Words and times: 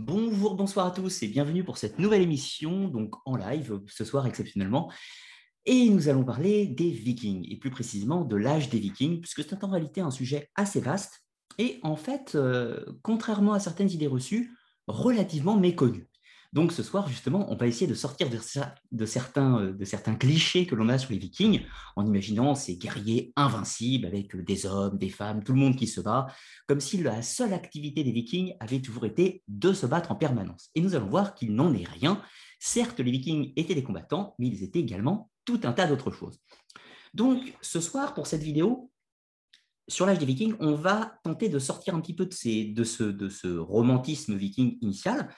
Bonjour, 0.00 0.54
bonsoir 0.54 0.86
à 0.86 0.90
tous 0.92 1.24
et 1.24 1.26
bienvenue 1.26 1.64
pour 1.64 1.76
cette 1.76 1.98
nouvelle 1.98 2.22
émission, 2.22 2.86
donc 2.86 3.16
en 3.26 3.34
live 3.34 3.80
ce 3.88 4.04
soir 4.04 4.28
exceptionnellement. 4.28 4.92
Et 5.66 5.90
nous 5.90 6.08
allons 6.08 6.24
parler 6.24 6.68
des 6.68 6.88
Vikings, 6.88 7.44
et 7.50 7.56
plus 7.56 7.70
précisément 7.70 8.24
de 8.24 8.36
l'âge 8.36 8.68
des 8.68 8.78
Vikings, 8.78 9.20
puisque 9.20 9.42
c'est 9.42 9.64
en 9.64 9.68
réalité 9.68 10.00
un 10.00 10.12
sujet 10.12 10.50
assez 10.54 10.78
vaste 10.78 11.24
et 11.58 11.80
en 11.82 11.96
fait, 11.96 12.36
euh, 12.36 12.84
contrairement 13.02 13.54
à 13.54 13.58
certaines 13.58 13.90
idées 13.90 14.06
reçues, 14.06 14.56
relativement 14.86 15.56
méconnu. 15.56 16.08
Donc 16.54 16.72
ce 16.72 16.82
soir, 16.82 17.08
justement, 17.08 17.52
on 17.52 17.56
va 17.56 17.66
essayer 17.66 17.86
de 17.86 17.94
sortir 17.94 18.28
de, 18.30 19.06
certains, 19.06 19.60
euh, 19.60 19.72
de 19.72 19.84
certains 19.84 20.14
clichés 20.14 20.66
que 20.66 20.74
l'on 20.74 20.88
a 20.88 20.96
sur 20.96 21.12
les 21.12 21.18
Vikings, 21.18 21.62
en 21.94 22.06
imaginant 22.06 22.54
ces 22.54 22.76
guerriers 22.76 23.32
invincibles 23.36 24.06
avec 24.06 24.34
euh, 24.34 24.42
des 24.42 24.64
hommes, 24.64 24.96
des 24.96 25.10
femmes, 25.10 25.44
tout 25.44 25.52
le 25.52 25.58
monde 25.58 25.76
qui 25.76 25.86
se 25.86 26.00
bat, 26.00 26.26
comme 26.66 26.80
si 26.80 27.02
la 27.02 27.20
seule 27.20 27.52
activité 27.52 28.02
des 28.02 28.12
Vikings 28.12 28.54
avait 28.60 28.80
toujours 28.80 29.04
été 29.04 29.42
de 29.46 29.74
se 29.74 29.84
battre 29.84 30.10
en 30.10 30.16
permanence. 30.16 30.70
Et 30.74 30.80
nous 30.80 30.94
allons 30.94 31.08
voir 31.08 31.34
qu'il 31.34 31.54
n'en 31.54 31.74
est 31.74 31.86
rien. 31.86 32.22
Certes, 32.58 33.00
les 33.00 33.10
Vikings 33.10 33.52
étaient 33.56 33.74
des 33.74 33.84
combattants, 33.84 34.34
mais 34.38 34.46
ils 34.46 34.62
étaient 34.62 34.80
également 34.80 35.30
tout 35.44 35.60
un 35.64 35.72
tas 35.72 35.86
d'autres 35.86 36.10
choses. 36.10 36.40
Donc 37.12 37.54
ce 37.60 37.80
soir, 37.80 38.14
pour 38.14 38.26
cette 38.26 38.42
vidéo, 38.42 38.90
sur 39.86 40.06
l'âge 40.06 40.18
des 40.18 40.26
Vikings, 40.26 40.54
on 40.60 40.74
va 40.74 41.18
tenter 41.24 41.48
de 41.48 41.58
sortir 41.58 41.94
un 41.94 42.00
petit 42.00 42.14
peu 42.14 42.26
de, 42.26 42.84
ce, 42.84 43.02
de 43.04 43.28
ce 43.28 43.48
romantisme 43.56 44.34
viking 44.34 44.78
initial 44.80 45.28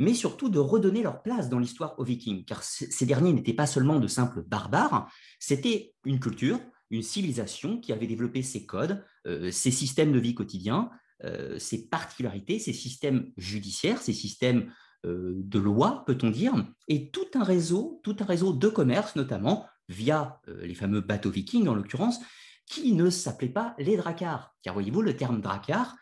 mais 0.00 0.14
surtout 0.14 0.48
de 0.48 0.58
redonner 0.58 1.02
leur 1.02 1.22
place 1.22 1.50
dans 1.50 1.58
l'histoire 1.58 1.94
aux 1.98 2.04
Vikings, 2.04 2.44
car 2.46 2.62
ces 2.62 3.06
derniers 3.06 3.34
n'étaient 3.34 3.52
pas 3.52 3.66
seulement 3.66 4.00
de 4.00 4.08
simples 4.08 4.42
barbares, 4.42 5.12
c'était 5.38 5.92
une 6.04 6.18
culture, 6.18 6.58
une 6.90 7.02
civilisation 7.02 7.78
qui 7.78 7.92
avait 7.92 8.06
développé 8.06 8.42
ses 8.42 8.64
codes, 8.64 9.04
euh, 9.26 9.50
ses 9.50 9.70
systèmes 9.70 10.10
de 10.10 10.18
vie 10.18 10.34
quotidiens, 10.34 10.90
euh, 11.24 11.58
ses 11.58 11.86
particularités, 11.86 12.58
ses 12.58 12.72
systèmes 12.72 13.30
judiciaires, 13.36 14.00
ses 14.00 14.14
systèmes 14.14 14.72
euh, 15.04 15.34
de 15.36 15.58
loi, 15.58 16.02
peut-on 16.06 16.30
dire, 16.30 16.54
et 16.88 17.10
tout 17.10 17.28
un 17.34 17.44
réseau, 17.44 18.00
tout 18.02 18.16
un 18.20 18.24
réseau 18.24 18.54
de 18.54 18.68
commerce, 18.68 19.16
notamment 19.16 19.66
via 19.90 20.40
les 20.46 20.74
fameux 20.74 21.00
bateaux 21.00 21.30
vikings 21.30 21.68
en 21.68 21.74
l'occurrence, 21.74 22.20
qui 22.64 22.92
ne 22.92 23.10
s'appelaient 23.10 23.48
pas 23.48 23.74
les 23.78 23.96
dracars. 23.96 24.54
Car 24.62 24.72
voyez-vous, 24.72 25.02
le 25.02 25.16
terme 25.16 25.40
dracar 25.40 25.96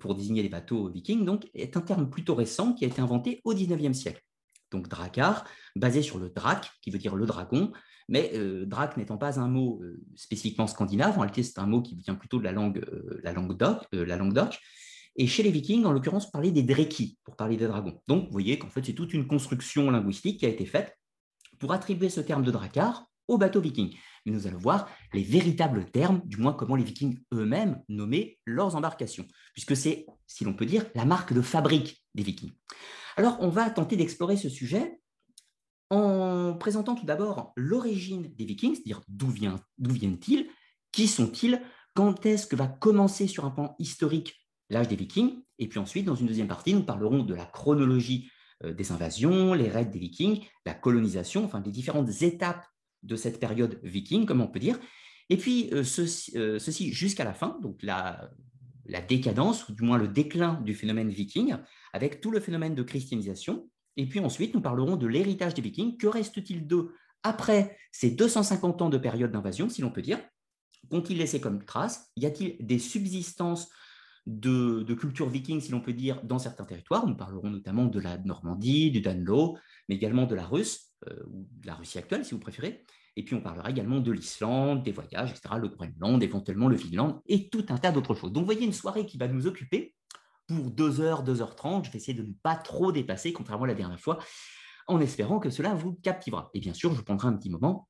pour 0.00 0.14
désigner 0.14 0.42
les 0.42 0.48
bateaux 0.48 0.88
vikings, 0.88 1.24
donc, 1.24 1.48
est 1.54 1.76
un 1.76 1.80
terme 1.80 2.08
plutôt 2.08 2.34
récent 2.34 2.72
qui 2.72 2.84
a 2.84 2.88
été 2.88 3.00
inventé 3.00 3.40
au 3.44 3.54
XIXe 3.54 3.96
siècle. 3.96 4.22
Donc 4.70 4.88
Drakkar, 4.88 5.44
basé 5.76 6.02
sur 6.02 6.18
le 6.18 6.30
drac, 6.30 6.70
qui 6.82 6.90
veut 6.90 6.98
dire 6.98 7.14
le 7.14 7.26
dragon, 7.26 7.72
mais 8.08 8.32
euh, 8.34 8.66
drac 8.66 8.96
n'étant 8.96 9.18
pas 9.18 9.38
un 9.38 9.48
mot 9.48 9.80
euh, 9.82 10.02
spécifiquement 10.16 10.66
scandinave, 10.66 11.16
en 11.16 11.20
réalité 11.20 11.42
c'est 11.42 11.58
un 11.58 11.66
mot 11.66 11.82
qui 11.82 11.96
vient 11.96 12.14
plutôt 12.14 12.38
de 12.38 12.44
la 12.44 12.52
langue, 12.52 12.84
la 13.22 13.32
langue 13.32 13.56
d'oc. 13.56 14.58
Et 15.18 15.26
chez 15.26 15.42
les 15.42 15.50
Vikings, 15.50 15.84
en 15.84 15.92
l'occurrence, 15.92 16.30
parlait 16.30 16.50
des 16.50 16.62
Dreki 16.62 17.18
pour 17.24 17.36
parler 17.36 17.56
des 17.56 17.66
dragons. 17.66 18.00
Donc 18.06 18.26
vous 18.26 18.32
voyez 18.32 18.58
qu'en 18.58 18.68
fait 18.68 18.84
c'est 18.84 18.92
toute 18.92 19.14
une 19.14 19.26
construction 19.26 19.90
linguistique 19.90 20.40
qui 20.40 20.46
a 20.46 20.48
été 20.50 20.66
faite 20.66 20.96
pour 21.58 21.72
attribuer 21.72 22.10
ce 22.10 22.20
terme 22.20 22.42
de 22.42 22.50
Drakkar 22.50 23.06
aux 23.28 23.38
bateaux 23.38 23.60
vikings 23.60 23.96
mais 24.26 24.32
nous 24.32 24.46
allons 24.46 24.58
voir 24.58 24.88
les 25.14 25.22
véritables 25.22 25.86
termes, 25.90 26.20
du 26.24 26.36
moins 26.36 26.52
comment 26.52 26.76
les 26.76 26.84
Vikings 26.84 27.18
eux-mêmes 27.32 27.80
nommaient 27.88 28.38
leurs 28.44 28.76
embarcations, 28.76 29.26
puisque 29.54 29.76
c'est, 29.76 30.06
si 30.26 30.44
l'on 30.44 30.52
peut 30.52 30.66
dire, 30.66 30.84
la 30.94 31.04
marque 31.04 31.32
de 31.32 31.40
fabrique 31.40 32.04
des 32.14 32.22
Vikings. 32.22 32.52
Alors, 33.16 33.38
on 33.40 33.48
va 33.48 33.70
tenter 33.70 33.96
d'explorer 33.96 34.36
ce 34.36 34.48
sujet 34.48 35.00
en 35.90 36.54
présentant 36.54 36.96
tout 36.96 37.06
d'abord 37.06 37.52
l'origine 37.56 38.34
des 38.34 38.44
Vikings, 38.44 38.74
c'est-à-dire 38.74 39.00
d'où, 39.08 39.28
viennent-ils, 39.28 40.48
qui 40.92 41.06
sont-ils, 41.06 41.62
quand 41.94 42.26
est-ce 42.26 42.46
que 42.46 42.56
va 42.56 42.66
commencer 42.66 43.26
sur 43.26 43.44
un 43.44 43.50
plan 43.50 43.74
historique 43.78 44.34
l'âge 44.68 44.88
des 44.88 44.96
Vikings, 44.96 45.42
et 45.58 45.68
puis 45.68 45.78
ensuite, 45.78 46.04
dans 46.04 46.16
une 46.16 46.26
deuxième 46.26 46.48
partie, 46.48 46.74
nous 46.74 46.82
parlerons 46.82 47.22
de 47.22 47.34
la 47.34 47.46
chronologie 47.46 48.28
euh, 48.64 48.72
des 48.72 48.90
invasions, 48.90 49.54
les 49.54 49.68
raids 49.68 49.84
des 49.84 49.98
Vikings, 49.98 50.44
la 50.64 50.74
colonisation, 50.74 51.44
enfin 51.44 51.62
les 51.64 51.70
différentes 51.70 52.22
étapes 52.22 52.66
de 53.02 53.16
cette 53.16 53.40
période 53.40 53.78
viking, 53.82 54.26
comme 54.26 54.40
on 54.40 54.48
peut 54.48 54.58
dire. 54.58 54.78
Et 55.28 55.36
puis, 55.36 55.68
euh, 55.72 55.82
euh, 56.36 56.58
ceci, 56.58 56.92
jusqu'à 56.92 57.24
la 57.24 57.34
fin, 57.34 57.58
donc 57.62 57.82
la, 57.82 58.30
décadence, 59.08 59.68
ou 59.68 59.72
du 59.72 59.82
moins 59.82 59.98
le 59.98 60.08
déclin 60.08 60.60
du 60.62 60.74
phénomène 60.74 61.10
viking, 61.10 61.56
avec 61.92 62.20
tout 62.20 62.30
le 62.30 62.40
phénomène 62.40 62.74
de 62.74 62.82
christianisation. 62.82 63.68
Et 63.96 64.06
puis 64.06 64.20
ensuite, 64.20 64.54
nous 64.54 64.60
parlerons 64.60 64.96
de 64.96 65.06
l'héritage 65.06 65.54
des 65.54 65.62
vikings. 65.62 65.96
Que 65.96 66.06
reste-t-il 66.06 66.66
d'eux 66.66 66.94
après 67.22 67.76
ces 67.90 68.10
250 68.10 68.82
ans 68.82 68.88
de 68.88 68.98
période 68.98 69.32
d'invasion, 69.32 69.68
si 69.68 69.82
l'on 69.82 69.90
peut 69.90 70.02
dire? 70.02 70.20
Qu'ont-ils 70.90 71.18
laissé 71.18 71.40
comme 71.40 71.64
trace 71.64 72.12
Y 72.16 72.26
a-t-il 72.26 72.64
des 72.64 72.78
subsistances 72.78 73.68
de, 74.26 74.82
de, 74.82 74.94
culture 74.94 75.28
viking, 75.28 75.60
si 75.60 75.72
l'on 75.72 75.80
peut 75.80 75.92
dire, 75.92 76.22
dans 76.22 76.38
certains 76.38 76.64
territoires? 76.64 77.06
Nous 77.08 77.16
parlerons 77.16 77.50
notamment 77.50 77.86
de 77.86 77.98
la 77.98 78.18
Normandie, 78.18 78.92
du 78.92 79.00
Danelaw, 79.00 79.58
mais 79.88 79.96
également 79.96 80.26
de 80.26 80.36
la 80.36 80.46
Russe, 80.46 80.85
ou 81.32 81.46
de 81.60 81.66
la 81.66 81.74
Russie 81.74 81.98
actuelle, 81.98 82.24
si 82.24 82.34
vous 82.34 82.40
préférez. 82.40 82.84
Et 83.16 83.24
puis 83.24 83.34
on 83.34 83.40
parlera 83.40 83.70
également 83.70 84.00
de 84.00 84.12
l'Islande, 84.12 84.82
des 84.82 84.92
voyages, 84.92 85.30
etc., 85.30 85.54
le 85.58 85.68
Groenland, 85.68 86.22
éventuellement 86.22 86.68
le 86.68 86.76
Finlande, 86.76 87.20
et 87.26 87.48
tout 87.48 87.64
un 87.70 87.78
tas 87.78 87.90
d'autres 87.90 88.14
choses. 88.14 88.32
Donc 88.32 88.42
vous 88.42 88.52
voyez 88.52 88.66
une 88.66 88.74
soirée 88.74 89.06
qui 89.06 89.16
va 89.16 89.26
nous 89.26 89.46
occuper 89.46 89.94
pour 90.46 90.70
2 90.70 91.00
heures, 91.00 91.24
2h30. 91.24 91.84
Je 91.86 91.90
vais 91.90 91.96
essayer 91.96 92.14
de 92.14 92.22
ne 92.22 92.32
pas 92.42 92.56
trop 92.56 92.92
dépasser, 92.92 93.32
contrairement 93.32 93.64
à 93.64 93.68
la 93.68 93.74
dernière 93.74 94.00
fois, 94.00 94.18
en 94.86 95.00
espérant 95.00 95.38
que 95.38 95.50
cela 95.50 95.74
vous 95.74 95.94
captivera. 95.94 96.50
Et 96.54 96.60
bien 96.60 96.74
sûr, 96.74 96.94
je 96.94 97.00
prendrai 97.00 97.28
un 97.28 97.32
petit 97.32 97.50
moment 97.50 97.88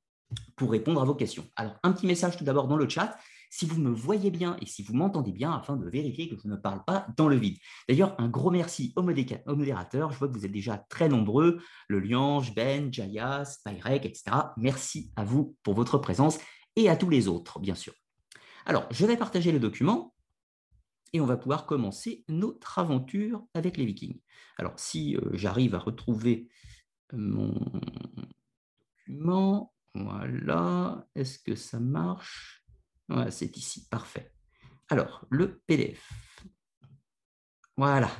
pour 0.56 0.70
répondre 0.70 1.00
à 1.02 1.04
vos 1.04 1.14
questions. 1.14 1.46
Alors, 1.56 1.76
un 1.82 1.92
petit 1.92 2.06
message 2.06 2.36
tout 2.36 2.44
d'abord 2.44 2.68
dans 2.68 2.76
le 2.76 2.88
chat 2.88 3.16
si 3.50 3.66
vous 3.66 3.80
me 3.80 3.90
voyez 3.90 4.30
bien 4.30 4.56
et 4.60 4.66
si 4.66 4.82
vous 4.82 4.94
m'entendez 4.94 5.32
bien 5.32 5.52
afin 5.52 5.76
de 5.76 5.88
vérifier 5.88 6.28
que 6.28 6.36
je 6.42 6.48
ne 6.48 6.56
parle 6.56 6.84
pas 6.84 7.06
dans 7.16 7.28
le 7.28 7.36
vide. 7.36 7.58
D'ailleurs, 7.88 8.14
un 8.18 8.28
gros 8.28 8.50
merci 8.50 8.92
aux, 8.96 9.02
modérateurs. 9.02 10.12
Je 10.12 10.18
vois 10.18 10.28
que 10.28 10.34
vous 10.34 10.44
êtes 10.44 10.52
déjà 10.52 10.78
très 10.78 11.08
nombreux. 11.08 11.60
Le 11.88 12.00
Liange, 12.00 12.54
Ben, 12.54 12.92
Jaya, 12.92 13.44
Spyrek, 13.44 14.04
etc. 14.04 14.36
Merci 14.56 15.12
à 15.16 15.24
vous 15.24 15.56
pour 15.62 15.74
votre 15.74 15.98
présence 15.98 16.38
et 16.76 16.88
à 16.88 16.96
tous 16.96 17.08
les 17.08 17.28
autres, 17.28 17.58
bien 17.58 17.74
sûr. 17.74 17.94
Alors, 18.66 18.86
je 18.90 19.06
vais 19.06 19.16
partager 19.16 19.52
le 19.52 19.60
document 19.60 20.12
et 21.12 21.20
on 21.20 21.26
va 21.26 21.36
pouvoir 21.36 21.66
commencer 21.66 22.24
notre 22.28 22.78
aventure 22.78 23.44
avec 23.54 23.76
les 23.76 23.86
Vikings. 23.86 24.20
Alors, 24.58 24.74
si 24.76 25.16
euh, 25.16 25.30
j'arrive 25.34 25.74
à 25.74 25.78
retrouver 25.78 26.48
mon 27.12 27.54
document, 29.06 29.72
voilà, 29.94 31.06
est-ce 31.14 31.38
que 31.38 31.54
ça 31.54 31.80
marche? 31.80 32.65
C'est 33.30 33.56
ici, 33.56 33.86
parfait. 33.88 34.32
Alors, 34.88 35.24
le 35.30 35.60
PDF. 35.66 36.08
Voilà. 37.76 38.10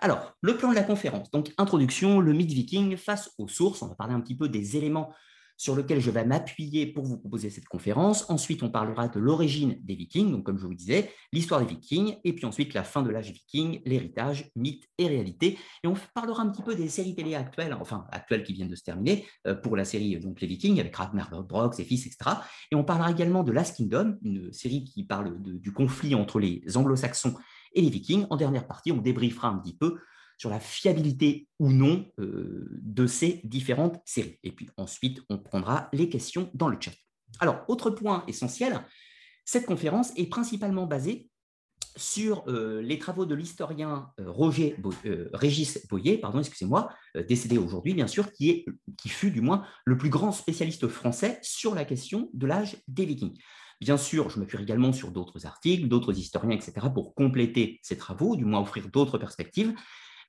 Alors, 0.00 0.36
le 0.40 0.56
plan 0.56 0.70
de 0.70 0.74
la 0.74 0.82
conférence. 0.82 1.30
Donc, 1.30 1.52
introduction, 1.58 2.20
le 2.20 2.32
mythe 2.32 2.52
viking 2.52 2.96
face 2.96 3.32
aux 3.38 3.48
sources. 3.48 3.82
On 3.82 3.88
va 3.88 3.94
parler 3.94 4.14
un 4.14 4.20
petit 4.20 4.36
peu 4.36 4.48
des 4.48 4.76
éléments 4.76 5.12
sur 5.58 5.74
lequel 5.74 6.00
je 6.00 6.10
vais 6.10 6.24
m'appuyer 6.24 6.86
pour 6.86 7.04
vous 7.04 7.18
proposer 7.18 7.50
cette 7.50 7.66
conférence. 7.66 8.30
Ensuite, 8.30 8.62
on 8.62 8.70
parlera 8.70 9.08
de 9.08 9.18
l'origine 9.18 9.76
des 9.82 9.96
Vikings, 9.96 10.30
donc 10.30 10.44
comme 10.44 10.56
je 10.56 10.66
vous 10.66 10.74
disais, 10.74 11.10
l'histoire 11.32 11.60
des 11.60 11.66
Vikings, 11.66 12.16
et 12.22 12.32
puis 12.32 12.46
ensuite 12.46 12.74
la 12.74 12.84
fin 12.84 13.02
de 13.02 13.10
l'âge 13.10 13.32
viking, 13.32 13.82
l'héritage, 13.84 14.50
mythe 14.54 14.84
et 14.98 15.08
réalité. 15.08 15.58
Et 15.82 15.88
on 15.88 15.94
parlera 16.14 16.42
un 16.42 16.50
petit 16.50 16.62
peu 16.62 16.76
des 16.76 16.88
séries 16.88 17.16
télé 17.16 17.34
actuelles, 17.34 17.76
enfin 17.78 18.06
actuelles 18.12 18.44
qui 18.44 18.52
viennent 18.52 18.68
de 18.68 18.76
se 18.76 18.84
terminer, 18.84 19.26
euh, 19.48 19.54
pour 19.54 19.76
la 19.76 19.84
série 19.84 20.14
euh, 20.14 20.20
donc 20.20 20.40
les 20.40 20.46
Vikings 20.46 20.78
avec 20.78 20.94
Ragnar 20.94 21.28
Lodbrok, 21.32 21.74
ses 21.74 21.84
fils, 21.84 22.06
etc. 22.06 22.36
Et 22.70 22.76
on 22.76 22.84
parlera 22.84 23.10
également 23.10 23.42
de 23.42 23.50
Last 23.50 23.76
Kingdom, 23.76 24.16
une 24.22 24.52
série 24.52 24.84
qui 24.84 25.02
parle 25.02 25.42
du 25.42 25.72
conflit 25.72 26.14
entre 26.14 26.38
les 26.38 26.62
Anglo-Saxons 26.76 27.34
et 27.72 27.82
les 27.82 27.90
Vikings. 27.90 28.26
En 28.30 28.36
dernière 28.36 28.68
partie, 28.68 28.92
on 28.92 28.98
débriefera 28.98 29.48
un 29.48 29.58
petit 29.58 29.76
peu 29.76 29.98
sur 30.38 30.50
la 30.50 30.60
fiabilité 30.60 31.48
ou 31.58 31.72
non 31.72 32.06
euh, 32.20 32.68
de 32.80 33.06
ces 33.06 33.40
différentes 33.44 34.00
séries. 34.04 34.38
Et 34.44 34.52
puis 34.52 34.70
ensuite, 34.76 35.20
on 35.28 35.36
prendra 35.36 35.88
les 35.92 36.08
questions 36.08 36.48
dans 36.54 36.68
le 36.68 36.78
chat. 36.80 36.92
Alors, 37.40 37.64
autre 37.68 37.90
point 37.90 38.24
essentiel, 38.28 38.80
cette 39.44 39.66
conférence 39.66 40.12
est 40.16 40.28
principalement 40.28 40.86
basée 40.86 41.28
sur 41.96 42.44
euh, 42.46 42.80
les 42.80 42.98
travaux 42.98 43.26
de 43.26 43.34
l'historien 43.34 44.12
euh, 44.20 45.28
Régis 45.32 45.86
Boyer, 45.88 46.18
pardon, 46.18 46.38
excusez-moi, 46.38 46.90
décédé 47.26 47.58
aujourd'hui 47.58 47.94
bien 47.94 48.06
sûr, 48.06 48.32
qui, 48.32 48.50
est, 48.50 48.64
fut 49.08 49.32
du 49.32 49.40
moins 49.40 49.66
le 49.84 49.98
plus 49.98 50.10
grand 50.10 50.30
spécialiste 50.30 50.86
français 50.86 51.40
sur 51.42 51.74
la 51.74 51.84
question 51.84 52.30
de 52.32 52.46
l'âge 52.46 52.76
des 52.86 53.04
Vikings. 53.04 53.36
Bien 53.80 53.96
sûr, 53.96 54.28
je 54.30 54.38
m'appuie 54.38 54.60
également 54.60 54.92
sur 54.92 55.10
d'autres 55.10 55.46
articles, 55.46 55.88
d'autres 55.88 56.16
historiens, 56.16 56.56
etc., 56.56 56.86
pour 56.92 57.14
compléter 57.14 57.78
ces 57.82 57.96
travaux, 57.96 58.36
du 58.36 58.44
moins 58.44 58.60
offrir 58.60 58.88
d'autres 58.88 59.18
perspectives. 59.18 59.72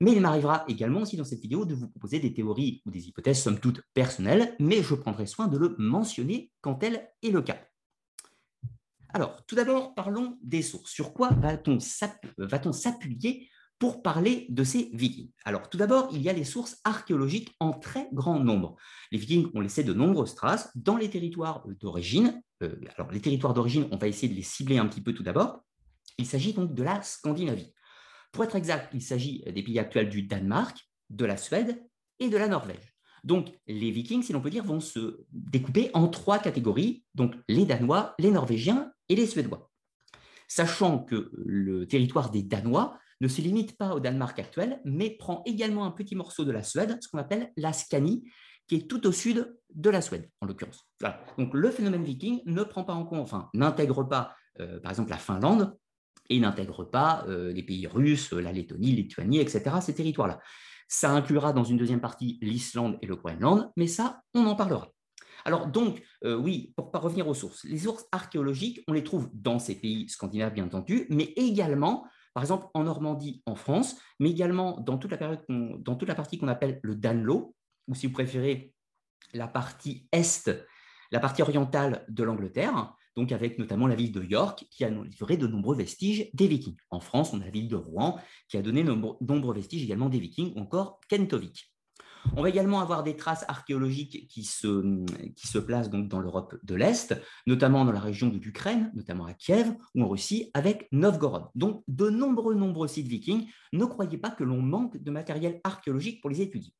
Mais 0.02 0.14
il 0.14 0.22
m'arrivera 0.22 0.64
également 0.68 1.02
aussi 1.02 1.18
dans 1.18 1.26
cette 1.26 1.42
vidéo 1.42 1.66
de 1.66 1.76
vous 1.76 1.90
proposer 1.90 2.20
des 2.20 2.34
théories 2.34 2.82
ou 2.86 2.92
des 2.92 3.08
hypothèses 3.08 3.42
somme 3.42 3.60
toute 3.60 3.82
personnelles, 3.94 4.56
mais 4.60 4.82
je 4.82 4.96
prendrai 4.96 5.26
soin 5.26 5.48
de 5.48 5.58
le 5.58 5.76
mentionner 5.78 6.52
quand 6.62 6.76
tel 6.76 7.10
est 7.22 7.32
le 7.32 7.42
cas. 7.42 7.60
Alors, 9.10 9.44
tout 9.46 9.56
d'abord, 9.56 9.96
parlons 9.96 10.38
des 10.42 10.62
sources. 10.62 10.92
Sur 10.92 11.14
quoi 11.14 11.32
va-t-on 11.32 11.80
s'appuyer 12.72 13.50
pour 13.80 14.02
parler 14.02 14.46
de 14.50 14.64
ces 14.64 14.92
vikings 14.94 15.32
Alors, 15.46 15.70
tout 15.70 15.78
d'abord, 15.78 16.10
il 16.12 16.22
y 16.22 16.30
a 16.30 16.34
les 16.34 16.44
sources 16.44 16.80
archéologiques 16.84 17.56
en 17.60 17.72
très 17.72 18.10
grand 18.14 18.40
nombre. 18.40 18.76
Les 19.12 19.18
vikings 19.18 19.50
ont 19.56 19.62
laissé 19.62 19.84
de 19.84 19.94
nombreuses 19.94 20.36
traces 20.36 20.70
dans 20.76 20.98
les 20.98 21.10
territoires 21.10 21.66
d'origine. 21.80 22.42
Euh, 22.62 22.76
alors, 22.96 23.12
les 23.12 23.22
territoires 23.22 23.54
d'origine, 23.54 23.88
on 23.92 23.98
va 23.98 24.08
essayer 24.08 24.28
de 24.28 24.36
les 24.36 24.44
cibler 24.44 24.78
un 24.78 24.86
petit 24.86 25.02
peu 25.02 25.14
tout 25.14 25.24
d'abord. 25.24 25.64
Il 26.18 26.26
s'agit 26.26 26.54
donc 26.54 26.74
de 26.74 26.84
la 26.84 27.02
Scandinavie. 27.02 27.74
Pour 28.32 28.44
être 28.44 28.56
exact, 28.56 28.90
il 28.94 29.02
s'agit 29.02 29.44
des 29.46 29.64
pays 29.64 29.80
actuels 29.80 30.10
du 30.10 30.24
Danemark, 30.24 30.78
de 31.10 31.26
la 31.26 31.38
Suède 31.38 31.84
et 32.20 32.30
de 32.30 32.38
la 32.38 32.48
Norvège. 32.48 32.94
Donc, 33.24 33.50
les 33.68 33.92
Vikings, 33.92 34.24
si 34.24 34.34
l'on 34.34 34.42
peut 34.42 34.50
dire, 34.50 34.64
vont 34.64 34.80
se 34.80 35.26
découper 35.32 35.90
en 35.94 36.08
trois 36.08 36.40
catégories, 36.40 37.04
donc 37.16 37.36
les 37.48 37.66
Danois, 37.66 38.16
les 38.20 38.32
Norvégiens 38.32 38.92
et 39.10 39.16
les 39.16 39.26
Suédois. 39.26 39.70
Sachant 40.48 41.00
que 41.00 41.32
le 41.34 41.86
territoire 41.86 42.32
des 42.32 42.44
Danois 42.44 42.98
ne 43.22 43.28
se 43.28 43.42
limite 43.42 43.78
pas 43.78 43.94
au 43.94 44.00
Danemark 44.00 44.40
actuel, 44.40 44.80
mais 44.86 45.10
prend 45.10 45.44
également 45.46 45.86
un 45.86 45.92
petit 45.92 46.16
morceau 46.16 46.46
de 46.46 46.52
la 46.52 46.64
Suède, 46.64 46.98
ce 47.02 47.10
qu'on 47.10 47.18
appelle 47.18 47.52
la 47.58 47.74
Scanie, 47.74 48.24
qui 48.68 48.76
est 48.76 48.88
tout 48.88 49.06
au 49.06 49.12
sud 49.12 49.58
de 49.74 49.90
la 49.90 50.02
Suède, 50.02 50.30
en 50.42 50.46
l'occurrence. 50.46 50.88
Donc, 51.38 51.54
le 51.54 51.72
phénomène 51.72 52.04
viking 52.04 52.42
ne 52.46 52.64
prend 52.64 52.84
pas 52.84 52.94
en 52.94 53.06
compte, 53.06 53.20
enfin, 53.20 53.50
n'intègre 53.54 54.04
pas, 54.04 54.34
euh, 54.60 54.80
par 54.80 54.92
exemple, 54.92 55.10
la 55.10 55.18
Finlande 55.18 55.76
et 56.30 56.40
n'intègre 56.40 56.84
pas 56.84 57.26
euh, 57.28 57.52
les 57.52 57.64
pays 57.64 57.88
russes, 57.88 58.32
la 58.34 58.52
Lettonie, 58.52 58.92
Lituanie, 58.92 59.40
etc., 59.40 59.78
ces 59.82 59.96
territoires-là. 59.96 60.40
Ça 60.88 61.12
inclura 61.12 61.54
dans 61.54 61.64
une 61.64 61.78
deuxième 61.78 62.02
partie 62.02 62.40
l'Islande 62.42 62.98
et 63.02 63.08
le 63.08 63.16
Groenland, 63.16 63.72
mais 63.78 63.88
ça, 63.88 64.22
on 64.34 64.46
en 64.46 64.56
parlera. 64.56 64.92
Alors 65.46 65.68
donc, 65.68 66.02
euh, 66.24 66.36
oui, 66.36 66.74
pour 66.76 66.92
pas 66.92 67.00
revenir 67.00 67.28
aux 67.28 67.34
sources, 67.34 67.64
les 67.64 67.80
sources 67.80 68.06
archéologiques, 68.12 68.84
on 68.88 68.94
les 68.94 69.04
trouve 69.04 69.30
dans 69.34 69.60
ces 69.60 69.76
pays 69.76 70.10
scandinaves, 70.10 70.54
bien 70.54 70.66
entendu, 70.66 71.06
mais 71.10 71.34
également, 71.36 72.06
par 72.34 72.44
exemple, 72.44 72.68
en 72.74 72.84
Normandie, 72.84 73.42
en 73.46 73.56
France, 73.56 73.96
mais 74.20 74.30
également 74.30 74.80
dans 74.82 74.98
toute 74.98 75.12
la, 75.12 75.38
dans 75.48 75.96
toute 75.96 76.08
la 76.08 76.16
partie 76.16 76.38
qu'on 76.38 76.48
appelle 76.48 76.80
le 76.84 76.96
Danelaw, 76.96 77.56
ou 77.88 77.96
si 77.96 78.08
vous 78.08 78.14
préférez, 78.14 78.74
la 79.34 79.48
partie 79.48 80.08
est, 80.12 80.50
la 81.12 81.20
partie 81.20 81.42
orientale 81.42 82.06
de 82.10 82.24
l'Angleterre, 82.24 82.94
donc 83.20 83.34
avec 83.34 83.60
notamment 83.60 83.86
la 83.86 83.96
ville 83.96 84.14
de 84.14 84.24
York, 84.24 84.66
qui 84.72 84.86
a 84.86 84.90
livré 84.90 85.36
de 85.36 85.46
nombreux 85.46 85.76
vestiges 85.76 86.30
des 86.34 86.48
Vikings. 86.48 86.78
En 86.90 87.02
France, 87.02 87.34
on 87.34 87.42
a 87.42 87.44
la 87.44 87.52
ville 87.52 87.68
de 87.68 87.76
Rouen, 87.76 88.18
qui 88.48 88.56
a 88.56 88.62
donné 88.62 88.82
de 88.82 88.94
nombreux 88.94 89.54
vestiges 89.54 89.84
également 89.84 90.08
des 90.08 90.20
Vikings, 90.20 90.54
ou 90.56 90.60
encore 90.62 91.02
Kentovic. 91.10 91.70
On 92.38 92.42
va 92.42 92.50
également 92.50 92.80
avoir 92.80 93.04
des 93.04 93.18
traces 93.18 93.44
archéologiques 93.50 94.28
qui 94.30 94.44
se, 94.44 95.04
qui 95.36 95.48
se 95.48 95.58
placent 95.58 95.90
donc 95.90 96.08
dans 96.08 96.20
l'Europe 96.22 96.56
de 96.64 96.76
l'Est, 96.76 97.14
notamment 97.46 97.84
dans 97.84 97.92
la 97.92 98.00
région 98.00 98.30
de 98.30 98.38
l'Ukraine, 98.38 98.90
notamment 98.96 99.26
à 99.26 99.34
Kiev 99.34 99.74
ou 99.96 100.04
en 100.04 100.08
Russie, 100.08 100.50
avec 100.54 100.88
Novgorod. 100.94 101.48
Donc, 101.56 101.84
de 101.90 102.10
nombreux, 102.10 102.56
nombreux 102.56 102.88
sites 102.88 103.08
vikings. 103.08 103.48
Ne 103.74 103.84
croyez 103.84 104.18
pas 104.18 104.32
que 104.32 104.46
l'on 104.46 104.62
manque 104.62 104.96
de 104.96 105.12
matériel 105.12 105.60
archéologique 105.66 106.22
pour 106.22 106.30
les 106.30 106.40
étudier. 106.40 106.74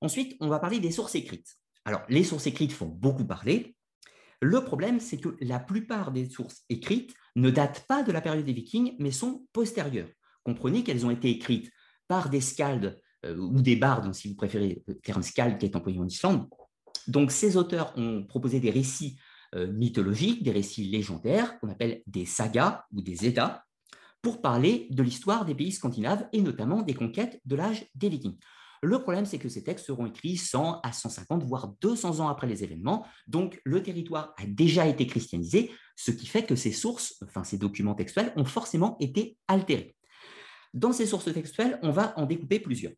Ensuite, 0.00 0.36
on 0.40 0.48
va 0.48 0.58
parler 0.58 0.80
des 0.80 0.90
sources 0.90 1.14
écrites. 1.14 1.56
Alors, 1.84 2.02
les 2.08 2.24
sources 2.24 2.48
écrites 2.48 2.72
font 2.72 2.86
beaucoup 2.86 3.24
parler. 3.24 3.75
Le 4.40 4.62
problème, 4.64 5.00
c'est 5.00 5.18
que 5.18 5.36
la 5.40 5.58
plupart 5.58 6.12
des 6.12 6.28
sources 6.28 6.64
écrites 6.68 7.14
ne 7.36 7.50
datent 7.50 7.86
pas 7.88 8.02
de 8.02 8.12
la 8.12 8.20
période 8.20 8.44
des 8.44 8.52
Vikings, 8.52 8.94
mais 8.98 9.10
sont 9.10 9.46
postérieures. 9.52 10.08
Comprenez 10.44 10.84
qu'elles 10.84 11.06
ont 11.06 11.10
été 11.10 11.30
écrites 11.30 11.70
par 12.08 12.28
des 12.28 12.40
scalds 12.40 12.96
euh, 13.24 13.36
ou 13.36 13.62
des 13.62 13.76
bardes, 13.76 14.12
si 14.14 14.28
vous 14.28 14.36
préférez 14.36 14.82
le 14.86 14.98
terme 14.98 15.22
scald 15.22 15.58
qui 15.58 15.66
est 15.66 15.76
employé 15.76 15.98
en 15.98 16.06
Islande. 16.06 16.48
Donc, 17.08 17.32
ces 17.32 17.56
auteurs 17.56 17.92
ont 17.96 18.24
proposé 18.24 18.60
des 18.60 18.70
récits 18.70 19.18
euh, 19.54 19.72
mythologiques, 19.72 20.42
des 20.42 20.50
récits 20.50 20.84
légendaires, 20.84 21.58
qu'on 21.58 21.70
appelle 21.70 22.02
des 22.06 22.26
sagas 22.26 22.84
ou 22.92 23.00
des 23.00 23.26
Eddas, 23.26 23.62
pour 24.20 24.42
parler 24.42 24.88
de 24.90 25.02
l'histoire 25.02 25.44
des 25.44 25.54
pays 25.54 25.72
scandinaves 25.72 26.26
et 26.32 26.42
notamment 26.42 26.82
des 26.82 26.94
conquêtes 26.94 27.40
de 27.44 27.56
l'âge 27.56 27.86
des 27.94 28.08
Vikings. 28.08 28.38
Le 28.82 29.00
problème, 29.00 29.26
c'est 29.26 29.38
que 29.38 29.48
ces 29.48 29.62
textes 29.62 29.86
seront 29.86 30.06
écrits 30.06 30.36
100 30.36 30.80
à 30.82 30.92
150, 30.92 31.44
voire 31.44 31.74
200 31.80 32.20
ans 32.20 32.28
après 32.28 32.46
les 32.46 32.64
événements. 32.64 33.06
Donc, 33.26 33.60
le 33.64 33.82
territoire 33.82 34.34
a 34.38 34.46
déjà 34.46 34.86
été 34.86 35.06
christianisé, 35.06 35.70
ce 35.96 36.10
qui 36.10 36.26
fait 36.26 36.44
que 36.44 36.56
ces 36.56 36.72
sources, 36.72 37.16
enfin 37.24 37.44
ces 37.44 37.58
documents 37.58 37.94
textuels, 37.94 38.32
ont 38.36 38.44
forcément 38.44 38.96
été 39.00 39.36
altérés. 39.48 39.96
Dans 40.74 40.92
ces 40.92 41.06
sources 41.06 41.32
textuelles, 41.32 41.78
on 41.82 41.90
va 41.90 42.12
en 42.18 42.26
découper 42.26 42.60
plusieurs, 42.60 42.92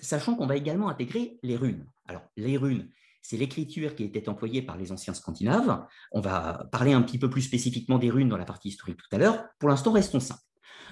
sachant 0.00 0.34
qu'on 0.34 0.46
va 0.46 0.56
également 0.56 0.88
intégrer 0.88 1.38
les 1.42 1.56
runes. 1.56 1.86
Alors, 2.06 2.22
les 2.36 2.56
runes, 2.56 2.90
c'est 3.22 3.36
l'écriture 3.36 3.94
qui 3.94 4.04
était 4.04 4.28
employée 4.28 4.62
par 4.62 4.76
les 4.76 4.92
anciens 4.92 5.14
scandinaves. 5.14 5.84
On 6.12 6.20
va 6.20 6.68
parler 6.72 6.92
un 6.92 7.02
petit 7.02 7.18
peu 7.18 7.30
plus 7.30 7.42
spécifiquement 7.42 7.98
des 7.98 8.10
runes 8.10 8.28
dans 8.28 8.36
la 8.36 8.44
partie 8.44 8.68
historique 8.68 8.98
tout 8.98 9.14
à 9.14 9.18
l'heure. 9.18 9.44
Pour 9.58 9.68
l'instant, 9.68 9.92
restons 9.92 10.20
simples. 10.20 10.42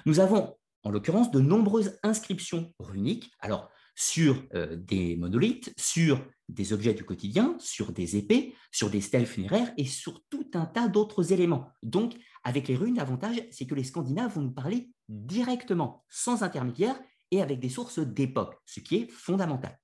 Nous 0.05 0.19
avons, 0.19 0.55
en 0.83 0.91
l'occurrence, 0.91 1.31
de 1.31 1.39
nombreuses 1.39 1.97
inscriptions 2.03 2.73
runiques. 2.79 3.31
Alors, 3.39 3.69
sur 3.99 4.41
euh, 4.53 4.77
des 4.77 5.17
monolithes, 5.17 5.73
sur 5.75 6.25
des 6.47 6.71
objets 6.71 6.93
du 6.93 7.03
quotidien, 7.03 7.57
sur 7.59 7.91
des 7.91 8.15
épées, 8.15 8.55
sur 8.71 8.89
des 8.89 9.01
stèles 9.01 9.25
funéraires 9.25 9.73
et 9.75 9.83
sur 9.83 10.23
tout 10.29 10.49
un 10.53 10.65
tas 10.65 10.87
d'autres 10.87 11.33
éléments. 11.33 11.67
Donc, 11.83 12.13
avec 12.45 12.69
les 12.69 12.77
runes, 12.77 12.95
l'avantage, 12.95 13.43
c'est 13.51 13.65
que 13.65 13.75
les 13.75 13.83
Scandinaves 13.83 14.35
vont 14.35 14.43
nous 14.43 14.53
parler 14.53 14.89
directement, 15.09 16.05
sans 16.09 16.43
intermédiaire 16.43 16.97
et 17.31 17.41
avec 17.41 17.59
des 17.59 17.67
sources 17.67 17.99
d'époque, 17.99 18.55
ce 18.65 18.79
qui 18.79 18.95
est 18.95 19.11
fondamental. 19.11 19.77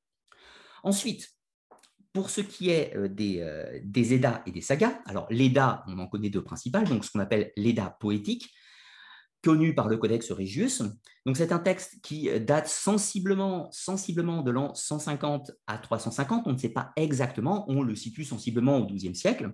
Ensuite, 0.84 1.30
pour 2.14 2.30
ce 2.30 2.40
qui 2.40 2.70
est 2.70 2.96
euh, 2.96 3.10
des, 3.10 3.42
euh, 3.42 3.82
et 4.46 4.52
des 4.52 4.62
sagas, 4.62 4.98
alors 5.08 5.28
l'Edda, 5.30 5.84
on 5.88 6.00
en 6.00 6.08
connaît 6.08 6.30
deux 6.30 6.44
principales, 6.44 6.88
donc 6.88 7.04
ce 7.04 7.12
qu'on 7.12 7.20
appelle 7.20 7.52
l'Edda 7.58 7.98
poétique, 8.00 8.50
connu 9.46 9.76
par 9.76 9.88
le 9.88 9.98
Codex 9.98 10.32
Regius. 10.32 10.82
Donc 11.28 11.38
c'est 11.38 11.52
un 11.52 11.60
texte 11.60 12.02
qui 12.02 12.28
date 12.40 12.68
sensiblement, 12.68 13.70
sensiblement 13.72 14.42
de 14.42 14.50
l'an 14.50 14.74
150 14.74 15.52
à 15.68 15.78
350, 15.78 16.48
on 16.48 16.54
ne 16.54 16.58
sait 16.58 16.70
pas 16.70 16.92
exactement, 16.96 17.64
on 17.70 17.84
le 17.84 17.96
situe 17.96 18.26
sensiblement 18.26 18.80
au 18.80 18.88
XIIe 18.88 19.16
siècle. 19.16 19.54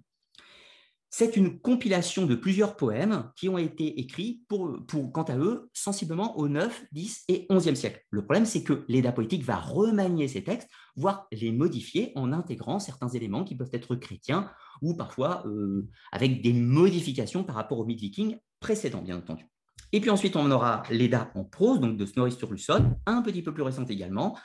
C'est 1.14 1.36
une 1.36 1.60
compilation 1.60 2.26
de 2.26 2.36
plusieurs 2.36 2.78
poèmes 2.78 3.32
qui 3.36 3.50
ont 3.50 3.58
été 3.58 4.00
écrits, 4.00 4.44
pour, 4.48 4.78
pour, 4.88 5.12
quant 5.12 5.24
à 5.24 5.38
eux, 5.38 5.70
sensiblement 5.74 6.38
au 6.38 6.48
9, 6.48 6.86
10 6.94 7.26
et 7.28 7.48
11e 7.50 7.76
siècle. 7.76 8.02
Le 8.12 8.24
problème, 8.24 8.46
c'est 8.46 8.64
que 8.64 8.86
l'Éda 8.88 9.12
poétique 9.12 9.44
va 9.44 9.58
remanier 9.58 10.30
ces 10.30 10.42
textes, 10.42 10.70
voire 10.96 11.28
les 11.34 11.52
modifier 11.52 12.14
en 12.16 12.32
intégrant 12.32 12.80
certains 12.80 13.10
éléments 13.10 13.44
qui 13.44 13.58
peuvent 13.58 13.74
être 13.74 13.98
chrétiens 13.98 14.50
ou 14.82 14.96
parfois 14.96 15.46
euh, 15.48 15.86
avec 16.14 16.42
des 16.42 16.54
modifications 16.54 17.44
par 17.44 17.56
rapport 17.56 17.80
au 17.80 17.86
mythe 17.86 18.00
viking 18.00 18.38
précédent, 18.62 19.02
bien 19.02 19.18
entendu. 19.18 19.52
Et 19.92 20.00
puis 20.00 20.10
ensuite, 20.10 20.36
on 20.36 20.50
aura 20.52 20.84
l'EDA 20.90 21.32
en 21.36 21.44
prose, 21.44 21.80
donc 21.80 21.98
de 21.98 22.06
Snorri 22.06 22.32
Sturluson, 22.32 22.98
un 23.06 23.22
petit 23.22 23.42
peu 23.42 23.54
plus 23.54 23.64
récente 23.64 23.90
également, 23.90 24.38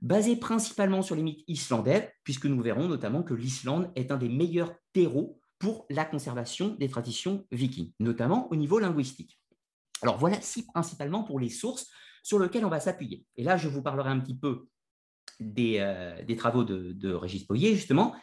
basée 0.00 0.36
principalement 0.36 1.02
sur 1.02 1.14
les 1.14 1.22
mythes 1.22 1.44
islandais, 1.46 2.12
puisque 2.24 2.46
nous 2.46 2.60
verrons 2.60 2.88
notamment 2.88 3.22
que 3.22 3.34
l'Islande 3.34 3.90
est 3.94 4.10
un 4.10 4.16
des 4.16 4.28
meilleurs 4.28 4.74
terreaux 4.92 5.40
pour 5.58 5.86
la 5.88 6.04
conservation 6.04 6.74
des 6.80 6.88
traditions 6.88 7.46
vikings, 7.52 7.92
notamment 8.00 8.50
au 8.50 8.56
niveau 8.56 8.80
linguistique. 8.80 9.38
Alors 10.02 10.18
voilà 10.18 10.40
si 10.40 10.66
principalement 10.66 11.22
pour 11.22 11.38
les 11.38 11.48
sources 11.48 11.88
sur 12.24 12.40
lesquelles 12.40 12.64
on 12.64 12.68
va 12.70 12.80
s'appuyer. 12.80 13.24
Et 13.36 13.44
là, 13.44 13.56
je 13.56 13.68
vous 13.68 13.82
parlerai 13.82 14.10
un 14.10 14.18
petit 14.18 14.36
peu 14.36 14.66
des, 15.38 15.76
euh, 15.78 16.36
travaux 16.36 16.64
de, 16.64 16.92
de 16.92 17.12
Régis 17.12 17.46
Boyer, 17.46 17.76
justement, 17.76 18.16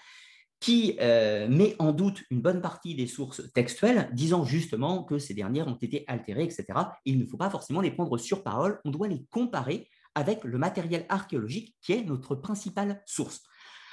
qui 0.60 0.98
euh, 1.00 1.48
met 1.48 1.76
en 1.80 1.94
doute 1.94 2.24
une 2.30 2.42
bonne 2.42 2.62
partie 2.62 2.94
des 2.94 3.08
sources 3.08 3.42
textuelles, 3.54 4.10
disant 4.14 4.44
justement 4.44 5.04
que 5.04 5.18
ces 5.18 5.34
dernières 5.34 5.68
ont 5.68 5.78
été 5.82 6.04
altérées, 6.08 6.44
etc. 6.44 6.66
il 7.06 7.18
ne 7.18 7.26
faut 7.26 7.38
pas 7.38 7.50
forcément 7.50 7.82
les 7.82 7.92
prendre 7.92 8.18
sur 8.18 8.44
parole, 8.44 8.80
on 8.84 8.92
doit 8.92 9.08
les 9.08 9.26
comparer 9.32 9.90
avec 10.16 10.44
le 10.44 10.58
matériel 10.58 11.06
archéologique 11.08 11.76
qui 11.82 11.94
est 11.94 12.04
notre 12.04 12.36
principale 12.36 13.02
source. 13.06 13.42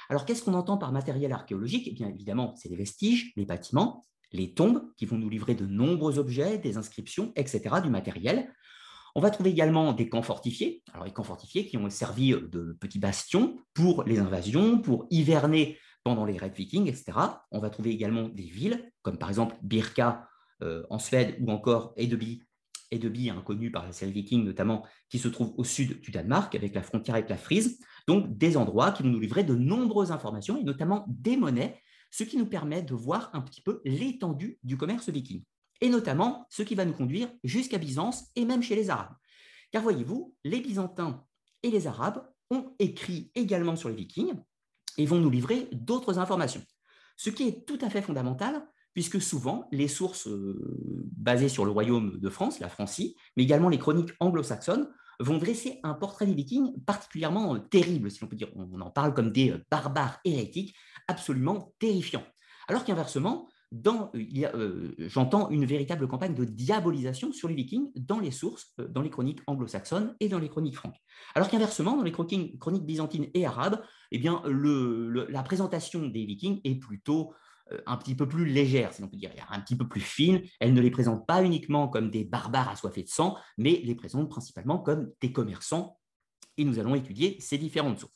Alors 0.09 0.25
qu'est-ce 0.25 0.43
qu'on 0.43 0.53
entend 0.53 0.77
par 0.77 0.91
matériel 0.91 1.31
archéologique? 1.31 1.87
Eh 1.87 1.93
bien 1.93 2.09
évidemment, 2.09 2.53
c'est 2.57 2.69
les 2.69 2.75
vestiges, 2.75 3.33
les 3.35 3.45
bâtiments, 3.45 4.05
les 4.31 4.53
tombes 4.53 4.91
qui 4.97 5.05
vont 5.05 5.17
nous 5.17 5.29
livrer 5.29 5.55
de 5.55 5.65
nombreux 5.65 6.19
objets, 6.19 6.57
des 6.57 6.77
inscriptions, 6.77 7.31
etc., 7.35 7.75
du 7.81 7.89
matériel. 7.89 8.53
On 9.15 9.21
va 9.21 9.31
trouver 9.31 9.49
également 9.49 9.93
des 9.93 10.09
camps 10.09 10.21
fortifiés, 10.21 10.83
alors 10.93 11.05
les 11.05 11.13
camps 11.13 11.23
fortifiés 11.23 11.65
qui 11.65 11.77
ont 11.77 11.89
servi 11.89 12.31
de 12.31 12.77
petits 12.79 12.99
bastions 12.99 13.57
pour 13.73 14.03
les 14.03 14.19
invasions, 14.19 14.79
pour 14.79 15.07
hiverner 15.09 15.77
pendant 16.07 16.23
les 16.23 16.37
raids 16.37 16.53
vikings, 16.55 16.87
etc. 16.87 17.17
On 17.51 17.59
va 17.59 17.69
trouver 17.69 17.89
également 17.89 18.29
des 18.29 18.43
villes, 18.43 18.89
comme 19.01 19.17
par 19.17 19.27
exemple 19.27 19.57
Birka 19.61 20.29
euh, 20.63 20.83
en 20.89 20.99
Suède 20.99 21.35
ou 21.41 21.51
encore 21.51 21.93
Edeby, 21.97 22.43
Edeby 22.91 23.29
inconnu 23.29 23.71
par 23.71 23.85
la 23.85 23.91
série 23.91 24.13
viking 24.13 24.45
notamment, 24.45 24.85
qui 25.09 25.19
se 25.19 25.27
trouve 25.27 25.53
au 25.57 25.65
sud 25.65 25.99
du 25.99 26.11
Danemark 26.11 26.55
avec 26.55 26.73
la 26.73 26.81
frontière 26.81 27.15
avec 27.15 27.29
la 27.29 27.35
Frise. 27.35 27.77
Donc 28.07 28.37
des 28.37 28.55
endroits 28.55 28.93
qui 28.93 29.03
vont 29.03 29.09
nous 29.09 29.19
livrer 29.19 29.43
de 29.43 29.53
nombreuses 29.53 30.13
informations 30.13 30.57
et 30.57 30.63
notamment 30.63 31.03
des 31.09 31.35
monnaies, 31.35 31.77
ce 32.09 32.23
qui 32.23 32.37
nous 32.37 32.45
permet 32.47 32.81
de 32.81 32.93
voir 32.93 33.29
un 33.33 33.41
petit 33.41 33.61
peu 33.61 33.81
l'étendue 33.83 34.59
du 34.63 34.77
commerce 34.77 35.09
viking. 35.09 35.43
Et 35.81 35.89
notamment 35.89 36.45
ce 36.49 36.63
qui 36.63 36.75
va 36.75 36.85
nous 36.85 36.93
conduire 36.93 37.27
jusqu'à 37.43 37.79
Byzance 37.79 38.31
et 38.37 38.45
même 38.45 38.63
chez 38.63 38.77
les 38.77 38.89
Arabes. 38.89 39.13
Car 39.71 39.83
voyez-vous, 39.83 40.33
les 40.45 40.61
Byzantins 40.61 41.25
et 41.63 41.69
les 41.69 41.85
Arabes 41.85 42.25
ont 42.49 42.73
écrit 42.79 43.29
également 43.35 43.75
sur 43.75 43.89
les 43.89 43.95
Vikings, 43.95 44.35
et 44.97 45.05
vont 45.05 45.19
nous 45.19 45.29
livrer 45.29 45.67
d'autres 45.71 46.19
informations. 46.19 46.63
Ce 47.15 47.29
qui 47.29 47.47
est 47.47 47.65
tout 47.65 47.79
à 47.81 47.89
fait 47.89 48.01
fondamental, 48.01 48.63
puisque 48.93 49.21
souvent, 49.21 49.67
les 49.71 49.87
sources 49.87 50.27
euh, 50.27 50.59
basées 51.15 51.49
sur 51.49 51.65
le 51.65 51.71
royaume 51.71 52.17
de 52.19 52.29
France, 52.29 52.59
la 52.59 52.69
Francie, 52.69 53.15
mais 53.35 53.43
également 53.43 53.69
les 53.69 53.79
chroniques 53.79 54.11
anglo-saxonnes, 54.19 54.89
vont 55.19 55.37
dresser 55.37 55.79
un 55.83 55.93
portrait 55.93 56.25
des 56.25 56.33
Vikings 56.33 56.83
particulièrement 56.85 57.59
terrible, 57.59 58.11
si 58.11 58.21
l'on 58.21 58.27
peut 58.27 58.35
dire. 58.35 58.49
On 58.55 58.81
en 58.81 58.91
parle 58.91 59.13
comme 59.13 59.31
des 59.31 59.55
barbares 59.71 60.19
hérétiques, 60.25 60.75
absolument 61.07 61.73
terrifiants. 61.79 62.25
Alors 62.67 62.85
qu'inversement, 62.85 63.47
j'entends 63.73 65.49
une 65.49 65.65
véritable 65.65 66.07
campagne 66.07 66.33
de 66.33 66.45
diabolisation 66.45 67.31
sur 67.31 67.47
les 67.47 67.55
Vikings 67.55 67.91
dans 67.95 68.19
les 68.19 68.31
sources, 68.31 68.73
dans 68.77 69.01
les 69.01 69.09
chroniques 69.09 69.41
anglo-saxonnes 69.47 70.15
et 70.19 70.29
dans 70.29 70.39
les 70.39 70.49
chroniques 70.49 70.77
franques. 70.77 70.97
Alors 71.35 71.49
qu'inversement, 71.49 71.97
dans 71.97 72.03
les 72.03 72.11
chroniques, 72.11 72.85
byzantines 72.85 73.27
et 73.33 73.45
arabes, 73.45 73.81
eh 74.11 74.19
bien, 74.19 74.41
la 74.45 75.43
présentation 75.43 76.07
des 76.07 76.25
Vikings 76.25 76.61
est 76.63 76.75
plutôt 76.75 77.33
un 77.85 77.97
petit 77.97 78.15
peu 78.15 78.25
plus 78.27 78.45
légère, 78.45 78.93
si 78.93 79.01
l'on 79.01 79.09
peut 79.09 79.17
dire, 79.17 79.31
un 79.49 79.59
petit 79.59 79.75
peu 79.75 79.85
plus 79.87 79.99
fine. 79.99 80.41
Elle 80.61 80.73
ne 80.73 80.79
les 80.79 80.91
présente 80.91 81.27
pas 81.27 81.43
uniquement 81.43 81.89
comme 81.89 82.09
des 82.09 82.23
barbares 82.23 82.69
assoiffés 82.69 83.03
de 83.03 83.09
sang, 83.09 83.35
mais 83.57 83.81
les 83.83 83.95
présente 83.95 84.29
principalement 84.29 84.79
comme 84.79 85.11
des 85.19 85.33
commerçants. 85.33 85.99
Et 86.55 86.63
nous 86.63 86.79
allons 86.79 86.95
étudier 86.95 87.37
ces 87.41 87.57
différentes 87.57 87.99
sources. 87.99 88.13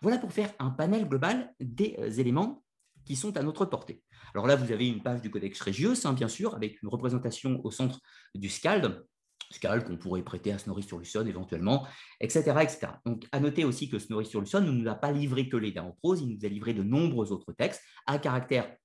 Voilà 0.00 0.18
pour 0.18 0.32
faire 0.32 0.52
un 0.60 0.70
panel 0.70 1.08
global 1.08 1.52
des 1.60 2.20
éléments 2.20 2.62
qui 3.04 3.16
sont 3.16 3.36
à 3.36 3.42
notre 3.42 3.64
portée. 3.64 4.02
Alors 4.34 4.46
là, 4.46 4.56
vous 4.56 4.72
avez 4.72 4.88
une 4.88 5.02
page 5.02 5.20
du 5.20 5.30
Codex 5.30 5.60
Regius, 5.60 6.06
hein, 6.06 6.12
bien 6.12 6.28
sûr, 6.28 6.54
avec 6.54 6.82
une 6.82 6.88
représentation 6.88 7.60
au 7.64 7.70
centre 7.70 8.00
du 8.34 8.48
Scald, 8.48 9.04
Scald 9.50 9.84
qu'on 9.84 9.96
pourrait 9.96 10.22
prêter 10.22 10.52
à 10.52 10.58
Snorri 10.58 10.82
sur 10.82 10.98
Lusson 10.98 11.26
éventuellement, 11.26 11.86
etc., 12.20 12.40
etc. 12.62 12.88
Donc, 13.04 13.26
à 13.32 13.40
noter 13.40 13.64
aussi 13.64 13.88
que 13.88 13.98
Snorri 13.98 14.26
sur 14.26 14.40
Lusson 14.40 14.60
ne 14.60 14.70
nous 14.70 14.88
a 14.88 14.94
pas 14.94 15.12
livré 15.12 15.48
que 15.48 15.56
les 15.56 15.78
en 15.78 15.92
prose, 15.92 16.20
il 16.22 16.34
nous 16.34 16.44
a 16.44 16.48
livré 16.48 16.74
de 16.74 16.82
nombreux 16.82 17.32
autres 17.32 17.52
textes 17.52 17.82
à 18.06 18.18
caractère 18.18 18.76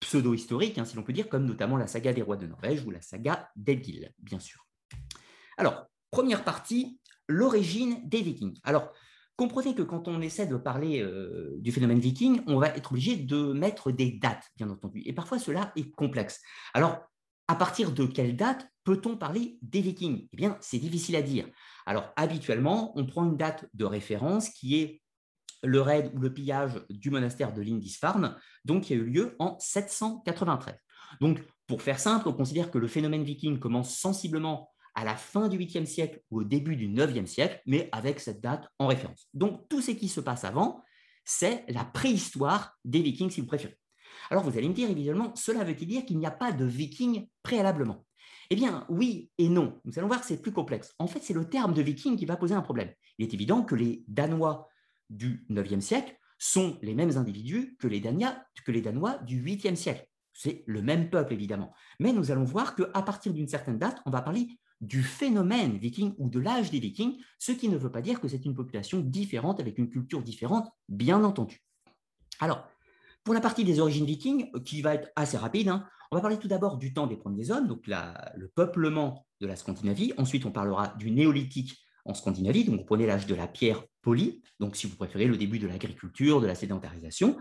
pseudo-historique, 0.00 0.78
hein, 0.78 0.84
si 0.84 0.96
l'on 0.96 1.02
peut 1.02 1.12
dire, 1.12 1.28
comme 1.28 1.46
notamment 1.46 1.76
la 1.76 1.86
saga 1.86 2.12
des 2.12 2.22
rois 2.22 2.36
de 2.36 2.46
Norvège 2.46 2.84
ou 2.84 2.90
la 2.90 3.00
saga 3.00 3.48
d'Edgil, 3.56 4.12
bien 4.18 4.38
sûr. 4.38 4.66
Alors, 5.56 5.86
première 6.10 6.44
partie, 6.44 7.00
l'origine 7.28 8.06
des 8.08 8.20
Vikings. 8.20 8.58
Alors, 8.64 8.92
Comprenez 9.36 9.74
que 9.74 9.82
quand 9.82 10.06
on 10.06 10.20
essaie 10.20 10.46
de 10.46 10.56
parler 10.56 11.02
euh, 11.02 11.56
du 11.58 11.72
phénomène 11.72 11.98
viking, 11.98 12.42
on 12.46 12.58
va 12.58 12.68
être 12.68 12.92
obligé 12.92 13.16
de 13.16 13.52
mettre 13.52 13.90
des 13.90 14.12
dates, 14.12 14.48
bien 14.56 14.70
entendu. 14.70 15.02
Et 15.06 15.12
parfois, 15.12 15.40
cela 15.40 15.72
est 15.74 15.90
complexe. 15.90 16.40
Alors, 16.72 17.00
à 17.48 17.56
partir 17.56 17.92
de 17.92 18.06
quelle 18.06 18.36
date 18.36 18.66
peut-on 18.84 19.16
parler 19.16 19.58
des 19.60 19.80
vikings? 19.80 20.28
Eh 20.32 20.36
bien, 20.36 20.56
c'est 20.60 20.78
difficile 20.78 21.16
à 21.16 21.22
dire. 21.22 21.46
Alors, 21.84 22.12
habituellement, 22.16 22.92
on 22.96 23.06
prend 23.06 23.24
une 23.24 23.36
date 23.36 23.66
de 23.74 23.84
référence 23.84 24.50
qui 24.50 24.76
est 24.80 25.02
le 25.64 25.80
raid 25.80 26.12
ou 26.14 26.20
le 26.20 26.32
pillage 26.32 26.80
du 26.88 27.10
monastère 27.10 27.52
de 27.52 27.60
Lindisfarne, 27.60 28.36
donc 28.64 28.84
qui 28.84 28.92
a 28.92 28.96
eu 28.96 29.04
lieu 29.04 29.34
en 29.38 29.58
793. 29.58 30.76
Donc, 31.20 31.42
pour 31.66 31.82
faire 31.82 31.98
simple, 31.98 32.28
on 32.28 32.32
considère 32.32 32.70
que 32.70 32.78
le 32.78 32.86
phénomène 32.86 33.24
viking 33.24 33.58
commence 33.58 33.96
sensiblement 33.96 34.73
à 34.94 35.04
la 35.04 35.16
fin 35.16 35.48
du 35.48 35.58
8e 35.58 35.86
siècle 35.86 36.20
ou 36.30 36.40
au 36.40 36.44
début 36.44 36.76
du 36.76 36.88
9e 36.88 37.26
siècle, 37.26 37.60
mais 37.66 37.88
avec 37.92 38.20
cette 38.20 38.40
date 38.40 38.68
en 38.78 38.86
référence. 38.86 39.28
Donc 39.34 39.68
tout 39.68 39.80
ce 39.80 39.90
qui 39.90 40.08
se 40.08 40.20
passe 40.20 40.44
avant, 40.44 40.82
c'est 41.24 41.64
la 41.68 41.84
préhistoire 41.84 42.78
des 42.84 43.02
Vikings, 43.02 43.30
si 43.30 43.40
vous 43.40 43.46
préférez. 43.46 43.76
Alors 44.30 44.44
vous 44.44 44.56
allez 44.56 44.68
me 44.68 44.74
dire, 44.74 44.90
évidemment, 44.90 45.34
cela 45.34 45.64
veut-il 45.64 45.88
dire 45.88 46.04
qu'il 46.04 46.18
n'y 46.18 46.26
a 46.26 46.30
pas 46.30 46.52
de 46.52 46.64
Vikings 46.64 47.28
préalablement? 47.42 48.04
Eh 48.50 48.56
bien, 48.56 48.84
oui 48.88 49.30
et 49.38 49.48
non. 49.48 49.80
Nous 49.84 49.98
allons 49.98 50.08
voir 50.08 50.20
que 50.20 50.26
c'est 50.26 50.40
plus 50.40 50.52
complexe. 50.52 50.94
En 50.98 51.06
fait, 51.06 51.20
c'est 51.22 51.32
le 51.32 51.48
terme 51.48 51.74
de 51.74 51.82
Viking 51.82 52.16
qui 52.16 52.26
va 52.26 52.36
poser 52.36 52.54
un 52.54 52.60
problème. 52.62 52.92
Il 53.18 53.24
est 53.26 53.34
évident 53.34 53.62
que 53.62 53.74
les 53.74 54.04
Danois 54.08 54.68
du 55.10 55.44
9e 55.50 55.80
siècle 55.80 56.16
sont 56.38 56.78
les 56.82 56.94
mêmes 56.94 57.16
individus 57.16 57.76
que 57.78 57.86
les, 57.86 58.00
que 58.00 58.72
les 58.72 58.80
Danois 58.80 59.18
du 59.18 59.42
8e 59.42 59.76
siècle. 59.76 60.06
C'est 60.32 60.64
le 60.66 60.82
même 60.82 61.10
peuple, 61.10 61.32
évidemment. 61.32 61.72
Mais 62.00 62.12
nous 62.12 62.30
allons 62.30 62.44
voir 62.44 62.74
qu'à 62.74 63.02
partir 63.02 63.32
d'une 63.32 63.48
certaine 63.48 63.78
date, 63.78 64.00
on 64.04 64.10
va 64.10 64.20
parler 64.20 64.48
du 64.86 65.02
phénomène 65.02 65.78
viking 65.78 66.14
ou 66.18 66.28
de 66.28 66.38
l'âge 66.38 66.70
des 66.70 66.78
vikings, 66.78 67.18
ce 67.38 67.52
qui 67.52 67.68
ne 67.68 67.76
veut 67.76 67.90
pas 67.90 68.02
dire 68.02 68.20
que 68.20 68.28
c'est 68.28 68.44
une 68.44 68.54
population 68.54 69.00
différente 69.00 69.60
avec 69.60 69.78
une 69.78 69.90
culture 69.90 70.22
différente, 70.22 70.68
bien 70.88 71.24
entendu. 71.24 71.62
Alors, 72.40 72.66
pour 73.24 73.34
la 73.34 73.40
partie 73.40 73.64
des 73.64 73.80
origines 73.80 74.04
vikings, 74.04 74.50
qui 74.64 74.82
va 74.82 74.94
être 74.94 75.10
assez 75.16 75.36
rapide, 75.36 75.68
hein, 75.68 75.86
on 76.10 76.16
va 76.16 76.20
parler 76.20 76.38
tout 76.38 76.48
d'abord 76.48 76.76
du 76.76 76.92
temps 76.92 77.06
des 77.06 77.16
premiers 77.16 77.50
hommes, 77.50 77.66
donc 77.66 77.86
le 77.86 78.48
peuplement 78.48 79.26
de 79.40 79.46
la 79.46 79.56
Scandinavie. 79.56 80.12
Ensuite, 80.18 80.44
on 80.46 80.52
parlera 80.52 80.88
du 80.98 81.10
néolithique 81.10 81.84
en 82.04 82.12
Scandinavie, 82.14 82.64
donc 82.64 82.80
vous 82.80 82.84
prenez 82.84 83.06
l'âge 83.06 83.26
de 83.26 83.34
la 83.34 83.48
pierre 83.48 83.82
polie, 84.02 84.42
donc 84.60 84.76
si 84.76 84.86
vous 84.86 84.96
préférez 84.96 85.26
le 85.26 85.38
début 85.38 85.58
de 85.58 85.66
l'agriculture, 85.66 86.40
de 86.40 86.46
la 86.46 86.54
sédentarisation. 86.54 87.38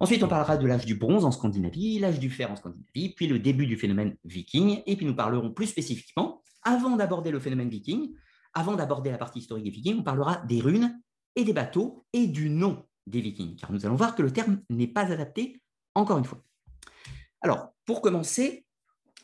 Ensuite, 0.00 0.22
on 0.22 0.28
parlera 0.28 0.56
de 0.56 0.66
l'âge 0.66 0.86
du 0.86 0.94
bronze 0.94 1.26
en 1.26 1.30
Scandinavie, 1.30 1.98
l'âge 1.98 2.18
du 2.18 2.30
fer 2.30 2.50
en 2.50 2.56
Scandinavie, 2.56 3.14
puis 3.14 3.26
le 3.26 3.38
début 3.38 3.66
du 3.66 3.76
phénomène 3.76 4.16
viking, 4.24 4.82
et 4.86 4.96
puis 4.96 5.04
nous 5.04 5.14
parlerons 5.14 5.52
plus 5.52 5.66
spécifiquement 5.66 6.42
avant 6.62 6.96
d'aborder 6.96 7.30
le 7.30 7.38
phénomène 7.38 7.68
viking, 7.68 8.14
avant 8.54 8.76
d'aborder 8.76 9.10
la 9.10 9.18
partie 9.18 9.40
historique 9.40 9.64
des 9.64 9.70
vikings, 9.70 9.98
on 9.98 10.02
parlera 10.02 10.38
des 10.46 10.60
runes 10.60 10.98
et 11.36 11.44
des 11.44 11.52
bateaux 11.52 12.06
et 12.14 12.26
du 12.26 12.48
nom 12.48 12.84
des 13.06 13.20
vikings, 13.20 13.56
car 13.56 13.70
nous 13.72 13.84
allons 13.84 13.94
voir 13.94 14.14
que 14.14 14.22
le 14.22 14.32
terme 14.32 14.62
n'est 14.70 14.88
pas 14.88 15.12
adapté, 15.12 15.60
encore 15.94 16.18
une 16.18 16.24
fois. 16.24 16.42
Alors, 17.42 17.74
pour 17.84 18.00
commencer, 18.00 18.64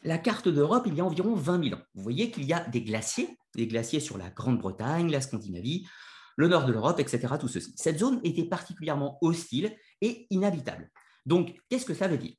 la 0.03 0.19
carte 0.19 0.49
d'Europe, 0.49 0.85
il 0.87 0.95
y 0.95 1.01
a 1.01 1.05
environ 1.05 1.35
20 1.35 1.65
000 1.65 1.75
ans. 1.75 1.83
Vous 1.95 2.03
voyez 2.03 2.31
qu'il 2.31 2.45
y 2.45 2.53
a 2.53 2.61
des 2.69 2.83
glaciers, 2.83 3.37
des 3.55 3.67
glaciers 3.67 4.01
sur 4.01 4.19
la 4.19 4.29
Grande-Bretagne, 4.31 5.11
la 5.11 5.21
Scandinavie, 5.21 5.87
le 6.37 6.49
nord 6.49 6.67
de 6.67 6.73
l'Europe, 6.73 7.01
etc. 7.01 7.35
Tout 7.41 7.49
ceci. 7.49 7.73
Cette 7.77 7.99
zone 7.99 8.21
était 8.23 8.45
particulièrement 8.45 9.19
hostile 9.23 9.75
et 10.01 10.27
inhabitable. 10.31 10.91
Donc, 11.25 11.55
qu'est-ce 11.69 11.85
que 11.85 11.95
ça 11.95 12.09
veut 12.09 12.19
dire? 12.19 12.35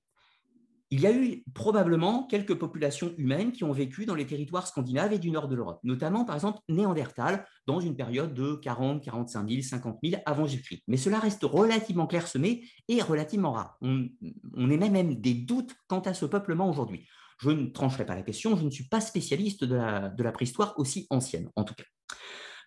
Il 0.90 1.02
y 1.02 1.08
a 1.08 1.12
eu 1.12 1.44
probablement 1.54 2.24
quelques 2.28 2.56
populations 2.56 3.14
humaines 3.18 3.52
qui 3.52 3.66
ont 3.66 3.74
vécu 3.74 4.06
dans 4.06 4.16
les 4.16 4.26
territoires 4.26 4.66
scandinaves 4.66 5.12
et 5.12 5.20
du 5.20 5.32
nord 5.32 5.50
de 5.50 5.56
l'Europe, 5.56 5.82
notamment 5.84 6.24
par 6.24 6.36
exemple 6.36 6.60
Néandertal, 6.70 7.46
dans 7.66 7.82
une 7.82 7.98
période 7.98 8.34
de 8.34 8.56
40, 8.56 9.04
45 9.04 9.50
000, 9.50 9.62
50 9.64 10.00
000 10.02 10.22
avant 10.26 10.46
Jésus-Christ. 10.46 10.84
Mais 10.88 10.96
cela 10.96 11.20
reste 11.20 11.44
relativement 11.44 12.08
clairsemé 12.08 12.64
et 12.88 13.02
relativement 13.02 13.52
rare. 13.52 13.78
On, 13.82 14.08
on 14.56 14.70
émet 14.70 14.90
même 14.90 15.16
des 15.16 15.34
doutes 15.34 15.76
quant 15.88 16.00
à 16.00 16.14
ce 16.14 16.26
peuplement 16.26 16.70
aujourd'hui. 16.70 17.06
Je 17.40 17.50
ne 17.50 17.68
trancherai 17.68 18.06
pas 18.06 18.16
la 18.16 18.24
question, 18.24 18.56
je 18.56 18.64
ne 18.64 18.70
suis 18.70 18.88
pas 18.88 19.02
spécialiste 19.02 19.66
de 19.66 19.76
la, 19.76 20.08
de 20.08 20.24
la 20.24 20.32
préhistoire 20.32 20.74
aussi 20.78 21.06
ancienne, 21.10 21.50
en 21.58 21.66
tout 21.66 21.76
cas. 21.76 21.84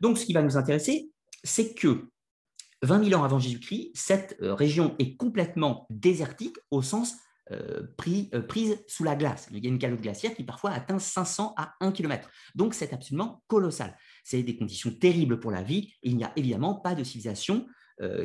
Donc, 0.03 0.19
ce 0.19 0.27
qui 0.27 0.33
va 0.35 0.43
nous 0.43 0.59
intéresser, 0.59 1.11
c'est 1.43 1.75
que 1.75 2.09
20 2.83 3.05
000 3.05 3.21
ans 3.21 3.25
avant 3.25 3.39
Jésus-Christ, 3.39 3.91
cette 3.95 4.37
euh, 4.43 4.55
région 4.55 4.95
est 4.99 5.17
complètement 5.17 5.87
désertique 5.91 6.57
au 6.71 6.83
sens 6.83 7.17
euh, 7.51 7.83
euh, 8.33 8.43
prise 8.43 8.79
sous 8.87 9.05
la 9.05 9.17
glace. 9.17 9.49
Il 9.51 9.63
y 9.63 9.67
a 9.67 9.71
une 9.71 9.79
calotte 9.79 10.01
glaciaire 10.01 10.35
qui 10.35 10.45
parfois 10.45 10.71
atteint 10.71 10.99
500 10.99 11.55
à 11.57 11.75
1 11.81 11.93
km. 11.93 12.31
Donc 12.55 12.75
c'est 12.75 12.93
absolument 12.93 13.43
colossal. 13.49 13.97
C'est 14.25 14.43
des 14.43 14.57
conditions 14.57 14.91
terribles 14.93 15.41
pour 15.41 15.51
la 15.51 15.63
vie 15.63 15.95
et 16.03 16.11
il 16.11 16.17
n'y 16.17 16.25
a 16.25 16.33
évidemment 16.37 16.75
pas 16.75 16.95
de 16.95 17.05
civilisation 17.05 17.67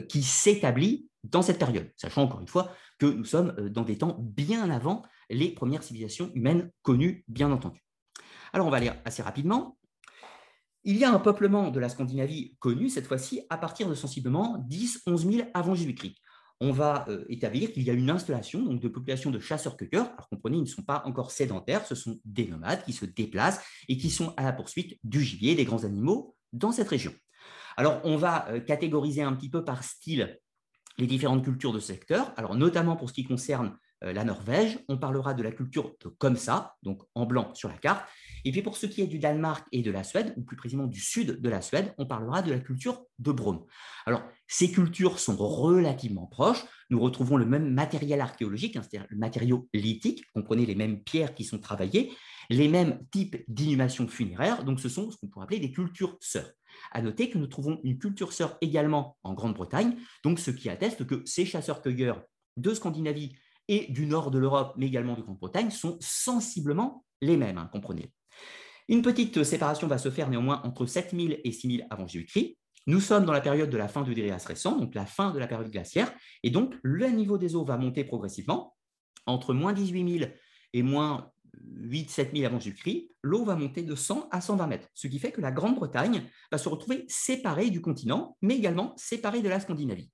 qui 0.07 0.23
s'établit 0.23 1.09
dans 1.25 1.41
cette 1.41 1.59
période, 1.59 1.91
sachant 1.97 2.23
encore 2.23 2.39
une 2.39 2.47
fois 2.47 2.71
que 2.97 3.07
nous 3.07 3.25
sommes 3.25 3.53
dans 3.67 3.81
des 3.81 3.97
temps 3.97 4.15
bien 4.21 4.69
avant 4.71 5.03
les 5.29 5.49
premières 5.49 5.83
civilisations 5.83 6.31
humaines 6.33 6.71
connues, 6.81 7.25
bien 7.27 7.51
entendu. 7.51 7.83
Alors 8.53 8.67
on 8.67 8.69
va 8.69 8.77
aller 8.77 8.89
assez 9.03 9.21
rapidement. 9.21 9.77
Il 10.85 10.97
y 10.97 11.03
a 11.03 11.11
un 11.11 11.19
peuplement 11.19 11.71
de 11.71 11.79
la 11.79 11.89
Scandinavie 11.89 12.55
connu, 12.59 12.89
cette 12.89 13.07
fois-ci, 13.07 13.41
à 13.49 13.57
partir 13.57 13.89
de 13.89 13.95
sensiblement 13.95 14.65
10-11 14.69 15.17
000 15.17 15.49
avant 15.53 15.75
Jésus-Christ 15.75 16.15
on 16.61 16.71
va 16.71 17.05
euh, 17.09 17.25
établir 17.29 17.71
qu'il 17.73 17.83
y 17.83 17.89
a 17.89 17.93
une 17.93 18.09
installation 18.09 18.63
donc, 18.63 18.79
de 18.79 18.87
population 18.87 19.29
de 19.29 19.39
chasseurs-cueilleurs. 19.39 20.07
Alors 20.13 20.29
comprenez, 20.29 20.57
ils 20.57 20.63
ne 20.63 20.67
sont 20.67 20.83
pas 20.83 21.03
encore 21.05 21.31
sédentaires, 21.31 21.85
ce 21.85 21.95
sont 21.95 22.19
des 22.23 22.47
nomades 22.47 22.83
qui 22.85 22.93
se 22.93 23.05
déplacent 23.05 23.61
et 23.89 23.97
qui 23.97 24.09
sont 24.09 24.33
à 24.37 24.43
la 24.43 24.53
poursuite 24.53 24.97
du 25.03 25.21
gibier, 25.21 25.55
des 25.55 25.65
grands 25.65 25.83
animaux 25.83 26.35
dans 26.53 26.71
cette 26.71 26.87
région. 26.87 27.13
Alors 27.77 27.99
on 28.05 28.15
va 28.15 28.47
euh, 28.49 28.59
catégoriser 28.59 29.21
un 29.21 29.33
petit 29.33 29.49
peu 29.49 29.65
par 29.65 29.83
style 29.83 30.39
les 30.97 31.07
différentes 31.07 31.43
cultures 31.43 31.73
de 31.73 31.79
ce 31.79 31.87
secteur, 31.87 32.33
alors 32.37 32.55
notamment 32.55 32.95
pour 32.95 33.09
ce 33.09 33.13
qui 33.13 33.25
concerne 33.25 33.77
la 34.11 34.23
Norvège, 34.23 34.79
on 34.87 34.97
parlera 34.97 35.33
de 35.33 35.43
la 35.43 35.51
culture 35.51 35.95
de 36.03 36.09
comme 36.09 36.37
ça, 36.37 36.75
donc 36.83 37.01
en 37.15 37.25
blanc 37.25 37.53
sur 37.53 37.69
la 37.69 37.77
carte, 37.77 38.07
et 38.43 38.51
puis 38.51 38.61
pour 38.61 38.77
ce 38.77 38.85
qui 38.85 39.01
est 39.01 39.07
du 39.07 39.17
Danemark 39.17 39.65
et 39.71 39.81
de 39.81 39.91
la 39.91 40.03
Suède, 40.03 40.33
ou 40.37 40.43
plus 40.43 40.55
précisément 40.55 40.85
du 40.85 40.99
sud 40.99 41.41
de 41.41 41.49
la 41.49 41.61
Suède, 41.61 41.93
on 41.97 42.05
parlera 42.05 42.41
de 42.43 42.51
la 42.51 42.59
culture 42.59 43.03
de 43.17 43.31
Brome. 43.31 43.65
Alors, 44.05 44.21
ces 44.47 44.71
cultures 44.71 45.17
sont 45.17 45.35
relativement 45.35 46.27
proches. 46.27 46.63
Nous 46.91 46.99
retrouvons 46.99 47.37
le 47.37 47.45
même 47.45 47.73
matériel 47.73 48.21
archéologique, 48.21 48.75
hein, 48.75 48.83
c'est-à-dire 48.83 49.07
le 49.09 49.17
matériau 49.17 49.67
lithique, 49.73 50.23
comprenez 50.35 50.67
les 50.67 50.75
mêmes 50.75 51.01
pierres 51.01 51.33
qui 51.33 51.43
sont 51.43 51.57
travaillées, 51.57 52.13
les 52.51 52.67
mêmes 52.67 52.99
types 53.11 53.43
d'inhumation 53.47 54.07
funéraire, 54.07 54.63
donc 54.63 54.79
ce 54.79 54.89
sont 54.89 55.09
ce 55.09 55.17
qu'on 55.17 55.27
pourrait 55.27 55.45
appeler 55.45 55.59
des 55.59 55.71
cultures 55.71 56.15
sœurs. 56.19 56.51
À 56.91 57.01
noter 57.01 57.29
que 57.31 57.39
nous 57.39 57.47
trouvons 57.47 57.79
une 57.83 57.97
culture 57.97 58.33
sœur 58.33 58.57
également 58.61 59.17
en 59.23 59.33
Grande-Bretagne, 59.33 59.95
donc 60.23 60.39
ce 60.39 60.51
qui 60.51 60.69
atteste 60.69 61.07
que 61.07 61.23
ces 61.25 61.45
chasseurs-cueilleurs 61.45 62.21
de 62.57 62.73
Scandinavie 62.73 63.35
et 63.67 63.91
du 63.91 64.05
nord 64.05 64.31
de 64.31 64.39
l'Europe, 64.39 64.73
mais 64.77 64.87
également 64.87 65.15
de 65.15 65.21
Grande-Bretagne, 65.21 65.71
sont 65.71 65.97
sensiblement 65.99 67.05
les 67.21 67.37
mêmes, 67.37 67.57
hein, 67.57 67.69
comprenez. 67.71 68.11
Une 68.87 69.01
petite 69.01 69.43
séparation 69.43 69.87
va 69.87 69.97
se 69.97 70.11
faire 70.11 70.29
néanmoins 70.29 70.61
entre 70.63 70.85
7000 70.85 71.41
et 71.43 71.51
6000 71.51 71.87
avant 71.89 72.07
Jésus-Christ. 72.07 72.57
Nous 72.87 72.99
sommes 72.99 73.25
dans 73.25 73.33
la 73.33 73.41
période 73.41 73.71
de 73.71 73.77
la 73.77 73.87
fin 73.87 74.03
du 74.03 74.13
Dryas 74.13 74.45
récent, 74.47 74.77
donc 74.77 74.93
la 74.93 75.07
fin 75.07 75.31
de 75.31 75.39
la 75.39 75.47
période 75.47 75.71
glaciaire, 75.71 76.13
et 76.43 76.51
donc 76.51 76.75
le 76.83 77.07
niveau 77.07 77.39
des 77.39 77.55
eaux 77.55 77.65
va 77.65 77.77
monter 77.77 78.03
progressivement. 78.03 78.75
Entre 79.25 79.55
moins 79.55 79.73
18 79.73 80.19
000 80.19 80.31
et 80.73 80.83
moins 80.83 81.31
8 81.63 82.11
7 82.11 82.31
000 82.35 82.45
avant 82.45 82.59
Jésus-Christ, 82.59 83.09
l'eau 83.23 83.43
va 83.43 83.55
monter 83.55 83.81
de 83.81 83.95
100 83.95 84.27
à 84.29 84.39
120 84.39 84.67
mètres, 84.67 84.87
ce 84.93 85.07
qui 85.07 85.17
fait 85.17 85.31
que 85.31 85.41
la 85.41 85.51
Grande-Bretagne 85.51 86.29
va 86.51 86.59
se 86.59 86.69
retrouver 86.69 87.05
séparée 87.07 87.71
du 87.71 87.81
continent, 87.81 88.37
mais 88.43 88.55
également 88.55 88.93
séparée 88.97 89.41
de 89.41 89.49
la 89.49 89.59
Scandinavie. 89.59 90.11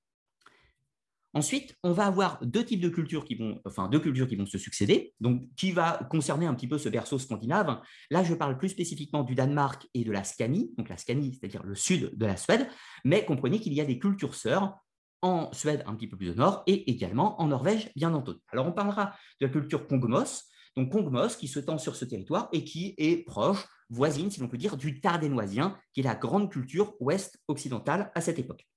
Ensuite, 1.33 1.77
on 1.83 1.93
va 1.93 2.07
avoir 2.07 2.45
deux 2.45 2.65
types 2.65 2.81
de 2.81 2.89
cultures 2.89 3.23
qui 3.23 3.35
vont, 3.35 3.61
enfin 3.65 3.87
deux 3.87 3.99
cultures 3.99 4.27
qui 4.27 4.35
vont 4.35 4.45
se 4.45 4.57
succéder, 4.57 5.13
donc 5.21 5.43
qui 5.55 5.71
va 5.71 6.05
concerner 6.09 6.45
un 6.45 6.53
petit 6.53 6.67
peu 6.67 6.77
ce 6.77 6.89
berceau 6.89 7.19
scandinave. 7.19 7.79
Là, 8.09 8.23
je 8.23 8.33
parle 8.33 8.57
plus 8.57 8.69
spécifiquement 8.69 9.23
du 9.23 9.33
Danemark 9.33 9.87
et 9.93 10.03
de 10.03 10.11
la 10.11 10.25
Scanie, 10.25 10.73
donc 10.77 10.89
la 10.89 10.97
Scanie, 10.97 11.33
c'est-à-dire 11.33 11.63
le 11.63 11.75
sud 11.75 12.11
de 12.17 12.25
la 12.25 12.35
Suède, 12.35 12.67
mais 13.05 13.23
comprenez 13.23 13.61
qu'il 13.61 13.73
y 13.73 13.79
a 13.79 13.85
des 13.85 13.97
cultures 13.97 14.35
sœurs 14.35 14.75
en 15.21 15.53
Suède 15.53 15.83
un 15.85 15.95
petit 15.95 16.07
peu 16.07 16.17
plus 16.17 16.31
au 16.31 16.35
nord 16.35 16.63
et 16.67 16.91
également 16.91 17.39
en 17.41 17.47
Norvège, 17.47 17.91
bien 17.95 18.13
entendu. 18.13 18.39
Alors, 18.49 18.67
on 18.67 18.73
parlera 18.73 19.15
de 19.39 19.45
la 19.45 19.51
culture 19.51 19.87
Kongmos, 19.87 20.49
donc 20.75 20.91
Kongmos 20.91 21.37
qui 21.37 21.47
se 21.47 21.59
tend 21.59 21.77
sur 21.77 21.95
ce 21.95 22.03
territoire 22.03 22.49
et 22.51 22.65
qui 22.65 22.93
est 22.97 23.23
proche, 23.25 23.65
voisine, 23.89 24.29
si 24.31 24.41
l'on 24.41 24.49
peut 24.49 24.57
dire, 24.57 24.75
du 24.75 24.99
Tardénoisien, 24.99 25.77
qui 25.93 26.01
est 26.01 26.03
la 26.03 26.15
grande 26.15 26.51
culture 26.51 26.93
ouest 26.99 27.39
occidentale 27.47 28.11
à 28.15 28.21
cette 28.21 28.39
époque. 28.39 28.67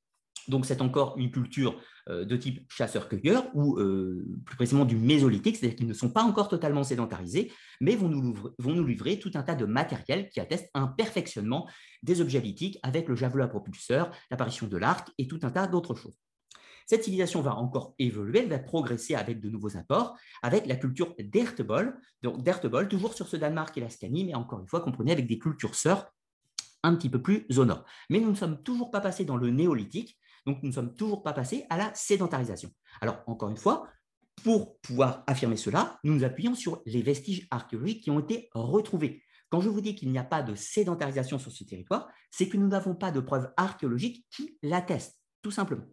Donc, 0.49 0.67
c'est 0.67 0.83
encore 0.83 1.17
une 1.17 1.31
culture 1.31 1.81
euh, 2.09 2.25
de 2.25 2.37
type 2.37 2.71
chasseur-cueilleur, 2.71 3.47
ou 3.55 3.79
euh, 3.79 4.27
plus 4.45 4.57
précisément 4.57 4.85
du 4.85 4.97
mésolithique, 4.97 5.57
c'est-à-dire 5.57 5.77
qu'ils 5.77 5.89
ne 5.89 5.95
sont 5.95 6.11
pas 6.11 6.23
encore 6.23 6.49
totalement 6.49 6.85
sédentarisés, 6.85 7.51
mais 7.81 7.97
vont 7.97 8.09
nous, 8.09 8.85
livrer 8.85 9.19
tout 9.19 9.31
un 9.35 9.43
tas 9.43 9.55
de 9.55 9.65
matériel 9.65 10.29
qui 10.29 10.41
atteste 10.41 10.71
un 10.75 10.87
perfectionnement 10.87 11.69
des 12.03 12.21
objets 12.21 12.41
lithiques 12.41 12.79
avec 12.83 13.09
le 13.09 13.17
javelot 13.17 13.45
à 13.45 13.49
propulseur, 13.49 14.11
l'apparition 14.31 14.67
de 14.67 14.77
l'arc 14.77 15.09
et 15.19 15.27
tout 15.27 15.41
un 15.43 15.51
tas 15.51 15.67
d'autres 15.67 15.95
choses. 15.95 16.19
Cette 16.87 17.05
civilisation 17.05 17.41
va 17.41 17.55
encore 17.55 17.95
évoluer, 17.99 18.41
elle 18.41 18.51
va 18.51 18.59
progresser 18.59 19.15
avec 19.15 19.41
de 19.41 19.49
nouveaux 19.49 19.79
apports, 19.79 20.19
avec 20.43 20.67
la 20.67 20.77
culture 20.77 21.15
d'Ertebol, 21.19 21.99
donc 22.23 22.43
d'Ertebol, 22.43 22.89
toujours 22.89 23.15
sur 23.15 23.27
ce 23.27 23.37
Danemark 23.37 23.77
et 23.79 23.81
la 23.81 23.89
Scanie, 23.89 24.27
mais 24.27 24.35
encore 24.35 24.61
une 24.61 24.69
fois, 24.69 24.83
comprenez, 24.83 25.13
avec 25.13 25.27
des 25.27 25.39
cultures 25.39 25.75
un 26.83 26.95
petit 26.95 27.09
peu 27.09 27.23
plus 27.23 27.47
au 27.57 27.65
nord. 27.65 27.85
Mais 28.11 28.21
nous 28.21 28.31
ne 28.31 28.35
sommes 28.35 28.63
toujours 28.63 28.91
pas 28.91 29.01
passés 29.01 29.25
dans 29.25 29.39
le 29.39 29.51
néolithique, 29.51 30.19
donc 30.47 30.63
nous 30.63 30.69
ne 30.69 30.75
sommes 30.75 30.95
toujours 30.95 31.23
pas 31.23 31.33
passés 31.33 31.65
à 31.71 31.77
la 31.77 31.93
sédentarisation. 31.95 32.71
Alors, 33.01 33.23
encore 33.27 33.51
une 33.51 33.57
fois, 33.57 33.89
pour 34.43 34.79
pouvoir 34.81 35.25
affirmer 35.27 35.57
cela, 35.57 35.99
nous 36.05 36.15
nous 36.15 36.25
appuyons 36.25 36.55
sur 36.55 36.83
les 36.87 37.03
vestiges 37.03 37.47
archéologiques 37.51 38.03
qui 38.03 38.11
ont 38.11 38.21
été 38.21 38.51
retrouvés. 38.53 39.23
Quand 39.51 39.61
je 39.61 39.69
vous 39.69 39.81
dis 39.81 39.95
qu'il 39.95 40.11
n'y 40.11 40.19
a 40.19 40.25
pas 40.25 40.43
de 40.43 40.55
sédentarisation 40.55 41.39
sur 41.39 41.53
ce 41.53 41.65
territoire, 41.65 42.09
c'est 42.31 42.49
que 42.49 42.57
nous 42.57 42.69
n'avons 42.69 42.95
pas 42.95 43.11
de 43.11 43.21
preuves 43.21 43.53
archéologiques 43.57 44.27
qui 44.31 44.59
l'attestent, 44.63 45.21
tout 45.43 45.51
simplement. 45.51 45.85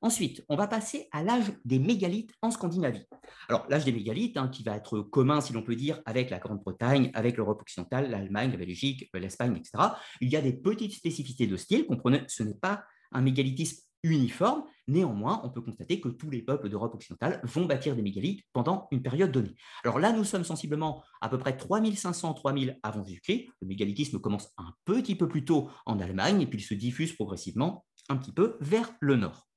Ensuite, 0.00 0.44
on 0.48 0.54
va 0.54 0.68
passer 0.68 1.08
à 1.10 1.24
l'âge 1.24 1.52
des 1.64 1.80
mégalithes 1.80 2.32
en 2.40 2.52
Scandinavie. 2.52 3.04
Alors, 3.48 3.66
l'âge 3.68 3.84
des 3.84 3.92
mégalithes, 3.92 4.36
hein, 4.36 4.48
qui 4.48 4.62
va 4.62 4.76
être 4.76 5.00
commun, 5.00 5.40
si 5.40 5.52
l'on 5.52 5.62
peut 5.62 5.74
dire, 5.74 6.00
avec 6.06 6.30
la 6.30 6.38
Grande-Bretagne, 6.38 7.10
avec 7.14 7.36
l'Europe 7.36 7.60
occidentale, 7.62 8.08
l'Allemagne, 8.08 8.52
la 8.52 8.58
Belgique, 8.58 9.10
l'Espagne, 9.12 9.56
etc. 9.56 9.72
Il 10.20 10.30
y 10.30 10.36
a 10.36 10.40
des 10.40 10.52
petites 10.52 10.92
spécificités 10.92 11.48
de 11.48 11.56
style. 11.56 11.84
Comprenez, 11.84 12.22
ce 12.28 12.44
n'est 12.44 12.54
pas 12.54 12.84
un 13.12 13.20
mégalithisme 13.20 13.82
uniforme. 14.02 14.64
Néanmoins, 14.86 15.40
on 15.44 15.50
peut 15.50 15.60
constater 15.60 16.00
que 16.00 16.08
tous 16.08 16.30
les 16.30 16.42
peuples 16.42 16.68
d'Europe 16.68 16.94
occidentale 16.94 17.40
vont 17.44 17.66
bâtir 17.66 17.94
des 17.94 18.02
mégalithes 18.02 18.44
pendant 18.52 18.88
une 18.90 19.02
période 19.02 19.32
donnée. 19.32 19.54
Alors 19.84 19.98
là, 19.98 20.12
nous 20.12 20.24
sommes 20.24 20.44
sensiblement 20.44 21.02
à 21.20 21.28
peu 21.28 21.38
près 21.38 21.52
3500-3000 21.52 22.78
avant 22.82 23.04
Jésus-Christ. 23.04 23.48
Le 23.60 23.68
mégalithisme 23.68 24.18
commence 24.18 24.52
un 24.56 24.72
petit 24.84 25.14
peu 25.14 25.28
plus 25.28 25.44
tôt 25.44 25.68
en 25.84 25.98
Allemagne 26.00 26.40
et 26.40 26.46
puis 26.46 26.58
il 26.58 26.64
se 26.64 26.74
diffuse 26.74 27.12
progressivement 27.12 27.84
un 28.08 28.16
petit 28.16 28.32
peu 28.32 28.56
vers 28.60 28.90
le 29.00 29.16
nord. 29.16 29.47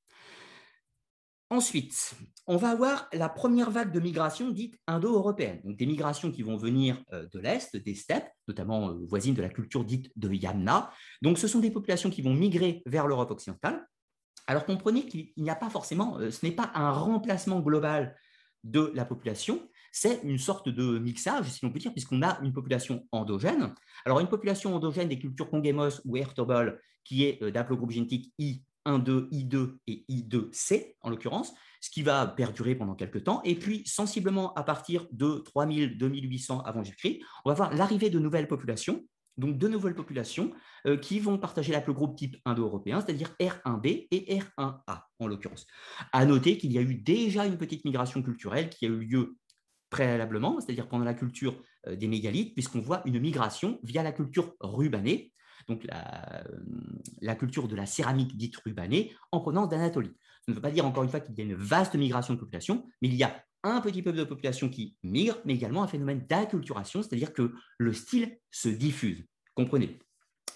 Ensuite, 1.51 2.15
on 2.47 2.55
va 2.55 2.69
avoir 2.69 3.09
la 3.11 3.27
première 3.27 3.71
vague 3.71 3.91
de 3.91 3.99
migration 3.99 4.51
dite 4.51 4.79
indo-européenne, 4.87 5.59
donc 5.65 5.75
des 5.75 5.85
migrations 5.85 6.31
qui 6.31 6.43
vont 6.43 6.55
venir 6.55 7.03
euh, 7.11 7.27
de 7.33 7.39
l'Est, 7.39 7.75
des 7.75 7.93
steppes, 7.93 8.29
notamment 8.47 8.91
euh, 8.91 9.05
voisines 9.09 9.35
de 9.35 9.41
la 9.41 9.49
culture 9.49 9.83
dite 9.83 10.13
de 10.15 10.31
Yamna. 10.31 10.93
Donc 11.21 11.37
ce 11.37 11.49
sont 11.49 11.59
des 11.59 11.69
populations 11.69 12.09
qui 12.09 12.21
vont 12.21 12.33
migrer 12.33 12.81
vers 12.85 13.05
l'Europe 13.05 13.31
occidentale. 13.31 13.85
Alors 14.47 14.65
comprenez 14.65 15.05
qu'il 15.05 15.33
n'y 15.35 15.49
a 15.49 15.55
pas 15.55 15.69
forcément, 15.69 16.17
euh, 16.19 16.31
ce 16.31 16.45
n'est 16.45 16.53
pas 16.53 16.71
un 16.73 16.89
remplacement 16.89 17.59
global 17.59 18.15
de 18.63 18.89
la 18.95 19.03
population, 19.03 19.67
c'est 19.91 20.21
une 20.23 20.37
sorte 20.37 20.69
de 20.69 20.99
mixage, 20.99 21.49
si 21.49 21.65
l'on 21.65 21.71
peut 21.73 21.79
dire, 21.79 21.91
puisqu'on 21.91 22.21
a 22.21 22.39
une 22.43 22.53
population 22.53 23.05
endogène. 23.11 23.73
Alors 24.05 24.21
une 24.21 24.29
population 24.29 24.73
endogène 24.73 25.09
des 25.09 25.19
cultures 25.19 25.49
Congemos 25.49 25.99
ou 26.05 26.15
Ertobol, 26.15 26.81
qui 27.03 27.25
est 27.25 27.43
d'aplogroupe 27.51 27.91
génétique 27.91 28.31
I 28.39 28.63
1,2, 28.85 29.29
I2 29.29 29.77
et 29.87 30.05
I2C 30.09 30.95
en 31.01 31.09
l'occurrence, 31.09 31.53
ce 31.81 31.89
qui 31.89 32.03
va 32.03 32.27
perdurer 32.27 32.75
pendant 32.75 32.95
quelques 32.95 33.23
temps. 33.23 33.41
Et 33.43 33.55
puis, 33.55 33.83
sensiblement 33.85 34.53
à 34.53 34.63
partir 34.63 35.07
de 35.11 35.43
3000, 35.45 35.97
2800 35.97 36.61
avant 36.61 36.83
Jésus-Christ, 36.83 37.21
on 37.45 37.49
va 37.49 37.55
voir 37.55 37.73
l'arrivée 37.73 38.09
de 38.09 38.19
nouvelles 38.19 38.47
populations, 38.47 39.03
donc 39.37 39.57
de 39.57 39.67
nouvelles 39.67 39.95
populations 39.95 40.51
euh, 40.87 40.97
qui 40.97 41.19
vont 41.19 41.37
partager 41.37 41.73
groupe 41.87 42.15
type 42.17 42.37
indo-européen, 42.45 43.01
c'est-à-dire 43.01 43.33
R1b 43.39 44.07
et 44.11 44.39
R1a 44.39 45.01
en 45.19 45.27
l'occurrence. 45.27 45.65
À 46.11 46.25
noter 46.25 46.57
qu'il 46.57 46.71
y 46.71 46.77
a 46.77 46.81
eu 46.81 46.95
déjà 46.95 47.45
une 47.45 47.57
petite 47.57 47.85
migration 47.85 48.21
culturelle 48.21 48.69
qui 48.69 48.85
a 48.85 48.89
eu 48.89 48.99
lieu 48.99 49.37
préalablement, 49.89 50.59
c'est-à-dire 50.59 50.87
pendant 50.87 51.05
la 51.05 51.13
culture 51.13 51.55
euh, 51.87 51.95
des 51.95 52.07
mégalithes, 52.07 52.53
puisqu'on 52.53 52.79
voit 52.79 53.01
une 53.05 53.19
migration 53.19 53.79
via 53.83 54.03
la 54.03 54.11
culture 54.11 54.53
rubanée, 54.59 55.33
donc 55.71 55.87
la, 57.21 57.35
culture 57.35 57.67
de 57.67 57.75
la 57.75 57.85
céramique 57.85 58.35
dite 58.35 58.57
rubanée 58.57 59.13
en 59.31 59.39
provenance 59.39 59.69
d'Anatolie. 59.69 60.11
Ça 60.45 60.51
ne 60.51 60.55
veut 60.55 60.61
pas 60.61 60.71
dire 60.71 60.85
encore 60.85 61.03
une 61.03 61.09
fois 61.09 61.19
qu'il 61.19 61.37
y 61.37 61.41
a 61.41 61.45
une 61.45 61.55
vaste 61.55 61.95
migration 61.95 62.33
de 62.33 62.39
population, 62.39 62.85
mais 63.01 63.07
il 63.07 63.15
y 63.15 63.23
a 63.23 63.43
un 63.63 63.79
petit 63.79 64.01
peu 64.01 64.11
de 64.11 64.23
population 64.23 64.69
qui 64.69 64.95
migre, 65.03 65.37
mais 65.45 65.53
également 65.53 65.83
un 65.83 65.87
phénomène 65.87 66.25
d'acculturation, 66.27 67.03
c'est-à-dire 67.03 67.31
que 67.31 67.53
le 67.77 67.93
style 67.93 68.37
se 68.49 68.69
diffuse. 68.69 69.23
Comprenez 69.53 69.99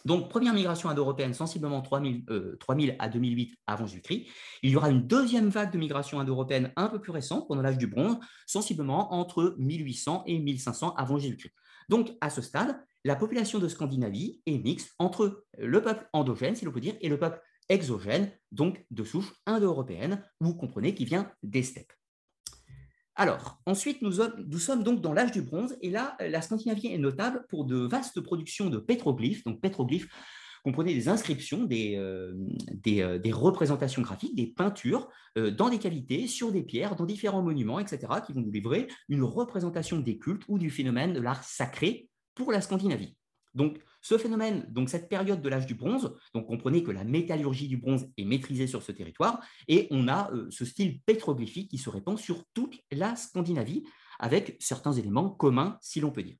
donc, 0.05 0.29
première 0.29 0.53
migration 0.53 0.87
indo-européenne, 0.89 1.33
sensiblement 1.33 1.81
3000, 1.81 2.25
3000 2.59 2.89
euh, 2.91 2.95
à 2.99 3.09
2008 3.09 3.57
avant 3.65 3.87
Jésus-Christ. 3.87 4.27
Il 4.61 4.69
y 4.69 4.75
aura 4.75 4.91
une 4.91 5.07
deuxième 5.07 5.49
vague 5.49 5.73
de 5.73 5.79
migration 5.79 6.19
indo-européenne 6.19 6.71
un 6.75 6.89
peu 6.89 7.01
plus 7.01 7.11
récente, 7.11 7.47
pendant 7.47 7.63
l'âge 7.63 7.79
du 7.79 7.87
bronze, 7.87 8.17
sensiblement 8.45 9.15
entre 9.15 9.55
1800 9.57 10.21
et 10.27 10.37
1500 10.37 10.93
avant 10.95 11.17
Jésus-Christ. 11.17 11.55
Donc, 11.89 12.11
à 12.21 12.29
ce 12.29 12.41
stade, 12.41 12.79
la 13.03 13.15
population 13.15 13.59
de 13.59 13.67
Scandinavie 13.67 14.41
est 14.45 14.57
mixte 14.57 14.93
entre 14.99 15.45
le 15.57 15.81
peuple 15.81 16.07
endogène, 16.13 16.55
si 16.55 16.65
l'on 16.65 16.71
peut 16.71 16.81
dire, 16.81 16.95
et 17.01 17.09
le 17.09 17.19
peuple 17.19 17.41
exogène, 17.69 18.31
donc 18.51 18.85
de 18.91 19.03
souche 19.03 19.33
indo-européenne, 19.45 20.23
vous 20.39 20.55
comprenez, 20.55 20.95
qui 20.95 21.05
vient 21.05 21.31
des 21.43 21.63
steppes. 21.63 21.93
Alors, 23.15 23.61
ensuite, 23.65 24.01
nous, 24.01 24.11
sommes 24.59 24.83
donc 24.83 25.01
dans 25.01 25.13
l'âge 25.13 25.31
du 25.31 25.41
bronze, 25.41 25.77
et 25.81 25.89
là, 25.89 26.17
la 26.19 26.41
Scandinavie 26.41 26.87
est 26.87 26.97
notable 26.97 27.45
pour 27.47 27.65
de 27.65 27.77
vastes 27.77 28.19
productions 28.19 28.69
de 28.69 28.77
pétroglyphes. 28.77 29.43
Donc, 29.45 29.61
pétroglyphes, 29.61 30.09
comprenez 30.65 30.95
des 30.95 31.09
inscriptions, 31.09 31.63
des, 31.63 31.95
euh, 31.95 32.33
euh, 32.87 33.19
des, 33.19 33.31
représentations 33.31 34.01
graphiques, 34.01 34.35
des 34.35 34.47
peintures 34.47 35.07
euh, 35.37 35.51
dans 35.51 35.69
des 35.69 35.77
cavités, 35.77 36.25
sur 36.25 36.51
des 36.51 36.63
pierres, 36.63 36.95
dans 36.95 37.05
différents 37.05 37.43
monuments, 37.43 37.79
etc., 37.79 37.99
qui 38.25 38.33
vont 38.33 38.41
nous 38.41 38.51
livrer 38.51 38.87
une 39.07 39.21
représentation 39.21 39.99
des 39.99 40.17
cultes 40.17 40.41
ou 40.47 40.57
du 40.57 40.71
phénomène 40.71 41.13
de 41.13 41.21
l'art 41.21 41.43
sacré 41.43 42.09
pour 42.33 42.51
la 42.51 42.61
Scandinavie. 42.61 43.15
Donc, 43.53 43.77
ce 44.01 44.17
phénomène, 44.17 44.65
donc 44.69 44.89
cette 44.89 45.07
période 45.07 45.39
de 45.39 45.49
l'âge 45.49 45.67
du 45.67 45.75
bronze, 45.75 46.15
donc 46.33 46.47
comprenez 46.47 46.81
que 46.81 46.91
la 46.91 47.03
métallurgie 47.03 47.67
du 47.67 47.77
bronze 47.77 48.07
est 48.17 48.25
maîtrisée 48.25 48.65
sur 48.65 48.81
ce 48.81 48.91
territoire, 48.91 49.39
et 49.67 49.87
on 49.91 50.07
a 50.07 50.31
ce 50.49 50.65
style 50.65 50.99
pétroglyphique 51.01 51.69
qui 51.69 51.77
se 51.77 51.89
répand 51.91 52.17
sur 52.17 52.43
toute 52.55 52.79
la 52.91 53.15
Scandinavie, 53.15 53.83
avec 54.19 54.57
certains 54.59 54.93
éléments 54.93 55.29
communs, 55.29 55.77
si 55.81 56.01
l'on 56.01 56.11
peut 56.11 56.23
dire. 56.23 56.37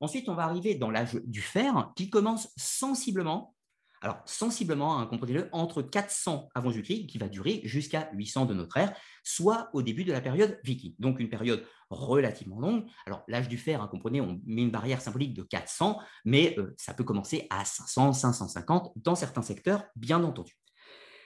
Ensuite, 0.00 0.28
on 0.28 0.34
va 0.34 0.44
arriver 0.44 0.74
dans 0.74 0.90
l'âge 0.90 1.14
du 1.24 1.40
fer, 1.40 1.92
qui 1.96 2.10
commence 2.10 2.50
sensiblement 2.56 3.54
alors, 4.00 4.22
sensiblement, 4.26 4.98
hein, 4.98 5.06
comprenez-le, 5.06 5.48
entre 5.52 5.82
400 5.82 6.48
avant 6.54 6.70
Jésus-Christ, 6.70 7.06
qui 7.06 7.18
va 7.18 7.28
durer 7.28 7.60
jusqu'à 7.64 8.08
800 8.12 8.46
de 8.46 8.54
notre 8.54 8.76
ère, 8.76 8.94
soit 9.24 9.70
au 9.72 9.82
début 9.82 10.04
de 10.04 10.12
la 10.12 10.20
période 10.20 10.60
viking. 10.62 10.94
Donc, 10.98 11.18
une 11.18 11.28
période 11.28 11.64
relativement 11.90 12.60
longue. 12.60 12.86
Alors, 13.06 13.24
l'âge 13.26 13.48
du 13.48 13.58
fer, 13.58 13.82
hein, 13.82 13.88
comprenez, 13.88 14.20
on 14.20 14.40
met 14.46 14.62
une 14.62 14.70
barrière 14.70 15.00
symbolique 15.00 15.34
de 15.34 15.42
400, 15.42 15.98
mais 16.24 16.54
euh, 16.58 16.74
ça 16.78 16.94
peut 16.94 17.04
commencer 17.04 17.48
à 17.50 17.64
500, 17.64 18.12
550 18.12 18.92
dans 18.96 19.16
certains 19.16 19.42
secteurs, 19.42 19.84
bien 19.96 20.22
entendu. 20.22 20.56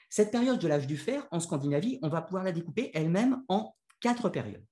Cette 0.08 0.30
période 0.30 0.58
de 0.58 0.68
l'âge 0.68 0.86
du 0.86 0.96
fer, 0.96 1.26
en 1.30 1.40
Scandinavie, 1.40 1.98
on 2.02 2.08
va 2.08 2.22
pouvoir 2.22 2.44
la 2.44 2.52
découper 2.52 2.90
elle-même 2.94 3.42
en 3.48 3.74
quatre 4.00 4.28
périodes. 4.30 4.64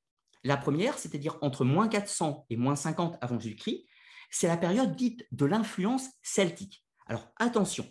La 0.43 0.57
première, 0.57 0.97
c'est-à-dire 0.97 1.37
entre 1.43 1.67
moins 1.67 1.89
400 1.89 2.47
et 2.49 2.57
moins 2.57 2.77
50 2.77 3.19
avant 3.21 3.39
Jésus-Christ, 3.39 3.85
c'est 4.31 4.49
la 4.49 4.57
période 4.57 4.97
dite 4.97 5.27
de 5.33 5.45
l'influence 5.45 6.09
celtique. 6.23 6.85
Alors 7.07 7.29
attention, 7.37 7.87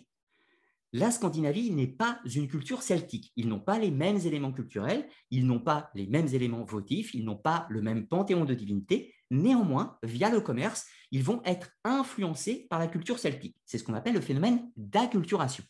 la 0.92 1.12
Scandinavie 1.12 1.70
n'est 1.70 1.86
pas 1.86 2.18
une 2.34 2.48
culture 2.48 2.82
celtique. 2.82 3.32
Ils 3.36 3.46
n'ont 3.46 3.60
pas 3.60 3.78
les 3.78 3.92
mêmes 3.92 4.18
éléments 4.24 4.52
culturels, 4.52 5.06
ils 5.30 5.46
n'ont 5.46 5.60
pas 5.60 5.90
les 5.94 6.08
mêmes 6.08 6.26
éléments 6.28 6.64
votifs, 6.64 7.14
ils 7.14 7.24
n'ont 7.24 7.36
pas 7.36 7.66
le 7.70 7.80
même 7.80 8.08
panthéon 8.08 8.44
de 8.44 8.54
divinité. 8.54 9.14
Néanmoins, 9.30 9.98
via 10.02 10.30
le 10.30 10.40
commerce, 10.40 10.86
ils 11.12 11.22
vont 11.22 11.42
être 11.44 11.70
influencés 11.84 12.66
par 12.68 12.80
la 12.80 12.88
culture 12.88 13.20
celtique. 13.20 13.56
C'est 13.64 13.78
ce 13.78 13.84
qu'on 13.84 13.94
appelle 13.94 14.14
le 14.14 14.20
phénomène 14.20 14.68
d'acculturation. 14.76 15.62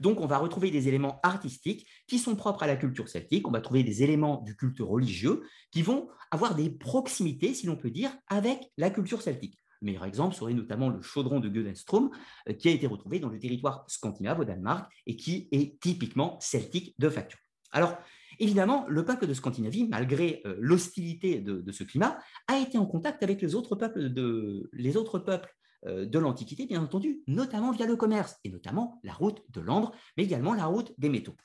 Donc, 0.00 0.20
on 0.20 0.26
va 0.26 0.38
retrouver 0.38 0.72
des 0.72 0.88
éléments 0.88 1.20
artistiques 1.22 1.86
qui 2.08 2.18
sont 2.18 2.34
propres 2.34 2.64
à 2.64 2.66
la 2.66 2.76
culture 2.76 3.08
celtique. 3.08 3.46
On 3.46 3.52
va 3.52 3.60
trouver 3.60 3.84
des 3.84 4.02
éléments 4.02 4.42
du 4.42 4.56
culte 4.56 4.80
religieux 4.80 5.42
qui 5.70 5.82
vont 5.82 6.08
avoir 6.32 6.56
des 6.56 6.70
proximités, 6.70 7.54
si 7.54 7.66
l'on 7.66 7.76
peut 7.76 7.90
dire, 7.90 8.10
avec 8.26 8.72
la 8.78 8.90
culture 8.90 9.22
celtique. 9.22 9.60
Le 9.80 9.86
meilleur 9.86 10.04
exemple 10.04 10.34
serait 10.34 10.54
notamment 10.54 10.88
le 10.88 11.00
chaudron 11.00 11.40
de 11.40 11.48
Gödenstrom, 11.48 12.10
euh, 12.48 12.52
qui 12.52 12.68
a 12.68 12.72
été 12.72 12.86
retrouvé 12.86 13.18
dans 13.18 13.28
le 13.28 13.38
territoire 13.38 13.84
scandinave 13.88 14.40
au 14.40 14.44
Danemark 14.44 14.90
et 15.06 15.16
qui 15.16 15.48
est 15.52 15.80
typiquement 15.80 16.38
celtique 16.40 16.94
de 16.98 17.08
facture. 17.08 17.38
Alors, 17.72 17.96
évidemment, 18.38 18.84
le 18.88 19.04
peuple 19.04 19.26
de 19.26 19.34
Scandinavie, 19.34 19.86
malgré 19.88 20.42
euh, 20.44 20.56
l'hostilité 20.58 21.40
de, 21.40 21.70
ce 21.72 21.84
climat, 21.84 22.18
a 22.48 22.58
été 22.58 22.78
en 22.78 22.86
contact 22.86 23.22
avec 23.22 23.40
les 23.40 23.54
autres 23.54 23.76
peuples 23.76 24.10
de, 24.10 24.68
les 24.72 24.96
autres 24.96 25.18
peuples 25.18 25.54
euh, 25.86 26.04
de 26.04 26.18
l'Antiquité, 26.18 26.66
bien 26.66 26.82
entendu, 26.82 27.22
notamment 27.26 27.70
via 27.70 27.86
le 27.86 27.96
commerce, 27.96 28.36
et 28.44 28.50
notamment 28.50 29.00
la 29.04 29.12
route 29.12 29.42
de 29.50 29.60
l'ambre, 29.60 29.92
mais 30.16 30.24
également 30.24 30.54
la 30.54 30.66
route 30.66 30.92
des 30.98 31.08
métaux. 31.08 31.36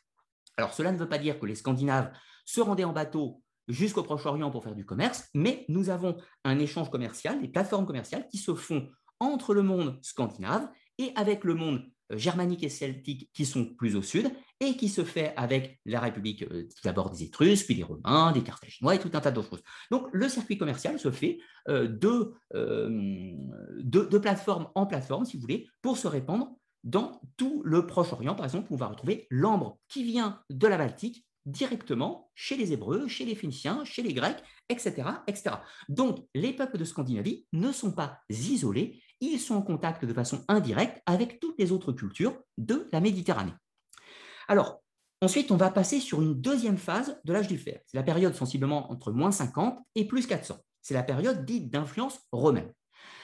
Alors, 0.58 0.74
cela 0.74 0.92
ne 0.92 0.98
veut 0.98 1.10
pas 1.10 1.18
dire 1.18 1.40
que 1.40 1.46
les 1.46 1.56
Scandinaves 1.56 2.12
se 2.46 2.62
rendaient 2.62 2.84
en 2.84 2.94
bateau 2.94 3.44
jusqu'au 3.68 4.04
Proche-Orient 4.04 4.52
pour 4.52 4.64
faire 4.64 4.76
du 4.76 4.86
commerce, 4.86 5.30
mais 5.34 5.66
nous 5.70 5.90
avons 5.90 6.18
un 6.44 6.60
échange 6.60 6.90
commercial, 6.90 7.42
des 7.42 7.48
plateformes 7.48 7.86
commerciales 7.86 8.28
qui 8.30 8.38
se 8.38 8.54
font 8.54 8.90
entre 9.20 9.54
le 9.54 9.64
monde 9.64 9.98
scandinave 10.02 10.70
et 10.98 11.12
avec 11.16 11.44
le 11.44 11.56
monde 11.56 11.84
euh, 12.12 12.18
germanique 12.18 12.64
et 12.64 12.70
celtique 12.70 13.32
qui 13.34 13.46
sont 13.46 13.66
plus 13.66 13.96
au 13.96 14.02
sud, 14.02 14.32
et 14.60 14.78
qui 14.78 14.90
se 14.90 15.04
fait 15.04 15.34
avec 15.36 15.80
la 15.86 16.00
République 16.00 16.44
euh, 16.44 16.68
d'abord 16.84 17.10
des 17.10 17.24
Étrusques, 17.24 17.66
puis 17.66 17.76
des 17.76 17.84
Romains, 17.84 18.32
des 18.32 18.44
Carthaginois 18.44 18.96
et 18.96 19.00
tout 19.00 19.10
un 19.14 19.22
tas 19.22 19.32
d'autres 19.32 19.50
choses. 19.50 19.64
Donc 19.92 20.08
le 20.14 20.30
circuit 20.30 20.58
commercial 20.58 21.00
se 21.00 21.12
fait 21.12 21.40
euh, 21.68 21.88
de, 21.88 22.34
de, 22.54 24.18
plateforme 24.18 24.70
en 24.76 24.86
plateforme, 24.86 25.26
si 25.26 25.36
vous 25.36 25.42
voulez, 25.42 25.68
pour 25.82 25.98
se 25.98 26.08
répandre 26.08 26.56
dans 26.84 27.20
tout 27.38 27.64
le 27.66 27.88
Proche-Orient. 27.88 28.36
Par 28.36 28.46
exemple, 28.46 28.68
on 28.70 28.76
va 28.76 28.88
retrouver 28.88 29.28
l'ambre 29.32 29.80
qui 29.88 30.04
vient 30.04 30.40
de 30.52 30.68
la 30.68 30.78
Baltique 30.78 31.26
directement 31.46 32.32
chez 32.36 32.58
les 32.58 32.74
Hébreux, 32.74 33.08
chez 33.08 33.26
les 33.26 33.36
Phéniciens, 33.36 33.84
chez 33.86 34.02
les 34.02 34.14
Grecs, 34.14 34.44
etc., 34.70 35.10
etc. 35.28 35.58
Donc, 35.90 36.26
les 36.34 36.54
peuples 36.54 36.78
de 36.78 36.86
Scandinavie 36.86 37.46
ne 37.54 37.72
sont 37.72 37.92
pas 37.92 38.20
isolés, 38.30 39.02
ils 39.22 39.40
sont 39.40 39.56
en 39.56 39.62
contact 39.62 40.06
de 40.06 40.14
façon 40.14 40.44
indirecte 40.48 41.02
avec 41.06 41.40
toutes 41.40 41.60
les 41.60 41.72
autres 41.72 41.92
cultures 41.92 42.38
de 42.58 42.88
la 42.92 43.00
Méditerranée. 43.00 43.54
Alors, 44.48 44.82
ensuite, 45.22 45.52
on 45.52 45.58
va 45.58 45.72
passer 45.72 46.00
sur 46.00 46.22
une 46.22 46.40
deuxième 46.40 46.78
phase 46.78 47.20
de 47.24 47.34
l'âge 47.34 47.48
du 47.48 47.58
fer. 47.58 47.80
C'est 47.86 47.98
la 47.98 48.04
période 48.04 48.36
sensiblement 48.36 48.92
entre 48.92 49.12
moins 49.12 49.32
50 49.32 49.80
et 49.96 50.06
plus 50.06 50.28
400. 50.28 50.58
C'est 50.82 50.94
la 50.94 51.04
période 51.04 51.46
dite 51.46 51.72
d'influence 51.72 52.20
romaine. 52.32 52.72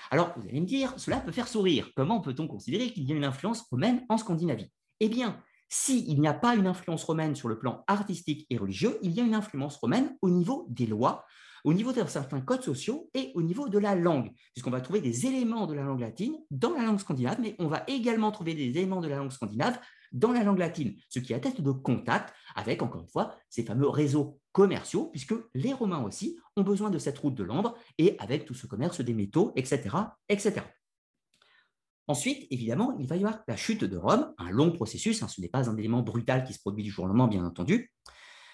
Alors, 0.09 0.33
vous 0.35 0.47
allez 0.47 0.59
me 0.59 0.65
dire, 0.65 0.93
cela 0.97 1.19
peut 1.19 1.31
faire 1.31 1.47
sourire. 1.47 1.89
Comment 1.95 2.19
peut-on 2.19 2.47
considérer 2.47 2.91
qu'il 2.91 3.03
y 3.03 3.13
a 3.13 3.15
une 3.15 3.23
influence 3.23 3.61
romaine 3.71 4.05
en 4.09 4.17
Scandinavie? 4.17 4.69
Eh 4.99 5.09
bien, 5.09 5.41
s'il 5.71 6.19
n'y 6.19 6.27
a 6.27 6.33
pas 6.33 6.55
une 6.55 6.67
influence 6.67 7.05
romaine 7.05 7.33
sur 7.33 7.47
le 7.47 7.57
plan 7.57 7.85
artistique 7.87 8.45
et 8.49 8.57
religieux, 8.57 8.99
il 9.01 9.13
y 9.13 9.21
a 9.21 9.23
une 9.23 9.33
influence 9.33 9.77
romaine 9.77 10.17
au 10.21 10.29
niveau 10.29 10.67
des 10.69 10.85
lois, 10.85 11.23
au 11.63 11.73
niveau 11.73 11.93
de 11.93 12.03
certains 12.07 12.41
codes 12.41 12.61
sociaux 12.61 13.09
et 13.13 13.31
au 13.35 13.41
niveau 13.41 13.69
de 13.69 13.77
la 13.77 13.95
langue, 13.95 14.31
puisqu'on 14.53 14.69
va 14.69 14.81
trouver 14.81 14.99
des 14.99 15.27
éléments 15.27 15.67
de 15.67 15.73
la 15.73 15.83
langue 15.83 16.01
latine 16.01 16.35
dans 16.51 16.73
la 16.73 16.83
langue 16.83 16.99
scandinave, 16.99 17.39
mais 17.39 17.55
on 17.57 17.67
va 17.67 17.85
également 17.87 18.31
trouver 18.31 18.53
des 18.53 18.67
éléments 18.67 18.99
de 18.99 19.07
la 19.07 19.15
langue 19.15 19.31
scandinave 19.31 19.79
dans 20.11 20.33
la 20.33 20.43
langue 20.43 20.59
latine, 20.59 20.97
ce 21.07 21.19
qui 21.19 21.33
atteste 21.33 21.61
de 21.61 21.71
contact 21.71 22.33
avec, 22.55 22.81
encore 22.81 23.01
une 23.01 23.07
fois, 23.07 23.37
ces 23.49 23.63
fameux 23.63 23.87
réseaux 23.87 24.41
commerciaux, 24.51 25.05
puisque 25.05 25.35
les 25.53 25.71
Romains 25.71 26.03
aussi 26.03 26.37
ont 26.57 26.63
besoin 26.63 26.89
de 26.89 26.97
cette 26.97 27.17
route 27.17 27.35
de 27.35 27.45
l'ambre 27.45 27.77
et 27.97 28.17
avec 28.19 28.43
tout 28.43 28.53
ce 28.53 28.67
commerce 28.67 28.99
des 28.99 29.13
métaux, 29.13 29.53
etc. 29.55 29.89
etc. 30.27 30.63
Ensuite, 32.07 32.47
évidemment, 32.49 32.95
il 32.99 33.07
va 33.07 33.15
y 33.15 33.19
avoir 33.19 33.41
la 33.47 33.55
chute 33.55 33.83
de 33.83 33.97
Rome, 33.97 34.33
un 34.37 34.49
long 34.49 34.71
processus, 34.71 35.23
hein, 35.23 35.27
ce 35.27 35.39
n'est 35.39 35.49
pas 35.49 35.69
un 35.69 35.77
élément 35.77 36.01
brutal 36.01 36.43
qui 36.43 36.53
se 36.53 36.59
produit 36.59 36.83
du 36.83 36.89
jour 36.89 37.05
au 37.05 37.07
lendemain, 37.07 37.27
bien 37.27 37.45
entendu, 37.45 37.91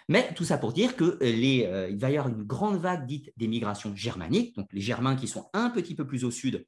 mais 0.10 0.34
tout 0.34 0.46
ça 0.46 0.58
pour 0.58 0.72
dire 0.74 0.96
qu'il 0.96 1.06
euh, 1.06 1.18
euh, 1.22 1.96
va 1.98 2.12
y 2.12 2.18
avoir 2.18 2.34
une 2.34 2.44
grande 2.44 2.78
vague 2.78 3.06
dite 3.06 3.32
d'émigration 3.36 3.96
germanique, 3.96 4.56
donc 4.56 4.68
les 4.72 4.82
Germains 4.82 5.16
qui 5.16 5.28
sont 5.28 5.50
un 5.54 5.70
petit 5.70 5.96
peu 5.96 6.08
plus 6.08 6.24
au 6.24 6.32
sud 6.32 6.66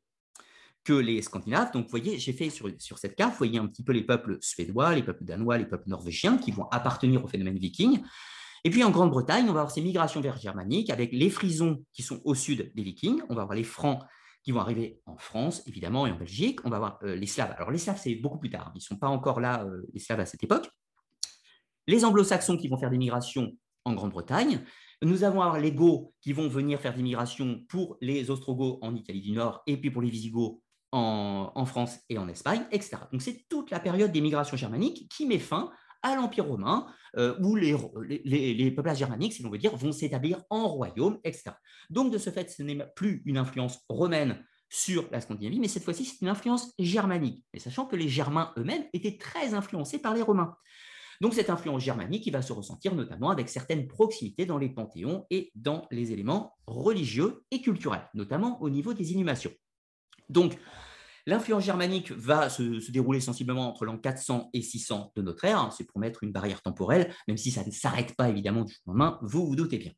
que 0.84 0.94
les 0.94 1.22
Scandinaves. 1.22 1.72
Donc, 1.72 1.86
vous 1.86 1.90
voyez, 1.90 2.18
j'ai 2.18 2.34
fait 2.34 2.50
sur, 2.50 2.70
sur, 2.80 2.98
cette 2.98 3.16
carte, 3.16 3.32
vous 3.32 3.38
voyez 3.38 3.60
un 3.60 3.68
petit 3.68 3.84
peu 3.84 3.94
les 3.94 4.04
peuples 4.04 4.38
suédois, 4.42 4.96
les 4.96 5.04
peuples 5.04 5.24
danois, 5.24 5.58
les 5.58 5.66
peuples 5.66 5.88
norvégiens 5.88 6.38
qui 6.38 6.52
vont 6.52 6.68
appartenir 6.72 7.24
au 7.24 7.28
phénomène 7.28 7.58
viking. 7.58 8.02
Et 8.66 8.70
puis 8.70 8.84
en 8.84 8.90
Grande-Bretagne, 8.90 9.46
on 9.46 9.54
va 9.54 9.62
avoir 9.62 9.72
ces 9.72 9.82
migrations 9.82 10.20
vers 10.20 10.38
germaniques 10.38 10.90
avec 10.90 11.14
les 11.14 11.30
Frisons 11.30 11.84
qui 11.94 12.04
sont 12.04 12.22
au 12.26 12.36
sud 12.36 12.72
des 12.76 12.84
Vikings, 12.84 13.22
on 13.30 13.36
va 13.36 13.44
avoir 13.44 13.56
les 13.56 13.64
Francs 13.64 14.04
qui 14.50 14.54
vont 14.54 14.62
arriver 14.62 15.00
en 15.06 15.16
France, 15.16 15.62
évidemment, 15.68 16.08
et 16.08 16.12
en 16.12 16.18
Belgique. 16.18 16.60
On 16.66 16.72
va 16.72 16.80
voir 16.80 17.00
euh, 17.04 17.16
les 17.16 17.28
Slaves. 17.28 17.54
Alors, 17.56 17.70
les 17.70 17.78
Slaves, 17.78 18.00
c'est 18.02 18.16
beaucoup 18.16 18.40
plus 18.40 18.50
tard. 18.50 18.72
Ils 18.74 18.80
ne 18.80 18.82
sont 18.82 18.98
pas 18.98 19.08
encore 19.08 19.40
là, 19.40 19.64
euh, 19.64 19.86
les 19.94 20.00
Slaves, 20.00 20.22
à 20.22 20.26
cette 20.26 20.44
époque. 20.44 20.68
Les 21.86 22.04
Anglo-Saxons 22.04 22.58
qui 22.58 22.68
vont 22.68 22.80
faire 22.80 22.90
des 22.90 22.98
migrations 22.98 23.52
en 23.86 23.94
Grande-Bretagne. 23.94 24.66
Nous 25.04 25.24
allons 25.24 25.44
avoir 25.44 25.60
les 25.60 25.72
Goths 25.72 26.12
qui 26.20 26.34
vont 26.34 26.48
venir 26.48 26.80
faire 26.80 26.96
des 26.96 27.04
migrations 27.04 27.64
pour 27.70 27.98
les 28.02 28.32
Ostrogoths 28.32 28.80
en 28.82 28.96
Italie 28.96 29.22
du 29.22 29.34
Nord 29.34 29.62
et 29.68 29.78
puis 29.78 29.92
pour 29.92 30.02
les 30.02 30.10
Visigoths 30.10 30.60
en, 30.92 31.52
en 31.54 31.66
France 31.66 32.00
et 32.10 32.18
en 32.18 32.28
Espagne, 32.28 32.66
etc. 32.72 32.98
Donc, 33.12 33.22
c'est 33.22 33.46
toute 33.50 33.70
la 33.70 33.80
période 33.80 34.12
des 34.12 34.22
migrations 34.22 34.58
germaniques 34.58 35.12
qui 35.16 35.28
met 35.28 35.38
fin 35.38 35.70
à 36.02 36.16
l'Empire 36.16 36.46
romain, 36.46 36.88
euh, 37.18 37.36
où 37.42 37.56
les, 37.56 37.76
les, 38.26 38.54
les, 38.54 38.72
peuples 38.72 38.96
germaniques, 38.96 39.34
si 39.34 39.44
l'on 39.44 39.50
veut 39.50 39.58
dire, 39.58 39.76
vont 39.76 39.92
s'établir 39.92 40.44
en 40.50 40.68
royaume, 40.68 41.20
etc. 41.24 41.52
Donc, 41.90 42.12
de 42.12 42.18
ce 42.18 42.30
fait, 42.30 42.50
ce 42.50 42.64
n'est 42.64 42.78
plus 42.96 43.22
une 43.26 43.38
influence 43.38 43.80
romaine 43.90 44.44
sur 44.70 45.10
la 45.12 45.20
Scandinavie, 45.20 45.60
mais 45.60 45.68
cette 45.68 45.84
fois-ci, 45.84 46.06
c'est 46.06 46.22
une 46.22 46.30
influence 46.30 46.74
germanique. 46.78 47.44
Et 47.54 47.60
sachant 47.60 47.86
que 47.86 47.96
les 47.96 48.08
Germains 48.08 48.54
eux-mêmes 48.58 48.86
étaient 48.94 49.18
très 49.18 49.54
influencés 49.54 50.00
par 50.00 50.14
les 50.14 50.22
Romains. 50.22 50.56
Donc, 51.22 51.34
cette 51.34 51.50
influence 51.50 51.84
germanique 51.84 52.24
qui 52.24 52.32
va 52.32 52.42
se 52.42 52.54
ressentir 52.54 52.96
notamment 52.96 53.30
avec 53.30 53.50
certaines 53.50 53.88
proximités 53.88 54.46
dans 54.46 54.58
les 54.58 54.70
panthéons 54.70 55.26
et 55.30 55.52
dans 55.56 55.86
les 55.92 56.14
éléments 56.14 56.54
religieux 56.66 57.44
et 57.52 57.62
culturels, 57.62 58.08
notamment 58.14 58.62
au 58.62 58.70
niveau 58.70 58.94
des 58.94 59.12
inhumations. 59.12 59.52
Donc, 60.30 60.58
L'influence 61.30 61.64
germanique 61.64 62.12
va 62.12 62.50
se, 62.50 62.90
dérouler 62.90 63.22
sensiblement 63.22 63.70
entre 63.70 63.86
l'an 63.86 64.00
400 64.00 64.50
et 64.52 64.64
600 64.64 65.12
de 65.16 65.22
notre 65.22 65.46
ère. 65.46 65.72
C'est 65.72 65.84
pour 65.84 66.00
mettre 66.00 66.24
une 66.24 66.32
barrière 66.32 66.60
temporelle, 66.64 67.14
même 67.28 67.38
si 67.38 67.52
ça 67.52 67.64
ne 67.64 67.70
s'arrête 67.70 68.16
pas 68.16 68.30
évidemment 68.30 68.64
du 68.64 68.74
jour 68.74 68.82
au 68.88 68.90
lendemain, 68.94 69.20
vous 69.22 69.46
vous 69.46 69.56
doutez 69.56 69.78
bien. 69.78 69.92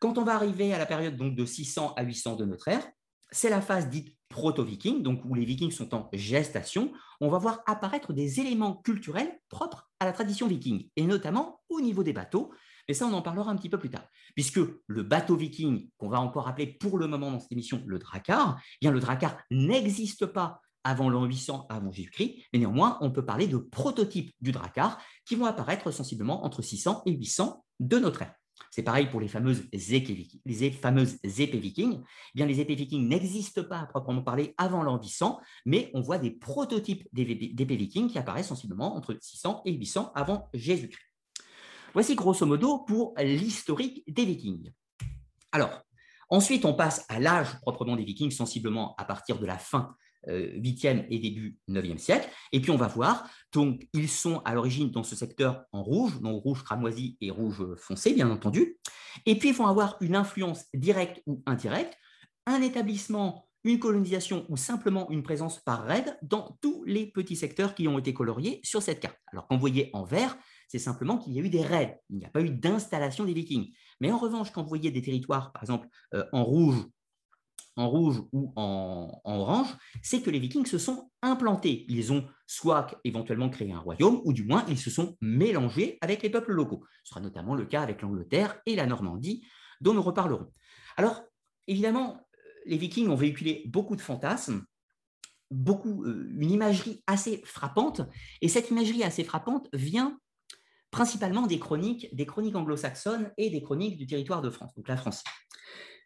Quand 0.00 0.16
on 0.16 0.24
va 0.24 0.34
arriver 0.34 0.72
à 0.72 0.78
la 0.78 0.86
période 0.86 1.14
donc 1.14 1.36
de 1.36 1.44
600 1.44 1.92
à 1.94 2.02
800 2.02 2.36
de 2.36 2.46
notre 2.46 2.68
ère, 2.68 2.88
c'est 3.30 3.50
la 3.50 3.60
phase 3.60 3.90
dite 3.90 4.16
proto-viking, 4.30 5.02
donc 5.02 5.22
où 5.26 5.34
les 5.34 5.44
vikings 5.44 5.72
sont 5.72 5.94
en 5.94 6.08
gestation, 6.14 6.90
on 7.20 7.28
va 7.28 7.36
voir 7.36 7.60
apparaître 7.66 8.14
des 8.14 8.40
éléments 8.40 8.76
culturels 8.76 9.30
propres 9.50 9.90
à 10.00 10.06
la 10.06 10.12
tradition 10.12 10.48
viking, 10.48 10.88
et 10.96 11.02
notamment 11.02 11.60
au 11.68 11.82
niveau 11.82 12.02
des 12.02 12.14
bateaux, 12.14 12.50
mais 12.88 12.94
ça, 12.94 13.06
on 13.06 13.12
en 13.12 13.20
parlera 13.22 13.50
un 13.50 13.56
petit 13.56 13.68
peu 13.68 13.78
plus 13.78 13.90
tard. 13.90 14.04
Puisque 14.34 14.60
le 14.86 15.02
bateau 15.02 15.36
viking, 15.36 15.90
qu'on 15.98 16.08
va 16.08 16.20
encore 16.20 16.48
appeler 16.48 16.66
pour 16.66 16.98
le 16.98 17.06
moment 17.06 17.30
dans 17.30 17.40
cette 17.40 17.52
émission 17.52 17.82
le 17.86 17.98
dracar, 17.98 18.58
eh 18.60 18.78
bien 18.80 18.90
le 18.90 19.00
dracar 19.00 19.36
n'existe 19.50 20.24
pas 20.24 20.61
avant 20.84 21.08
l'an 21.08 21.24
800 21.24 21.66
avant 21.68 21.92
Jésus-Christ, 21.92 22.36
mais 22.52 22.58
néanmoins, 22.58 22.98
on 23.00 23.10
peut 23.10 23.24
parler 23.24 23.46
de 23.46 23.56
prototypes 23.56 24.32
du 24.40 24.52
dracar 24.52 25.00
qui 25.24 25.34
vont 25.34 25.46
apparaître 25.46 25.90
sensiblement 25.90 26.44
entre 26.44 26.62
600 26.62 27.02
et 27.06 27.12
800 27.12 27.64
de 27.80 27.98
notre 27.98 28.22
ère. 28.22 28.34
C'est 28.70 28.82
pareil 28.82 29.06
pour 29.06 29.20
les 29.20 29.28
fameuses 29.28 29.64
épées, 29.72 30.28
les 30.44 30.70
fameuses 30.70 31.18
vikings. 31.22 32.00
Eh 32.00 32.32
bien, 32.34 32.46
les 32.46 32.60
épées 32.60 32.74
vikings 32.74 33.06
n'existent 33.06 33.64
pas 33.64 33.80
à 33.80 33.86
proprement 33.86 34.22
parler 34.22 34.54
avant 34.56 34.82
l'an 34.82 35.00
800, 35.00 35.40
mais 35.66 35.90
on 35.94 36.00
voit 36.00 36.18
des 36.18 36.30
prototypes 36.30 37.06
d'épées 37.12 37.76
vikings 37.76 38.08
qui 38.08 38.18
apparaissent 38.18 38.48
sensiblement 38.48 38.94
entre 38.94 39.16
600 39.20 39.62
et 39.64 39.72
800 39.72 40.12
avant 40.14 40.48
Jésus-Christ. 40.54 41.02
Voici 41.92 42.14
grosso 42.14 42.46
modo 42.46 42.78
pour 42.78 43.12
l'historique 43.18 44.02
des 44.08 44.24
Vikings. 44.24 44.72
Alors, 45.50 45.82
ensuite, 46.30 46.64
on 46.64 46.72
passe 46.72 47.04
à 47.10 47.20
l'âge 47.20 47.60
proprement 47.60 47.96
des 47.96 48.04
Vikings, 48.04 48.30
sensiblement 48.30 48.94
à 48.96 49.04
partir 49.04 49.38
de 49.38 49.44
la 49.44 49.58
fin 49.58 49.94
8e 50.28 50.98
euh, 50.98 51.06
et 51.10 51.18
début 51.18 51.58
9e 51.68 51.98
siècle. 51.98 52.28
Et 52.52 52.60
puis 52.60 52.70
on 52.70 52.76
va 52.76 52.88
voir, 52.88 53.28
donc 53.52 53.88
ils 53.92 54.08
sont 54.08 54.40
à 54.44 54.54
l'origine 54.54 54.90
dans 54.90 55.02
ce 55.02 55.16
secteur 55.16 55.64
en 55.72 55.82
rouge, 55.82 56.20
donc 56.20 56.42
rouge 56.42 56.62
cramoisi 56.62 57.16
et 57.20 57.30
rouge 57.30 57.64
foncé, 57.76 58.14
bien 58.14 58.30
entendu. 58.30 58.78
Et 59.26 59.38
puis 59.38 59.50
ils 59.50 59.54
vont 59.54 59.66
avoir 59.66 59.96
une 60.00 60.16
influence 60.16 60.64
directe 60.74 61.22
ou 61.26 61.42
indirecte, 61.46 61.96
un 62.46 62.60
établissement, 62.62 63.48
une 63.64 63.78
colonisation 63.78 64.44
ou 64.48 64.56
simplement 64.56 65.08
une 65.10 65.22
présence 65.22 65.60
par 65.60 65.84
raid 65.84 66.18
dans 66.22 66.58
tous 66.60 66.82
les 66.84 67.06
petits 67.06 67.36
secteurs 67.36 67.74
qui 67.74 67.86
ont 67.86 67.98
été 67.98 68.12
coloriés 68.12 68.60
sur 68.64 68.82
cette 68.82 69.00
carte. 69.00 69.18
Alors 69.28 69.46
quand 69.46 69.54
vous 69.54 69.60
voyez 69.60 69.90
en 69.92 70.04
vert, 70.04 70.36
c'est 70.68 70.78
simplement 70.78 71.18
qu'il 71.18 71.34
y 71.34 71.38
a 71.38 71.42
eu 71.42 71.50
des 71.50 71.62
raids, 71.62 72.00
il 72.10 72.16
n'y 72.16 72.24
a 72.24 72.30
pas 72.30 72.40
eu 72.40 72.50
d'installation 72.50 73.24
des 73.24 73.34
vikings. 73.34 73.72
Mais 74.00 74.10
en 74.10 74.18
revanche, 74.18 74.50
quand 74.50 74.62
vous 74.62 74.68
voyez 74.68 74.90
des 74.90 75.02
territoires, 75.02 75.52
par 75.52 75.62
exemple, 75.62 75.86
euh, 76.14 76.24
en 76.32 76.44
rouge 76.44 76.84
en 77.76 77.88
rouge 77.88 78.22
ou 78.32 78.52
en, 78.56 79.20
orange, 79.24 79.74
c'est 80.02 80.20
que 80.20 80.30
les 80.30 80.38
Vikings 80.38 80.66
se 80.66 80.78
sont 80.78 81.10
implantés. 81.22 81.86
Ils 81.88 82.12
ont 82.12 82.26
soit 82.46 83.00
éventuellement 83.04 83.48
créé 83.48 83.72
un 83.72 83.78
royaume, 83.78 84.20
ou 84.24 84.32
du 84.32 84.44
moins 84.44 84.64
ils 84.68 84.78
se 84.78 84.90
sont 84.90 85.16
mélangés 85.20 85.98
avec 86.00 86.22
les 86.22 86.30
peuples 86.30 86.52
locaux. 86.52 86.84
Ce 87.04 87.10
sera 87.10 87.20
notamment 87.20 87.54
le 87.54 87.64
cas 87.64 87.82
avec 87.82 88.02
l'Angleterre 88.02 88.60
et 88.66 88.76
la 88.76 88.86
Normandie, 88.86 89.46
dont 89.80 89.94
nous 89.94 90.02
reparlerons. 90.02 90.52
Alors, 90.96 91.22
évidemment, 91.66 92.20
les 92.66 92.76
Vikings 92.76 93.08
ont 93.08 93.16
véhiculé 93.16 93.64
beaucoup 93.66 93.96
de 93.96 94.00
fantasmes, 94.00 94.64
beaucoup, 95.50 96.04
euh, 96.04 96.30
une 96.38 96.50
imagerie 96.50 97.02
assez 97.06 97.42
frappante, 97.44 98.02
et 98.40 98.48
cette 98.48 98.70
imagerie 98.70 99.02
assez 99.02 99.24
frappante 99.24 99.68
vient 99.72 100.18
principalement 100.90 101.46
des 101.46 101.58
chroniques, 101.58 102.14
des 102.14 102.26
chroniques 102.26 102.54
anglo-saxonnes 102.54 103.32
et 103.38 103.50
des 103.50 103.62
chroniques 103.62 103.96
du 103.96 104.06
territoire 104.06 104.42
de 104.42 104.50
France, 104.50 104.74
donc 104.76 104.88
la 104.88 104.96
France. 104.96 105.24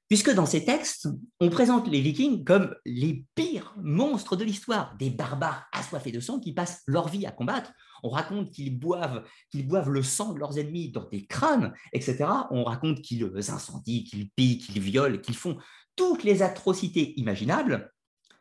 Puisque 0.09 0.33
dans 0.33 0.47
ces 0.47 0.65
textes, 0.65 1.09
on 1.41 1.51
présente 1.51 1.89
les 1.89 2.01
Vikings 2.01 2.45
comme 2.45 2.75
les 2.85 3.25
pires 3.35 3.75
monstres 3.77 4.37
de 4.37 4.45
l'histoire, 4.45 4.97
des 4.99 5.11
barbares 5.11 5.67
assoiffés 5.73 6.13
de 6.13 6.21
sang 6.21 6.39
qui 6.39 6.53
passent 6.53 6.83
leur 6.87 7.09
vie 7.09 7.27
à 7.27 7.33
combattre. 7.33 7.73
On 8.03 8.11
raconte 8.11 8.53
qu'ils 8.53 8.79
boivent, 8.79 9.25
le 9.53 10.03
sang 10.03 10.33
de 10.33 10.39
leurs 10.39 10.59
ennemis 10.59 10.91
dans 10.91 11.09
des 11.09 11.27
crânes, 11.27 11.73
etc. 11.93 12.27
On 12.51 12.65
raconte 12.65 13.03
qu'ils 13.03 13.31
incendient, 13.51 14.05
qu'ils 14.05 14.31
pillent, 14.31 14.59
qu'ils 14.59 14.81
violent, 14.81 15.19
qu'ils 15.19 15.37
font 15.37 15.59
toutes 15.97 16.23
les 16.23 16.43
atrocités 16.43 17.19
imaginables. 17.19 17.93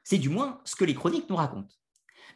C'est 0.04 0.18
du 0.18 0.30
moins 0.30 0.62
ce 0.66 0.76
que 0.76 0.86
les 0.86 0.94
chroniques 0.94 1.30
nous 1.30 1.36
racontent. 1.36 1.74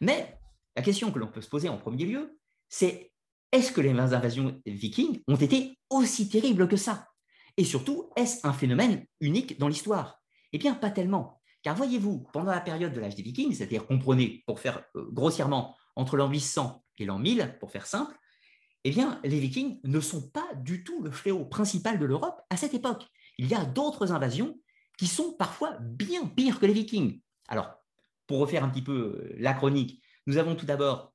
Mais 0.01 0.39
la 0.75 0.81
question 0.81 1.11
que 1.11 1.19
l'on 1.19 1.27
peut 1.27 1.41
se 1.41 1.49
poser 1.49 1.69
en 1.69 1.77
premier 1.77 2.05
lieu, 2.05 2.39
c'est 2.67 3.11
est-ce 3.51 3.71
que 3.71 3.81
les 3.81 3.91
invasions 3.91 4.59
vikings 4.65 5.21
ont 5.27 5.35
été 5.35 5.77
aussi 5.89 6.29
terribles 6.29 6.67
que 6.67 6.77
ça? 6.77 7.08
Et 7.57 7.63
surtout, 7.63 8.09
est-ce 8.15 8.45
un 8.47 8.53
phénomène 8.53 9.05
unique 9.19 9.59
dans 9.59 9.67
l'histoire? 9.67 10.21
Eh 10.53 10.57
bien, 10.57 10.75
pas 10.75 10.91
tellement. 10.91 11.41
Car 11.61 11.75
voyez-vous, 11.75 12.27
pendant 12.31 12.51
la 12.51 12.61
période 12.61 12.93
de 12.93 12.99
l'âge 12.99 13.15
des 13.15 13.23
Vikings, 13.23 13.53
c'est-à-dire 13.53 13.85
comprenez, 13.85 14.43
pour 14.47 14.59
faire 14.59 14.83
euh, 14.95 15.07
grossièrement, 15.11 15.75
entre 15.95 16.15
l'an 16.15 16.29
800 16.29 16.83
et 16.99 17.05
l'an 17.05 17.19
1000, 17.19 17.57
pour 17.59 17.71
faire 17.71 17.85
simple, 17.85 18.15
eh 18.85 18.91
bien, 18.91 19.19
les 19.23 19.39
Vikings 19.39 19.79
ne 19.83 19.99
sont 19.99 20.29
pas 20.29 20.47
du 20.55 20.83
tout 20.83 21.01
le 21.01 21.11
fléau 21.11 21.45
principal 21.45 21.99
de 21.99 22.05
l'Europe 22.05 22.41
à 22.49 22.55
cette 22.55 22.73
époque. 22.73 23.05
Il 23.37 23.47
y 23.47 23.53
a 23.53 23.65
d'autres 23.65 24.13
invasions 24.13 24.57
qui 24.97 25.07
sont 25.07 25.33
parfois 25.33 25.77
bien 25.81 26.25
pires 26.25 26.59
que 26.59 26.65
les 26.65 26.73
Vikings. 26.73 27.19
Alors, 27.49 27.73
pour 28.27 28.39
refaire 28.39 28.63
un 28.63 28.69
petit 28.69 28.81
peu 28.81 28.93
euh, 28.93 29.35
la 29.37 29.53
chronique, 29.53 30.01
nous 30.27 30.37
avons 30.37 30.55
tout 30.55 30.65
d'abord, 30.65 31.13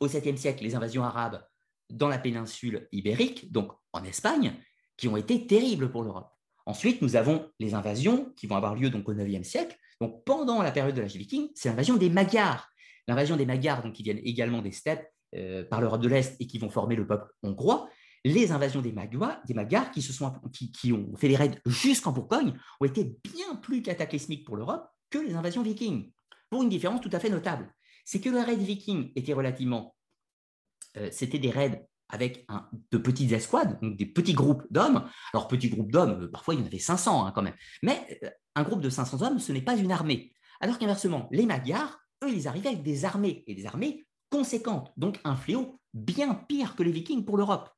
au 0.00 0.06
7e 0.06 0.36
siècle, 0.36 0.64
les 0.64 0.74
invasions 0.74 1.04
arabes 1.04 1.42
dans 1.90 2.08
la 2.08 2.18
péninsule 2.18 2.88
ibérique, 2.92 3.50
donc 3.50 3.72
en 3.92 4.04
Espagne, 4.04 4.54
qui 4.98 5.08
ont 5.08 5.16
été 5.16 5.46
terribles 5.46 5.90
pour 5.90 6.02
l'Europe. 6.02 6.28
Ensuite, 6.66 7.00
nous 7.00 7.16
avons 7.16 7.50
les 7.58 7.72
invasions 7.72 8.30
qui 8.36 8.46
vont 8.46 8.56
avoir 8.56 8.74
lieu 8.74 8.90
donc 8.90 9.08
au 9.08 9.14
IXe 9.14 9.48
siècle. 9.48 9.78
Donc, 10.02 10.22
pendant 10.26 10.60
la 10.60 10.70
période 10.70 10.94
de 10.94 11.00
l'âge 11.00 11.16
viking, 11.16 11.48
c'est 11.54 11.70
l'invasion 11.70 11.96
des 11.96 12.10
Magyars. 12.10 12.68
L'invasion 13.06 13.36
des 13.36 13.46
Magyars, 13.46 13.82
donc, 13.82 13.94
qui 13.94 14.02
viennent 14.02 14.20
également 14.22 14.60
des 14.60 14.72
steppes 14.72 15.08
euh, 15.34 15.64
par 15.64 15.80
l'Europe 15.80 16.02
de 16.02 16.08
l'Est 16.08 16.36
et 16.40 16.46
qui 16.46 16.58
vont 16.58 16.68
former 16.68 16.94
le 16.94 17.06
peuple 17.06 17.32
hongrois. 17.42 17.88
Les 18.24 18.52
invasions 18.52 18.82
des, 18.82 18.92
Magyars, 18.92 19.40
des 19.46 19.54
Magyars 19.54 19.90
qui, 19.90 20.02
se 20.02 20.12
sont, 20.12 20.30
qui, 20.52 20.92
ont 20.92 21.16
fait 21.16 21.28
les 21.28 21.36
raids 21.36 21.58
jusqu'en 21.64 22.12
Bourgogne 22.12 22.52
ont 22.80 22.84
été 22.84 23.16
bien 23.24 23.56
plus 23.62 23.80
cataclysmiques 23.80 24.44
pour 24.44 24.56
l'Europe 24.56 24.86
que 25.08 25.18
les 25.18 25.34
invasions 25.34 25.62
vikings. 25.62 26.10
Pour 26.50 26.62
une 26.62 26.68
différence 26.68 27.00
tout 27.00 27.10
à 27.12 27.20
fait 27.20 27.30
notable, 27.30 27.72
c'est 28.04 28.20
que 28.20 28.28
les 28.28 28.42
raids 28.42 28.56
vikings 28.56 29.12
étaient 29.16 29.32
relativement, 29.32 29.94
euh, 30.98 31.08
c'était 31.12 31.38
des 31.38 31.50
raids 31.50 31.87
avec 32.08 32.46
de 32.90 32.98
petites 32.98 33.32
escouades, 33.32 33.78
donc 33.80 33.96
des 33.96 34.06
petits 34.06 34.32
groupes 34.32 34.64
d'hommes. 34.70 35.08
Alors, 35.32 35.48
petits 35.48 35.68
groupes 35.68 35.92
d'hommes, 35.92 36.22
euh, 36.22 36.30
parfois 36.30 36.54
il 36.54 36.60
y 36.60 36.62
en 36.62 36.66
avait 36.66 36.78
500 36.78 37.26
hein, 37.26 37.32
quand 37.34 37.42
même. 37.42 37.54
Mais 37.82 38.20
euh, 38.24 38.30
un 38.54 38.62
groupe 38.62 38.80
de 38.80 38.90
500 38.90 39.22
hommes, 39.22 39.38
ce 39.38 39.52
n'est 39.52 39.62
pas 39.62 39.76
une 39.76 39.92
armée. 39.92 40.32
Alors 40.60 40.78
qu'inversement, 40.78 41.28
les 41.30 41.46
Magyars, 41.46 41.98
eux, 42.24 42.32
ils 42.32 42.48
arrivaient 42.48 42.70
avec 42.70 42.82
des 42.82 43.04
armées, 43.04 43.44
et 43.46 43.54
des 43.54 43.66
armées 43.66 44.06
conséquentes, 44.30 44.92
donc 44.96 45.20
un 45.24 45.36
fléau 45.36 45.80
bien 45.94 46.34
pire 46.34 46.76
que 46.76 46.82
les 46.82 46.92
Vikings 46.92 47.24
pour 47.24 47.36
l'Europe. 47.36 47.70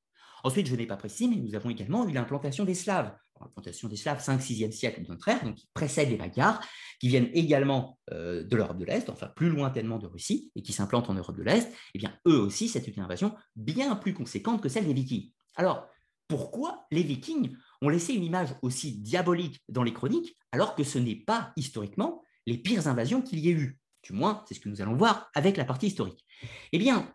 Ensuite, 0.43 0.67
je 0.67 0.75
n'ai 0.75 0.87
pas 0.87 0.97
précisé, 0.97 1.29
mais 1.29 1.37
nous 1.37 1.55
avons 1.55 1.71
également 1.71 2.09
eu 2.09 2.13
l'implantation 2.13 2.65
des 2.65 2.75
Slaves. 2.75 3.15
L'implantation 3.41 3.89
des 3.89 3.97
Slaves, 3.97 4.23
5-6e 4.23 4.71
siècle 4.71 5.03
de 5.03 5.09
notre 5.09 5.29
ère, 5.29 5.43
donc 5.45 5.55
qui 5.55 5.69
précède 5.73 6.11
les 6.11 6.17
Magyars, 6.17 6.61
qui 7.01 7.09
viennent 7.09 7.31
également 7.33 7.99
euh, 8.13 8.45
de 8.45 8.57
l'Europe 8.57 8.79
de 8.79 8.85
l'Est, 8.85 9.09
enfin 9.09 9.29
plus 9.29 9.49
lointainement 9.49 9.99
de 9.99 10.07
Russie, 10.07 10.53
et 10.55 10.63
qui 10.63 10.73
s'implantent 10.73 11.09
en 11.09 11.15
Europe 11.15 11.37
de 11.37 11.43
l'Est, 11.43 11.73
eh 11.95 11.99
bien, 11.99 12.15
eux 12.27 12.39
aussi, 12.39 12.69
c'est 12.69 12.87
une 12.87 13.01
invasion 13.01 13.35
bien 13.57 13.97
plus 13.97 14.13
conséquente 14.13 14.63
que 14.63 14.69
celle 14.69 14.87
des 14.87 14.93
Vikings. 14.93 15.33
Alors, 15.57 15.89
pourquoi 16.29 16.87
les 16.91 17.03
Vikings 17.03 17.57
ont 17.83 17.89
laissé 17.89 18.13
une 18.13 18.23
image 18.23 18.55
aussi 18.63 18.99
diabolique 18.99 19.61
dans 19.69 19.83
les 19.83 19.93
chroniques, 19.93 20.37
alors 20.53 20.75
que 20.75 20.85
ce 20.85 20.99
n'est 20.99 21.17
pas 21.17 21.53
historiquement 21.57 22.23
les 22.47 22.59
pires 22.59 22.89
invasions 22.89 23.23
qu'il 23.23 23.41
y 23.41 23.49
ait 23.49 23.53
eu 23.53 23.79
Du 24.03 24.13
moins, 24.13 24.45
c'est 24.47 24.55
ce 24.55 24.61
que 24.61 24.69
nous 24.69 24.81
allons 24.81 24.97
voir 24.97 25.31
avec 25.35 25.57
la 25.57 25.65
partie 25.65 25.89
historique. 25.89 26.25
Eh 26.73 26.79
bien, 26.79 27.13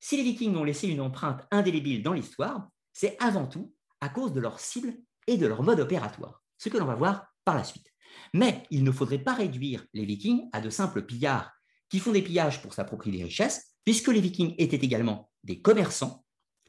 si 0.00 0.16
les 0.16 0.22
Vikings 0.22 0.56
ont 0.56 0.64
laissé 0.64 0.88
une 0.88 1.00
empreinte 1.00 1.46
indélébile 1.50 2.02
dans 2.02 2.12
l'histoire, 2.12 2.68
c'est 2.92 3.16
avant 3.20 3.46
tout 3.46 3.74
à 4.00 4.08
cause 4.08 4.32
de 4.32 4.40
leur 4.40 4.60
cible 4.60 4.94
et 5.28 5.36
de 5.36 5.46
leur 5.46 5.62
mode 5.62 5.78
opératoire, 5.78 6.42
ce 6.56 6.68
que 6.68 6.78
l'on 6.78 6.86
va 6.86 6.96
voir 6.96 7.26
par 7.44 7.54
la 7.54 7.62
suite. 7.62 7.86
Mais 8.34 8.64
il 8.70 8.82
ne 8.82 8.90
faudrait 8.90 9.18
pas 9.18 9.34
réduire 9.34 9.84
les 9.94 10.04
Vikings 10.04 10.48
à 10.52 10.60
de 10.60 10.70
simples 10.70 11.02
pillards 11.02 11.52
qui 11.88 12.00
font 12.00 12.12
des 12.12 12.22
pillages 12.22 12.60
pour 12.60 12.74
s'approprier 12.74 13.18
des 13.18 13.24
richesses, 13.24 13.74
puisque 13.84 14.08
les 14.08 14.20
Vikings 14.20 14.54
étaient 14.58 14.76
également 14.76 15.30
des 15.44 15.60
commerçants, 15.60 16.24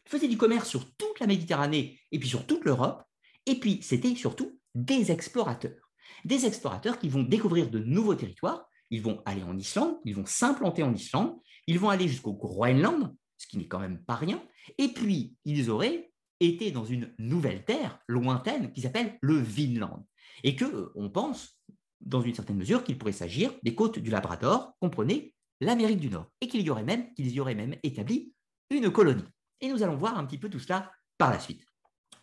faisaient 0.06 0.28
du 0.28 0.38
commerce 0.38 0.69
sur 0.69 0.95
toute 0.95 1.19
la 1.19 1.28
Méditerranée 1.28 2.00
et 2.12 2.19
puis 2.19 2.30
sur 2.30 2.45
toute 2.45 2.65
l'Europe, 2.65 3.04
et 3.45 3.56
puis 3.56 3.80
c'était 3.82 4.15
surtout 4.15 4.60
des 4.76 5.12
explorateurs. 5.12 5.91
Des 6.26 6.45
explorateurs 6.45 7.00
qui 7.00 7.10
vont 7.10 7.24
découvrir 7.24 7.69
de 7.69 7.80
nouveaux 7.80 8.15
territoires, 8.15 8.67
ils 8.89 9.02
vont 9.02 9.22
aller 9.26 9.43
en 9.43 9.58
Islande, 9.58 9.98
ils 10.06 10.15
vont 10.15 10.26
s'implanter 10.26 10.84
en 10.84 10.93
Islande, 10.93 11.36
ils 11.67 11.80
vont 11.80 11.89
aller 11.89 12.08
jusqu'au 12.08 12.34
Groenland, 12.34 13.15
ce 13.38 13.48
qui 13.48 13.58
n'est 13.58 13.67
quand 13.67 13.80
même 13.80 14.04
pas 14.04 14.15
rien, 14.15 14.41
et 14.78 14.89
puis 14.89 15.36
ils 15.45 15.69
auraient 15.69 16.09
été 16.39 16.71
dans 16.71 16.86
une 16.86 17.13
nouvelle 17.17 17.65
terre 17.65 17.99
lointaine 18.08 18.71
qui 18.71 18.82
s'appelle 18.82 19.17
le 19.21 19.38
Vinland 19.38 20.06
et 20.43 20.56
que 20.56 20.65
euh, 20.65 20.91
on 20.95 21.10
pense, 21.10 21.60
dans 22.02 22.21
une 22.21 22.34
certaine 22.34 22.58
mesure, 22.58 22.84
qu'il 22.84 22.97
pourrait 22.97 23.12
s'agir 23.12 23.52
des 23.63 23.75
côtes 23.75 23.99
du 23.99 24.10
Labrador, 24.10 24.73
comprenez 24.80 25.34
l'Amérique 25.62 25.99
du 25.99 26.10
Nord, 26.10 26.28
et 26.39 26.47
qu'il 26.47 26.62
y 26.62 26.69
aurait 26.69 26.84
même, 26.84 27.13
qu'ils 27.13 27.32
y 27.32 27.39
auraient 27.39 27.56
même 27.56 27.75
établi 27.84 28.34
une 28.69 28.91
colonie. 28.91 29.25
Et 29.62 29.69
nous 29.69 29.84
allons 29.84 29.97
voir 29.97 30.17
un 30.17 30.25
petit 30.25 30.38
peu 30.38 30.49
tout 30.49 30.60
cela 30.60 30.91
par 31.17 31.32
la 31.32 31.39
suite. 31.39 31.65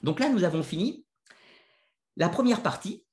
Donc 0.03 0.21
là, 0.21 0.29
nous 0.31 0.45
avons 0.45 0.63
fini 0.63 1.05
la 2.17 2.29
première 2.29 2.63
partie, 2.63 3.05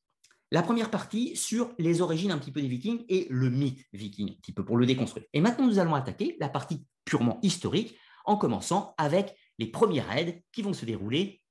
la 0.51 0.61
première 0.61 0.89
partie 0.89 1.35
sur 1.35 1.73
les 1.77 2.01
origines 2.01 2.31
un 2.31 2.37
petit 2.37 2.51
peu 2.51 2.61
des 2.61 2.67
Vikings 2.67 3.03
et 3.09 3.27
le 3.29 3.49
mythe 3.49 3.85
viking, 3.91 4.31
un 4.31 4.35
petit 4.35 4.53
peu 4.53 4.63
pour 4.63 4.77
le 4.77 4.85
déconstruire. 4.85 5.25
Et 5.33 5.41
maintenant, 5.41 5.65
nous 5.65 5.79
allons 5.79 5.95
attaquer 5.95 6.37
la 6.39 6.47
partie 6.47 6.85
purement 7.03 7.39
historique, 7.41 7.97
en 8.25 8.37
commençant 8.37 8.93
avec 8.97 9.35
les 9.59 9.67
premiers 9.67 10.01
raids 10.01 10.43
qui 10.51 10.61
vont 10.61 10.73
se 10.73 10.85
dérouler 10.85 11.41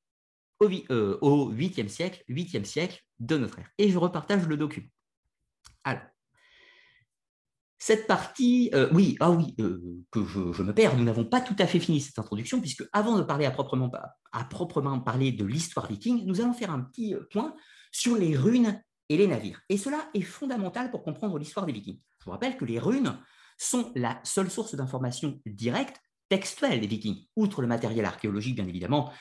au, 0.61 1.51
8e 1.53 1.85
euh, 1.85 1.89
siècle, 1.89 2.23
8e 2.29 2.65
siècle 2.65 3.03
de 3.19 3.37
notre 3.37 3.59
ère. 3.59 3.71
Et 3.79 3.91
je 3.91 3.99
repartage 3.99 4.47
le 4.47 4.57
document. 4.57 4.89
Alors, 5.85 6.03
cette 7.79 8.07
partie, 8.07 8.71
euh, 8.75 8.89
oui, 8.93 9.17
ah 9.19 9.33
oui, 9.33 9.57
euh, 9.59 9.81
que 10.13 10.25
je, 10.25 10.63
me 10.63 10.73
perds, 10.73 10.97
nous 10.97 11.05
n'avons 11.05 11.25
pas 11.25 11.41
tout 11.41 11.57
à 11.59 11.67
fait 11.67 11.81
fini 11.81 12.01
cette 12.01 12.19
introduction, 12.19 12.61
puisque 12.61 12.85
avant 12.93 13.19
de 13.19 13.23
parler 13.23 13.45
à 13.45 13.51
proprement, 13.51 15.01
parler 15.01 15.33
de 15.33 15.45
l'histoire 15.45 15.89
viking, 15.89 16.25
nous 16.25 16.41
allons 16.41 16.53
faire 16.53 16.71
un 16.71 16.81
petit 16.81 17.17
point 17.33 17.57
sur 17.91 18.17
les 18.17 18.37
runes 18.37 18.81
et 19.09 19.17
les 19.17 19.27
navires. 19.27 19.61
Et 19.69 19.77
cela 19.77 20.09
est 20.15 20.23
fondamental 20.23 20.93
pour 20.93 21.03
comprendre 21.03 21.39
l'histoire 21.39 21.67
des 21.67 21.73
vikings. 21.73 21.99
Je 22.21 22.25
vous 22.25 22.31
rappelle 22.31 22.57
que 22.57 22.65
les 22.65 22.79
runes 22.79 23.19
sont 23.59 23.91
la 23.97 24.21
seule 24.23 24.51
source 24.51 24.77
d'information 24.77 25.41
directe, 25.45 26.01
textuelle 26.33 26.81
des 26.81 26.87
vikings, 26.87 27.27
outre 27.37 27.61
le 27.61 27.69
matériel 27.69 28.07
archéologique, 28.07 28.55
bien 28.55 28.67
évidemment, 28.67 29.13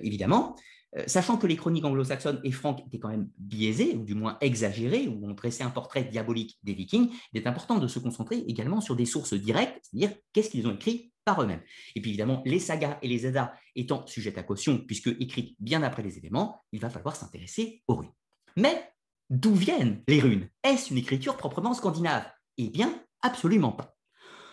évidemment 0.00 0.56
euh, 0.96 1.04
sachant 1.06 1.36
que 1.36 1.46
les 1.46 1.56
chroniques 1.56 1.84
anglo-saxonnes 1.84 2.40
et 2.42 2.50
franques 2.50 2.80
étaient 2.86 2.98
quand 2.98 3.10
même 3.10 3.28
biaisées, 3.38 3.94
ou 3.94 4.04
du 4.04 4.14
moins 4.14 4.36
exagérées, 4.40 5.06
où 5.06 5.20
on 5.24 5.34
dressait 5.34 5.62
un 5.62 5.70
portrait 5.70 6.04
diabolique 6.04 6.58
des 6.64 6.74
vikings, 6.74 7.10
il 7.32 7.40
est 7.40 7.46
important 7.46 7.78
de 7.78 7.86
se 7.86 8.00
concentrer 8.00 8.38
également 8.48 8.80
sur 8.80 8.96
des 8.96 9.06
sources 9.06 9.34
directes, 9.34 9.78
c'est-à-dire 9.82 10.16
qu'est-ce 10.32 10.50
qu'ils 10.50 10.66
ont 10.66 10.74
écrit 10.74 11.12
par 11.24 11.42
eux-mêmes. 11.42 11.62
Et 11.94 12.00
puis 12.00 12.10
évidemment, 12.10 12.42
les 12.44 12.58
sagas 12.58 12.98
et 13.02 13.08
les 13.08 13.26
Eddas 13.26 13.52
étant 13.76 14.04
sujettes 14.06 14.38
à 14.38 14.42
caution, 14.42 14.78
puisque 14.78 15.08
écrites 15.20 15.54
bien 15.60 15.82
après 15.84 16.02
les 16.02 16.18
éléments, 16.18 16.64
il 16.72 16.80
va 16.80 16.90
falloir 16.90 17.14
s'intéresser 17.14 17.82
aux 17.86 17.96
runes. 17.96 18.12
Mais 18.56 18.92
d'où 19.28 19.54
viennent 19.54 20.02
les 20.08 20.18
runes? 20.18 20.48
Est-ce 20.64 20.90
une 20.90 20.98
écriture 20.98 21.36
proprement 21.36 21.74
scandinave? 21.74 22.26
Eh 22.58 22.68
bien, 22.68 23.00
absolument 23.22 23.72
pas. 23.72 23.96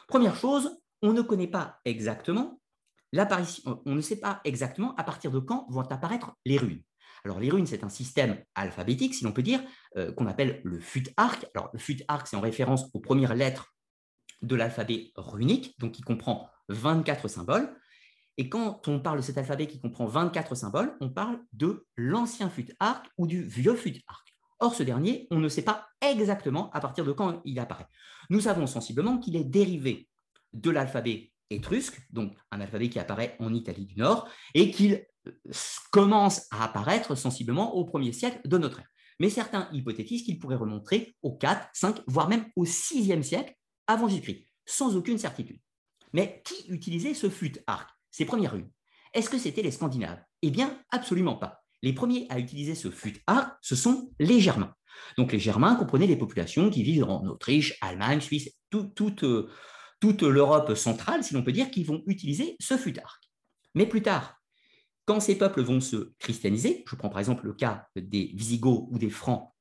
Première 0.07 0.35
chose, 0.35 0.77
on 1.01 1.13
ne 1.13 1.21
connaît 1.21 1.47
pas 1.47 1.79
exactement 1.85 2.59
l'apparition, 3.13 3.81
on 3.85 3.95
ne 3.95 4.01
sait 4.01 4.19
pas 4.19 4.41
exactement 4.43 4.95
à 4.95 5.03
partir 5.03 5.31
de 5.31 5.39
quand 5.39 5.65
vont 5.69 5.81
apparaître 5.81 6.33
les 6.45 6.57
runes. 6.57 6.81
Alors 7.23 7.39
les 7.39 7.49
runes, 7.49 7.65
c'est 7.65 7.83
un 7.83 7.89
système 7.89 8.41
alphabétique, 8.55 9.15
si 9.15 9.23
l'on 9.23 9.31
peut 9.31 9.43
dire, 9.43 9.61
euh, 9.97 10.11
qu'on 10.13 10.27
appelle 10.27 10.61
le 10.63 10.79
fut-arc. 10.79 11.47
Alors 11.55 11.69
le 11.73 11.79
fut-arc, 11.79 12.27
c'est 12.27 12.35
en 12.35 12.41
référence 12.41 12.85
aux 12.93 12.99
premières 12.99 13.35
lettres 13.35 13.73
de 14.41 14.55
l'alphabet 14.55 15.11
runique, 15.15 15.77
donc 15.79 15.93
qui 15.93 16.01
comprend 16.01 16.49
24 16.69 17.27
symboles. 17.27 17.75
Et 18.37 18.49
quand 18.49 18.87
on 18.87 18.99
parle 18.99 19.17
de 19.17 19.23
cet 19.23 19.37
alphabet 19.37 19.65
qui 19.67 19.79
comprend 19.79 20.05
24 20.05 20.53
symboles, 20.53 20.95
on 21.01 21.09
parle 21.09 21.39
de 21.53 21.87
l'ancien 21.95 22.49
fut-arc 22.49 23.07
ou 23.17 23.25
du 23.25 23.43
vieux 23.43 23.75
fut-arc. 23.75 24.35
Or, 24.59 24.75
ce 24.75 24.83
dernier, 24.83 25.27
on 25.31 25.39
ne 25.39 25.49
sait 25.49 25.63
pas 25.63 25.87
exactement 26.01 26.69
à 26.71 26.79
partir 26.79 27.03
de 27.03 27.11
quand 27.11 27.41
il 27.45 27.59
apparaît. 27.59 27.87
Nous 28.29 28.41
savons 28.41 28.67
sensiblement 28.67 29.17
qu'il 29.17 29.35
est 29.35 29.43
dérivé 29.43 30.07
de 30.53 30.69
l'alphabet 30.69 31.31
étrusque, 31.49 32.01
donc 32.11 32.33
un 32.51 32.61
alphabet 32.61 32.89
qui 32.89 32.99
apparaît 32.99 33.35
en 33.39 33.53
Italie 33.53 33.85
du 33.85 33.95
Nord, 33.95 34.29
et 34.53 34.71
qu'il 34.71 35.05
euh, 35.27 35.31
commence 35.91 36.47
à 36.51 36.63
apparaître 36.63 37.15
sensiblement 37.15 37.75
au 37.75 37.85
1er 37.85 38.11
siècle 38.11 38.41
de 38.45 38.57
notre 38.57 38.79
ère. 38.79 38.87
Mais 39.19 39.29
certains 39.29 39.67
hypothétisent 39.71 40.23
qu'il 40.23 40.39
pourrait 40.39 40.55
remonter 40.55 41.15
au 41.23 41.35
4, 41.35 41.69
5, 41.73 42.01
voire 42.07 42.29
même 42.29 42.45
au 42.55 42.65
6e 42.65 43.23
siècle 43.23 43.55
avant 43.87 44.07
Jésus-Christ, 44.07 44.45
sans 44.65 44.95
aucune 44.95 45.17
certitude. 45.17 45.59
Mais 46.13 46.41
qui 46.45 46.69
utilisait 46.69 47.13
ce 47.13 47.29
fut 47.29 47.57
arc, 47.67 47.89
ces 48.11 48.25
premières 48.25 48.53
runes? 48.53 48.69
Est-ce 49.13 49.29
que 49.29 49.37
c'était 49.37 49.63
les 49.63 49.71
Scandinaves? 49.71 50.21
Eh 50.41 50.51
bien, 50.51 50.79
absolument 50.91 51.35
pas. 51.35 51.63
Les 51.81 51.93
premiers 51.93 52.27
à 52.29 52.39
utiliser 52.39 52.75
ce 52.75 52.91
fut 52.91 53.21
arc, 53.27 53.57
ce 53.61 53.75
sont 53.75 54.11
les 54.19 54.39
Germains. 54.39 54.73
Donc 55.17 55.31
les 55.31 55.39
Germains 55.39 55.75
comprenaient 55.75 56.07
les 56.07 56.17
populations 56.17 56.69
qui 56.69 56.83
vivent 56.83 57.05
en 57.05 57.25
Autriche, 57.27 57.77
Allemagne, 57.81 58.21
Suisse, 58.21 58.51
toute, 58.69 59.23
euh, 59.23 59.49
toute 59.99 60.21
l'Europe 60.21 60.73
centrale, 60.75 61.23
si 61.23 61.33
l'on 61.33 61.43
peut 61.43 61.51
dire, 61.51 61.71
qui 61.71 61.83
vont 61.83 62.03
utiliser 62.05 62.55
ce 62.59 62.77
fut 62.77 62.97
arc. 62.99 63.23
Mais 63.73 63.85
plus 63.85 64.01
tard, 64.01 64.37
quand 65.05 65.19
ces 65.19 65.37
peuples 65.37 65.61
vont 65.61 65.79
se 65.79 66.13
christianiser, 66.19 66.83
je 66.87 66.95
prends 66.95 67.09
par 67.09 67.19
exemple 67.19 67.45
le 67.45 67.53
cas 67.53 67.87
des 67.95 68.31
Visigoths 68.35 68.87
ou 68.91 68.97
des 68.97 69.09
Francs 69.09 69.53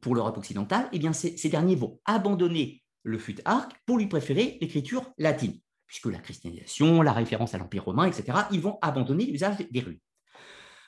pour 0.00 0.14
l'Europe 0.14 0.36
occidentale, 0.36 0.88
eh 0.92 0.98
bien 0.98 1.12
ces, 1.12 1.48
derniers 1.48 1.76
vont 1.76 2.00
abandonner 2.04 2.82
le 3.04 3.18
fut 3.18 3.40
arc 3.44 3.72
pour 3.86 3.98
lui 3.98 4.06
préférer 4.06 4.58
l'écriture 4.60 5.10
latine, 5.16 5.58
puisque 5.86 6.06
la 6.06 6.18
christianisation, 6.18 7.02
la 7.02 7.12
référence 7.12 7.54
à 7.54 7.58
l'Empire 7.58 7.84
romain, 7.84 8.06
etc., 8.06 8.38
ils 8.50 8.60
vont 8.60 8.78
abandonner 8.82 9.24
l'usage 9.24 9.56
des 9.70 9.80
runes. 9.80 10.00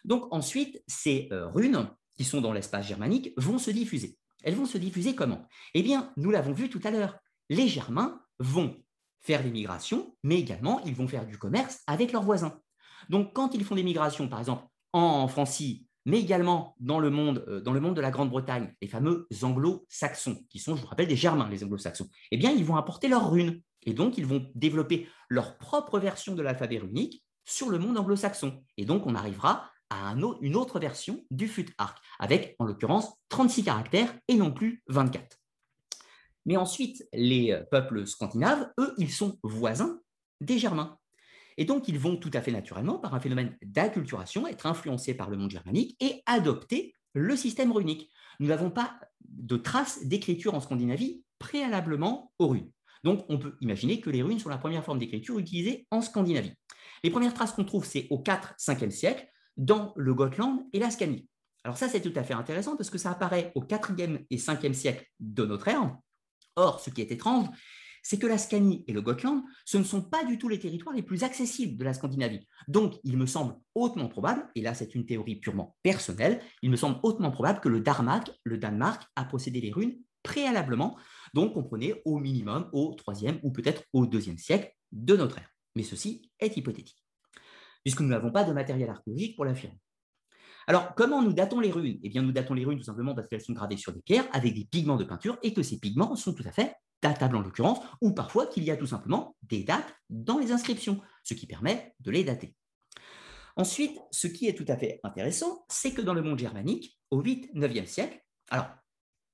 Donc 0.05 0.27
ensuite, 0.33 0.83
ces 0.87 1.29
euh, 1.33 1.49
runes 1.49 1.89
qui 2.17 2.25
sont 2.25 2.41
dans 2.41 2.53
l'espace 2.53 2.87
germanique 2.87 3.33
vont 3.37 3.59
se 3.59 3.71
diffuser. 3.71 4.19
Elles 4.43 4.55
vont 4.55 4.67
se 4.67 4.79
diffuser 4.79 5.15
comment? 5.15 5.49
Eh 5.73 5.83
bien, 5.83 6.13
nous 6.17 6.31
l'avons 6.31 6.53
vu 6.53 6.69
tout 6.69 6.81
à 6.85 6.91
l'heure, 6.91 7.19
les 7.49 7.69
Germains 7.69 8.21
vont 8.39 8.84
faire 9.25 9.43
des 9.43 9.51
migrations, 9.51 10.15
mais 10.23 10.39
également 10.39 10.81
ils 10.85 10.95
vont 10.95 11.09
faire 11.09 11.27
du 11.27 11.39
commerce 11.39 11.81
avec 11.87 12.13
leurs 12.13 12.23
voisins. 12.23 12.59
Donc 13.09 13.35
quand 13.35 13.55
ils 13.55 13.65
font 13.65 13.75
des 13.75 13.83
migrations, 13.83 14.29
par 14.29 14.39
exemple 14.39 14.65
en 14.93 15.27
Francie, 15.27 15.87
mais 16.07 16.21
également 16.21 16.77
dans 16.81 17.01
le 17.01 17.11
monde, 17.11 17.45
euh, 17.49 17.61
dans 17.61 17.73
le 17.73 17.81
monde 17.81 17.97
de 17.97 18.01
la 18.01 18.11
Grande-Bretagne, 18.11 18.73
les 18.81 18.89
fameux 18.89 19.27
anglo-saxons, 19.43 20.45
qui 20.51 20.59
sont, 20.59 20.77
je 20.77 20.83
vous 20.83 20.87
rappelle, 20.87 21.09
des 21.09 21.17
Germains, 21.17 21.49
les 21.49 21.65
anglo-saxons, 21.65 22.09
eh 22.31 22.37
bien, 22.37 22.51
ils 22.51 22.65
vont 22.65 22.77
apporter 22.77 23.09
leurs 23.09 23.31
runes. 23.31 23.61
Et 23.87 23.93
donc, 23.93 24.19
ils 24.19 24.27
vont 24.27 24.51
développer 24.55 25.09
leur 25.29 25.59
propre 25.59 25.99
version 25.99 26.35
de 26.35 26.43
l'alphabet 26.43 26.79
runique 26.79 27.23
sur 27.45 27.71
le 27.71 27.79
monde 27.79 27.99
anglo-saxon. 27.99 28.63
Et 28.77 28.85
donc, 28.85 29.07
on 29.07 29.15
arrivera 29.15 29.71
à 29.91 30.15
une 30.41 30.57
autre 30.57 30.79
version 30.79 31.25
du 31.31 31.49
fut 31.49 31.73
arc, 31.79 31.99
avec 32.19 32.57
en 32.59 32.65
l'occurrence 32.65 33.13
36 33.29 33.65
caractères 33.65 34.15
et 34.29 34.35
non 34.35 34.51
plus 34.51 34.83
24. 34.89 35.39
Mais 36.47 36.57
ensuite, 36.57 37.07
les 37.13 37.53
euh, 37.53 37.63
peuples 37.71 38.07
scandinaves, 38.07 38.71
eux, 38.79 38.95
ils 38.99 39.11
sont 39.11 39.39
voisins 39.43 40.01
des 40.41 40.59
Germains. 40.59 40.99
Et 41.57 41.65
donc, 41.65 41.89
ils 41.89 41.99
vont 41.99 42.17
tout 42.17 42.31
à 42.35 42.41
fait 42.41 42.51
naturellement, 42.51 42.99
par 42.99 43.15
un 43.15 43.21
phénomène 43.21 43.57
d'acculturation, 43.63 44.47
être 44.47 44.67
influencés 44.67 45.15
par 45.15 45.31
le 45.31 45.37
monde 45.37 45.51
germanique 45.51 45.97
et 46.01 46.23
adopter 46.27 46.95
le 47.15 47.37
système 47.37 47.73
runique. 47.73 48.11
Nous 48.41 48.49
n'avons 48.49 48.71
pas 48.71 48.99
de 49.21 49.57
traces 49.57 50.05
d'écriture 50.05 50.55
en 50.55 50.61
Scandinavie 50.61 51.23
préalablement 51.39 52.33
aux 52.39 52.49
runes. 52.49 52.71
Donc, 53.05 53.25
on 53.29 53.39
peut 53.39 53.57
imaginer 53.61 54.01
que 54.01 54.11
les 54.11 54.23
runes 54.23 54.39
sont 54.39 54.49
la 54.49 54.59
première 54.59 54.85
forme 54.85 54.99
d'écriture 54.99 55.39
utilisée 55.39 55.87
en 55.91 56.01
Scandinavie. 56.01 56.55
Les 57.05 57.11
premières 57.11 57.35
traces 57.35 57.53
qu'on 57.53 57.65
trouve, 57.65 57.85
c'est 57.85 58.07
au 58.11 58.23
4-5e 58.23 58.91
siècle, 58.91 59.29
dans 59.57 59.93
le 59.97 60.15
Gotland 60.15 60.67
et 60.73 60.79
la 60.79 60.91
Scanie. 60.91 61.29
Alors 61.65 61.77
ça, 61.77 61.89
c'est 61.89 62.01
tout 62.01 62.13
à 62.17 62.25
fait 62.25 62.35
intéressant 62.35 62.77
parce 62.77 62.91
que 62.91 62.99
ça 62.99 63.11
apparaît 63.11 63.53
au 63.55 63.63
4e 63.63 64.25
et 64.31 64.37
5e 64.37 64.73
siècle 64.73 65.07
de 65.21 65.45
notre 65.47 65.69
ère. 65.69 65.97
Or, 66.57 66.81
ce 66.81 66.91
qui 66.91 67.01
est 67.01 67.11
étrange, 67.11 67.49
c'est 68.03 68.19
que 68.19 68.27
la 68.27 68.37
Scanie 68.37 68.85
et 68.87 68.93
le 68.93 69.01
Gotland, 69.01 69.43
ce 69.65 69.79
ne 69.79 69.83
sont 69.83 70.03
pas 70.03 70.25
du 70.25 70.39
tout 70.39 70.49
les 70.49 70.59
territoires 70.59 70.95
les 70.95 71.03
plus 71.03 71.25
accessibles 71.25 71.79
de 71.79 71.85
la 71.85 71.95
Scandinavie. 71.95 72.47
Donc, 72.69 72.97
il 73.03 73.17
me 73.17 73.27
semble 73.27 73.57
hautement 73.75 74.09
probable, 74.09 74.47
et 74.55 74.61
là 74.61 74.75
c'est 74.75 74.95
une 74.95 75.07
théorie 75.07 75.37
purement 75.37 75.77
personnelle, 75.83 76.41
il 76.63 76.71
me 76.71 76.77
semble 76.77 77.01
hautement 77.03 77.31
probable 77.31 77.61
que 77.61 77.69
le 77.71 77.81
Danemark, 77.81 78.31
le 78.45 78.59
Danemark 78.59 79.07
a 79.17 79.25
possédé 79.25 79.61
les 79.61 79.73
runes 79.73 79.97
préalablement, 80.23 80.99
donc 81.33 81.55
comprenez 81.55 82.03
au 82.05 82.19
minimum 82.19 82.69
au 82.73 82.95
3e 82.95 83.41
ou 83.43 83.53
peut-être 83.53 83.83
au 83.93 84.07
2e 84.07 84.39
siècle 84.39 84.73
de 84.93 85.17
notre 85.17 85.39
ère. 85.39 85.51
Mais 85.75 85.83
ceci 85.83 86.31
est 86.41 86.57
hypothétique 86.57 87.05
puisque 87.85 88.01
nous 88.01 88.09
n'avons 88.09 88.33
pas 88.33 88.45
de 88.45 88.53
matériel 88.53 88.91
archéologique 88.91 89.37
pour 89.37 89.45
l'affirmer. 89.45 89.79
Alors, 90.67 90.95
comment 90.95 91.23
nous 91.23 91.33
datons 91.33 91.61
les 91.61 91.71
runes? 91.71 91.99
Eh 92.03 92.09
bien, 92.09 92.23
nous 92.23 92.33
datons 92.33 92.55
les 92.55 92.65
runes 92.65 92.79
tout 92.79 92.85
simplement 92.85 93.15
parce 93.15 93.29
qu'elles 93.29 93.43
sont 93.43 93.53
gravées 93.53 93.77
sur 93.77 93.93
des 93.93 94.03
pierres 94.03 94.27
avec 94.33 94.55
des 94.55 94.65
pigments 94.65 94.97
de 94.97 95.05
peinture 95.05 95.39
et 95.43 95.53
que 95.53 95.63
ces 95.63 95.79
pigments 95.79 96.17
sont 96.17 96.35
tout 96.35 96.45
à 96.47 96.53
fait 96.53 96.75
datables 97.03 97.37
en 97.37 97.43
l'occurrence, 97.43 97.81
ou 98.01 98.13
parfois 98.13 98.47
qu'il 98.47 98.65
y 98.65 98.71
a 98.71 98.79
tout 98.79 98.87
simplement 98.87 99.37
des 99.43 99.63
dates 99.63 99.95
dans 100.09 100.39
les 100.39 100.53
inscriptions, 100.53 101.03
ce 101.23 101.35
qui 101.35 101.47
permet 101.47 101.95
de 102.01 102.11
les 102.11 102.25
dater. 102.25 102.57
Ensuite, 103.57 103.99
ce 104.11 104.27
qui 104.27 104.49
est 104.49 104.55
tout 104.55 104.65
à 104.69 104.77
fait 104.77 105.01
intéressant, 105.05 105.67
c'est 105.69 105.93
que 105.93 106.01
dans 106.01 106.15
le 106.15 106.23
monde 106.23 106.39
germanique, 106.39 106.99
au 107.11 107.23
8-9e 107.23 107.87
siècle, 107.87 108.21
alors, 108.51 108.69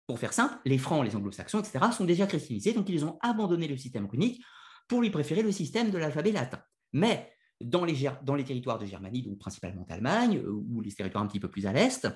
pour 0.06 0.18
faire 0.18 0.32
simple, 0.32 0.56
les 0.64 0.78
Francs, 0.78 1.04
les 1.04 1.14
Anglo-Saxons, 1.14 1.60
etc., 1.60 1.86
sont 1.96 2.04
déjà 2.04 2.26
christianisés, 2.26 2.72
donc 2.72 2.88
ils 2.88 3.04
ont 3.04 3.18
abandonné 3.22 3.68
le 3.68 3.76
système 3.76 4.06
runique 4.06 4.42
pour 4.88 5.00
lui 5.00 5.10
préférer 5.10 5.42
le 5.42 5.52
système 5.52 5.92
de 5.92 5.98
l'alphabet 5.98 6.32
latin. 6.32 6.60
Mais 6.92 7.32
dans 7.60 7.84
les, 7.84 7.94
territoires 8.44 8.78
de 8.78 8.86
Germanie, 8.86 9.22
donc 9.22 9.38
principalement 9.38 9.84
d'Allemagne, 9.88 10.38
euh, 10.38 10.50
ou 10.50 10.80
les 10.80 10.92
territoires 10.92 11.22
un 11.22 11.26
petit 11.26 11.40
peu 11.40 11.50
plus 11.50 11.66
à 11.66 11.72
l'est, 11.72 12.08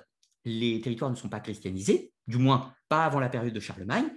les 0.45 0.81
territoires 0.81 1.11
ne 1.11 1.17
sont 1.17 1.29
pas 1.29 1.41
christianisés, 1.41 2.13
du 2.27 2.39
moins 2.39 2.73
pas 2.89 3.05
avant 3.05 3.21
la 3.21 3.29
période 3.29 3.55
de 3.55 3.61
Charlemagne. 3.61 4.09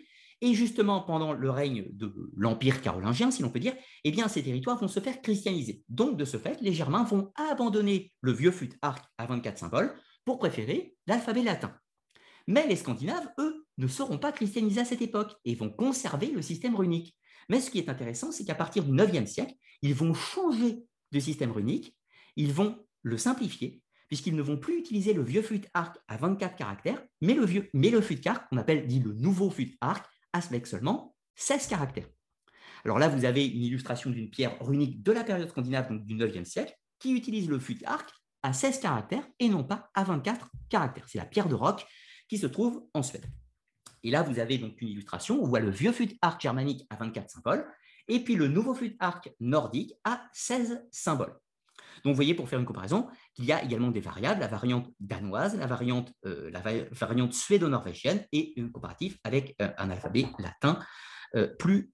Et 0.42 0.54
justement, 0.54 1.02
pendant 1.02 1.34
le 1.34 1.50
règne 1.50 1.88
de 1.92 2.14
l'Empire 2.36 2.82
carolingien, 2.82 3.32
si 3.32 3.42
l'on 3.42 3.50
peut 3.50 3.60
dire, 3.60 3.74
eh 4.04 4.12
bien, 4.12 4.28
ces 4.28 4.44
territoires 4.44 4.78
vont 4.78 4.88
se 4.88 5.00
faire 5.00 5.22
christianiser. 5.22 5.84
Donc, 5.90 6.16
de 6.16 6.26
ce 6.26 6.38
fait, 6.38 6.62
les 6.62 6.74
Germains 6.74 7.04
vont 7.04 7.32
abandonner 7.50 8.12
le 8.22 8.34
vieux 8.34 8.52
fut 8.52 8.70
arc 8.84 9.04
à 9.18 9.26
24 9.26 9.58
symboles 9.58 9.96
pour 10.26 10.38
préférer 10.38 10.96
l'alphabet 11.08 11.42
latin. 11.42 11.74
Mais 12.46 12.68
les 12.68 12.76
Scandinaves, 12.76 13.30
eux, 13.40 13.66
ne 13.78 13.88
seront 13.88 14.20
pas 14.20 14.32
christianisés 14.32 14.82
à 14.82 14.86
cette 14.86 15.02
époque 15.02 15.34
et 15.44 15.56
vont 15.56 15.72
conserver 15.72 16.28
le 16.28 16.42
système 16.42 16.76
runique. 16.76 17.16
Mais 17.50 17.60
ce 17.60 17.72
qui 17.72 17.80
est 17.80 17.90
intéressant, 17.90 18.32
c'est 18.32 18.46
qu'à 18.46 18.56
partir 18.56 18.84
du 18.84 18.92
9e 18.92 19.26
siècle, 19.26 19.54
ils 19.82 19.96
vont 19.96 20.14
changer 20.14 20.84
de 21.12 21.20
système 21.20 21.52
runique, 21.52 21.96
ils 22.36 22.54
vont 22.54 22.86
le 23.02 23.18
simplifier, 23.18 23.82
puisqu'ils 24.08 24.36
ne 24.36 24.42
vont 24.42 24.58
plus 24.58 24.78
utiliser 24.78 25.14
le 25.14 25.24
vieux 25.24 25.42
fut 25.42 25.62
arc 25.74 25.98
à 26.08 26.18
24 26.18 26.56
caractères, 26.56 27.02
mais 27.22 27.34
le, 27.34 27.46
vieux, 27.46 27.70
mais 27.74 27.90
le 27.90 28.02
fut 28.02 28.26
arc, 28.28 28.50
qu'on 28.50 28.58
appelle 28.58 28.88
dit 28.88 29.00
le 29.00 29.14
nouveau 29.14 29.50
fut 29.50 29.78
arc, 29.82 30.06
avec 30.34 30.68
seulement 30.68 31.16
16 31.36 31.68
caractères. 31.68 32.08
Alors 32.86 33.00
là, 33.00 33.10
vous 33.10 33.26
avez 33.26 33.46
une 33.46 33.64
illustration 33.64 34.12
d'une 34.12 34.30
pierre 34.30 34.56
runique 34.60 35.02
de 35.02 35.12
la 35.12 35.24
période 35.24 35.50
scandinave, 35.50 35.90
donc 35.90 36.06
du 36.06 36.16
9e 36.16 36.46
siècle, 36.46 36.76
qui 37.00 37.14
utilise 37.14 37.50
le 37.50 37.60
fut 37.60 37.84
arc 37.86 38.10
à 38.44 38.54
16 38.54 38.80
caractères 38.80 39.28
et 39.40 39.50
non 39.50 39.64
pas 39.64 39.90
à 39.94 40.04
24 40.04 40.50
caractères. 40.70 41.06
C'est 41.08 41.18
la 41.18 41.26
pierre 41.26 41.50
de 41.50 41.56
roc 41.56 41.86
qui 42.30 42.38
se 42.38 42.48
trouve 42.48 42.86
en 42.94 43.02
Suède. 43.02 43.26
Et 44.04 44.12
là, 44.12 44.24
vous 44.24 44.40
avez 44.40 44.58
donc 44.58 44.80
une 44.82 44.90
illustration, 44.90 45.42
on 45.42 45.48
voit 45.48 45.60
le 45.60 45.72
vieux 45.72 45.92
fut 45.92 46.16
arc 46.22 46.40
germanique 46.40 46.86
à 46.90 46.96
24 46.96 47.30
symboles 47.30 47.68
et 48.08 48.24
puis 48.24 48.36
le 48.36 48.48
nouveau 48.48 48.74
fut 48.74 48.96
arc 49.00 49.32
nordique 49.40 49.94
a 50.04 50.22
16 50.34 50.86
symboles. 50.92 51.36
Donc, 52.04 52.14
vous 52.14 52.16
voyez, 52.16 52.34
pour 52.34 52.50
faire 52.50 52.60
une 52.60 52.66
comparaison, 52.66 53.08
qu'il 53.34 53.46
y 53.46 53.52
a 53.52 53.64
également 53.64 53.92
des 53.92 54.00
variables, 54.00 54.40
la 54.40 54.48
variante 54.48 54.90
danoise, 55.00 55.58
la 55.58 55.68
variante, 55.68 56.14
euh, 56.26 57.32
suédo-norvégienne 57.32 58.26
et 58.32 58.54
une 58.60 58.72
comparatif 58.72 59.18
avec 59.24 59.56
euh, 59.62 59.70
un 59.78 59.90
alphabet 59.90 60.26
latin 60.40 60.80
euh, 61.36 61.48
plus 61.60 61.92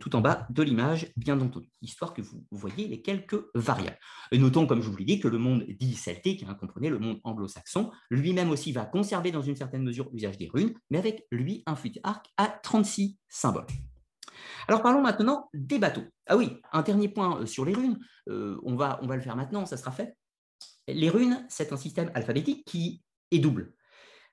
tout 0.00 0.16
en 0.16 0.20
bas 0.22 0.46
de 0.48 0.62
l'image, 0.62 1.12
bien 1.16 1.38
entendu, 1.40 1.68
histoire 1.82 2.14
que 2.14 2.22
vous, 2.22 2.42
voyez 2.50 2.88
les 2.88 3.02
quelques 3.02 3.38
variables. 3.54 3.98
Notons, 4.32 4.66
comme 4.66 4.80
je 4.80 4.88
vous 4.88 4.96
l'ai 4.96 5.04
dit, 5.04 5.20
que 5.20 5.28
le 5.28 5.38
monde 5.38 5.66
dit 5.68 5.94
celtique, 5.94 6.42
hein, 6.48 6.54
comprenez, 6.54 6.88
le 6.88 6.98
monde 6.98 7.20
anglo-saxon, 7.24 7.90
lui-même 8.10 8.50
aussi 8.50 8.72
va 8.72 8.86
conserver 8.86 9.30
dans 9.30 9.42
une 9.42 9.56
certaine 9.56 9.82
mesure 9.82 10.08
l'usage 10.10 10.38
des 10.38 10.48
runes, 10.48 10.72
mais 10.88 10.98
avec 10.98 11.26
lui 11.30 11.62
un 11.66 11.76
fut 11.76 11.92
arc 12.02 12.26
à 12.38 12.46
36 12.46 13.18
symboles. 13.28 13.66
Alors 14.68 14.82
parlons 14.82 15.02
maintenant 15.02 15.48
des 15.54 15.78
bateaux. 15.78 16.04
Ah 16.26 16.36
oui, 16.36 16.60
un 16.72 16.82
dernier 16.82 17.08
point 17.08 17.40
euh, 17.40 17.46
sur 17.46 17.64
les 17.64 17.74
runes, 17.74 17.98
euh, 18.28 18.58
on, 18.64 18.76
va, 18.76 18.98
on 19.02 19.06
va 19.06 19.16
le 19.16 19.22
faire 19.22 19.36
maintenant, 19.36 19.66
ça 19.66 19.76
sera 19.76 19.92
fait. 19.92 20.16
Les 20.88 21.08
runes, 21.08 21.44
c'est 21.48 21.72
un 21.72 21.76
système 21.76 22.10
alphabétique 22.14 22.64
qui 22.64 23.02
est 23.30 23.38
double. 23.38 23.74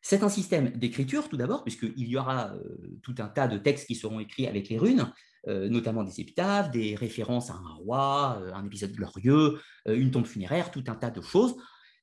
C'est 0.02 0.24
un 0.24 0.30
système 0.30 0.70
d'écriture 0.72 1.30
tout 1.30 1.38
d'abord, 1.38 1.63
puisqu'il 1.63 2.08
y 2.08 2.18
aura 2.18 2.54
euh, 2.54 3.00
tout 3.02 3.16
un 3.20 3.28
tas 3.28 3.48
de 3.48 3.58
textes 3.58 3.88
qui 3.88 3.96
seront 3.96 4.20
écrits 4.20 4.48
avec 4.48 4.70
les 4.70 4.78
runes, 4.78 5.12
notamment 5.46 6.06
des 6.06 6.22
épitaphes, 6.22 6.72
des 6.72 6.96
références 6.96 7.50
à 7.50 7.56
un 7.56 7.74
roi, 7.74 8.42
un 8.54 8.66
épisode 8.66 8.94
glorieux, 8.94 9.60
une 9.86 10.10
tombe 10.10 10.26
funéraire, 10.26 10.72
tout 10.72 10.86
un 10.88 10.96
tas 10.96 11.10
de 11.10 11.20
choses. 11.20 11.56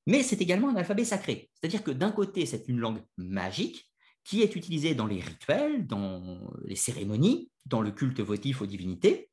Mais 0.07 0.23
c'est 0.23 0.43
également 0.43 0.69
un 0.69 0.77
alphabet 0.77 1.05
sacré. 1.05 1.51
C'est-à-dire 1.55 1.83
que 1.83 1.91
d'un 1.91 2.11
côté, 2.11 2.45
c'est 2.45 2.69
une 2.69 2.79
langue 2.79 3.03
magique, 3.17 3.90
qui 4.25 4.43
est 4.43 4.55
utilisé 4.57 4.95
dans 4.95 5.07
les 5.07 5.21
rituels, 5.21 5.87
dans 5.87 6.53
les 6.65 6.77
cérémonies, 6.77 7.51
dans 7.67 7.81
le 7.81 7.91
culte 7.91 8.21
votif 8.21 8.63
aux 8.63 8.67
divinités, 8.67 9.31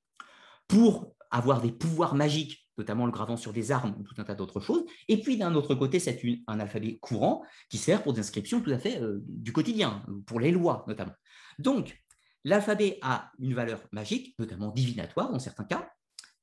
pour 0.67 1.13
avoir 1.31 1.61
des 1.61 1.71
pouvoirs 1.71 2.15
magiques, 2.15 2.67
notamment 2.77 3.05
le 3.05 3.11
gravant 3.11 3.37
sur 3.37 3.53
des 3.53 3.71
armes 3.71 3.95
ou 3.99 4.03
tout 4.03 4.15
un 4.17 4.23
tas 4.23 4.35
d'autres 4.35 4.59
choses. 4.59 4.85
Et 5.07 5.19
puis 5.21 5.37
d'un 5.37 5.55
autre 5.55 5.75
côté, 5.75 5.99
c'est 5.99 6.21
un 6.47 6.59
alphabet 6.59 6.97
courant 6.99 7.43
qui 7.69 7.77
sert 7.77 8.03
pour 8.03 8.13
des 8.13 8.21
inscriptions 8.21 8.61
tout 8.61 8.71
à 8.71 8.77
fait 8.77 9.01
euh, 9.01 9.19
du 9.27 9.51
quotidien, 9.51 10.05
pour 10.25 10.39
les 10.39 10.51
lois 10.51 10.85
notamment. 10.87 11.13
Donc, 11.59 12.01
l'alphabet 12.43 12.99
a 13.01 13.31
une 13.39 13.53
valeur 13.53 13.81
magique, 13.91 14.35
notamment 14.39 14.71
divinatoire 14.71 15.31
dans 15.31 15.39
certains 15.39 15.65
cas, 15.65 15.89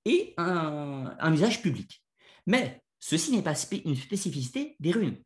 et 0.05 0.35
un, 0.37 1.15
un 1.19 1.33
usage 1.33 1.63
public. 1.63 2.05
Mais 2.47 2.83
ceci 2.99 3.33
n'est 3.33 3.43
pas 3.43 3.55
une 3.85 3.97
spécificité 3.97 4.77
des 4.81 4.91
runes 4.91 5.17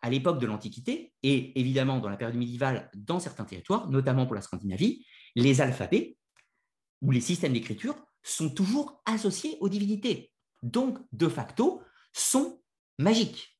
à 0.00 0.10
l'époque 0.10 0.40
de 0.40 0.46
l'Antiquité 0.46 1.12
et 1.22 1.58
évidemment 1.58 1.98
dans 1.98 2.08
la 2.08 2.16
période 2.16 2.36
médiévale 2.36 2.90
dans 2.94 3.18
certains 3.18 3.44
territoires, 3.44 3.90
notamment 3.90 4.26
pour 4.26 4.34
la 4.34 4.42
Scandinavie, 4.42 5.04
les 5.34 5.60
alphabets 5.60 6.16
ou 7.02 7.10
les 7.10 7.20
systèmes 7.20 7.52
d'écriture 7.52 7.96
sont 8.22 8.50
toujours 8.50 9.02
associés 9.06 9.56
aux 9.60 9.68
divinités, 9.68 10.32
donc 10.62 10.98
de 11.12 11.28
facto 11.28 11.82
sont 12.12 12.60
magiques. 12.98 13.58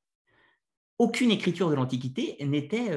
aucune 0.99 1.31
écriture 1.31 1.71
de 1.71 1.77
l'Antiquité 1.77 2.37
n'était 2.45 2.91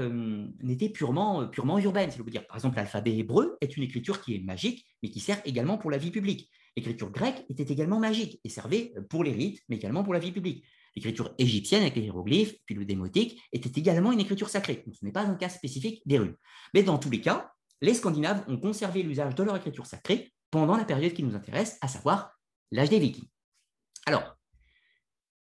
n'était 0.62 0.90
purement, 0.90 1.48
purement 1.48 1.78
urbaine, 1.78 2.10
si 2.10 2.18
vous 2.18 2.30
dire. 2.30 2.46
Par 2.48 2.58
exemple, 2.58 2.78
l'alphabet 2.78 3.16
hébreu 3.16 3.58
est 3.62 3.78
une 3.78 3.84
écriture 3.84 4.22
qui 4.22 4.36
est 4.36 4.40
magique, 4.40 4.88
mais 5.04 5.10
qui 5.10 5.20
sert 5.20 5.40
également 5.46 5.78
pour 5.78 5.92
la 5.92 6.00
vie 6.00 6.10
publique. 6.10 6.50
L'écriture 6.76 7.12
grecque 7.12 7.46
était 7.50 7.72
également 7.72 8.00
magique 8.00 8.40
et 8.44 8.50
servait 8.50 8.94
pour 9.10 9.24
les 9.24 9.34
rites, 9.34 9.62
mais 9.70 9.76
également 9.76 10.04
pour 10.04 10.14
la 10.14 10.20
vie 10.20 10.32
publique. 10.32 10.66
L'écriture 10.96 11.34
égyptienne 11.38 11.82
avec 11.82 11.96
les 11.96 12.04
hiéroglyphes, 12.04 12.56
puis 12.66 12.76
le 12.76 12.86
démotique, 12.86 13.42
était 13.54 13.80
également 13.80 14.12
une 14.12 14.20
écriture 14.20 14.50
sacrée. 14.50 14.84
ce 14.92 15.06
n'est 15.06 15.12
pas 15.12 15.24
un 15.24 15.36
cas 15.36 15.50
spécifique 15.50 16.02
des 16.06 16.18
runes. 16.18 16.36
Mais 16.74 16.84
dans 16.84 16.98
tous 16.98 17.10
les 17.10 17.22
cas, 17.22 17.52
les 17.82 17.94
Scandinaves 17.94 18.44
ont 18.48 18.58
conservé 18.58 19.04
l'usage 19.04 19.36
de 19.36 19.44
leur 19.44 19.56
écriture 19.56 19.86
sacrée 19.86 20.34
pendant 20.52 20.76
la 20.76 20.86
période 20.86 21.14
qui 21.14 21.24
nous 21.24 21.36
intéresse, 21.36 21.78
à 21.82 21.88
savoir 21.88 22.32
l'âge 22.72 22.90
des 22.90 23.00
Vikings. 23.00 23.30
Alors, 24.06 24.36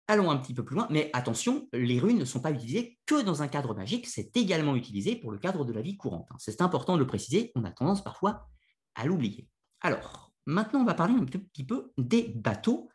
allons 0.07 0.29
un 0.29 0.37
petit 0.37 0.53
peu 0.53 0.63
plus 0.63 0.75
loin, 0.75 0.87
mais 0.89 1.09
attention, 1.13 1.67
les 1.73 1.99
runes 1.99 2.19
ne 2.19 2.25
sont 2.25 2.41
pas 2.41 2.51
utilisées 2.51 2.99
que 3.05 3.21
dans 3.21 3.41
un 3.41 3.47
cadre 3.47 3.73
magique, 3.73 4.07
c'est 4.07 4.35
également 4.35 4.75
utilisé 4.75 5.15
pour 5.15 5.31
le 5.31 5.39
cadre 5.39 5.65
de 5.65 5.73
la 5.73 5.81
vie 5.81 5.97
courante. 5.97 6.27
Hein. 6.31 6.35
C'est 6.37 6.61
important 6.61 6.95
de 6.95 6.99
le 6.99 7.07
préciser, 7.07 7.51
on 7.55 7.63
a 7.63 7.71
tendance 7.71 8.03
parfois 8.03 8.47
à 8.95 9.05
l'oublier. 9.05 9.47
Alors, 9.81 10.31
maintenant, 10.45 10.81
on 10.81 10.85
va 10.85 10.93
parler 10.93 11.15
un 11.15 11.25
petit 11.25 11.65
peu 11.65 11.91
des 11.97 12.33
bateaux, 12.35 12.89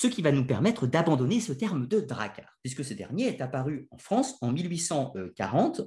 ce 0.00 0.06
qui 0.06 0.22
va 0.22 0.30
nous 0.30 0.46
permettre 0.46 0.86
d'abandonner 0.86 1.40
ce 1.40 1.52
terme 1.52 1.88
de 1.88 1.98
dracar, 1.98 2.56
puisque 2.62 2.84
ce 2.84 2.94
dernier 2.94 3.26
est 3.26 3.40
apparu 3.40 3.88
en 3.90 3.98
France 3.98 4.36
en 4.42 4.52
1840 4.52 5.80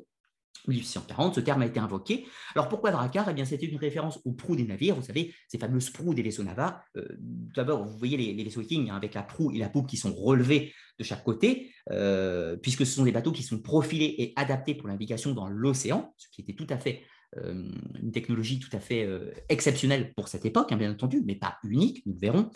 1840, 0.68 1.36
ce 1.36 1.40
terme 1.40 1.62
a 1.62 1.66
été 1.66 1.80
invoqué. 1.80 2.28
Alors 2.54 2.68
pourquoi 2.68 2.92
Drakkar? 2.92 3.30
Eh 3.30 3.34
bien, 3.34 3.46
c'était 3.46 3.66
une 3.66 3.78
référence 3.78 4.20
aux 4.26 4.34
proues 4.34 4.58
des 4.58 4.66
navires, 4.66 4.96
vous 4.96 5.02
savez, 5.02 5.34
ces 5.48 5.58
fameuses 5.58 5.90
proues 5.90 6.14
des 6.14 6.22
vaisseaux 6.22 6.44
navals. 6.44 6.76
Euh, 6.98 7.08
d'abord, 7.20 7.86
vous 7.86 7.98
voyez 7.98 8.18
les, 8.18 8.44
vaisseaux 8.44 8.60
vikings 8.60 8.90
hein, 8.90 8.96
avec 8.96 9.16
la 9.16 9.24
proue 9.24 9.54
et 9.54 9.58
la 9.58 9.70
poupe 9.70 9.88
qui 9.88 9.98
sont 9.98 10.14
relevés 10.14 10.74
de 11.00 11.04
chaque 11.04 11.24
côté, 11.24 11.74
euh, 11.90 12.58
puisque 12.58 12.86
ce 12.86 12.94
sont 12.94 13.06
des 13.06 13.14
bateaux 13.14 13.32
qui 13.32 13.44
sont 13.44 13.60
profilés 13.60 14.14
et 14.20 14.34
adaptés 14.36 14.76
pour 14.76 14.88
navigation 14.90 15.32
dans 15.32 15.48
l'océan, 15.48 16.14
ce 16.18 16.28
qui 16.32 16.42
était 16.42 16.54
tout 16.54 16.68
à 16.70 16.78
fait 16.78 17.02
euh, 17.38 17.72
une 18.00 18.12
technologie 18.12 18.60
tout 18.60 18.76
à 18.76 18.80
fait 18.80 19.10
exceptionnelle 19.50 20.14
pour 20.14 20.28
cette 20.28 20.46
époque, 20.46 20.72
hein, 20.74 20.78
bien 20.78 20.92
entendu, 20.92 21.24
mais 21.26 21.36
pas 21.36 21.58
unique, 21.64 22.06
nous 22.06 22.14
le 22.14 22.20
verrons. 22.20 22.52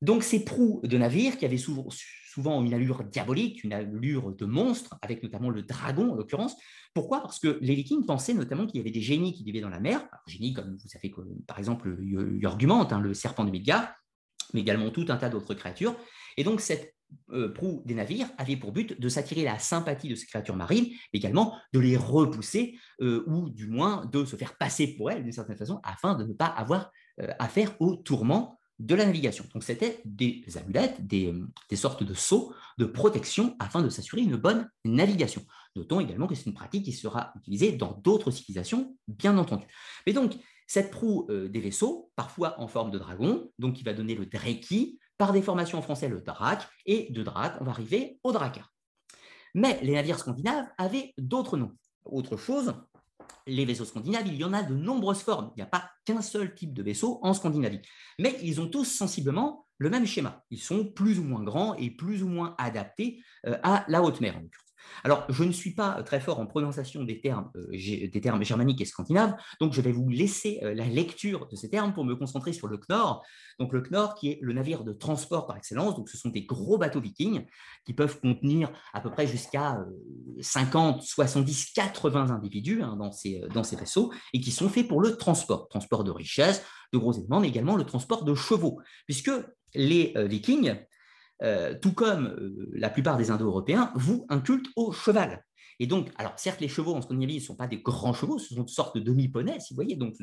Donc 0.00 0.22
ces 0.22 0.44
proues 0.44 0.80
de 0.84 0.96
navires 0.96 1.36
qui 1.36 1.44
avaient 1.44 1.58
souvent, 1.58 2.62
une 2.62 2.74
allure 2.74 3.02
diabolique, 3.04 3.64
une 3.64 3.72
allure 3.72 4.32
de 4.32 4.44
monstre, 4.44 4.96
avec 5.02 5.22
notamment 5.22 5.50
le 5.50 5.62
dragon 5.62 6.12
en 6.12 6.14
l'occurrence. 6.14 6.54
Pourquoi? 6.94 7.20
Parce 7.20 7.40
que 7.40 7.58
les 7.60 7.74
Vikings 7.74 8.06
pensaient 8.06 8.34
notamment 8.34 8.66
qu'il 8.66 8.76
y 8.76 8.80
avait 8.80 8.92
des 8.92 9.00
génies 9.00 9.32
qui 9.32 9.42
vivaient 9.42 9.60
dans 9.60 9.68
la 9.68 9.80
mer, 9.80 10.06
génies 10.26 10.54
comme 10.54 10.76
vous 10.76 10.88
savez, 10.88 11.12
par 11.46 11.58
exemple 11.58 11.96
Jorgumante, 12.38 12.92
hein, 12.92 13.00
le 13.00 13.12
serpent 13.12 13.44
de 13.44 13.50
Midgard, 13.50 13.92
mais 14.54 14.60
également 14.60 14.90
tout 14.90 15.06
un 15.08 15.16
tas 15.16 15.28
d'autres 15.28 15.54
créatures. 15.54 15.96
Et 16.36 16.44
donc 16.44 16.60
cette 16.60 16.94
euh, 17.30 17.52
proue 17.52 17.82
des 17.84 17.94
navires 17.94 18.28
avait 18.38 18.56
pour 18.56 18.72
but 18.72 19.00
de 19.00 19.08
s'attirer 19.08 19.42
la 19.42 19.58
sympathie 19.58 20.08
de 20.08 20.14
ces 20.14 20.26
créatures 20.26 20.56
marines, 20.56 20.86
mais 21.12 21.18
également 21.18 21.56
de 21.72 21.80
les 21.80 21.96
repousser, 21.96 22.78
euh, 23.00 23.24
ou 23.26 23.48
du 23.50 23.66
moins 23.66 24.06
de 24.06 24.24
se 24.24 24.36
faire 24.36 24.56
passer 24.56 24.94
pour 24.94 25.10
elles 25.10 25.22
d'une 25.22 25.32
certaine 25.32 25.56
façon, 25.56 25.80
afin 25.82 26.14
de 26.14 26.24
ne 26.24 26.32
pas 26.32 26.46
avoir 26.46 26.90
euh, 27.20 27.32
affaire 27.38 27.74
aux 27.80 27.96
tourments 27.96 28.57
de 28.78 28.94
la 28.94 29.04
navigation. 29.04 29.44
Donc 29.52 29.64
c'était 29.64 30.00
des 30.04 30.44
amulettes, 30.56 31.06
des, 31.06 31.34
sortes 31.74 32.02
de 32.02 32.14
seaux 32.14 32.54
de 32.78 32.84
protection 32.84 33.56
afin 33.58 33.82
de 33.82 33.88
s'assurer 33.88 34.22
une 34.22 34.36
bonne 34.36 34.68
navigation. 34.84 35.42
Notons 35.76 36.00
également 36.00 36.26
que 36.26 36.34
c'est 36.34 36.46
une 36.46 36.54
pratique 36.54 36.84
qui 36.84 36.92
sera 36.92 37.32
utilisée 37.36 37.72
dans 37.72 37.92
d'autres 38.04 38.30
civilisations, 38.30 38.96
bien 39.08 39.36
entendu. 39.36 39.66
Mais 40.06 40.12
donc, 40.12 40.34
cette 40.66 40.90
proue 40.90 41.26
euh, 41.30 41.48
des 41.48 41.60
vaisseaux, 41.60 42.10
parfois 42.14 42.60
en 42.60 42.68
forme 42.68 42.90
de 42.90 42.98
dragon, 42.98 43.50
donc 43.58 43.74
qui 43.74 43.82
va 43.82 43.94
donner 43.94 44.14
le 44.14 44.26
dreki, 44.26 44.98
par 45.16 45.32
déformation 45.32 45.78
en 45.78 45.82
français 45.82 46.08
le 46.08 46.20
drak, 46.20 46.68
et 46.86 47.10
de 47.10 47.22
drak, 47.22 47.56
on 47.60 47.64
va 47.64 47.72
arriver 47.72 48.20
au 48.22 48.32
draka. 48.32 48.62
Mais 49.54 49.80
les 49.82 49.94
navires 49.94 50.18
scandinaves 50.18 50.68
avaient 50.76 51.14
d'autres 51.18 51.56
noms. 51.56 51.74
Autre 52.04 52.36
chose, 52.36 52.74
les 53.46 53.64
vaisseaux 53.64 53.84
scandinaves, 53.84 54.26
il 54.26 54.36
y 54.36 54.44
en 54.44 54.52
a 54.52 54.62
de 54.62 54.74
nombreuses 54.74 55.22
formes. 55.22 55.50
Il 55.56 55.60
n'y 55.60 55.62
a 55.62 55.66
pas 55.66 55.90
qu'un 56.04 56.22
seul 56.22 56.54
type 56.54 56.74
de 56.74 56.82
vaisseau 56.82 57.18
en 57.22 57.34
Scandinavie. 57.34 57.80
Mais 58.18 58.36
ils 58.42 58.60
ont 58.60 58.68
tous 58.68 58.84
sensiblement 58.84 59.66
le 59.78 59.90
même 59.90 60.06
schéma. 60.06 60.44
Ils 60.50 60.60
sont 60.60 60.84
plus 60.84 61.18
ou 61.18 61.24
moins 61.24 61.42
grands 61.42 61.74
et 61.74 61.90
plus 61.90 62.22
ou 62.22 62.28
moins 62.28 62.54
adaptés 62.58 63.22
euh, 63.46 63.56
à 63.62 63.84
la 63.88 64.02
haute 64.02 64.20
mer. 64.20 64.40
Alors, 65.04 65.24
je 65.28 65.44
ne 65.44 65.52
suis 65.52 65.74
pas 65.74 66.02
très 66.02 66.20
fort 66.20 66.40
en 66.40 66.46
prononciation 66.46 67.04
des 67.04 67.20
termes, 67.20 67.50
euh, 67.56 67.70
des 67.72 68.20
termes 68.20 68.42
germaniques 68.44 68.80
et 68.80 68.84
scandinaves, 68.84 69.34
donc 69.60 69.72
je 69.72 69.80
vais 69.80 69.92
vous 69.92 70.08
laisser 70.08 70.60
euh, 70.62 70.74
la 70.74 70.86
lecture 70.86 71.48
de 71.48 71.56
ces 71.56 71.70
termes 71.70 71.92
pour 71.92 72.04
me 72.04 72.14
concentrer 72.14 72.52
sur 72.52 72.68
le 72.68 72.78
Knorr. 72.78 73.22
Donc, 73.58 73.72
le 73.72 73.82
Knorr 73.82 74.14
qui 74.14 74.30
est 74.30 74.38
le 74.42 74.52
navire 74.52 74.84
de 74.84 74.92
transport 74.92 75.46
par 75.46 75.56
excellence, 75.56 75.96
donc 75.96 76.08
ce 76.08 76.16
sont 76.16 76.28
des 76.30 76.44
gros 76.44 76.78
bateaux 76.78 77.00
vikings 77.00 77.46
qui 77.84 77.94
peuvent 77.94 78.20
contenir 78.20 78.70
à 78.92 79.00
peu 79.00 79.10
près 79.10 79.26
jusqu'à 79.26 79.78
50, 80.40 81.02
70, 81.02 81.72
80 81.72 82.30
individus 82.30 82.82
hein, 82.82 82.96
dans, 82.96 83.12
ces, 83.12 83.42
dans 83.54 83.64
ces 83.64 83.76
vaisseaux 83.76 84.12
et 84.32 84.40
qui 84.40 84.50
sont 84.50 84.68
faits 84.68 84.88
pour 84.88 85.00
le 85.00 85.16
transport, 85.16 85.68
transport 85.68 86.04
de 86.04 86.10
richesses, 86.10 86.62
de 86.92 86.98
gros 86.98 87.12
éléments, 87.12 87.40
mais 87.40 87.48
également 87.48 87.76
le 87.76 87.84
transport 87.84 88.24
de 88.24 88.34
chevaux, 88.34 88.80
puisque 89.06 89.30
les 89.74 90.12
euh, 90.16 90.26
vikings 90.26 90.74
euh, 91.42 91.74
tout 91.80 91.92
comme 91.92 92.26
euh, 92.26 92.68
la 92.72 92.90
plupart 92.90 93.16
des 93.16 93.30
Indo-Européens, 93.30 93.92
vouent 93.94 94.26
un 94.28 94.40
culte 94.40 94.66
au 94.76 94.92
cheval. 94.92 95.44
Et 95.80 95.86
donc, 95.86 96.10
alors 96.16 96.32
certes, 96.36 96.60
les 96.60 96.68
chevaux 96.68 96.94
en 96.94 97.02
Scandinavie 97.02 97.36
ne 97.36 97.40
sont 97.40 97.54
pas 97.54 97.68
des 97.68 97.78
grands 97.78 98.12
chevaux, 98.12 98.38
ce 98.38 98.54
sont 98.54 98.62
une 98.62 98.68
sorte 98.68 98.96
de 98.96 99.00
demi-poneys, 99.00 99.60
si 99.60 99.72
vous 99.72 99.76
voyez, 99.76 99.94
donc 99.94 100.16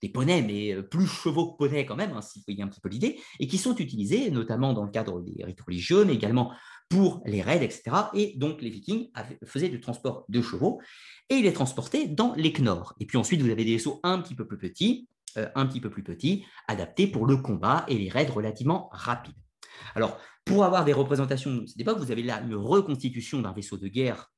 des 0.00 0.08
poneys, 0.08 0.42
mais 0.42 0.72
euh, 0.72 0.82
plus 0.82 1.06
chevaux 1.06 1.52
que 1.52 1.56
poneys 1.56 1.84
quand 1.84 1.96
même, 1.96 2.12
hein, 2.12 2.22
si 2.22 2.38
vous 2.38 2.44
voyez 2.46 2.62
un 2.62 2.68
petit 2.68 2.80
peu 2.80 2.88
l'idée, 2.88 3.18
et 3.40 3.48
qui 3.48 3.58
sont 3.58 3.74
utilisés 3.76 4.30
notamment 4.30 4.72
dans 4.72 4.84
le 4.84 4.90
cadre 4.90 5.20
des 5.20 5.44
rites 5.44 5.60
religieux, 5.60 6.04
mais 6.04 6.14
également 6.14 6.52
pour 6.88 7.22
les 7.24 7.42
raids, 7.42 7.64
etc. 7.64 7.82
Et 8.14 8.34
donc, 8.36 8.62
les 8.62 8.70
Vikings 8.70 9.10
faisaient 9.44 9.68
du 9.68 9.80
transport 9.80 10.24
de 10.28 10.40
chevaux 10.42 10.80
et 11.28 11.36
ils 11.36 11.44
les 11.44 11.52
transportaient 11.52 12.06
dans 12.06 12.34
les 12.34 12.52
Knorr. 12.52 12.94
Et 13.00 13.06
puis 13.06 13.16
ensuite, 13.16 13.42
vous 13.42 13.50
avez 13.50 13.64
des 13.64 13.72
vaisseaux 13.72 14.00
un 14.02 14.20
petit 14.20 14.34
peu 14.34 14.44
plus 14.44 14.58
petits, 14.58 15.08
un 15.36 15.66
petit 15.66 15.80
peu 15.80 15.88
plus 15.88 16.02
petits, 16.02 16.44
adaptés 16.66 17.06
pour 17.06 17.26
le 17.26 17.36
combat 17.36 17.84
et 17.86 17.96
les 17.96 18.08
raids 18.08 18.26
relativement 18.26 18.88
rapides. 18.92 19.36
Alors, 19.94 20.18
pour 20.50 20.64
avoir 20.64 20.84
des 20.84 20.92
représentations 20.92 21.54
de 21.54 21.66
cette 21.66 21.80
époque, 21.80 21.98
vous 21.98 22.10
avez 22.10 22.22
là 22.22 22.40
une 22.40 22.56
reconstitution 22.56 23.40
d'un 23.40 23.52
vaisseau 23.52 23.76
de 23.76 23.86
guerre 23.86 24.32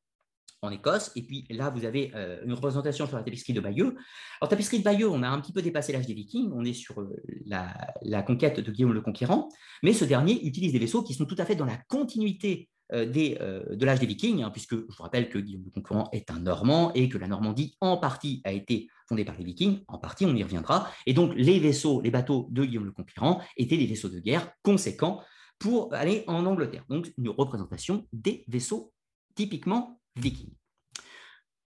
en 0.61 0.71
Écosse. 0.71 1.11
Et 1.17 1.23
puis 1.23 1.45
là, 1.51 1.71
vous 1.71 1.85
avez 1.85 2.13
euh, 2.15 2.41
une 2.45 2.53
représentation 2.53 3.07
sur 3.07 3.17
la 3.17 3.23
tapisserie 3.23 3.55
de 3.55 3.61
Bayeux. 3.61 3.97
Alors, 4.41 4.49
tapisserie 4.49 4.79
de 4.79 4.85
Bayeux, 4.85 5.09
on 5.09 5.23
a 5.23 5.29
un 5.29 5.41
petit 5.41 5.53
peu 5.53 5.63
dépassé 5.63 5.93
l'âge 5.93 6.07
des 6.07 6.15
Vikings. 6.15 6.51
On 6.55 6.65
est 6.65 6.75
sur 6.75 7.01
euh, 7.01 7.17
la, 7.47 8.23
conquête 8.23 8.61
de 8.61 8.71
Guillaume 8.71 8.93
le 8.93 9.01
Conquérant. 9.01 9.49
Mais 9.83 9.93
ce 9.93 10.05
dernier 10.05 10.45
utilise 10.47 10.73
des 10.73 10.79
vaisseaux 10.79 11.03
qui 11.03 11.15
sont 11.15 11.25
tout 11.25 11.37
à 11.39 11.47
fait 11.47 11.57
dans 11.57 11.65
la 11.65 11.79
continuité 11.89 12.69
euh, 12.93 13.07
des, 13.07 13.39
de 13.71 13.85
l'âge 13.85 13.99
des 13.99 14.07
Vikings, 14.07 14.43
hein, 14.43 14.51
puisque 14.51 14.77
je 14.77 14.97
vous 14.97 15.03
rappelle 15.03 15.31
que 15.31 15.39
Guillaume 15.39 15.65
le 15.65 15.71
Conquérant 15.71 16.11
est 16.13 16.31
un 16.31 16.39
Normand 16.39 16.93
et 16.93 17.09
que 17.09 17.17
la 17.17 17.27
Normandie, 17.27 17.77
en 17.81 17.97
partie, 17.97 18.43
a 18.45 18.53
été 18.53 18.89
fondée 19.09 19.25
par 19.25 19.37
les 19.39 19.45
Vikings. 19.45 19.81
En 19.89 19.99
partie, 19.99 20.27
on 20.27 20.37
y 20.37 20.43
reviendra. 20.43 20.89
Et 21.07 21.15
donc, 21.15 21.33
les 21.35 21.59
vaisseaux, 21.59 22.03
les 22.03 22.11
bateaux 22.11 22.49
de 22.51 22.65
Guillaume 22.65 22.85
le 22.85 22.93
Conquérant 22.93 23.41
étaient 23.57 23.79
des 23.79 23.87
vaisseaux 23.87 24.11
de 24.11 24.21
guerre 24.21 24.53
conséquents 24.63 25.23
pour 25.63 25.95
aller 25.95 26.25
en 26.27 26.45
Angleterre. 26.45 26.85
Donc, 26.89 27.15
une 27.17 27.29
représentation 27.29 28.09
des 28.13 28.45
vaisseaux 28.49 28.93
typiquement 29.37 30.01
vikings. 30.17 30.53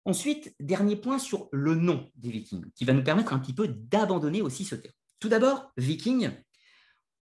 Ensuite, 0.05 0.55
dernier 0.59 0.95
point 0.95 1.19
sur 1.19 1.49
le 1.51 1.75
nom 1.75 2.09
des 2.15 2.31
vikings, 2.31 2.65
qui 2.71 2.83
va 2.83 2.93
nous 2.93 3.03
permettre 3.03 3.31
un 3.31 3.37
petit 3.37 3.53
peu 3.53 3.67
d'abandonner 3.67 4.41
aussi 4.41 4.65
ce 4.65 4.73
terme. 4.73 4.93
Tout 5.19 5.29
d'abord, 5.29 5.71
viking, 5.77 6.31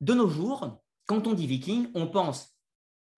de 0.01 0.15
nos 0.15 0.31
jours, 0.31 0.81
quand 1.05 1.27
on 1.27 1.35
dit 1.35 1.47
viking, 1.47 1.91
on 1.95 2.07
pense 2.07 2.57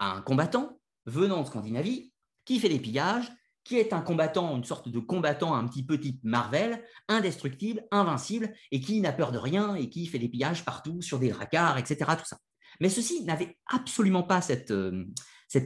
à 0.01 0.17
un 0.17 0.21
combattant 0.21 0.81
venant 1.07 1.43
de 1.43 1.47
Scandinavie 1.47 2.13
qui 2.45 2.59
fait 2.59 2.69
des 2.69 2.81
pillages, 2.81 3.31
qui 3.63 3.77
est 3.77 3.93
un 3.93 4.01
combattant, 4.01 4.57
une 4.57 4.65
sorte 4.65 4.89
de 4.89 4.99
combattant 4.99 5.55
un 5.55 5.69
petit 5.69 5.87
peu 5.87 6.01
type 6.01 6.19
Marvel, 6.25 6.85
indestructible, 7.07 7.87
invincible, 7.93 8.53
et 8.73 8.81
qui 8.81 9.01
n'a 9.01 9.13
peur 9.13 9.31
de 9.31 9.39
rien 9.39 9.77
et 9.77 9.89
qui 9.91 10.07
fait 10.07 10.19
des 10.19 10.29
pillages 10.29 10.65
partout 10.65 11.03
sur 11.03 11.21
des 11.21 11.31
dracars, 11.31 11.79
etc. 11.79 11.99
Tout 12.19 12.27
ça. 12.27 12.39
Mais 12.81 12.89
ceci 12.89 13.25
n'avait 13.25 13.59
absolument 13.67 14.23
pas 14.23 14.41
cette, 14.41 14.71
euh, 14.71 15.05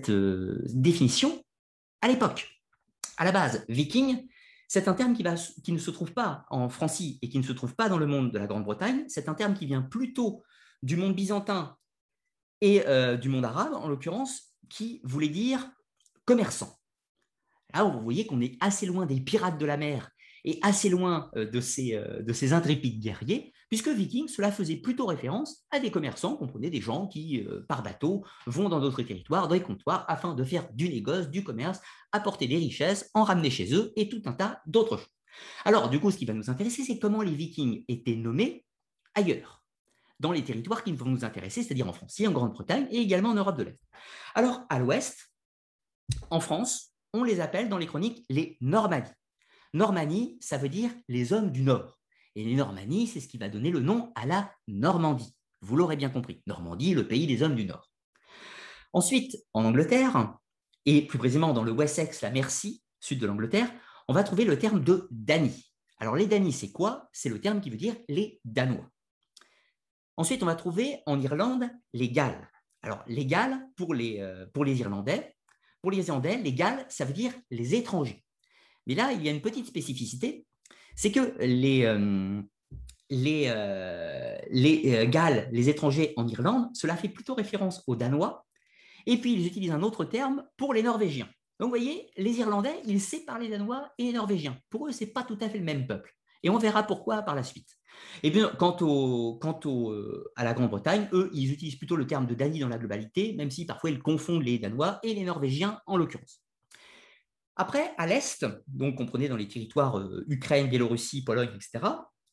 euh, 0.09 0.62
définition 0.68 1.42
à 2.00 2.09
l'époque. 2.09 2.48
À 3.16 3.24
la 3.24 3.32
base, 3.32 3.64
viking, 3.68 4.26
c'est 4.68 4.88
un 4.88 4.94
terme 4.94 5.14
qui, 5.14 5.22
ne 5.72 5.78
se 5.78 5.90
trouve 5.90 6.12
pas 6.12 6.46
en 6.48 6.68
Francie 6.68 7.18
et 7.20 7.28
qui 7.28 7.38
ne 7.38 7.42
se 7.42 7.53
trouve 7.53 7.74
pas 7.74 7.88
dans 7.88 7.98
le 7.98 8.07
monde 8.07 8.32
de 8.32 8.38
la 8.38 8.46
Grande-Bretagne. 8.46 9.05
C'est 9.09 9.28
un 9.28 9.34
terme 9.34 9.55
qui 9.55 9.66
vient 9.66 9.82
plutôt 9.82 10.42
du 10.82 10.96
monde 10.96 11.14
byzantin 11.14 11.76
et 12.61 12.86
euh, 12.86 13.16
du 13.16 13.28
monde 13.28 13.44
arabe, 13.44 13.74
en 13.74 13.88
l'occurrence, 13.88 14.55
qui 14.70 15.00
voulait 15.05 15.28
dire 15.28 15.70
commerçant. 16.24 16.78
Là, 17.74 17.84
vous 17.84 18.00
voyez 18.00 18.26
qu'on 18.26 18.40
est 18.40 18.57
assez 18.61 18.86
loin 18.86 19.05
des 19.05 19.20
pirates 19.20 19.59
de 19.59 19.66
la 19.66 19.76
mer 19.76 20.11
et 20.44 20.59
assez 20.62 20.88
loin 20.88 21.30
de 21.34 21.61
ces 21.61 22.53
intrépides 22.53 23.00
guerriers, 23.00 23.53
puisque 23.73 23.89
viking, 23.89 24.29
cela 24.29 24.53
faisait 24.53 24.77
plutôt 24.77 25.07
référence 25.07 25.64
à 25.70 25.81
des 25.81 25.91
commerçants, 25.91 26.37
comprenez 26.37 26.68
des 26.68 26.83
gens 26.83 27.07
qui, 27.07 27.41
euh, 27.41 27.64
par 27.66 27.83
bateau, 27.83 28.23
vont 28.47 28.68
dans 28.68 28.81
d'autres 28.81 29.03
territoires, 29.03 29.49
dans 29.49 29.55
les 29.55 29.62
comptoirs, 29.62 30.05
afin 30.09 30.35
de 30.35 30.45
faire 30.45 30.70
du 30.75 30.91
négoce, 30.91 31.31
du 31.31 31.43
commerce, 31.43 31.81
apporter 32.12 32.47
des 32.47 32.59
richesses, 32.59 33.09
en 33.14 33.25
ramener 33.25 33.49
chez 33.49 33.73
eux, 33.73 33.91
et 33.97 34.11
tout 34.11 34.20
un 34.27 34.35
tas 34.35 34.61
d'autres 34.66 34.99
choses. 34.99 35.09
Alors, 35.64 35.89
du 35.89 36.01
coup, 36.01 36.11
ce 36.11 36.18
qui 36.18 36.27
va 36.27 36.35
nous 36.35 36.51
intéresser, 36.51 36.85
c'est 36.85 36.99
comment 36.99 37.23
les 37.23 37.35
vikings 37.35 37.83
étaient 37.89 38.14
nommés 38.14 38.66
ailleurs, 39.14 39.64
dans 40.20 40.33
les 40.33 40.45
territoires 40.45 40.85
qui 40.85 40.93
vont 40.93 41.09
nous 41.09 41.25
intéresser, 41.25 41.62
c'est-à-dire 41.62 41.89
en 41.89 41.95
France, 41.95 42.20
en 42.20 42.31
Grande-Bretagne 42.31 42.89
et 42.91 42.99
également 42.99 43.31
en 43.31 43.37
Europe 43.37 43.57
de 43.57 43.62
l'Est. 43.62 43.81
Alors, 44.35 44.66
à 44.68 44.81
l'ouest, 44.81 45.33
En 46.29 46.41
France, 46.41 46.93
on 47.14 47.25
les 47.25 47.41
appelle 47.41 47.70
dans 47.70 47.79
les 47.79 47.87
chroniques 47.87 48.27
les 48.29 48.59
Normannies. 48.61 49.09
Normanie, 49.73 50.37
ça 50.43 50.59
veut 50.59 50.68
dire 50.68 50.91
les 51.09 51.33
hommes 51.33 51.51
du 51.51 51.62
Nord. 51.62 52.01
Et 52.35 52.45
les 52.45 52.55
Normannies, 52.55 53.07
c'est 53.07 53.20
ce 53.20 53.28
qui 53.28 53.39
va 53.39 53.49
donner 53.49 53.70
le 53.70 53.80
nom 53.80 54.12
à 54.14 54.26
la 54.26 54.53
Normandie. 54.68 55.35
Vous 55.61 55.76
l'aurez 55.76 55.97
bien 55.97 56.11
compris. 56.11 56.43
Normandie, 56.47 56.95
le 56.95 57.07
pays 57.07 57.26
des 57.26 57.43
hommes 57.43 57.55
du 57.55 57.64
Nord. 57.64 57.91
Ensuite, 58.93 59.37
en 59.53 59.64
Angleterre, 59.64 60.37
et 60.85 61.07
plus 61.07 61.18
précisément 61.18 61.53
dans 61.53 61.64
le 61.64 61.72
Wessex, 61.72 62.20
la 62.22 62.30
Mercie, 62.30 62.83
sud 63.01 63.18
de 63.18 63.26
l'Angleterre, 63.26 63.72
on 64.09 64.12
va 64.12 64.24
trouver 64.24 64.45
le 64.45 64.59
terme 64.59 64.83
de 64.83 65.09
Dany. 65.11 65.72
Alors 65.99 66.16
les 66.16 66.26
Danis, 66.26 66.53
c'est 66.53 66.72
quoi? 66.72 67.09
C'est 67.12 67.28
le 67.28 67.41
terme 67.41 67.61
qui 67.61 67.70
veut 67.70 67.76
dire 67.76 67.95
les 68.09 68.41
Danois. 68.45 68.89
Ensuite, 70.16 70.43
on 70.43 70.47
va 70.47 70.57
trouver 70.57 71.01
en 71.07 71.20
Irlande 71.20 71.70
les 71.93 72.11
Galles. 72.11 72.51
Alors 72.83 73.05
les 73.07 73.24
Galles, 73.24 73.68
pour 73.76 73.95
les, 73.95 74.20
euh, 74.20 74.47
pour 74.53 74.64
les 74.64 74.80
Irlandais, 74.80 75.35
pour 75.80 75.91
les 75.91 76.07
Irlandais, 76.07 76.39
les 76.39 76.53
Galles, 76.53 76.85
ça 76.89 77.05
veut 77.05 77.12
dire 77.12 77.33
les 77.51 77.74
étrangers. 77.74 78.24
Mais 78.87 78.95
là, 78.95 79.12
il 79.12 79.22
y 79.22 79.28
a 79.28 79.33
une 79.33 79.41
petite 79.41 79.66
spécificité, 79.66 80.45
c'est 80.95 81.12
que 81.12 81.34
les, 81.40 81.84
euh, 81.84 82.40
les, 83.11 83.45
euh, 83.49 84.36
les 84.51 85.09
Galles, 85.09 85.49
les 85.53 85.68
étrangers 85.68 86.12
en 86.16 86.26
Irlande, 86.26 86.68
cela 86.74 86.97
fait 86.97 87.09
plutôt 87.09 87.34
référence 87.34 87.82
aux 87.86 87.97
Danois, 87.97 88.45
et 89.07 89.16
puis 89.16 89.32
ils 89.32 89.47
utilisent 89.47 89.72
un 89.72 89.82
autre 89.82 90.05
terme 90.05 90.45
pour 90.57 90.74
les 90.74 90.82
Norvégiens. 90.82 91.28
Donc 91.59 91.70
vous 91.70 91.76
voyez, 91.76 92.11
les 92.16 92.38
Irlandais, 92.38 92.80
ils 92.86 93.01
savent 93.01 93.24
parler 93.24 93.49
danois 93.49 93.93
et 93.99 94.12
norvégien. 94.12 94.59
Pour 94.70 94.88
eux, 94.88 94.93
ce 94.93 95.05
n'est 95.05 95.11
pas 95.11 95.22
tout 95.22 95.38
à 95.40 95.49
fait 95.49 95.59
le 95.59 95.64
même 95.64 95.86
peuple. 95.86 96.12
Et 96.43 96.51
on 96.51 96.59
verra 96.59 96.82
pourquoi 96.82 97.22
par 97.22 97.36
la 97.36 97.45
suite. 97.45 97.68
Et 98.22 98.30
bien, 98.30 98.53
quant, 98.59 98.76
au, 98.80 99.38
euh, 99.93 100.32
à 100.34 100.45
la 100.45 100.55
Grande-Bretagne, 100.55 101.09
eux, 101.12 101.30
ils 101.34 101.53
utilisent 101.53 101.76
plutôt 101.76 101.95
le 101.95 102.07
terme 102.07 102.26
de 102.26 102.34
Dany 102.34 102.59
dans 102.59 102.68
la 102.68 102.78
globalité, 102.78 103.34
même 103.34 103.51
si 103.51 103.64
parfois 103.64 103.90
ils 103.90 104.03
confondent 104.03 104.43
les 104.43 104.59
Danois 104.59 104.99
et 105.03 105.14
les 105.14 105.24
Norvégiens 105.24 105.80
en 105.86 105.97
l'occurrence. 105.97 106.41
Après, 107.57 107.92
à 107.98 108.07
l'Est, 108.07 108.46
donc 108.66 108.96
comprenez 108.96 109.28
dans 109.28 109.36
les 109.36 109.48
territoires 109.48 109.98
euh, 109.98 110.24
Ukraine, 110.28 110.68
Biélorussie, 110.68 111.22
Pologne, 111.22 111.50
etc., 111.55 111.84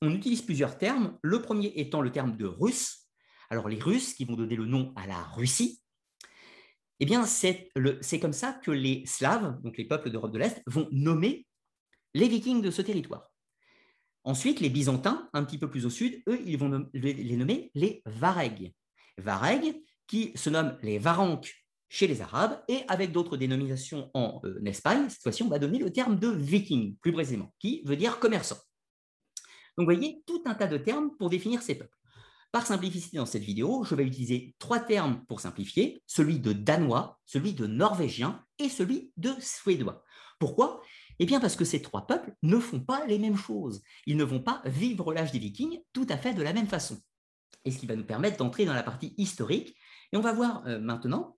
on 0.01 0.13
utilise 0.13 0.41
plusieurs 0.41 0.77
termes. 0.77 1.17
Le 1.21 1.41
premier 1.41 1.73
étant 1.75 2.01
le 2.01 2.11
terme 2.11 2.37
de 2.37 2.45
russe. 2.45 3.07
Alors 3.49 3.67
les 3.67 3.79
Russes 3.79 4.13
qui 4.13 4.25
vont 4.25 4.35
donner 4.35 4.55
le 4.55 4.65
nom 4.65 4.93
à 4.95 5.07
la 5.07 5.21
Russie, 5.23 5.81
eh 6.99 7.05
bien, 7.05 7.25
c'est 7.25 7.71
comme 8.19 8.33
ça 8.33 8.53
que 8.53 8.71
les 8.71 9.03
Slaves, 9.05 9.61
donc 9.61 9.77
les 9.77 9.85
peuples 9.85 10.09
d'Europe 10.09 10.31
de 10.31 10.37
l'Est, 10.37 10.61
vont 10.67 10.87
nommer 10.91 11.47
les 12.13 12.27
Vikings 12.27 12.61
de 12.61 12.71
ce 12.71 12.81
territoire. 12.81 13.31
Ensuite, 14.25 14.59
les 14.59 14.69
Byzantins, 14.69 15.29
un 15.33 15.43
petit 15.45 15.57
peu 15.57 15.69
plus 15.69 15.85
au 15.85 15.89
sud, 15.89 16.21
eux, 16.27 16.39
ils 16.45 16.57
vont 16.57 16.87
les 16.93 17.37
nommer 17.37 17.71
les 17.73 18.01
Varegs. 18.05 18.73
Varegs, 19.17 19.81
qui 20.07 20.33
se 20.35 20.49
nomment 20.49 20.77
les 20.81 20.99
Varanques 20.99 21.53
chez 21.89 22.07
les 22.07 22.21
Arabes, 22.21 22.61
et 22.67 22.83
avec 22.87 23.11
d'autres 23.11 23.35
dénominations 23.35 24.09
en 24.13 24.39
euh, 24.45 24.63
Espagne, 24.65 25.09
cette 25.09 25.23
fois-ci, 25.23 25.43
on 25.43 25.49
va 25.49 25.59
donner 25.59 25.79
le 25.79 25.91
terme 25.91 26.19
de 26.19 26.29
Viking, 26.29 26.95
plus 27.01 27.11
précisément, 27.11 27.53
qui 27.59 27.81
veut 27.85 27.97
dire 27.97 28.19
commerçant. 28.19 28.57
Donc, 29.77 29.87
vous 29.89 29.95
voyez, 29.95 30.21
tout 30.25 30.43
un 30.45 30.53
tas 30.53 30.67
de 30.67 30.77
termes 30.77 31.11
pour 31.17 31.29
définir 31.29 31.61
ces 31.61 31.75
peuples. 31.75 31.97
Par 32.51 32.65
simplicité, 32.65 33.17
dans 33.17 33.25
cette 33.25 33.43
vidéo, 33.43 33.83
je 33.83 33.95
vais 33.95 34.03
utiliser 34.03 34.55
trois 34.59 34.79
termes 34.79 35.23
pour 35.27 35.39
simplifier, 35.39 36.01
celui 36.07 36.39
de 36.39 36.53
danois, 36.53 37.19
celui 37.25 37.53
de 37.53 37.67
norvégien 37.67 38.43
et 38.57 38.69
celui 38.69 39.11
de 39.17 39.31
suédois. 39.39 40.03
Pourquoi? 40.39 40.81
Eh 41.19 41.25
bien 41.25 41.39
parce 41.39 41.55
que 41.55 41.65
ces 41.65 41.81
trois 41.81 42.07
peuples 42.07 42.33
ne 42.43 42.57
font 42.59 42.79
pas 42.79 43.05
les 43.05 43.19
mêmes 43.19 43.37
choses. 43.37 43.83
Ils 44.05 44.17
ne 44.17 44.23
vont 44.23 44.41
pas 44.41 44.61
vivre 44.65 45.13
l'âge 45.13 45.31
des 45.31 45.39
vikings 45.39 45.79
tout 45.93 46.07
à 46.09 46.17
fait 46.17 46.33
de 46.33 46.41
la 46.41 46.53
même 46.53 46.67
façon. 46.67 46.97
Et 47.65 47.71
ce 47.71 47.77
qui 47.77 47.85
va 47.85 47.95
nous 47.95 48.05
permettre 48.05 48.37
d'entrer 48.37 48.65
dans 48.65 48.73
la 48.73 48.83
partie 48.83 49.13
historique. 49.17 49.75
Et 50.11 50.17
on 50.17 50.21
va 50.21 50.33
voir 50.33 50.65
euh, 50.65 50.79
maintenant 50.79 51.37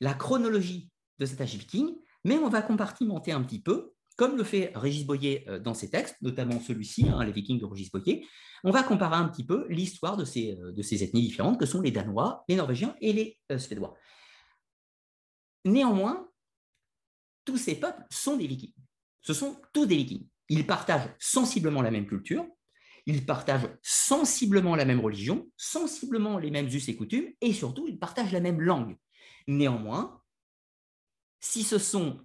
la 0.00 0.14
chronologie 0.14 0.90
de 1.18 1.26
cet 1.26 1.40
âge 1.40 1.54
viking, 1.54 1.94
mais 2.24 2.38
on 2.38 2.48
va 2.48 2.62
compartimenter 2.62 3.32
un 3.32 3.42
petit 3.42 3.60
peu 3.60 3.94
comme 4.18 4.36
le 4.36 4.42
fait 4.42 4.72
Régis 4.74 5.06
Boyer 5.06 5.48
euh, 5.48 5.60
dans 5.60 5.74
ses 5.74 5.90
textes, 5.90 6.16
notamment 6.22 6.60
celui-ci, 6.60 7.08
hein, 7.08 7.24
Les 7.24 7.30
Vikings 7.30 7.60
de 7.60 7.64
Régis 7.64 7.90
Boyer, 7.90 8.26
on 8.64 8.72
va 8.72 8.82
comparer 8.82 9.14
un 9.14 9.28
petit 9.28 9.46
peu 9.46 9.66
l'histoire 9.68 10.16
de 10.16 10.24
ces, 10.24 10.58
euh, 10.60 10.72
de 10.72 10.82
ces 10.82 11.04
ethnies 11.04 11.22
différentes 11.22 11.58
que 11.58 11.66
sont 11.66 11.80
les 11.80 11.92
Danois, 11.92 12.44
les 12.48 12.56
Norvégiens 12.56 12.96
et 13.00 13.12
les 13.12 13.38
euh, 13.52 13.58
Suédois. 13.58 13.94
Néanmoins, 15.64 16.28
tous 17.44 17.56
ces 17.56 17.76
peuples 17.76 18.02
sont 18.10 18.36
des 18.36 18.48
Vikings. 18.48 18.74
Ce 19.22 19.32
sont 19.32 19.60
tous 19.72 19.86
des 19.86 19.96
Vikings. 19.96 20.26
Ils 20.48 20.66
partagent 20.66 21.14
sensiblement 21.20 21.80
la 21.80 21.92
même 21.92 22.06
culture, 22.06 22.44
ils 23.06 23.24
partagent 23.24 23.70
sensiblement 23.82 24.74
la 24.74 24.84
même 24.84 25.00
religion, 25.00 25.48
sensiblement 25.56 26.38
les 26.38 26.50
mêmes 26.50 26.66
us 26.66 26.88
et 26.88 26.96
coutumes, 26.96 27.32
et 27.40 27.52
surtout, 27.52 27.86
ils 27.86 27.98
partagent 27.98 28.32
la 28.32 28.40
même 28.40 28.60
langue. 28.60 28.96
Néanmoins, 29.48 30.22
si 31.40 31.64
ce 31.64 31.78
sont 31.78 32.20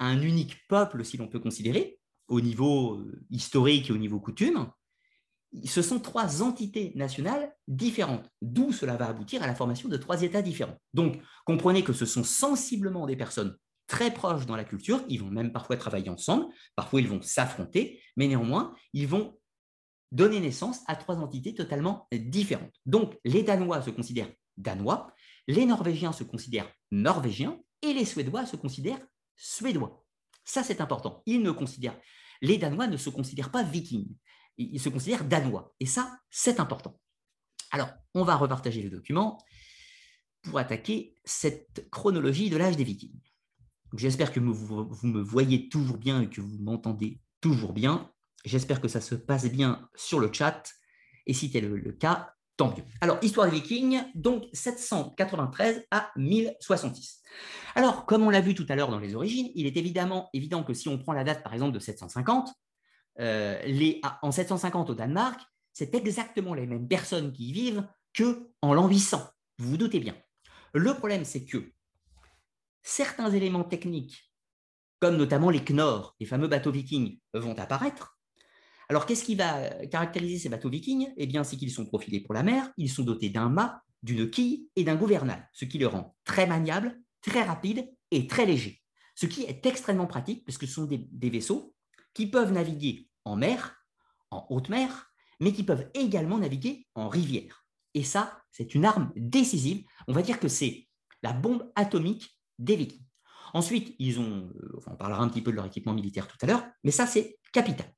un 0.00 0.20
unique 0.20 0.66
peuple, 0.68 1.04
si 1.04 1.16
l'on 1.16 1.28
peut 1.28 1.40
considérer, 1.40 1.98
au 2.28 2.40
niveau 2.40 2.96
euh, 2.96 3.24
historique 3.30 3.88
et 3.88 3.92
au 3.92 3.96
niveau 3.96 4.20
coutume, 4.20 4.70
ce 5.64 5.80
sont 5.80 5.98
trois 5.98 6.42
entités 6.42 6.92
nationales 6.94 7.54
différentes, 7.68 8.28
d'où 8.42 8.72
cela 8.72 8.96
va 8.96 9.08
aboutir 9.08 9.42
à 9.42 9.46
la 9.46 9.54
formation 9.54 9.88
de 9.88 9.96
trois 9.96 10.22
États 10.22 10.42
différents. 10.42 10.76
Donc, 10.92 11.22
comprenez 11.46 11.82
que 11.82 11.94
ce 11.94 12.04
sont 12.04 12.24
sensiblement 12.24 13.06
des 13.06 13.16
personnes 13.16 13.56
très 13.86 14.12
proches 14.12 14.44
dans 14.44 14.56
la 14.56 14.64
culture, 14.64 15.02
ils 15.08 15.20
vont 15.20 15.30
même 15.30 15.52
parfois 15.52 15.78
travailler 15.78 16.10
ensemble, 16.10 16.46
parfois 16.76 17.00
ils 17.00 17.08
vont 17.08 17.22
s'affronter, 17.22 18.02
mais 18.16 18.28
néanmoins, 18.28 18.74
ils 18.92 19.08
vont 19.08 19.38
donner 20.12 20.40
naissance 20.40 20.80
à 20.86 20.96
trois 20.96 21.16
entités 21.16 21.54
totalement 21.54 22.06
différentes. 22.12 22.74
Donc, 22.84 23.16
les 23.24 23.42
Danois 23.42 23.80
se 23.80 23.90
considèrent 23.90 24.30
Danois, 24.58 25.12
les 25.48 25.66
Norvégiens 25.66 26.12
se 26.12 26.22
considèrent 26.22 26.70
Norvégiens, 26.92 27.60
et 27.82 27.92
les 27.92 28.04
Suédois 28.04 28.46
se 28.46 28.56
considèrent 28.56 29.04
suédois. 29.36 30.04
Ça, 30.44 30.62
c'est 30.62 30.80
important. 30.80 31.22
Ils 31.26 31.42
ne 31.42 31.50
considèrent, 31.50 31.98
les 32.42 32.58
Danois 32.58 32.86
ne 32.86 32.96
se 32.96 33.10
considèrent 33.10 33.50
pas 33.50 33.62
vikings, 33.62 34.14
ils 34.58 34.80
se 34.80 34.88
considèrent 34.88 35.24
danois. 35.24 35.74
Et 35.80 35.86
ça, 35.86 36.18
c'est 36.30 36.60
important. 36.60 37.00
Alors, 37.70 37.90
on 38.14 38.24
va 38.24 38.36
repartager 38.36 38.82
le 38.82 38.90
document 38.90 39.38
pour 40.42 40.58
attaquer 40.58 41.14
cette 41.24 41.88
chronologie 41.90 42.50
de 42.50 42.56
l'âge 42.56 42.76
des 42.76 42.84
vikings. 42.84 43.20
J'espère 43.96 44.32
que 44.32 44.40
vous, 44.40 44.88
vous, 44.88 45.06
me 45.06 45.22
voyez 45.22 45.68
toujours 45.68 45.96
bien 45.96 46.22
et 46.22 46.28
que 46.28 46.40
vous 46.40 46.58
m'entendez 46.58 47.20
toujours 47.40 47.72
bien. 47.72 48.12
J'espère 48.44 48.80
que 48.80 48.88
ça 48.88 49.00
se 49.00 49.14
passe 49.14 49.46
bien 49.46 49.88
sur 49.94 50.18
le 50.18 50.32
chat. 50.32 50.62
Et 51.26 51.34
si 51.34 51.50
c'est 51.50 51.60
le 51.60 51.92
cas, 51.92 52.34
tant 52.58 52.68
mieux. 52.68 52.84
Alors, 53.00 53.18
histoire 53.22 53.48
des 53.48 53.52
Vikings, 53.52 54.02
donc 54.14 54.44
793 54.52 55.86
à 55.90 56.10
1066. 56.16 57.22
Alors, 57.74 58.04
comme 58.04 58.24
on 58.24 58.30
l'a 58.30 58.40
vu 58.42 58.54
tout 58.54 58.66
à 58.68 58.74
l'heure 58.74 58.90
dans 58.90 58.98
les 58.98 59.14
origines, 59.14 59.50
il 59.54 59.66
est 59.66 59.76
évidemment 59.76 60.28
évident 60.34 60.64
que 60.64 60.74
si 60.74 60.88
on 60.88 60.98
prend 60.98 61.12
la 61.12 61.24
date, 61.24 61.42
par 61.42 61.54
exemple, 61.54 61.72
de 61.72 61.78
750, 61.78 62.50
euh, 63.20 63.98
ah, 64.02 64.18
en 64.22 64.32
750 64.32 64.90
au 64.90 64.94
Danemark, 64.94 65.40
c'est 65.72 65.94
exactement 65.94 66.52
les 66.52 66.66
mêmes 66.66 66.88
personnes 66.88 67.32
qui 67.32 67.50
y 67.50 67.52
vivent 67.52 67.86
que 68.12 68.50
en 68.60 68.74
l'an 68.74 68.88
800. 68.88 69.22
Vous 69.58 69.70
vous 69.70 69.76
doutez 69.76 70.00
bien. 70.00 70.16
Le 70.74 70.94
problème, 70.94 71.24
c'est 71.24 71.44
que 71.44 71.72
certains 72.82 73.30
éléments 73.30 73.64
techniques, 73.64 74.32
comme 74.98 75.16
notamment 75.16 75.50
les 75.50 75.60
Knorr, 75.60 76.16
les 76.18 76.26
fameux 76.26 76.48
bateaux 76.48 76.72
vikings, 76.72 77.20
vont 77.34 77.56
apparaître, 77.56 78.17
alors, 78.88 79.04
qu'est-ce 79.04 79.24
qui 79.24 79.34
va 79.34 79.68
caractériser 79.86 80.38
ces 80.38 80.48
bateaux 80.48 80.70
vikings? 80.70 81.12
Eh 81.16 81.26
bien, 81.26 81.44
c'est 81.44 81.56
qu'ils 81.56 81.70
sont 81.70 81.84
profilés 81.84 82.20
pour 82.20 82.34
la 82.34 82.42
mer, 82.42 82.70
ils 82.78 82.90
sont 82.90 83.02
dotés 83.02 83.28
d'un 83.28 83.50
mât, 83.50 83.82
d'une 84.02 84.30
quille 84.30 84.68
et 84.76 84.84
d'un 84.84 84.96
gouvernail, 84.96 85.46
ce 85.52 85.66
qui 85.66 85.78
les 85.78 85.84
rend 85.84 86.16
très 86.24 86.46
maniables, 86.46 86.98
très 87.20 87.42
rapides 87.42 87.90
et 88.10 88.26
très 88.26 88.46
légers. 88.46 88.80
Ce 89.14 89.26
qui 89.26 89.42
est 89.42 89.66
extrêmement 89.66 90.06
pratique, 90.06 90.44
parce 90.44 90.56
que 90.56 90.66
ce 90.66 90.74
sont 90.74 90.84
des, 90.84 91.06
des 91.10 91.28
vaisseaux 91.28 91.74
qui 92.14 92.26
peuvent 92.26 92.52
naviguer 92.52 93.08
en 93.24 93.36
mer, 93.36 93.76
en 94.30 94.46
haute 94.48 94.70
mer, 94.70 95.12
mais 95.40 95.52
qui 95.52 95.64
peuvent 95.64 95.90
également 95.94 96.38
naviguer 96.38 96.86
en 96.94 97.08
rivière. 97.08 97.66
Et 97.94 98.04
ça, 98.04 98.40
c'est 98.50 98.74
une 98.74 98.84
arme 98.84 99.12
décisive. 99.16 99.84
On 100.06 100.12
va 100.12 100.22
dire 100.22 100.40
que 100.40 100.48
c'est 100.48 100.88
la 101.22 101.32
bombe 101.32 101.70
atomique 101.74 102.38
des 102.58 102.76
Vikings. 102.76 103.04
Ensuite, 103.54 103.94
ils 103.98 104.20
ont, 104.20 104.50
euh, 104.54 104.80
on 104.86 104.96
parlera 104.96 105.22
un 105.22 105.28
petit 105.28 105.42
peu 105.42 105.50
de 105.50 105.56
leur 105.56 105.66
équipement 105.66 105.94
militaire 105.94 106.28
tout 106.28 106.36
à 106.42 106.46
l'heure, 106.46 106.66
mais 106.84 106.90
ça, 106.90 107.06
c'est 107.06 107.38
capital. 107.52 107.92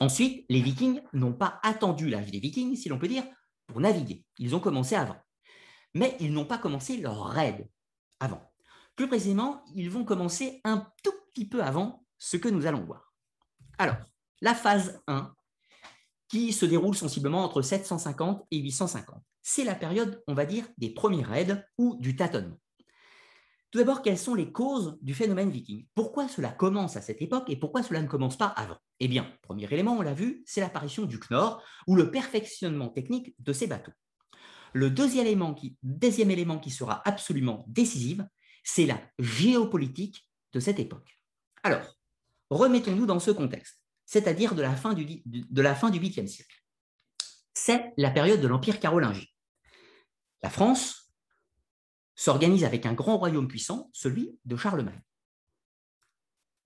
Ensuite, 0.00 0.46
les 0.48 0.60
Vikings 0.60 1.00
n'ont 1.12 1.32
pas 1.32 1.60
attendu 1.62 2.08
l'âge 2.08 2.30
des 2.30 2.40
Vikings, 2.40 2.76
si 2.76 2.88
l'on 2.88 2.98
peut 2.98 3.08
dire, 3.08 3.24
pour 3.66 3.80
naviguer. 3.80 4.24
Ils 4.38 4.54
ont 4.54 4.60
commencé 4.60 4.94
avant. 4.94 5.16
Mais 5.94 6.16
ils 6.20 6.32
n'ont 6.32 6.44
pas 6.44 6.58
commencé 6.58 6.96
leur 6.96 7.24
raid 7.26 7.68
avant. 8.20 8.42
Plus 8.96 9.08
précisément, 9.08 9.64
ils 9.74 9.90
vont 9.90 10.04
commencer 10.04 10.60
un 10.64 10.86
tout 11.02 11.14
petit 11.32 11.48
peu 11.48 11.62
avant 11.62 12.04
ce 12.18 12.36
que 12.36 12.48
nous 12.48 12.66
allons 12.66 12.84
voir. 12.84 13.12
Alors, 13.78 13.96
la 14.40 14.54
phase 14.54 15.02
1, 15.06 15.34
qui 16.28 16.52
se 16.52 16.66
déroule 16.66 16.94
sensiblement 16.94 17.44
entre 17.44 17.62
750 17.62 18.46
et 18.50 18.58
850, 18.58 19.22
c'est 19.42 19.64
la 19.64 19.74
période, 19.74 20.22
on 20.26 20.34
va 20.34 20.46
dire, 20.46 20.66
des 20.78 20.90
premiers 20.90 21.24
raids 21.24 21.64
ou 21.78 21.96
du 22.00 22.16
tâtonnement. 22.16 22.58
Tout 23.72 23.78
d'abord, 23.78 24.02
quelles 24.02 24.18
sont 24.18 24.34
les 24.34 24.52
causes 24.52 24.98
du 25.00 25.14
phénomène 25.14 25.50
viking? 25.50 25.86
Pourquoi 25.94 26.28
cela 26.28 26.50
commence 26.50 26.98
à 26.98 27.00
cette 27.00 27.22
époque 27.22 27.48
et 27.48 27.56
pourquoi 27.56 27.82
cela 27.82 28.02
ne 28.02 28.06
commence 28.06 28.36
pas 28.36 28.48
avant? 28.48 28.76
Eh 29.00 29.08
bien, 29.08 29.26
premier 29.40 29.64
élément, 29.72 29.96
on 29.96 30.02
l'a 30.02 30.12
vu, 30.12 30.42
c'est 30.44 30.60
l'apparition 30.60 31.06
du 31.06 31.18
Knorr 31.18 31.62
ou 31.86 31.96
le 31.96 32.10
perfectionnement 32.10 32.90
technique 32.90 33.34
de 33.38 33.54
ces 33.54 33.66
bateaux. 33.66 33.92
Le 34.74 34.90
deuxième 34.90 35.26
élément 35.26 36.58
qui, 36.58 36.70
sera 36.70 37.00
absolument 37.08 37.64
décisif, 37.66 38.20
c'est 38.62 38.84
la 38.84 39.00
géopolitique 39.18 40.28
de 40.52 40.60
cette 40.60 40.78
époque. 40.78 41.18
Alors, 41.62 41.96
remettons-nous 42.50 43.06
dans 43.06 43.20
ce 43.20 43.30
contexte, 43.30 43.80
c'est-à-dire 44.04 44.54
de 44.54 44.60
la 44.60 44.76
fin 44.76 44.92
du, 44.92 45.22
de 45.24 45.62
la 45.62 45.74
fin 45.74 45.88
du 45.88 45.98
8e 45.98 46.26
siècle. 46.26 46.62
C'est 47.54 47.94
la 47.96 48.10
période 48.10 48.42
de 48.42 48.48
l'Empire 48.48 48.80
carolingien. 48.80 49.24
La 50.42 50.50
France 50.50 51.01
s'organise 52.14 52.64
avec 52.64 52.86
un 52.86 52.92
grand 52.92 53.16
royaume 53.16 53.48
puissant, 53.48 53.90
celui 53.92 54.38
de 54.44 54.56
Charlemagne. 54.56 55.02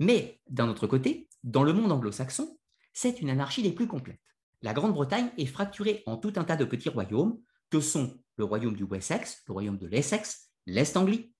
Mais 0.00 0.40
d'un 0.48 0.68
autre 0.68 0.86
côté, 0.86 1.28
dans 1.42 1.62
le 1.62 1.72
monde 1.72 1.92
anglo-saxon, 1.92 2.58
c'est 2.92 3.20
une 3.20 3.30
anarchie 3.30 3.62
des 3.62 3.72
plus 3.72 3.86
complètes. 3.86 4.20
La 4.62 4.74
Grande-Bretagne 4.74 5.30
est 5.38 5.46
fracturée 5.46 6.02
en 6.06 6.16
tout 6.16 6.32
un 6.36 6.44
tas 6.44 6.56
de 6.56 6.64
petits 6.64 6.88
royaumes 6.88 7.40
que 7.70 7.80
sont 7.80 8.18
le 8.36 8.44
royaume 8.44 8.74
du 8.74 8.84
Wessex, 8.84 9.42
le 9.46 9.52
royaume 9.52 9.78
de 9.78 9.86
l'Essex, 9.86 10.50
l'Est-Anglie, 10.66 11.32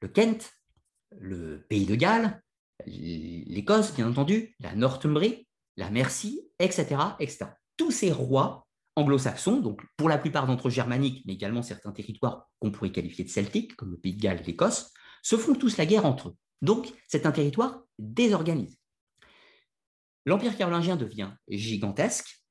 le 0.00 0.08
Kent, 0.08 0.52
le 1.18 1.66
pays 1.68 1.86
de 1.86 1.94
Galles, 1.94 2.42
l'Écosse, 2.86 3.94
bien 3.94 4.08
entendu, 4.08 4.54
la 4.60 4.74
Northumbrie, 4.74 5.48
la 5.76 5.90
Mercie, 5.90 6.48
etc., 6.58 6.96
etc. 7.18 7.46
Tous 7.76 7.90
ces 7.90 8.12
rois 8.12 8.67
anglo-saxons, 8.98 9.60
donc 9.60 9.80
pour 9.96 10.08
la 10.08 10.18
plupart 10.18 10.46
d'entre 10.46 10.68
eux 10.68 10.70
germaniques, 10.70 11.22
mais 11.26 11.34
également 11.34 11.62
certains 11.62 11.92
territoires 11.92 12.48
qu'on 12.58 12.70
pourrait 12.70 12.92
qualifier 12.92 13.24
de 13.24 13.30
celtiques, 13.30 13.76
comme 13.76 13.90
le 13.90 13.98
pays 13.98 14.14
de 14.14 14.20
Galles 14.20 14.40
et 14.40 14.44
l'Écosse, 14.44 14.92
se 15.22 15.36
font 15.36 15.54
tous 15.54 15.76
la 15.76 15.86
guerre 15.86 16.06
entre 16.06 16.30
eux. 16.30 16.36
Donc, 16.62 16.92
c'est 17.06 17.26
un 17.26 17.32
territoire 17.32 17.82
désorganisé. 17.98 18.78
L'Empire 20.26 20.56
carolingien 20.56 20.96
devient 20.96 21.30
gigantesque, 21.48 22.44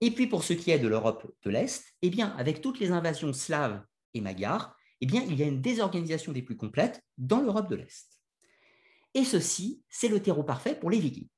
et 0.00 0.10
puis 0.12 0.28
pour 0.28 0.44
ce 0.44 0.52
qui 0.52 0.70
est 0.70 0.78
de 0.78 0.88
l'Europe 0.88 1.30
de 1.42 1.50
l'Est, 1.50 1.84
eh 2.02 2.10
bien, 2.10 2.34
avec 2.38 2.60
toutes 2.60 2.78
les 2.78 2.92
invasions 2.92 3.32
slaves 3.32 3.84
et 4.14 4.20
magyars, 4.20 4.76
eh 5.00 5.06
bien, 5.06 5.22
il 5.22 5.36
y 5.36 5.42
a 5.42 5.46
une 5.46 5.60
désorganisation 5.60 6.32
des 6.32 6.42
plus 6.42 6.56
complètes 6.56 7.02
dans 7.18 7.40
l'Europe 7.40 7.68
de 7.68 7.76
l'Est. 7.76 8.20
Et 9.14 9.24
ceci, 9.24 9.82
c'est 9.88 10.08
le 10.08 10.22
terreau 10.22 10.44
parfait 10.44 10.74
pour 10.74 10.90
les 10.90 11.00
Vikings. 11.00 11.28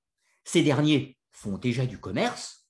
Ces 0.45 0.63
derniers 0.63 1.19
font 1.33 1.59
déjà 1.59 1.87
du 1.87 1.99
commerce, 1.99 2.69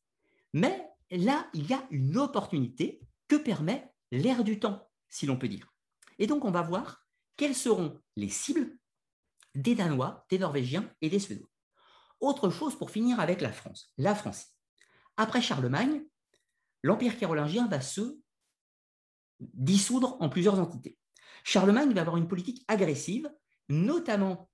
mais 0.52 0.89
là, 1.18 1.48
il 1.54 1.68
y 1.68 1.74
a 1.74 1.86
une 1.90 2.16
opportunité 2.18 3.00
que 3.28 3.36
permet 3.36 3.92
l'ère 4.10 4.44
du 4.44 4.58
temps, 4.60 4.88
si 5.08 5.26
l'on 5.26 5.36
peut 5.36 5.48
dire. 5.48 5.72
Et 6.18 6.26
donc, 6.26 6.44
on 6.44 6.50
va 6.50 6.62
voir 6.62 7.06
quelles 7.36 7.54
seront 7.54 8.00
les 8.16 8.28
cibles 8.28 8.76
des 9.54 9.74
Danois, 9.74 10.26
des 10.30 10.38
Norvégiens 10.38 10.92
et 11.00 11.08
des 11.08 11.18
Suédois. 11.18 11.48
Autre 12.20 12.50
chose 12.50 12.76
pour 12.76 12.90
finir 12.90 13.18
avec 13.18 13.40
la 13.40 13.52
France, 13.52 13.92
la 13.96 14.14
Francie. 14.14 14.48
Après 15.16 15.40
Charlemagne, 15.40 16.02
l'Empire 16.82 17.18
carolingien 17.18 17.66
va 17.66 17.80
se 17.80 18.18
dissoudre 19.40 20.16
en 20.20 20.28
plusieurs 20.28 20.58
entités. 20.60 20.98
Charlemagne 21.44 21.92
va 21.94 22.02
avoir 22.02 22.18
une 22.18 22.28
politique 22.28 22.64
agressive, 22.68 23.30
notamment 23.68 24.50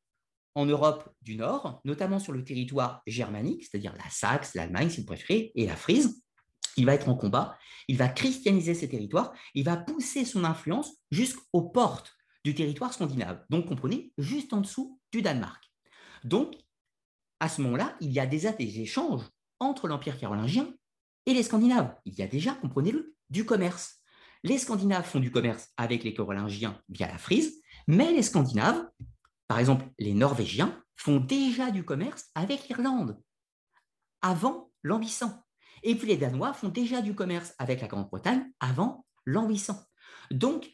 en 0.54 0.64
Europe 0.64 1.12
du 1.22 1.36
Nord, 1.36 1.80
notamment 1.84 2.18
sur 2.18 2.32
le 2.32 2.44
territoire 2.44 3.02
germanique, 3.06 3.64
c'est-à-dire 3.64 3.94
la 3.96 4.08
Saxe, 4.10 4.54
l'Allemagne 4.54 4.88
si 4.88 5.00
vous 5.00 5.06
préférez, 5.06 5.52
et 5.54 5.66
la 5.66 5.76
Frise. 5.76 6.22
Il 6.76 6.86
va 6.86 6.94
être 6.94 7.08
en 7.08 7.14
combat, 7.14 7.58
il 7.88 7.96
va 7.96 8.08
christianiser 8.08 8.74
ces 8.74 8.88
territoires, 8.88 9.32
il 9.54 9.64
va 9.64 9.76
pousser 9.76 10.24
son 10.24 10.44
influence 10.44 10.92
jusqu'aux 11.10 11.62
portes 11.62 12.14
du 12.44 12.54
territoire 12.54 12.92
scandinave, 12.92 13.44
donc 13.50 13.66
comprenez, 13.66 14.12
juste 14.18 14.52
en 14.52 14.60
dessous 14.60 15.00
du 15.10 15.22
Danemark. 15.22 15.62
Donc, 16.22 16.54
à 17.40 17.48
ce 17.48 17.60
moment-là, 17.62 17.96
il 18.00 18.12
y 18.12 18.20
a 18.20 18.26
déjà 18.26 18.52
des 18.52 18.80
échanges 18.80 19.24
entre 19.60 19.88
l'Empire 19.88 20.18
carolingien 20.18 20.72
et 21.26 21.34
les 21.34 21.42
Scandinaves. 21.42 21.94
Il 22.04 22.14
y 22.14 22.22
a 22.22 22.26
déjà, 22.26 22.52
comprenez-le, 22.54 23.14
du 23.30 23.44
commerce. 23.44 24.00
Les 24.44 24.58
Scandinaves 24.58 25.06
font 25.06 25.20
du 25.20 25.30
commerce 25.30 25.70
avec 25.76 26.04
les 26.04 26.14
Carolingiens 26.14 26.80
via 26.88 27.08
la 27.08 27.18
Frise, 27.18 27.60
mais 27.88 28.12
les 28.12 28.22
Scandinaves, 28.22 28.88
par 29.48 29.58
exemple 29.58 29.86
les 29.98 30.14
Norvégiens, 30.14 30.80
font 30.96 31.18
déjà 31.18 31.70
du 31.70 31.84
commerce 31.84 32.26
avec 32.34 32.68
l'Irlande, 32.68 33.20
avant 34.22 34.70
800. 34.84 35.45
Et 35.86 35.94
puis 35.94 36.08
les 36.08 36.18
Danois 36.18 36.52
font 36.52 36.68
déjà 36.68 37.00
du 37.00 37.14
commerce 37.14 37.54
avec 37.58 37.80
la 37.80 37.88
Grande-Bretagne 37.88 38.44
avant 38.60 39.06
l'an 39.24 39.48
800. 39.48 39.80
Donc, 40.30 40.68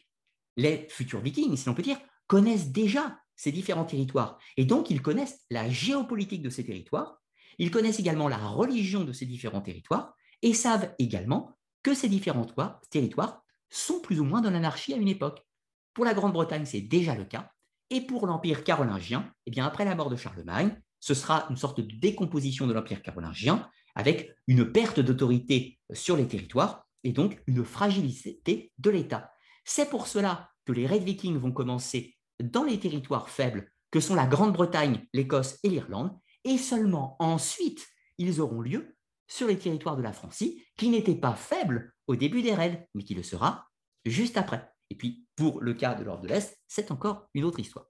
les 0.57 0.87
futurs 0.89 1.21
vikings, 1.21 1.55
si 1.55 1.67
l'on 1.67 1.73
peut 1.73 1.81
dire, 1.81 1.99
connaissent 2.27 2.71
déjà 2.71 3.17
ces 3.35 3.51
différents 3.51 3.85
territoires. 3.85 4.37
Et 4.57 4.65
donc, 4.65 4.89
ils 4.89 5.01
connaissent 5.01 5.45
la 5.49 5.69
géopolitique 5.69 6.41
de 6.41 6.49
ces 6.49 6.65
territoires 6.65 7.23
ils 7.57 7.71
connaissent 7.71 7.99
également 7.99 8.27
la 8.27 8.37
religion 8.37 9.03
de 9.03 9.13
ces 9.13 9.25
différents 9.25 9.61
territoires 9.61 10.15
et 10.41 10.53
savent 10.53 10.93
également 10.99 11.57
que 11.83 11.93
ces 11.93 12.09
différents 12.09 12.47
territoires 12.89 13.43
sont 13.69 13.99
plus 13.99 14.19
ou 14.19 14.23
moins 14.23 14.41
dans 14.41 14.51
l'anarchie 14.51 14.93
à 14.93 14.97
une 14.97 15.07
époque. 15.07 15.45
Pour 15.93 16.05
la 16.05 16.13
Grande-Bretagne, 16.13 16.65
c'est 16.65 16.81
déjà 16.81 17.15
le 17.15 17.25
cas. 17.25 17.51
Et 17.89 18.01
pour 18.01 18.25
l'Empire 18.25 18.63
carolingien, 18.63 19.31
eh 19.45 19.51
bien, 19.51 19.65
après 19.65 19.85
la 19.85 19.95
mort 19.95 20.09
de 20.09 20.15
Charlemagne, 20.15 20.81
ce 21.03 21.13
sera 21.13 21.47
une 21.49 21.57
sorte 21.57 21.81
de 21.81 21.97
décomposition 21.97 22.65
de 22.65 22.71
l'Empire 22.71 23.01
carolingien 23.01 23.69
avec 23.93 24.33
une 24.47 24.71
perte 24.71 25.01
d'autorité 25.01 25.77
sur 25.91 26.15
les 26.15 26.29
territoires 26.29 26.87
et 27.03 27.11
donc 27.11 27.43
une 27.45 27.65
fragilité 27.65 28.71
de 28.77 28.89
l'État. 28.89 29.33
C'est 29.65 29.89
pour 29.89 30.07
cela 30.07 30.49
que 30.63 30.71
les 30.71 30.87
Red 30.87 31.03
Vikings 31.03 31.37
vont 31.37 31.51
commencer 31.51 32.15
dans 32.41 32.63
les 32.63 32.79
territoires 32.79 33.27
faibles 33.27 33.69
que 33.91 33.99
sont 33.99 34.15
la 34.15 34.25
Grande-Bretagne, 34.25 35.05
l'Écosse 35.11 35.59
et 35.63 35.69
l'Irlande, 35.69 36.17
et 36.45 36.57
seulement 36.57 37.17
ensuite 37.19 37.85
ils 38.17 38.39
auront 38.39 38.61
lieu 38.61 38.95
sur 39.27 39.49
les 39.49 39.59
territoires 39.59 39.97
de 39.97 40.03
la 40.03 40.13
Francie, 40.13 40.63
qui 40.77 40.87
n'étaient 40.87 41.15
pas 41.15 41.35
faibles 41.35 41.93
au 42.07 42.15
début 42.15 42.43
des 42.43 42.55
raids, 42.55 42.87
mais 42.93 43.03
qui 43.03 43.13
le 43.13 43.23
sera 43.23 43.67
juste 44.05 44.37
après. 44.37 44.71
Et 44.89 44.95
puis, 44.95 45.27
pour 45.35 45.59
le 45.59 45.73
cas 45.73 45.95
de 45.95 46.05
l'Ordre 46.05 46.23
de 46.23 46.29
l'Est, 46.29 46.57
c'est 46.65 46.91
encore 46.91 47.27
une 47.33 47.43
autre 47.43 47.59
histoire. 47.59 47.87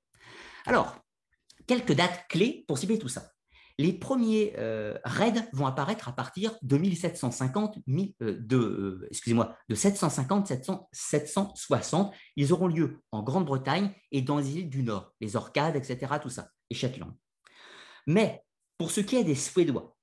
Alors, 0.65 1.02
quelques 1.67 1.93
dates 1.93 2.25
clés 2.29 2.65
pour 2.67 2.77
cibler 2.77 2.99
tout 2.99 3.09
ça. 3.09 3.33
Les 3.79 3.91
premiers 3.91 4.53
euh, 4.57 4.97
raids 5.03 5.49
vont 5.51 5.65
apparaître 5.65 6.07
à 6.07 6.11
partir 6.11 6.55
de 6.61 6.77
1750, 6.77 7.79
euh, 8.21 8.39
euh, 8.51 9.07
excusez-moi, 9.09 9.55
de 9.67 9.73
750, 9.73 10.47
760. 10.91 12.13
Ils 12.35 12.53
auront 12.53 12.67
lieu 12.67 13.01
en 13.11 13.23
Grande-Bretagne 13.23 13.89
et 14.11 14.21
dans 14.21 14.37
les 14.37 14.57
îles 14.57 14.69
du 14.69 14.83
Nord, 14.83 15.11
les 15.21 15.35
Orcades, 15.35 15.75
etc., 15.75 16.13
tout 16.21 16.29
ça, 16.29 16.49
et 16.69 16.75
Shetland. 16.75 17.13
Mais 18.05 18.43
pour 18.77 18.91
ce 18.91 19.01
qui 19.01 19.15
est 19.15 19.23
des 19.23 19.35
Suédois, 19.35 19.95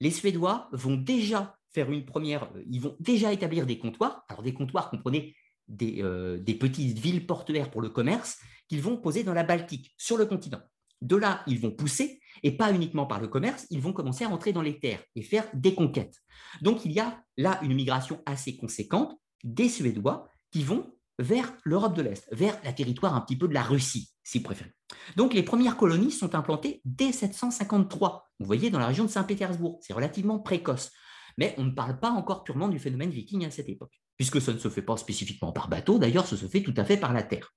les 0.00 0.10
Suédois 0.10 0.68
vont 0.72 0.96
déjà 0.96 1.56
faire 1.72 1.92
une 1.92 2.04
première, 2.04 2.50
ils 2.68 2.80
vont 2.80 2.96
déjà 2.98 3.32
établir 3.32 3.66
des 3.66 3.78
comptoirs. 3.78 4.24
Alors 4.28 4.42
des 4.42 4.52
comptoirs, 4.52 4.90
comprenez, 4.90 5.36
des 5.68 6.56
petites 6.58 6.98
villes 6.98 7.24
portuaires 7.24 7.70
pour 7.70 7.82
le 7.82 7.88
commerce 7.88 8.38
qu'ils 8.68 8.82
vont 8.82 8.96
poser 8.96 9.22
dans 9.22 9.32
la 9.32 9.44
Baltique, 9.44 9.94
sur 9.96 10.16
le 10.16 10.26
continent. 10.26 10.60
De 11.02 11.16
là, 11.16 11.42
ils 11.46 11.60
vont 11.60 11.72
pousser, 11.72 12.20
et 12.42 12.56
pas 12.56 12.72
uniquement 12.72 13.06
par 13.06 13.20
le 13.20 13.28
commerce, 13.28 13.66
ils 13.70 13.80
vont 13.80 13.92
commencer 13.92 14.24
à 14.24 14.28
entrer 14.28 14.52
dans 14.52 14.62
les 14.62 14.78
terres 14.78 15.02
et 15.14 15.22
faire 15.22 15.44
des 15.52 15.74
conquêtes. 15.74 16.16
Donc 16.60 16.84
il 16.84 16.92
y 16.92 17.00
a 17.00 17.22
là 17.36 17.60
une 17.62 17.74
migration 17.74 18.22
assez 18.24 18.56
conséquente 18.56 19.18
des 19.44 19.68
Suédois 19.68 20.28
qui 20.50 20.62
vont 20.62 20.94
vers 21.18 21.52
l'Europe 21.64 21.94
de 21.94 22.02
l'Est, 22.02 22.26
vers 22.32 22.58
la 22.64 22.72
territoire 22.72 23.14
un 23.14 23.20
petit 23.20 23.36
peu 23.36 23.48
de 23.48 23.54
la 23.54 23.62
Russie, 23.62 24.10
si 24.22 24.38
vous 24.38 24.44
préférez. 24.44 24.72
Donc 25.16 25.34
les 25.34 25.42
premières 25.42 25.76
colonies 25.76 26.10
sont 26.10 26.34
implantées 26.34 26.80
dès 26.84 27.12
753. 27.12 28.30
Vous 28.38 28.46
voyez, 28.46 28.70
dans 28.70 28.78
la 28.78 28.86
région 28.86 29.04
de 29.04 29.10
Saint-Pétersbourg, 29.10 29.78
c'est 29.82 29.92
relativement 29.92 30.38
précoce. 30.38 30.90
Mais 31.38 31.54
on 31.58 31.64
ne 31.64 31.70
parle 31.70 31.98
pas 31.98 32.10
encore 32.10 32.44
purement 32.44 32.68
du 32.68 32.78
phénomène 32.78 33.10
viking 33.10 33.44
à 33.46 33.50
cette 33.50 33.68
époque, 33.68 34.00
puisque 34.16 34.40
ça 34.40 34.52
ne 34.52 34.58
se 34.58 34.68
fait 34.68 34.82
pas 34.82 34.96
spécifiquement 34.96 35.52
par 35.52 35.68
bateau, 35.68 35.98
d'ailleurs, 35.98 36.26
ça 36.26 36.36
se 36.36 36.46
fait 36.46 36.62
tout 36.62 36.74
à 36.76 36.84
fait 36.84 36.96
par 36.96 37.12
la 37.12 37.22
terre. 37.22 37.54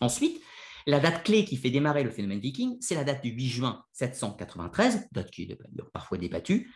Ensuite, 0.00 0.40
la 0.88 1.00
date 1.00 1.22
clé 1.22 1.44
qui 1.44 1.58
fait 1.58 1.68
démarrer 1.68 2.02
le 2.02 2.10
phénomène 2.10 2.40
viking, 2.40 2.78
c'est 2.80 2.94
la 2.94 3.04
date 3.04 3.22
du 3.22 3.28
8 3.28 3.48
juin 3.48 3.84
793, 3.92 5.08
date 5.12 5.30
qui 5.30 5.42
est 5.42 5.58
parfois 5.92 6.16
débattue. 6.16 6.74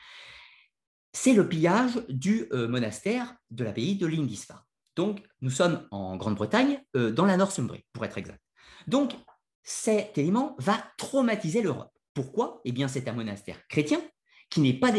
C'est 1.14 1.32
le 1.32 1.48
pillage 1.48 1.98
du 2.10 2.46
euh, 2.52 2.68
monastère 2.68 3.34
de 3.50 3.64
l'abbaye 3.64 3.96
de 3.96 4.06
Lindisfarne. 4.06 4.62
Donc, 4.96 5.22
nous 5.40 5.48
sommes 5.48 5.88
en 5.90 6.18
Grande-Bretagne, 6.18 6.82
euh, 6.94 7.10
dans 7.10 7.24
la 7.24 7.38
Northumbrie, 7.38 7.86
pour 7.94 8.04
être 8.04 8.18
exact. 8.18 8.42
Donc, 8.86 9.14
cet 9.62 10.18
élément 10.18 10.56
va 10.58 10.76
traumatiser 10.98 11.62
l'Europe. 11.62 11.92
Pourquoi? 12.12 12.60
Eh 12.66 12.72
bien, 12.72 12.88
c'est 12.88 13.08
un 13.08 13.14
monastère 13.14 13.66
chrétien 13.66 14.02
qui 14.50 14.60
n'est 14.60 14.78
pas, 14.78 14.92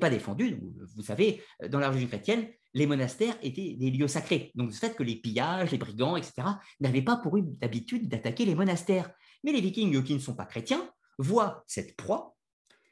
pas, 0.00 0.10
défendu. 0.10 0.58
vous 0.96 1.02
savez, 1.02 1.40
dans 1.68 1.78
la 1.78 1.90
religion 1.90 2.08
chrétienne, 2.08 2.48
les 2.76 2.86
monastères 2.86 3.36
étaient 3.42 3.74
des 3.78 3.90
lieux 3.90 4.06
sacrés. 4.06 4.52
Donc, 4.54 4.68
le 4.68 4.74
fait 4.74 4.94
que 4.94 5.02
les 5.02 5.16
pillages, 5.16 5.70
les 5.70 5.78
brigands, 5.78 6.16
etc., 6.16 6.46
n'avaient 6.78 7.00
pas 7.00 7.16
pour 7.16 7.38
habitude 7.62 8.06
d'attaquer 8.06 8.44
les 8.44 8.54
monastères. 8.54 9.10
Mais 9.44 9.52
les 9.52 9.62
vikings, 9.62 10.02
qui 10.04 10.12
ne 10.12 10.18
sont 10.18 10.34
pas 10.34 10.44
chrétiens, 10.44 10.86
voient 11.18 11.64
cette 11.66 11.96
proie 11.96 12.36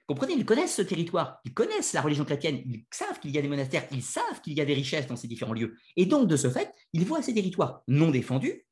Comprenez, 0.07 0.35
ils 0.35 0.45
connaissent 0.45 0.75
ce 0.75 0.83
territoire, 0.83 1.41
ils 1.47 1.55
connaissent 1.55 1.95
la 1.95 2.03
religion 2.03 2.27
chrétienne, 2.27 2.61
ils 2.67 2.85
savent 2.91 3.19
qu'il 3.21 3.31
y 3.31 3.39
a 3.39 3.43
des 3.43 3.49
monastères, 3.49 3.87
ils 3.91 4.03
savent 4.03 4.43
qu'il 4.43 4.53
y 4.53 4.61
a 4.61 4.67
des 4.67 4.75
richesses 4.75 5.07
dans 5.07 5.17
ces 5.17 5.29
différents 5.29 5.55
lieux. 5.55 5.79
Et 5.97 6.05
donc, 6.05 6.29
de 6.29 6.37
ce 6.37 6.51
fait, 6.51 6.71
ils 6.93 7.07
voient 7.07 7.23
ces 7.23 7.33
territoires 7.33 7.83
non 7.89 8.11
défendus, 8.11 8.67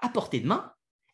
à 0.00 0.10
portée 0.10 0.40
de 0.40 0.46
main, 0.46 0.70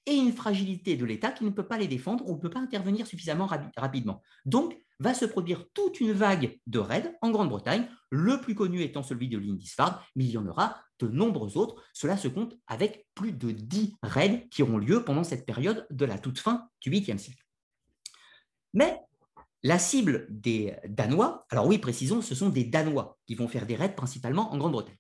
et 0.07 0.15
une 0.15 0.33
fragilité 0.33 0.97
de 0.97 1.05
l'État 1.05 1.33
qui 1.33 1.45
ne 1.45 1.51
peut 1.51 1.67
pas 1.67 1.79
les 1.79 1.89
défendre 1.89 2.27
ou 2.29 2.35
ne 2.35 2.41
peut 2.41 2.51
pas 2.51 2.61
intervenir 2.61 3.07
suffisamment 3.07 3.49
rapidement. 3.77 4.23
Donc, 4.45 4.81
va 4.99 5.15
se 5.15 5.25
produire 5.25 5.67
toute 5.75 6.01
une 6.01 6.13
vague 6.13 6.59
de 6.67 6.79
raids 6.79 7.13
en 7.21 7.31
Grande-Bretagne, 7.31 7.87
le 8.11 8.41
plus 8.41 8.55
connu 8.55 8.83
étant 8.83 9.03
celui 9.03 9.29
de 9.29 9.39
Lindisfarne, 9.39 9.99
mais 10.15 10.25
il 10.25 10.31
y 10.31 10.39
en 10.39 10.47
aura 10.47 10.81
de 10.99 11.09
nombreux 11.09 11.59
autres. 11.59 11.83
Cela 11.93 12.17
se 12.17 12.29
compte 12.29 12.57
avec 12.67 13.07
plus 13.15 13.33
de 13.33 13.51
10 13.51 13.95
raids 14.03 14.49
qui 14.51 14.63
auront 14.63 14.79
lieu 14.79 15.05
pendant 15.05 15.25
cette 15.25 15.45
période 15.45 15.87
de 15.91 16.05
la 16.05 16.19
toute 16.19 16.39
fin 16.39 16.69
du 16.81 16.91
8e 16.91 17.19
siècle. 17.19 17.45
Mais 18.73 19.01
la 19.63 19.79
cible 19.79 20.27
des 20.31 20.75
Danois, 20.89 21.45
alors 21.51 21.67
oui, 21.67 21.79
précisons, 21.79 22.23
ce 22.23 22.35
sont 22.35 22.49
des 22.49 22.65
Danois 22.65 23.19
qui 23.27 23.35
vont 23.35 23.49
faire 23.49 23.67
des 23.67 23.77
raids 23.77 23.95
principalement 23.95 24.53
en 24.53 24.59
Grande-Bretagne. 24.59 24.97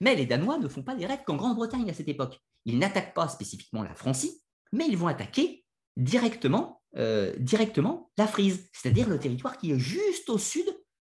Mais 0.00 0.14
les 0.14 0.26
Danois 0.26 0.58
ne 0.58 0.68
font 0.68 0.82
pas 0.82 0.94
des 0.94 1.06
raids 1.06 1.22
qu'en 1.24 1.36
Grande-Bretagne 1.36 1.88
à 1.90 1.94
cette 1.94 2.08
époque. 2.08 2.40
Ils 2.64 2.78
n'attaquent 2.78 3.14
pas 3.14 3.28
spécifiquement 3.28 3.82
la 3.82 3.94
Francie, 3.94 4.39
mais 4.72 4.86
ils 4.86 4.96
vont 4.96 5.06
attaquer 5.06 5.64
directement, 5.96 6.82
euh, 6.96 7.34
directement 7.38 8.10
la 8.16 8.26
Frise, 8.26 8.68
c'est-à-dire 8.72 9.08
le 9.08 9.18
territoire 9.18 9.58
qui 9.58 9.72
est 9.72 9.78
juste 9.78 10.30
au 10.30 10.38
sud 10.38 10.66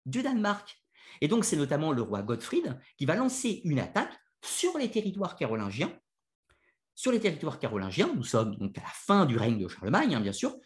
du 0.07 0.23
Danemark. 0.23 0.77
Et 1.21 1.29
donc, 1.29 1.45
c'est 1.45 1.57
notamment 1.57 1.93
le 1.93 2.03
roi 2.03 2.23
Gottfried 2.23 2.79
qui 2.97 3.07
va 3.07 3.17
lancer 3.17 3.61
une 3.65 3.81
attaque 3.81 4.13
sur 4.45 4.79
les 4.79 4.91
territoires 4.91 5.37
carolingiens. 5.37 5.93
Sur 6.95 7.13
les 7.13 7.21
territoires 7.21 7.59
carolingiens, 7.59 8.13
nous 8.15 8.25
sommes 8.25 8.57
donc 8.57 8.77
à 8.79 8.83
la 8.83 8.89
fin 8.93 9.27
du 9.27 9.37
règne 9.37 9.59
de 9.59 9.69
Charlemagne, 9.69 10.15
hein, 10.15 10.21
bien 10.21 10.33
sûr. 10.33 10.57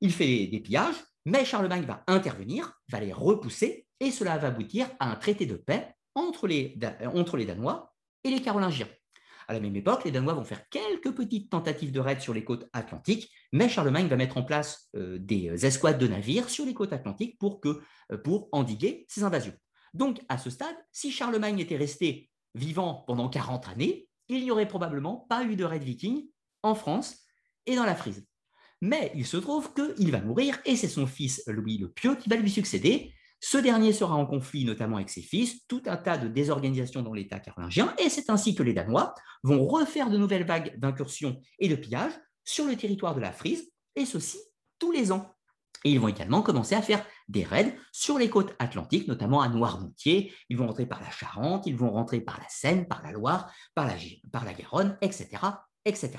Il 0.00 0.12
fait 0.12 0.46
des 0.46 0.60
pillages, 0.60 0.96
mais 1.24 1.44
Charlemagne 1.44 1.84
va 1.84 2.04
intervenir, 2.06 2.72
va 2.88 3.00
les 3.00 3.12
repousser, 3.12 3.86
et 4.00 4.10
cela 4.10 4.36
va 4.38 4.48
aboutir 4.48 4.88
à 5.00 5.10
un 5.10 5.16
traité 5.16 5.46
de 5.46 5.56
paix 5.56 5.94
entre 6.14 6.46
les, 6.46 6.78
entre 7.14 7.36
les 7.36 7.46
Danois 7.46 7.94
et 8.24 8.30
les 8.30 8.42
Carolingiens. 8.42 8.88
À 9.48 9.52
la 9.52 9.60
même 9.60 9.76
époque, 9.76 10.04
les 10.04 10.10
Danois 10.10 10.34
vont 10.34 10.44
faire 10.44 10.68
quelques 10.68 11.12
petites 11.12 11.50
tentatives 11.50 11.92
de 11.92 12.00
raid 12.00 12.20
sur 12.20 12.34
les 12.34 12.44
côtes 12.44 12.68
atlantiques, 12.72 13.30
mais 13.52 13.68
Charlemagne 13.68 14.08
va 14.08 14.16
mettre 14.16 14.36
en 14.36 14.42
place 14.42 14.88
euh, 14.96 15.18
des 15.18 15.64
escouades 15.64 15.98
de 15.98 16.08
navires 16.08 16.48
sur 16.48 16.66
les 16.66 16.74
côtes 16.74 16.92
atlantiques 16.92 17.38
pour, 17.38 17.60
que, 17.60 17.80
euh, 18.12 18.18
pour 18.18 18.48
endiguer 18.52 19.06
ces 19.08 19.22
invasions. 19.22 19.54
Donc, 19.94 20.20
à 20.28 20.36
ce 20.36 20.50
stade, 20.50 20.76
si 20.90 21.12
Charlemagne 21.12 21.60
était 21.60 21.76
resté 21.76 22.28
vivant 22.54 23.04
pendant 23.06 23.28
40 23.28 23.68
années, 23.68 24.08
il 24.28 24.42
n'y 24.42 24.50
aurait 24.50 24.68
probablement 24.68 25.26
pas 25.28 25.44
eu 25.44 25.54
de 25.54 25.64
raid 25.64 25.82
viking 25.82 26.26
en 26.62 26.74
France 26.74 27.18
et 27.66 27.76
dans 27.76 27.84
la 27.84 27.94
Frise. 27.94 28.26
Mais 28.82 29.12
il 29.14 29.26
se 29.26 29.36
trouve 29.36 29.72
qu'il 29.74 30.10
va 30.10 30.20
mourir 30.20 30.58
et 30.64 30.76
c'est 30.76 30.88
son 30.88 31.06
fils 31.06 31.42
Louis 31.46 31.78
le 31.78 31.90
Pieux 31.90 32.16
qui 32.16 32.28
va 32.28 32.36
lui 32.36 32.50
succéder. 32.50 33.14
Ce 33.48 33.58
dernier 33.58 33.92
sera 33.92 34.16
en 34.16 34.26
conflit 34.26 34.64
notamment 34.64 34.96
avec 34.96 35.08
ses 35.08 35.22
fils, 35.22 35.64
tout 35.68 35.80
un 35.86 35.96
tas 35.96 36.18
de 36.18 36.26
désorganisations 36.26 37.02
dans 37.02 37.12
l'État 37.12 37.38
carolingien, 37.38 37.94
et 37.96 38.08
c'est 38.08 38.28
ainsi 38.28 38.56
que 38.56 38.64
les 38.64 38.72
Danois 38.74 39.14
vont 39.44 39.64
refaire 39.68 40.10
de 40.10 40.18
nouvelles 40.18 40.44
vagues 40.44 40.76
d'incursions 40.80 41.40
et 41.60 41.68
de 41.68 41.76
pillages 41.76 42.14
sur 42.42 42.64
le 42.64 42.74
territoire 42.74 43.14
de 43.14 43.20
la 43.20 43.30
Frise, 43.30 43.70
et 43.94 44.04
ceci 44.04 44.40
tous 44.80 44.90
les 44.90 45.12
ans. 45.12 45.32
Et 45.84 45.92
ils 45.92 46.00
vont 46.00 46.08
également 46.08 46.42
commencer 46.42 46.74
à 46.74 46.82
faire 46.82 47.06
des 47.28 47.44
raids 47.44 47.78
sur 47.92 48.18
les 48.18 48.28
côtes 48.28 48.52
atlantiques, 48.58 49.06
notamment 49.06 49.42
à 49.42 49.48
Noirmoutier. 49.48 50.34
Ils 50.48 50.56
vont 50.56 50.66
rentrer 50.66 50.86
par 50.86 51.00
la 51.00 51.10
Charente, 51.12 51.68
ils 51.68 51.76
vont 51.76 51.92
rentrer 51.92 52.20
par 52.20 52.40
la 52.40 52.48
Seine, 52.48 52.88
par 52.88 53.04
la 53.04 53.12
Loire, 53.12 53.54
par 53.76 53.86
la, 53.86 53.94
par 54.32 54.44
Garonne, 54.56 54.98
etc., 55.00 55.28
etc. 55.84 56.14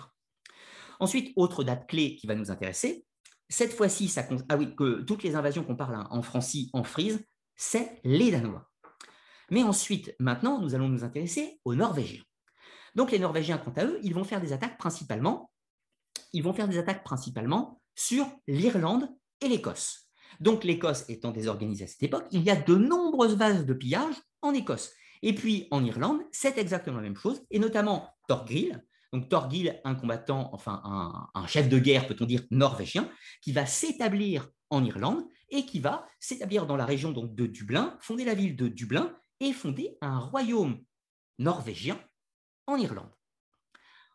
Ensuite, 1.01 1.33
autre 1.35 1.65
date 1.65 1.89
clé 1.89 2.15
qui 2.15 2.25
va 2.25 2.35
nous 2.35 2.51
intéresser, 2.51 3.05
cette 3.49 3.73
fois-ci, 3.73 4.07
ça 4.07 4.27
ah 4.49 4.57
oui, 4.57 4.75
que 4.75 5.01
toutes 5.01 5.23
les 5.23 5.35
invasions 5.35 5.63
qu'on 5.63 5.75
parle 5.75 5.95
hein, 5.95 6.07
en 6.11 6.21
Francie, 6.21 6.69
en 6.73 6.83
Frise, 6.83 7.25
c'est 7.55 7.99
les 8.03 8.31
Danois. 8.31 8.69
Mais 9.49 9.63
ensuite, 9.63 10.13
maintenant, 10.19 10.59
nous 10.59 10.75
allons 10.75 10.89
nous 10.89 11.03
intéresser 11.03 11.59
aux 11.63 11.75
Norvégiens. 11.75 12.23
Donc 12.95 13.11
les 13.11 13.19
Norvégiens, 13.19 13.57
quant 13.57 13.73
à 13.77 13.85
eux, 13.85 13.99
ils 14.03 14.13
vont 14.13 14.23
faire 14.23 14.41
des 14.41 14.53
attaques 14.53 14.77
principalement, 14.77 15.51
ils 16.33 16.43
vont 16.43 16.53
faire 16.53 16.67
des 16.67 16.77
attaques 16.77 17.03
principalement 17.03 17.81
sur 17.95 18.27
l'Irlande 18.47 19.09
et 19.41 19.47
l'Écosse. 19.47 20.09
Donc 20.39 20.63
l'Écosse 20.63 21.05
étant 21.07 21.31
désorganisée 21.31 21.85
à 21.85 21.87
cette 21.87 22.03
époque, 22.03 22.25
il 22.31 22.43
y 22.43 22.49
a 22.49 22.55
de 22.55 22.75
nombreuses 22.75 23.37
bases 23.37 23.65
de 23.65 23.73
pillage 23.73 24.15
en 24.41 24.53
Écosse. 24.53 24.91
Et 25.21 25.33
puis 25.33 25.67
en 25.71 25.83
Irlande, 25.83 26.21
c'est 26.31 26.57
exactement 26.57 26.97
la 26.97 27.03
même 27.03 27.15
chose, 27.15 27.43
et 27.49 27.59
notamment 27.59 28.09
Thorgrill, 28.27 28.83
donc 29.13 29.29
Torgil, 29.29 29.79
un 29.83 29.95
combattant, 29.95 30.49
enfin 30.53 30.81
un, 31.33 31.47
chef 31.47 31.69
de 31.69 31.79
guerre, 31.79 32.07
peut-on 32.07 32.25
dire, 32.25 32.43
norvégien, 32.51 33.09
qui 33.41 33.51
va 33.53 33.65
s'établir 33.65 34.49
en 34.69 34.83
Irlande 34.83 35.23
et 35.49 35.65
qui 35.65 35.79
va 35.79 36.07
s'établir 36.19 36.65
dans 36.65 36.75
la 36.75 36.85
région 36.85 37.11
donc, 37.11 37.33
de 37.33 37.45
Dublin, 37.45 37.97
fonder 38.01 38.25
la 38.25 38.33
ville 38.33 38.55
de 38.55 38.67
Dublin 38.67 39.15
et 39.39 39.53
fonder 39.53 39.97
un 40.01 40.19
royaume 40.19 40.83
norvégien 41.39 41.99
en 42.65 42.75
Irlande. 42.75 43.11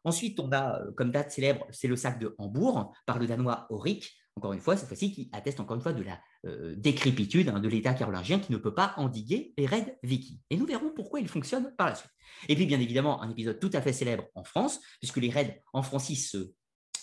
Ensuite, 0.04 0.40
on 0.40 0.50
a 0.52 0.80
euh, 0.80 0.92
comme 0.96 1.10
date 1.10 1.30
célèbre, 1.30 1.66
c'est 1.70 1.88
le 1.88 1.96
sac 1.96 2.18
de 2.18 2.34
Hambourg 2.38 2.92
par 3.06 3.18
le 3.18 3.26
Danois 3.26 3.66
Auric, 3.70 4.16
encore 4.36 4.52
une 4.52 4.60
fois, 4.60 4.76
cette 4.76 4.88
fois-ci, 4.88 5.12
qui 5.12 5.30
atteste 5.32 5.60
encore 5.60 5.76
une 5.76 5.82
fois 5.82 5.92
de 5.92 6.02
la 6.02 6.18
euh, 6.46 6.74
décrépitude 6.76 7.48
hein, 7.48 7.60
de 7.60 7.68
l'État 7.68 7.94
carolingien 7.94 8.38
qui 8.38 8.52
ne 8.52 8.56
peut 8.56 8.74
pas 8.74 8.94
endiguer 8.96 9.52
les 9.56 9.66
raids 9.66 9.98
vikings. 10.02 10.40
Et 10.50 10.56
nous 10.56 10.66
verrons 10.66 10.90
pourquoi 10.94 11.20
ils 11.20 11.28
fonctionnent 11.28 11.74
par 11.76 11.88
la 11.88 11.94
suite. 11.94 12.10
Et 12.48 12.56
puis, 12.56 12.66
bien 12.66 12.80
évidemment, 12.80 13.22
un 13.22 13.30
épisode 13.30 13.60
tout 13.60 13.70
à 13.72 13.82
fait 13.82 13.92
célèbre 13.92 14.24
en 14.34 14.44
France, 14.44 14.80
puisque 15.00 15.18
les 15.18 15.30
raids 15.30 15.62
en 15.72 15.82
Francis 15.82 16.36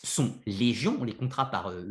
sont 0.03 0.39
légions, 0.45 0.97
on 0.99 1.03
les 1.03 1.15
comptera 1.15 1.51
par 1.51 1.69
euh, 1.69 1.85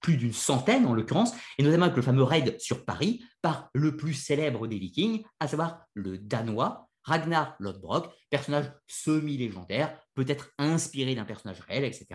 plus 0.00 0.16
d'une 0.16 0.32
centaine 0.32 0.86
en 0.86 0.94
l'occurrence, 0.94 1.32
et 1.58 1.62
notamment 1.62 1.86
avec 1.86 1.96
le 1.96 2.02
fameux 2.02 2.22
raid 2.22 2.58
sur 2.60 2.84
Paris 2.84 3.24
par 3.42 3.70
le 3.74 3.96
plus 3.96 4.14
célèbre 4.14 4.66
des 4.66 4.78
vikings, 4.78 5.24
à 5.40 5.48
savoir 5.48 5.84
le 5.94 6.18
Danois 6.18 6.88
Ragnar 7.06 7.54
Lodbrok, 7.60 8.12
personnage 8.30 8.70
semi-légendaire, 8.88 9.96
peut-être 10.14 10.50
inspiré 10.58 11.14
d'un 11.14 11.24
personnage 11.24 11.60
réel, 11.60 11.84
etc. 11.84 12.06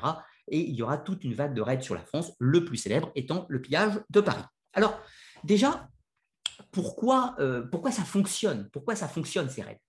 Et 0.52 0.60
il 0.60 0.76
y 0.76 0.84
aura 0.84 0.98
toute 0.98 1.24
une 1.24 1.34
vague 1.34 1.54
de 1.54 1.62
raids 1.62 1.82
sur 1.82 1.96
la 1.96 2.06
France, 2.06 2.34
le 2.40 2.64
plus 2.64 2.78
célèbre 2.78 3.12
étant 3.16 3.46
le 3.50 3.62
pillage 3.62 4.00
de 4.10 4.22
Paris. 4.22 4.44
Alors, 4.74 5.00
déjà, 5.44 5.90
pourquoi, 6.72 7.36
euh, 7.40 7.64
pourquoi 7.64 7.92
ça 7.92 8.04
fonctionne? 8.04 8.70
Pourquoi 8.72 8.96
ça 8.96 9.08
fonctionne 9.08 9.50
ces 9.50 9.64
raids? 9.64 9.82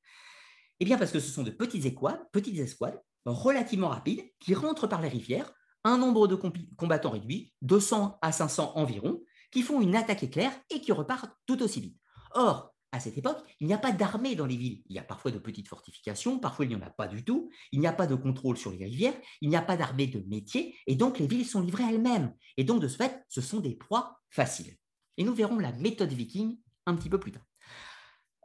Eh 0.80 0.84
bien, 0.84 0.96
parce 0.96 1.12
que 1.12 1.20
ce 1.20 1.30
sont 1.30 1.42
de 1.42 1.50
petites 1.50 1.84
escouades, 1.84 2.20
petites 2.32 2.58
escouades 2.58 2.98
relativement 3.24 3.88
rapides 3.88 4.24
qui 4.40 4.54
rentrent 4.54 4.86
par 4.86 5.00
les 5.00 5.08
rivières, 5.08 5.52
un 5.84 5.98
nombre 5.98 6.28
de 6.28 6.36
combattants 6.76 7.10
réduit, 7.10 7.52
200 7.62 8.18
à 8.22 8.32
500 8.32 8.72
environ, 8.76 9.22
qui 9.50 9.62
font 9.62 9.80
une 9.80 9.94
attaque 9.94 10.22
éclair 10.22 10.52
et 10.70 10.80
qui 10.80 10.92
repartent 10.92 11.36
tout 11.46 11.62
aussi 11.62 11.80
vite. 11.80 11.96
Or, 12.32 12.71
à 12.92 13.00
cette 13.00 13.16
époque, 13.16 13.42
il 13.58 13.66
n'y 13.66 13.72
a 13.72 13.78
pas 13.78 13.90
d'armée 13.90 14.34
dans 14.36 14.44
les 14.44 14.56
villes. 14.56 14.82
Il 14.88 14.94
y 14.94 14.98
a 14.98 15.02
parfois 15.02 15.30
de 15.30 15.38
petites 15.38 15.68
fortifications, 15.68 16.38
parfois 16.38 16.66
il 16.66 16.68
n'y 16.68 16.76
en 16.76 16.82
a 16.82 16.90
pas 16.90 17.08
du 17.08 17.24
tout. 17.24 17.50
Il 17.72 17.80
n'y 17.80 17.86
a 17.86 17.92
pas 17.92 18.06
de 18.06 18.14
contrôle 18.14 18.58
sur 18.58 18.70
les 18.70 18.84
rivières, 18.84 19.14
il 19.40 19.48
n'y 19.48 19.56
a 19.56 19.62
pas 19.62 19.78
d'armée 19.78 20.06
de 20.06 20.20
métier, 20.28 20.76
et 20.86 20.94
donc 20.94 21.18
les 21.18 21.26
villes 21.26 21.46
sont 21.46 21.62
livrées 21.62 21.84
elles-mêmes. 21.88 22.34
Et 22.58 22.64
donc, 22.64 22.82
de 22.82 22.88
ce 22.88 22.96
fait, 22.96 23.24
ce 23.28 23.40
sont 23.40 23.60
des 23.60 23.74
proies 23.74 24.20
faciles. 24.28 24.76
Et 25.16 25.24
nous 25.24 25.34
verrons 25.34 25.58
la 25.58 25.72
méthode 25.72 26.12
viking 26.12 26.58
un 26.86 26.94
petit 26.94 27.08
peu 27.08 27.18
plus 27.18 27.32
tard. 27.32 27.44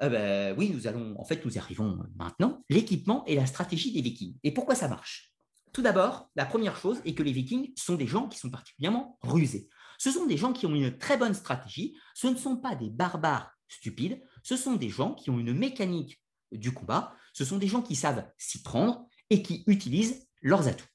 Euh, 0.01 0.09
ben, 0.09 0.55
oui, 0.57 0.71
nous 0.73 0.87
allons, 0.87 1.19
en 1.19 1.25
fait, 1.25 1.43
nous 1.43 1.57
arrivons 1.57 1.99
maintenant. 2.15 2.63
L'équipement 2.69 3.25
et 3.25 3.35
la 3.35 3.45
stratégie 3.45 3.91
des 3.91 4.01
vikings. 4.01 4.37
Et 4.43 4.53
pourquoi 4.53 4.75
ça 4.75 4.87
marche? 4.87 5.33
Tout 5.73 5.81
d'abord, 5.81 6.29
la 6.35 6.45
première 6.45 6.77
chose 6.77 7.01
est 7.03 7.13
que 7.13 7.23
les 7.23 7.33
vikings 7.33 7.73
sont 7.75 7.95
des 7.95 8.07
gens 8.07 8.27
qui 8.27 8.39
sont 8.39 8.49
particulièrement 8.49 9.17
rusés. 9.21 9.69
Ce 9.97 10.11
sont 10.11 10.25
des 10.25 10.37
gens 10.37 10.53
qui 10.53 10.65
ont 10.65 10.75
une 10.75 10.97
très 10.97 11.17
bonne 11.17 11.33
stratégie. 11.33 11.97
Ce 12.13 12.27
ne 12.27 12.35
sont 12.35 12.57
pas 12.57 12.75
des 12.75 12.89
barbares 12.89 13.51
stupides 13.67 14.21
ce 14.43 14.57
sont 14.57 14.75
des 14.75 14.89
gens 14.89 15.13
qui 15.13 15.29
ont 15.29 15.39
une 15.39 15.53
mécanique 15.53 16.21
du 16.51 16.73
combat, 16.73 17.13
ce 17.33 17.45
sont 17.45 17.57
des 17.57 17.67
gens 17.67 17.81
qui 17.81 17.95
savent 17.95 18.25
s'y 18.37 18.61
prendre 18.61 19.07
et 19.29 19.41
qui 19.41 19.63
utilisent 19.67 20.27
leurs 20.41 20.67
atouts. 20.67 20.87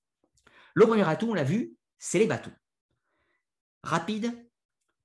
Le 0.75 0.87
premier 0.87 1.09
atout, 1.09 1.29
on 1.31 1.35
l'a 1.35 1.45
vu, 1.45 1.77
c'est 1.99 2.19
les 2.19 2.27
bateaux. 2.27 2.51
Rapides, 3.83 4.33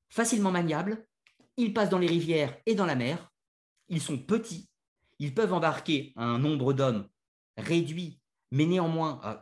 facilement 0.10 0.52
maniables, 0.52 1.06
ils 1.58 1.74
passent 1.74 1.90
dans 1.90 2.00
les 2.00 2.08
rivières 2.08 2.56
et 2.66 2.76
dans 2.76 2.86
la 2.86 2.96
mer, 2.96 3.32
ils 3.90 4.02
sont 4.02 4.18
petits, 4.18 4.70
ils 5.20 5.34
peuvent 5.34 5.54
embarquer 5.54 6.14
un 6.16 6.38
nombre 6.38 6.74
d'hommes 6.74 7.08
réduit, 7.58 8.20
mais 8.52 8.66
néanmoins 8.66 9.20
euh, 9.26 9.36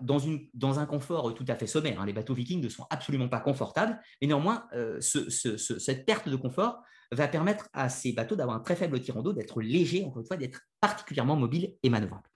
dans, 0.53 0.79
un 0.79 0.85
confort 0.85 1.33
tout 1.33 1.45
à 1.47 1.55
fait 1.55 1.67
sommaire. 1.67 1.99
Hein. 2.01 2.05
Les 2.05 2.13
bateaux 2.13 2.33
vikings 2.33 2.61
ne 2.61 2.69
sont 2.69 2.87
absolument 2.89 3.29
pas 3.29 3.39
confortables, 3.39 3.99
mais 4.21 4.27
néanmoins, 4.27 4.67
euh, 4.73 4.99
cette 5.01 6.05
perte 6.05 6.29
de 6.29 6.35
confort 6.35 6.81
va 7.11 7.27
permettre 7.27 7.67
à 7.73 7.89
ces 7.89 8.13
bateaux 8.13 8.35
d'avoir 8.35 8.57
un 8.57 8.59
très 8.59 8.75
faible 8.75 8.99
tirant 9.01 9.21
d'eau, 9.21 9.33
d'être 9.33 9.61
légers, 9.61 10.03
encore 10.05 10.21
une 10.21 10.27
fois, 10.27 10.37
d'être 10.37 10.61
particulièrement 10.79 11.35
mobiles 11.35 11.75
et 11.83 11.89
manœuvrables. 11.89 12.29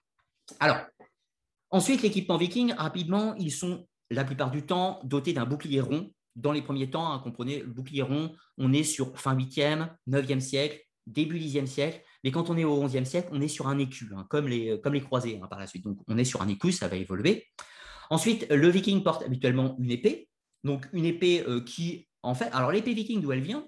Alors, 0.58 0.78
ensuite, 1.70 2.02
l'équipement 2.02 2.36
viking, 2.36 2.72
rapidement, 2.72 3.34
ils 3.36 3.52
sont 3.52 3.86
la 4.10 4.24
plupart 4.24 4.50
du 4.50 4.62
temps 4.62 5.00
dotés 5.04 5.32
d'un 5.32 5.46
bouclier 5.46 5.80
rond. 5.80 6.12
Dans 6.36 6.52
les 6.52 6.62
premiers 6.62 6.90
temps, 6.90 7.12
hein, 7.12 7.18
comprenez, 7.18 7.60
le 7.60 7.72
bouclier 7.72 8.02
rond, 8.02 8.34
on 8.58 8.72
est 8.72 8.82
sur 8.82 9.16
fin 9.18 9.36
8e, 9.36 9.88
9e 10.08 10.40
siècle, 10.40 10.80
début 11.06 11.38
10e 11.38 11.66
siècle. 11.66 12.02
Mais 12.24 12.30
quand 12.30 12.50
on 12.50 12.56
est 12.56 12.64
au 12.64 12.86
11e 12.86 13.04
siècle, 13.04 13.28
on 13.32 13.40
est 13.40 13.48
sur 13.48 13.68
un 13.68 13.78
écu, 13.78 14.10
hein, 14.16 14.26
comme, 14.28 14.48
les, 14.48 14.80
comme 14.80 14.94
les 14.94 15.00
croisés 15.00 15.40
hein, 15.42 15.46
par 15.46 15.58
la 15.58 15.66
suite. 15.66 15.84
Donc, 15.84 15.98
on 16.08 16.18
est 16.18 16.24
sur 16.24 16.42
un 16.42 16.48
écu, 16.48 16.72
ça 16.72 16.88
va 16.88 16.96
évoluer. 16.96 17.46
Ensuite, 18.10 18.48
le 18.50 18.68
viking 18.68 19.02
porte 19.02 19.22
habituellement 19.22 19.76
une 19.78 19.90
épée. 19.90 20.28
Donc, 20.64 20.86
une 20.92 21.04
épée 21.04 21.44
euh, 21.46 21.60
qui, 21.60 22.08
en 22.22 22.34
fait, 22.34 22.50
alors 22.52 22.72
l'épée 22.72 22.92
viking, 22.92 23.20
d'où 23.20 23.32
elle 23.32 23.40
vient? 23.40 23.66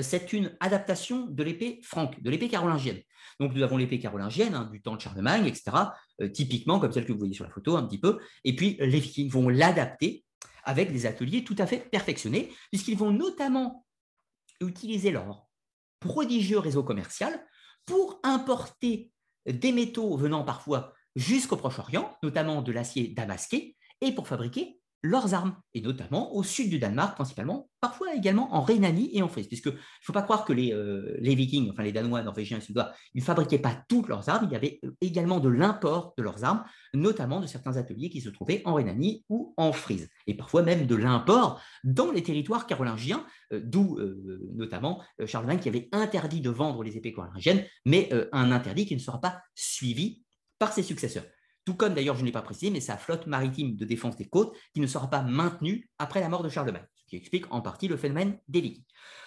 C'est 0.00 0.32
une 0.32 0.56
adaptation 0.60 1.26
de 1.26 1.42
l'épée 1.42 1.80
franque, 1.82 2.20
de 2.22 2.30
l'épée 2.30 2.48
carolingienne. 2.48 3.00
Donc 3.40 3.54
nous 3.54 3.62
avons 3.62 3.76
l'épée 3.76 3.98
carolingienne 3.98 4.54
hein, 4.54 4.68
du 4.70 4.80
temps 4.82 4.96
de 4.96 5.00
Charlemagne, 5.00 5.46
etc., 5.46 5.76
typiquement 6.32 6.78
comme 6.78 6.92
celle 6.92 7.04
que 7.04 7.12
vous 7.12 7.18
voyez 7.18 7.34
sur 7.34 7.44
la 7.44 7.50
photo 7.50 7.76
un 7.76 7.82
petit 7.84 7.98
peu. 7.98 8.18
Et 8.44 8.56
puis 8.56 8.76
les 8.80 9.00
Vikings 9.00 9.30
vont 9.30 9.48
l'adapter 9.48 10.24
avec 10.64 10.92
des 10.92 11.06
ateliers 11.06 11.44
tout 11.44 11.56
à 11.58 11.66
fait 11.66 11.78
perfectionnés, 11.90 12.52
puisqu'ils 12.70 12.96
vont 12.96 13.12
notamment 13.12 13.86
utiliser 14.60 15.10
leur 15.10 15.46
prodigieux 16.00 16.58
réseau 16.58 16.82
commercial 16.82 17.46
pour 17.84 18.20
importer 18.22 19.10
des 19.46 19.72
métaux 19.72 20.16
venant 20.16 20.44
parfois 20.44 20.92
jusqu'au 21.14 21.56
Proche-Orient, 21.56 22.16
notamment 22.22 22.62
de 22.62 22.72
l'acier 22.72 23.08
damasqué, 23.08 23.76
et 24.00 24.12
pour 24.12 24.28
fabriquer 24.28 24.80
leurs 25.06 25.34
armes, 25.34 25.56
et 25.74 25.80
notamment 25.80 26.34
au 26.34 26.42
sud 26.42 26.70
du 26.70 26.78
Danemark 26.78 27.14
principalement, 27.14 27.68
parfois 27.80 28.14
également 28.14 28.54
en 28.54 28.62
Rhénanie 28.62 29.10
et 29.12 29.22
en 29.22 29.28
Frise, 29.28 29.46
puisque 29.46 29.66
il 29.66 29.72
ne 29.72 29.78
faut 30.02 30.12
pas 30.12 30.22
croire 30.22 30.44
que 30.44 30.52
les, 30.52 30.72
euh, 30.72 31.16
les, 31.20 31.34
Vikings, 31.34 31.70
enfin 31.70 31.82
les 31.82 31.92
Danois, 31.92 32.22
Norvégiens 32.22 32.60
Suédois, 32.60 32.92
ils 33.14 33.20
ne 33.20 33.24
fabriquaient 33.24 33.58
pas 33.58 33.76
toutes 33.88 34.08
leurs 34.08 34.28
armes, 34.28 34.46
il 34.50 34.52
y 34.52 34.56
avait 34.56 34.80
euh, 34.84 34.90
également 35.00 35.40
de 35.40 35.48
l'import 35.48 36.14
de 36.18 36.22
leurs 36.22 36.44
armes, 36.44 36.64
notamment 36.94 37.40
de 37.40 37.46
certains 37.46 37.76
ateliers 37.76 38.10
qui 38.10 38.20
se 38.20 38.28
trouvaient 38.28 38.62
en 38.64 38.74
Rhénanie 38.74 39.24
ou 39.28 39.54
en 39.56 39.72
Frise, 39.72 40.08
et 40.26 40.34
parfois 40.34 40.62
même 40.62 40.86
de 40.86 40.96
l'import 40.96 41.60
dans 41.84 42.10
les 42.10 42.22
territoires 42.22 42.66
carolingiens, 42.66 43.24
euh, 43.52 43.60
d'où 43.62 43.98
notamment 44.54 45.02
Charlemagne 45.26 45.58
qui 45.58 45.68
avait 45.68 45.88
interdit 45.92 46.40
de 46.40 46.50
vendre 46.50 46.82
les 46.82 46.96
épées 46.96 47.12
carolingiennes, 47.12 47.64
mais 47.84 48.10
un 48.32 48.50
interdit 48.50 48.86
qui 48.86 48.94
ne 48.94 49.00
sera 49.00 49.20
pas 49.20 49.40
suivi 49.54 50.22
par 50.58 50.72
ses 50.72 50.82
successeurs 50.82 51.24
tout 51.66 51.74
comme 51.74 51.94
d'ailleurs, 51.94 52.14
je 52.14 52.20
ne 52.20 52.26
l'ai 52.26 52.32
pas 52.32 52.42
précisé, 52.42 52.70
mais 52.70 52.80
sa 52.80 52.96
flotte 52.96 53.26
maritime 53.26 53.74
de 53.76 53.84
défense 53.84 54.16
des 54.16 54.24
côtes 54.24 54.56
qui 54.72 54.80
ne 54.80 54.86
sera 54.86 55.10
pas 55.10 55.22
maintenue 55.22 55.90
après 55.98 56.20
la 56.20 56.28
mort 56.28 56.44
de 56.44 56.48
Charlemagne, 56.48 56.86
ce 56.94 57.04
qui 57.04 57.16
explique 57.16 57.52
en 57.52 57.60
partie 57.60 57.88
le 57.88 57.96
phénomène 57.96 58.38
des 58.48 58.60
Vikings. 58.60 58.84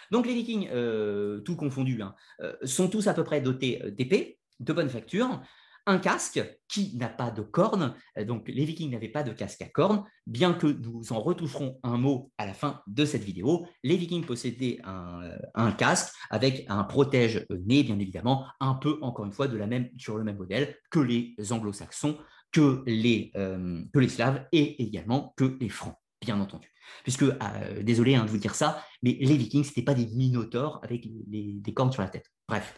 Donc 0.10 0.26
les 0.26 0.34
Vikings, 0.34 0.70
euh, 0.72 1.42
tout 1.42 1.58
confondus, 1.58 2.02
hein, 2.02 2.16
euh, 2.42 2.56
sont 2.64 2.88
tous 2.88 3.08
à 3.08 3.14
peu 3.14 3.26
près 3.26 3.42
dotés 3.42 3.84
euh, 3.84 3.92
d'épées 3.92 4.40
de 4.62 4.74
bonne 4.74 4.90
facture, 4.90 5.42
un 5.90 5.98
casque 5.98 6.42
qui 6.68 6.96
n'a 6.96 7.10
pas 7.10 7.32
de 7.32 7.42
cornes. 7.42 7.96
Donc 8.28 8.48
les 8.48 8.64
Vikings 8.64 8.92
n'avaient 8.92 9.10
pas 9.10 9.24
de 9.24 9.32
casque 9.32 9.62
à 9.62 9.68
cornes, 9.68 10.04
bien 10.28 10.54
que 10.54 10.68
nous 10.68 11.12
en 11.12 11.20
retoucherons 11.20 11.80
un 11.84 11.98
mot 11.98 12.32
à 12.38 12.46
la 12.46 12.54
fin 12.54 12.82
de 12.88 13.06
cette 13.06 13.24
vidéo. 13.24 13.68
Les 13.84 13.98
Vikings 13.98 14.26
possédaient 14.26 14.80
un, 14.84 15.72
casque 15.72 16.14
avec 16.30 16.66
un 16.70 16.84
protège-nez, 16.84 17.84
bien 17.84 18.00
évidemment, 18.00 18.46
un 18.60 18.76
peu 18.76 19.00
encore 19.02 19.26
une 19.26 19.32
fois 19.32 19.48
de 19.48 19.58
la 19.58 19.68
même, 19.68 19.90
sur 19.98 20.18
le 20.18 20.24
même 20.24 20.38
modèle 20.38 20.76
que 20.92 21.00
les 21.00 21.36
Anglo-Saxons, 21.52 22.18
que 22.52 22.84
les, 22.86 23.32
euh, 23.36 23.84
que 23.94 24.00
les 24.00 24.10
Slaves 24.10 24.48
et 24.52 24.82
également 24.84 25.34
que 25.38 25.58
les 25.60 25.70
Francs, 25.70 25.96
bien 26.22 26.40
entendu. 26.40 26.72
Puisque, 27.04 27.24
euh, 27.24 27.84
désolé 27.84 28.16
hein, 28.16 28.26
de 28.26 28.30
vous 28.30 28.38
dire 28.38 28.56
ça, 28.56 28.84
mais 29.04 29.18
les 29.20 29.38
Vikings, 29.38 29.64
ce 29.64 29.70
n'étaient 29.70 29.84
pas 29.84 29.94
des 29.94 30.08
minotaures 30.08 30.80
avec 30.84 31.08
des 31.28 31.74
cornes 31.74 31.92
sur 31.92 32.02
la 32.02 32.10
tête. 32.10 32.26
Bref. 32.48 32.76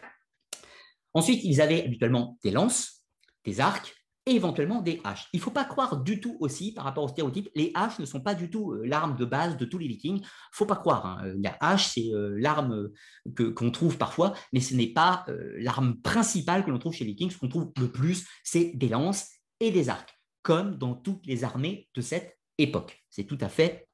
Ensuite, 1.14 1.44
ils 1.44 1.60
avaient 1.60 1.84
habituellement 1.84 2.38
des 2.42 2.50
lances, 2.50 3.01
des 3.44 3.60
arcs 3.60 3.94
et 4.26 4.34
éventuellement 4.34 4.80
des 4.80 5.00
haches. 5.04 5.28
Il 5.32 5.38
ne 5.38 5.42
faut 5.42 5.50
pas 5.50 5.64
croire 5.64 5.96
du 5.96 6.20
tout 6.20 6.36
aussi, 6.40 6.72
par 6.72 6.84
rapport 6.84 7.04
au 7.04 7.08
stéréotype, 7.08 7.48
les 7.54 7.72
haches 7.74 7.98
ne 7.98 8.04
sont 8.04 8.20
pas 8.20 8.34
du 8.34 8.50
tout 8.50 8.72
euh, 8.72 8.84
l'arme 8.84 9.16
de 9.16 9.24
base 9.24 9.56
de 9.56 9.64
tous 9.64 9.78
les 9.78 9.88
vikings. 9.88 10.18
Il 10.18 10.22
ne 10.22 10.26
faut 10.52 10.66
pas 10.66 10.76
croire. 10.76 11.06
Hein. 11.06 11.34
La 11.42 11.56
hache, 11.60 11.88
c'est 11.88 12.12
euh, 12.12 12.36
l'arme 12.38 12.90
qu'on 13.36 13.70
trouve 13.70 13.98
parfois, 13.98 14.34
mais 14.52 14.60
ce 14.60 14.74
n'est 14.74 14.92
pas 14.92 15.24
euh, 15.28 15.54
l'arme 15.58 16.00
principale 16.00 16.64
que 16.64 16.70
l'on 16.70 16.78
trouve 16.78 16.94
chez 16.94 17.04
les 17.04 17.10
vikings. 17.10 17.30
Ce 17.30 17.38
qu'on 17.38 17.48
trouve 17.48 17.72
le 17.80 17.90
plus, 17.90 18.24
c'est 18.44 18.72
des 18.74 18.88
lances 18.88 19.28
et 19.58 19.72
des 19.72 19.88
arcs, 19.88 20.16
comme 20.42 20.76
dans 20.76 20.94
toutes 20.94 21.26
les 21.26 21.42
armées 21.42 21.88
de 21.94 22.00
cette 22.00 22.38
époque. 22.58 23.02
C'est 23.10 23.24
tout 23.24 23.38
à 23.40 23.48
fait 23.48 23.88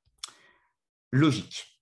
logique. 1.10 1.77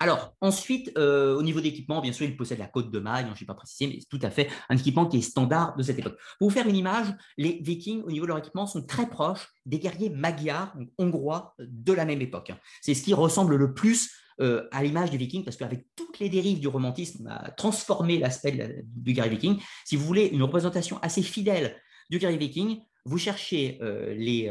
Alors, 0.00 0.34
ensuite, 0.40 0.92
euh, 0.98 1.36
au 1.36 1.42
niveau 1.42 1.60
d'équipement, 1.60 2.00
bien 2.00 2.12
sûr, 2.12 2.26
il 2.26 2.36
possède 2.36 2.58
la 2.58 2.66
côte 2.66 2.90
de 2.90 2.98
maille, 2.98 3.24
hein, 3.24 3.32
je 3.36 3.42
n'ai 3.42 3.46
pas 3.46 3.54
précisé, 3.54 3.86
mais 3.86 3.98
c'est 4.00 4.08
tout 4.08 4.24
à 4.26 4.30
fait 4.30 4.48
un 4.68 4.76
équipement 4.76 5.06
qui 5.06 5.18
est 5.18 5.22
standard 5.22 5.76
de 5.76 5.82
cette 5.82 5.98
époque. 5.98 6.18
Pour 6.38 6.48
vous 6.48 6.54
faire 6.54 6.66
une 6.68 6.76
image, 6.76 7.06
les 7.38 7.60
Vikings, 7.62 8.02
au 8.02 8.10
niveau 8.10 8.24
de 8.24 8.28
leur 8.28 8.38
équipement, 8.38 8.66
sont 8.66 8.84
très 8.84 9.08
proches 9.08 9.48
des 9.66 9.78
guerriers 9.78 10.10
magyars, 10.10 10.74
donc 10.76 10.88
hongrois, 10.98 11.54
de 11.58 11.92
la 11.92 12.04
même 12.04 12.20
époque. 12.20 12.52
C'est 12.82 12.94
ce 12.94 13.02
qui 13.02 13.14
ressemble 13.14 13.54
le 13.54 13.72
plus 13.72 14.10
euh, 14.40 14.68
à 14.72 14.82
l'image 14.82 15.10
des 15.12 15.16
Vikings, 15.16 15.44
parce 15.44 15.56
qu'avec 15.56 15.86
toutes 15.94 16.18
les 16.18 16.28
dérives 16.28 16.58
du 16.58 16.68
romantisme, 16.68 17.24
on 17.24 17.30
a 17.30 17.50
transformé 17.52 18.18
l'aspect 18.18 18.84
du 18.84 19.12
guerrier 19.12 19.30
viking. 19.30 19.60
Si 19.84 19.94
vous 19.94 20.04
voulez 20.04 20.26
une 20.26 20.42
représentation 20.42 20.98
assez 21.02 21.22
fidèle 21.22 21.80
du 22.10 22.18
guerrier 22.18 22.38
viking, 22.38 22.80
vous 23.04 23.18
cherchez 23.18 23.78
euh, 23.80 24.12
les, 24.14 24.50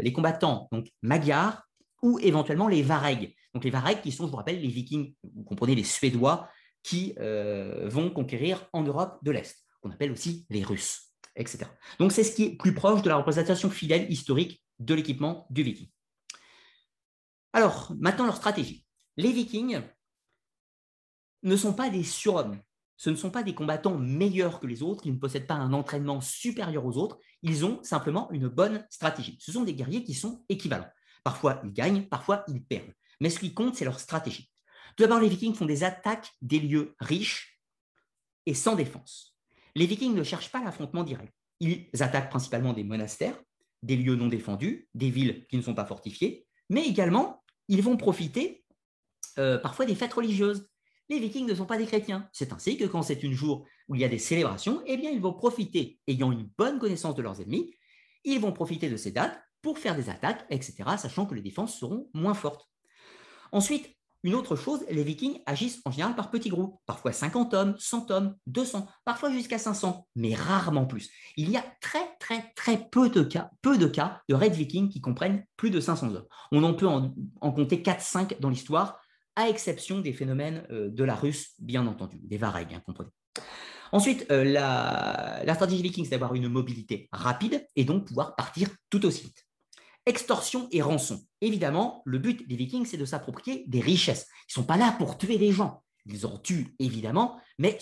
les 0.00 0.12
combattants 0.12 0.68
donc 0.72 0.88
magyars 1.02 1.69
ou 2.02 2.18
éventuellement 2.20 2.68
les 2.68 2.82
Varegs. 2.82 3.34
Donc 3.54 3.64
les 3.64 3.70
Varegs 3.70 4.00
qui 4.00 4.12
sont, 4.12 4.26
je 4.26 4.30
vous 4.30 4.36
rappelle, 4.36 4.60
les 4.60 4.68
Vikings, 4.68 5.14
vous 5.22 5.44
comprenez, 5.44 5.74
les 5.74 5.84
Suédois 5.84 6.48
qui 6.82 7.14
euh, 7.18 7.88
vont 7.88 8.10
conquérir 8.10 8.66
en 8.72 8.82
Europe 8.82 9.18
de 9.22 9.30
l'Est, 9.30 9.58
qu'on 9.80 9.90
appelle 9.90 10.12
aussi 10.12 10.46
les 10.48 10.62
Russes, 10.62 11.12
etc. 11.36 11.66
Donc 11.98 12.12
c'est 12.12 12.24
ce 12.24 12.34
qui 12.34 12.44
est 12.44 12.56
plus 12.56 12.74
proche 12.74 13.02
de 13.02 13.08
la 13.08 13.16
représentation 13.16 13.70
fidèle 13.70 14.10
historique 14.10 14.62
de 14.78 14.94
l'équipement 14.94 15.46
du 15.50 15.62
Viking. 15.62 15.88
Alors, 17.52 17.92
maintenant 17.98 18.26
leur 18.26 18.36
stratégie. 18.36 18.86
Les 19.16 19.32
Vikings 19.32 19.82
ne 21.42 21.56
sont 21.56 21.74
pas 21.74 21.90
des 21.90 22.04
surhommes. 22.04 22.60
Ce 22.96 23.10
ne 23.10 23.16
sont 23.16 23.30
pas 23.30 23.42
des 23.42 23.54
combattants 23.54 23.96
meilleurs 23.96 24.60
que 24.60 24.66
les 24.66 24.82
autres, 24.82 25.06
ils 25.06 25.14
ne 25.14 25.18
possèdent 25.18 25.46
pas 25.46 25.54
un 25.54 25.72
entraînement 25.72 26.20
supérieur 26.20 26.84
aux 26.84 26.98
autres, 26.98 27.18
ils 27.42 27.64
ont 27.64 27.82
simplement 27.82 28.30
une 28.30 28.48
bonne 28.48 28.86
stratégie. 28.90 29.38
Ce 29.40 29.52
sont 29.52 29.64
des 29.64 29.74
guerriers 29.74 30.04
qui 30.04 30.12
sont 30.12 30.44
équivalents. 30.50 30.90
Parfois, 31.22 31.60
ils 31.64 31.72
gagnent, 31.72 32.02
parfois, 32.06 32.44
ils 32.48 32.62
perdent. 32.62 32.92
Mais 33.20 33.30
ce 33.30 33.38
qui 33.38 33.54
compte, 33.54 33.76
c'est 33.76 33.84
leur 33.84 34.00
stratégie. 34.00 34.50
Tout 34.96 35.02
d'abord, 35.02 35.20
les 35.20 35.28
Vikings 35.28 35.54
font 35.54 35.66
des 35.66 35.84
attaques 35.84 36.30
des 36.42 36.58
lieux 36.58 36.94
riches 37.00 37.60
et 38.46 38.54
sans 38.54 38.74
défense. 38.74 39.36
Les 39.74 39.86
Vikings 39.86 40.14
ne 40.14 40.22
cherchent 40.22 40.50
pas 40.50 40.62
l'affrontement 40.62 41.04
direct. 41.04 41.32
Ils 41.60 41.88
attaquent 42.00 42.30
principalement 42.30 42.72
des 42.72 42.84
monastères, 42.84 43.38
des 43.82 43.96
lieux 43.96 44.16
non 44.16 44.28
défendus, 44.28 44.88
des 44.94 45.10
villes 45.10 45.46
qui 45.48 45.56
ne 45.56 45.62
sont 45.62 45.74
pas 45.74 45.84
fortifiées, 45.84 46.46
mais 46.68 46.86
également, 46.86 47.44
ils 47.68 47.82
vont 47.82 47.96
profiter 47.96 48.64
euh, 49.38 49.58
parfois 49.58 49.86
des 49.86 49.94
fêtes 49.94 50.12
religieuses. 50.12 50.68
Les 51.08 51.18
Vikings 51.18 51.46
ne 51.46 51.54
sont 51.54 51.66
pas 51.66 51.78
des 51.78 51.86
chrétiens. 51.86 52.28
C'est 52.32 52.52
ainsi 52.52 52.76
que 52.76 52.84
quand 52.84 53.02
c'est 53.02 53.22
une 53.22 53.32
jour 53.32 53.66
où 53.88 53.94
il 53.94 54.00
y 54.00 54.04
a 54.04 54.08
des 54.08 54.18
célébrations, 54.18 54.82
eh 54.86 54.96
bien, 54.96 55.10
ils 55.10 55.20
vont 55.20 55.32
profiter, 55.32 55.98
ayant 56.06 56.32
une 56.32 56.48
bonne 56.56 56.78
connaissance 56.78 57.14
de 57.14 57.22
leurs 57.22 57.40
ennemis, 57.40 57.74
ils 58.24 58.40
vont 58.40 58.52
profiter 58.52 58.88
de 58.88 58.96
ces 58.96 59.10
dates 59.10 59.40
pour 59.62 59.78
faire 59.78 59.96
des 59.96 60.10
attaques, 60.10 60.44
etc., 60.50 60.74
sachant 60.98 61.26
que 61.26 61.34
les 61.34 61.42
défenses 61.42 61.78
seront 61.78 62.08
moins 62.14 62.34
fortes. 62.34 62.68
Ensuite, 63.52 63.96
une 64.22 64.34
autre 64.34 64.54
chose, 64.54 64.84
les 64.90 65.02
Vikings 65.02 65.40
agissent 65.46 65.80
en 65.86 65.90
général 65.90 66.14
par 66.14 66.30
petits 66.30 66.50
groupes, 66.50 66.78
parfois 66.84 67.12
50 67.12 67.54
hommes, 67.54 67.74
100 67.78 68.10
hommes, 68.10 68.36
200, 68.48 68.86
parfois 69.04 69.30
jusqu'à 69.30 69.58
500, 69.58 70.06
mais 70.14 70.34
rarement 70.34 70.84
plus. 70.84 71.10
Il 71.36 71.50
y 71.50 71.56
a 71.56 71.64
très 71.80 72.06
très 72.18 72.52
très 72.54 72.88
peu 72.90 73.08
de 73.08 73.22
cas, 73.22 73.50
de 73.64 74.34
Red 74.34 74.52
Vikings 74.52 74.90
qui 74.90 75.00
comprennent 75.00 75.44
plus 75.56 75.70
de 75.70 75.80
500 75.80 76.14
hommes. 76.14 76.26
On 76.52 76.62
en 76.64 76.74
peut 76.74 76.86
en, 76.86 77.14
compter 77.40 77.78
4-5 77.78 78.40
dans 78.40 78.50
l'histoire, 78.50 79.00
à 79.36 79.48
exception 79.48 80.00
des 80.00 80.12
phénomènes 80.12 80.66
euh, 80.70 80.90
de 80.90 81.04
la 81.04 81.14
Russe, 81.14 81.52
bien 81.58 81.86
entendu, 81.86 82.18
des 82.22 82.36
Varegs, 82.36 82.74
hein, 82.74 82.82
comprenez. 82.84 83.10
Ensuite, 83.92 84.26
euh, 84.30 84.44
la, 84.44 85.40
la 85.44 85.54
stratégie 85.54 85.82
viking, 85.82 86.04
c'est 86.04 86.10
d'avoir 86.10 86.34
une 86.34 86.48
mobilité 86.48 87.08
rapide 87.10 87.66
et 87.74 87.84
donc 87.84 88.06
pouvoir 88.06 88.36
partir 88.36 88.68
tout 88.90 89.04
aussi 89.06 89.24
vite. 89.24 89.46
Extorsion 90.06 90.68
et 90.72 90.82
rançon. 90.82 91.20
Évidemment, 91.40 92.02
le 92.04 92.18
but 92.18 92.48
des 92.48 92.56
Vikings, 92.56 92.86
c'est 92.86 92.96
de 92.96 93.04
s'approprier 93.04 93.64
des 93.68 93.80
richesses. 93.80 94.26
Ils 94.48 94.58
ne 94.58 94.62
sont 94.62 94.66
pas 94.66 94.76
là 94.76 94.94
pour 94.98 95.18
tuer 95.18 95.38
les 95.38 95.52
gens. 95.52 95.82
Ils 96.06 96.26
en 96.26 96.38
tuent, 96.38 96.74
évidemment, 96.78 97.38
mais 97.58 97.78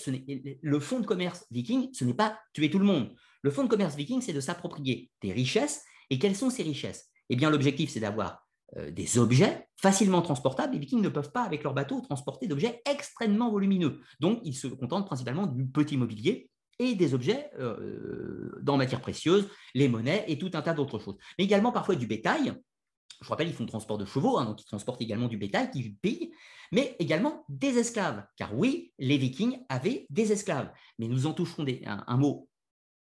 le 0.60 0.80
fonds 0.80 1.00
de 1.00 1.06
commerce 1.06 1.46
viking, 1.50 1.88
ce 1.92 2.04
n'est 2.04 2.14
pas 2.14 2.38
tuer 2.52 2.70
tout 2.70 2.78
le 2.78 2.84
monde. 2.84 3.14
Le 3.42 3.50
fonds 3.50 3.62
de 3.62 3.68
commerce 3.68 3.94
viking, 3.94 4.20
c'est 4.20 4.32
de 4.32 4.40
s'approprier 4.40 5.10
des 5.22 5.32
richesses. 5.32 5.82
Et 6.10 6.18
quelles 6.18 6.36
sont 6.36 6.50
ces 6.50 6.62
richesses? 6.62 7.08
Eh 7.30 7.36
bien, 7.36 7.50
l'objectif, 7.50 7.90
c'est 7.90 8.00
d'avoir 8.00 8.46
euh, 8.76 8.90
des 8.90 9.18
objets 9.18 9.68
facilement 9.76 10.22
transportables. 10.22 10.72
Les 10.72 10.78
Vikings 10.80 11.00
ne 11.00 11.08
peuvent 11.08 11.30
pas, 11.30 11.42
avec 11.42 11.62
leur 11.62 11.74
bateau, 11.74 12.00
transporter 12.00 12.48
d'objets 12.48 12.82
extrêmement 12.90 13.50
volumineux. 13.50 14.00
Donc, 14.20 14.40
ils 14.44 14.54
se 14.54 14.66
contentent 14.66 15.06
principalement 15.06 15.46
du 15.46 15.66
petit 15.66 15.96
mobilier 15.96 16.50
et 16.78 16.94
des 16.94 17.14
objets 17.14 17.50
euh, 17.58 18.58
dans 18.62 18.76
matière 18.76 19.00
précieuse, 19.00 19.48
les 19.74 19.88
monnaies 19.88 20.24
et 20.28 20.38
tout 20.38 20.50
un 20.54 20.62
tas 20.62 20.74
d'autres 20.74 20.98
choses. 20.98 21.16
Mais 21.38 21.44
également 21.44 21.72
parfois 21.72 21.94
du 21.94 22.06
bétail. 22.06 22.54
Je 23.20 23.28
rappelle, 23.28 23.48
ils 23.48 23.54
font 23.54 23.66
transport 23.66 23.98
de 23.98 24.04
chevaux, 24.04 24.38
hein, 24.38 24.44
donc 24.44 24.62
ils 24.62 24.66
transportent 24.66 25.02
également 25.02 25.26
du 25.26 25.36
bétail 25.36 25.70
qui 25.72 25.90
pillent, 25.90 26.30
mais 26.70 26.94
également 27.00 27.44
des 27.48 27.78
esclaves. 27.78 28.24
Car 28.36 28.56
oui, 28.56 28.92
les 28.98 29.18
Vikings 29.18 29.58
avaient 29.68 30.06
des 30.08 30.30
esclaves. 30.30 30.70
Mais 30.98 31.08
nous 31.08 31.26
en 31.26 31.32
toucherons 31.32 31.66
un, 31.84 32.16
mot 32.16 32.48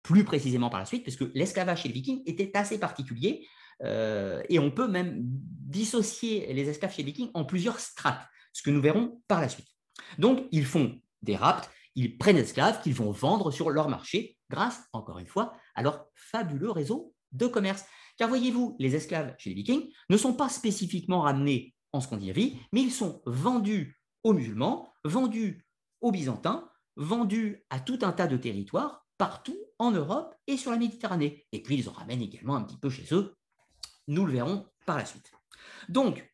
plus 0.03 0.23
précisément 0.23 0.69
par 0.69 0.79
la 0.79 0.85
suite, 0.85 1.03
puisque 1.03 1.25
l'esclavage 1.33 1.81
chez 1.81 1.87
les 1.87 1.95
Vikings 1.95 2.21
était 2.27 2.51
assez 2.55 2.79
particulier. 2.79 3.47
Euh, 3.81 4.43
et 4.49 4.59
on 4.59 4.69
peut 4.69 4.87
même 4.87 5.17
dissocier 5.23 6.53
les 6.53 6.69
esclaves 6.69 6.93
chez 6.93 7.01
les 7.01 7.11
Vikings 7.11 7.31
en 7.33 7.43
plusieurs 7.43 7.79
strates, 7.79 8.27
ce 8.51 8.61
que 8.61 8.69
nous 8.69 8.81
verrons 8.81 9.19
par 9.27 9.41
la 9.41 9.49
suite. 9.49 9.67
Donc, 10.19 10.47
ils 10.51 10.65
font 10.65 11.01
des 11.23 11.35
rapts, 11.35 11.71
ils 11.95 12.17
prennent 12.17 12.37
esclaves 12.37 12.81
qu'ils 12.81 12.95
vont 12.95 13.11
vendre 13.11 13.51
sur 13.51 13.69
leur 13.69 13.89
marché 13.89 14.37
grâce, 14.49 14.83
encore 14.93 15.19
une 15.19 15.27
fois, 15.27 15.53
à 15.75 15.83
leur 15.83 16.05
fabuleux 16.15 16.71
réseau 16.71 17.13
de 17.31 17.47
commerce. 17.47 17.85
Car 18.17 18.29
voyez-vous, 18.29 18.75
les 18.79 18.95
esclaves 18.95 19.35
chez 19.37 19.49
les 19.49 19.55
Vikings 19.55 19.91
ne 20.09 20.17
sont 20.17 20.33
pas 20.33 20.49
spécifiquement 20.49 21.21
ramenés 21.21 21.73
en 21.91 22.01
Scandinavie, 22.01 22.59
mais 22.71 22.81
ils 22.81 22.91
sont 22.91 23.21
vendus 23.25 23.99
aux 24.23 24.33
musulmans 24.33 24.93
vendus 25.03 25.65
aux 26.01 26.11
Byzantins, 26.11 26.69
vendus 26.95 27.65
à 27.69 27.79
tout 27.79 27.99
un 28.01 28.11
tas 28.11 28.27
de 28.27 28.37
territoires 28.37 29.05
partout 29.17 29.57
en 29.79 29.91
Europe 29.91 30.35
et 30.47 30.57
sur 30.57 30.71
la 30.71 30.77
Méditerranée. 30.77 31.45
Et 31.51 31.61
puis 31.61 31.77
ils 31.77 31.89
en 31.89 31.93
ramènent 31.93 32.21
également 32.21 32.55
un 32.55 32.63
petit 32.63 32.77
peu 32.77 32.89
chez 32.89 33.13
eux. 33.13 33.35
Nous 34.07 34.25
le 34.25 34.33
verrons 34.33 34.67
par 34.85 34.97
la 34.97 35.05
suite. 35.05 35.31
Donc, 35.89 36.29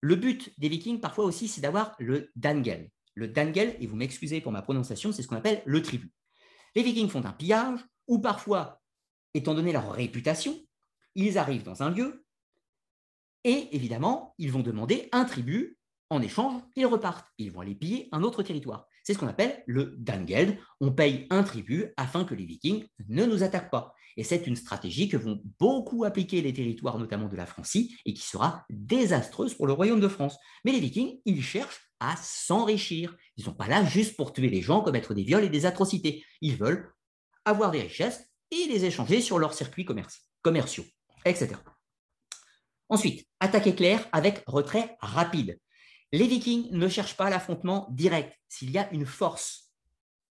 le 0.00 0.16
but 0.16 0.52
des 0.58 0.68
Vikings, 0.68 1.00
parfois 1.00 1.24
aussi, 1.24 1.48
c'est 1.48 1.62
d'avoir 1.62 1.94
le 1.98 2.30
Dangel. 2.36 2.90
Le 3.14 3.28
Dangel, 3.28 3.76
et 3.80 3.86
vous 3.86 3.96
m'excusez 3.96 4.40
pour 4.40 4.52
ma 4.52 4.62
prononciation, 4.62 5.12
c'est 5.12 5.22
ce 5.22 5.28
qu'on 5.28 5.36
appelle 5.36 5.62
le 5.64 5.82
tribut. 5.82 6.12
Les 6.74 6.82
Vikings 6.82 7.08
font 7.08 7.24
un 7.24 7.32
pillage, 7.32 7.80
ou 8.08 8.18
parfois, 8.18 8.82
étant 9.34 9.54
donné 9.54 9.72
leur 9.72 9.92
réputation, 9.92 10.58
ils 11.14 11.38
arrivent 11.38 11.62
dans 11.62 11.82
un 11.82 11.90
lieu, 11.90 12.24
et 13.44 13.68
évidemment, 13.72 14.34
ils 14.38 14.50
vont 14.50 14.62
demander 14.62 15.08
un 15.12 15.24
tribut. 15.24 15.78
En 16.10 16.22
échange, 16.22 16.62
ils 16.76 16.86
repartent. 16.86 17.28
Ils 17.38 17.52
vont 17.52 17.60
aller 17.60 17.74
piller 17.74 18.08
un 18.12 18.22
autre 18.22 18.42
territoire. 18.42 18.86
C'est 19.02 19.12
ce 19.12 19.18
qu'on 19.18 19.28
appelle 19.28 19.62
le 19.66 19.94
Dangeld. 19.98 20.58
On 20.80 20.92
paye 20.92 21.26
un 21.28 21.42
tribut 21.42 21.92
afin 21.96 22.24
que 22.24 22.34
les 22.34 22.46
Vikings 22.46 22.86
ne 23.08 23.26
nous 23.26 23.42
attaquent 23.42 23.70
pas. 23.70 23.94
Et 24.16 24.24
c'est 24.24 24.46
une 24.46 24.56
stratégie 24.56 25.08
que 25.08 25.16
vont 25.16 25.42
beaucoup 25.58 26.04
appliquer 26.04 26.40
les 26.40 26.54
territoires, 26.54 26.98
notamment 26.98 27.28
de 27.28 27.36
la 27.36 27.46
Francie, 27.46 27.96
et 28.06 28.14
qui 28.14 28.22
sera 28.22 28.64
désastreuse 28.70 29.54
pour 29.54 29.66
le 29.66 29.72
royaume 29.72 30.00
de 30.00 30.08
France. 30.08 30.38
Mais 30.64 30.72
les 30.72 30.80
Vikings, 30.80 31.20
ils 31.26 31.42
cherchent 31.42 31.90
à 32.10 32.16
s'enrichir. 32.16 33.16
Ils 33.36 33.40
ne 33.40 33.44
sont 33.46 33.54
pas 33.54 33.68
là 33.68 33.84
juste 33.84 34.16
pour 34.16 34.32
tuer 34.32 34.48
les 34.48 34.62
gens, 34.62 34.82
commettre 34.82 35.14
des 35.14 35.22
viols 35.22 35.44
et 35.44 35.48
des 35.48 35.66
atrocités. 35.66 36.24
Ils 36.40 36.56
veulent 36.56 36.92
avoir 37.44 37.70
des 37.70 37.82
richesses 37.82 38.28
et 38.50 38.66
les 38.68 38.84
échanger 38.84 39.20
sur 39.20 39.38
leurs 39.38 39.54
circuits 39.54 39.86
commerciaux, 40.42 40.84
etc. 41.24 41.54
Ensuite, 42.88 43.26
attaque 43.40 43.66
éclair 43.66 44.06
avec 44.12 44.42
retrait 44.46 44.96
rapide. 45.00 45.58
Les 46.12 46.26
Vikings 46.26 46.70
ne 46.70 46.88
cherchent 46.88 47.16
pas 47.16 47.30
l'affrontement 47.30 47.88
direct. 47.90 48.32
S'il 48.48 48.70
y 48.70 48.78
a 48.78 48.92
une 48.92 49.06
force 49.06 49.72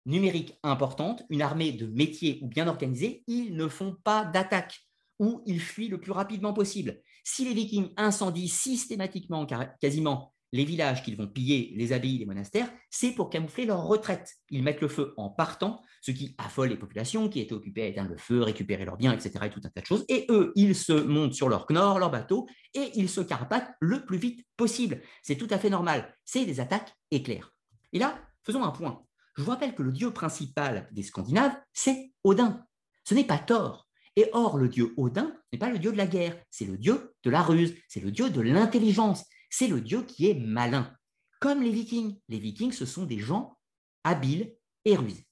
numérique 0.05 0.57
importante, 0.63 1.23
une 1.29 1.41
armée 1.41 1.71
de 1.71 1.87
métier 1.87 2.39
ou 2.41 2.47
bien 2.47 2.67
organisée, 2.67 3.23
ils 3.27 3.55
ne 3.55 3.67
font 3.67 3.97
pas 4.03 4.23
d'attaque 4.23 4.79
ou 5.19 5.41
ils 5.45 5.59
fuient 5.59 5.87
le 5.87 5.99
plus 5.99 6.11
rapidement 6.11 6.53
possible. 6.53 7.01
Si 7.23 7.43
les 7.43 7.53
Vikings 7.53 7.91
incendient 7.97 8.47
systématiquement, 8.47 9.47
quasiment 9.81 10.34
les 10.55 10.63
villages 10.63 11.03
qu'ils 11.03 11.17
vont 11.17 11.27
piller, 11.27 11.73
les 11.75 11.91
abbayes, 11.91 12.17
les 12.17 12.25
monastères, 12.25 12.71
c'est 12.89 13.11
pour 13.11 13.29
camoufler 13.29 13.65
leur 13.65 13.83
retraite. 13.83 14.35
Ils 14.49 14.63
mettent 14.63 14.79
le 14.79 14.87
feu 14.87 15.13
en 15.17 15.29
partant, 15.29 15.81
ce 16.01 16.11
qui 16.11 16.33
affole 16.37 16.69
les 16.69 16.77
populations 16.77 17.27
qui 17.27 17.41
étaient 17.41 17.53
occupées 17.53 17.83
à 17.83 17.87
éteindre 17.87 18.11
le 18.11 18.17
feu, 18.17 18.41
récupérer 18.41 18.85
leurs 18.85 18.95
biens, 18.95 19.11
etc. 19.11 19.31
et 19.43 19.49
tout 19.49 19.59
un 19.65 19.69
tas 19.69 19.81
de 19.81 19.85
choses. 19.85 20.05
Et 20.07 20.25
eux, 20.29 20.53
ils 20.55 20.73
se 20.73 20.93
montent 20.93 21.33
sur 21.33 21.49
leur 21.49 21.65
knorr, 21.67 21.99
leur 21.99 22.09
bateau, 22.09 22.47
et 22.73 22.89
ils 22.95 23.09
se 23.09 23.19
carapatent 23.19 23.69
le 23.81 24.05
plus 24.05 24.17
vite 24.17 24.45
possible. 24.55 25.01
C'est 25.23 25.35
tout 25.35 25.47
à 25.49 25.59
fait 25.59 25.69
normal. 25.69 26.15
C'est 26.23 26.45
des 26.45 26.61
attaques 26.61 26.93
éclairs. 27.11 27.51
Et 27.91 27.99
là, 27.99 28.17
faisons 28.43 28.63
un 28.63 28.71
point. 28.71 29.03
Je 29.35 29.43
vous 29.43 29.51
rappelle 29.51 29.75
que 29.75 29.83
le 29.83 29.91
dieu 29.91 30.11
principal 30.11 30.87
des 30.93 31.03
Scandinaves, 31.03 31.57
c'est 31.73 32.13
Odin. 32.23 32.65
Ce 33.03 33.13
n'est 33.13 33.25
pas 33.25 33.39
Thor. 33.39 33.89
Et 34.15 34.29
or, 34.31 34.57
le 34.57 34.69
dieu 34.69 34.93
Odin 34.95 35.33
n'est 35.51 35.59
pas 35.59 35.69
le 35.69 35.79
dieu 35.79 35.91
de 35.91 35.97
la 35.97 36.07
guerre, 36.07 36.37
c'est 36.49 36.63
le 36.63 36.77
dieu 36.77 37.13
de 37.23 37.29
la 37.29 37.41
ruse, 37.41 37.75
c'est 37.89 37.99
le 37.99 38.11
dieu 38.11 38.29
de 38.29 38.39
l'intelligence, 38.39 39.25
c'est 39.57 39.67
le 39.67 39.79
dieu 39.79 40.03
qui 40.03 40.29
est 40.29 40.33
malin, 40.33 40.93
comme 41.39 41.63
les 41.63 41.71
vikings. 41.71 42.19
Les 42.27 42.39
vikings, 42.39 42.73
ce 42.73 42.85
sont 42.85 43.05
des 43.05 43.19
gens 43.19 43.57
habiles 44.03 44.53
et 44.83 44.97
rusés. 44.97 45.25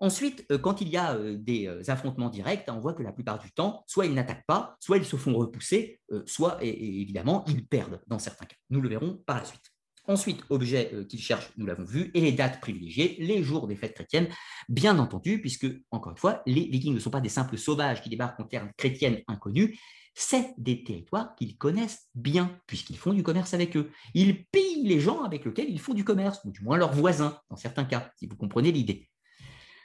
Ensuite, 0.00 0.44
euh, 0.52 0.58
quand 0.58 0.82
il 0.82 0.88
y 0.90 0.98
a 0.98 1.14
euh, 1.14 1.36
des 1.38 1.66
euh, 1.66 1.82
affrontements 1.88 2.28
directs, 2.28 2.66
on 2.68 2.78
voit 2.78 2.92
que 2.92 3.02
la 3.02 3.12
plupart 3.12 3.38
du 3.38 3.50
temps, 3.52 3.84
soit 3.86 4.04
ils 4.04 4.12
n'attaquent 4.12 4.44
pas, 4.46 4.76
soit 4.80 4.98
ils 4.98 5.06
se 5.06 5.16
font 5.16 5.34
repousser, 5.34 5.98
soit 6.26 6.62
évidemment 6.62 7.42
ils 7.48 7.66
perdent 7.66 8.02
dans 8.06 8.18
certains 8.18 8.44
cas. 8.44 8.56
Nous 8.68 8.82
le 8.82 8.90
verrons 8.90 9.22
par 9.24 9.38
la 9.38 9.44
suite. 9.44 9.64
Ensuite, 10.06 10.42
objet 10.50 11.06
qu'ils 11.08 11.20
cherchent, 11.20 11.52
nous 11.56 11.66
l'avons 11.66 11.84
vu, 11.84 12.10
et 12.14 12.20
les 12.20 12.32
dates 12.32 12.60
privilégiées, 12.60 13.16
les 13.20 13.42
jours 13.42 13.66
des 13.66 13.76
fêtes 13.76 13.94
chrétiennes, 13.94 14.28
bien 14.68 14.98
entendu, 14.98 15.40
puisque, 15.40 15.66
encore 15.90 16.12
une 16.12 16.18
fois, 16.18 16.42
les 16.46 16.62
Vikings 16.62 16.94
ne 16.94 16.98
sont 16.98 17.10
pas 17.10 17.20
des 17.20 17.28
simples 17.28 17.56
sauvages 17.56 18.02
qui 18.02 18.08
débarquent 18.08 18.40
en 18.40 18.44
terre 18.44 18.68
chrétienne 18.76 19.22
inconnue, 19.28 19.78
c'est 20.14 20.54
des 20.58 20.84
territoires 20.84 21.34
qu'ils 21.36 21.56
connaissent 21.56 22.08
bien, 22.14 22.58
puisqu'ils 22.66 22.98
font 22.98 23.12
du 23.12 23.22
commerce 23.22 23.54
avec 23.54 23.76
eux. 23.76 23.90
Ils 24.14 24.44
pillent 24.46 24.86
les 24.86 25.00
gens 25.00 25.22
avec 25.22 25.44
lesquels 25.44 25.70
ils 25.70 25.80
font 25.80 25.94
du 25.94 26.04
commerce, 26.04 26.40
ou 26.44 26.50
du 26.50 26.62
moins 26.62 26.76
leurs 26.76 26.92
voisins, 26.92 27.40
dans 27.48 27.56
certains 27.56 27.84
cas, 27.84 28.10
si 28.18 28.26
vous 28.26 28.36
comprenez 28.36 28.72
l'idée. 28.72 29.08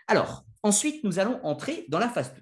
Alors, 0.08 0.44
ensuite, 0.64 1.04
nous 1.04 1.20
allons 1.20 1.40
entrer 1.44 1.86
dans 1.90 2.00
la 2.00 2.10
phase 2.10 2.34
2. 2.34 2.42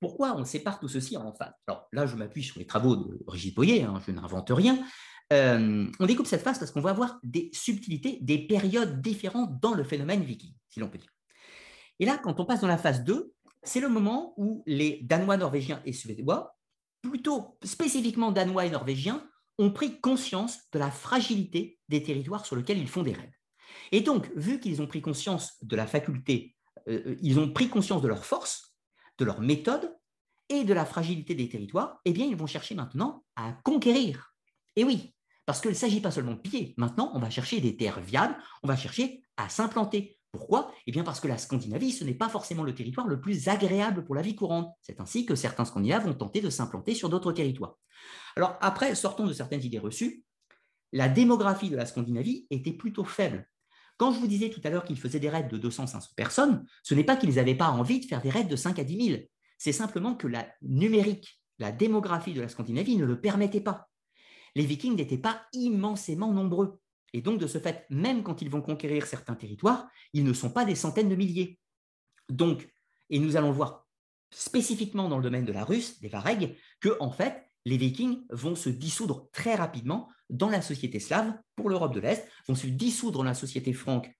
Pourquoi 0.00 0.36
on 0.36 0.44
sépare 0.44 0.80
tout 0.80 0.88
ceci 0.88 1.16
en 1.16 1.32
phases? 1.32 1.54
Alors 1.66 1.88
là, 1.92 2.06
je 2.06 2.16
m'appuie 2.16 2.42
sur 2.42 2.58
les 2.58 2.66
travaux 2.66 2.96
de 2.96 3.18
Brigitte 3.24 3.54
Boyer, 3.54 3.82
hein, 3.82 4.00
je 4.06 4.12
n'invente 4.12 4.50
rien. 4.50 4.78
Euh, 5.32 5.90
on 5.98 6.06
découpe 6.06 6.26
cette 6.26 6.42
phase 6.42 6.58
parce 6.58 6.70
qu'on 6.70 6.80
va 6.80 6.90
avoir 6.90 7.18
des 7.22 7.50
subtilités, 7.52 8.18
des 8.20 8.46
périodes 8.46 9.00
différentes 9.00 9.58
dans 9.60 9.74
le 9.74 9.84
phénomène 9.84 10.22
viking, 10.22 10.52
si 10.68 10.80
l'on 10.80 10.88
peut 10.88 10.98
dire. 10.98 11.10
Et 12.00 12.04
là, 12.04 12.18
quand 12.18 12.40
on 12.40 12.44
passe 12.44 12.60
dans 12.60 12.68
la 12.68 12.76
phase 12.76 13.04
2, 13.04 13.32
c'est 13.62 13.80
le 13.80 13.88
moment 13.88 14.34
où 14.36 14.62
les 14.66 15.00
Danois, 15.02 15.36
Norvégiens 15.36 15.80
et 15.86 15.92
Suédois 15.92 16.53
plutôt 17.08 17.58
spécifiquement 17.62 18.32
danois 18.32 18.66
et 18.66 18.70
norvégiens, 18.70 19.26
ont 19.58 19.70
pris 19.70 20.00
conscience 20.00 20.58
de 20.72 20.78
la 20.78 20.90
fragilité 20.90 21.78
des 21.88 22.02
territoires 22.02 22.44
sur 22.44 22.56
lesquels 22.56 22.78
ils 22.78 22.88
font 22.88 23.02
des 23.02 23.12
raids. 23.12 23.32
Et 23.92 24.00
donc, 24.00 24.30
vu 24.34 24.58
qu'ils 24.58 24.82
ont 24.82 24.86
pris 24.86 25.00
conscience 25.00 25.52
de 25.62 25.76
la 25.76 25.86
faculté, 25.86 26.56
euh, 26.88 27.02
euh, 27.06 27.16
ils 27.22 27.38
ont 27.38 27.52
pris 27.52 27.68
conscience 27.68 28.02
de 28.02 28.08
leur 28.08 28.24
force, 28.24 28.74
de 29.18 29.24
leur 29.24 29.40
méthode 29.40 29.94
et 30.48 30.64
de 30.64 30.74
la 30.74 30.84
fragilité 30.84 31.34
des 31.34 31.48
territoires, 31.48 32.00
eh 32.04 32.12
bien, 32.12 32.26
ils 32.26 32.36
vont 32.36 32.46
chercher 32.46 32.74
maintenant 32.74 33.24
à 33.36 33.52
conquérir. 33.64 34.34
Et 34.76 34.84
oui, 34.84 35.14
parce 35.46 35.60
qu'il 35.60 35.70
ne 35.70 35.76
s'agit 35.76 36.00
pas 36.00 36.10
seulement 36.10 36.32
de 36.32 36.40
piller. 36.40 36.74
Maintenant, 36.76 37.12
on 37.14 37.20
va 37.20 37.30
chercher 37.30 37.60
des 37.60 37.76
terres 37.76 38.00
viables, 38.00 38.36
on 38.62 38.68
va 38.68 38.76
chercher 38.76 39.22
à 39.36 39.48
s'implanter. 39.48 40.18
Pourquoi? 40.34 40.74
Eh 40.88 40.90
bien 40.90 41.04
parce 41.04 41.20
que 41.20 41.28
la 41.28 41.38
Scandinavie, 41.38 41.92
ce 41.92 42.02
n'est 42.02 42.12
pas 42.12 42.28
forcément 42.28 42.64
le 42.64 42.74
territoire 42.74 43.06
le 43.06 43.20
plus 43.20 43.46
agréable 43.46 44.04
pour 44.04 44.16
la 44.16 44.20
vie 44.20 44.34
courante. 44.34 44.74
C'est 44.82 45.00
ainsi 45.00 45.24
que 45.26 45.36
certains 45.36 45.64
Scandinaves 45.64 46.08
ont 46.08 46.14
tenté 46.14 46.40
de 46.40 46.50
s'implanter 46.50 46.96
sur 46.96 47.08
d'autres 47.08 47.30
territoires. 47.30 47.78
Alors 48.34 48.56
après, 48.60 48.96
sortons 48.96 49.28
de 49.28 49.32
certaines 49.32 49.62
idées 49.62 49.78
reçues. 49.78 50.24
La 50.92 51.08
démographie 51.08 51.70
de 51.70 51.76
la 51.76 51.86
Scandinavie 51.86 52.48
était 52.50 52.72
plutôt 52.72 53.04
faible. 53.04 53.48
Quand 53.96 54.10
je 54.10 54.18
vous 54.18 54.26
disais 54.26 54.50
tout 54.50 54.60
à 54.64 54.70
l'heure 54.70 54.82
qu'ils 54.82 54.98
faisaient 54.98 55.20
des 55.20 55.30
raids 55.30 55.44
de 55.44 55.56
200-500 55.56 56.16
personnes, 56.16 56.66
ce 56.82 56.94
n'est 56.94 57.04
pas 57.04 57.14
qu'ils 57.14 57.36
n'avaient 57.36 57.54
pas 57.54 57.68
envie 57.68 58.00
de 58.00 58.06
faire 58.06 58.20
des 58.20 58.30
raids 58.30 58.42
de 58.42 58.56
5 58.56 58.76
à 58.80 58.82
10 58.82 59.06
000. 59.06 59.22
C'est 59.56 59.70
simplement 59.70 60.16
que 60.16 60.26
la 60.26 60.48
numérique, 60.62 61.40
la 61.60 61.70
démographie 61.70 62.34
de 62.34 62.40
la 62.40 62.48
Scandinavie 62.48 62.96
ne 62.96 63.04
le 63.04 63.20
permettait 63.20 63.60
pas. 63.60 63.88
Les 64.56 64.66
Vikings 64.66 64.96
n'étaient 64.96 65.16
pas 65.16 65.42
immensément 65.52 66.32
nombreux. 66.32 66.80
Et 67.14 67.22
donc, 67.22 67.38
de 67.38 67.46
ce 67.46 67.58
fait, 67.58 67.86
même 67.90 68.24
quand 68.24 68.42
ils 68.42 68.50
vont 68.50 68.60
conquérir 68.60 69.06
certains 69.06 69.36
territoires, 69.36 69.88
ils 70.12 70.24
ne 70.24 70.32
sont 70.32 70.50
pas 70.50 70.64
des 70.64 70.74
centaines 70.74 71.08
de 71.08 71.14
milliers. 71.14 71.60
Donc, 72.28 72.68
et 73.08 73.20
nous 73.20 73.36
allons 73.36 73.52
voir 73.52 73.86
spécifiquement 74.32 75.08
dans 75.08 75.18
le 75.18 75.22
domaine 75.22 75.44
de 75.44 75.52
la 75.52 75.64
Russe, 75.64 76.00
des 76.00 76.08
Varegs, 76.08 76.56
que 76.80 76.96
en 76.98 77.12
fait, 77.12 77.48
les 77.64 77.76
Vikings 77.76 78.24
vont 78.30 78.56
se 78.56 78.68
dissoudre 78.68 79.28
très 79.32 79.54
rapidement 79.54 80.10
dans 80.28 80.50
la 80.50 80.60
société 80.60 80.98
slave 80.98 81.38
pour 81.54 81.70
l'Europe 81.70 81.94
de 81.94 82.00
l'Est, 82.00 82.28
vont 82.48 82.56
se 82.56 82.66
dissoudre 82.66 83.18
dans 83.18 83.24
la 83.24 83.34
société 83.34 83.72
franque 83.72 84.12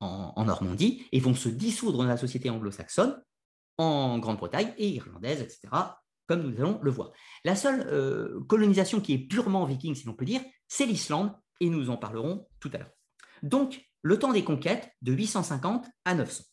en, 0.00 0.44
Normandie 0.44 1.06
et 1.10 1.20
vont 1.20 1.34
se 1.34 1.48
dissoudre 1.48 1.98
dans 1.98 2.04
la 2.04 2.18
société 2.18 2.50
anglo-saxonne 2.50 3.22
en 3.78 4.18
Grande-Bretagne 4.18 4.74
et 4.76 4.90
irlandaise, 4.90 5.40
etc., 5.40 5.68
comme 6.26 6.42
nous 6.42 6.60
allons 6.60 6.78
le 6.82 6.90
voir. 6.90 7.12
La 7.44 7.56
seule 7.56 7.80
euh, 7.88 8.44
colonisation 8.46 9.00
qui 9.00 9.14
est 9.14 9.18
purement 9.18 9.64
viking, 9.64 9.94
si 9.94 10.04
l'on 10.04 10.14
peut 10.14 10.26
dire, 10.26 10.42
c'est 10.68 10.86
l'Islande, 10.86 11.32
et 11.62 11.70
nous 11.70 11.90
en 11.90 11.96
parlerons 11.96 12.46
tout 12.60 12.70
à 12.74 12.78
l'heure. 12.78 12.90
Donc, 13.42 13.80
le 14.02 14.18
temps 14.18 14.32
des 14.32 14.44
conquêtes 14.44 14.90
de 15.00 15.12
850 15.12 15.86
à 16.04 16.14
900. 16.14 16.44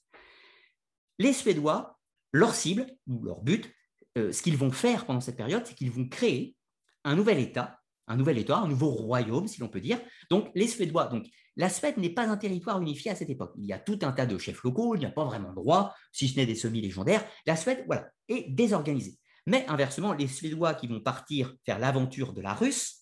Les 1.18 1.34
Suédois, 1.34 1.99
leur 2.32 2.53
cible, 2.53 2.86
ou 3.07 3.24
leur 3.24 3.41
but, 3.41 3.74
euh, 4.18 4.32
ce 4.32 4.41
qu'ils 4.43 4.55
vont 4.55 4.72
faire 4.72 5.05
pendant 5.05 5.20
cette 5.20 5.36
période, 5.36 5.66
c'est 5.66 5.74
qu'ils 5.74 5.91
vont 5.91 6.07
créer 6.07 6.55
un 7.03 7.16
nouvel 7.16 7.39
État, 7.39 7.80
un 8.07 8.18
nouvel 8.18 8.38
État, 8.38 8.57
un 8.57 8.68
nouveau 8.68 8.91
royaume, 8.91 9.47
si 9.47 9.60
l'on 9.60 9.68
peut 9.68 9.82
dire. 9.82 9.99
Donc, 10.30 10.51
les 10.53 10.68
Suédois, 10.68 11.07
donc, 11.07 11.28
la 11.57 11.70
Suède 11.70 11.97
n'est 11.97 12.12
pas 12.12 12.28
un 12.28 12.38
territoire 12.38 12.80
unifié 12.80 13.12
à 13.12 13.16
cette 13.16 13.32
époque. 13.32 13.53
Il 13.57 13.66
y 13.66 13.74
a 13.74 13.80
tout 13.80 13.99
un 14.03 14.12
tas 14.12 14.28
de 14.28 14.38
chefs 14.38 14.64
locaux, 14.64 14.95
il 14.95 14.99
n'y 14.99 15.05
a 15.05 15.12
pas 15.12 15.26
vraiment 15.26 15.51
de 15.51 15.60
roi, 15.60 15.93
si 16.12 16.28
ce 16.28 16.38
n'est 16.38 16.45
des 16.45 16.55
semi-légendaires. 16.55 17.26
La 17.47 17.55
Suède, 17.55 17.84
voilà, 17.88 18.07
est 18.28 18.49
désorganisée. 18.49 19.18
Mais 19.47 19.66
inversement, 19.68 20.14
les 20.14 20.28
Suédois 20.28 20.76
qui 20.76 20.88
vont 20.88 21.01
partir 21.01 21.55
faire 21.66 21.80
l'aventure 21.80 22.34
de 22.34 22.41
la 22.41 22.53
Russe, 22.53 22.99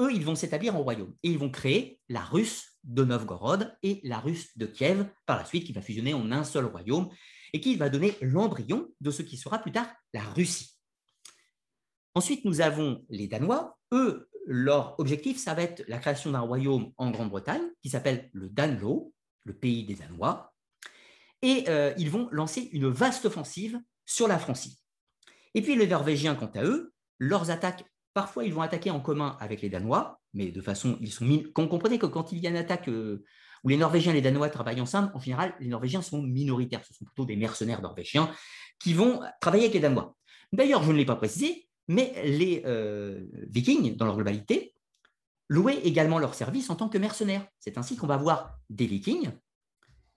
eux, 0.00 0.12
ils 0.12 0.24
vont 0.24 0.34
s'établir 0.34 0.76
en 0.76 0.82
royaume 0.82 1.14
et 1.22 1.30
ils 1.30 1.38
vont 1.38 1.50
créer 1.50 2.00
la 2.08 2.20
Russe 2.20 2.78
de 2.84 3.04
Novgorod 3.04 3.76
et 3.82 4.00
la 4.04 4.18
Russe 4.18 4.56
de 4.56 4.66
Kiev 4.66 5.06
par 5.26 5.38
la 5.38 5.44
suite, 5.44 5.64
qui 5.64 5.72
va 5.72 5.82
fusionner 5.82 6.14
en 6.14 6.30
un 6.32 6.44
seul 6.44 6.66
royaume 6.66 7.08
et 7.52 7.60
qui 7.60 7.76
va 7.76 7.88
donner 7.88 8.16
l'embryon 8.20 8.88
de 9.00 9.10
ce 9.10 9.22
qui 9.22 9.36
sera 9.36 9.58
plus 9.58 9.72
tard 9.72 9.88
la 10.12 10.22
Russie. 10.22 10.76
Ensuite, 12.14 12.44
nous 12.44 12.60
avons 12.60 13.04
les 13.08 13.28
Danois. 13.28 13.78
Eux, 13.92 14.28
leur 14.46 14.98
objectif, 14.98 15.38
ça 15.38 15.54
va 15.54 15.62
être 15.62 15.84
la 15.88 15.98
création 15.98 16.32
d'un 16.32 16.40
royaume 16.40 16.92
en 16.96 17.10
Grande-Bretagne 17.10 17.62
qui 17.82 17.90
s'appelle 17.90 18.30
le 18.32 18.48
Danlo, 18.48 19.12
le 19.44 19.54
pays 19.54 19.84
des 19.84 19.94
Danois. 19.94 20.54
Et 21.42 21.64
euh, 21.68 21.92
ils 21.98 22.10
vont 22.10 22.28
lancer 22.32 22.68
une 22.72 22.88
vaste 22.88 23.26
offensive 23.26 23.80
sur 24.04 24.26
la 24.26 24.38
Francie. 24.38 24.80
Et 25.54 25.62
puis 25.62 25.76
les 25.76 25.86
Norvégiens, 25.86 26.34
quant 26.34 26.50
à 26.54 26.64
eux, 26.64 26.92
leurs 27.18 27.50
attaques 27.50 27.84
Parfois, 28.18 28.42
ils 28.42 28.52
vont 28.52 28.62
attaquer 28.62 28.90
en 28.90 28.98
commun 28.98 29.36
avec 29.38 29.62
les 29.62 29.68
Danois, 29.68 30.18
mais 30.34 30.50
de 30.50 30.60
façon, 30.60 30.98
ils 31.00 31.12
sont 31.12 31.24
Vous 31.24 31.68
comprenez 31.68 32.00
que 32.00 32.06
quand 32.06 32.32
il 32.32 32.38
y 32.38 32.48
a 32.48 32.50
une 32.50 32.56
attaque 32.56 32.88
euh, 32.88 33.24
où 33.62 33.68
les 33.68 33.76
Norvégiens 33.76 34.10
et 34.10 34.16
les 34.16 34.20
Danois 34.20 34.48
travaillent 34.48 34.80
ensemble, 34.80 35.12
en 35.14 35.20
général, 35.20 35.54
les 35.60 35.68
Norvégiens 35.68 36.02
sont 36.02 36.20
minoritaires. 36.20 36.84
Ce 36.84 36.94
sont 36.94 37.04
plutôt 37.04 37.26
des 37.26 37.36
mercenaires 37.36 37.80
norvégiens 37.80 38.28
qui 38.80 38.92
vont 38.92 39.20
travailler 39.40 39.66
avec 39.66 39.74
les 39.74 39.80
Danois. 39.80 40.16
D'ailleurs, 40.52 40.82
je 40.82 40.90
ne 40.90 40.96
l'ai 40.96 41.04
pas 41.04 41.14
précisé, 41.14 41.68
mais 41.86 42.12
les 42.24 42.64
euh, 42.66 43.24
Vikings, 43.50 43.94
dans 43.94 44.06
leur 44.06 44.16
globalité, 44.16 44.74
louaient 45.48 45.78
également 45.84 46.18
leurs 46.18 46.34
services 46.34 46.70
en 46.70 46.74
tant 46.74 46.88
que 46.88 46.98
mercenaires. 46.98 47.46
C'est 47.60 47.78
ainsi 47.78 47.96
qu'on 47.96 48.08
va 48.08 48.16
voir 48.16 48.58
des 48.68 48.86
Vikings 48.86 49.30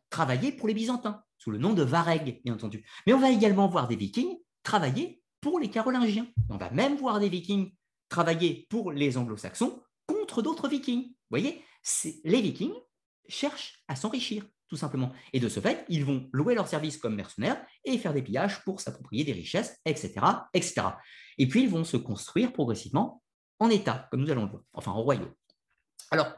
travailler 0.10 0.52
pour 0.52 0.68
les 0.68 0.74
Byzantins, 0.74 1.22
sous 1.38 1.52
le 1.52 1.60
nom 1.60 1.74
de 1.74 1.84
Vareg, 1.84 2.42
bien 2.44 2.56
entendu. 2.56 2.84
Mais 3.06 3.14
on 3.14 3.20
va 3.20 3.30
également 3.30 3.68
voir 3.68 3.88
des 3.88 3.96
Vikings 3.96 4.40
travailler 4.64 5.22
pour 5.40 5.60
les 5.60 5.70
Carolingiens. 5.70 6.26
On 6.50 6.58
va 6.58 6.72
même 6.72 6.98
voir 6.98 7.20
des 7.20 7.30
Vikings 7.30 7.72
travailler 8.12 8.68
pour 8.70 8.92
les 8.92 9.18
Anglo-Saxons 9.18 9.82
contre 10.06 10.42
d'autres 10.42 10.68
Vikings. 10.68 11.08
Vous 11.08 11.32
voyez, 11.32 11.64
les 12.26 12.42
Vikings 12.42 12.76
cherchent 13.28 13.82
à 13.88 13.96
s'enrichir, 13.96 14.46
tout 14.68 14.76
simplement. 14.76 15.14
Et 15.32 15.40
de 15.40 15.48
ce 15.48 15.62
fait, 15.62 15.86
ils 15.88 16.04
vont 16.04 16.30
louer 16.34 16.54
leurs 16.54 16.68
services 16.68 16.98
comme 16.98 17.16
mercenaires 17.16 17.66
et 17.86 17.98
faire 17.98 18.14
des 18.14 18.22
pillages 18.22 18.64
pour 18.66 18.82
s'approprier 18.82 19.24
des 19.24 19.32
richesses, 19.32 19.80
etc., 19.86 20.14
etc. 20.54 20.88
Et 21.38 21.48
puis, 21.48 21.64
ils 21.64 21.70
vont 21.70 21.86
se 21.86 21.96
construire 21.98 22.52
progressivement 22.52 23.24
en 23.60 23.70
État, 23.70 24.10
comme 24.12 24.22
nous 24.22 24.32
allons 24.32 24.44
le 24.44 24.52
voir, 24.52 24.64
enfin 24.74 24.92
en 24.92 25.02
royaume. 25.02 25.34
Alors, 26.12 26.34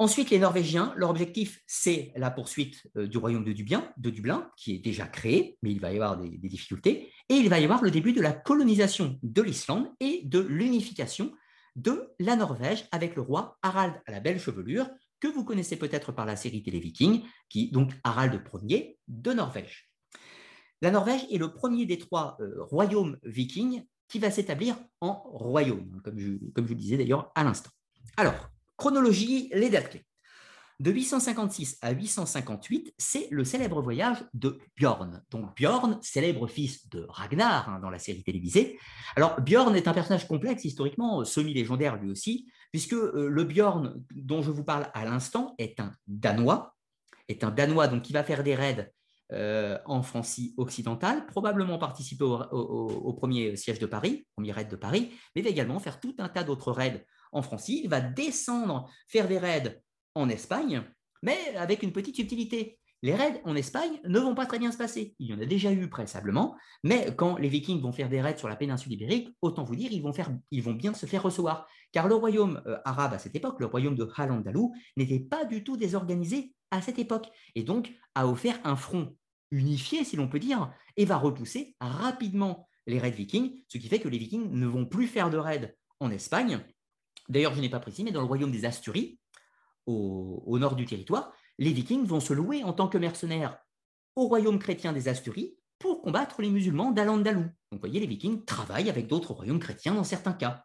Ensuite, 0.00 0.30
les 0.30 0.38
Norvégiens, 0.38 0.92
leur 0.96 1.10
objectif, 1.10 1.60
c'est 1.66 2.12
la 2.14 2.30
poursuite 2.30 2.88
euh, 2.96 3.08
du 3.08 3.18
royaume 3.18 3.44
de 3.44 4.10
Dublin, 4.10 4.48
qui 4.56 4.76
est 4.76 4.78
déjà 4.78 5.08
créé, 5.08 5.58
mais 5.62 5.72
il 5.72 5.80
va 5.80 5.92
y 5.92 5.96
avoir 5.96 6.16
des, 6.16 6.38
difficultés, 6.38 7.12
et 7.28 7.34
il 7.34 7.48
va 7.48 7.58
y 7.58 7.64
avoir 7.64 7.82
le 7.82 7.90
début 7.90 8.12
de 8.12 8.20
la 8.20 8.32
colonisation 8.32 9.18
de 9.24 9.42
l'Islande 9.42 9.88
et 9.98 10.22
de 10.24 10.38
l'unification 10.38 11.32
de 11.74 12.14
la 12.20 12.36
Norvège 12.36 12.86
avec 12.92 13.16
le 13.16 13.22
roi 13.22 13.58
Harald 13.62 13.94
à 14.06 14.12
la 14.12 14.20
belle 14.20 14.38
chevelure, 14.38 14.88
que 15.18 15.26
vous 15.26 15.44
connaissez 15.44 15.74
peut-être 15.74 16.12
par 16.12 16.26
la 16.26 16.36
série 16.36 16.62
télé 16.62 16.78
Viking, 16.78 17.24
qui 17.48 17.72
donc 17.72 17.92
Harald 18.04 18.40
Ier 18.68 18.98
de 19.08 19.32
Norvège. 19.32 19.90
La 20.80 20.92
Norvège 20.92 21.26
est 21.28 21.38
le 21.38 21.52
premier 21.52 21.86
des 21.86 21.98
trois 21.98 22.36
euh, 22.40 22.62
royaumes 22.70 23.18
vikings 23.24 23.84
qui 24.06 24.20
va 24.20 24.30
s'établir 24.30 24.76
en 25.00 25.22
royaume, 25.24 26.00
comme 26.04 26.20
je, 26.20 26.34
comme 26.54 26.68
le 26.68 26.74
disais 26.76 26.96
d'ailleurs 26.96 27.32
à 27.34 27.42
l'instant. 27.42 27.70
Alors, 28.16 28.48
Chronologie, 28.78 29.50
les 29.52 29.70
dates 29.70 29.90
clés. 29.90 30.04
De 30.78 30.92
856 30.92 31.78
à 31.82 31.90
858, 31.90 32.94
c'est 32.96 33.26
le 33.32 33.42
célèbre 33.42 33.82
voyage 33.82 34.24
de 34.32 34.60
Bjorn. 34.76 35.24
Donc 35.28 35.56
Bjorn, 35.56 35.98
célèbre 36.00 36.46
fils 36.46 36.88
de 36.88 37.04
Ragnar 37.08 37.68
hein, 37.68 37.80
dans 37.80 37.90
la 37.90 37.98
série 37.98 38.22
télévisée. 38.22 38.78
Alors 39.16 39.40
Bjorn 39.40 39.74
est 39.74 39.88
un 39.88 39.92
personnage 39.92 40.28
complexe 40.28 40.64
historiquement, 40.64 41.24
semi-légendaire 41.24 41.96
lui 41.96 42.08
aussi, 42.08 42.46
puisque 42.70 42.92
euh, 42.92 43.28
le 43.28 43.42
Bjorn 43.42 44.00
dont 44.14 44.40
je 44.40 44.52
vous 44.52 44.62
parle 44.62 44.88
à 44.94 45.04
l'instant 45.04 45.56
est 45.58 45.80
un 45.80 45.90
Danois, 46.06 46.76
est 47.26 47.42
un 47.42 47.50
Danois 47.50 47.88
donc 47.88 48.02
qui 48.02 48.12
va 48.12 48.22
faire 48.22 48.44
des 48.44 48.54
raids 48.54 48.92
euh, 49.32 49.76
en 49.86 50.04
Francie 50.04 50.54
occidentale, 50.56 51.26
probablement 51.26 51.78
participer 51.78 52.22
au, 52.22 52.36
au, 52.36 53.12
premier 53.14 53.56
siège 53.56 53.80
de 53.80 53.86
Paris, 53.86 54.28
premier 54.36 54.52
raid 54.52 54.70
de 54.70 54.76
Paris, 54.76 55.10
mais 55.34 55.42
va 55.42 55.50
également 55.50 55.80
faire 55.80 55.98
tout 55.98 56.14
un 56.18 56.28
tas 56.28 56.44
d'autres 56.44 56.70
raids 56.70 57.04
en 57.32 57.42
Francie, 57.42 57.80
il 57.84 57.90
va 57.90 58.00
descendre 58.00 58.90
faire 59.08 59.28
des 59.28 59.38
raids 59.38 59.80
en 60.14 60.28
Espagne, 60.28 60.82
mais 61.22 61.38
avec 61.56 61.82
une 61.82 61.92
petite 61.92 62.16
subtilité. 62.16 62.78
Les 63.02 63.14
raids 63.14 63.40
en 63.44 63.54
Espagne 63.54 64.00
ne 64.04 64.18
vont 64.18 64.34
pas 64.34 64.46
très 64.46 64.58
bien 64.58 64.72
se 64.72 64.76
passer. 64.76 65.14
Il 65.20 65.28
y 65.28 65.34
en 65.34 65.40
a 65.40 65.46
déjà 65.46 65.70
eu 65.70 65.88
préalablement, 65.88 66.56
mais 66.82 67.14
quand 67.16 67.36
les 67.36 67.48
Vikings 67.48 67.80
vont 67.80 67.92
faire 67.92 68.08
des 68.08 68.20
raids 68.20 68.36
sur 68.36 68.48
la 68.48 68.56
péninsule 68.56 68.92
ibérique, 68.92 69.28
autant 69.40 69.62
vous 69.62 69.76
dire, 69.76 69.92
ils 69.92 70.02
vont, 70.62 70.72
bien 70.72 70.94
se 70.94 71.06
faire 71.06 71.22
recevoir. 71.22 71.68
Car 71.92 72.08
le 72.08 72.16
royaume 72.16 72.60
euh, 72.66 72.76
arabe 72.84 73.14
à 73.14 73.18
cette 73.18 73.36
époque, 73.36 73.60
le 73.60 73.66
royaume 73.66 73.94
de 73.94 74.08
Al-Andalou, 74.16 74.74
n'était 74.96 75.20
pas 75.20 75.44
du 75.44 75.62
tout 75.62 75.76
désorganisé 75.76 76.52
à 76.72 76.82
cette 76.82 76.98
époque, 76.98 77.28
et 77.54 77.62
donc 77.62 77.94
a 78.14 78.26
offert 78.26 78.58
un 78.64 78.76
front 78.76 79.16
unifié, 79.50 80.04
si 80.04 80.16
l'on 80.16 80.28
peut 80.28 80.40
dire, 80.40 80.70
et 80.96 81.04
va 81.04 81.16
repousser 81.16 81.76
rapidement 81.80 82.68
les 82.86 82.98
raids 82.98 83.10
vikings, 83.10 83.62
ce 83.68 83.78
qui 83.78 83.88
fait 83.88 84.00
que 84.00 84.08
les 84.08 84.18
vikings 84.18 84.50
ne 84.50 84.66
vont 84.66 84.86
plus 84.86 85.06
faire 85.06 85.30
de 85.30 85.38
raids 85.38 85.76
en 86.00 86.10
Espagne, 86.10 86.60
D'ailleurs, 87.28 87.54
je 87.54 87.60
n'ai 87.60 87.68
pas 87.68 87.80
précisé, 87.80 88.04
mais 88.04 88.12
dans 88.12 88.20
le 88.20 88.26
royaume 88.26 88.50
des 88.50 88.64
Asturies, 88.64 89.18
au, 89.86 90.58
nord 90.58 90.76
du 90.76 90.84
territoire, 90.84 91.32
les 91.58 91.72
Vikings 91.72 92.04
vont 92.04 92.20
se 92.20 92.34
louer 92.34 92.62
en 92.62 92.72
tant 92.72 92.88
que 92.88 92.98
mercenaires 92.98 93.58
au 94.16 94.26
royaume 94.26 94.58
chrétien 94.58 94.92
des 94.92 95.08
Asturies 95.08 95.56
pour 95.78 96.02
combattre 96.02 96.42
les 96.42 96.50
musulmans 96.50 96.90
d'Al-Andalou. 96.90 97.42
Donc, 97.42 97.52
vous 97.72 97.78
voyez, 97.78 98.00
les 98.00 98.06
Vikings 98.06 98.44
travaillent 98.44 98.90
avec 98.90 99.06
d'autres 99.06 99.32
royaumes 99.32 99.60
chrétiens 99.60 99.94
dans 99.94 100.04
certains 100.04 100.32
cas. 100.32 100.64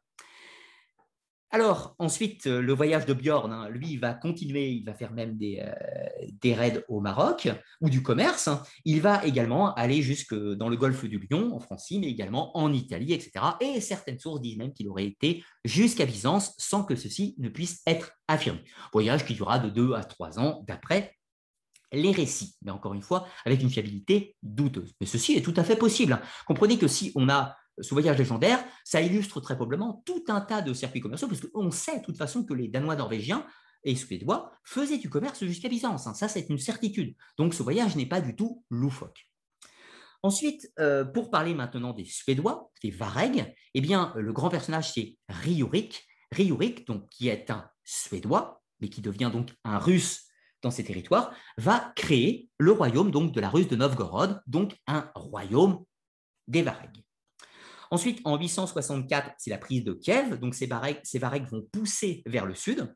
Alors, 1.56 1.94
ensuite, 2.00 2.48
euh, 2.48 2.64
le 2.64 2.74
voyage 2.74 3.06
de 3.06 3.14
Bjorn, 3.14 3.54
hein, 3.54 3.70
lui, 3.70 3.92
il 3.92 4.00
va 4.00 4.16
continuer, 4.16 4.72
il 4.72 4.84
va 4.84 4.96
faire 4.96 5.14
même 5.14 5.38
des, 5.38 5.62
euh, 5.64 6.56
raids 6.56 6.84
au 6.88 7.00
Maroc 7.00 7.48
ou 7.80 7.92
du 7.92 8.02
commerce. 8.02 8.50
Il 8.86 9.02
va 9.02 9.24
également 9.24 9.72
aller 9.76 10.02
jusque 10.02 10.34
dans 10.34 10.68
le 10.68 10.78
golfe 10.78 11.06
du 11.06 11.20
Lion, 11.30 11.54
en 11.54 11.60
Francie, 11.60 12.00
mais 12.00 12.08
également 12.08 12.58
en 12.58 12.74
Italie, 12.74 13.14
etc. 13.14 13.46
Et 13.62 13.82
certaines 13.82 14.18
sources 14.18 14.42
disent 14.42 14.58
même 14.58 14.74
qu'il 14.74 14.90
aurait 14.90 15.06
été 15.06 15.44
jusqu'à 15.64 16.08
Byzance 16.08 16.56
sans 16.58 16.84
que 16.84 16.96
ceci 16.96 17.36
ne 17.38 17.50
puisse 17.50 17.84
être 17.86 18.14
affirmé. 18.28 18.64
Voyage 18.92 19.24
qui 19.24 19.36
durera 19.36 19.60
de 19.60 19.70
deux 19.70 19.94
à 19.94 20.04
trois 20.04 20.40
ans, 20.40 20.64
d'après 20.68 21.14
les 21.92 22.12
récits, 22.12 22.56
mais 22.64 22.72
encore 22.72 22.96
une 22.96 23.04
fois, 23.04 23.28
avec 23.46 23.62
une 23.62 23.70
fiabilité 23.70 24.36
douteuse. 24.42 24.96
Mais 25.00 25.06
ceci 25.06 25.34
est 25.34 25.44
tout 25.44 25.54
à 25.56 25.64
fait 25.64 25.76
possible. 25.76 26.20
Comprenez 26.48 26.80
que 26.80 26.88
si 26.88 27.12
on 27.14 27.30
a 27.30 27.56
ce 27.80 27.94
voyage 27.94 28.18
légendaire, 28.18 28.64
ça 28.84 29.02
illustre 29.02 29.40
très 29.42 29.56
probablement 29.56 30.04
tout 30.06 30.24
un 30.28 30.42
tas 30.42 30.62
de 30.62 30.74
circuits 30.74 31.02
commerciaux, 31.02 31.28
parce 31.28 31.42
qu'on 31.42 31.72
sait 31.72 32.00
de 32.00 32.06
toute 32.06 32.18
façon 32.18 32.44
que 32.44 32.54
les 32.54 32.68
Danois 32.68 32.96
norvégiens 32.96 33.46
et 33.84 33.96
Suédois 33.96 34.52
faisaient 34.64 34.98
du 34.98 35.10
commerce 35.10 35.44
jusqu'à 35.44 35.70
Byzance. 35.70 36.08
Hein. 36.08 36.14
Ça, 36.14 36.28
c'est 36.28 36.50
une 36.50 36.58
certitude. 36.58 37.16
Donc, 37.38 37.54
ce 37.54 37.64
voyage 37.64 37.96
n'est 37.96 38.06
pas 38.06 38.22
du 38.22 38.36
tout 38.36 38.64
loufoque. 38.70 39.28
Ensuite, 40.22 40.72
euh, 40.80 41.04
pour 41.04 41.30
parler 41.30 41.54
maintenant 41.54 41.92
des 41.92 42.06
Suédois, 42.06 42.72
des 42.82 42.92
Vareg, 42.92 43.54
eh 43.74 43.82
bien, 43.82 44.14
le 44.16 44.32
grand 44.32 44.50
personnage, 44.50 44.94
c'est 44.94 45.18
Riurik. 45.28 46.06
Riurik, 46.32 46.88
donc, 46.88 47.10
qui 47.10 47.28
est 47.28 47.52
un 47.52 47.70
Suédois, 47.84 48.62
mais 48.80 48.90
qui 48.90 49.02
devient 49.02 49.30
donc 49.34 49.52
un 49.66 49.80
Russe 49.80 50.26
dans 50.62 50.72
ses 50.72 50.86
territoires, 50.86 51.36
va 51.58 51.92
créer 51.98 52.50
le 52.58 52.72
royaume 52.72 53.12
donc 53.12 53.34
de 53.34 53.42
la 53.42 53.50
Russe 53.50 53.68
de 53.68 53.76
Novgorod, 53.76 54.42
donc 54.48 54.78
un 54.88 55.12
royaume 55.14 55.84
des 56.48 56.62
Vareg. 56.62 57.04
Ensuite, 57.94 58.22
en 58.24 58.40
864, 58.40 59.36
c'est 59.38 59.52
la 59.52 59.60
prise 59.60 59.84
de 59.84 59.94
Kiev. 59.94 60.40
Donc, 60.40 60.56
ces 60.56 60.66
Varegs 60.66 61.46
vont 61.52 61.62
pousser 61.72 62.24
vers 62.26 62.48
le 62.48 62.56
sud. 62.56 62.92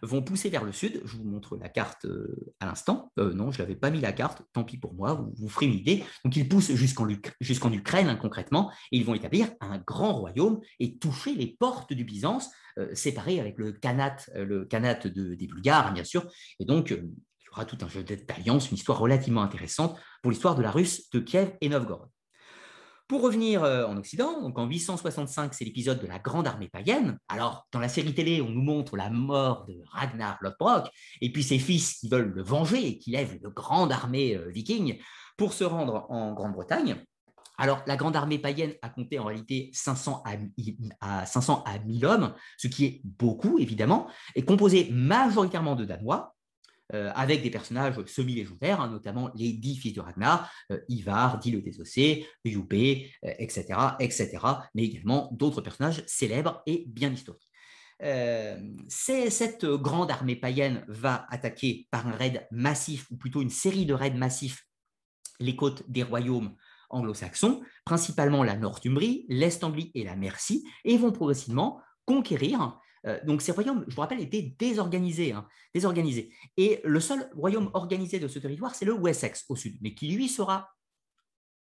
Vont 0.00 0.22
pousser 0.22 0.48
vers 0.48 0.64
le 0.64 0.72
sud. 0.72 1.02
Je 1.04 1.18
vous 1.18 1.24
montre 1.24 1.58
la 1.58 1.68
carte 1.68 2.06
euh, 2.06 2.34
à 2.58 2.64
l'instant. 2.64 3.12
Euh, 3.18 3.34
non, 3.34 3.50
je 3.50 3.60
n'avais 3.60 3.76
pas 3.76 3.90
mis 3.90 4.00
la 4.00 4.12
carte. 4.12 4.40
Tant 4.54 4.64
pis 4.64 4.78
pour 4.78 4.94
moi, 4.94 5.12
vous, 5.12 5.34
vous 5.36 5.50
ferez 5.50 5.66
une 5.66 5.74
idée. 5.74 6.02
Donc, 6.24 6.34
ils 6.34 6.48
poussent 6.48 6.72
jusqu'en 6.72 7.72
Ukraine, 7.72 8.08
hein, 8.08 8.16
concrètement, 8.16 8.72
et 8.90 8.96
ils 8.96 9.04
vont 9.04 9.12
établir 9.12 9.50
un 9.60 9.76
grand 9.76 10.14
royaume 10.14 10.60
et 10.80 10.96
toucher 10.96 11.34
les 11.34 11.48
portes 11.48 11.92
du 11.92 12.04
Byzance, 12.04 12.48
euh, 12.78 12.88
séparés 12.94 13.40
avec 13.40 13.58
le 13.58 13.72
Khanat, 13.72 14.16
des 14.34 15.46
Bulgares, 15.46 15.92
bien 15.92 16.04
sûr. 16.04 16.26
Et 16.58 16.64
donc, 16.64 16.88
il 16.88 16.96
y 16.96 17.48
aura 17.52 17.66
tout 17.66 17.76
un 17.82 17.88
jeu 17.88 18.02
d'alliance, 18.02 18.70
une 18.70 18.78
histoire 18.78 18.98
relativement 18.98 19.42
intéressante 19.42 20.00
pour 20.22 20.30
l'histoire 20.30 20.54
de 20.54 20.62
la 20.62 20.70
Russe 20.70 21.10
de 21.10 21.18
Kiev 21.18 21.52
et 21.60 21.68
Novgorod. 21.68 22.08
Pour 23.08 23.22
revenir 23.22 23.64
euh, 23.64 23.86
en 23.86 23.96
Occident, 23.96 24.42
donc 24.42 24.58
en 24.58 24.66
865, 24.66 25.54
c'est 25.54 25.64
l'épisode 25.64 25.98
de 25.98 26.06
la 26.06 26.18
Grande 26.18 26.46
Armée 26.46 26.68
païenne. 26.68 27.18
Alors, 27.28 27.66
dans 27.72 27.80
la 27.80 27.88
série 27.88 28.12
télé, 28.12 28.42
on 28.42 28.50
nous 28.50 28.60
montre 28.60 28.98
la 28.98 29.08
mort 29.08 29.64
de 29.64 29.82
Ragnar 29.92 30.36
Lothbrok, 30.42 30.90
et 31.22 31.32
puis 31.32 31.42
ses 31.42 31.58
fils 31.58 31.94
qui 31.94 32.10
veulent 32.10 32.34
le 32.34 32.42
venger 32.42 32.86
et 32.86 32.98
qui 32.98 33.12
lèvent 33.12 33.38
une 33.42 33.48
grande 33.48 33.92
armée 33.92 34.36
euh, 34.36 34.50
viking 34.50 34.98
pour 35.38 35.54
se 35.54 35.64
rendre 35.64 36.04
en 36.10 36.34
Grande-Bretagne. 36.34 37.02
Alors, 37.56 37.82
la 37.86 37.96
grande 37.96 38.14
armée 38.14 38.38
païenne 38.38 38.74
a 38.82 38.90
compté 38.90 39.18
en 39.18 39.24
réalité 39.24 39.70
500 39.72 40.22
à, 41.00 41.24
500 41.24 41.64
à 41.66 41.78
1000 41.78 42.04
hommes, 42.04 42.34
ce 42.58 42.68
qui 42.68 42.84
est 42.84 43.00
beaucoup, 43.04 43.58
évidemment, 43.58 44.06
et 44.34 44.44
composé 44.44 44.90
majoritairement 44.92 45.76
de 45.76 45.86
Danois, 45.86 46.36
euh, 46.94 47.10
avec 47.14 47.42
des 47.42 47.50
personnages 47.50 48.02
semi-légendaires, 48.06 48.80
hein, 48.80 48.88
notamment 48.88 49.30
les 49.34 49.52
dix 49.52 49.76
fils 49.76 49.92
de 49.92 50.00
Ragnar, 50.00 50.50
euh, 50.72 50.80
Ivar, 50.88 51.38
dit 51.38 51.50
le 51.50 51.60
désossé, 51.60 52.26
Yubé, 52.44 53.12
etc., 53.22 53.66
etc., 54.00 54.38
mais 54.74 54.84
également 54.84 55.28
d'autres 55.32 55.60
personnages 55.60 56.02
célèbres 56.06 56.62
et 56.66 56.84
bien 56.88 57.12
historiques. 57.12 57.48
Euh, 58.02 58.58
cette 58.88 59.66
grande 59.66 60.10
armée 60.10 60.36
païenne 60.36 60.84
va 60.88 61.26
attaquer 61.30 61.88
par 61.90 62.06
un 62.06 62.12
raid 62.12 62.46
massif, 62.50 63.10
ou 63.10 63.16
plutôt 63.16 63.42
une 63.42 63.50
série 63.50 63.86
de 63.86 63.92
raids 63.92 64.10
massifs, 64.10 64.64
les 65.40 65.56
côtes 65.56 65.88
des 65.90 66.02
royaumes 66.02 66.54
anglo-saxons, 66.90 67.60
principalement 67.84 68.42
la 68.42 68.56
Northumbrie, 68.56 69.26
l'Est-Anglie 69.28 69.90
et 69.94 70.04
la 70.04 70.16
Mercie, 70.16 70.66
et 70.84 70.96
vont 70.96 71.12
progressivement 71.12 71.82
conquérir 72.06 72.78
euh, 73.06 73.18
donc 73.24 73.42
ces 73.42 73.52
royaumes, 73.52 73.84
je 73.88 73.94
vous 73.94 74.00
rappelle, 74.00 74.20
étaient 74.20 74.54
désorganisés, 74.58 75.32
hein, 75.32 75.46
désorganisés. 75.74 76.32
Et 76.56 76.80
le 76.84 77.00
seul 77.00 77.28
royaume 77.34 77.70
organisé 77.74 78.18
de 78.18 78.28
ce 78.28 78.38
territoire, 78.38 78.74
c'est 78.74 78.84
le 78.84 78.94
Wessex 78.94 79.44
au 79.48 79.56
sud, 79.56 79.76
mais 79.80 79.94
qui 79.94 80.08
lui 80.08 80.28
sera 80.28 80.68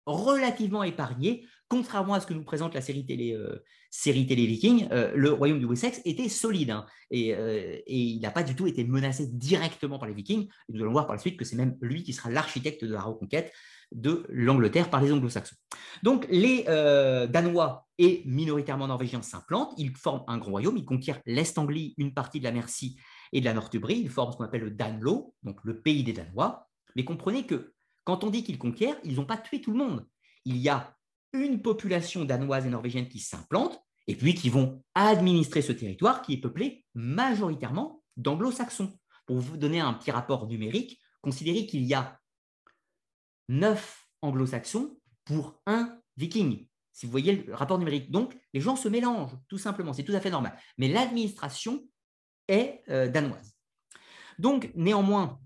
relativement 0.06 0.84
épargné, 0.84 1.46
contrairement 1.68 2.14
à 2.14 2.20
ce 2.20 2.28
que 2.28 2.34
nous 2.34 2.44
présente 2.44 2.76
la 2.76 2.82
série 2.82 3.06
télé, 3.06 3.34
euh. 3.34 3.64
Euh, 4.08 5.12
le 5.16 5.32
royaume 5.32 5.60
du 5.60 5.66
Wessex 5.66 6.02
était 6.04 6.28
solide 6.28 6.72
hein, 6.72 6.86
et, 7.12 7.34
il 7.88 8.20
n'a 8.20 8.30
pas 8.30 8.44
du 8.44 8.54
tout 8.54 8.68
été 8.68 8.84
menacé 8.84 9.26
directement 9.28 9.98
par 9.98 10.10
les 10.10 10.14
Vikings. 10.14 10.50
Nous 10.70 10.82
allons 10.82 10.92
voir 10.92 11.08
par 11.08 11.16
la 11.16 11.22
suite 11.22 11.38
que 11.38 11.46
c'est 11.46 11.56
même 11.56 11.78
lui 11.80 12.04
qui 12.04 12.12
sera 12.12 12.30
l'architecte 12.30 12.84
de 12.84 12.94
la 12.94 13.02
reconquête 13.02 13.54
de 13.92 14.26
l'Angleterre 14.30 14.90
par 14.90 15.02
les 15.02 15.12
anglo-saxons. 15.12 15.56
Donc 16.04 16.28
les 16.30 16.64
Danois 16.64 17.88
et 17.98 18.24
minoritairement 18.26 18.88
norvégiens 18.88 19.22
s'implantent, 19.22 19.74
ils 19.78 19.96
forment 19.96 20.24
un 20.28 20.38
grand 20.38 20.52
royaume, 20.52 20.78
ils 20.78 20.86
conquièrent 20.86 21.22
l'Est-Anglie, 21.26 21.94
une 21.98 22.14
partie 22.14 22.40
de 22.40 22.44
la 22.44 22.52
Mercie 22.52 23.00
et 23.32 23.40
de 23.40 23.46
la 23.46 23.54
Northumbrie, 23.54 24.00
ils 24.00 24.10
forment 24.10 24.34
ce 24.34 24.38
qu'on 24.38 24.44
appelle 24.44 24.64
le 24.64 24.72
Danlo, 24.72 25.34
donc 25.44 25.60
le 25.64 25.82
pays 25.82 26.04
des 26.04 26.14
Danois. 26.14 26.68
Mais 26.96 27.06
comprenez 27.06 27.46
que 27.46 27.74
quand 28.04 28.24
on 28.24 28.30
dit 28.30 28.44
qu'ils 28.44 28.60
conquièrent, 28.60 28.98
ils 29.04 29.16
n'ont 29.16 29.26
pas 29.26 29.38
tué 29.38 29.62
tout 29.62 29.72
le 29.72 29.78
monde. 29.78 30.06
Il 30.46 30.58
y 30.58 30.70
a 30.70 30.96
une 31.34 31.62
population 31.62 32.24
danoise 32.24 32.66
et 32.66 32.70
norvégienne 32.70 33.10
qui 33.10 33.20
s'implante 33.20 33.82
et 34.08 34.16
puis 34.16 34.36
qui 34.36 34.50
vont 34.50 34.84
administrer 34.94 35.62
ce 35.62 35.72
territoire 35.72 36.22
qui 36.22 36.34
est 36.34 36.38
peuplé 36.38 36.86
majoritairement 36.94 38.04
d'anglo-saxons. 38.16 38.98
Pour 39.26 39.40
vous 39.40 39.58
donner 39.58 39.80
un 39.80 39.94
petit 39.94 40.12
rapport 40.12 40.48
numérique, 40.48 41.02
considérez 41.22 41.66
qu'il 41.66 41.84
y 41.84 41.94
a 41.94 42.20
9 43.50 44.08
anglo-saxons 44.22 44.98
pour 45.26 45.62
un 45.66 45.98
viking. 46.18 46.68
Si 46.92 47.06
vous 47.06 47.12
voyez 47.12 47.44
le 47.44 47.54
rapport 47.54 47.78
numérique. 47.78 48.10
Donc, 48.10 48.38
les 48.54 48.62
gens 48.62 48.76
se 48.76 48.88
mélangent, 48.88 49.38
tout 49.50 49.58
simplement. 49.58 49.94
C'est 49.94 50.04
tout 50.04 50.16
à 50.16 50.22
fait 50.22 50.30
normal. 50.30 50.58
Mais 50.78 50.88
l'administration 50.88 51.84
est 52.48 52.84
euh, 52.90 53.10
danoise. 53.10 53.54
Donc, 54.40 54.72
néanmoins, 54.76 55.40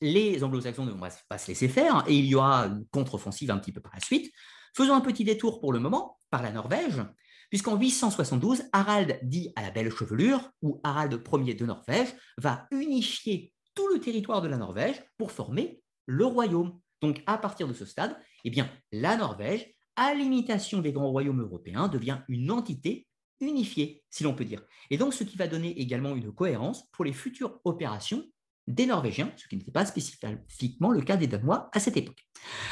les 0.00 0.44
anglo-saxons 0.44 0.84
ne 0.84 0.92
vont 0.92 1.08
pas 1.28 1.38
se 1.38 1.48
laisser 1.48 1.68
faire 1.68 2.04
et 2.06 2.16
il 2.16 2.26
y 2.26 2.34
aura 2.34 2.66
une 2.66 2.86
contre-offensive 2.88 3.50
un 3.50 3.58
petit 3.58 3.72
peu 3.72 3.80
par 3.80 3.92
la 3.94 4.00
suite. 4.00 4.32
Faisons 4.76 4.94
un 4.94 5.00
petit 5.00 5.24
détour 5.24 5.60
pour 5.60 5.72
le 5.72 5.78
moment 5.78 6.18
par 6.30 6.42
la 6.42 6.52
Norvège, 6.52 7.02
puisqu'en 7.48 7.76
872, 7.76 8.64
Harald 8.72 9.18
dit 9.22 9.52
à 9.56 9.62
la 9.62 9.70
belle 9.70 9.90
chevelure, 9.90 10.50
ou 10.60 10.80
Harald 10.84 11.22
Ier 11.32 11.54
de 11.54 11.64
Norvège, 11.64 12.14
va 12.36 12.66
unifier 12.70 13.52
tout 13.74 13.88
le 13.88 14.00
territoire 14.00 14.42
de 14.42 14.48
la 14.48 14.56
Norvège 14.56 15.02
pour 15.16 15.32
former 15.32 15.82
le 16.06 16.26
royaume. 16.26 16.78
Donc, 17.02 17.22
à 17.26 17.38
partir 17.38 17.68
de 17.68 17.72
ce 17.72 17.84
stade, 17.84 18.16
eh 18.44 18.50
bien, 18.50 18.70
la 18.92 19.16
Norvège, 19.16 19.66
à 19.96 20.14
l'imitation 20.14 20.80
des 20.80 20.92
grands 20.92 21.10
royaumes 21.10 21.42
européens, 21.42 21.88
devient 21.88 22.18
une 22.28 22.50
entité 22.50 23.06
unifiée, 23.40 24.02
si 24.10 24.24
l'on 24.24 24.34
peut 24.34 24.44
dire. 24.44 24.62
Et 24.90 24.96
donc, 24.96 25.14
ce 25.14 25.24
qui 25.24 25.36
va 25.36 25.46
donner 25.46 25.78
également 25.80 26.14
une 26.16 26.32
cohérence 26.32 26.88
pour 26.92 27.04
les 27.04 27.12
futures 27.12 27.60
opérations 27.64 28.24
des 28.66 28.86
Norvégiens, 28.86 29.32
ce 29.36 29.46
qui 29.46 29.56
n'était 29.56 29.70
pas 29.70 29.86
spécifiquement 29.86 30.90
le 30.90 31.00
cas 31.00 31.16
des 31.16 31.26
Danois 31.26 31.70
à 31.72 31.78
cette 31.78 31.96
époque. 31.96 32.26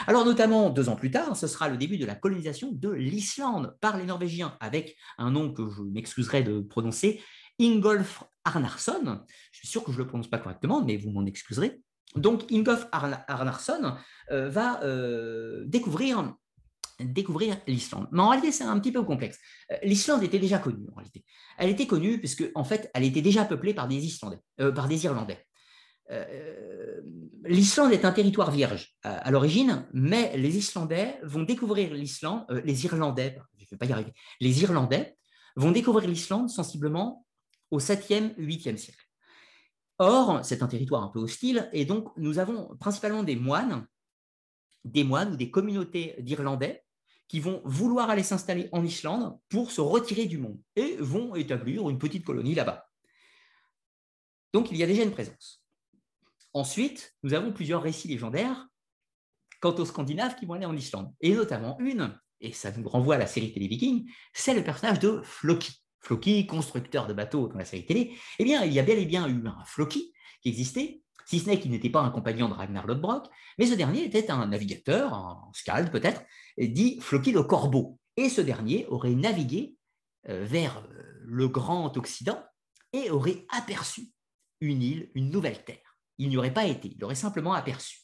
Alors 0.07 0.25
notamment 0.25 0.71
deux 0.71 0.89
ans 0.89 0.97
plus 0.97 1.11
tard, 1.11 1.37
ce 1.37 1.47
sera 1.47 1.69
le 1.69 1.77
début 1.77 1.99
de 1.99 2.07
la 2.07 2.17
colonisation 2.17 2.73
de 2.73 2.91
l'Islande 2.91 3.77
par 3.81 3.97
les 3.97 4.05
Norvégiens, 4.05 4.57
avec 4.61 4.97
un 5.19 5.31
nom 5.31 5.53
que 5.53 5.69
je 5.69 5.83
m'excuserai 5.83 6.43
de 6.43 6.61
prononcer, 6.61 7.23
Ingolf 7.61 8.25
Arnarsson. 8.45 9.21
Je 9.53 9.59
suis 9.59 9.69
sûr 9.69 9.85
que 9.85 9.93
je 9.93 9.99
ne 9.99 10.03
le 10.03 10.09
prononce 10.09 10.29
pas 10.29 10.39
correctement, 10.39 10.85
mais 10.85 10.97
vous 10.97 11.11
m'en 11.11 11.25
excuserez. 11.27 11.81
Donc 12.15 12.45
Ingolf 12.53 12.87
Arnarsson 12.93 13.95
euh, 14.31 14.49
va 14.49 14.83
euh, 14.85 15.65
découvrir 15.67 16.37
l'Islande. 17.67 18.09
Mais 18.13 18.21
en 18.21 18.29
réalité, 18.29 18.53
c'est 18.53 18.65
un 18.65 18.79
petit 18.79 18.93
peu 18.93 19.03
complexe. 19.03 19.39
Euh, 19.73 19.77
L'Islande 19.83 20.23
était 20.23 20.39
déjà 20.39 20.59
connue, 20.59 20.87
en 20.93 20.97
réalité. 20.97 21.25
Elle 21.59 21.71
était 21.71 21.87
connue 21.87 22.19
puisque, 22.19 22.45
en 22.55 22.65
fait, 22.65 22.91
elle 22.95 23.05
était 23.05 23.23
déjà 23.23 23.45
peuplée 23.45 23.75
par 23.75 23.89
des 23.89 23.97
Islandais, 23.97 24.39
par 24.57 24.89
des 24.89 25.05
Irlandais. 25.05 25.45
L'Islande 27.45 27.93
est 27.93 28.05
un 28.05 28.13
territoire 28.13 28.51
vierge 28.51 28.95
à, 29.03 29.31
l'origine, 29.31 29.87
mais 29.95 30.37
les 30.37 30.59
Islandais 30.59 31.19
vont 31.23 31.45
découvrir 31.45 31.95
l'Islande, 31.95 32.45
les 32.65 32.85
Irlandais, 32.85 33.39
je 33.57 33.65
ne 33.65 33.71
vais 33.71 33.77
pas 33.79 33.87
y 33.87 33.93
arriver, 33.93 34.13
les 34.39 34.63
Irlandais 34.63 35.17
vont 35.57 35.71
découvrir 35.71 36.09
l'Islande 36.09 36.51
sensiblement 36.51 37.27
au 37.71 37.81
7e, 37.81 38.37
8e 38.37 38.77
siècle. 38.77 39.04
Or, 39.99 40.45
c'est 40.45 40.63
un 40.63 40.67
territoire 40.67 41.03
un 41.03 41.09
peu 41.09 41.21
hostile, 41.21 41.69
et 41.73 41.85
donc 41.85 42.09
nous 42.17 42.39
avons 42.39 42.77
principalement 42.77 43.23
des 43.23 43.37
moines, 43.37 43.87
des 44.85 45.05
moines 45.05 45.33
ou 45.33 45.37
des 45.37 45.51
communautés 45.51 46.17
d'Irlandais 46.19 46.85
qui 47.29 47.41
vont 47.41 47.63
vouloir 47.65 48.11
aller 48.11 48.23
s'installer 48.23 48.69
en 48.73 48.85
Islande 48.85 49.39
pour 49.49 49.71
se 49.71 49.81
retirer 49.81 50.27
du 50.27 50.39
monde 50.39 50.61
et 50.77 50.97
vont 50.99 51.35
établir 51.35 51.89
une 51.89 51.99
petite 51.99 52.25
colonie 52.25 52.55
là-bas. 52.55 52.87
Donc 54.53 54.71
il 54.71 54.77
y 54.77 54.83
a 54.83 54.87
déjà 54.87 55.03
une 55.03 55.13
présence. 55.13 55.65
Ensuite, 56.53 57.15
nous 57.23 57.35
avons 57.35 57.53
plusieurs 57.53 57.83
récits 57.83 58.09
légendaires 58.09 58.69
quant 59.61 59.75
aux 59.75 59.85
Scandinaves 59.85 60.37
qui 60.37 60.45
vont 60.45 60.55
aller 60.55 60.67
en 60.67 60.77
Islande, 60.77 61.13
et 61.21 61.35
notamment 61.35 61.79
une, 61.81 62.19
et 62.41 62.53
ça 62.53 62.71
nous 62.73 62.89
renvoie 62.89 63.15
à 63.15 63.19
la 63.19 63.27
série 63.27 63.53
télé 63.53 63.67
Viking, 63.67 64.11
c'est 64.33 64.55
le 64.55 64.63
personnage 64.63 64.99
de 64.99 65.23
Floki. 65.23 65.73
Floki, 66.05 66.47
constructeur 66.47 67.07
de 67.07 67.15
bateaux 67.15 67.49
dans 67.49 67.59
la 67.59 67.65
série 67.65 67.87
télé, 67.87 68.15
eh 68.39 68.45
bien, 68.45 68.63
il 68.65 68.73
y 68.73 68.79
a 68.79 68.83
bel 68.83 68.99
et 68.99 69.07
bien 69.07 69.27
eu 69.27 69.47
un 69.47 69.65
Floki 69.65 70.13
qui 70.43 70.49
existait, 70.51 71.03
si 71.25 71.41
ce 71.41 71.47
n'est 71.47 71.59
qu'il 71.59 71.71
n'était 71.71 71.89
pas 71.89 72.03
un 72.03 72.11
compagnon 72.11 72.49
de 72.49 72.55
Ragnar 72.55 72.87
Lodbrok, 72.87 73.27
mais 73.59 73.67
ce 73.67 73.75
dernier 73.75 74.05
était 74.05 74.31
un 74.31 74.47
navigateur, 74.47 75.15
un 75.15 75.51
scald 75.55 75.91
peut-être, 75.91 76.23
dit 76.59 76.99
Floki 77.01 77.33
le 77.33 77.43
Corbeau. 77.43 77.99
Et 78.17 78.29
ce 78.29 78.43
dernier 78.43 78.87
aurait 78.89 79.15
navigué 79.15 79.77
euh, 80.29 80.45
vers 80.45 80.79
euh, 80.79 81.03
le 81.25 81.49
Grand 81.49 81.97
Occident 81.97 82.41
et 82.93 83.11
aurait 83.11 83.47
aperçu 83.49 84.13
une 84.61 84.83
île, 84.83 85.11
une 85.15 85.31
nouvelle 85.31 85.65
terre. 85.65 85.99
Il 86.19 86.29
n'y 86.29 86.37
aurait 86.37 86.53
pas 86.53 86.67
été, 86.67 86.89
il 86.89 87.01
l'aurait 87.01 87.15
simplement 87.15 87.55
aperçu. 87.55 88.03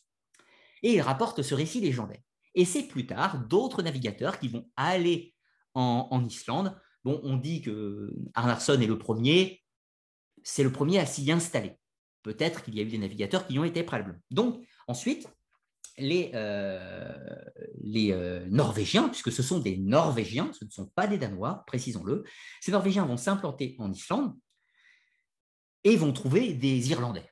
Et 0.82 0.94
il 0.94 1.00
rapporte 1.02 1.42
ce 1.42 1.54
récit 1.54 1.80
légendaire. 1.80 2.22
Et 2.54 2.64
c'est 2.64 2.88
plus 2.88 3.06
tard 3.06 3.46
d'autres 3.46 3.82
navigateurs 3.82 4.40
qui 4.40 4.48
vont 4.48 4.68
aller 4.76 5.34
en 5.74 6.26
Islande 6.26 6.76
On 7.04 7.36
dit 7.36 7.62
que 7.62 8.12
Arnarsson 8.34 8.80
est 8.80 8.86
le 8.86 8.98
premier, 8.98 9.62
c'est 10.42 10.62
le 10.62 10.72
premier 10.72 10.98
à 10.98 11.06
s'y 11.06 11.30
installer. 11.32 11.76
Peut-être 12.22 12.62
qu'il 12.62 12.74
y 12.76 12.80
a 12.80 12.82
eu 12.82 12.88
des 12.88 12.98
navigateurs 12.98 13.46
qui 13.46 13.54
y 13.54 13.58
ont 13.58 13.64
été 13.64 13.82
préalablement. 13.82 14.18
Donc, 14.30 14.62
ensuite, 14.86 15.26
les, 15.96 16.30
euh, 16.34 17.14
euh, 17.96 18.46
Norvégiens, 18.50 19.08
puisque 19.08 19.32
ce 19.32 19.42
sont 19.42 19.58
des 19.58 19.76
Norvégiens, 19.78 20.50
ce 20.58 20.64
ne 20.64 20.70
sont 20.70 20.86
pas 20.86 21.06
des 21.06 21.18
Danois, 21.18 21.64
précisons-le, 21.66 22.24
ces 22.60 22.72
Norvégiens 22.72 23.06
vont 23.06 23.16
s'implanter 23.16 23.76
en 23.78 23.92
Islande 23.92 24.34
et 25.84 25.96
vont 25.96 26.12
trouver 26.12 26.52
des 26.52 26.90
Irlandais. 26.90 27.28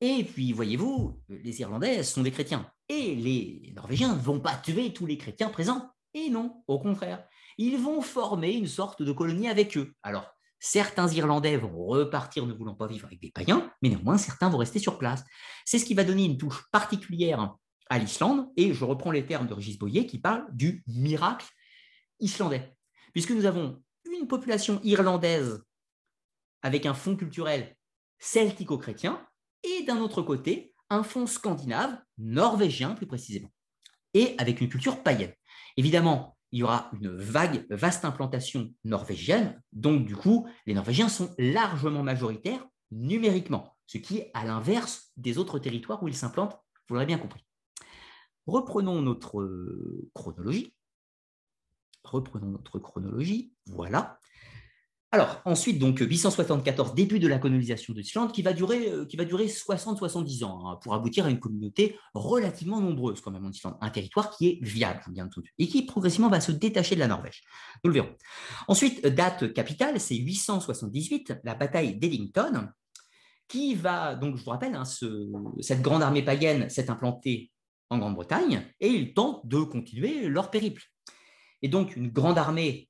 Et 0.00 0.24
puis, 0.24 0.52
voyez-vous, 0.52 1.20
les 1.28 1.60
Irlandais 1.60 2.02
sont 2.02 2.22
des 2.22 2.32
chrétiens. 2.32 2.70
Et 2.88 3.14
les 3.14 3.72
Norvégiens 3.74 4.14
ne 4.14 4.20
vont 4.20 4.40
pas 4.40 4.56
tuer 4.56 4.92
tous 4.92 5.06
les 5.06 5.16
chrétiens 5.16 5.48
présents. 5.48 5.90
Et 6.14 6.28
non, 6.28 6.62
au 6.66 6.78
contraire 6.78 7.26
ils 7.58 7.78
vont 7.78 8.02
former 8.02 8.52
une 8.52 8.66
sorte 8.66 9.02
de 9.02 9.12
colonie 9.12 9.48
avec 9.48 9.76
eux. 9.76 9.92
Alors, 10.02 10.26
certains 10.58 11.08
Irlandais 11.08 11.56
vont 11.56 11.86
repartir 11.86 12.46
ne 12.46 12.52
voulant 12.52 12.74
pas 12.74 12.86
vivre 12.86 13.06
avec 13.06 13.20
des 13.20 13.30
païens, 13.30 13.72
mais 13.82 13.88
néanmoins, 13.88 14.18
certains 14.18 14.48
vont 14.48 14.58
rester 14.58 14.78
sur 14.78 14.98
place. 14.98 15.24
C'est 15.64 15.78
ce 15.78 15.84
qui 15.84 15.94
va 15.94 16.04
donner 16.04 16.24
une 16.24 16.38
touche 16.38 16.64
particulière 16.70 17.56
à 17.90 17.98
l'Islande, 17.98 18.48
et 18.56 18.72
je 18.72 18.84
reprends 18.84 19.10
les 19.10 19.26
termes 19.26 19.46
de 19.46 19.54
Régis 19.54 19.78
Boyer 19.78 20.06
qui 20.06 20.18
parle 20.18 20.46
du 20.52 20.82
miracle 20.86 21.46
islandais, 22.20 22.74
puisque 23.12 23.32
nous 23.32 23.44
avons 23.44 23.82
une 24.18 24.28
population 24.28 24.80
irlandaise 24.82 25.62
avec 26.62 26.86
un 26.86 26.94
fond 26.94 27.16
culturel 27.16 27.76
celtico-chrétien, 28.18 29.26
et 29.64 29.82
d'un 29.82 29.98
autre 29.98 30.22
côté, 30.22 30.74
un 30.90 31.02
fond 31.02 31.26
scandinave, 31.26 31.98
norvégien 32.18 32.94
plus 32.94 33.06
précisément, 33.06 33.50
et 34.14 34.36
avec 34.38 34.60
une 34.60 34.68
culture 34.68 35.02
païenne. 35.02 35.34
Évidemment, 35.76 36.36
il 36.52 36.60
y 36.60 36.62
aura 36.62 36.90
une 36.92 37.08
vague, 37.08 37.66
vaste 37.70 38.04
implantation 38.04 38.72
norvégienne. 38.84 39.60
Donc, 39.72 40.04
du 40.04 40.14
coup, 40.14 40.46
les 40.66 40.74
Norvégiens 40.74 41.08
sont 41.08 41.34
largement 41.38 42.02
majoritaires 42.02 42.66
numériquement, 42.90 43.74
ce 43.86 43.98
qui 43.98 44.18
est 44.18 44.30
à 44.34 44.44
l'inverse 44.44 45.10
des 45.16 45.38
autres 45.38 45.58
territoires 45.58 46.02
où 46.02 46.08
ils 46.08 46.16
s'implantent, 46.16 46.60
vous 46.88 46.94
l'aurez 46.94 47.06
bien 47.06 47.18
compris. 47.18 47.44
Reprenons 48.46 49.00
notre 49.00 49.40
euh, 49.40 50.10
chronologie. 50.14 50.74
Reprenons 52.04 52.48
notre 52.48 52.78
chronologie. 52.78 53.54
Voilà. 53.66 54.18
Alors, 55.14 55.42
ensuite, 55.44 55.78
donc 55.78 55.98
874, 55.98 56.94
début 56.94 57.18
de 57.18 57.28
la 57.28 57.38
colonisation 57.38 57.92
de 57.92 57.98
l'Islande, 57.98 58.32
qui 58.32 58.40
va 58.40 58.54
durer, 58.54 58.88
euh, 58.88 59.04
qui 59.04 59.18
va 59.18 59.26
durer 59.26 59.46
60-70 59.46 60.42
ans, 60.42 60.66
hein, 60.66 60.78
pour 60.82 60.94
aboutir 60.94 61.26
à 61.26 61.30
une 61.30 61.38
communauté 61.38 61.98
relativement 62.14 62.80
nombreuse, 62.80 63.20
quand 63.20 63.30
même, 63.30 63.44
en 63.44 63.50
Islande. 63.50 63.76
Un 63.82 63.90
territoire 63.90 64.30
qui 64.30 64.48
est 64.48 64.58
viable, 64.62 65.02
bien 65.10 65.26
entendu, 65.26 65.52
et 65.58 65.68
qui 65.68 65.82
progressivement 65.84 66.30
va 66.30 66.40
se 66.40 66.50
détacher 66.50 66.94
de 66.94 67.00
la 67.00 67.08
Norvège. 67.08 67.42
Nous 67.84 67.90
le 67.90 67.94
verrons. 67.94 68.16
Ensuite, 68.68 69.06
date 69.06 69.52
capitale, 69.52 70.00
c'est 70.00 70.16
878, 70.16 71.40
la 71.44 71.54
bataille 71.54 71.94
d'Ellington, 71.96 72.70
qui 73.48 73.74
va, 73.74 74.14
donc 74.14 74.38
je 74.38 74.44
vous 74.44 74.50
rappelle, 74.50 74.74
hein, 74.74 74.84
cette 75.60 75.82
grande 75.82 76.02
armée 76.02 76.22
païenne 76.22 76.70
s'est 76.70 76.88
implantée 76.88 77.52
en 77.90 77.98
Grande-Bretagne, 77.98 78.66
et 78.80 78.88
ils 78.88 79.12
tentent 79.12 79.46
de 79.46 79.58
continuer 79.58 80.26
leur 80.28 80.50
périple. 80.50 80.84
Et 81.60 81.68
donc, 81.68 81.96
une 81.96 82.08
grande 82.08 82.38
armée 82.38 82.88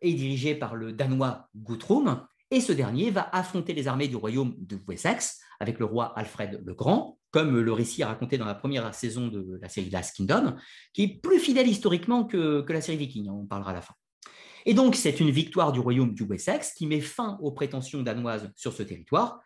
est 0.00 0.12
dirigé 0.12 0.54
par 0.54 0.74
le 0.74 0.92
Danois 0.92 1.48
Guthrum, 1.54 2.26
et 2.50 2.60
ce 2.60 2.72
dernier 2.72 3.10
va 3.10 3.28
affronter 3.32 3.72
les 3.72 3.88
armées 3.88 4.08
du 4.08 4.16
royaume 4.16 4.54
de 4.58 4.78
Wessex 4.86 5.40
avec 5.60 5.78
le 5.78 5.86
roi 5.86 6.12
Alfred 6.18 6.60
le 6.64 6.74
Grand 6.74 7.18
comme 7.32 7.58
le 7.58 7.72
récit 7.72 8.04
raconté 8.04 8.38
dans 8.38 8.44
la 8.44 8.54
première 8.54 8.94
saison 8.94 9.26
de 9.26 9.58
la 9.60 9.68
série 9.68 9.90
Last 9.90 10.14
Kingdom, 10.14 10.54
qui 10.92 11.02
est 11.02 11.20
plus 11.20 11.40
fidèle 11.40 11.66
historiquement 11.66 12.24
que, 12.24 12.64
la 12.68 12.80
série 12.80 12.98
Viking, 12.98 13.28
on 13.28 13.42
en 13.42 13.46
parlera 13.46 13.70
à 13.70 13.74
la 13.74 13.80
fin. 13.80 13.94
Et 14.66 14.74
donc, 14.74 14.94
c'est 14.94 15.18
une 15.18 15.30
victoire 15.30 15.72
du 15.72 15.80
royaume 15.80 16.14
du 16.14 16.22
Wessex 16.24 16.74
qui 16.74 16.86
met 16.86 17.00
fin 17.00 17.38
aux 17.40 17.50
prétentions 17.50 18.02
danoises 18.02 18.52
sur 18.54 18.72
ce 18.72 18.82
territoire. 18.82 19.40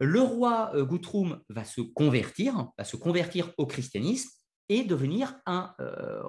Le 0.00 0.20
roi 0.20 0.72
euh, 0.74 0.84
Guthrum 0.84 1.40
va 1.48 1.64
se 1.64 1.80
convertir, 1.80 2.66
va 2.76 2.84
se 2.84 2.96
convertir 2.96 3.52
au 3.56 3.66
christianisme 3.66 4.30
et 4.68 4.82
devenir 4.82 5.36
un. 5.46 5.72
Euh, 5.80 6.22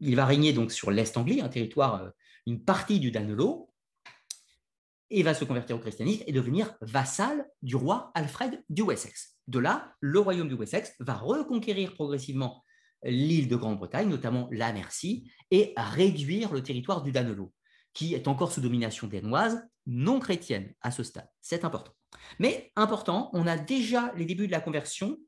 il 0.00 0.16
va 0.16 0.24
régner 0.24 0.54
donc 0.54 0.72
sur 0.72 0.90
l'Est 0.90 1.16
anglais, 1.16 1.42
un 1.42 1.48
territoire, 1.48 2.02
euh, 2.02 2.08
une 2.46 2.64
partie 2.64 3.00
du 3.00 3.10
Danelo, 3.10 3.70
et 5.10 5.22
va 5.22 5.34
se 5.34 5.44
convertir 5.44 5.76
au 5.76 5.78
christianisme 5.78 6.24
et 6.26 6.32
devenir 6.32 6.74
vassal 6.80 7.46
du 7.62 7.76
roi 7.76 8.10
Alfred 8.14 8.64
du 8.68 8.82
Wessex. 8.82 9.36
De 9.46 9.58
là, 9.58 9.94
le 10.00 10.18
royaume 10.18 10.48
du 10.48 10.54
Wessex 10.54 10.94
va 10.98 11.14
reconquérir 11.14 11.94
progressivement 11.94 12.64
l'île 13.04 13.48
de 13.48 13.56
Grande-Bretagne, 13.56 14.08
notamment 14.08 14.48
la 14.50 14.72
Mercie, 14.72 15.30
et 15.50 15.74
réduire 15.76 16.52
le 16.52 16.62
territoire 16.62 17.02
du 17.02 17.12
Danelo, 17.12 17.52
qui 17.92 18.14
est 18.14 18.28
encore 18.28 18.50
sous 18.50 18.60
domination 18.60 19.06
danoise, 19.06 19.62
non 19.86 20.18
chrétienne 20.18 20.72
à 20.80 20.90
ce 20.90 21.02
stade. 21.02 21.28
C'est 21.40 21.64
important. 21.64 21.92
Mais 22.38 22.72
important, 22.74 23.30
on 23.34 23.46
a 23.46 23.58
déjà 23.58 24.12
les 24.16 24.24
débuts 24.24 24.46
de 24.46 24.52
la 24.52 24.60
conversion 24.60 25.18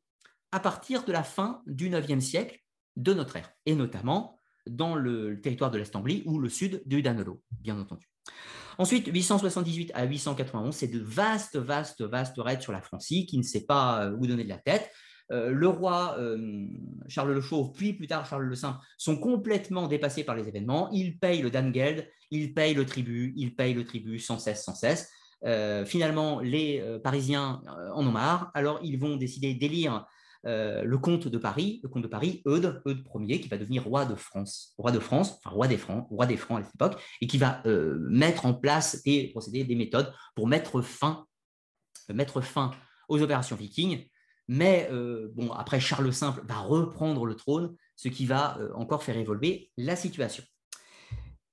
à 0.53 0.61
partir 0.61 1.05
de 1.05 1.13
la 1.13 1.23
fin 1.23 1.63
du 1.67 1.91
IXe 1.91 2.25
siècle 2.25 2.59
de 2.97 3.13
notre 3.13 3.37
ère, 3.37 3.53
et 3.67 3.75
notamment 3.75 4.36
dans 4.69 4.95
le 4.95 5.41
territoire 5.41 5.71
de 5.71 5.79
l'Est 5.79 5.95
Anglie 5.95 6.23
ou 6.27 6.39
le 6.39 6.49
sud 6.49 6.83
du 6.87 7.03
Danelo, 7.03 7.43
bien 7.61 7.79
entendu. 7.79 8.09
Ensuite, 8.79 9.07
878 9.07 9.93
à 9.95 10.05
891, 10.05 10.75
c'est 10.75 10.89
de 10.89 10.99
vastes, 10.99 11.57
vastes, 11.57 12.03
vastes 12.03 12.37
raids 12.39 12.61
sur 12.61 12.73
la 12.73 12.83
Francie 12.83 13.27
qui 13.27 13.39
ne 13.39 13.43
sait 13.43 13.65
pas 13.65 14.05
euh, 14.05 14.17
où 14.19 14.27
donner 14.27 14.45
de 14.45 14.49
la 14.49 14.59
tête. 14.59 14.91
Euh, 15.33 15.51
le 15.51 15.67
roi 15.67 16.17
euh, 16.19 16.67
Charles 17.09 17.33
le 17.33 17.41
Chauve, 17.41 17.73
puis 17.73 17.95
plus 17.95 18.07
tard 18.07 18.27
Charles 18.27 18.45
le 18.45 18.55
Saint, 18.55 18.79
sont 18.99 19.17
complètement 19.17 19.89
dépassés 19.89 20.25
par 20.25 20.37
les 20.37 20.47
événements. 20.47 20.91
Ils 20.93 21.19
payent 21.19 21.43
le 21.43 21.51
Dangeld, 21.51 22.07
ils 22.31 22.53
payent 22.53 22.75
le 22.75 22.85
tribut, 22.85 23.33
ils 23.37 23.55
payent 23.55 23.75
le 23.75 23.85
tribut 23.85 24.19
sans 24.19 24.39
cesse, 24.39 24.65
sans 24.65 24.75
cesse. 24.75 25.11
finalement, 25.87 26.41
les 26.41 26.83
Parisiens 27.05 27.61
en 27.95 28.07
ont 28.07 28.11
marre, 28.11 28.51
alors 28.55 28.81
ils 28.83 28.99
vont 28.99 29.17
décider 29.17 29.55
d'élire 29.55 30.07
le 30.47 30.97
comte 30.97 31.29
de 31.29 31.39
Paris, 31.39 31.81
le 31.83 31.89
comte 31.89 32.03
de 32.03 32.09
Paris, 32.09 32.43
Eudes, 32.47 32.81
Eudes 32.87 33.05
Ier, 33.21 33.41
qui 33.41 33.49
va 33.49 33.59
devenir 33.59 33.85
roi 33.85 34.05
de 34.05 34.15
France, 34.15 34.75
roi 34.79 34.93
de 34.93 35.01
France, 35.01 35.39
enfin 35.39 35.51
roi 35.51 35.67
des 35.67 35.77
Francs, 35.77 36.07
roi 36.09 36.27
des 36.27 36.37
Francs 36.37 36.61
à 36.61 36.65
cette 36.65 36.75
époque, 36.75 37.03
et 37.21 37.27
qui 37.27 37.39
va 37.39 37.63
mettre 37.65 38.47
en 38.47 38.55
place 38.55 39.03
des 39.03 39.29
procédés, 39.29 39.65
des 39.65 39.75
méthodes 39.75 40.13
pour 40.35 40.47
mettre 40.47 40.81
fin, 40.83 41.27
mettre 42.09 42.41
fin 42.41 42.71
aux 43.09 43.21
opérations 43.21 43.57
vikings 43.57 44.07
mais 44.49 44.89
euh, 44.93 45.29
bon, 45.35 45.51
après, 45.53 45.81
Charles 45.81 46.05
le 46.05 46.13
Simple 46.13 46.43
va 46.47 46.59
reprendre 46.59 47.27
le 47.27 47.35
trône, 47.35 47.75
ce 47.97 48.09
qui 48.09 48.27
va 48.27 48.59
euh, 48.59 48.73
encore 48.75 49.03
faire 49.03 49.17
évoluer 49.17 49.71
la 49.77 49.97
situation. 49.97 50.45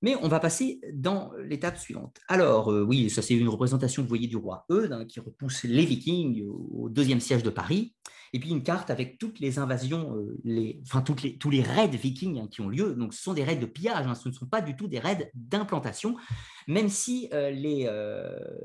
Mais 0.02 0.16
on 0.16 0.28
va 0.28 0.38
passer 0.38 0.80
dans 0.92 1.32
l'étape 1.38 1.78
suivante. 1.78 2.18
Alors, 2.28 2.70
euh, 2.70 2.82
oui, 2.82 3.08
ça 3.08 3.22
c'est 3.22 3.34
une 3.34 3.48
représentation, 3.48 4.02
vous 4.02 4.08
voyez, 4.08 4.28
du 4.28 4.36
roi 4.36 4.66
Eudes, 4.70 4.92
hein, 4.92 5.06
qui 5.06 5.18
repousse 5.18 5.64
les 5.64 5.84
Vikings 5.84 6.44
au 6.46 6.88
deuxième 6.88 7.20
siège 7.20 7.42
de 7.42 7.50
Paris. 7.50 7.94
Et 8.34 8.38
puis 8.38 8.50
une 8.50 8.62
carte 8.62 8.90
avec 8.90 9.16
toutes 9.16 9.38
les 9.40 9.58
invasions, 9.58 10.14
les, 10.44 10.82
enfin 10.82 11.00
tous 11.00 11.50
les 11.50 11.62
raids 11.62 11.88
vikings 11.88 12.38
hein, 12.38 12.48
qui 12.50 12.60
ont 12.60 12.68
lieu. 12.68 12.94
Donc 12.94 13.14
ce 13.14 13.22
sont 13.22 13.32
des 13.32 13.44
raids 13.44 13.56
de 13.56 13.64
pillage, 13.64 14.06
hein, 14.06 14.14
ce 14.14 14.28
ne 14.28 14.34
sont 14.34 14.46
pas 14.46 14.60
du 14.60 14.76
tout 14.76 14.88
des 14.88 14.98
raids 14.98 15.30
d'implantation, 15.34 16.16
même 16.68 16.90
si 16.90 17.30
les, 17.32 17.88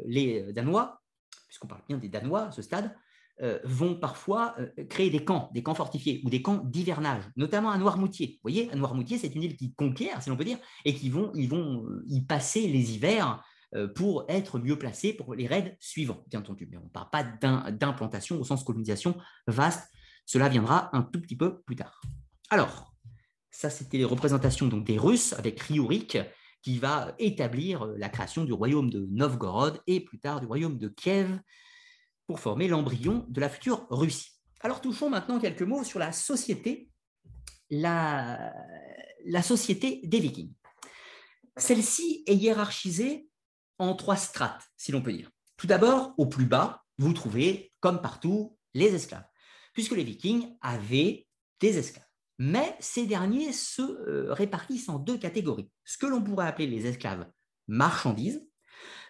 les 0.06 0.52
Danois, 0.52 1.02
puisqu'on 1.48 1.68
parle 1.68 1.84
bien 1.88 1.98
des 1.98 2.10
Danois 2.10 2.48
à 2.48 2.52
ce 2.52 2.62
stade, 2.62 2.94
euh, 3.41 3.58
vont 3.64 3.96
parfois 3.96 4.54
euh, 4.60 4.84
créer 4.90 5.10
des 5.10 5.24
camps, 5.24 5.50
des 5.54 5.64
camps 5.64 5.74
fortifiés 5.74 6.20
ou 6.26 6.30
des 6.30 6.41
camps 6.41 6.58
d'hivernage, 6.58 7.24
notamment 7.38 7.72
à 7.72 7.78
Noirmoutier. 7.78 8.32
Vous 8.34 8.40
voyez, 8.41 8.70
à 8.70 8.76
Noirmoutier, 8.76 9.18
c'est 9.18 9.34
une 9.34 9.44
île 9.44 9.56
qui 9.56 9.74
conquiert, 9.74 10.22
si 10.22 10.30
l'on 10.30 10.36
peut 10.36 10.44
dire, 10.44 10.58
et 10.84 10.94
qui 10.94 11.10
vont, 11.10 11.32
ils 11.36 11.48
vont 11.48 11.86
euh, 11.86 12.04
y 12.10 12.20
passer 12.20 12.68
les 12.68 12.96
hivers 12.96 13.41
pour 13.96 14.26
être 14.30 14.60
mieux 14.60 14.78
placés 14.78 15.14
pour 15.14 15.36
les 15.36 15.48
raids 15.48 15.78
suivants, 15.80 16.24
bien 16.28 16.40
entendu. 16.40 16.68
Mais 16.72 16.78
on 16.78 16.86
ne 16.86 16.90
parle 16.90 17.10
pas 17.12 17.24
d'implantation 17.24 18.40
au 18.40 18.44
sens 18.44 18.64
colonisation 18.64 19.18
vaste. 19.48 19.90
Cela 20.26 20.50
viendra 20.50 20.96
un 20.96 21.04
tout 21.04 21.22
petit 21.22 21.36
peu 21.36 21.62
plus 21.62 21.76
tard. 21.76 22.02
Alors, 22.50 22.96
ça, 23.52 23.70
c'était 23.70 23.98
les 23.98 24.06
représentations 24.06 24.68
donc, 24.68 24.86
des 24.86 24.98
Russes 24.98 25.34
avec 25.34 25.60
Riorik, 25.60 26.18
qui 26.62 26.78
va 26.78 27.16
établir 27.20 27.86
la 27.96 28.10
création 28.10 28.44
du 28.44 28.54
royaume 28.54 28.90
de 28.90 29.08
Novgorod 29.12 29.82
et 29.88 30.02
plus 30.02 30.20
tard 30.20 30.40
du 30.41 30.46
royaume 30.46 30.78
de 30.78 30.88
Kiev, 30.90 31.40
pour 32.28 32.40
former 32.40 32.68
l'embryon 32.68 33.26
de 33.30 33.40
la 33.41 33.50
future 33.50 33.88
Russie. 33.90 34.32
Alors 34.60 34.82
touchons 34.82 35.10
maintenant 35.10 35.40
quelques 35.40 35.62
mots 35.62 35.84
sur 35.84 36.00
la 36.00 36.12
société, 36.12 36.90
la 37.72 38.52
société 39.41 40.02
des 40.04 40.20
Vikings. 40.20 40.54
Celle-ci 41.56 42.24
est 42.28 42.36
hiérarchisée 42.36 43.28
en 43.80 43.95
trois 43.95 44.18
strates, 44.18 44.64
si 44.77 44.91
l'on 44.91 45.01
peut 45.01 45.14
dire. 45.14 45.30
Tout 45.57 45.68
d'abord, 45.68 46.14
au 46.18 46.27
plus 46.27 46.45
bas, 46.45 46.84
vous 46.97 47.14
trouvez, 47.14 47.72
comme 47.80 48.01
partout, 48.01 48.57
les 48.73 48.93
esclaves, 48.93 49.26
puisque 49.73 49.93
les 49.93 50.03
Vikings 50.03 50.56
avaient 50.61 51.27
des 51.60 51.77
esclaves. 51.77 52.06
Mais 52.38 52.76
ces 52.80 53.06
derniers 53.06 53.51
se 53.51 53.81
euh, 53.81 54.34
répartissent 54.34 54.89
en 54.89 54.99
deux 54.99 55.18
catégories. 55.18 55.69
Ce 55.84 55.97
que 55.97 56.06
l'on 56.06 56.22
pourrait 56.22 56.47
appeler 56.47 56.68
les 56.68 56.85
esclaves 56.85 57.30
marchandises, 57.68 58.45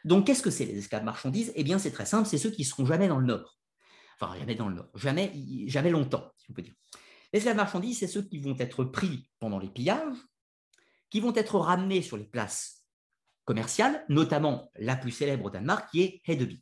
donc, 0.06 0.26
qu'est-ce 0.26 0.42
que 0.42 0.50
c'est 0.50 0.66
les 0.66 0.78
esclaves 0.78 1.04
marchandises? 1.04 1.52
Eh 1.56 1.64
bien, 1.64 1.78
c'est 1.78 1.92
très 1.92 2.06
simple, 2.06 2.28
c'est 2.28 2.38
ceux 2.38 2.52
qui 2.52 2.64
seront 2.64 2.86
jamais 2.86 3.08
dans 3.08 3.20
le 3.20 3.26
Nord. 3.26 3.60
Enfin, 4.20 4.38
jamais 4.38 4.56
dans 4.56 4.70
le 4.70 4.76
Nord, 4.76 4.90
jamais, 4.96 5.32
jamais 5.68 5.90
longtemps, 5.90 6.32
si 6.38 6.48
on 6.50 6.54
peut 6.54 6.62
dire. 6.62 6.74
Les 7.32 7.40
esclaves 7.40 7.58
marchandises, 7.58 8.00
c'est 8.00 8.08
ceux 8.08 8.22
qui 8.22 8.40
vont 8.40 8.56
être 8.60 8.84
pris 8.84 9.30
pendant 9.40 9.60
les 9.60 9.70
pillages, 9.70 10.18
qui 11.10 11.20
vont 11.20 11.34
être 11.36 11.58
ramenés 11.60 12.02
sur 12.02 12.18
les 12.18 12.26
places 12.26 12.79
commerciales, 13.50 14.06
notamment 14.10 14.70
la 14.76 14.96
plus 14.96 15.10
célèbre 15.10 15.46
au 15.46 15.50
Danemark, 15.50 15.90
qui 15.90 16.02
est 16.04 16.22
Hedeby. 16.28 16.62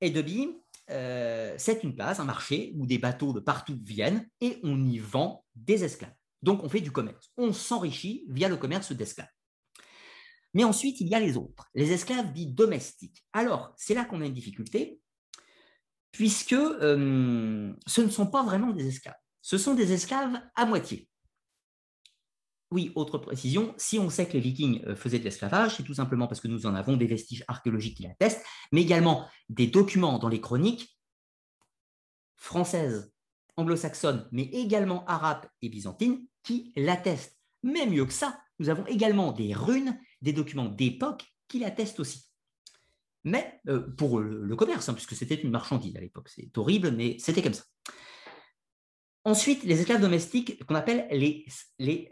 Hedeby, 0.00 0.56
euh, 0.90 1.54
c'est 1.58 1.84
une 1.84 1.94
place, 1.94 2.20
un 2.20 2.24
marché 2.24 2.72
où 2.76 2.86
des 2.86 2.96
bateaux 2.96 3.34
de 3.34 3.40
partout 3.40 3.78
viennent 3.82 4.26
et 4.40 4.60
on 4.62 4.82
y 4.82 4.96
vend 4.96 5.44
des 5.54 5.84
esclaves. 5.84 6.14
Donc 6.40 6.64
on 6.64 6.70
fait 6.70 6.80
du 6.80 6.90
commerce. 6.90 7.30
On 7.36 7.52
s'enrichit 7.52 8.24
via 8.30 8.48
le 8.48 8.56
commerce 8.56 8.92
d'esclaves. 8.92 9.28
Mais 10.54 10.64
ensuite, 10.64 11.02
il 11.02 11.08
y 11.08 11.14
a 11.14 11.20
les 11.20 11.36
autres, 11.36 11.68
les 11.74 11.92
esclaves 11.92 12.32
dits 12.32 12.46
domestiques. 12.46 13.22
Alors, 13.34 13.74
c'est 13.76 13.92
là 13.92 14.06
qu'on 14.06 14.22
a 14.22 14.26
une 14.26 14.32
difficulté, 14.32 15.02
puisque 16.12 16.54
euh, 16.54 17.74
ce 17.86 18.00
ne 18.00 18.08
sont 18.08 18.28
pas 18.28 18.42
vraiment 18.42 18.72
des 18.72 18.86
esclaves. 18.86 19.20
Ce 19.42 19.58
sont 19.58 19.74
des 19.74 19.92
esclaves 19.92 20.40
à 20.54 20.64
moitié. 20.64 21.10
Oui, 22.74 22.90
autre 22.96 23.18
précision, 23.18 23.72
si 23.76 24.00
on 24.00 24.10
sait 24.10 24.26
que 24.26 24.32
les 24.32 24.40
vikings 24.40 24.82
euh, 24.84 24.96
faisaient 24.96 25.20
de 25.20 25.24
l'esclavage, 25.24 25.76
c'est 25.76 25.84
tout 25.84 25.94
simplement 25.94 26.26
parce 26.26 26.40
que 26.40 26.48
nous 26.48 26.66
en 26.66 26.74
avons 26.74 26.96
des 26.96 27.06
vestiges 27.06 27.44
archéologiques 27.46 27.98
qui 27.98 28.02
l'attestent, 28.02 28.44
mais 28.72 28.82
également 28.82 29.28
des 29.48 29.68
documents 29.68 30.18
dans 30.18 30.28
les 30.28 30.40
chroniques 30.40 30.98
françaises, 32.36 33.12
anglo-saxonnes, 33.56 34.28
mais 34.32 34.46
également 34.46 35.04
arabes 35.04 35.46
et 35.62 35.68
byzantines 35.68 36.26
qui 36.42 36.72
l'attestent. 36.74 37.38
Mais 37.62 37.86
mieux 37.86 38.06
que 38.06 38.12
ça, 38.12 38.40
nous 38.58 38.68
avons 38.68 38.84
également 38.86 39.30
des 39.30 39.54
runes 39.54 39.96
des 40.20 40.32
documents 40.32 40.68
d'époque 40.68 41.32
qui 41.46 41.60
l'attestent 41.60 42.00
aussi. 42.00 42.28
Mais 43.22 43.60
euh, 43.68 43.88
pour 43.96 44.18
le, 44.18 44.56
commerce, 44.56 44.88
hein, 44.88 44.94
puisque 44.94 45.14
c'était 45.14 45.36
une 45.36 45.52
marchandise 45.52 45.96
à 45.96 46.00
l'époque, 46.00 46.28
c'est 46.28 46.58
horrible, 46.58 46.90
mais 46.90 47.18
c'était 47.20 47.40
comme 47.40 47.54
ça. 47.54 47.62
Ensuite, 49.24 49.64
les 49.64 49.80
esclaves 49.80 50.00
domestiques 50.00 50.64
qu'on 50.66 50.74
appelle 50.74 51.06
les, 51.10 51.46
les. 51.78 52.08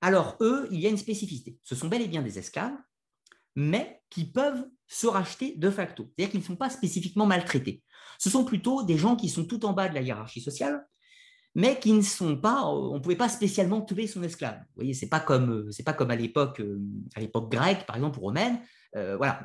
Alors, 0.00 0.36
eux, 0.40 0.68
il 0.70 0.80
y 0.80 0.86
a 0.86 0.90
une 0.90 0.96
spécificité. 0.96 1.58
Ce 1.62 1.74
sont 1.74 1.88
bel 1.88 2.02
et 2.02 2.08
bien 2.08 2.22
des 2.22 2.38
esclaves, 2.38 2.76
mais 3.56 4.00
qui 4.08 4.24
peuvent 4.24 4.66
se 4.86 5.06
racheter 5.06 5.54
de 5.56 5.70
facto. 5.70 6.10
C'est-à-dire 6.16 6.30
qu'ils 6.30 6.40
ne 6.40 6.44
sont 6.44 6.56
pas 6.56 6.70
spécifiquement 6.70 7.26
maltraités. 7.26 7.82
Ce 8.18 8.30
sont 8.30 8.44
plutôt 8.44 8.82
des 8.82 8.98
gens 8.98 9.16
qui 9.16 9.28
sont 9.28 9.44
tout 9.44 9.64
en 9.64 9.72
bas 9.72 9.88
de 9.88 9.94
la 9.94 10.00
hiérarchie 10.00 10.40
sociale, 10.40 10.86
mais 11.54 11.80
qui 11.80 11.92
ne 11.92 12.02
sont 12.02 12.36
pas, 12.36 12.64
on 12.66 12.94
ne 12.94 13.00
pouvait 13.00 13.16
pas 13.16 13.28
spécialement 13.28 13.82
tuer 13.82 14.06
son 14.06 14.22
esclave. 14.22 14.58
Vous 14.58 14.76
voyez, 14.76 14.94
c'est 14.94 15.08
pas 15.08 15.20
comme, 15.20 15.68
euh, 15.68 15.84
pas 15.84 15.92
comme 15.92 16.10
à 16.10 16.16
l'époque, 16.16 16.60
euh, 16.60 16.80
à 17.16 17.20
l'époque 17.20 17.50
grecque, 17.50 17.86
par 17.86 17.96
exemple, 17.96 18.18
ou 18.18 18.22
romaine. 18.22 18.60
Euh, 18.96 19.16
voilà, 19.16 19.44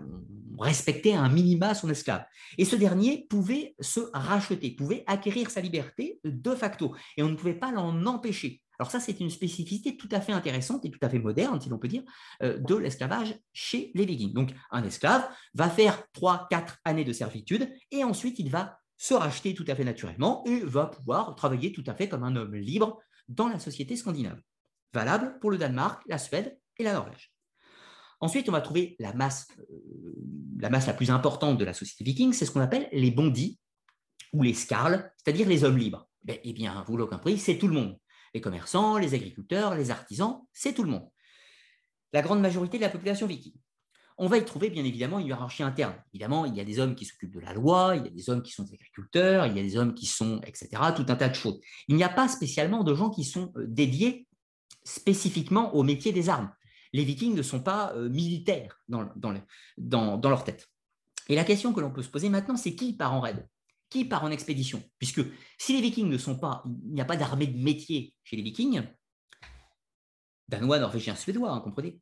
respectait 0.60 1.14
un 1.14 1.30
minima 1.30 1.76
son 1.76 1.90
esclave. 1.90 2.26
Et 2.58 2.66
ce 2.66 2.76
dernier 2.76 3.26
pouvait 3.30 3.76
se 3.80 4.00
racheter, 4.14 4.72
pouvait 4.72 5.04
acquérir 5.08 5.50
sa 5.50 5.62
liberté 5.62 6.20
de 6.24 6.56
facto, 6.56 6.96
et 7.18 7.24
on 7.24 7.30
ne 7.30 7.36
pouvait 7.36 7.56
pas 7.56 7.72
l'en 7.72 8.06
empêcher. 8.06 8.62
Alors 8.80 8.92
ça, 8.92 9.00
c'est 9.00 9.20
une 9.22 9.30
spécificité 9.30 9.96
tout 9.96 10.10
à 10.12 10.20
fait 10.20 10.34
intéressante 10.34 10.84
et 10.84 10.92
tout 10.92 11.00
à 11.02 11.10
fait 11.10 11.20
moderne, 11.20 11.62
si 11.62 11.70
l'on 11.70 11.78
peut 11.78 11.88
dire, 11.88 12.04
de 12.42 12.76
l'esclavage 12.76 13.34
chez 13.54 13.92
les 13.96 14.06
Vikings. 14.06 14.34
Donc, 14.34 14.52
un 14.70 14.84
esclave 14.84 15.26
va 15.54 15.70
faire 15.70 16.04
3-4 16.14 16.76
années 16.84 17.06
de 17.06 17.14
servitude, 17.14 17.72
et 17.92 18.04
ensuite 18.04 18.38
il 18.38 18.50
va 18.50 18.80
se 18.98 19.14
racheter 19.14 19.54
tout 19.54 19.66
à 19.68 19.76
fait 19.76 19.84
naturellement 19.84 20.44
et 20.46 20.60
va 20.60 20.88
pouvoir 20.88 21.36
travailler 21.36 21.72
tout 21.72 21.84
à 21.88 21.94
fait 21.94 22.08
comme 22.10 22.24
un 22.24 22.36
homme 22.36 22.56
libre 22.56 23.00
dans 23.28 23.48
la 23.48 23.60
société 23.60 23.96
scandinave. 23.96 24.42
Valable 24.94 25.38
pour 25.40 25.52
le 25.52 25.58
Danemark, 25.58 26.02
la 26.08 26.18
Suède 26.18 26.58
et 26.78 26.84
la 26.84 26.94
Norvège. 26.94 27.35
Ensuite, 28.20 28.50
on 28.50 28.52
va 28.52 28.62
trouver 28.62 28.96
la 29.00 29.14
masse, 29.14 29.48
euh, 29.60 30.16
la 30.60 30.70
masse 30.70 30.88
la 30.88 30.94
plus 30.94 31.12
importante 31.12 31.58
de 31.58 31.66
la 31.66 31.74
société 31.74 32.04
viking, 32.04 32.34
c'est 32.34 32.46
ce 32.46 32.52
qu'on 32.52 32.62
appelle 32.62 32.88
les 32.92 33.12
bondis 33.12 33.60
ou 34.34 34.44
les 34.44 34.54
scarles, 34.54 35.12
c'est-à-dire 35.18 35.48
les 35.48 35.64
hommes 35.64 35.78
libres. 35.78 36.08
Ben, 36.24 36.38
eh 36.44 36.54
bien, 36.54 36.84
vous 36.88 36.98
l'avez 36.98 37.10
compris, 37.10 37.38
c'est 37.38 37.58
tout 37.58 37.68
le 37.68 37.74
monde. 37.74 37.98
Les 38.34 38.42
commerçants, 38.42 38.98
les 38.98 39.14
agriculteurs, 39.14 39.76
les 39.76 39.92
artisans, 39.92 40.42
c'est 40.52 40.74
tout 40.74 40.84
le 40.84 40.90
monde. 40.90 41.08
La 42.14 42.22
grande 42.22 42.42
majorité 42.42 42.78
de 42.78 42.84
la 42.84 42.90
population 42.90 43.28
viking. 43.28 43.54
On 44.18 44.28
va 44.28 44.38
y 44.38 44.46
trouver 44.46 44.70
bien 44.70 44.86
évidemment 44.86 45.20
une 45.20 45.28
hiérarchie 45.28 45.64
interne. 45.64 45.96
Évidemment, 46.14 46.46
il 46.46 46.56
y 46.56 46.62
a 46.62 46.64
des 46.64 46.80
hommes 46.80 46.96
qui 46.96 47.04
s'occupent 47.04 47.36
de 47.36 47.42
la 47.42 47.54
loi, 47.54 47.96
il 47.98 48.06
y 48.06 48.08
a 48.08 48.12
des 48.12 48.30
hommes 48.30 48.42
qui 48.42 48.54
sont 48.54 48.64
des 48.64 48.74
agriculteurs, 48.74 49.46
il 49.46 49.58
y 49.58 49.60
a 49.60 49.64
des 49.64 49.76
hommes 49.78 49.94
qui 49.94 50.06
sont, 50.06 50.40
etc., 50.46 50.70
tout 50.96 51.06
un 51.10 51.16
tas 51.16 51.28
de 51.28 51.36
choses. 51.36 51.60
Il 51.90 51.96
n'y 51.98 52.04
a 52.04 52.10
pas 52.10 52.30
spécialement 52.30 52.84
de 52.84 52.96
gens 52.96 53.10
qui 53.10 53.26
sont 53.26 53.52
euh, 53.58 53.66
dédiés 53.68 54.26
spécifiquement 54.86 55.76
au 55.76 55.84
métier 55.84 56.14
des 56.14 56.30
armes. 56.30 56.50
Les 56.96 57.04
vikings 57.04 57.36
ne 57.36 57.42
sont 57.42 57.60
pas 57.60 57.92
euh, 57.98 58.08
militaires 58.08 58.80
dans, 58.88 59.02
leur 60.24 60.44
tête. 60.46 60.70
Et 61.28 61.36
la 61.36 61.44
question 61.44 61.74
que 61.74 61.82
l'on 61.82 61.92
peut 61.92 62.02
se 62.02 62.08
poser 62.08 62.30
maintenant, 62.30 62.56
c'est 62.56 62.74
qui 62.74 62.94
part 62.94 63.14
en 63.14 63.20
raid? 63.20 63.46
Qui 63.90 64.06
part 64.06 64.24
en 64.24 64.32
expédition? 64.32 64.82
Puisque 64.98 65.20
si 65.58 65.76
les 65.76 65.82
vikings 65.82 66.08
ne 66.08 66.18
sont 66.18 66.40
pas, 66.40 66.64
il 66.86 66.94
n'y 66.94 67.02
a 67.02 67.06
pas 67.06 67.18
d'armée 67.18 67.48
de 67.48 67.62
métier 67.62 68.14
chez 68.24 68.38
les 68.38 68.44
vikings, 68.44 68.84
danois, 70.48 70.80
norvégiens, 70.80 71.18
suédois, 71.18 71.52
hein, 71.52 71.60
comprenez. 71.60 72.00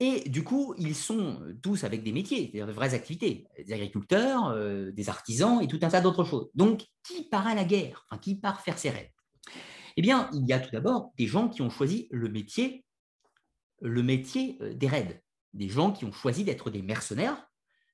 Et 0.00 0.28
du 0.28 0.42
coup, 0.42 0.74
ils 0.76 0.96
sont 0.96 1.40
tous 1.62 1.84
avec 1.84 2.02
des 2.02 2.10
métiers, 2.10 2.46
c'est-à-dire 2.46 2.66
de 2.66 2.72
vraies 2.72 2.94
activités, 2.94 3.46
des 3.64 3.72
agriculteurs, 3.72 4.48
euh, 4.48 4.90
des 4.90 5.08
artisans 5.08 5.62
et 5.62 5.68
tout 5.68 5.78
un 5.82 5.88
tas 5.88 6.00
d'autres 6.00 6.24
choses. 6.24 6.50
Donc, 6.56 6.84
qui 7.04 7.28
part 7.28 7.46
à 7.46 7.54
la 7.54 7.64
guerre? 7.64 8.08
Qui 8.20 8.34
part 8.34 8.60
faire 8.60 8.76
ses 8.76 8.90
raids? 8.90 9.14
Eh 9.96 10.02
bien, 10.02 10.28
il 10.32 10.48
y 10.48 10.52
a 10.52 10.58
tout 10.58 10.70
d'abord 10.72 11.12
des 11.16 11.28
gens 11.28 11.48
qui 11.48 11.62
ont 11.62 11.70
choisi 11.70 12.08
le 12.10 12.28
métier, 12.28 12.84
le 13.80 14.02
métier 14.02 14.58
euh, 14.60 14.74
des 14.74 14.86
raids, 14.86 15.22
des 15.54 15.68
gens 15.68 15.92
qui 15.92 16.04
ont 16.04 16.12
choisi 16.12 16.44
d'être 16.44 16.70
des 16.70 16.82
mercenaires, 16.82 17.48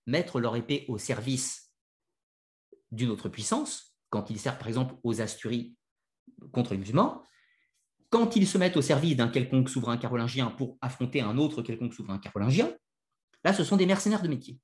mettre 0.06 0.40
leur 0.40 0.56
épée 0.56 0.84
au 0.88 0.98
service 0.98 1.72
d'une 2.92 3.10
autre 3.10 3.28
puissance, 3.28 3.96
quand 4.10 4.30
ils 4.30 4.38
servent 4.38 4.58
par 4.58 4.68
exemple 4.68 4.94
aux 5.02 5.20
Asturies 5.20 5.76
contre 6.52 6.72
les 6.72 6.78
musulmans, 6.78 7.22
quand 8.10 8.36
ils 8.36 8.46
se 8.46 8.58
mettent 8.58 8.76
au 8.76 8.82
service 8.82 9.16
d'un 9.16 9.28
quelconque 9.28 9.68
souverain 9.68 9.96
carolingien 9.96 10.50
pour 10.50 10.78
affronter 10.80 11.20
un 11.20 11.38
autre 11.38 11.62
quelconque 11.62 11.94
souverain 11.94 12.18
carolingien, 12.18 12.72
là, 13.44 13.52
ce 13.52 13.64
sont 13.64 13.76
des 13.76 13.86
mercenaires 13.86 14.22
de 14.22 14.28
métier. 14.28 14.58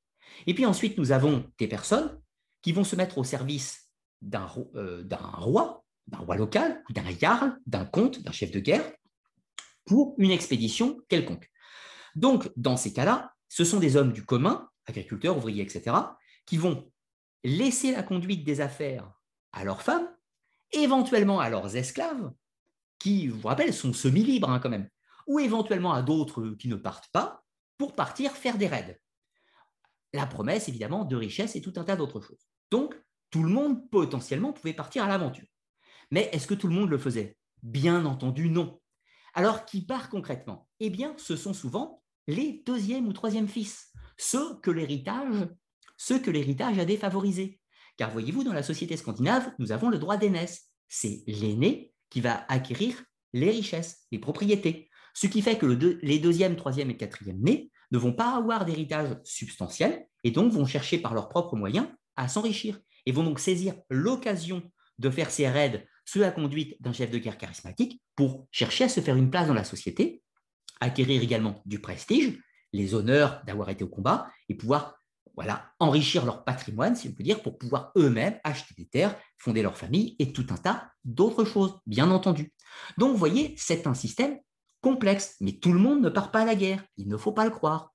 Et 0.47 0.55
puis 0.55 0.65
ensuite, 0.65 0.97
nous 0.97 1.13
avons 1.13 1.45
des 1.59 1.67
personnes 1.69 2.21
qui 2.63 2.73
vont 2.73 2.85
se 2.85 2.97
mettre 2.97 3.19
au 3.19 3.25
service 3.25 3.91
d'un 4.21 4.49
euh, 4.77 5.05
roi, 5.11 5.85
d'un 6.07 6.19
roi 6.19 6.37
local, 6.37 6.83
d'un 6.91 7.11
jarl, 7.11 7.59
d'un 7.67 7.85
comte, 7.85 8.23
d'un 8.23 8.33
chef 8.33 8.53
de 8.53 8.61
guerre, 8.61 8.85
pour 9.85 10.15
une 10.19 10.31
expédition 10.31 11.01
quelconque. 11.09 11.51
Donc, 12.15 12.51
dans 12.57 12.77
ces 12.77 12.93
cas-là, 12.93 13.33
ce 13.49 13.65
sont 13.65 13.81
des 13.81 13.97
hommes 13.97 14.13
du 14.13 14.25
commun, 14.25 14.69
agriculteurs, 14.87 15.37
ouvriers, 15.37 15.63
etc., 15.63 15.97
qui 16.47 16.57
vont 16.57 16.91
laisser 17.45 17.93
la 17.93 18.03
conduite 18.03 18.45
des 18.45 18.61
affaires 18.61 19.13
à 19.53 19.65
leurs 19.65 19.83
femmes, 19.83 20.09
éventuellement 20.73 21.41
à 21.41 21.51
leurs 21.51 21.77
esclaves, 21.77 22.33
qui, 22.99 23.29
je 23.29 23.33
vous 23.33 23.49
rappelle, 23.49 23.75
sont 23.75 23.93
semi-libres 23.93 24.51
hein, 24.51 24.61
quand 24.61 24.71
même, 24.71 24.89
ou 25.27 25.39
éventuellement 25.39 25.93
à 25.93 26.03
d'autres 26.03 26.51
qui 26.59 26.69
ne 26.69 26.77
partent 26.77 27.11
pas 27.13 27.45
pour 27.79 27.95
partir 27.95 28.33
faire 28.33 28.59
des 28.59 28.69
raids. 28.69 29.01
La 30.13 30.27
promesse, 30.27 30.69
évidemment, 30.69 31.05
de 31.05 31.17
richesse 31.17 31.57
et 31.57 31.63
tout 31.63 31.73
un 31.77 31.85
tas 31.85 31.97
d'autres 31.97 32.21
choses. 32.21 32.47
Donc, 32.71 32.95
tout 33.31 33.43
le 33.43 33.49
monde 33.49 33.89
potentiellement 33.91 34.53
pouvait 34.53 34.75
partir 34.75 35.05
à 35.05 35.09
l'aventure. 35.09 35.47
Mais 36.11 36.29
est-ce 36.33 36.47
que 36.47 36.55
tout 36.55 36.69
le 36.69 36.75
monde 36.75 36.91
le 36.91 36.99
faisait? 36.99 37.37
Bien 37.63 38.05
entendu, 38.05 38.51
non. 38.51 38.81
Alors, 39.35 39.65
qui 39.65 39.83
part 39.83 40.09
concrètement 40.11 40.69
Eh 40.81 40.91
bien, 40.91 41.15
ce 41.17 41.37
sont 41.37 41.55
souvent 41.55 42.03
les 42.27 42.63
deuxième 42.67 43.09
ou 43.09 43.13
troisième 43.13 43.49
fils, 43.49 43.93
ceux 44.17 44.59
que 44.61 44.71
l'héritage, 44.71 45.49
a 46.79 46.85
défavorisés. 46.85 47.59
Car 47.97 48.11
voyez-vous, 48.11 48.45
dans 48.45 48.53
la 48.53 48.63
société 48.63 48.97
scandinave, 48.97 49.51
nous 49.59 49.73
avons 49.73 49.89
le 49.89 49.99
droit 49.99 50.17
d'aînesse. 50.17 50.71
C'est 50.89 51.25
l'aîné 51.27 51.93
qui 52.11 52.21
va 52.21 52.45
acquérir 52.49 53.03
les 53.33 53.51
richesses, 53.51 54.07
les 54.13 54.19
propriétés. 54.19 54.91
Ce 55.15 55.27
qui 55.27 55.43
fait 55.43 55.59
que 55.59 55.67
les 55.67 56.19
deuxième, 56.19 56.57
troisième 56.57 56.91
et 56.91 56.97
quatrième 56.97 57.41
nés 57.41 57.71
ne 57.91 57.99
vont 57.99 58.13
pas 58.13 58.37
avoir 58.37 58.65
d'héritage 58.65 59.17
substantiel 59.25 60.07
et 60.25 60.31
donc 60.31 60.53
vont 60.53 60.67
chercher 60.67 60.99
par 60.99 61.15
leurs 61.15 61.29
propres 61.29 61.57
moyens 61.57 61.89
à 62.17 62.29
s'enrichir 62.29 62.81
et 63.07 63.13
vont 63.13 63.25
donc 63.25 63.39
saisir 63.39 63.75
l'occasion 63.91 64.63
de 64.99 65.11
faire 65.11 65.31
ces 65.31 65.49
raids 65.49 65.87
sous 66.05 66.19
la 66.19 66.31
conduite 66.31 66.77
d'un 66.81 66.93
chef 66.93 67.11
de 67.11 67.19
guerre 67.19 67.39
charismatique 67.39 68.03
pour 68.17 68.47
chercher 68.51 68.85
à 68.85 68.89
se 68.89 69.01
faire 69.01 69.17
une 69.17 69.31
place 69.31 69.47
dans 69.47 69.55
la 69.55 69.65
société, 69.65 70.23
acquérir 70.81 71.23
également 71.23 71.63
du 71.65 71.81
prestige, 71.81 72.39
les 72.73 72.95
honneurs 72.95 73.43
d'avoir 73.45 73.69
été 73.69 73.85
au 73.85 73.89
combat 73.89 74.31
et 74.49 74.55
pouvoir 74.55 74.97
voilà, 75.35 75.73
enrichir 75.79 76.27
leur 76.27 76.45
patrimoine, 76.45 76.95
si 76.95 77.09
on 77.09 77.13
peut 77.13 77.23
dire, 77.23 77.43
pour 77.43 77.57
pouvoir 77.57 77.93
eux-mêmes 77.97 78.39
acheter 78.45 78.75
des 78.77 78.87
terres, 78.87 79.19
fonder 79.39 79.63
leur 79.63 79.77
famille 79.77 80.15
et 80.19 80.33
tout 80.33 80.47
un 80.51 80.57
tas 80.57 80.91
d'autres 81.05 81.45
choses, 81.45 81.79
bien 81.87 82.11
entendu. 82.11 82.53
Donc, 82.99 83.13
vous 83.13 83.17
voyez, 83.17 83.55
c'est 83.57 83.87
un 83.87 83.95
système 83.95 84.39
complexe, 84.83 85.37
mais 85.41 85.53
tout 85.53 85.73
le 85.73 85.79
monde 85.79 86.03
ne 86.03 86.11
part 86.11 86.31
pas 86.31 86.43
à 86.43 86.45
la 86.45 86.55
guerre, 86.55 86.85
il 86.97 87.09
ne 87.09 87.17
faut 87.17 87.33
pas 87.33 87.45
le 87.45 87.51
croire. 87.51 87.95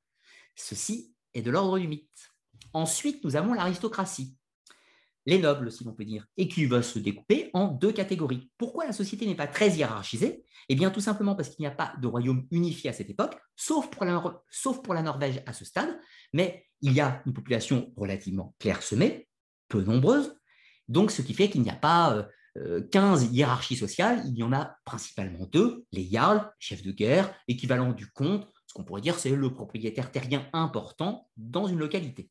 Ceci 0.56 1.14
est 1.34 1.42
de 1.42 1.52
l'ordre 1.52 1.78
du 1.78 1.88
mythe. 1.88 2.10
Ensuite, 2.74 3.24
nous 3.24 3.36
avons 3.36 3.54
l'aristocratie 3.54 4.36
les 5.28 5.40
nobles, 5.40 5.72
si 5.72 5.84
l'on 5.84 5.94
peut 5.94 6.06
dire, 6.06 6.26
et 6.38 6.48
qui 6.48 6.66
va 6.66 6.82
se 6.82 6.98
découper 7.00 7.52
en 7.54 7.68
deux 7.68 7.92
catégories. 7.92 8.50
Pourquoi 8.58 8.86
la 8.86 8.94
société 8.94 9.26
n'est 9.28 9.36
pas 9.36 9.46
très 9.46 9.70
hiérarchisée? 9.72 10.46
Eh 10.70 10.76
bien, 10.76 10.90
tout 10.90 11.02
simplement 11.02 11.36
parce 11.36 11.50
qu'il 11.50 11.64
n'y 11.64 11.68
a 11.68 11.72
pas 11.72 11.94
de 12.02 12.08
royaume 12.08 12.48
unifié 12.50 12.90
à 12.90 12.94
cette 12.94 13.10
époque, 13.10 13.38
sauf 13.56 13.90
pour, 13.90 14.06
la, 14.06 15.02
Norvège 15.02 15.44
à 15.46 15.52
ce 15.52 15.66
stade, 15.66 16.00
mais 16.32 16.66
il 16.82 16.94
y 16.94 17.02
a 17.02 17.22
une 17.26 17.34
population 17.34 17.92
relativement 17.98 18.56
clairsemée, 18.58 19.28
peu 19.68 19.82
nombreuse, 19.82 20.34
donc 20.88 21.12
ce 21.12 21.22
qui 21.22 21.34
fait 21.34 21.50
qu'il 21.50 21.62
n'y 21.62 21.70
a 21.70 21.76
pas 21.76 22.26
15 22.92 23.24
euh, 23.24 23.28
hiérarchies 23.34 23.76
sociales, 23.76 24.24
il 24.26 24.38
y 24.38 24.44
en 24.44 24.54
a 24.54 24.78
principalement 24.86 25.46
deux, 25.52 25.86
les 25.92 26.10
jarls, 26.10 26.50
chefs 26.58 26.84
de 26.84 26.92
guerre, 26.92 27.36
équivalent 27.50 27.92
du 27.92 28.08
comte, 28.08 28.48
ce 28.66 28.74
qu'on 28.74 28.86
pourrait 28.86 29.02
dire 29.02 29.20
c'est 29.20 29.30
le 29.30 29.54
propriétaire 29.54 30.10
terrien 30.10 30.48
important 30.54 31.30
dans 31.36 31.68
une 31.68 31.80
localité. 31.80 32.30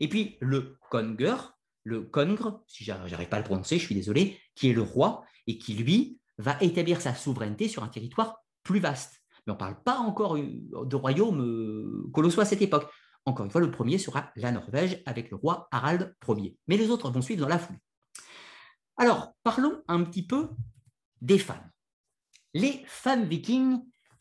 Et 0.00 0.08
puis 0.08 0.36
le 0.40 0.76
conger, 0.90 1.36
le 1.84 2.02
Congre, 2.02 2.62
si 2.66 2.84
j'arrive 2.84 3.28
pas 3.28 3.36
à 3.36 3.40
le 3.40 3.44
prononcer, 3.44 3.78
je 3.78 3.84
suis 3.84 3.94
désolé, 3.94 4.40
qui 4.54 4.70
est 4.70 4.72
le 4.72 4.82
roi 4.82 5.24
et 5.46 5.58
qui, 5.58 5.74
lui, 5.74 6.18
va 6.38 6.56
établir 6.60 7.00
sa 7.00 7.14
souveraineté 7.14 7.68
sur 7.68 7.82
un 7.82 7.88
territoire 7.88 8.44
plus 8.62 8.80
vaste. 8.80 9.22
Mais 9.46 9.52
on 9.52 9.56
ne 9.56 9.58
parle 9.58 9.82
pas 9.82 9.98
encore 9.98 10.36
de 10.36 10.96
royaume 10.96 11.40
euh, 11.40 12.10
colossaux 12.12 12.40
à 12.40 12.44
cette 12.44 12.62
époque. 12.62 12.88
Encore 13.24 13.44
une 13.44 13.50
fois, 13.50 13.60
le 13.60 13.70
premier 13.70 13.98
sera 13.98 14.30
la 14.36 14.52
Norvège 14.52 15.02
avec 15.06 15.30
le 15.30 15.36
roi 15.36 15.68
Harald 15.70 16.14
Ier. 16.28 16.56
Mais 16.68 16.76
les 16.76 16.90
autres 16.90 17.10
vont 17.10 17.22
suivre 17.22 17.42
dans 17.42 17.48
la 17.48 17.58
foulée. 17.58 17.78
Alors, 18.96 19.32
parlons 19.42 19.82
un 19.88 20.04
petit 20.04 20.26
peu 20.26 20.50
des 21.20 21.38
femmes. 21.38 21.70
Les 22.54 22.82
femmes 22.86 23.24
vikings 23.24 23.80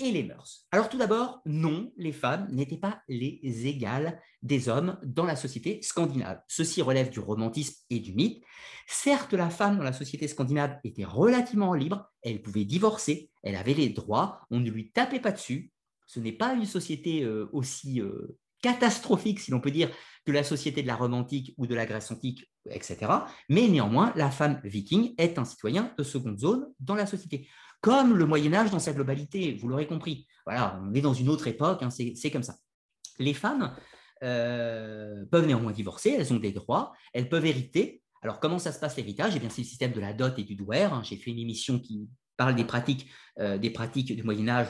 les 0.09 0.23
mœurs. 0.23 0.65
Alors 0.71 0.89
tout 0.89 0.97
d'abord, 0.97 1.41
non, 1.45 1.91
les 1.97 2.11
femmes 2.11 2.47
n'étaient 2.49 2.77
pas 2.77 3.03
les 3.07 3.67
égales 3.67 4.19
des 4.41 4.69
hommes 4.69 4.97
dans 5.03 5.25
la 5.25 5.35
société 5.35 5.81
scandinave. 5.83 6.41
Ceci 6.47 6.81
relève 6.81 7.11
du 7.11 7.19
romantisme 7.19 7.75
et 7.89 7.99
du 7.99 8.13
mythe. 8.13 8.43
Certes, 8.87 9.33
la 9.33 9.49
femme 9.49 9.77
dans 9.77 9.83
la 9.83 9.93
société 9.93 10.27
scandinave 10.27 10.79
était 10.83 11.05
relativement 11.05 11.73
libre, 11.73 12.09
elle 12.23 12.41
pouvait 12.41 12.65
divorcer, 12.65 13.29
elle 13.43 13.55
avait 13.55 13.73
les 13.73 13.89
droits, 13.89 14.41
on 14.49 14.59
ne 14.59 14.69
lui 14.69 14.91
tapait 14.91 15.19
pas 15.19 15.31
dessus. 15.31 15.71
Ce 16.07 16.19
n'est 16.19 16.31
pas 16.31 16.53
une 16.53 16.65
société 16.65 17.23
euh, 17.23 17.47
aussi 17.53 18.01
euh, 18.01 18.37
catastrophique, 18.61 19.39
si 19.39 19.51
l'on 19.51 19.59
peut 19.59 19.71
dire, 19.71 19.91
que 20.25 20.31
la 20.31 20.43
société 20.43 20.81
de 20.81 20.87
la 20.87 20.95
Rome 20.95 21.13
antique 21.13 21.53
ou 21.57 21.67
de 21.67 21.75
la 21.75 21.85
Grèce 21.85 22.11
antique, 22.11 22.49
etc. 22.69 22.97
Mais 23.49 23.67
néanmoins, 23.67 24.13
la 24.15 24.29
femme 24.29 24.59
viking 24.63 25.15
est 25.17 25.39
un 25.39 25.45
citoyen 25.45 25.93
de 25.97 26.03
seconde 26.03 26.39
zone 26.39 26.67
dans 26.79 26.95
la 26.95 27.05
société 27.05 27.47
comme 27.81 28.15
le 28.15 28.25
Moyen 28.25 28.53
Âge 28.53 28.71
dans 28.71 28.79
sa 28.79 28.93
globalité, 28.93 29.57
vous 29.59 29.67
l'aurez 29.67 29.87
compris. 29.87 30.27
Voilà, 30.45 30.79
on 30.83 30.93
est 30.93 31.01
dans 31.01 31.13
une 31.13 31.29
autre 31.29 31.47
époque, 31.47 31.81
hein, 31.83 31.89
c'est 31.89 32.31
comme 32.31 32.43
ça. 32.43 32.55
Les 33.19 33.33
femmes 33.33 33.75
euh, 34.23 35.25
peuvent 35.31 35.47
néanmoins 35.47 35.71
divorcer, 35.71 36.15
elles 36.17 36.31
ont 36.31 36.39
des 36.39 36.51
droits, 36.51 36.93
elles 37.13 37.27
peuvent 37.27 37.45
hériter. 37.45 38.01
Alors 38.21 38.39
comment 38.39 38.59
ça 38.59 38.71
se 38.71 38.79
passe 38.79 38.95
l'héritage? 38.97 39.33
Eh 39.35 39.39
bien 39.39 39.49
c'est 39.49 39.61
le 39.61 39.67
système 39.67 39.91
de 39.91 39.99
la 39.99 40.13
dot 40.13 40.37
et 40.37 40.43
du 40.43 40.55
douer. 40.55 40.83
Hein. 40.83 41.01
J'ai 41.03 41.17
fait 41.17 41.31
une 41.31 41.39
émission 41.39 41.79
qui 41.79 42.07
parle 42.37 42.55
des 42.55 42.65
pratiques, 42.65 43.09
euh, 43.39 43.57
du 43.57 44.23
Moyen 44.23 44.47
Âge 44.47 44.67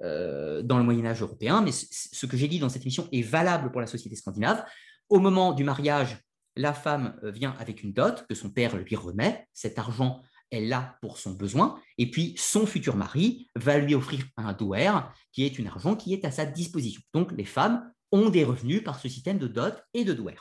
euh, 0.00 0.62
dans 0.62 0.78
le 0.78 0.84
Moyen 0.84 1.06
Âge 1.06 1.20
européen, 1.20 1.62
mais 1.62 1.72
ce 1.72 2.26
que 2.26 2.36
j'ai 2.36 2.48
dit 2.48 2.60
dans 2.60 2.68
cette 2.68 2.82
émission 2.82 3.08
est 3.12 3.22
valable 3.22 3.72
pour 3.72 3.80
la 3.80 3.88
société 3.88 4.14
scandinave. 4.14 4.64
Au 5.08 5.18
moment 5.18 5.52
du 5.52 5.64
mariage, 5.64 6.16
la 6.54 6.72
femme 6.72 7.18
vient 7.22 7.56
avec 7.58 7.82
une 7.82 7.92
dot 7.92 8.24
que 8.28 8.34
son 8.34 8.50
père 8.50 8.76
lui 8.76 8.96
remet. 8.96 9.48
Cet 9.52 9.78
argent 9.78 10.22
elle 10.52 10.68
l'a 10.68 10.96
pour 11.00 11.18
son 11.18 11.32
besoin, 11.32 11.80
et 11.98 12.10
puis 12.10 12.34
son 12.36 12.66
futur 12.66 12.94
mari 12.94 13.48
va 13.56 13.78
lui 13.78 13.94
offrir 13.94 14.24
un 14.36 14.52
douer, 14.52 14.92
qui 15.32 15.44
est 15.44 15.58
un 15.58 15.66
argent 15.66 15.96
qui 15.96 16.14
est 16.14 16.24
à 16.24 16.30
sa 16.30 16.46
disposition. 16.46 17.02
Donc 17.12 17.32
les 17.32 17.44
femmes 17.44 17.92
ont 18.12 18.28
des 18.28 18.44
revenus 18.44 18.84
par 18.84 19.00
ce 19.00 19.08
système 19.08 19.38
de 19.38 19.48
dot 19.48 19.74
et 19.94 20.04
de 20.04 20.12
douer. 20.12 20.34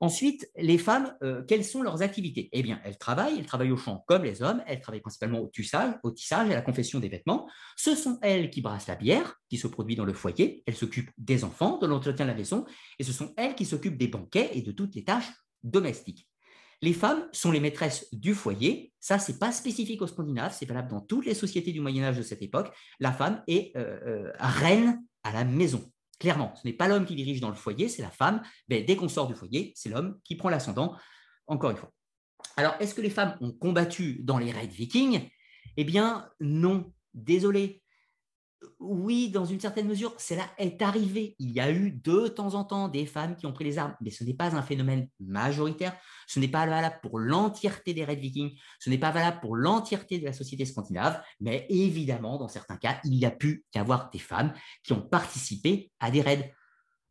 Ensuite, 0.00 0.50
les 0.56 0.76
femmes, 0.76 1.16
euh, 1.22 1.42
quelles 1.48 1.64
sont 1.64 1.82
leurs 1.82 2.02
activités? 2.02 2.50
Eh 2.52 2.62
bien, 2.62 2.80
elles 2.84 2.98
travaillent, 2.98 3.38
elles 3.38 3.46
travaillent 3.46 3.70
au 3.70 3.78
champ 3.78 4.04
comme 4.06 4.24
les 4.24 4.42
hommes, 4.42 4.62
elles 4.66 4.80
travaillent 4.80 5.00
principalement 5.00 5.40
au 5.40 5.48
tissage, 5.48 5.94
au 6.02 6.10
tissage 6.10 6.50
et 6.50 6.52
à 6.52 6.56
la 6.56 6.62
confection 6.62 7.00
des 7.00 7.08
vêtements. 7.08 7.48
Ce 7.76 7.94
sont 7.94 8.18
elles 8.20 8.50
qui 8.50 8.60
brassent 8.60 8.88
la 8.88 8.96
bière 8.96 9.36
qui 9.48 9.56
se 9.56 9.66
produit 9.66 9.96
dans 9.96 10.04
le 10.04 10.12
foyer, 10.12 10.62
elles 10.66 10.76
s'occupent 10.76 11.10
des 11.16 11.44
enfants, 11.44 11.78
de 11.78 11.86
l'entretien 11.86 12.26
de 12.26 12.30
la 12.30 12.36
maison, 12.36 12.66
et 12.98 13.04
ce 13.04 13.12
sont 13.12 13.32
elles 13.38 13.54
qui 13.54 13.64
s'occupent 13.64 13.96
des 13.96 14.08
banquets 14.08 14.50
et 14.52 14.60
de 14.60 14.72
toutes 14.72 14.94
les 14.94 15.04
tâches 15.04 15.32
domestiques. 15.62 16.28
Les 16.82 16.92
femmes 16.92 17.26
sont 17.32 17.50
les 17.50 17.60
maîtresses 17.60 18.06
du 18.12 18.34
foyer. 18.34 18.92
Ça, 19.00 19.18
c'est 19.18 19.38
pas 19.38 19.52
spécifique 19.52 20.02
aux 20.02 20.06
Scandinaves, 20.06 20.54
c'est 20.56 20.66
valable 20.66 20.90
dans 20.90 21.00
toutes 21.00 21.26
les 21.26 21.34
sociétés 21.34 21.72
du 21.72 21.80
Moyen 21.80 22.04
Âge 22.04 22.18
de 22.18 22.22
cette 22.22 22.42
époque. 22.42 22.74
La 23.00 23.12
femme 23.12 23.42
est 23.46 23.74
euh, 23.76 23.98
euh, 24.06 24.32
reine 24.38 25.02
à 25.22 25.32
la 25.32 25.44
maison. 25.44 25.90
Clairement, 26.18 26.54
ce 26.56 26.66
n'est 26.66 26.74
pas 26.74 26.88
l'homme 26.88 27.04
qui 27.04 27.14
dirige 27.14 27.40
dans 27.40 27.48
le 27.48 27.54
foyer, 27.54 27.88
c'est 27.88 28.02
la 28.02 28.10
femme. 28.10 28.42
Mais 28.68 28.82
dès 28.82 28.96
qu'on 28.96 29.08
sort 29.08 29.26
du 29.26 29.34
foyer, 29.34 29.72
c'est 29.74 29.88
l'homme 29.88 30.18
qui 30.24 30.36
prend 30.36 30.48
l'ascendant. 30.48 30.96
Encore 31.46 31.70
une 31.70 31.76
fois. 31.76 31.92
Alors, 32.56 32.74
est-ce 32.80 32.94
que 32.94 33.02
les 33.02 33.10
femmes 33.10 33.36
ont 33.40 33.52
combattu 33.52 34.20
dans 34.22 34.38
les 34.38 34.50
raids 34.50 34.66
vikings? 34.66 35.28
Eh 35.76 35.84
bien, 35.84 36.28
non. 36.40 36.92
Désolé 37.14 37.82
oui, 38.78 39.30
dans 39.30 39.44
une 39.44 39.60
certaine 39.60 39.86
mesure, 39.86 40.14
cela 40.18 40.44
est 40.58 40.80
arrivé. 40.82 41.34
Il 41.38 41.50
y 41.50 41.60
a 41.60 41.70
eu 41.70 41.90
de 41.90 42.28
temps 42.28 42.54
en 42.54 42.64
temps 42.64 42.88
des 42.88 43.06
femmes 43.06 43.36
qui 43.36 43.46
ont 43.46 43.52
pris 43.52 43.64
les 43.64 43.78
armes, 43.78 43.94
mais 44.00 44.10
ce 44.10 44.24
n'est 44.24 44.34
pas 44.34 44.54
un 44.56 44.62
phénomène 44.62 45.08
majoritaire. 45.20 45.96
Ce 46.26 46.40
n'est 46.40 46.48
pas 46.48 46.66
valable 46.66 46.98
pour 47.02 47.18
l'entièreté 47.18 47.94
des 47.94 48.04
raids 48.04 48.16
vikings. 48.16 48.56
Ce 48.78 48.90
n'est 48.90 48.98
pas 48.98 49.10
valable 49.10 49.40
pour 49.40 49.56
l'entièreté 49.56 50.18
de 50.18 50.24
la 50.24 50.32
société 50.32 50.64
scandinave. 50.64 51.22
Mais 51.40 51.66
évidemment, 51.68 52.38
dans 52.38 52.48
certains 52.48 52.76
cas, 52.76 53.00
il 53.04 53.14
y 53.14 53.26
a 53.26 53.30
pu 53.30 53.64
y 53.74 53.78
avoir 53.78 54.10
des 54.10 54.18
femmes 54.18 54.52
qui 54.82 54.92
ont 54.92 55.02
participé 55.02 55.90
à 56.00 56.10
des 56.10 56.22
raids. 56.22 56.54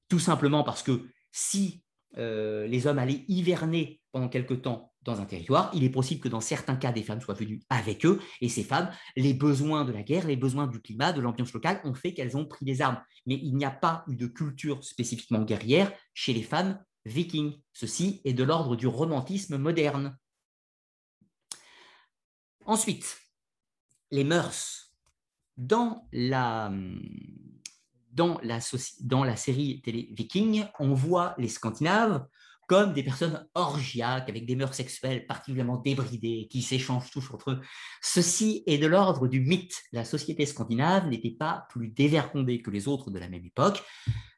Tout 0.10 0.20
simplement 0.20 0.64
parce 0.64 0.84
que 0.84 1.10
si 1.32 1.84
euh, 2.18 2.68
les 2.68 2.88
hommes 2.88 3.00
allaient 3.00 3.26
hiverner 3.28 4.02
pendant 4.12 4.30
quelque 4.30 4.54
temps 4.54 4.94
dans 5.06 5.22
un 5.22 5.26
territoire, 5.26 5.72
il 5.74 5.84
est 5.84 5.90
possible 5.90 6.20
que 6.20 6.28
dans 6.28 6.42
certains 6.42 6.76
cas, 6.76 6.92
des 6.92 7.04
femmes 7.04 7.22
soient 7.22 7.36
venues 7.36 7.62
avec 7.70 8.06
eux, 8.06 8.20
et 8.42 8.50
ces 8.50 8.64
femmes, 8.64 8.90
les 9.16 9.34
besoins 9.34 9.86
de 9.86 9.92
la 9.92 10.02
guerre, 10.02 10.28
les 10.28 10.36
besoins 10.36 10.68
du 10.68 10.82
climat, 10.82 11.14
de 11.14 11.22
l'ambiance 11.22 11.54
locale, 11.54 11.80
ont 11.84 11.94
fait 11.94 12.14
qu'elles 12.14 12.36
ont 12.36 12.46
pris 12.46 12.66
des 12.66 12.82
armes. 12.82 13.02
Mais 13.26 13.36
il 13.36 13.56
n'y 13.56 13.66
a 13.66 13.72
pas 13.72 14.04
eu 14.08 14.16
de 14.16 14.28
culture 14.28 14.84
spécifiquement 14.84 15.44
guerrière 15.44 15.94
chez 16.14 16.34
les 16.34 16.44
femmes 16.44 16.84
vikings. 17.06 17.62
Ceci 17.72 18.22
est 18.26 18.34
de 18.34 18.44
l'ordre 18.44 18.76
du 18.76 18.88
romantisme 18.88 19.58
moderne. 19.58 20.18
Ensuite, 22.66 23.18
les 24.12 24.24
mœurs. 24.24 24.82
Dans 25.58 26.06
la, 26.12 26.70
dans 28.12 28.38
la, 28.44 28.60
dans 29.02 29.24
la 29.24 29.38
série 29.38 29.82
télé 29.82 30.10
Viking, 30.12 30.66
on 30.80 30.94
voit 30.94 31.34
les 31.38 31.48
Scandinaves 31.48 32.28
comme 32.68 32.94
des 32.94 33.04
personnes 33.04 33.48
orgiaques, 33.54 34.30
avec 34.30 34.46
des 34.46 34.56
mœurs 34.56 34.74
sexuelles 34.74 35.26
particulièrement 35.26 35.78
débridées, 35.78 36.48
qui 36.50 36.62
s'échangent 36.62 37.12
tous 37.12 37.30
entre 37.32 37.52
eux. 37.52 37.62
Ceci 38.02 38.64
est 38.66 38.78
de 38.78 38.88
l'ordre 38.88 39.28
du 39.28 39.40
mythe. 39.40 39.82
La 39.92 40.06
société 40.06 40.46
scandinave 40.46 41.08
n'était 41.08 41.36
pas 41.38 41.68
plus 41.70 41.90
dévergondée 41.90 42.62
que 42.62 42.72
les 42.72 42.88
autres 42.88 43.12
de 43.12 43.20
la 43.20 43.30
même 43.30 43.46
époque. 43.46 43.84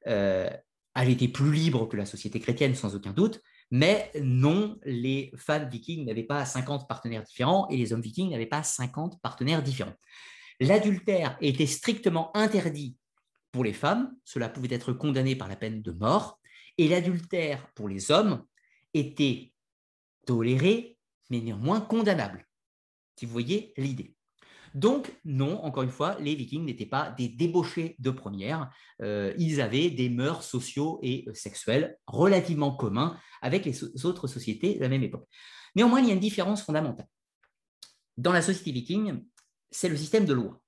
Euh, 0.07 0.49
elle 0.95 1.09
était 1.09 1.27
plus 1.27 1.51
libre 1.51 1.87
que 1.87 1.95
la 1.95 2.05
société 2.05 2.39
chrétienne, 2.39 2.75
sans 2.75 2.95
aucun 2.95 3.13
doute. 3.13 3.41
Mais 3.69 4.11
non, 4.21 4.79
les 4.85 5.31
femmes 5.35 5.69
vikings 5.69 6.05
n'avaient 6.05 6.23
pas 6.23 6.45
50 6.45 6.87
partenaires 6.87 7.23
différents 7.23 7.67
et 7.69 7.77
les 7.77 7.93
hommes 7.93 8.01
vikings 8.01 8.31
n'avaient 8.31 8.45
pas 8.45 8.63
50 8.63 9.21
partenaires 9.21 9.61
différents. 9.61 9.95
L'adultère 10.59 11.37
était 11.41 11.65
strictement 11.65 12.35
interdit 12.35 12.95
pour 13.51 13.63
les 13.63 13.73
femmes. 13.73 14.15
Cela 14.23 14.49
pouvait 14.49 14.73
être 14.73 14.93
condamné 14.93 15.35
par 15.35 15.47
la 15.47 15.55
peine 15.55 15.81
de 15.81 15.91
mort. 15.91 16.36
Et 16.77 16.87
l'adultère 16.87 17.67
pour 17.73 17.89
les 17.89 18.11
hommes 18.11 18.45
était 18.93 19.53
toléré, 20.25 20.97
mais 21.29 21.41
néanmoins 21.41 21.81
condamnable. 21.81 22.47
Si 23.17 23.25
vous 23.25 23.31
voyez 23.31 23.73
l'idée. 23.77 24.15
Donc, 24.73 25.11
non, 25.25 25.63
encore 25.63 25.83
une 25.83 25.89
fois, 25.89 26.17
les 26.19 26.35
vikings 26.35 26.63
n'étaient 26.63 26.85
pas 26.85 27.09
des 27.11 27.29
débauchés 27.29 27.95
de 27.97 28.11
première. 28.11 28.69
Euh, 29.01 29.33
ils 29.37 29.59
avaient 29.61 29.89
des 29.89 30.09
mœurs 30.09 30.43
sociaux 30.43 30.99
et 31.01 31.25
euh, 31.27 31.33
sexuels 31.33 31.97
relativement 32.05 32.75
communs 32.75 33.19
avec 33.41 33.65
les 33.65 34.05
autres 34.05 34.27
sociétés 34.27 34.75
de 34.75 34.81
la 34.81 34.89
même 34.89 35.03
époque. 35.03 35.27
Néanmoins, 35.75 36.01
il 36.01 36.07
y 36.07 36.11
a 36.11 36.13
une 36.13 36.19
différence 36.19 36.61
fondamentale. 36.61 37.07
Dans 38.17 38.33
la 38.33 38.41
société 38.41 38.71
viking, 38.71 39.23
c'est 39.71 39.89
le 39.89 39.97
système 39.97 40.25
de 40.25 40.33
loi. 40.33 40.61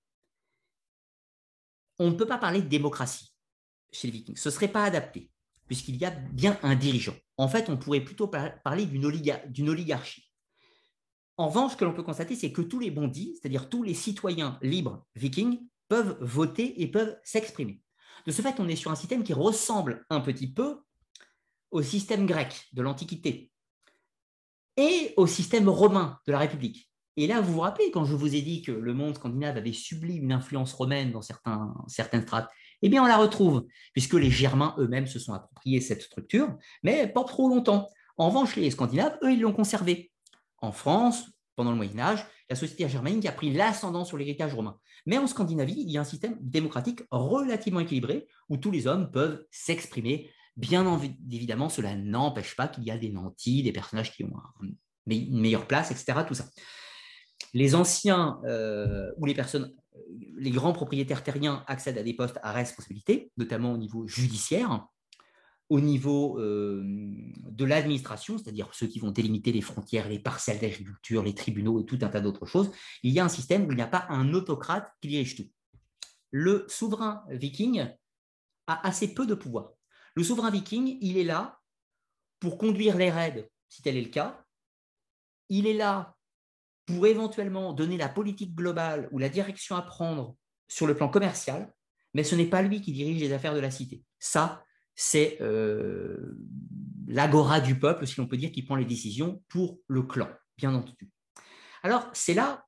On 2.00 2.10
ne 2.10 2.16
peut 2.16 2.28
pas 2.28 2.38
parler 2.38 2.62
de 2.62 2.68
démocratie 2.68 3.34
chez 3.92 4.08
les 4.08 4.14
vikings. 4.14 4.38
Ce 4.38 4.50
ne 4.50 4.54
serait 4.54 4.70
pas 4.70 4.86
adapté 4.86 5.30
puisqu'il 5.70 5.98
y 5.98 6.06
a 6.06 6.10
bien 6.10 6.58
un 6.64 6.76
dirigeant. 6.76 7.14
En 7.38 7.48
fait, 7.48 7.70
on 7.70 7.78
pourrait 7.78 8.02
plutôt 8.02 8.28
parler 8.28 8.88
d'une 8.88 9.70
oligarchie. 9.70 10.28
En 11.38 11.48
revanche, 11.48 11.74
ce 11.74 11.78
que 11.78 11.86
l'on 11.86 11.94
peut 11.94 12.04
constater, 12.04 12.36
c'est 12.36 12.52
que 12.52 12.64
tous 12.64 12.80
les 12.80 12.90
bondis, 12.90 13.38
c'est-à-dire 13.40 13.70
tous 13.70 13.84
les 13.84 13.94
citoyens 13.94 14.58
libres 14.64 15.06
vikings, 15.16 15.60
peuvent 15.88 16.18
voter 16.22 16.82
et 16.82 16.88
peuvent 16.88 17.16
s'exprimer. 17.24 17.82
De 18.26 18.32
ce 18.32 18.42
fait, 18.42 18.60
on 18.60 18.68
est 18.68 18.76
sur 18.76 18.90
un 18.90 18.96
système 18.96 19.24
qui 19.24 19.34
ressemble 19.34 20.06
un 20.10 20.22
petit 20.22 20.52
peu 20.52 20.80
au 21.70 21.84
système 21.84 22.26
grec 22.26 22.66
de 22.74 22.82
l'Antiquité 22.82 23.52
et 24.76 25.14
au 25.18 25.28
système 25.28 25.70
romain 25.70 26.20
de 26.26 26.32
la 26.32 26.40
République. 26.40 26.90
Et 27.16 27.28
là, 27.28 27.42
vous 27.42 27.54
vous 27.54 27.60
rappelez, 27.60 27.92
quand 27.92 28.06
je 28.06 28.16
vous 28.16 28.34
ai 28.34 28.42
dit 28.42 28.64
que 28.64 28.72
le 28.72 28.94
monde 28.96 29.16
scandinave 29.16 29.58
avait 29.58 29.72
subi 29.72 30.16
une 30.16 30.32
influence 30.32 30.74
romaine 30.74 31.12
dans 31.12 31.22
certains, 31.22 31.76
certaines 31.88 32.24
strates, 32.24 32.50
eh 32.82 32.90
bien, 32.90 33.04
on 33.04 33.08
la 33.08 33.18
retrouve, 33.18 33.66
puisque 33.94 34.14
les 34.14 34.32
Germains 34.32 34.76
eux-mêmes 34.78 35.08
se 35.08 35.20
sont 35.20 35.34
appropriés 35.34 35.82
cette 35.82 36.02
structure, 36.02 36.58
mais 36.84 37.08
pas 37.08 37.24
trop 37.24 37.50
longtemps. 37.50 37.90
En 38.18 38.30
revanche, 38.30 38.56
les 38.56 38.72
Scandinaves, 38.72 39.18
eux, 39.24 39.34
ils 39.34 39.42
l'ont 39.42 39.54
conservée. 39.54 40.12
En 40.62 40.72
France, 40.72 41.32
pendant 41.56 41.72
le 41.72 41.78
Moyen 41.78 42.00
Âge, 42.00 42.26
la 42.50 42.56
société 42.56 42.88
germanique 42.90 43.26
a 43.26 43.32
pris 43.32 43.54
l'ascendant 43.54 44.06
sur 44.06 44.18
l'héritage 44.18 44.54
romain. 44.54 44.78
Mais 45.06 45.18
en 45.18 45.28
Scandinavie, 45.28 45.82
il 45.82 45.92
y 45.92 45.98
a 45.98 46.02
un 46.02 46.06
système 46.06 46.38
démocratique 46.42 47.02
relativement 47.12 47.80
équilibré 47.80 48.28
où 48.50 48.58
tous 48.58 48.72
les 48.72 48.88
hommes 48.88 49.12
peuvent 49.12 49.46
s'exprimer. 49.52 50.30
Bien 50.58 51.00
évidemment, 51.32 51.70
cela 51.70 51.96
n'empêche 51.96 52.56
pas 52.56 52.68
qu'il 52.68 52.84
y 52.84 52.92
a 52.92 52.98
des 52.98 53.10
nantis, 53.10 53.64
des 53.64 53.72
personnages 53.72 54.12
qui 54.12 54.24
ont 54.24 54.34
une 54.60 55.40
meilleure 55.40 55.68
place, 55.68 55.92
etc. 55.92 56.20
Tout 56.28 56.34
ça. 56.34 56.46
Les 57.54 57.76
anciens 57.76 58.40
euh, 58.46 59.12
ou 59.18 59.26
les 59.26 59.34
personnes 59.34 59.74
les 60.38 60.52
grands 60.52 60.74
propriétaires 60.74 61.24
terriens 61.24 61.64
accèdent 61.68 61.98
à 61.98 62.04
des 62.04 62.14
postes 62.14 62.40
à 62.44 62.52
responsabilité, 62.52 63.32
notamment 63.38 63.74
au 63.74 63.78
niveau 63.78 64.08
judiciaire, 64.08 64.88
au 65.70 65.80
niveau 65.80 66.40
euh, 66.40 66.82
de 66.84 67.66
l'administration, 67.66 68.38
c'est-à-dire 68.38 68.70
ceux 68.74 68.88
qui 68.88 69.00
vont 69.00 69.12
délimiter 69.12 69.52
les 69.52 69.62
frontières, 69.62 70.10
les 70.10 70.20
parcelles 70.20 70.60
d'agriculture, 70.60 71.24
les 71.24 71.36
tribunaux 71.36 71.80
et 71.80 71.86
tout 71.86 72.00
un 72.02 72.10
tas 72.10 72.22
d'autres 72.22 72.48
choses, 72.48 72.72
il 73.04 73.14
y 73.14 73.20
a 73.20 73.26
un 73.26 73.30
système 73.30 73.68
où 73.68 73.72
il 73.72 73.76
n'y 73.76 73.82
a 73.82 73.88
pas 73.88 74.08
un 74.10 74.34
autocrate 74.34 74.92
qui 75.00 75.10
dirige 75.10 75.36
tout. 75.36 75.48
Le 76.32 76.66
souverain 76.68 77.24
viking 77.30 77.88
a 78.68 78.88
assez 78.88 79.14
peu 79.14 79.28
de 79.28 79.36
pouvoir. 79.36 79.72
Le 80.16 80.24
souverain 80.24 80.50
viking, 80.50 80.98
il 81.02 81.18
est 81.18 81.24
là 81.24 81.60
pour 82.40 82.58
conduire 82.58 82.98
les 82.98 83.12
raids, 83.12 83.50
si 83.68 83.82
tel 83.82 83.96
est 83.96 84.02
le 84.02 84.10
cas. 84.10 84.44
Il 85.50 85.68
est 85.68 85.74
là 85.74 86.16
pour 86.90 87.06
éventuellement 87.06 87.72
donner 87.74 87.98
la 87.98 88.10
politique 88.10 88.56
globale 88.56 89.08
ou 89.12 89.20
la 89.20 89.30
direction 89.30 89.76
à 89.76 89.84
prendre 89.84 90.36
sur 90.68 90.88
le 90.88 90.96
plan 90.96 91.08
commercial, 91.08 91.72
mais 92.16 92.24
ce 92.24 92.36
n'est 92.36 92.48
pas 92.48 92.64
lui 92.64 92.82
qui 92.82 92.92
dirige 92.92 93.22
les 93.22 93.32
affaires 93.32 93.54
de 93.54 93.60
la 93.60 93.70
cité. 93.70 94.04
Ça, 94.18 94.64
c'est 94.96 95.38
euh, 95.42 96.36
l'agora 97.08 97.62
du 97.62 97.78
peuple, 97.78 98.08
si 98.08 98.20
l'on 98.20 98.28
peut 98.28 98.38
dire, 98.38 98.52
qui 98.52 98.64
prend 98.64 98.76
les 98.76 98.86
décisions 98.86 99.44
pour 99.50 99.80
le 99.88 100.02
clan, 100.02 100.30
bien 100.58 100.74
entendu. 100.74 101.12
Alors, 101.84 102.10
c'est 102.14 102.34
là 102.34 102.66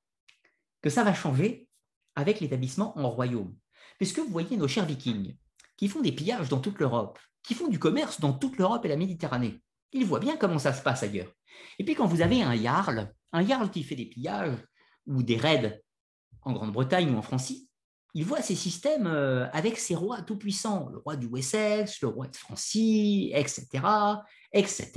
que 0.84 0.92
ça 0.92 1.04
va 1.04 1.16
changer 1.16 1.68
avec 2.16 2.42
l'établissement 2.42 2.98
en 3.00 3.10
royaume. 3.10 3.56
Puisque 3.98 4.20
vous 4.20 4.30
voyez 4.30 4.56
nos 4.56 4.68
chers 4.68 4.86
vikings, 4.86 5.36
qui 5.78 5.88
font 5.88 6.02
des 6.02 6.12
pillages 6.12 6.50
dans 6.50 6.60
toute 6.60 6.78
l'Europe, 6.80 7.18
qui 7.42 7.56
font 7.56 7.68
du 7.68 7.80
commerce 7.80 8.20
dans 8.20 8.34
toute 8.34 8.58
l'Europe 8.58 8.86
et 8.86 8.90
la 8.90 8.98
Méditerranée. 8.98 9.62
Ils 9.94 10.06
voient 10.06 10.20
bien 10.20 10.38
comment 10.38 10.60
ça 10.60 10.74
se 10.74 10.84
passe 10.84 11.02
ailleurs. 11.02 11.34
Et 11.80 11.84
puis 11.84 11.96
quand 11.96 12.06
vous 12.06 12.22
avez 12.22 12.44
un 12.44 12.56
jarl 12.56 13.12
un 13.32 13.46
jarl 13.46 13.70
qui 13.70 13.84
fait 13.84 13.96
des 13.96 14.06
pillages 14.06 14.58
ou 15.08 15.24
des 15.24 15.38
raids 15.38 15.82
en 16.44 16.54
Grande-Bretagne 16.54 17.14
ou 17.14 17.18
en 17.18 17.22
Francie, 17.22 17.70
il 18.14 18.26
voit 18.26 18.42
ces 18.42 18.56
systèmes 18.56 19.08
euh, 19.08 19.48
avec 19.52 19.78
ses 19.78 19.96
rois 19.96 20.22
tout-puissants, 20.22 20.90
le 20.90 20.98
roi 20.98 21.16
du 21.16 21.28
Wessex, 21.28 22.02
le 22.02 22.10
roi 22.10 22.28
de 22.28 22.36
Francie, 22.36 23.32
etc., 23.34 23.68
etc. 24.52 24.92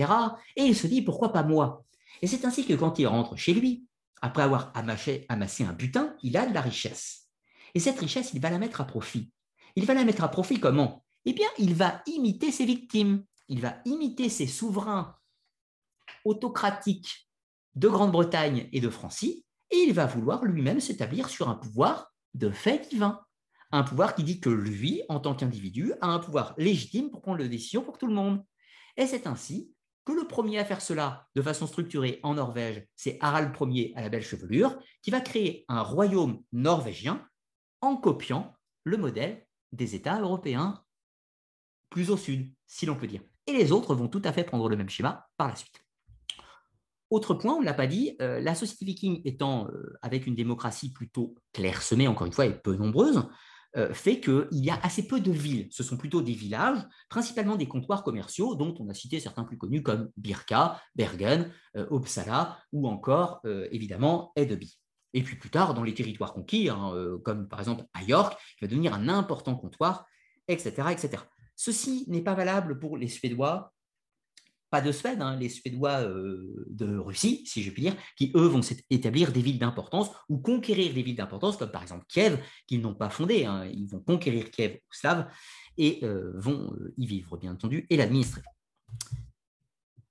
Et 0.57 0.65
il 0.65 0.75
se 0.75 0.87
dit, 0.87 1.03
pourquoi 1.03 1.33
pas 1.33 1.45
moi? 1.45 1.85
Et 2.23 2.27
c'est 2.27 2.45
ainsi 2.45 2.67
que 2.67 2.75
quand 2.75 2.99
il 2.99 3.07
rentre 3.07 3.37
chez 3.37 3.55
lui, 3.55 3.87
après 4.21 4.43
avoir 4.43 4.73
amassé, 4.75 5.27
amassé 5.29 5.65
un 5.65 5.73
butin, 5.73 6.17
il 6.23 6.37
a 6.37 6.47
de 6.47 6.55
la 6.55 6.61
richesse. 6.61 7.29
Et 7.75 7.81
cette 7.81 8.01
richesse, 8.01 8.33
il 8.35 8.41
va 8.41 8.51
la 8.51 8.59
mettre 8.59 8.81
à 8.81 8.85
profit. 8.85 9.31
Il 9.77 9.85
va 9.85 9.95
la 9.95 10.05
mettre 10.05 10.25
à 10.25 10.29
profit 10.29 10.59
comment? 10.59 11.05
Eh 11.25 11.33
bien, 11.33 11.49
il 11.59 11.75
va 11.75 12.03
imiter 12.07 12.51
ses 12.51 12.65
victimes. 12.65 13.25
Il 13.49 13.61
va 13.61 13.77
imiter 13.85 14.29
ses 14.29 14.47
souverains 14.47 15.15
autocratiques 16.25 17.29
de 17.75 17.89
Grande-Bretagne 17.89 18.69
et 18.73 18.81
de 18.81 18.91
Francie, 18.91 19.45
et 19.71 19.77
il 19.77 19.93
va 19.93 20.07
vouloir 20.07 20.45
lui-même 20.45 20.81
s'établir 20.81 21.29
sur 21.29 21.49
un 21.49 21.55
pouvoir 21.55 22.13
de 22.35 22.51
fait 22.51 22.89
divin. 22.89 23.21
Un 23.73 23.83
pouvoir 23.83 24.15
qui 24.15 24.23
dit 24.23 24.41
que 24.41 24.51
lui, 24.51 25.03
en 25.09 25.19
tant 25.21 25.35
qu'individu, 25.35 25.93
a 26.01 26.07
un 26.07 26.19
pouvoir 26.19 26.55
légitime 26.59 27.11
pour 27.11 27.23
prendre 27.23 27.39
les 27.39 27.49
décisions 27.49 27.83
pour 27.83 27.99
tout 27.99 28.07
le 28.07 28.15
monde. 28.15 28.45
Et 28.97 29.07
c'est 29.07 29.27
ainsi 29.27 29.73
que 30.05 30.13
le 30.13 30.29
premier 30.29 30.59
à 30.59 30.65
faire 30.65 30.81
cela 30.81 31.27
de 31.35 31.43
façon 31.43 31.67
structurée 31.67 32.21
en 32.23 32.35
Norvège, 32.35 32.87
c'est 32.95 33.19
Harald 33.21 33.53
Ier 33.61 33.93
à 33.97 34.03
la 34.03 34.11
belle 34.11 34.23
chevelure, 34.23 34.79
qui 35.03 35.11
va 35.11 35.21
créer 35.21 35.65
un 35.69 35.83
royaume 35.83 36.43
norvégien 36.53 37.27
en 37.81 37.97
copiant 37.97 38.55
le 38.85 38.97
modèle 38.97 39.47
des 39.73 39.95
États 39.95 40.21
européens 40.21 40.85
plus 41.91 42.11
au 42.11 42.17
sud, 42.17 42.53
si 42.67 42.87
l'on 42.87 42.97
peut 42.97 43.07
dire. 43.07 43.23
Et 43.47 43.53
les 43.53 43.73
autres 43.73 43.95
vont 43.95 44.09
tout 44.09 44.23
à 44.25 44.33
fait 44.33 44.45
prendre 44.45 44.69
le 44.69 44.77
même 44.77 44.89
schéma 44.89 45.29
par 45.37 45.49
la 45.49 45.57
suite. 45.57 45.84
Autre 47.15 47.35
point, 47.35 47.55
on 47.55 47.61
ne 47.61 47.65
l'a 47.65 47.75
pas 47.75 47.87
dit, 47.87 48.17
la 48.19 48.55
société 48.55 48.85
viking 48.85 49.23
étant 49.25 49.69
avec 50.03 50.27
une 50.27 50.35
démocratie 50.35 50.93
plutôt 50.93 51.35
clairsemée, 51.53 52.09
encore 52.09 52.27
une 52.27 52.33
fois, 52.33 52.47
et 52.47 52.53
peu 52.53 52.77
nombreuse, 52.77 53.23
fait 53.93 54.21
qu'il 54.21 54.47
y 54.53 54.71
a 54.71 54.79
assez 54.85 55.07
peu 55.07 55.19
de 55.19 55.33
villes. 55.33 55.67
Ce 55.73 55.83
sont 55.83 55.97
plutôt 55.97 56.23
des 56.23 56.33
villages, 56.33 56.79
principalement 57.09 57.57
des 57.57 57.67
comptoirs 57.67 58.05
commerciaux, 58.05 58.55
dont 58.55 58.73
on 58.79 58.89
a 58.89 58.95
cité 58.95 59.19
certains 59.19 59.43
plus 59.43 59.59
connus 59.59 59.83
comme 59.83 60.11
Birka, 60.17 60.81
Bergen, 60.95 61.51
Uppsala 61.75 62.57
ou 62.73 62.87
encore, 62.87 63.41
évidemment, 63.73 64.33
Edeby. 64.37 64.79
Et 65.13 65.23
puis 65.23 65.37
plus 65.37 65.51
tard, 65.51 65.75
dans 65.75 65.83
les 65.83 65.95
territoires 65.95 66.33
conquis, 66.33 66.69
hein, 66.69 66.93
comme 67.25 67.49
par 67.49 67.59
exemple 67.59 67.85
à 67.95 68.05
York, 68.05 68.39
qui 68.59 68.65
va 68.65 68.69
devenir 68.69 68.95
un 68.95 69.09
important 69.09 69.57
comptoir, 69.57 70.07
etc. 70.47 70.89
etc. 70.93 71.23
Ceci 71.57 72.05
n'est 72.09 72.23
pas 72.23 72.35
valable 72.35 72.79
pour 72.79 72.97
les 72.97 73.09
Suédois, 73.09 73.74
pas 74.75 74.81
de 74.81 74.91
Suède, 74.91 75.23
hein, 75.23 75.37
les 75.37 75.49
Suédois 75.49 76.01
euh, 76.01 76.67
de 76.67 76.99
Russie, 76.99 77.45
si 77.47 77.63
je 77.63 77.71
puis 77.71 77.83
dire, 77.83 77.95
qui 78.17 78.33
eux 78.35 78.47
vont 78.47 78.61
établir 78.91 79.31
des 79.31 79.41
villes 79.41 79.61
d'importance 79.61 80.11
ou 80.29 80.39
conquérir 80.39 80.93
des 80.93 81.03
villes 81.05 81.15
d'importance, 81.15 81.57
comme 81.57 81.71
par 81.71 81.83
exemple 81.83 82.05
Kiev, 82.09 82.41
qu'ils 82.67 82.81
n'ont 82.81 82.97
pas 82.97 83.09
fondé. 83.09 83.45
Hein. 83.45 83.67
ils 83.73 83.87
vont 83.87 84.01
conquérir 84.01 84.51
Kiev 84.51 84.75
aux 84.75 84.93
Slaves 84.93 85.31
et 85.79 86.01
euh, 86.03 86.33
vont 86.35 86.73
euh, 86.73 86.93
y 86.99 87.07
vivre, 87.07 87.37
bien 87.37 87.53
entendu, 87.53 87.87
et 87.89 87.97
l'administrer. 87.97 88.43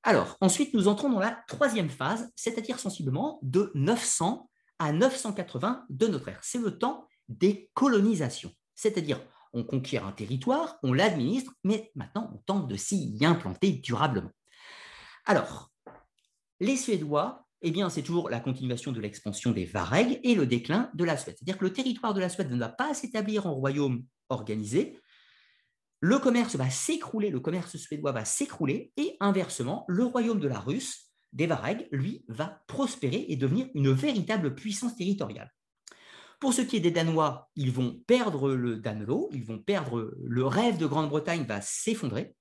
Alors, 0.01 0.37
ensuite, 0.39 0.73
nous 0.73 0.87
entrons 0.87 1.09
dans 1.09 1.19
la 1.19 1.43
troisième 1.49 1.89
phase, 1.89 2.31
c'est-à-dire 2.37 2.79
sensiblement 2.79 3.39
de 3.41 3.69
900 3.75 4.49
à 4.79 4.93
980 4.93 5.87
de 5.89 6.07
notre 6.07 6.29
ère. 6.29 6.39
C'est 6.41 6.59
le 6.59 6.77
temps 6.77 7.05
des 7.27 7.69
colonisations, 7.73 8.53
c'est-à-dire 8.75 9.19
on 9.51 9.65
conquiert 9.65 10.07
un 10.07 10.13
territoire, 10.13 10.79
on 10.83 10.93
l'administre, 10.93 11.51
mais 11.65 11.91
maintenant 11.95 12.31
on 12.33 12.37
tente 12.45 12.69
de 12.69 12.77
s'y 12.77 13.17
implanter 13.25 13.73
durablement. 13.73 14.31
Alors, 15.25 15.71
les 16.59 16.75
Suédois, 16.75 17.45
eh 17.61 17.71
bien, 17.71 17.89
c'est 17.89 18.01
toujours 18.01 18.29
la 18.29 18.41
continuation 18.41 18.91
de 18.91 18.99
l'expansion 18.99 19.51
des 19.51 19.65
Varegs 19.65 20.19
et 20.23 20.35
le 20.35 20.45
déclin 20.45 20.91
de 20.93 21.03
la 21.05 21.15
Suède. 21.15 21.35
C'est-à-dire 21.37 21.57
que 21.57 21.63
le 21.63 21.73
territoire 21.73 22.13
de 22.13 22.19
la 22.19 22.27
Suède 22.27 22.51
ne 22.51 22.59
va 22.59 22.69
pas 22.69 22.93
s'établir 22.93 23.47
en 23.47 23.53
royaume 23.53 24.03
organisé. 24.29 24.99
Le 26.01 26.19
commerce 26.19 26.57
va 26.57 26.69
s'écrouler, 26.69 27.29
le 27.29 27.39
commerce 27.39 27.77
suédois 27.77 28.11
va 28.11 28.25
s'écrouler, 28.25 28.91
et 28.97 29.15
inversement, 29.21 29.85
le 29.87 30.03
royaume 30.03 30.41
de 30.41 30.49
la 30.49 30.59
Russe, 30.59 31.09
des 31.31 31.47
Varegs, 31.47 31.87
lui, 31.91 32.25
va 32.27 32.61
prospérer 32.67 33.25
et 33.29 33.37
devenir 33.37 33.67
une 33.73 33.91
véritable 33.91 34.53
puissance 34.53 34.97
territoriale. 34.97 35.49
Pour 36.41 36.53
ce 36.53 36.61
qui 36.61 36.75
est 36.75 36.81
des 36.81 36.91
Danois, 36.91 37.49
ils 37.55 37.71
vont 37.71 38.01
perdre 38.05 38.51
le 38.51 38.75
Danelo, 38.75 39.29
ils 39.31 39.45
vont 39.45 39.59
perdre 39.59 40.13
le 40.21 40.45
rêve 40.45 40.77
de 40.77 40.85
Grande-Bretagne 40.85 41.45
va 41.45 41.61
s'effondrer, 41.61 42.35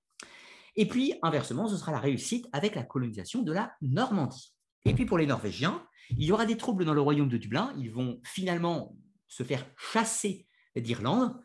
et 0.77 0.87
puis, 0.87 1.15
inversement, 1.23 1.69
ce 1.69 1.77
sera 1.77 1.93
la 1.93 2.01
réussite 2.01 2.47
avec 2.53 2.75
la 2.75 2.83
colonisation 2.83 3.43
de 3.43 3.53
la 3.53 3.73
Normandie. 3.83 4.55
Et 4.85 4.95
puis 4.95 5.05
pour 5.05 5.19
les 5.19 5.27
Norvégiens, 5.27 5.85
il 6.11 6.25
y 6.25 6.33
aura 6.33 6.47
des 6.47 6.57
troubles 6.57 6.85
dans 6.85 6.95
le 6.95 7.01
royaume 7.01 7.29
de 7.29 7.37
Dublin. 7.37 7.73
Ils 7.79 7.91
vont 7.91 8.21
finalement 8.25 8.97
se 9.29 9.43
faire 9.43 9.65
chasser 9.77 10.47
d'Irlande. 10.77 11.39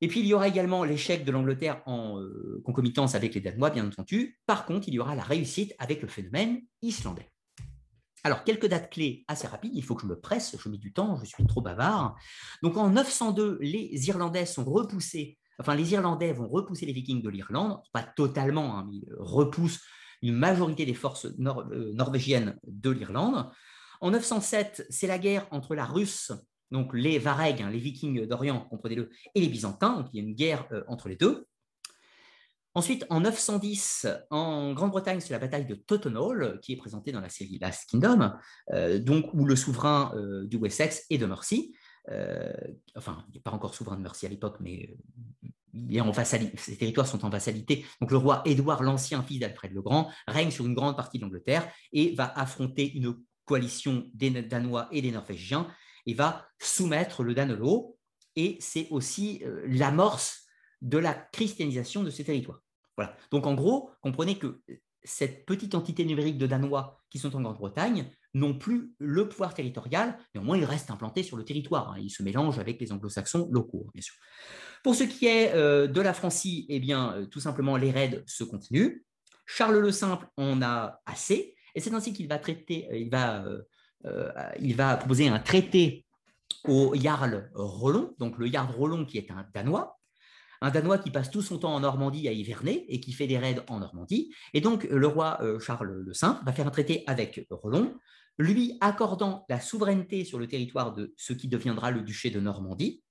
Et 0.00 0.08
puis 0.08 0.20
il 0.20 0.26
y 0.26 0.34
aura 0.34 0.48
également 0.48 0.84
l'échec 0.84 1.24
de 1.24 1.32
l'Angleterre 1.32 1.82
en 1.86 2.20
euh, 2.20 2.62
concomitance 2.64 3.14
avec 3.14 3.34
les 3.34 3.40
Danois, 3.40 3.70
bien 3.70 3.86
entendu. 3.86 4.38
Par 4.46 4.66
contre, 4.66 4.88
il 4.88 4.94
y 4.94 4.98
aura 4.98 5.14
la 5.14 5.22
réussite 5.22 5.74
avec 5.78 6.02
le 6.02 6.08
phénomène 6.08 6.60
islandais. 6.82 7.30
Alors, 8.26 8.42
quelques 8.44 8.66
dates 8.66 8.90
clés 8.90 9.24
assez 9.28 9.46
rapides, 9.46 9.74
il 9.74 9.82
faut 9.82 9.94
que 9.94 10.02
je 10.02 10.06
me 10.06 10.18
presse, 10.18 10.56
je 10.58 10.68
mets 10.70 10.78
du 10.78 10.94
temps, 10.94 11.18
je 11.20 11.26
suis 11.26 11.46
trop 11.46 11.60
bavard. 11.60 12.16
Donc 12.62 12.76
en 12.78 12.88
902, 12.88 13.58
les 13.60 14.08
Irlandais 14.08 14.46
sont 14.46 14.64
repoussés 14.64 15.38
enfin, 15.58 15.74
les 15.74 15.92
Irlandais 15.92 16.32
vont 16.32 16.48
repousser 16.48 16.86
les 16.86 16.92
Vikings 16.92 17.22
de 17.22 17.28
l'Irlande, 17.28 17.80
pas 17.92 18.02
totalement, 18.02 18.78
hein, 18.78 18.86
mais 18.88 18.96
ils 18.96 19.06
repoussent 19.18 19.82
une 20.22 20.34
majorité 20.34 20.86
des 20.86 20.94
forces 20.94 21.26
euh, 21.26 21.92
norvégiennes 21.92 22.58
de 22.66 22.90
l'Irlande. 22.90 23.50
En 24.00 24.10
907, 24.10 24.86
c'est 24.90 25.06
la 25.06 25.18
guerre 25.18 25.46
entre 25.50 25.74
la 25.74 25.84
Russe, 25.84 26.32
donc 26.70 26.94
les 26.94 27.18
Varegs, 27.18 27.62
hein, 27.62 27.70
les 27.70 27.78
Vikings 27.78 28.26
d'Orient, 28.26 28.66
comprenez-le, 28.70 29.10
et 29.34 29.40
les 29.40 29.48
Byzantins, 29.48 29.96
donc 29.96 30.08
il 30.12 30.20
y 30.20 30.24
a 30.24 30.26
une 30.26 30.34
guerre 30.34 30.66
euh, 30.72 30.82
entre 30.88 31.08
les 31.08 31.16
deux. 31.16 31.46
Ensuite, 32.76 33.06
en 33.08 33.20
910, 33.20 34.08
en 34.30 34.72
Grande-Bretagne, 34.72 35.20
c'est 35.20 35.32
la 35.32 35.38
bataille 35.38 35.66
de 35.66 35.76
Tottenhall, 35.76 36.58
qui 36.60 36.72
est 36.72 36.76
présentée 36.76 37.12
dans 37.12 37.20
la 37.20 37.28
série 37.28 37.58
Last 37.60 37.88
Kingdom, 37.88 38.32
euh, 38.72 38.98
donc 38.98 39.32
où 39.32 39.44
le 39.44 39.54
souverain 39.54 40.12
du 40.44 40.56
Wessex 40.56 41.04
est 41.08 41.18
de 41.18 41.26
Mercy. 41.26 41.72
Euh, 42.10 42.52
enfin, 42.96 43.24
il 43.28 43.34
n'est 43.34 43.40
pas 43.40 43.50
encore 43.50 43.74
souverain 43.74 43.96
de 43.96 44.02
Mercie 44.02 44.26
à 44.26 44.28
l'époque, 44.28 44.56
mais 44.60 44.90
euh, 45.44 45.48
il 45.72 45.96
est 45.96 46.00
en 46.00 46.12
ces 46.12 46.76
territoires 46.76 47.06
sont 47.06 47.24
en 47.24 47.30
vassalité. 47.30 47.84
Donc 48.00 48.10
le 48.10 48.16
roi 48.16 48.42
Édouard 48.44 48.82
l'Ancien, 48.82 49.22
fils 49.22 49.40
d'Alfred 49.40 49.72
le 49.72 49.82
Grand, 49.82 50.10
règne 50.28 50.50
sur 50.50 50.66
une 50.66 50.74
grande 50.74 50.96
partie 50.96 51.18
de 51.18 51.24
l'Angleterre 51.24 51.68
et 51.92 52.14
va 52.14 52.32
affronter 52.38 52.92
une 52.94 53.16
coalition 53.44 54.08
des 54.14 54.30
Danois 54.30 54.88
et 54.92 55.02
des 55.02 55.10
Norvégiens 55.10 55.68
et 56.06 56.14
va 56.14 56.46
soumettre 56.60 57.22
le 57.24 57.34
Danelo. 57.34 57.98
Et 58.36 58.56
c'est 58.60 58.88
aussi 58.90 59.42
euh, 59.44 59.62
l'amorce 59.66 60.46
de 60.82 60.98
la 60.98 61.14
christianisation 61.14 62.02
de 62.02 62.10
ces 62.10 62.24
territoires. 62.24 62.60
Voilà. 62.96 63.16
Donc 63.30 63.46
en 63.46 63.54
gros, 63.54 63.90
comprenez 64.00 64.38
que 64.38 64.60
cette 65.04 65.44
petite 65.44 65.74
entité 65.74 66.04
numérique 66.04 66.38
de 66.38 66.46
Danois 66.46 66.98
qui 67.10 67.18
sont 67.18 67.34
en 67.36 67.42
Grande-Bretagne 67.42 68.10
n'ont 68.32 68.58
plus 68.58 68.92
le 68.98 69.28
pouvoir 69.28 69.54
territorial, 69.54 70.18
mais 70.34 70.40
au 70.40 70.44
moins 70.44 70.56
ils 70.56 70.64
restent 70.64 70.90
implantés 70.90 71.22
sur 71.22 71.36
le 71.36 71.44
territoire. 71.44 71.92
Hein. 71.92 71.98
Ils 72.00 72.10
se 72.10 72.22
mélangent 72.22 72.58
avec 72.58 72.80
les 72.80 72.90
anglo-saxons 72.90 73.48
locaux, 73.52 73.86
bien 73.94 74.02
sûr. 74.02 74.14
Pour 74.82 74.94
ce 74.94 75.04
qui 75.04 75.26
est 75.26 75.54
euh, 75.54 75.86
de 75.86 76.00
la 76.00 76.12
Francie, 76.12 76.66
eh 76.68 76.80
bien, 76.80 77.14
euh, 77.14 77.26
tout 77.26 77.40
simplement, 77.40 77.76
les 77.76 77.90
raids 77.90 78.22
se 78.26 78.44
continuent. 78.44 79.04
Charles 79.46 79.78
le 79.78 79.92
Simple 79.92 80.26
en 80.36 80.60
a 80.62 81.00
assez, 81.06 81.54
et 81.74 81.80
c'est 81.80 81.94
ainsi 81.94 82.12
qu'il 82.12 82.28
va 82.28 82.38
traiter, 82.38 82.88
euh, 82.90 82.98
il 82.98 83.10
va, 83.10 83.44
il 84.60 84.76
va 84.76 84.96
proposer 84.96 85.28
un 85.28 85.38
traité 85.38 86.04
au 86.66 86.94
Jarl 86.94 87.50
Rollon, 87.54 88.14
donc 88.18 88.38
le 88.38 88.46
Jarl 88.46 88.70
Rollon 88.74 89.06
qui 89.06 89.16
est 89.16 89.30
un 89.30 89.46
Danois, 89.54 89.98
un 90.60 90.70
Danois 90.70 90.98
qui 90.98 91.10
passe 91.10 91.30
tout 91.30 91.42
son 91.42 91.58
temps 91.58 91.74
en 91.74 91.80
Normandie 91.80 92.28
à 92.28 92.32
hiverner 92.32 92.84
et 92.88 93.00
qui 93.00 93.12
fait 93.12 93.26
des 93.26 93.38
raids 93.38 93.60
en 93.68 93.80
Normandie. 93.80 94.32
Et 94.52 94.60
donc, 94.60 94.84
le 94.84 95.06
roi 95.06 95.40
Charles 95.60 95.92
le 95.92 96.12
Simple 96.14 96.44
va 96.44 96.52
faire 96.52 96.66
un 96.66 96.70
traité 96.70 97.04
avec 97.06 97.46
Rollon 97.50 97.94
lui 98.38 98.76
accordant 98.80 99.44
la 99.48 99.60
souveraineté 99.60 100.24
sur 100.24 100.38
le 100.38 100.48
territoire 100.48 100.92
de 100.92 101.14
ce 101.16 101.32
qui 101.32 101.48
deviendra 101.48 101.90
le 101.90 102.02
duché 102.02 102.30
de 102.30 102.40
Normandie. 102.40 103.02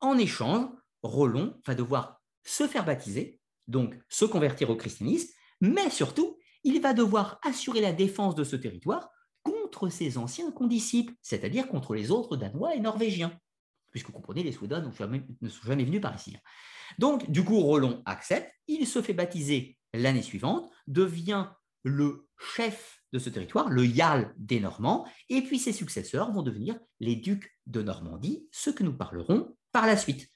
En 0.00 0.18
échange, 0.18 0.68
Rollon 1.02 1.60
va 1.66 1.74
devoir 1.74 2.20
se 2.44 2.66
faire 2.66 2.84
baptiser, 2.84 3.40
donc 3.68 3.96
se 4.08 4.24
convertir 4.24 4.70
au 4.70 4.76
christianisme, 4.76 5.32
mais 5.60 5.90
surtout, 5.90 6.38
il 6.64 6.80
va 6.80 6.92
devoir 6.92 7.40
assurer 7.44 7.80
la 7.80 7.92
défense 7.92 8.34
de 8.34 8.44
ce 8.44 8.56
territoire 8.56 9.10
contre 9.42 9.88
ses 9.88 10.18
anciens 10.18 10.50
condisciples, 10.52 11.14
c'est-à-dire 11.22 11.66
contre 11.66 11.94
les 11.94 12.10
autres 12.10 12.36
Danois 12.36 12.74
et 12.74 12.80
Norvégiens, 12.80 13.36
puisque 13.92 14.06
vous 14.06 14.12
comprenez, 14.12 14.42
les 14.42 14.52
Suédois 14.52 14.80
ne 14.80 14.90
sont 14.90 15.66
jamais 15.66 15.84
venus 15.84 16.00
par 16.00 16.14
ici. 16.14 16.36
Donc, 16.98 17.30
du 17.30 17.44
coup, 17.44 17.60
Rollon 17.60 18.02
accepte, 18.04 18.50
il 18.66 18.86
se 18.86 19.00
fait 19.00 19.14
baptiser 19.14 19.78
l'année 19.94 20.22
suivante, 20.22 20.70
devient 20.86 21.46
le 21.84 22.26
chef 22.38 23.02
de 23.12 23.18
ce 23.18 23.28
territoire, 23.28 23.68
le 23.68 23.84
Jarl 23.84 24.32
des 24.38 24.60
Normands, 24.60 25.06
et 25.28 25.42
puis 25.42 25.58
ses 25.58 25.72
successeurs 25.72 26.32
vont 26.32 26.42
devenir 26.42 26.78
les 27.00 27.16
ducs 27.16 27.56
de 27.66 27.82
Normandie, 27.82 28.48
ce 28.50 28.70
que 28.70 28.82
nous 28.82 28.96
parlerons 28.96 29.54
par 29.70 29.86
la 29.86 29.96
suite. 29.96 30.28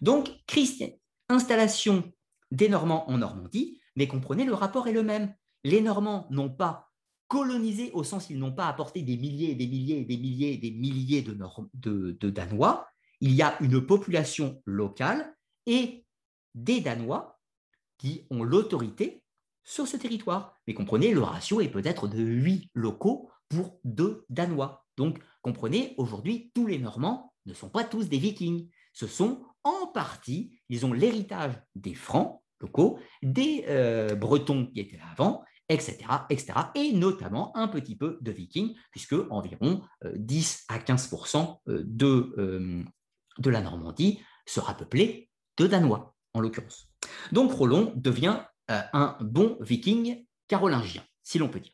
Donc, 0.00 0.30
Christian, 0.46 0.88
installation 1.28 2.12
des 2.50 2.68
Normands 2.68 3.08
en 3.10 3.18
Normandie, 3.18 3.80
mais 3.96 4.06
comprenez, 4.06 4.44
le 4.44 4.54
rapport 4.54 4.88
est 4.88 4.92
le 4.92 5.02
même. 5.02 5.34
Les 5.64 5.80
Normands 5.80 6.26
n'ont 6.30 6.50
pas 6.50 6.92
colonisé 7.28 7.90
au 7.92 8.04
sens 8.04 8.28
ils 8.28 8.38
n'ont 8.38 8.52
pas 8.52 8.66
apporté 8.66 9.00
des 9.00 9.16
milliers 9.16 9.52
et 9.52 9.54
des 9.54 9.66
milliers 9.66 10.00
et 10.00 10.04
des 10.04 10.18
milliers 10.18 10.52
et 10.52 10.58
des 10.58 10.70
milliers 10.70 11.22
de 11.22 12.30
Danois. 12.30 12.86
Il 13.22 13.30
y 13.34 13.42
a 13.42 13.56
une 13.62 13.86
population 13.86 14.60
locale 14.66 15.32
et 15.66 16.04
des 16.56 16.80
Danois 16.80 17.38
qui 17.96 18.26
ont 18.30 18.42
l'autorité 18.42 19.22
sur 19.62 19.86
ce 19.86 19.96
territoire. 19.96 20.56
Mais 20.66 20.74
comprenez, 20.74 21.14
le 21.14 21.22
ratio 21.22 21.60
est 21.60 21.68
peut-être 21.68 22.08
de 22.08 22.20
8 22.20 22.70
locaux 22.74 23.30
pour 23.48 23.78
2 23.84 24.26
Danois. 24.28 24.84
Donc, 24.96 25.20
comprenez, 25.40 25.94
aujourd'hui, 25.98 26.50
tous 26.52 26.66
les 26.66 26.80
Normands 26.80 27.32
ne 27.46 27.54
sont 27.54 27.68
pas 27.68 27.84
tous 27.84 28.08
des 28.08 28.18
Vikings. 28.18 28.68
Ce 28.92 29.06
sont 29.06 29.44
en 29.62 29.86
partie, 29.86 30.58
ils 30.68 30.84
ont 30.84 30.92
l'héritage 30.92 31.54
des 31.76 31.94
Francs 31.94 32.42
locaux, 32.60 32.98
des 33.22 33.64
euh, 33.68 34.16
Bretons 34.16 34.66
qui 34.66 34.80
étaient 34.80 34.96
là 34.96 35.04
avant, 35.12 35.44
etc., 35.68 35.98
etc., 36.28 36.54
et 36.74 36.92
notamment 36.92 37.56
un 37.56 37.68
petit 37.68 37.94
peu 37.94 38.18
de 38.20 38.32
Vikings, 38.32 38.74
puisque 38.90 39.14
environ 39.30 39.82
10 40.12 40.66
euh, 40.70 40.74
à 40.74 40.80
15 40.80 41.14
euh, 41.68 42.82
de, 43.38 43.50
la 43.50 43.60
Normandie 43.60 44.20
sera 44.46 44.76
peuplée 44.76 45.30
de 45.56 45.66
Danois, 45.66 46.14
en 46.34 46.40
l'occurrence. 46.40 46.88
Donc 47.30 47.52
Rollon 47.52 47.92
devient 47.96 48.40
euh, 48.70 48.80
un 48.92 49.16
bon 49.20 49.56
viking 49.60 50.24
carolingien, 50.48 51.02
si 51.22 51.38
l'on 51.38 51.48
peut 51.48 51.60
dire. 51.60 51.72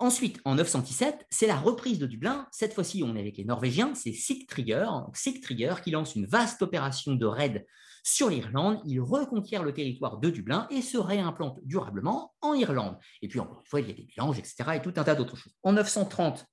Ensuite, 0.00 0.40
en 0.44 0.54
917, 0.54 1.26
c'est 1.28 1.48
la 1.48 1.56
reprise 1.56 1.98
de 1.98 2.06
Dublin. 2.06 2.46
Cette 2.52 2.72
fois-ci, 2.72 3.02
on 3.02 3.16
est 3.16 3.20
avec 3.20 3.36
les 3.36 3.44
Norvégiens, 3.44 3.94
c'est 3.96 4.12
Sigtrygger, 4.12 4.86
Sigtrygger 5.12 5.74
qui 5.82 5.90
lance 5.90 6.14
une 6.14 6.26
vaste 6.26 6.62
opération 6.62 7.14
de 7.14 7.26
raid 7.26 7.66
sur 8.04 8.30
l'Irlande. 8.30 8.80
Il 8.86 9.00
reconquiert 9.00 9.64
le 9.64 9.74
territoire 9.74 10.18
de 10.18 10.30
Dublin 10.30 10.68
et 10.70 10.82
se 10.82 10.98
réimplante 10.98 11.58
durablement 11.64 12.32
en 12.42 12.54
Irlande. 12.54 12.96
Et 13.22 13.28
puis, 13.28 13.40
encore 13.40 13.58
une 13.60 13.66
fois, 13.66 13.80
il 13.80 13.88
y 13.88 13.90
a 13.90 13.94
des 13.94 14.06
mélanges, 14.16 14.38
etc., 14.38 14.56
et 14.74 14.82
tout 14.82 14.92
un 14.96 15.02
tas 15.02 15.16
d'autres 15.16 15.36
choses. 15.36 15.54
En 15.64 15.72
930, 15.72 16.46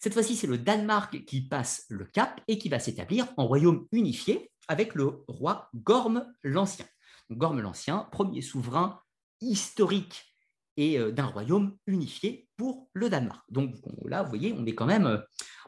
cette 0.00 0.14
fois-ci, 0.14 0.34
c'est 0.34 0.46
le 0.46 0.56
Danemark 0.56 1.24
qui 1.26 1.42
passe 1.42 1.84
le 1.90 2.06
cap 2.06 2.40
et 2.48 2.56
qui 2.58 2.70
va 2.70 2.78
s'établir 2.78 3.26
en 3.36 3.46
royaume 3.46 3.86
unifié 3.92 4.50
avec 4.66 4.94
le 4.94 5.22
roi 5.28 5.68
Gorm 5.74 6.26
l'Ancien. 6.42 6.86
Gorm 7.30 7.60
l'Ancien, 7.60 8.08
premier 8.10 8.40
souverain 8.40 8.98
historique 9.42 10.34
et 10.78 10.98
euh, 10.98 11.12
d'un 11.12 11.26
royaume 11.26 11.76
unifié 11.86 12.48
pour 12.56 12.88
le 12.94 13.10
Danemark. 13.10 13.44
Donc 13.50 13.74
là, 14.06 14.22
vous 14.22 14.30
voyez, 14.30 14.54
on 14.56 14.64
est 14.64 14.74
quand 14.74 14.86
même, 14.86 15.06
euh, 15.06 15.18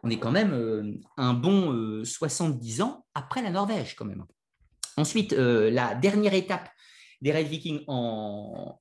on 0.02 0.08
est 0.08 0.18
quand 0.18 0.30
même 0.30 0.52
euh, 0.52 0.94
un 1.18 1.34
bon 1.34 2.02
70 2.02 2.80
ans 2.80 3.04
après 3.14 3.42
la 3.42 3.50
Norvège, 3.50 3.94
quand 3.96 4.06
même. 4.06 4.24
Ensuite, 4.96 5.32
la 5.32 5.94
dernière 5.94 6.34
étape 6.34 6.68
des 7.22 7.32
raids 7.32 7.44
vikings 7.44 7.84
en, 7.86 8.80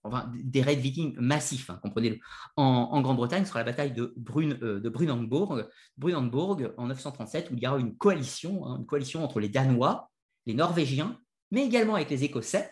massifs, 1.17 1.69
hein, 1.69 1.79
comprenez-le, 1.81 2.19
en, 2.57 3.01
Grande-Bretagne 3.01 3.45
sera 3.45 3.59
la 3.59 3.65
bataille 3.65 3.93
de, 3.93 4.13
Brune, 4.17 4.55
Brunanburg 4.83 6.73
en 6.77 6.87
937, 6.87 7.51
où 7.51 7.53
il 7.55 7.63
y 7.63 7.67
aura 7.67 7.79
une 7.79 7.95
coalition, 7.95 8.65
hein, 8.65 8.77
une 8.79 8.85
coalition 8.85 9.23
entre 9.23 9.39
les 9.39 9.47
Danois, 9.47 10.09
les 10.47 10.55
Norvégiens, 10.55 11.19
mais 11.51 11.65
également 11.65 11.95
avec 11.95 12.09
les 12.09 12.23
Écossais, 12.23 12.69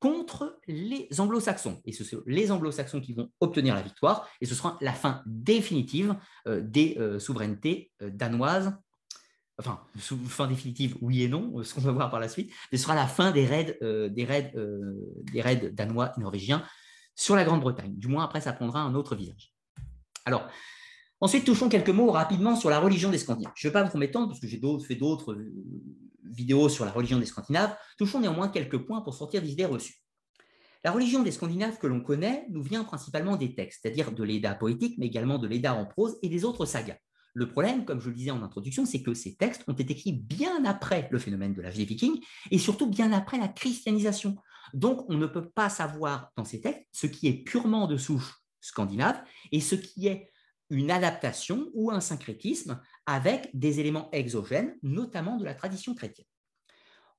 contre 0.00 0.58
les 0.66 1.08
anglo-saxons. 1.18 1.80
Et 1.84 1.92
ce 1.92 2.04
sont 2.04 2.22
les 2.26 2.50
anglo-saxons 2.50 3.00
qui 3.00 3.12
vont 3.12 3.30
obtenir 3.40 3.74
la 3.74 3.82
victoire, 3.82 4.28
et 4.40 4.46
ce 4.46 4.54
sera 4.54 4.78
la 4.80 4.94
fin 4.94 5.22
définitive 5.26 6.16
euh, 6.48 6.62
des 6.62 6.96
euh, 6.98 7.18
souverainetés 7.18 7.92
euh, 8.02 8.10
danoises. 8.10 8.74
Enfin, 9.60 9.80
fin 9.96 10.48
définitive, 10.48 10.96
oui 11.02 11.22
et 11.22 11.28
non, 11.28 11.62
ce 11.62 11.74
qu'on 11.74 11.82
va 11.82 11.92
voir 11.92 12.10
par 12.10 12.18
la 12.18 12.28
suite, 12.28 12.50
mais 12.72 12.78
ce 12.78 12.84
sera 12.84 12.94
la 12.94 13.06
fin 13.06 13.30
des 13.30 13.46
raids, 13.46 13.78
des 13.80 14.24
raids, 14.24 14.52
des 15.32 15.40
raids 15.40 15.70
danois 15.72 16.12
et 16.16 16.20
norvégiens 16.20 16.64
sur 17.14 17.36
la 17.36 17.44
Grande-Bretagne. 17.44 17.94
Du 17.94 18.08
moins, 18.08 18.24
après, 18.24 18.40
ça 18.40 18.54
prendra 18.54 18.80
un 18.80 18.94
autre 18.94 19.14
visage. 19.14 19.54
Alors, 20.24 20.48
ensuite, 21.20 21.44
touchons 21.44 21.68
quelques 21.68 21.90
mots 21.90 22.10
rapidement 22.10 22.56
sur 22.56 22.70
la 22.70 22.80
religion 22.80 23.10
des 23.10 23.18
Scandinaves. 23.18 23.52
Je 23.54 23.68
ne 23.68 23.70
vais 23.70 23.72
pas 23.74 23.84
vous 23.84 23.98
m'étendre, 23.98 24.28
parce 24.28 24.40
que 24.40 24.46
j'ai 24.46 24.60
fait 24.86 24.94
d'autres 24.94 25.36
vidéo 26.24 26.68
sur 26.68 26.84
la 26.84 26.90
religion 26.90 27.18
des 27.18 27.26
Scandinaves, 27.26 27.76
touchons 27.98 28.20
néanmoins 28.20 28.48
quelques 28.48 28.78
points 28.78 29.02
pour 29.02 29.14
sortir 29.14 29.42
des 29.42 29.50
idées 29.50 29.66
reçues. 29.66 29.96
La 30.84 30.92
religion 30.92 31.22
des 31.22 31.32
Scandinaves 31.32 31.78
que 31.78 31.86
l'on 31.86 32.00
connaît 32.00 32.46
nous 32.48 32.62
vient 32.62 32.84
principalement 32.84 33.36
des 33.36 33.54
textes, 33.54 33.80
c'est-à-dire 33.82 34.12
de 34.12 34.24
l'Eda 34.24 34.54
poétique, 34.54 34.96
mais 34.96 35.06
également 35.06 35.38
de 35.38 35.46
l'Eda 35.46 35.74
en 35.74 35.84
prose 35.84 36.16
et 36.22 36.28
des 36.30 36.44
autres 36.44 36.64
sagas. 36.64 36.96
Le 37.32 37.48
problème, 37.48 37.84
comme 37.84 38.00
je 38.00 38.08
le 38.08 38.14
disais 38.14 38.30
en 38.30 38.42
introduction, 38.42 38.84
c'est 38.84 39.02
que 39.02 39.14
ces 39.14 39.36
textes 39.36 39.62
ont 39.68 39.72
été 39.72 39.92
écrits 39.92 40.12
bien 40.12 40.64
après 40.64 41.08
le 41.10 41.18
phénomène 41.18 41.54
de 41.54 41.62
l'âge 41.62 41.76
des 41.76 41.84
Vikings 41.84 42.20
et 42.50 42.58
surtout 42.58 42.88
bien 42.88 43.12
après 43.12 43.38
la 43.38 43.48
christianisation. 43.48 44.36
Donc, 44.74 45.04
on 45.08 45.16
ne 45.16 45.26
peut 45.26 45.48
pas 45.48 45.68
savoir 45.68 46.32
dans 46.36 46.44
ces 46.44 46.60
textes 46.60 46.86
ce 46.92 47.06
qui 47.06 47.28
est 47.28 47.44
purement 47.44 47.86
de 47.86 47.96
souche 47.96 48.40
scandinave 48.60 49.22
et 49.52 49.60
ce 49.60 49.74
qui 49.74 50.08
est 50.08 50.30
une 50.70 50.90
adaptation 50.90 51.68
ou 51.74 51.90
un 51.90 52.00
syncrétisme 52.00 52.80
avec 53.06 53.50
des 53.54 53.80
éléments 53.80 54.08
exogènes, 54.12 54.76
notamment 54.82 55.36
de 55.36 55.44
la 55.44 55.54
tradition 55.54 55.94
chrétienne. 55.94 56.26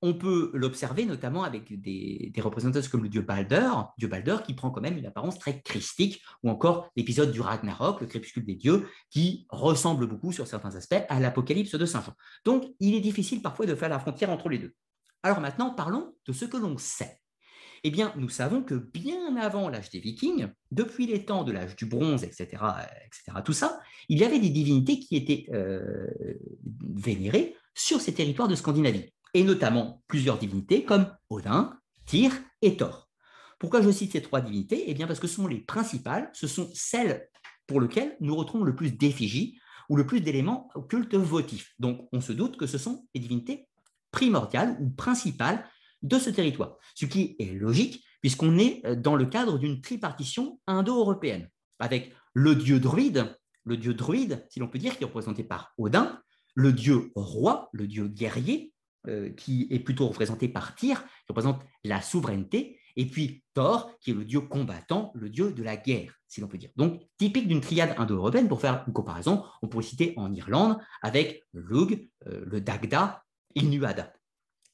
On 0.03 0.15
peut 0.15 0.49
l'observer 0.53 1.05
notamment 1.05 1.43
avec 1.43 1.79
des, 1.79 2.31
représentants 2.39 2.79
comme 2.91 3.03
le 3.03 3.09
dieu 3.09 3.21
Balder, 3.21 3.69
dieu 3.99 4.09
qui 4.45 4.53
prend 4.55 4.71
quand 4.71 4.81
même 4.81 4.97
une 4.97 5.05
apparence 5.05 5.37
très 5.37 5.61
christique, 5.61 6.23
ou 6.41 6.49
encore 6.49 6.89
l'épisode 6.95 7.31
du 7.31 7.39
Ragnarok, 7.39 8.01
le 8.01 8.07
crépuscule 8.07 8.45
des 8.45 8.55
dieux, 8.55 8.87
qui 9.11 9.45
ressemble 9.49 10.07
beaucoup 10.07 10.31
sur 10.31 10.47
certains 10.47 10.75
aspects 10.75 11.03
à 11.07 11.19
l'Apocalypse 11.19 11.75
de 11.75 11.85
Saint 11.85 12.01
Jean. 12.01 12.13
Donc, 12.45 12.65
il 12.79 12.95
est 12.95 13.01
difficile 13.01 13.41
parfois 13.41 13.67
de 13.67 13.75
faire 13.75 13.89
la 13.89 13.99
frontière 13.99 14.31
entre 14.31 14.49
les 14.49 14.57
deux. 14.57 14.73
Alors 15.23 15.39
maintenant, 15.39 15.71
parlons 15.71 16.15
de 16.25 16.33
ce 16.33 16.45
que 16.45 16.57
l'on 16.57 16.77
sait. 16.77 17.21
Eh 17.83 17.89
bien, 17.89 18.13
nous 18.15 18.29
savons 18.29 18.61
que 18.61 18.75
bien 18.75 19.35
avant 19.37 19.67
l'âge 19.69 19.89
des 19.89 19.99
Vikings, 19.99 20.47
depuis 20.69 21.07
les 21.07 21.25
temps 21.25 21.43
de 21.43 21.51
l'âge 21.51 21.75
du 21.75 21.85
bronze, 21.85 22.23
etc., 22.23 22.47
etc., 23.05 23.39
tout 23.43 23.53
ça, 23.53 23.79
il 24.07 24.19
y 24.19 24.23
avait 24.23 24.39
des 24.39 24.49
divinités 24.49 24.99
qui 24.99 25.15
étaient 25.15 25.47
euh, 25.51 26.07
vénérées 26.87 27.55
sur 27.73 27.99
ces 27.99 28.13
territoires 28.13 28.47
de 28.47 28.55
Scandinavie, 28.55 29.11
et 29.33 29.43
notamment 29.43 30.03
plusieurs 30.07 30.37
divinités 30.37 30.83
comme 30.83 31.13
Odin, 31.29 31.77
Tyr 32.05 32.31
et 32.61 32.77
Thor. 32.77 33.09
Pourquoi 33.59 33.81
je 33.81 33.91
cite 33.91 34.11
ces 34.11 34.21
trois 34.21 34.41
divinités? 34.41 34.85
Eh 34.87 34.93
bien, 34.93 35.07
parce 35.07 35.19
que 35.19 35.27
ce 35.27 35.35
sont 35.35 35.47
les 35.47 35.59
principales, 35.59 36.29
ce 36.33 36.47
sont 36.47 36.69
celles 36.73 37.29
pour 37.67 37.79
lesquelles 37.79 38.17
nous 38.19 38.35
retrouvons 38.35 38.63
le 38.63 38.75
plus 38.75 38.91
d'effigies 38.91 39.59
ou 39.89 39.95
le 39.95 40.05
plus 40.05 40.21
d'éléments 40.21 40.69
au 40.75 40.81
culte 40.81 41.15
votif. 41.15 41.73
Donc, 41.79 42.07
on 42.11 42.21
se 42.21 42.33
doute 42.33 42.57
que 42.57 42.67
ce 42.67 42.77
sont 42.77 43.07
les 43.13 43.21
divinités 43.21 43.67
primordiales 44.11 44.77
ou 44.81 44.89
principales 44.89 45.65
de 46.01 46.17
ce 46.17 46.29
territoire, 46.29 46.77
ce 46.95 47.05
qui 47.05 47.35
est 47.39 47.53
logique 47.53 48.03
puisqu'on 48.21 48.57
est 48.57 48.85
euh, 48.85 48.95
dans 48.95 49.15
le 49.15 49.25
cadre 49.25 49.57
d'une 49.57 49.81
tripartition 49.81 50.59
indo-européenne, 50.67 51.49
avec 51.79 52.13
le 52.33 52.55
dieu 52.55 52.79
druide, 52.79 53.35
le 53.65 53.77
dieu 53.77 53.93
druide, 53.93 54.45
si 54.49 54.59
l'on 54.59 54.67
peut 54.67 54.79
dire, 54.79 54.97
qui 54.97 55.03
est 55.03 55.07
représenté 55.07 55.43
par 55.43 55.73
Odin, 55.77 56.21
le 56.53 56.71
dieu 56.71 57.11
roi, 57.15 57.69
le 57.73 57.87
dieu 57.87 58.07
guerrier, 58.07 58.73
euh, 59.07 59.31
qui 59.31 59.67
est 59.69 59.79
plutôt 59.79 60.07
représenté 60.07 60.47
par 60.47 60.75
Tyr, 60.75 61.03
qui 61.03 61.25
représente 61.29 61.61
la 61.83 62.01
souveraineté, 62.01 62.79
et 62.95 63.05
puis 63.05 63.43
Thor, 63.53 63.97
qui 63.99 64.11
est 64.11 64.13
le 64.13 64.25
dieu 64.25 64.41
combattant, 64.41 65.11
le 65.15 65.29
dieu 65.29 65.53
de 65.53 65.63
la 65.63 65.77
guerre, 65.77 66.13
si 66.27 66.41
l'on 66.41 66.47
peut 66.47 66.57
dire. 66.57 66.71
Donc, 66.75 67.01
typique 67.17 67.47
d'une 67.47 67.61
triade 67.61 67.95
indo-européenne, 67.97 68.47
pour 68.47 68.59
faire 68.59 68.83
une 68.87 68.93
comparaison, 68.93 69.43
on 69.61 69.67
pourrait 69.67 69.85
citer 69.85 70.13
en 70.17 70.33
Irlande 70.33 70.77
avec 71.01 71.43
Lug, 71.53 72.09
euh, 72.27 72.43
le 72.45 72.61
Dagda 72.61 73.23
et 73.55 73.63
Nuada 73.63 74.11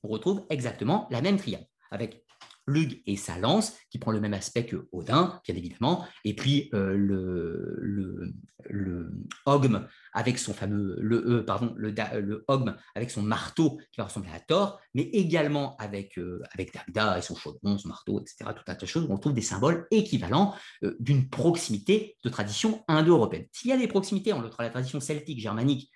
on 0.04 0.10
retrouve 0.10 0.46
exactement 0.50 1.08
la 1.12 1.22
même 1.22 1.38
triade, 1.38 1.66
avec 1.92 2.24
Lug 2.68 3.02
et 3.06 3.16
sa 3.16 3.38
lance, 3.38 3.78
qui 3.90 3.98
prend 3.98 4.12
le 4.12 4.20
même 4.20 4.34
aspect 4.34 4.66
que 4.66 4.88
Odin, 4.92 5.42
bien 5.46 5.56
évidemment, 5.56 6.06
et 6.26 6.36
puis 6.36 6.70
euh, 6.74 6.96
le, 6.96 8.34
le, 8.66 9.12
Ogm 9.46 9.88
avec 10.14 10.38
son 10.38 10.54
fameux, 10.54 10.98
le, 11.00 11.40
euh, 11.40 11.44
pardon, 11.44 11.74
le, 11.78 12.44
Ogm 12.48 12.76
avec 12.94 13.10
son 13.10 13.24
marteau 13.24 13.80
qui 13.92 14.00
va 14.00 14.06
ressembler 14.06 14.32
à 14.34 14.40
Thor, 14.42 14.80
mais 14.94 15.04
également 15.04 15.78
avec, 15.78 16.18
euh, 16.20 16.44
Dagda 16.58 17.18
et 17.18 17.22
son 17.22 17.36
chaudron, 17.36 17.78
son 17.78 17.88
marteau, 17.88 18.20
etc., 18.20 18.52
tout 18.56 18.64
un 18.68 18.76
de 18.76 18.86
choses 18.86 19.08
on 19.10 19.18
trouve 19.18 19.34
des 19.34 19.42
symboles 19.42 19.88
équivalents 19.90 20.54
d'une 21.00 21.30
proximité 21.30 22.18
de 22.24 22.30
tradition 22.30 22.84
indo-européenne. 22.88 23.46
S'il 23.52 23.70
y 23.70 23.74
a 23.74 23.78
des 23.78 23.88
proximités 23.88 24.34
entre 24.34 24.62
la 24.62 24.70
tradition 24.70 25.00
celtique, 25.00 25.40
germanique 25.40 25.90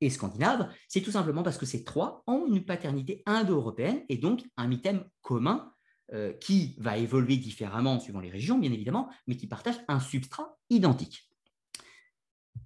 et 0.00 0.10
scandinave, 0.10 0.70
c'est 0.88 1.00
tout 1.00 1.10
simplement 1.10 1.42
parce 1.42 1.58
que 1.58 1.66
ces 1.66 1.84
trois 1.84 2.22
ont 2.26 2.46
une 2.46 2.64
paternité 2.64 3.22
indo-européenne 3.26 4.02
et 4.08 4.18
donc 4.18 4.42
un 4.56 4.68
mythème 4.68 5.04
commun 5.22 5.72
euh, 6.12 6.32
qui 6.32 6.74
va 6.78 6.96
évoluer 6.96 7.36
différemment 7.36 8.00
suivant 8.00 8.20
les 8.20 8.30
régions, 8.30 8.58
bien 8.58 8.72
évidemment, 8.72 9.10
mais 9.26 9.36
qui 9.36 9.46
partage 9.46 9.78
un 9.88 10.00
substrat 10.00 10.58
identique. 10.70 11.30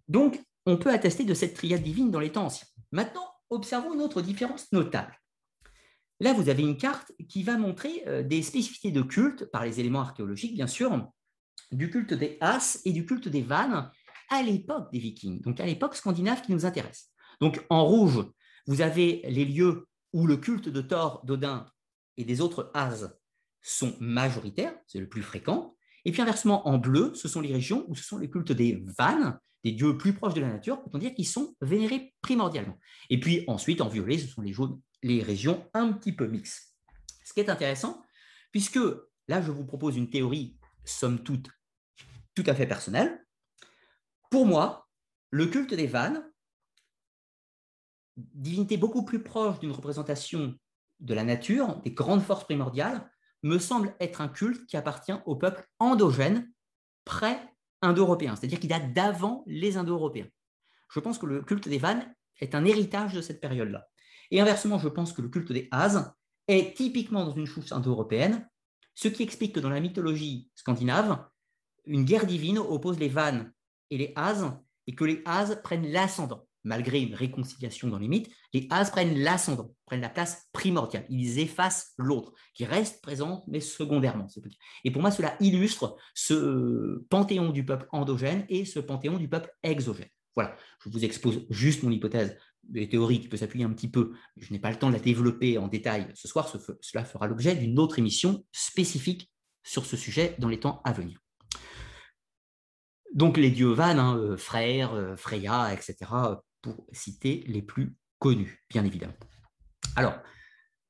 Donc, 0.09 0.41
on 0.67 0.77
peut 0.77 0.91
attester 0.91 1.25
de 1.25 1.35
cette 1.35 1.55
triade 1.55 1.83
divine 1.83 2.11
dans 2.11 2.21
les 2.21 2.31
temps 2.31 2.47
anciens. 2.47 2.69
Maintenant, 2.93 3.27
observons 3.51 3.95
une 3.95 4.01
autre 4.01 4.23
différence 4.23 4.71
notable. 4.73 5.19
Là, 6.21 6.33
vous 6.33 6.49
avez 6.49 6.63
une 6.63 6.77
carte 6.77 7.11
qui 7.29 7.43
va 7.43 7.59
montrer 7.59 8.05
euh, 8.07 8.23
des 8.23 8.43
spécificités 8.43 8.93
de 8.93 9.03
culte, 9.03 9.47
par 9.47 9.65
les 9.65 9.81
éléments 9.81 10.03
archéologiques, 10.03 10.55
bien 10.55 10.69
sûr, 10.69 11.11
du 11.73 11.91
culte 11.91 12.15
des 12.15 12.39
As 12.41 12.81
et 12.85 12.93
du 12.93 13.05
culte 13.05 13.29
des 13.29 13.43
Vannes 13.43 13.91
à 14.31 14.43
l'époque 14.43 14.93
des 14.93 14.99
Vikings, 14.99 15.41
donc 15.41 15.59
à 15.59 15.67
l'époque 15.67 15.97
scandinave 15.97 16.43
qui 16.43 16.53
nous 16.53 16.65
intéresse. 16.65 17.11
Donc 17.41 17.65
en 17.71 17.85
rouge, 17.85 18.25
vous 18.67 18.81
avez 18.81 19.23
les 19.29 19.45
lieux 19.45 19.89
où 20.13 20.27
le 20.27 20.37
culte 20.37 20.69
de 20.69 20.81
Thor, 20.81 21.25
d'Odin 21.25 21.67
et 22.17 22.25
des 22.25 22.41
autres 22.41 22.71
As 22.75 23.13
sont 23.63 23.97
majoritaires, 24.01 24.75
c'est 24.87 25.01
le 25.01 25.09
plus 25.09 25.23
fréquent. 25.23 25.77
Et 26.05 26.13
puis 26.13 26.21
inversement, 26.21 26.67
en 26.69 26.79
bleu, 26.79 27.13
ce 27.15 27.29
sont 27.29 27.41
les 27.41 27.53
régions 27.53 27.85
où 27.89 27.95
ce 27.95 28.03
sont 28.03 28.19
les 28.19 28.29
cultes 28.29 28.53
des 28.53 28.85
vannes, 28.99 29.39
des 29.63 29.73
dieux 29.73 29.97
plus 29.97 30.13
proches 30.15 30.35
de 30.35 30.41
la 30.41 30.49
nature, 30.49 30.83
peut-on 30.83 30.99
dire, 30.99 31.15
qui 31.15 31.25
sont 31.25 31.55
vénérés 31.61 32.15
primordialement. 32.21 32.79
Et 33.09 33.21
puis 33.21 33.45
ensuite, 33.47 33.81
en 33.81 33.89
violet, 33.89 34.19
ce 34.19 34.27
sont 34.27 34.43
les, 34.43 34.55
les 35.03 35.23
régions 35.23 35.69
un 35.75 35.93
petit 35.93 36.13
peu 36.13 36.27
mixtes. 36.27 36.75
Ce 37.25 37.33
qui 37.33 37.41
est 37.41 37.51
intéressant, 37.51 38.03
puisque 38.51 38.81
là, 39.29 39.41
je 39.41 39.53
vous 39.53 39.65
propose 39.65 39.97
une 39.97 40.11
théorie, 40.11 40.57
somme 40.85 41.23
toute, 41.23 41.49
tout 42.35 42.45
à 42.47 42.55
fait 42.55 42.67
personnelle. 42.67 43.25
Pour 44.31 44.47
moi, 44.47 44.89
le 45.31 45.47
culte 45.47 45.75
des 45.75 45.87
vannes 45.87 46.29
divinité 48.17 48.77
beaucoup 48.77 49.05
plus 49.05 49.23
proche 49.23 49.59
d'une 49.61 49.73
représentation 49.73 50.55
de 51.01 51.15
la 51.15 51.25
nature, 51.25 51.81
des 51.83 51.93
grandes 51.93 52.23
forces 52.23 52.45
primordiales, 52.45 53.11
me 53.43 53.59
semble 53.59 53.95
être 54.01 54.21
un 54.21 54.29
culte 54.29 54.67
qui 54.67 54.77
appartient 54.77 55.15
au 55.27 55.37
peuple 55.37 55.67
endogène 55.79 56.51
pré-indo-européen, 57.05 58.37
c'est-à-dire 58.37 58.61
qui 58.61 58.69
date 58.69 58.93
d'avant 58.93 59.43
les 59.47 59.77
Indo-Européens. 59.77 60.29
Je 60.91 61.01
pense 61.01 61.19
que 61.19 61.27
le 61.27 61.43
culte 61.43 61.69
des 61.69 61.79
vannes 61.79 62.15
est 62.41 62.55
un 62.55 62.65
héritage 62.65 63.15
de 63.15 63.21
cette 63.21 63.41
période-là. 63.41 63.89
Et 64.31 64.41
inversement, 64.41 64.79
je 64.79 64.89
pense 64.89 65.13
que 65.13 65.23
le 65.23 65.29
culte 65.29 65.53
des 65.53 65.69
As 65.71 66.15
est 66.49 66.77
typiquement 66.77 67.25
dans 67.25 67.35
une 67.35 67.47
chouche 67.47 67.73
indo-européenne, 67.73 68.49
ce 68.95 69.09
qui 69.09 69.23
explique 69.23 69.55
que 69.55 69.61
dans 69.61 69.71
la 69.71 69.81
mythologie 69.81 70.51
scandinave, 70.55 71.25
une 71.87 72.05
guerre 72.05 72.27
divine 72.27 72.59
oppose 72.59 72.99
les 72.99 73.09
vannes 73.09 73.53
et 73.91 73.99
les 73.99 74.13
As, 74.17 74.45
et 74.87 74.95
que 74.95 75.05
les 75.05 75.23
As 75.25 75.57
prennent 75.57 75.91
l'ascendant. 75.91 76.47
Malgré 76.65 77.01
une 77.01 77.15
réconciliation 77.15 77.89
dans 77.89 77.99
les 77.99 78.09
mythes, 78.09 78.31
les 78.53 78.69
As 78.71 78.91
prennent 78.91 79.19
l'ascendant, 79.19 79.75
prennent 79.87 80.01
la 80.01 80.09
place 80.09 80.49
primordiale. 80.53 81.05
Ils 81.09 81.41
effacent 81.41 81.93
l'autre, 81.99 82.33
qui 82.55 82.65
reste 82.65 83.03
présent, 83.03 83.45
mais 83.49 83.61
secondairement. 83.61 84.29
Et 84.85 84.91
pour 84.91 85.03
moi, 85.03 85.11
cela 85.11 85.37
illustre 85.41 85.97
ce 86.15 87.05
panthéon 87.11 87.51
du 87.51 87.65
peuple 87.65 87.89
endogène 87.91 88.45
et 88.49 88.65
ce 88.65 88.79
panthéon 88.79 89.19
du 89.19 89.29
peuple 89.29 89.53
exogène. 89.63 90.09
Voilà, 90.35 90.57
je 90.85 90.89
vous 90.89 91.05
expose 91.05 91.47
juste 91.51 91.83
mon 91.83 91.91
hypothèse 91.91 92.37
des 92.63 92.89
théories 92.89 93.21
qui 93.21 93.29
peut 93.29 93.37
s'appuyer 93.37 93.65
un 93.65 93.73
petit 93.73 93.91
peu. 93.91 94.13
Je 94.37 94.53
n'ai 94.53 94.59
pas 94.59 94.71
le 94.71 94.79
temps 94.79 94.89
de 94.89 94.95
la 94.95 95.01
développer 95.01 95.59
en 95.59 95.69
détail 95.69 96.09
ce 96.15 96.29
soir. 96.29 96.49
cela 96.81 97.05
fera 97.05 97.27
l'objet 97.27 97.55
d'une 97.55 97.79
autre 97.79 97.99
émission 97.99 98.45
spécifique 98.53 99.31
sur 99.63 99.85
ce 99.85 99.97
sujet 99.97 100.37
dans 100.39 100.49
les 100.49 100.61
temps 100.61 100.81
à 100.85 100.93
venir. 100.93 101.19
Donc 103.15 103.37
les 103.37 103.51
dieux 103.51 103.73
vannes, 103.73 103.99
hein, 103.99 104.17
euh, 104.17 104.37
frères, 104.37 104.95
euh, 104.95 105.17
Freya, 105.17 105.73
etc., 105.75 105.97
pour 106.63 106.87
citer 106.93 107.45
les 107.47 107.63
plus 107.63 107.97
connus, 108.19 108.65
bien 108.71 108.85
évidemment. 108.85 109.15
Alors, 109.97 110.15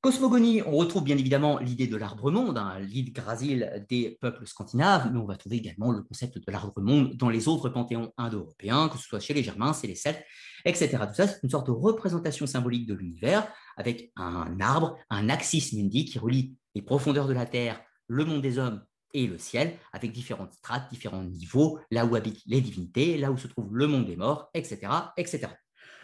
Cosmogonie, 0.02 0.62
on 0.62 0.72
retrouve 0.72 1.04
bien 1.04 1.16
évidemment 1.16 1.60
l'idée 1.60 1.86
de 1.86 1.96
l'arbre-monde, 1.96 2.58
hein, 2.58 2.80
l'île 2.80 3.12
Grasil 3.12 3.86
des 3.88 4.18
peuples 4.20 4.44
scandinaves, 4.48 5.08
mais 5.12 5.20
on 5.20 5.26
va 5.26 5.36
trouver 5.36 5.58
également 5.58 5.92
le 5.92 6.02
concept 6.02 6.38
de 6.38 6.50
l'arbre-monde 6.50 7.14
dans 7.14 7.28
les 7.28 7.46
autres 7.46 7.68
panthéons 7.68 8.12
indo-européens, 8.16 8.88
que 8.88 8.98
ce 8.98 9.04
soit 9.04 9.20
chez 9.20 9.32
les 9.32 9.44
Germains, 9.44 9.72
chez 9.72 9.86
les 9.86 9.94
Celtes, 9.94 10.24
etc. 10.64 10.98
Tout 11.06 11.14
ça, 11.14 11.28
c'est 11.28 11.38
une 11.44 11.50
sorte 11.50 11.68
de 11.68 11.72
représentation 11.72 12.48
symbolique 12.48 12.88
de 12.88 12.94
l'univers, 12.94 13.46
avec 13.76 14.10
un 14.16 14.58
arbre, 14.58 14.98
un 15.08 15.28
axis 15.28 15.72
mundi 15.72 16.04
qui 16.04 16.18
relie 16.18 16.56
les 16.74 16.82
profondeurs 16.82 17.28
de 17.28 17.32
la 17.32 17.46
Terre, 17.46 17.80
le 18.08 18.24
monde 18.24 18.42
des 18.42 18.58
hommes 18.58 18.82
et 19.14 19.28
le 19.28 19.38
ciel, 19.38 19.78
avec 19.92 20.10
différentes 20.10 20.54
strates, 20.54 20.90
différents 20.90 21.22
niveaux, 21.22 21.78
là 21.92 22.06
où 22.06 22.16
habitent 22.16 22.42
les 22.46 22.60
divinités, 22.60 23.18
là 23.18 23.30
où 23.30 23.38
se 23.38 23.46
trouve 23.46 23.72
le 23.72 23.86
monde 23.86 24.06
des 24.06 24.16
morts, 24.16 24.50
etc. 24.52 24.80
etc. 25.16 25.46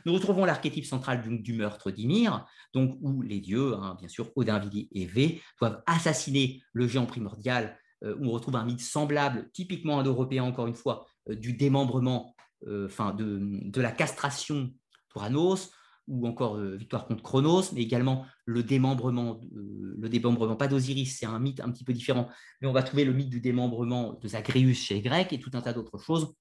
Nous 0.08 0.14
retrouvons 0.14 0.46
l'archétype 0.46 0.86
central 0.86 1.20
du, 1.22 1.52
meurtre 1.52 1.90
d'Ymir, 1.90 2.46
donc 2.72 2.96
où 3.02 3.20
les 3.20 3.40
dieux, 3.40 3.74
hein, 3.74 3.94
bien 3.98 4.08
sûr, 4.08 4.30
Odin, 4.36 4.58
Vili 4.58 4.88
et 4.90 5.04
Vé, 5.04 5.42
doivent 5.60 5.82
assassiner 5.84 6.62
le 6.72 6.88
géant 6.88 7.04
primordial, 7.04 7.78
euh, 8.04 8.16
où 8.18 8.28
on 8.28 8.30
retrouve 8.30 8.56
un 8.56 8.64
mythe 8.64 8.80
semblable, 8.80 9.50
typiquement 9.52 9.98
indo-européen 10.00 10.44
encore 10.44 10.66
une 10.66 10.74
fois, 10.74 11.04
euh, 11.28 11.34
du 11.34 11.52
démembrement, 11.52 12.34
euh, 12.66 12.86
enfin 12.86 13.12
de, 13.12 13.70
la 13.82 13.92
castration 13.92 14.72
d'Uranos, 15.10 15.72
ou 16.06 16.26
encore 16.26 16.56
victoire 16.58 17.06
contre 17.06 17.22
Chronos, 17.22 17.64
mais 17.74 17.82
également 17.82 18.24
le 18.46 18.62
démembrement, 18.62 19.42
le 19.52 20.08
démembrement 20.08 20.56
pas 20.56 20.68
d'Osiris, 20.68 21.18
c'est 21.18 21.26
un 21.26 21.38
mythe 21.38 21.60
un 21.60 21.70
petit 21.70 21.84
peu 21.84 21.92
différent, 21.92 22.30
mais 22.62 22.66
on 22.66 22.72
va 22.72 22.82
trouver 22.82 23.04
le 23.04 23.12
mythe 23.12 23.28
du 23.28 23.42
démembrement 23.42 24.14
de 24.14 24.26
Zagreus 24.26 24.72
chez 24.72 24.94
les 24.94 25.02
Grecs 25.02 25.34
et 25.34 25.38
tout 25.38 25.50
un 25.52 25.60
tas 25.60 25.74
d'autres 25.74 25.98
choses 25.98 26.32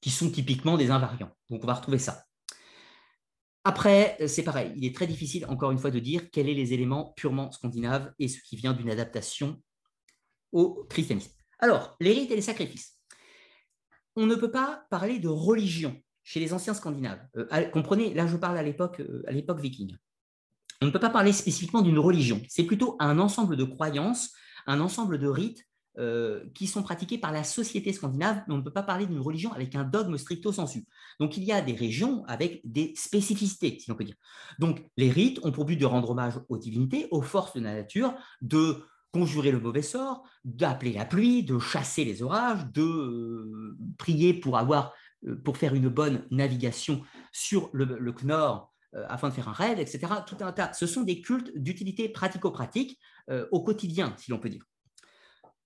qui 0.00 0.08
sont 0.08 0.30
typiquement 0.30 0.78
des 0.78 0.90
invariants. 0.90 1.36
Donc 1.50 1.62
on 1.62 1.66
va 1.66 1.74
retrouver 1.74 1.98
ça. 1.98 2.24
Après, 3.68 4.16
euh, 4.22 4.28
c'est 4.28 4.44
pareil, 4.44 4.72
il 4.76 4.86
est 4.86 4.94
très 4.94 5.06
difficile, 5.06 5.44
encore 5.44 5.72
une 5.72 5.78
fois, 5.78 5.90
de 5.90 5.98
dire 5.98 6.30
quels 6.30 6.46
sont 6.46 6.54
les 6.54 6.72
éléments 6.72 7.12
purement 7.18 7.52
scandinaves 7.52 8.14
et 8.18 8.26
ce 8.26 8.40
qui 8.40 8.56
vient 8.56 8.72
d'une 8.72 8.88
adaptation 8.88 9.60
au 10.52 10.86
christianisme. 10.88 11.32
Alors, 11.58 11.94
les 12.00 12.14
rites 12.14 12.30
et 12.30 12.34
les 12.34 12.40
sacrifices. 12.40 12.98
On 14.16 14.24
ne 14.24 14.36
peut 14.36 14.50
pas 14.50 14.86
parler 14.88 15.18
de 15.18 15.28
religion 15.28 16.00
chez 16.24 16.40
les 16.40 16.54
anciens 16.54 16.72
scandinaves. 16.72 17.20
Euh, 17.36 17.68
comprenez, 17.68 18.14
là 18.14 18.26
je 18.26 18.38
parle 18.38 18.56
à 18.56 18.62
l'époque, 18.62 19.00
euh, 19.00 19.22
à 19.26 19.32
l'époque 19.32 19.60
viking. 19.60 19.94
On 20.80 20.86
ne 20.86 20.90
peut 20.90 20.98
pas 20.98 21.10
parler 21.10 21.34
spécifiquement 21.34 21.82
d'une 21.82 21.98
religion. 21.98 22.40
C'est 22.48 22.64
plutôt 22.64 22.96
un 23.00 23.18
ensemble 23.18 23.58
de 23.58 23.64
croyances, 23.64 24.32
un 24.66 24.80
ensemble 24.80 25.18
de 25.18 25.28
rites 25.28 25.67
euh, 25.98 26.44
qui 26.54 26.68
sont 26.68 26.84
pratiquées 26.84 27.18
par 27.18 27.32
la 27.32 27.42
société 27.42 27.92
scandinave, 27.92 28.42
mais 28.46 28.54
on 28.54 28.58
ne 28.58 28.62
peut 28.62 28.72
pas 28.72 28.84
parler 28.84 29.04
d'une 29.04 29.18
religion 29.18 29.52
avec 29.52 29.74
un 29.74 29.82
dogme 29.82 30.16
stricto 30.16 30.52
sensu. 30.52 30.86
Donc 31.18 31.36
il 31.36 31.42
y 31.42 31.50
a 31.50 31.60
des 31.60 31.72
régions 31.72 32.24
avec 32.26 32.60
des 32.62 32.92
spécificités, 32.94 33.76
si 33.80 33.90
l'on 33.90 33.96
peut 33.96 34.04
dire. 34.04 34.14
Donc 34.60 34.80
les 34.96 35.10
rites 35.10 35.40
ont 35.44 35.50
pour 35.50 35.64
but 35.64 35.74
de 35.76 35.86
rendre 35.86 36.10
hommage 36.10 36.34
aux 36.48 36.56
divinités, 36.56 37.08
aux 37.10 37.20
forces 37.20 37.54
de 37.54 37.62
la 37.62 37.74
nature, 37.74 38.14
de 38.42 38.84
conjurer 39.10 39.50
le 39.50 39.58
mauvais 39.58 39.82
sort, 39.82 40.22
d'appeler 40.44 40.92
la 40.92 41.04
pluie, 41.04 41.42
de 41.42 41.58
chasser 41.58 42.04
les 42.04 42.22
orages, 42.22 42.64
de 42.70 42.82
euh, 42.82 43.76
prier 43.98 44.34
pour 44.34 44.56
avoir 44.56 44.94
euh, 45.26 45.34
pour 45.34 45.56
faire 45.56 45.74
une 45.74 45.88
bonne 45.88 46.24
navigation 46.30 47.02
sur 47.32 47.70
le, 47.72 47.84
le 47.84 48.12
Knorr 48.12 48.72
afin 49.08 49.30
de 49.30 49.34
faire 49.34 49.48
un 49.48 49.52
raid, 49.52 49.80
etc. 49.80 50.06
Tout 50.26 50.36
un 50.40 50.52
tas. 50.52 50.72
Ce 50.74 50.86
sont 50.86 51.02
des 51.02 51.20
cultes 51.20 51.50
d'utilité 51.56 52.08
pratico-pratique 52.08 52.98
au 53.50 53.62
quotidien, 53.62 54.14
si 54.16 54.30
l'on 54.30 54.38
peut 54.38 54.48
dire. 54.48 54.62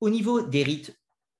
Au 0.02 0.10
niveau 0.10 0.42
des 0.42 0.64
rites, 0.64 0.98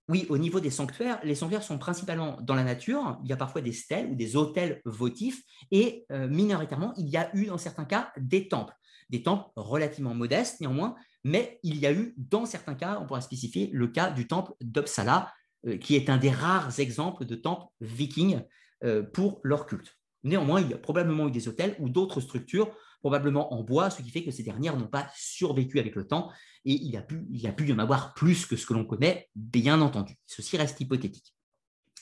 oui, 0.08 0.24
au 0.28 0.38
niveau 0.38 0.60
des 0.60 0.70
sanctuaires, 0.70 1.18
les 1.24 1.34
sanctuaires 1.34 1.64
sont 1.64 1.78
principalement 1.78 2.38
dans 2.42 2.54
la 2.54 2.62
nature. 2.62 3.18
Il 3.24 3.28
y 3.28 3.32
a 3.32 3.36
parfois 3.36 3.60
des 3.60 3.72
stèles 3.72 4.12
ou 4.12 4.14
des 4.14 4.36
hôtels 4.36 4.80
votifs 4.84 5.42
et 5.72 6.06
euh, 6.12 6.28
minoritairement, 6.28 6.94
il 6.96 7.08
y 7.08 7.16
a 7.16 7.34
eu 7.34 7.46
dans 7.46 7.58
certains 7.58 7.84
cas 7.84 8.12
des 8.16 8.46
temples. 8.46 8.72
Des 9.10 9.24
temples 9.24 9.50
relativement 9.56 10.14
modestes 10.14 10.60
néanmoins, 10.60 10.94
mais 11.24 11.58
il 11.64 11.76
y 11.76 11.86
a 11.86 11.92
eu 11.92 12.14
dans 12.16 12.46
certains 12.46 12.76
cas, 12.76 13.00
on 13.02 13.06
pourra 13.08 13.20
spécifier 13.20 13.68
le 13.72 13.88
cas 13.88 14.12
du 14.12 14.28
temple 14.28 14.52
d'Uppsala, 14.60 15.32
euh, 15.66 15.76
qui 15.76 15.96
est 15.96 16.08
un 16.08 16.16
des 16.16 16.30
rares 16.30 16.78
exemples 16.78 17.24
de 17.24 17.34
temples 17.34 17.66
vikings 17.80 18.42
euh, 18.84 19.02
pour 19.02 19.40
leur 19.42 19.66
culte. 19.66 19.98
Néanmoins, 20.22 20.60
il 20.60 20.70
y 20.70 20.74
a 20.74 20.78
probablement 20.78 21.26
eu 21.26 21.32
des 21.32 21.48
hôtels 21.48 21.74
ou 21.80 21.88
d'autres 21.88 22.20
structures, 22.20 22.70
probablement 23.02 23.52
en 23.52 23.62
bois, 23.64 23.90
ce 23.90 24.00
qui 24.00 24.10
fait 24.10 24.22
que 24.22 24.30
ces 24.30 24.44
dernières 24.44 24.76
n'ont 24.76 24.86
pas 24.86 25.08
survécu 25.14 25.80
avec 25.80 25.96
le 25.96 26.06
temps 26.06 26.30
et 26.64 26.72
il 26.72 26.96
a 26.96 27.02
pu, 27.02 27.26
il 27.30 27.44
a 27.48 27.52
pu 27.52 27.68
y 27.68 27.72
en 27.72 27.80
avoir 27.80 28.14
plus 28.14 28.46
que 28.46 28.56
ce 28.56 28.64
que 28.64 28.74
l'on 28.74 28.84
connaît, 28.84 29.28
bien 29.34 29.80
entendu. 29.80 30.14
Ceci 30.26 30.56
reste 30.56 30.80
hypothétique. 30.80 31.34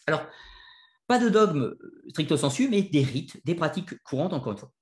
Alors, 0.06 0.26
pas 1.06 1.18
de 1.18 1.30
dogme 1.30 1.62
euh, 1.62 2.02
stricto 2.10 2.36
sensu, 2.36 2.68
mais 2.68 2.82
des 2.82 3.02
rites, 3.02 3.40
des 3.44 3.54
pratiques 3.54 4.00
courantes, 4.02 4.34
encore 4.34 4.52
une 4.52 4.58
fois. 4.58 4.72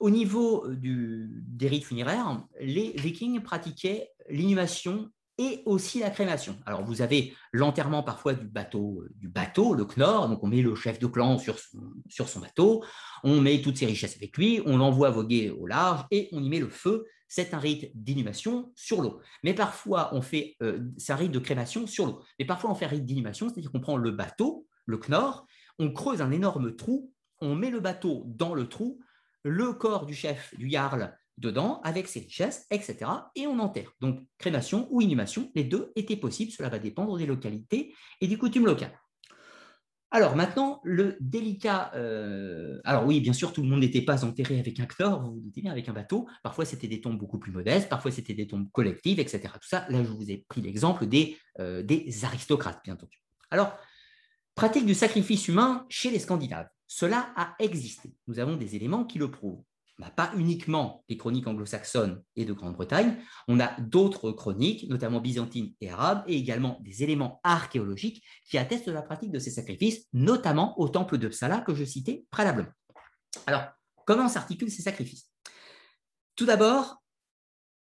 Au 0.00 0.10
niveau 0.10 0.66
euh, 0.66 0.76
des 0.76 1.68
rites 1.68 1.84
funéraires, 1.84 2.44
les 2.60 2.92
vikings 2.98 3.40
pratiquaient 3.40 4.10
l'inhumation 4.28 5.08
et 5.40 5.62
aussi 5.64 6.00
la 6.00 6.10
crémation. 6.10 6.54
Alors 6.66 6.84
vous 6.84 7.00
avez 7.00 7.32
l'enterrement 7.50 8.02
parfois 8.02 8.34
du 8.34 8.46
bateau, 8.46 9.00
euh, 9.02 9.10
du 9.16 9.26
bateau, 9.26 9.72
le 9.72 9.86
Knorr, 9.86 10.28
donc 10.28 10.44
on 10.44 10.48
met 10.48 10.60
le 10.60 10.74
chef 10.74 10.98
de 10.98 11.06
clan 11.06 11.38
sur 11.38 11.58
son, 11.58 12.40
bateau, 12.40 12.84
on 13.24 13.40
met 13.40 13.62
toutes 13.62 13.78
ses 13.78 13.86
richesses 13.86 14.16
avec 14.16 14.36
lui, 14.36 14.60
on 14.66 14.76
l'envoie 14.76 15.08
voguer 15.08 15.50
au 15.50 15.66
large 15.66 16.04
et 16.10 16.28
on 16.32 16.44
y 16.44 16.48
met 16.48 16.60
le 16.60 16.68
feu 16.68 17.06
c'est 17.32 17.54
un 17.54 17.60
rite 17.60 17.92
d'inhumation 17.94 18.72
sur 18.74 19.00
l'eau. 19.00 19.20
Mais 19.44 19.54
parfois, 19.54 20.12
on 20.12 20.20
fait, 20.20 20.56
euh, 20.62 20.80
c'est 20.98 21.12
un 21.12 21.16
rite 21.16 21.30
de 21.30 21.38
crémation 21.38 21.86
sur 21.86 22.06
l'eau. 22.06 22.24
Mais 22.40 22.44
parfois, 22.44 22.72
on 22.72 22.74
fait 22.74 22.86
un 22.86 22.88
rite 22.88 23.06
d'inhumation, 23.06 23.48
c'est-à-dire 23.48 23.70
qu'on 23.70 23.78
prend 23.78 23.96
le 23.96 24.10
bateau, 24.10 24.66
le 24.84 24.98
Knorr, 24.98 25.46
on 25.78 25.92
creuse 25.92 26.22
un 26.22 26.32
énorme 26.32 26.74
trou, 26.74 27.12
on 27.40 27.54
met 27.54 27.70
le 27.70 27.78
bateau 27.78 28.24
dans 28.26 28.52
le 28.52 28.68
trou, 28.68 29.00
le 29.44 29.72
corps 29.72 30.06
du 30.06 30.14
chef, 30.14 30.52
du 30.58 30.68
Jarl, 30.68 31.16
dedans, 31.40 31.80
avec 31.82 32.06
ses 32.06 32.20
richesses, 32.20 32.66
etc., 32.70 33.10
et 33.34 33.46
on 33.46 33.58
enterre. 33.58 33.92
Donc, 34.00 34.20
crémation 34.38 34.86
ou 34.90 35.00
inhumation, 35.00 35.50
les 35.54 35.64
deux 35.64 35.92
étaient 35.96 36.16
possibles, 36.16 36.52
cela 36.52 36.68
va 36.68 36.78
dépendre 36.78 37.18
des 37.18 37.26
localités 37.26 37.94
et 38.20 38.28
des 38.28 38.36
coutumes 38.36 38.66
locales. 38.66 38.96
Alors 40.12 40.34
maintenant, 40.34 40.80
le 40.82 41.16
délicat. 41.20 41.92
Euh, 41.94 42.80
alors 42.84 43.06
oui, 43.06 43.20
bien 43.20 43.32
sûr, 43.32 43.52
tout 43.52 43.62
le 43.62 43.68
monde 43.68 43.80
n'était 43.80 44.02
pas 44.02 44.24
enterré 44.24 44.58
avec 44.58 44.80
un 44.80 44.86
chlore, 44.86 45.22
vous 45.22 45.34
vous 45.34 45.40
doutez 45.40 45.60
bien, 45.60 45.70
avec 45.70 45.88
un 45.88 45.92
bateau. 45.92 46.28
Parfois, 46.42 46.64
c'était 46.64 46.88
des 46.88 47.00
tombes 47.00 47.16
beaucoup 47.16 47.38
plus 47.38 47.52
modestes, 47.52 47.88
parfois, 47.88 48.10
c'était 48.10 48.34
des 48.34 48.48
tombes 48.48 48.68
collectives, 48.72 49.20
etc. 49.20 49.42
Tout 49.54 49.68
ça, 49.68 49.86
là, 49.88 50.02
je 50.02 50.10
vous 50.10 50.28
ai 50.30 50.44
pris 50.48 50.62
l'exemple 50.62 51.06
des, 51.06 51.38
euh, 51.60 51.84
des 51.84 52.24
aristocrates, 52.24 52.80
bien 52.84 52.94
entendu. 52.94 53.22
Alors, 53.52 53.78
pratique 54.56 54.84
du 54.84 54.94
sacrifice 54.94 55.46
humain 55.46 55.86
chez 55.88 56.10
les 56.10 56.18
Scandinaves. 56.18 56.68
Cela 56.88 57.32
a 57.36 57.54
existé. 57.60 58.12
Nous 58.26 58.40
avons 58.40 58.56
des 58.56 58.74
éléments 58.74 59.04
qui 59.04 59.18
le 59.20 59.30
prouvent. 59.30 59.62
Bah, 60.00 60.10
pas 60.10 60.32
uniquement 60.34 61.04
les 61.10 61.18
chroniques 61.18 61.46
anglo-saxonnes 61.46 62.22
et 62.34 62.46
de 62.46 62.54
Grande-Bretagne, 62.54 63.18
on 63.48 63.60
a 63.60 63.78
d'autres 63.82 64.32
chroniques, 64.32 64.88
notamment 64.88 65.20
byzantines 65.20 65.74
et 65.82 65.90
arabes, 65.90 66.24
et 66.26 66.38
également 66.38 66.78
des 66.80 67.02
éléments 67.02 67.38
archéologiques 67.44 68.24
qui 68.48 68.56
attestent 68.56 68.86
de 68.86 68.92
la 68.92 69.02
pratique 69.02 69.30
de 69.30 69.38
ces 69.38 69.50
sacrifices, 69.50 70.06
notamment 70.14 70.80
au 70.80 70.88
temple 70.88 71.18
de 71.18 71.28
Psala 71.28 71.60
que 71.60 71.74
je 71.74 71.84
citais 71.84 72.24
préalablement. 72.30 72.70
Alors, 73.46 73.64
comment 74.06 74.26
s'articulent 74.26 74.70
ces 74.70 74.80
sacrifices? 74.80 75.30
Tout 76.34 76.46
d'abord, 76.46 77.02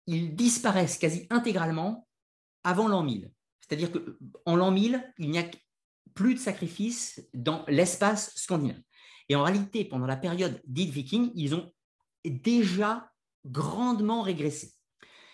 ils 0.05 0.35
disparaissent 0.35 0.97
quasi 0.97 1.25
intégralement 1.29 2.05
avant 2.65 2.89
l'an 2.89 3.03
1000. 3.03 3.31
C'est-à-dire 3.61 3.91
qu'en 3.93 4.57
l'an 4.57 4.71
1000, 4.71 5.13
il 5.19 5.31
n'y 5.31 5.39
a 5.39 5.49
plus 6.15 6.33
de 6.33 6.39
sacrifices 6.39 7.25
dans 7.33 7.63
l'espace 7.69 8.35
scandinave. 8.35 8.81
Et 9.29 9.37
en 9.37 9.43
réalité, 9.43 9.85
pendant 9.85 10.07
la 10.07 10.17
période 10.17 10.61
dite 10.67 10.89
viking, 10.89 11.31
ils 11.35 11.55
ont 11.55 11.71
déjà 12.25 13.11
grandement 13.45 14.21
régressé. 14.21 14.73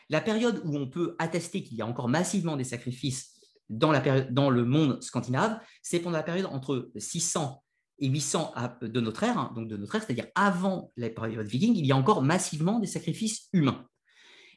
La 0.10 0.22
période 0.22 0.62
où 0.64 0.78
on 0.78 0.88
peut 0.88 1.16
attester 1.18 1.64
qu'il 1.64 1.78
y 1.78 1.82
a 1.82 1.88
encore 1.88 2.10
massivement 2.10 2.58
des 2.58 2.64
sacrifices 2.64 3.36
dans, 3.70 3.92
le 3.92 4.66
monde 4.66 5.02
scandinave, 5.02 5.60
c'est 5.82 6.00
pendant 6.00 6.18
la 6.18 6.24
période 6.24 6.46
entre 6.46 6.92
600 6.96 7.64
et 8.00 8.08
800 8.08 8.54
de 8.82 9.00
notre 9.00 9.24
ère, 9.24 9.38
hein, 9.38 9.52
donc 9.56 9.68
de 9.68 9.78
notre 9.78 9.96
ère, 9.96 10.04
c'est-à-dire 10.04 10.28
avant 10.36 10.92
la 10.98 11.10
période 11.10 11.48
viking, 11.48 11.76
il 11.76 11.86
y 11.86 11.92
a 11.92 11.96
encore 11.96 12.22
massivement 12.22 12.80
des 12.80 12.88
sacrifices 12.88 13.48
humains. 13.54 13.88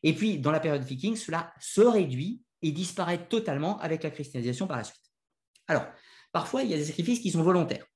Et 0.02 0.14
puis, 0.14 0.38
dans 0.38 0.50
la 0.50 0.60
période 0.60 0.82
viking, 0.82 1.16
cela 1.16 1.52
se 1.60 1.80
réduit 1.80 2.42
et 2.62 2.72
disparaît 2.72 3.28
totalement 3.28 3.78
avec 3.78 4.02
la 4.02 4.10
christianisation 4.10 4.66
par 4.66 4.76
la 4.76 4.84
suite. 4.84 5.00
Alors, 5.66 5.86
parfois 6.32 6.62
il 6.62 6.70
y 6.70 6.74
a 6.74 6.76
des 6.76 6.84
sacrifices 6.84 7.20
qui 7.20 7.30
sont 7.30 7.42
volontaires. 7.42 7.86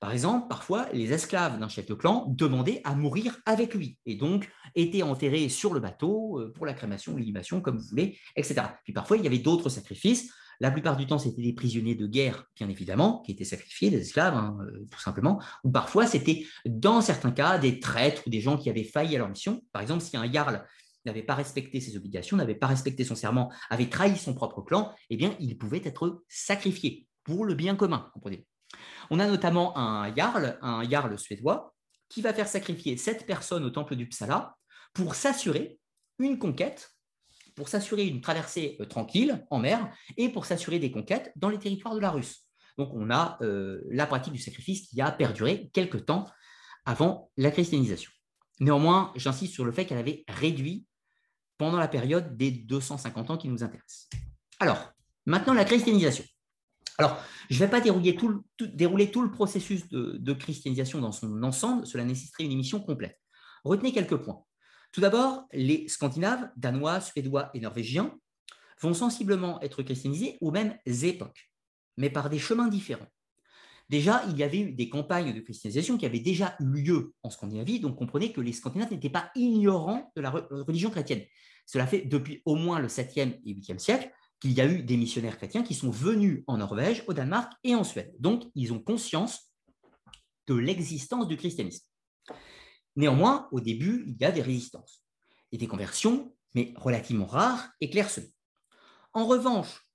Par 0.00 0.12
exemple, 0.12 0.48
parfois, 0.48 0.88
les 0.92 1.12
esclaves 1.12 1.58
d'un 1.58 1.68
chef 1.68 1.86
de 1.86 1.94
clan 1.94 2.26
demandaient 2.28 2.80
à 2.84 2.94
mourir 2.94 3.38
avec 3.46 3.74
lui 3.74 3.98
et 4.06 4.16
donc 4.16 4.50
étaient 4.74 5.02
enterrés 5.02 5.48
sur 5.48 5.72
le 5.72 5.80
bateau 5.80 6.38
euh, 6.38 6.52
pour 6.52 6.66
la 6.66 6.74
crémation, 6.74 7.16
l'inhumation, 7.16 7.60
comme 7.60 7.78
vous 7.78 7.88
voulez, 7.88 8.18
etc. 8.36 8.62
Puis 8.84 8.92
parfois, 8.92 9.16
il 9.16 9.24
y 9.24 9.26
avait 9.26 9.38
d'autres 9.38 9.68
sacrifices. 9.68 10.30
La 10.60 10.70
plupart 10.70 10.96
du 10.96 11.06
temps, 11.06 11.18
c'était 11.18 11.42
des 11.42 11.52
prisonniers 11.52 11.94
de 11.94 12.06
guerre, 12.06 12.44
bien 12.56 12.68
évidemment, 12.68 13.22
qui 13.24 13.32
étaient 13.32 13.44
sacrifiés, 13.44 13.90
des 13.90 14.00
esclaves, 14.00 14.34
hein, 14.34 14.56
euh, 14.62 14.86
tout 14.90 15.00
simplement. 15.00 15.40
Ou 15.64 15.70
parfois, 15.70 16.06
c'était, 16.06 16.46
dans 16.64 17.00
certains 17.00 17.32
cas, 17.32 17.58
des 17.58 17.80
traîtres 17.80 18.22
ou 18.26 18.30
des 18.30 18.40
gens 18.40 18.56
qui 18.56 18.70
avaient 18.70 18.84
failli 18.84 19.16
à 19.16 19.18
leur 19.18 19.28
mission. 19.28 19.62
Par 19.72 19.82
exemple, 19.82 20.02
si 20.02 20.16
un 20.16 20.30
jarl 20.30 20.64
n'avait 21.04 21.22
pas 21.22 21.34
respecté 21.34 21.80
ses 21.80 21.96
obligations, 21.96 22.36
n'avait 22.36 22.54
pas 22.54 22.66
respecté 22.66 23.04
son 23.04 23.14
serment, 23.14 23.52
avait 23.70 23.88
trahi 23.88 24.16
son 24.16 24.34
propre 24.34 24.62
clan, 24.62 24.92
eh 25.10 25.16
bien, 25.16 25.36
il 25.40 25.56
pouvait 25.56 25.82
être 25.84 26.24
sacrifié 26.28 27.06
pour 27.22 27.44
le 27.44 27.54
bien 27.54 27.76
commun, 27.76 28.10
comprenez 28.14 28.46
On 29.10 29.20
a 29.20 29.26
notamment 29.26 29.76
un 29.78 30.14
jarl, 30.14 30.58
un 30.62 30.88
jarl 30.88 31.18
suédois, 31.18 31.74
qui 32.08 32.22
va 32.22 32.32
faire 32.32 32.48
sacrifier 32.48 32.96
sept 32.96 33.26
personnes 33.26 33.64
au 33.64 33.70
temple 33.70 33.96
du 33.96 34.08
Psala 34.08 34.56
pour 34.92 35.14
s'assurer 35.14 35.78
une 36.18 36.38
conquête 36.38 36.96
pour 37.56 37.68
s'assurer 37.68 38.06
une 38.06 38.20
traversée 38.20 38.76
euh, 38.80 38.84
tranquille 38.84 39.44
en 39.50 39.58
mer 39.58 39.90
et 40.16 40.28
pour 40.28 40.44
s'assurer 40.44 40.78
des 40.78 40.92
conquêtes 40.92 41.32
dans 41.34 41.48
les 41.48 41.58
territoires 41.58 41.94
de 41.94 42.00
la 42.00 42.10
Russe. 42.10 42.46
Donc 42.78 42.90
on 42.92 43.10
a 43.10 43.38
euh, 43.40 43.80
la 43.90 44.06
pratique 44.06 44.34
du 44.34 44.38
sacrifice 44.38 44.88
qui 44.88 45.00
a 45.00 45.10
perduré 45.10 45.70
quelque 45.72 45.96
temps 45.96 46.26
avant 46.84 47.30
la 47.36 47.50
christianisation. 47.50 48.12
Néanmoins, 48.60 49.12
j'insiste 49.16 49.54
sur 49.54 49.64
le 49.64 49.72
fait 49.72 49.86
qu'elle 49.86 49.98
avait 49.98 50.24
réduit 50.28 50.86
pendant 51.58 51.78
la 51.78 51.88
période 51.88 52.36
des 52.36 52.50
250 52.50 53.30
ans 53.30 53.36
qui 53.38 53.48
nous 53.48 53.64
intéressent. 53.64 54.08
Alors, 54.60 54.92
maintenant 55.24 55.54
la 55.54 55.64
christianisation. 55.64 56.24
Alors, 56.98 57.22
je 57.50 57.54
ne 57.54 57.60
vais 57.60 57.70
pas 57.70 57.80
dérouler 57.80 58.14
tout, 58.16 59.22
le, 59.22 59.30
processus 59.30 59.88
de, 59.88 60.32
christianisation 60.32 61.00
dans 61.00 61.12
son 61.12 61.42
ensemble, 61.42 61.86
cela 61.86 62.04
nécessiterait 62.04 62.44
une 62.44 62.52
émission 62.52 62.80
complète. 62.80 63.20
Retenez 63.64 63.92
quelques 63.92 64.16
points. 64.16 64.42
Tout 64.92 65.00
d'abord, 65.00 65.46
les 65.52 65.88
Scandinaves, 65.88 66.48
Danois, 66.56 67.00
Suédois 67.00 67.50
et 67.52 67.60
Norvégiens 67.60 68.16
vont 68.80 68.94
sensiblement 68.94 69.60
être 69.60 69.82
christianisés 69.82 70.38
aux 70.40 70.50
mêmes 70.50 70.78
époques, 70.86 71.50
mais 71.96 72.10
par 72.10 72.30
des 72.30 72.38
chemins 72.38 72.68
différents. 72.68 73.08
Déjà, 73.88 74.24
il 74.28 74.36
y 74.36 74.42
avait 74.42 74.60
eu 74.60 74.72
des 74.72 74.88
campagnes 74.88 75.32
de 75.32 75.40
christianisation 75.40 75.96
qui 75.96 76.06
avaient 76.06 76.18
déjà 76.18 76.56
eu 76.60 76.64
lieu 76.64 77.14
en 77.22 77.30
Scandinavie, 77.30 77.78
donc 77.78 77.96
comprenez 77.96 78.32
que 78.32 78.40
les 78.40 78.52
Scandinaves 78.52 78.90
n'étaient 78.90 79.10
pas 79.10 79.30
ignorants 79.36 80.12
de 80.16 80.22
la 80.22 80.30
religion 80.30 80.90
chrétienne. 80.90 81.22
Cela 81.66 81.86
fait 81.86 82.02
depuis 82.02 82.42
au 82.44 82.56
moins 82.56 82.80
le 82.80 82.88
7e 82.88 83.38
et 83.44 83.54
8e 83.54 83.78
siècle 83.78 84.10
qu'il 84.40 84.52
y 84.52 84.60
a 84.60 84.66
eu 84.66 84.82
des 84.82 84.96
missionnaires 84.96 85.36
chrétiens 85.36 85.62
qui 85.62 85.74
sont 85.74 85.90
venus 85.90 86.44
en 86.46 86.58
Norvège, 86.58 87.04
au 87.06 87.12
Danemark 87.12 87.52
et 87.64 87.74
en 87.74 87.84
Suède. 87.84 88.14
Donc, 88.18 88.44
ils 88.54 88.72
ont 88.72 88.80
conscience 88.80 89.52
de 90.46 90.54
l'existence 90.54 91.26
du 91.26 91.36
christianisme. 91.36 91.86
Néanmoins, 92.96 93.48
au 93.52 93.60
début, 93.60 94.04
il 94.06 94.16
y 94.20 94.24
a 94.24 94.32
des 94.32 94.42
résistances 94.42 95.02
et 95.52 95.58
des 95.58 95.66
conversions, 95.66 96.34
mais 96.54 96.72
relativement 96.76 97.26
rares 97.26 97.70
et 97.80 97.90
clairsemées. 97.90 98.32
En 99.12 99.26
revanche, 99.26 99.88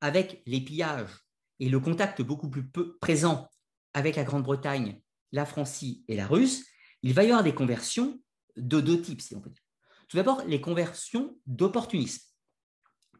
avec 0.00 0.42
les 0.46 0.60
pillages 0.60 1.26
et 1.60 1.68
le 1.68 1.80
contact 1.80 2.22
beaucoup 2.22 2.48
plus 2.48 2.68
présent 3.00 3.48
avec 3.94 4.16
la 4.16 4.24
Grande-Bretagne, 4.24 5.00
la 5.32 5.44
Francie 5.44 6.04
et 6.08 6.16
la 6.16 6.26
Russe, 6.26 6.64
il 7.02 7.14
va 7.14 7.22
y 7.22 7.26
avoir 7.26 7.44
des 7.44 7.54
conversions 7.54 8.20
de 8.56 8.80
deux 8.80 9.00
types, 9.00 9.20
si 9.20 9.34
on 9.34 9.40
peut 9.40 9.50
dire. 9.50 9.62
Tout 10.08 10.16
d'abord, 10.16 10.42
les 10.46 10.60
conversions 10.60 11.38
d'opportunisme. 11.46 12.27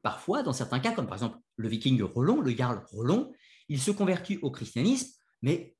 Parfois, 0.02 0.42
dans 0.42 0.52
certains 0.52 0.80
cas, 0.80 0.92
comme 0.92 1.06
par 1.06 1.16
exemple 1.16 1.38
le 1.56 1.68
viking 1.68 2.00
Roland, 2.02 2.40
le 2.40 2.54
jarl 2.56 2.82
Roland, 2.90 3.30
il 3.68 3.80
se 3.80 3.90
convertit 3.90 4.38
au 4.42 4.50
christianisme, 4.50 5.12
mais 5.42 5.76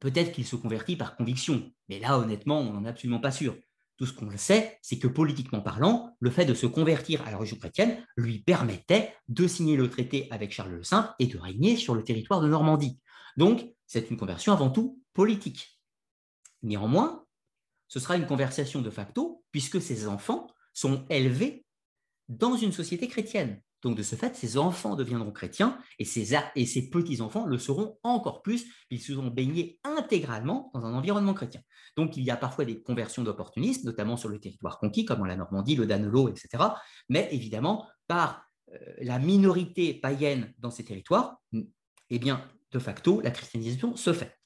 peut-être 0.00 0.32
qu'il 0.32 0.46
se 0.46 0.56
convertit 0.56 0.96
par 0.96 1.16
conviction, 1.16 1.72
mais 1.88 1.98
là, 1.98 2.18
honnêtement, 2.18 2.60
on 2.60 2.72
n'en 2.72 2.84
est 2.84 2.88
absolument 2.88 3.20
pas 3.20 3.30
sûr. 3.30 3.56
Tout 3.96 4.06
ce 4.06 4.12
qu'on 4.12 4.34
sait, 4.38 4.78
c'est 4.80 4.98
que 4.98 5.08
politiquement 5.08 5.60
parlant, 5.60 6.16
le 6.20 6.30
fait 6.30 6.46
de 6.46 6.54
se 6.54 6.66
convertir 6.66 7.26
à 7.26 7.30
la 7.30 7.36
religion 7.36 7.58
chrétienne 7.58 8.02
lui 8.16 8.38
permettait 8.38 9.14
de 9.28 9.46
signer 9.46 9.76
le 9.76 9.90
traité 9.90 10.26
avec 10.30 10.52
Charles 10.52 10.70
le 10.70 10.82
Saint 10.82 11.14
et 11.18 11.26
de 11.26 11.36
régner 11.36 11.76
sur 11.76 11.94
le 11.94 12.02
territoire 12.02 12.40
de 12.40 12.48
Normandie. 12.48 12.98
Donc, 13.36 13.66
c'est 13.86 14.10
une 14.10 14.16
conversion 14.16 14.52
avant 14.52 14.70
tout 14.70 15.02
politique. 15.12 15.80
Néanmoins, 16.62 17.26
ce 17.88 18.00
sera 18.00 18.16
une 18.16 18.26
conversation 18.26 18.80
de 18.80 18.90
facto, 18.90 19.44
puisque 19.50 19.82
ces 19.82 20.08
enfants 20.08 20.46
sont 20.72 21.04
élevés 21.10 21.66
dans 22.30 22.56
une 22.56 22.72
société 22.72 23.08
chrétienne. 23.08 23.60
Donc, 23.82 23.96
de 23.96 24.02
ce 24.02 24.14
fait, 24.14 24.36
ces 24.36 24.58
enfants 24.58 24.94
deviendront 24.94 25.32
chrétiens 25.32 25.78
et 25.98 26.04
ces, 26.04 26.34
et 26.54 26.66
ces 26.66 26.90
petits-enfants 26.90 27.46
le 27.46 27.58
seront 27.58 27.98
encore 28.02 28.42
plus. 28.42 28.66
Ils 28.90 29.00
se 29.00 29.14
sont 29.14 29.28
baignés 29.28 29.80
intégralement 29.84 30.70
dans 30.74 30.84
un 30.84 30.94
environnement 30.94 31.34
chrétien. 31.34 31.62
Donc, 31.96 32.16
il 32.16 32.22
y 32.22 32.30
a 32.30 32.36
parfois 32.36 32.66
des 32.66 32.82
conversions 32.82 33.22
d'opportunistes, 33.22 33.84
notamment 33.84 34.16
sur 34.16 34.28
le 34.28 34.38
territoire 34.38 34.78
conquis, 34.78 35.04
comme 35.04 35.22
en 35.22 35.24
la 35.24 35.36
Normandie, 35.36 35.76
le 35.76 35.86
Danelot, 35.86 36.28
etc. 36.28 36.62
Mais 37.08 37.28
évidemment, 37.32 37.86
par 38.06 38.44
euh, 38.72 38.78
la 39.00 39.18
minorité 39.18 39.94
païenne 39.94 40.52
dans 40.58 40.70
ces 40.70 40.84
territoires, 40.84 41.40
eh 42.10 42.18
bien, 42.18 42.46
de 42.72 42.78
facto, 42.78 43.20
la 43.22 43.30
christianisation 43.30 43.96
se 43.96 44.12
fait. 44.12 44.36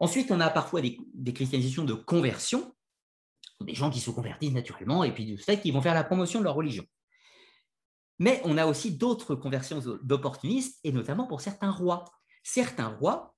Ensuite, 0.00 0.30
on 0.30 0.40
a 0.40 0.50
parfois 0.50 0.80
des, 0.80 1.32
christianisations 1.32 1.84
de 1.84 1.94
conversion, 1.94 2.74
des 3.60 3.74
gens 3.74 3.90
qui 3.90 4.00
se 4.00 4.10
convertissent 4.10 4.52
naturellement 4.52 5.04
et 5.04 5.12
puis 5.12 5.36
ce 5.38 5.44
fait 5.44 5.70
vont 5.70 5.80
faire 5.80 5.94
la 5.94 6.04
promotion 6.04 6.40
de 6.40 6.44
leur 6.44 6.54
religion. 6.54 6.84
Mais 8.18 8.40
on 8.44 8.56
a 8.56 8.66
aussi 8.66 8.96
d'autres 8.96 9.34
conversions 9.34 9.82
d'opportunistes, 10.02 10.78
et 10.84 10.92
notamment 10.92 11.26
pour 11.26 11.40
certains 11.40 11.70
rois. 11.70 12.04
Certains 12.42 12.88
rois 12.88 13.34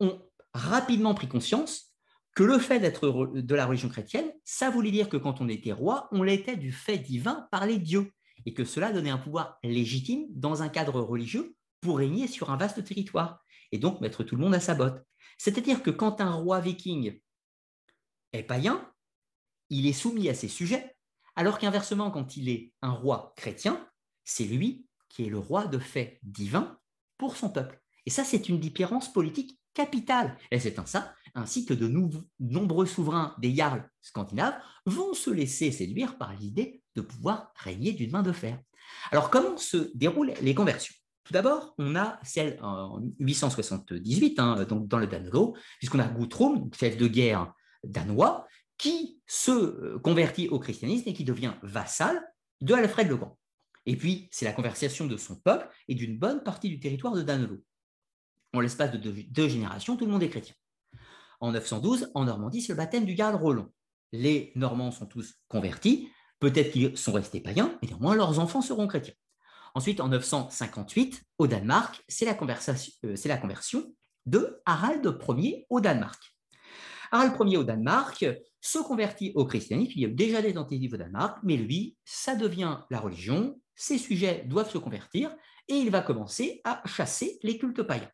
ont 0.00 0.20
rapidement 0.54 1.14
pris 1.14 1.28
conscience 1.28 1.94
que 2.34 2.42
le 2.42 2.58
fait 2.58 2.80
d'être 2.80 3.32
de 3.34 3.54
la 3.54 3.66
religion 3.66 3.88
chrétienne, 3.88 4.32
ça 4.44 4.70
voulait 4.70 4.90
dire 4.90 5.08
que 5.08 5.16
quand 5.16 5.40
on 5.40 5.48
était 5.48 5.72
roi, 5.72 6.08
on 6.12 6.22
l'était 6.22 6.56
du 6.56 6.72
fait 6.72 6.98
divin 6.98 7.48
par 7.50 7.66
les 7.66 7.78
dieux, 7.78 8.12
et 8.46 8.54
que 8.54 8.64
cela 8.64 8.92
donnait 8.92 9.10
un 9.10 9.18
pouvoir 9.18 9.58
légitime 9.62 10.26
dans 10.30 10.62
un 10.62 10.68
cadre 10.68 11.00
religieux 11.00 11.54
pour 11.80 11.98
régner 11.98 12.26
sur 12.26 12.50
un 12.50 12.56
vaste 12.56 12.82
territoire, 12.84 13.44
et 13.72 13.78
donc 13.78 14.00
mettre 14.00 14.22
tout 14.24 14.36
le 14.36 14.42
monde 14.42 14.54
à 14.54 14.60
sa 14.60 14.74
botte. 14.74 15.04
C'est-à-dire 15.38 15.82
que 15.82 15.90
quand 15.90 16.20
un 16.20 16.32
roi 16.32 16.60
viking 16.60 17.20
est 18.32 18.42
païen, 18.42 18.90
il 19.68 19.86
est 19.86 19.92
soumis 19.92 20.28
à 20.28 20.34
ses 20.34 20.48
sujets, 20.48 20.96
alors 21.36 21.58
qu'inversement, 21.58 22.10
quand 22.10 22.36
il 22.36 22.48
est 22.48 22.72
un 22.82 22.90
roi 22.90 23.34
chrétien, 23.36 23.86
c'est 24.30 24.44
lui 24.44 24.86
qui 25.08 25.24
est 25.24 25.28
le 25.28 25.38
roi 25.38 25.66
de 25.66 25.80
fait 25.80 26.20
divin 26.22 26.78
pour 27.18 27.36
son 27.36 27.50
peuple. 27.50 27.82
Et 28.06 28.10
ça, 28.10 28.22
c'est 28.22 28.48
une 28.48 28.60
différence 28.60 29.12
politique 29.12 29.58
capitale. 29.74 30.36
Et 30.52 30.60
c'est 30.60 30.76
ça, 30.86 31.14
ainsi 31.34 31.66
que 31.66 31.74
de 31.74 31.88
nombreux 32.38 32.86
souverains 32.86 33.34
des 33.38 33.54
jarls 33.54 33.88
scandinaves 34.00 34.54
vont 34.86 35.14
se 35.14 35.30
laisser 35.30 35.72
séduire 35.72 36.16
par 36.16 36.32
l'idée 36.34 36.80
de 36.94 37.02
pouvoir 37.02 37.52
régner 37.56 37.92
d'une 37.92 38.12
main 38.12 38.22
de 38.22 38.30
fer. 38.30 38.60
Alors, 39.10 39.30
comment 39.30 39.56
se 39.56 39.90
déroulent 39.96 40.34
les 40.42 40.54
conversions? 40.54 40.94
Tout 41.24 41.32
d'abord, 41.32 41.74
on 41.78 41.96
a 41.96 42.20
celle 42.22 42.58
en 42.62 43.02
878, 43.18 44.38
hein, 44.38 44.64
donc 44.64 44.86
dans 44.86 44.98
le 44.98 45.08
Danelo, 45.08 45.56
puisqu'on 45.78 45.98
a 45.98 46.08
Guthrum, 46.08 46.70
chef 46.78 46.96
de 46.96 47.08
guerre 47.08 47.52
danois, 47.82 48.46
qui 48.78 49.20
se 49.26 49.98
convertit 49.98 50.48
au 50.48 50.60
christianisme 50.60 51.08
et 51.08 51.14
qui 51.14 51.24
devient 51.24 51.54
vassal 51.62 52.22
de 52.60 52.74
Alfred 52.74 53.08
le 53.08 53.16
Grand. 53.16 53.39
Et 53.90 53.96
puis, 53.96 54.28
c'est 54.30 54.44
la 54.44 54.52
conversation 54.52 55.08
de 55.08 55.16
son 55.16 55.34
peuple 55.34 55.68
et 55.88 55.96
d'une 55.96 56.16
bonne 56.16 56.44
partie 56.44 56.68
du 56.68 56.78
territoire 56.78 57.12
de 57.12 57.22
Danelo. 57.22 57.60
En 58.52 58.60
l'espace 58.60 58.92
de 58.92 58.98
deux, 58.98 59.48
générations, 59.48 59.96
tout 59.96 60.06
le 60.06 60.12
monde 60.12 60.22
est 60.22 60.28
chrétien. 60.28 60.54
En 61.40 61.50
912, 61.50 62.12
en 62.14 62.24
Normandie, 62.24 62.62
c'est 62.62 62.72
le 62.72 62.76
baptême 62.76 63.04
du 63.04 63.14
garde 63.14 63.34
Roland. 63.34 63.68
Les 64.12 64.52
Normands 64.54 64.92
sont 64.92 65.06
tous 65.06 65.34
convertis, 65.48 66.08
peut-être 66.38 66.70
qu'ils 66.70 66.96
sont 66.96 67.10
restés 67.10 67.40
païens, 67.40 67.76
mais 67.82 67.88
néanmoins 67.88 68.14
leurs 68.14 68.38
enfants 68.38 68.62
seront 68.62 68.86
chrétiens. 68.86 69.14
Ensuite, 69.74 70.00
en 70.00 70.06
958, 70.06 71.24
au 71.38 71.48
Danemark, 71.48 72.04
c'est 72.06 72.26
la, 72.26 72.38
euh, 72.40 73.16
la, 73.24 73.36
conversion 73.38 73.92
de 74.24 74.62
Harald 74.66 75.18
Ier 75.36 75.66
au 75.68 75.80
Danemark. 75.80 76.36
Harald 77.10 77.34
Ier 77.44 77.56
au 77.56 77.64
Danemark 77.64 78.24
se 78.60 78.78
convertit 78.78 79.32
au 79.34 79.46
christianisme, 79.46 79.94
il 79.96 80.02
y 80.02 80.04
a 80.04 80.10
déjà 80.10 80.42
des 80.42 80.54
tentatives 80.54 80.94
au 80.94 80.96
Danemark, 80.96 81.38
mais 81.42 81.56
lui, 81.56 81.96
ça 82.04 82.36
devient 82.36 82.78
la 82.88 83.00
religion, 83.00 83.59
ces 83.80 83.96
sujets 83.96 84.44
doivent 84.46 84.70
se 84.70 84.76
convertir 84.76 85.34
et 85.66 85.74
il 85.74 85.90
va 85.90 86.02
commencer 86.02 86.60
à 86.64 86.82
chasser 86.84 87.38
les 87.42 87.56
cultes 87.56 87.82
païens. 87.82 88.10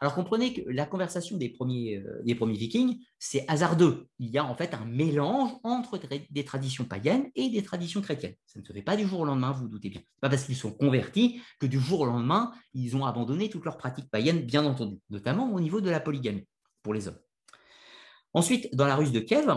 Alors 0.00 0.14
comprenez 0.14 0.52
que 0.52 0.68
la 0.70 0.86
conversation 0.86 1.36
des 1.36 1.50
premiers, 1.50 1.98
euh, 1.98 2.22
vikings, 2.24 2.98
c'est 3.18 3.44
hasardeux. 3.46 4.08
Il 4.18 4.30
y 4.30 4.38
a 4.38 4.44
en 4.44 4.56
fait 4.56 4.74
un 4.74 4.84
mélange 4.84 5.50
entre 5.62 6.00
des 6.30 6.44
traditions 6.44 6.84
païennes 6.84 7.30
et 7.36 7.48
des 7.48 7.62
traditions 7.62 8.00
chrétiennes. 8.00 8.34
Ça 8.46 8.58
ne 8.58 8.64
se 8.64 8.72
fait 8.72 8.82
pas 8.82 8.96
du 8.96 9.06
jour 9.06 9.20
au 9.20 9.24
lendemain, 9.24 9.52
vous, 9.52 9.62
vous 9.62 9.68
doutez 9.68 9.88
bien. 9.88 10.00
Pas 10.20 10.28
parce 10.28 10.44
qu'ils 10.44 10.56
sont 10.56 10.72
convertis 10.72 11.40
que 11.60 11.66
du 11.66 11.78
jour 11.78 12.00
au 12.00 12.06
lendemain, 12.06 12.52
ils 12.74 12.96
ont 12.96 13.04
abandonné 13.06 13.50
toutes 13.50 13.64
leurs 13.64 13.78
pratiques 13.78 14.10
païennes, 14.10 14.44
bien 14.44 14.64
entendu, 14.64 14.98
notamment 15.10 15.52
au 15.52 15.60
niveau 15.60 15.80
de 15.80 15.90
la 15.90 16.00
polygamie 16.00 16.46
pour 16.82 16.92
les 16.92 17.06
hommes. 17.06 17.18
Ensuite, 18.34 18.74
dans 18.74 18.86
la 18.86 18.96
Russe 18.96 19.12
de 19.12 19.20
Kiev, 19.20 19.48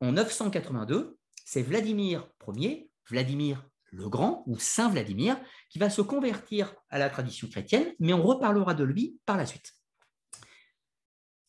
en 0.00 0.12
982, 0.12 1.16
c'est 1.46 1.62
Vladimir 1.62 2.28
Ier, 2.56 2.90
Vladimir 3.08 3.62
le 3.92 4.08
Grand 4.08 4.42
ou 4.46 4.58
Saint 4.58 4.88
Vladimir, 4.88 5.38
qui 5.70 5.78
va 5.78 5.90
se 5.90 6.02
convertir 6.02 6.74
à 6.90 6.98
la 6.98 7.08
tradition 7.10 7.48
chrétienne, 7.48 7.86
mais 8.00 8.12
on 8.12 8.22
reparlera 8.22 8.74
de 8.74 8.84
lui 8.84 9.20
par 9.26 9.36
la 9.36 9.46
suite. 9.46 9.74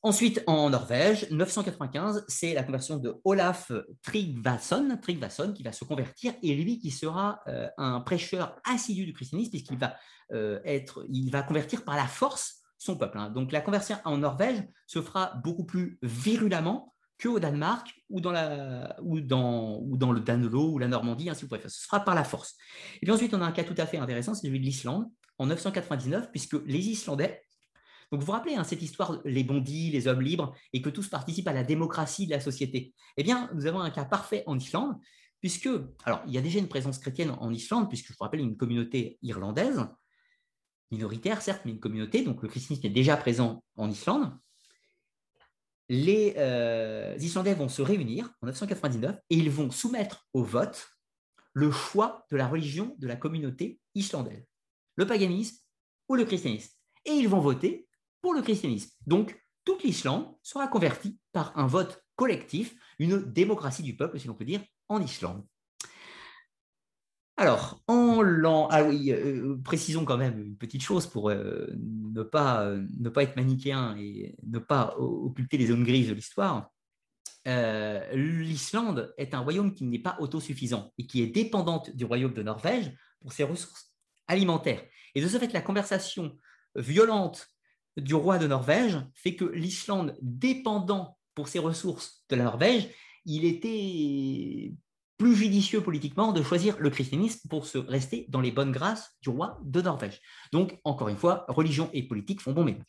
Ensuite, 0.05 0.43
en 0.47 0.69
Norvège, 0.69 1.31
995, 1.31 2.25
c'est 2.27 2.53
la 2.53 2.63
conversion 2.63 2.97
de 2.97 3.15
Olaf 3.23 3.71
Tryggvason, 4.01 4.99
qui 5.55 5.63
va 5.63 5.71
se 5.71 5.85
convertir 5.85 6.33
et 6.43 6.53
lui 6.55 6.77
qui 6.77 6.91
sera 6.91 7.39
euh, 7.47 7.69
un 7.77 8.01
prêcheur 8.01 8.59
assidu 8.65 9.05
du 9.05 9.13
christianisme 9.13 9.51
puisqu'il 9.51 9.77
va, 9.77 9.95
euh, 10.33 10.59
être, 10.65 11.05
il 11.09 11.31
va 11.31 11.41
convertir 11.41 11.85
par 11.85 11.95
la 11.95 12.05
force 12.05 12.63
son 12.77 12.97
peuple. 12.97 13.17
Hein. 13.17 13.29
Donc 13.29 13.53
la 13.53 13.61
conversion 13.61 13.95
en 14.03 14.17
Norvège 14.17 14.61
se 14.87 15.01
fera 15.01 15.35
beaucoup 15.43 15.63
plus 15.63 15.97
virulemment 16.01 16.92
qu'au 17.23 17.39
Danemark 17.39 17.93
ou 18.09 18.19
dans, 18.19 18.33
le 18.33 20.19
Danelo 20.19 20.73
ou 20.73 20.77
la 20.77 20.87
Normandie, 20.87 21.29
ainsi 21.29 21.43
vous 21.43 21.47
préférez. 21.47 21.69
Ce 21.69 21.83
sera 21.83 22.01
par 22.01 22.15
la 22.15 22.23
force. 22.23 22.55
Et 22.97 23.05
puis 23.05 23.11
ensuite, 23.11 23.33
on 23.33 23.41
a 23.41 23.45
un 23.45 23.51
cas 23.51 23.63
tout 23.63 23.75
à 23.77 23.85
fait 23.85 23.97
intéressant, 23.97 24.33
c'est 24.33 24.47
celui 24.47 24.59
de 24.59 24.65
l'Islande, 24.65 25.09
en 25.37 25.47
999, 25.47 26.29
puisque 26.31 26.57
les 26.65 26.79
Islandais, 26.79 27.41
donc 28.11 28.19
vous 28.19 28.27
vous 28.27 28.31
rappelez 28.31 28.55
hein, 28.55 28.63
cette 28.63 28.83
histoire, 28.83 29.21
les 29.25 29.43
bondis, 29.43 29.89
les 29.89 30.07
hommes 30.07 30.21
libres, 30.21 30.53
et 30.71 30.83
que 30.83 30.89
tous 30.89 31.07
participent 31.07 31.47
à 31.47 31.53
la 31.53 31.63
démocratie 31.63 32.27
de 32.27 32.31
la 32.31 32.39
société. 32.39 32.93
Eh 33.17 33.23
bien, 33.23 33.49
nous 33.55 33.65
avons 33.65 33.79
un 33.79 33.89
cas 33.89 34.05
parfait 34.05 34.43
en 34.45 34.57
Islande, 34.59 34.95
puisque, 35.39 35.69
alors, 36.05 36.21
il 36.27 36.33
y 36.33 36.37
a 36.37 36.41
déjà 36.41 36.59
une 36.59 36.67
présence 36.67 36.99
chrétienne 36.99 37.31
en 37.31 37.51
Islande, 37.51 37.89
puisque 37.89 38.09
je 38.09 38.13
vous 38.13 38.23
rappelle 38.23 38.41
une 38.41 38.55
communauté 38.55 39.17
irlandaise, 39.23 39.87
minoritaire 40.91 41.41
certes, 41.41 41.63
mais 41.65 41.71
une 41.71 41.79
communauté, 41.79 42.23
donc 42.23 42.43
le 42.43 42.49
christianisme 42.49 42.85
est 42.85 42.91
déjà 42.91 43.17
présent 43.17 43.63
en 43.77 43.89
Islande. 43.89 44.31
Les 45.89 46.33
euh, 46.37 47.15
Islandais 47.19 47.53
vont 47.53 47.69
se 47.69 47.81
réunir 47.81 48.31
en 48.41 48.47
999 48.47 49.17
et 49.29 49.35
ils 49.35 49.49
vont 49.49 49.71
soumettre 49.71 50.27
au 50.33 50.43
vote 50.43 50.87
le 51.53 51.71
choix 51.71 52.25
de 52.31 52.37
la 52.37 52.47
religion 52.47 52.95
de 52.99 53.07
la 53.07 53.15
communauté 53.15 53.79
islandaise, 53.95 54.45
le 54.95 55.05
paganisme 55.05 55.57
ou 56.09 56.15
le 56.15 56.25
christianisme. 56.25 56.71
Et 57.05 57.11
ils 57.11 57.29
vont 57.29 57.41
voter 57.41 57.87
pour 58.21 58.33
le 58.33 58.41
christianisme. 58.41 58.91
Donc, 59.05 59.39
toute 59.65 59.83
l'Islande 59.83 60.35
sera 60.41 60.67
convertie 60.67 61.19
par 61.31 61.57
un 61.57 61.67
vote 61.67 62.03
collectif, 62.15 62.75
une 62.99 63.19
démocratie 63.31 63.83
du 63.83 63.95
peuple, 63.95 64.19
si 64.19 64.27
l'on 64.27 64.33
peut 64.33 64.45
dire, 64.45 64.63
en 64.89 65.01
Islande. 65.01 65.45
Alors, 67.35 67.81
en 67.87 68.21
l'an. 68.21 68.67
Ah 68.69 68.83
euh, 68.83 69.57
précisons 69.63 70.05
quand 70.05 70.17
même 70.17 70.39
une 70.39 70.57
petite 70.57 70.83
chose 70.83 71.07
pour 71.07 71.29
euh, 71.29 71.67
ne, 71.75 72.21
pas, 72.21 72.63
euh, 72.65 72.85
ne 72.99 73.09
pas 73.09 73.23
être 73.23 73.35
manichéen 73.35 73.95
et 73.97 74.35
ne 74.43 74.59
pas 74.59 74.95
occulter 74.97 75.57
les 75.57 75.67
zones 75.67 75.83
grises 75.83 76.09
de 76.09 76.13
l'histoire. 76.13 76.69
L'Islande 77.45 79.13
est 79.17 79.33
un 79.33 79.39
royaume 79.39 79.73
qui 79.73 79.83
n'est 79.83 79.99
pas 79.99 80.15
autosuffisant 80.19 80.93
et 80.97 81.07
qui 81.07 81.21
est 81.21 81.27
dépendante 81.27 81.93
du 81.95 82.05
royaume 82.05 82.33
de 82.33 82.43
Norvège 82.43 82.95
pour 83.19 83.33
ses 83.33 83.43
ressources 83.43 83.91
alimentaires. 84.27 84.81
Et 85.15 85.21
de 85.21 85.27
ce 85.27 85.37
fait, 85.37 85.51
la 85.51 85.61
conversation 85.61 86.37
violente 86.75 87.47
du 87.97 88.13
roi 88.13 88.37
de 88.37 88.47
Norvège 88.47 88.97
fait 89.13 89.35
que 89.35 89.45
l'Islande, 89.45 90.15
dépendant 90.21 91.17
pour 91.35 91.47
ses 91.47 91.59
ressources 91.59 92.23
de 92.29 92.35
la 92.37 92.45
Norvège, 92.45 92.89
il 93.25 93.43
était 93.43 94.73
plus 95.23 95.37
judicieux 95.37 95.79
politiquement 95.79 96.33
de 96.33 96.43
choisir 96.43 96.75
le 96.79 96.89
christianisme 96.89 97.47
pour 97.47 97.65
se 97.65 97.77
rester 97.77 98.25
dans 98.27 98.41
les 98.41 98.51
bonnes 98.51 98.73
grâces 98.73 99.15
du 99.21 99.29
roi 99.29 99.57
de 99.63 99.81
Norvège. 99.81 100.19
Donc, 100.51 100.81
encore 100.83 101.07
une 101.07 101.15
fois, 101.15 101.45
religion 101.47 101.89
et 101.93 102.05
politique 102.05 102.41
font 102.41 102.51
bon 102.51 102.65
ménage. 102.65 102.83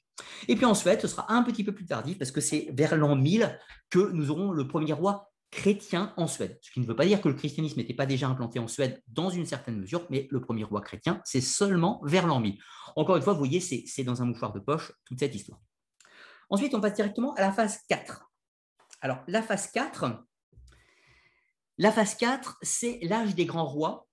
Et 0.48 0.56
puis 0.56 0.64
en 0.64 0.74
Suède, 0.74 1.00
ce 1.00 1.06
sera 1.06 1.32
un 1.32 1.44
petit 1.44 1.62
peu 1.62 1.70
plus 1.70 1.86
tardif 1.86 2.18
parce 2.18 2.32
que 2.32 2.40
c'est 2.40 2.70
vers 2.72 2.96
l'an 2.96 3.14
1000 3.14 3.56
que 3.88 4.10
nous 4.10 4.32
aurons 4.32 4.50
le 4.50 4.66
premier 4.66 4.92
roi 4.92 5.30
chrétien 5.52 6.12
en 6.16 6.26
Suède. 6.26 6.58
Ce 6.60 6.72
qui 6.72 6.80
ne 6.80 6.86
veut 6.86 6.96
pas 6.96 7.06
dire 7.06 7.20
que 7.20 7.28
le 7.28 7.34
christianisme 7.34 7.78
n'était 7.78 7.94
pas 7.94 8.04
déjà 8.04 8.26
implanté 8.26 8.58
en 8.58 8.66
Suède 8.66 9.00
dans 9.06 9.30
une 9.30 9.46
certaine 9.46 9.78
mesure, 9.78 10.04
mais 10.10 10.26
le 10.32 10.40
premier 10.40 10.64
roi 10.64 10.80
chrétien, 10.80 11.20
c'est 11.24 11.40
seulement 11.40 12.00
vers 12.02 12.26
l'an 12.26 12.40
1000. 12.40 12.58
Encore 12.96 13.14
une 13.16 13.22
fois, 13.22 13.34
vous 13.34 13.38
voyez, 13.38 13.60
c'est 13.60 14.02
dans 14.02 14.22
un 14.22 14.24
mouchoir 14.24 14.52
de 14.52 14.58
poche 14.58 14.90
toute 15.04 15.20
cette 15.20 15.36
histoire. 15.36 15.60
Ensuite, 16.50 16.74
on 16.74 16.80
passe 16.80 16.94
directement 16.94 17.32
à 17.34 17.42
la 17.42 17.52
phase 17.52 17.78
4. 17.88 18.28
Alors, 19.02 19.18
la 19.28 19.40
phase 19.40 19.68
4, 19.70 20.24
la 21.78 21.92
phase 21.92 22.14
4, 22.16 22.58
c'est 22.62 22.98
l'âge 23.02 23.34
des 23.34 23.46
grands 23.46 23.66
rois. 23.66 24.06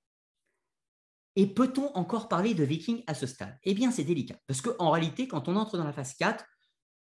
Et 1.36 1.48
peut-on 1.48 1.94
encore 1.94 2.28
parler 2.28 2.54
de 2.54 2.64
vikings 2.64 3.04
à 3.08 3.14
ce 3.14 3.26
stade? 3.26 3.58
Eh 3.64 3.74
bien, 3.74 3.92
c'est 3.92 4.04
délicat, 4.04 4.38
parce 4.48 4.62
qu'en 4.62 4.92
réalité, 4.92 5.28
quand 5.28 5.48
on 5.48 5.56
entre 5.56 5.78
dans 5.78 5.86
la 5.86 5.94
phase 5.94 6.14
4, 6.16 6.44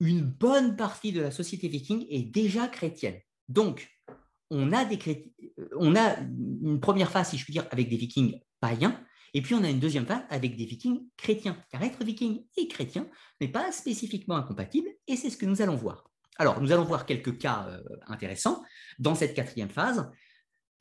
une 0.00 0.22
bonne 0.22 0.76
partie 0.76 1.12
de 1.12 1.20
la 1.20 1.30
société 1.30 1.68
viking 1.68 2.06
est 2.10 2.24
déjà 2.24 2.66
chrétienne. 2.68 3.18
Donc, 3.48 3.88
on 4.50 4.72
a, 4.72 4.84
des 4.84 5.32
on 5.76 5.96
a 5.96 6.18
une 6.18 6.80
première 6.80 7.10
phase, 7.10 7.30
si 7.30 7.38
je 7.38 7.44
puis 7.44 7.52
dire, 7.52 7.66
avec 7.70 7.88
des 7.88 7.96
vikings 7.96 8.38
païens, 8.60 9.02
et 9.32 9.40
puis 9.40 9.54
on 9.54 9.64
a 9.64 9.70
une 9.70 9.80
deuxième 9.80 10.04
phase 10.04 10.24
avec 10.28 10.56
des 10.56 10.66
vikings 10.66 11.06
chrétiens. 11.16 11.56
Car 11.70 11.82
être 11.82 12.04
viking 12.04 12.44
et 12.56 12.68
chrétien 12.68 13.08
n'est 13.40 13.48
pas 13.48 13.72
spécifiquement 13.72 14.36
incompatible, 14.36 14.88
et 15.06 15.16
c'est 15.16 15.30
ce 15.30 15.36
que 15.38 15.46
nous 15.46 15.62
allons 15.62 15.76
voir. 15.76 16.10
Alors, 16.36 16.60
nous 16.60 16.72
allons 16.72 16.84
voir 16.84 17.06
quelques 17.06 17.38
cas 17.38 17.66
euh, 17.68 17.82
intéressants 18.08 18.62
dans 18.98 19.14
cette 19.14 19.34
quatrième 19.34 19.70
phase. 19.70 20.10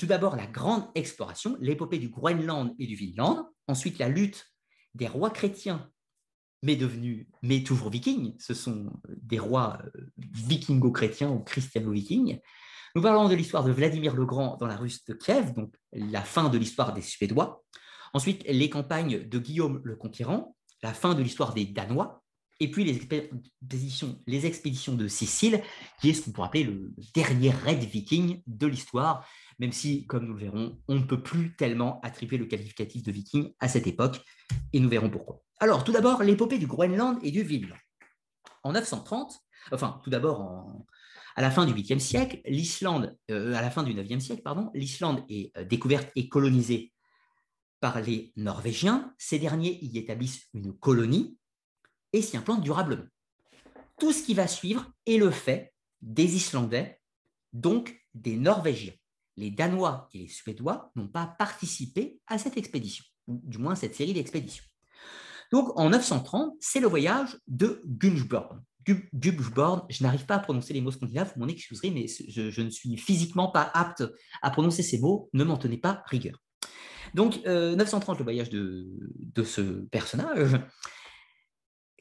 Tout 0.02 0.08
d'abord, 0.08 0.36
la 0.36 0.48
grande 0.48 0.86
exploration, 0.96 1.58
l'épopée 1.62 2.00
du 2.00 2.10
Groenland 2.10 2.74
et 2.80 2.88
du 2.88 2.96
Vinland. 2.96 3.48
Ensuite, 3.68 4.00
la 4.00 4.10
lutte 4.10 4.48
des 4.96 5.08
rois 5.08 5.30
chrétiens, 5.30 5.92
mais 6.64 6.76
devenus, 6.76 7.28
mais 7.44 7.62
toujours 7.62 7.92
vikings. 7.92 8.34
Ce 8.40 8.56
sont 8.56 8.92
des 9.08 9.38
rois 9.38 9.78
euh, 9.96 10.08
vikingo-chrétiens 10.18 11.30
ou 11.30 11.42
christiano-vikings. 11.42 12.40
Nous 12.96 13.02
parlons 13.04 13.30
de 13.30 13.36
l'histoire 13.36 13.64
de 13.64 13.72
Vladimir 13.72 14.16
le 14.16 14.26
Grand 14.26 14.58
dans 14.58 14.66
la 14.66 14.76
Russe 14.76 15.06
de 15.06 15.14
Kiev, 15.14 15.54
donc 15.54 15.76
la 15.94 16.24
fin 16.24 16.50
de 16.50 16.58
l'histoire 16.58 16.94
des 16.94 17.04
Suédois. 17.04 17.64
Ensuite, 18.16 18.44
les 18.48 18.72
campagnes 18.72 19.30
de 19.30 19.38
Guillaume 19.38 19.82
le 19.84 19.96
Conquérant, 19.96 20.56
la 20.82 20.96
fin 20.96 21.14
de 21.14 21.22
l'histoire 21.22 21.54
des 21.54 21.66
Danois, 21.66 22.24
et 22.62 22.70
puis 22.70 22.84
les 22.84 22.96
expéditions, 22.96 24.20
les 24.28 24.46
expéditions 24.46 24.94
de 24.94 25.08
Sicile, 25.08 25.62
qui 26.00 26.10
est 26.10 26.14
ce 26.14 26.24
qu'on 26.24 26.32
pourrait 26.32 26.48
appeler 26.48 26.64
le 26.64 26.92
dernier 27.14 27.50
raid 27.50 27.80
viking 27.80 28.42
de 28.46 28.68
l'histoire, 28.68 29.28
même 29.62 29.72
si, 29.72 30.08
comme 30.08 30.26
nous 30.26 30.34
le 30.34 30.40
verrons, 30.40 30.82
on 30.88 30.96
ne 30.96 31.04
peut 31.04 31.22
plus 31.22 31.56
tellement 31.56 32.02
attribuer 32.02 32.40
le 32.40 32.48
qualificatif 32.48 33.04
de 33.04 33.12
viking 33.12 33.54
à 33.60 33.68
cette 33.68 33.86
époque, 33.86 34.20
et 34.74 34.80
nous 34.80 34.90
verrons 34.90 35.12
pourquoi. 35.12 35.44
Alors, 35.60 35.84
tout 35.84 35.92
d'abord, 35.92 36.24
l'épopée 36.24 36.58
du 36.58 36.66
Groenland 36.66 37.20
et 37.22 37.30
du 37.30 37.44
Vinland. 37.44 37.78
En 38.64 38.72
930, 38.72 39.40
enfin, 39.72 40.02
tout 40.04 40.10
d'abord, 40.10 40.84
à 41.36 41.42
la 41.44 41.52
fin 41.52 41.68
du 41.68 41.74
8e 41.74 42.00
siècle, 42.00 42.42
l'Islande, 42.46 43.16
euh, 43.30 43.54
à 43.54 43.62
la 43.62 43.70
fin 43.70 43.84
du 43.84 43.94
9e 43.94 44.20
siècle, 44.20 44.42
l'Islande 44.74 45.24
est 45.30 45.56
euh, 45.56 45.64
découverte 45.64 46.10
et 46.16 46.28
colonisée 46.28 46.92
par 47.80 48.02
les 48.02 48.34
Norvégiens. 48.38 49.14
Ces 49.20 49.38
derniers 49.38 49.78
y 49.84 50.00
établissent 50.00 50.48
une 50.56 50.74
colonie 50.74 51.38
et 52.14 52.24
s'y 52.24 52.36
implantent 52.36 52.64
durablement. 52.64 53.06
Tout 54.00 54.12
ce 54.12 54.24
qui 54.24 54.34
va 54.34 54.48
suivre 54.48 54.92
est 55.06 55.18
le 55.18 55.30
fait 55.30 55.72
des 56.02 56.36
Islandais, 56.36 57.00
donc 57.54 58.04
des 58.16 58.38
Norvégiens 58.38 58.94
les 59.42 59.52
Danois 59.52 60.08
et 60.14 60.20
les 60.20 60.28
Suédois 60.28 60.92
n'ont 60.96 61.08
pas 61.08 61.26
participé 61.26 62.20
à 62.28 62.38
cette 62.38 62.58
expédition, 62.58 63.04
ou 63.28 63.42
du 63.44 63.58
moins 63.58 63.76
cette 63.76 63.96
série 63.96 64.14
d'expéditions. 64.14 64.64
Donc 65.52 65.78
en 65.78 65.90
930, 65.90 66.54
c'est 66.60 66.80
le 66.80 66.88
voyage 66.88 67.38
de. 67.48 67.84
Gubsborn, 69.14 69.86
je 69.90 70.04
n'arrive 70.04 70.26
pas 70.26 70.36
à 70.36 70.40
prononcer 70.40 70.74
les 70.74 70.82
mots 70.82 70.92
scandinaves, 70.92 71.32
vous 71.36 71.42
m'en 71.42 71.48
excuserez, 71.48 71.92
mais 71.92 72.08
je, 72.08 72.62
ne 72.62 72.70
suis 72.72 72.98
physiquement 72.98 73.52
pas 73.52 73.70
apte 73.76 74.04
à 74.42 74.50
prononcer 74.50 74.82
ces 74.82 74.98
mots, 74.98 75.30
ne 75.34 75.44
m'en 75.44 75.58
tenez 75.58 75.78
pas 75.78 76.04
rigueur. 76.08 76.42
Donc 77.14 77.46
930, 77.46 78.16
euh, 78.16 78.20
le 78.20 78.24
voyage 78.24 78.50
de, 78.50 78.88
de 79.20 79.44
ce 79.44 79.62
personnage, 79.62 80.60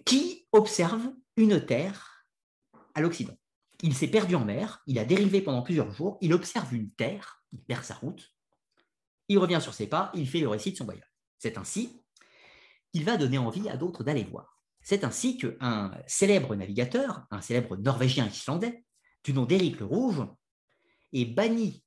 qui 0.07 0.47
observe 0.53 1.13
une 1.37 1.65
terre 1.65 2.25
à 2.95 3.03
l'Occident 3.03 3.37
il 3.83 3.95
s'est 3.95 4.09
perdu 4.09 4.35
en 4.35 4.45
mer, 4.45 4.83
il 4.87 4.99
a 4.99 5.05
dérivé 5.05 5.41
pendant 5.41 5.63
plusieurs 5.63 5.91
jours, 5.91 6.19
il 6.21 6.33
observe 6.33 6.75
une 6.75 6.91
terre, 6.93 7.43
il 7.53 7.61
perd 7.61 7.85
sa 7.85 7.95
route, 7.95 8.31
il 9.29 9.39
revient 9.39 9.61
sur 9.61 9.75
ses 9.75 9.87
pas, 9.87 10.11
il 10.15 10.29
fait 10.29 10.41
le 10.41 10.49
récit 10.49 10.73
de 10.73 10.77
son 10.77 10.85
voyage. 10.85 11.13
C'est 11.39 11.57
ainsi 11.57 12.03
qu'il 12.93 13.05
va 13.05 13.17
donner 13.17 13.39
envie 13.39 13.69
à 13.69 13.77
d'autres 13.77 14.05
d'aller 14.05 14.25
voir. 14.25 14.63
C'est 14.83 15.05
ainsi 15.05 15.39
qu'un 15.39 15.93
célèbre 16.07 16.55
navigateur, 16.55 17.27
un 17.31 17.41
célèbre 17.41 17.77
norvégien 17.77 18.27
islandais, 18.27 18.85
du 19.25 19.33
nom 19.33 19.45
d'Éric 19.45 19.79
le 19.81 19.87
Rouge, 19.87 20.27
est 21.13 21.27
banni 21.27 21.85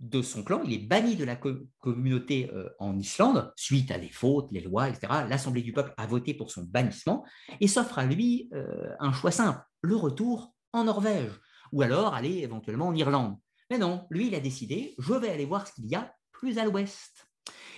de 0.00 0.20
son 0.20 0.44
clan, 0.44 0.62
il 0.64 0.74
est 0.74 0.86
banni 0.86 1.16
de 1.16 1.24
la 1.24 1.36
communauté 1.78 2.50
euh, 2.52 2.68
en 2.78 2.98
Islande 2.98 3.52
suite 3.56 3.90
à 3.90 3.98
des 3.98 4.10
fautes, 4.10 4.48
les 4.52 4.60
lois, 4.60 4.90
etc. 4.90 5.06
L'Assemblée 5.26 5.62
du 5.62 5.72
peuple 5.72 5.94
a 5.96 6.06
voté 6.06 6.34
pour 6.34 6.50
son 6.50 6.64
bannissement 6.64 7.24
et 7.60 7.66
s'offre 7.66 7.98
à 7.98 8.04
lui 8.04 8.50
euh, 8.52 8.94
un 9.00 9.12
choix 9.12 9.30
simple, 9.30 9.60
le 9.80 9.96
retour 9.96 10.54
en 10.76 10.84
Norvège, 10.84 11.32
ou 11.72 11.82
alors 11.82 12.14
aller 12.14 12.38
éventuellement 12.38 12.88
en 12.88 12.94
Irlande. 12.94 13.36
Mais 13.70 13.78
non, 13.78 14.06
lui, 14.10 14.28
il 14.28 14.34
a 14.34 14.40
décidé, 14.40 14.94
je 14.98 15.14
vais 15.14 15.30
aller 15.30 15.44
voir 15.44 15.66
ce 15.66 15.72
qu'il 15.72 15.86
y 15.86 15.94
a 15.94 16.14
plus 16.32 16.58
à 16.58 16.64
l'ouest. 16.64 17.26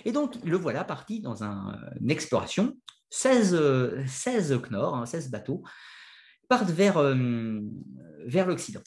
Et 0.05 0.11
donc, 0.11 0.35
le 0.43 0.57
voilà 0.57 0.83
parti 0.83 1.21
dans 1.21 1.43
une 1.43 2.11
exploration. 2.11 2.77
16, 3.09 4.05
16 4.05 4.61
Knorr, 4.69 5.07
16 5.07 5.31
bateaux, 5.31 5.63
partent 6.47 6.69
vers, 6.69 6.97
euh, 6.97 7.59
vers 8.25 8.45
l'Occident. 8.47 8.81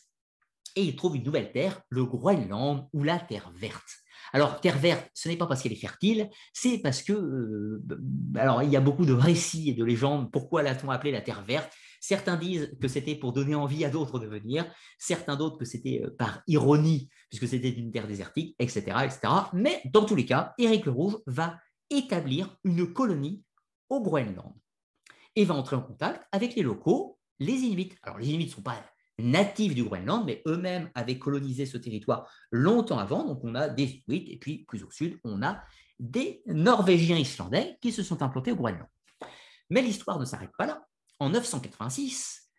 Et 0.76 0.84
il 0.84 0.96
trouve 0.96 1.16
une 1.16 1.24
nouvelle 1.24 1.52
terre, 1.52 1.82
le 1.88 2.04
Groenland, 2.04 2.88
ou 2.92 3.02
la 3.02 3.18
Terre 3.18 3.50
verte. 3.54 4.02
Alors, 4.32 4.60
terre 4.60 4.78
verte, 4.78 5.10
ce 5.12 5.28
n'est 5.28 5.36
pas 5.36 5.46
parce 5.46 5.62
qu'elle 5.62 5.72
est 5.72 5.76
fertile, 5.76 6.30
c'est 6.54 6.78
parce 6.78 7.02
que, 7.02 7.12
euh, 7.12 7.82
alors, 8.36 8.62
il 8.62 8.70
y 8.70 8.76
a 8.76 8.80
beaucoup 8.80 9.04
de 9.04 9.12
récits 9.12 9.70
et 9.70 9.74
de 9.74 9.84
légendes. 9.84 10.30
Pourquoi 10.32 10.62
l'a-t-on 10.62 10.90
appelée 10.90 11.12
la 11.12 11.20
terre 11.20 11.44
verte 11.44 11.72
Certains 12.02 12.36
disent 12.36 12.76
que 12.80 12.88
c'était 12.88 13.14
pour 13.14 13.32
donner 13.32 13.54
envie 13.54 13.84
à 13.84 13.88
d'autres 13.88 14.18
de 14.18 14.26
venir, 14.26 14.66
certains 14.98 15.36
d'autres 15.36 15.56
que 15.56 15.64
c'était 15.64 16.02
euh, 16.04 16.10
par 16.10 16.42
ironie, 16.48 17.08
puisque 17.30 17.46
c'était 17.46 17.70
une 17.70 17.92
terre 17.92 18.08
désertique, 18.08 18.56
etc., 18.58 18.80
etc. 19.04 19.20
Mais 19.52 19.80
dans 19.84 20.04
tous 20.04 20.16
les 20.16 20.26
cas, 20.26 20.52
Éric 20.58 20.84
le 20.84 20.90
Rouge 20.90 21.18
va 21.28 21.60
établir 21.90 22.56
une 22.64 22.92
colonie 22.92 23.44
au 23.88 24.02
Groenland 24.02 24.52
et 25.36 25.44
va 25.44 25.54
entrer 25.54 25.76
en 25.76 25.80
contact 25.80 26.26
avec 26.32 26.56
les 26.56 26.62
locaux, 26.62 27.20
les 27.38 27.52
Inuits. 27.52 27.94
Alors, 28.02 28.18
les 28.18 28.30
Inuits 28.30 28.46
ne 28.46 28.50
sont 28.50 28.62
pas 28.62 28.84
natifs 29.20 29.76
du 29.76 29.84
Groenland, 29.84 30.24
mais 30.26 30.42
eux-mêmes 30.48 30.90
avaient 30.96 31.20
colonisé 31.20 31.66
ce 31.66 31.76
territoire 31.76 32.28
longtemps 32.50 32.98
avant. 32.98 33.24
Donc, 33.24 33.44
on 33.44 33.54
a 33.54 33.68
des 33.68 34.02
Inuits, 34.08 34.26
et 34.28 34.38
puis 34.38 34.64
plus 34.64 34.82
au 34.82 34.90
sud, 34.90 35.20
on 35.22 35.40
a 35.44 35.62
des 36.00 36.42
Norvégiens 36.46 37.16
islandais 37.16 37.78
qui 37.80 37.92
se 37.92 38.02
sont 38.02 38.22
implantés 38.24 38.50
au 38.50 38.56
Groenland. 38.56 38.88
Mais 39.70 39.82
l'histoire 39.82 40.18
ne 40.18 40.24
s'arrête 40.24 40.50
pas 40.58 40.66
là 40.66 40.84
en 41.22 41.30
986, 41.30 42.50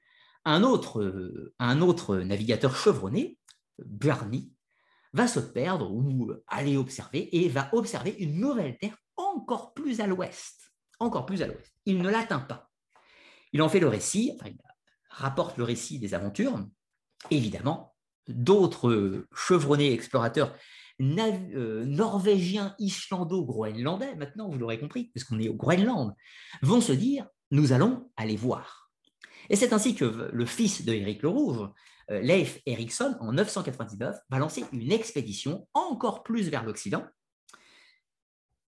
un 0.46 0.64
autre, 0.64 1.52
un 1.60 1.82
autre 1.82 2.18
navigateur 2.18 2.76
chevronné, 2.76 3.38
Bjarni, 3.78 4.54
va 5.12 5.28
se 5.28 5.42
perdre 5.42 5.92
ou 5.92 6.32
aller 6.48 6.78
observer 6.78 7.30
et 7.36 7.50
va 7.50 7.70
observer 7.74 8.16
une 8.20 8.40
nouvelle 8.40 8.78
terre 8.78 8.98
encore 9.18 9.74
plus 9.74 10.00
à 10.00 10.08
l'ouest. 10.08 10.72
Encore 11.00 11.26
plus 11.26 11.42
à 11.42 11.48
l'ouest. 11.48 11.74
Il 11.86 12.02
ne 12.02 12.10
l'atteint 12.10 12.40
pas. 12.40 12.72
Il 13.52 13.62
en 13.62 13.68
fait 13.68 13.82
le 13.82 13.90
récit, 13.90 14.32
enfin, 14.36 14.50
il 14.50 14.58
rapporte 15.10 15.58
le 15.58 15.66
récit 15.66 16.00
des 16.00 16.14
aventures. 16.14 16.66
Évidemment, 17.32 17.94
d'autres 18.28 19.26
chevronnés 19.34 19.92
explorateurs 19.92 20.56
euh, 21.02 21.86
norvégiens, 21.86 22.76
islando-groenlandais, 22.80 24.16
maintenant 24.16 24.50
vous 24.50 24.58
l'aurez 24.58 24.80
compris, 24.80 25.10
puisqu'on 25.10 25.40
est 25.40 25.50
au 25.50 25.56
Groenland, 25.56 26.14
vont 26.62 26.80
se 26.80 26.94
dire 26.94 27.28
nous 27.54 27.72
allons 27.72 28.10
aller 28.18 28.36
voir. 28.36 28.92
Et 29.50 29.56
c'est 29.56 29.74
ainsi 29.74 29.94
que 29.94 30.06
le 30.34 30.46
fils 30.46 30.86
de 30.86 30.92
Éric 30.92 31.22
le 31.22 31.30
Rouge, 31.30 31.70
euh, 32.10 32.20
Leif 32.20 32.60
Erikson, 32.66 33.16
en 33.20 33.32
999, 33.32 34.18
va 34.28 34.40
lancer 34.40 34.66
une 34.74 34.92
expédition 34.92 35.68
encore 35.76 36.24
plus 36.24 36.50
vers 36.50 36.64
l'Occident 36.64 37.06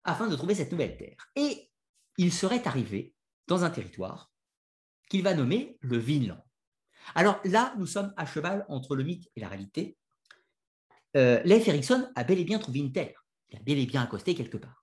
afin 0.02 0.26
de 0.26 0.34
trouver 0.34 0.56
cette 0.56 0.72
nouvelle 0.72 0.96
terre. 0.96 1.30
Et 1.36 1.70
il 2.18 2.32
serait 2.32 2.66
arrivé 2.66 3.14
dans 3.46 3.62
un 3.62 3.70
territoire 3.70 4.32
qu'il 5.08 5.22
va 5.22 5.34
nommer 5.34 5.78
le 5.80 5.98
Vinland. 5.98 6.42
Alors 7.14 7.40
là, 7.44 7.74
nous 7.78 7.86
sommes 7.86 8.12
à 8.16 8.26
cheval 8.26 8.66
entre 8.68 8.96
le 8.96 9.04
mythe 9.04 9.30
et 9.36 9.40
la 9.40 9.48
réalité. 9.48 9.96
Euh, 11.16 11.40
Leif 11.44 11.68
Erikson 11.68 12.10
a 12.16 12.24
bel 12.24 12.40
et 12.40 12.44
bien 12.44 12.58
trouvé 12.58 12.80
une 12.80 12.92
terre. 12.92 13.24
Il 13.50 13.58
a 13.58 13.62
bel 13.62 13.78
et 13.78 13.86
bien 13.86 14.02
accosté 14.02 14.34
quelque 14.34 14.56
part. 14.56 14.81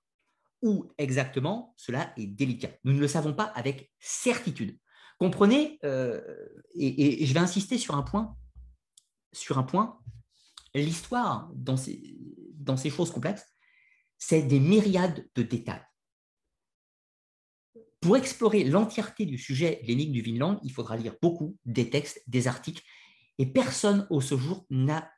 Où 0.61 0.91
exactement, 0.98 1.73
cela 1.77 2.14
est 2.18 2.27
délicat. 2.27 2.72
Nous 2.84 2.94
ne 2.94 2.99
le 2.99 3.07
savons 3.07 3.34
pas 3.34 3.45
avec 3.45 3.91
certitude. 3.99 4.77
Comprenez, 5.18 5.80
euh, 5.84 6.22
et, 6.76 7.26
je 7.26 7.34
vais 7.34 7.40
insister 7.40 7.77
sur 7.77 7.95
un 7.95 8.03
point, 8.03 8.36
sur 9.34 9.57
un 9.57 9.64
point, 9.64 9.99
l'histoire 10.73 11.52
dans 11.53 11.77
ces, 11.77 12.90
choses 12.90 13.11
complexes, 13.11 13.45
c'est 14.18 14.44
des 14.44 14.60
myriades 14.60 15.27
de 15.36 15.44
détails. 15.44 15.84
Pour 18.02 18.15
explorer 18.15 18.64
l'entièreté 18.64 19.26
du 19.26 19.38
sujet, 19.38 19.81
l'énigme 19.84 20.14
du 20.14 20.22
Vinland, 20.22 20.60
il 20.64 20.72
faudra 20.72 20.95
lire 20.95 21.15
beaucoup 21.22 21.57
des 21.65 21.90
textes, 21.90 22.22
des 22.27 22.48
articles, 22.48 22.84
et 23.38 23.45
personne 23.45 24.07
au 24.10 24.22
ce 24.22 24.38
jour 24.38 24.65
n'a 24.69 25.11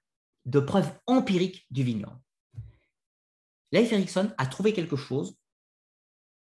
de 0.45 0.59
preuves 0.59 0.91
empiriques 1.05 1.67
du 1.69 1.83
Vinland. 1.83 2.19
Leif 3.71 3.91
Erikson 3.91 4.33
a 4.37 4.45
trouvé 4.45 4.73
quelque 4.73 4.95
chose, 4.95 5.37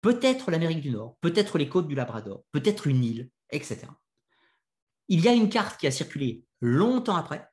peut-être 0.02 0.52
l'Amérique 0.52 0.82
du 0.82 0.92
Nord, 0.92 1.18
peut-être 1.22 1.58
les 1.58 1.70
côtes 1.70 1.88
du 1.88 1.96
Labrador, 1.96 2.44
peut-être 2.52 2.88
une 2.88 3.04
île, 3.04 3.30
etc. 3.52 3.88
Il 5.08 5.22
y 5.22 5.28
a 5.28 5.34
une 5.34 5.50
carte 5.50 5.80
qui 5.80 5.88
a 5.88 5.92
circulé 5.92 6.44
longtemps 6.62 7.16
après. 7.16 7.48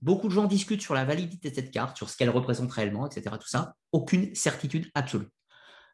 Beaucoup 0.00 0.28
de 0.28 0.32
gens 0.32 0.44
discutent 0.44 0.82
sur 0.82 0.94
la 0.94 1.04
validité 1.04 1.50
de 1.50 1.54
cette 1.54 1.70
carte, 1.70 1.96
sur 1.96 2.10
ce 2.10 2.16
qu'elle 2.16 2.30
représente 2.30 2.70
réellement, 2.72 3.06
etc. 3.06 3.36
Tout 3.40 3.48
ça, 3.48 3.74
aucune 3.92 4.34
certitude 4.34 4.90
absolue. 4.94 5.28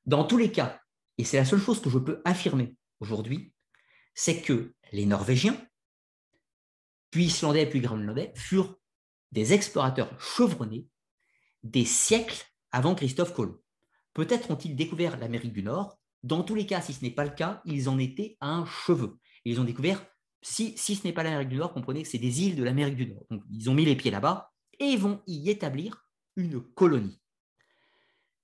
Dans 0.04 0.24
tous 0.24 0.36
les 0.36 0.50
cas, 0.50 0.80
et 1.18 1.24
c'est 1.24 1.36
la 1.36 1.44
seule 1.44 1.60
chose 1.60 1.80
que 1.80 1.90
je 1.90 1.98
peux 1.98 2.20
affirmer 2.24 2.76
aujourd'hui, 3.00 3.54
c'est 4.14 4.42
que 4.42 4.74
les 4.92 5.06
Norvégiens, 5.06 5.56
puis 7.10 7.26
Islandais, 7.26 7.66
puis 7.66 7.80
Groenlandais, 7.80 8.32
furent 8.34 8.76
des 9.30 9.52
explorateurs 9.52 10.10
chevronnés 10.20 10.86
des 11.62 11.84
siècles 11.84 12.44
avant 12.72 12.94
Christophe 12.94 13.34
Colomb. 13.34 13.58
Peut-être 14.14 14.50
ont-ils 14.50 14.76
découvert 14.76 15.18
l'Amérique 15.18 15.52
du 15.52 15.62
Nord. 15.62 15.98
Dans 16.22 16.42
tous 16.42 16.54
les 16.54 16.66
cas, 16.66 16.80
si 16.80 16.92
ce 16.92 17.02
n'est 17.02 17.10
pas 17.10 17.24
le 17.24 17.30
cas, 17.30 17.62
ils 17.64 17.88
en 17.88 17.98
étaient 17.98 18.36
à 18.40 18.48
un 18.48 18.66
cheveu. 18.66 19.18
Ils 19.44 19.60
ont 19.60 19.64
découvert, 19.64 20.04
si, 20.40 20.76
si 20.76 20.96
ce 20.96 21.06
n'est 21.06 21.12
pas 21.12 21.22
l'Amérique 21.22 21.48
du 21.48 21.56
Nord, 21.56 21.72
comprenez 21.72 22.02
que 22.02 22.08
c'est 22.08 22.18
des 22.18 22.42
îles 22.42 22.56
de 22.56 22.64
l'Amérique 22.64 22.96
du 22.96 23.06
Nord. 23.08 23.24
Donc, 23.30 23.42
ils 23.50 23.70
ont 23.70 23.74
mis 23.74 23.84
les 23.84 23.96
pieds 23.96 24.10
là-bas 24.10 24.50
et 24.78 24.96
vont 24.96 25.22
y 25.26 25.50
établir 25.50 26.06
une 26.36 26.60
colonie. 26.60 27.20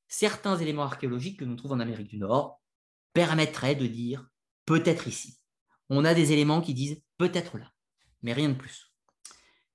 Certains 0.09 0.57
éléments 0.57 0.85
archéologiques 0.85 1.39
que 1.41 1.45
nous 1.45 1.57
trouvons 1.57 1.75
en 1.75 1.81
Amérique 1.81 2.09
du 2.09 2.19
Nord 2.19 2.61
permettraient 3.13 3.75
de 3.75 3.87
dire 3.87 4.29
peut-être 4.65 5.07
ici. 5.07 5.39
On 5.91 6.05
a 6.05 6.15
des 6.15 6.33
éléments 6.33 6.61
qui 6.61 6.75
disent 6.75 7.03
peut-être 7.19 7.59
là, 7.59 7.71
mais 8.23 8.33
rien 8.33 8.49
de 8.49 8.55
plus. 8.55 8.93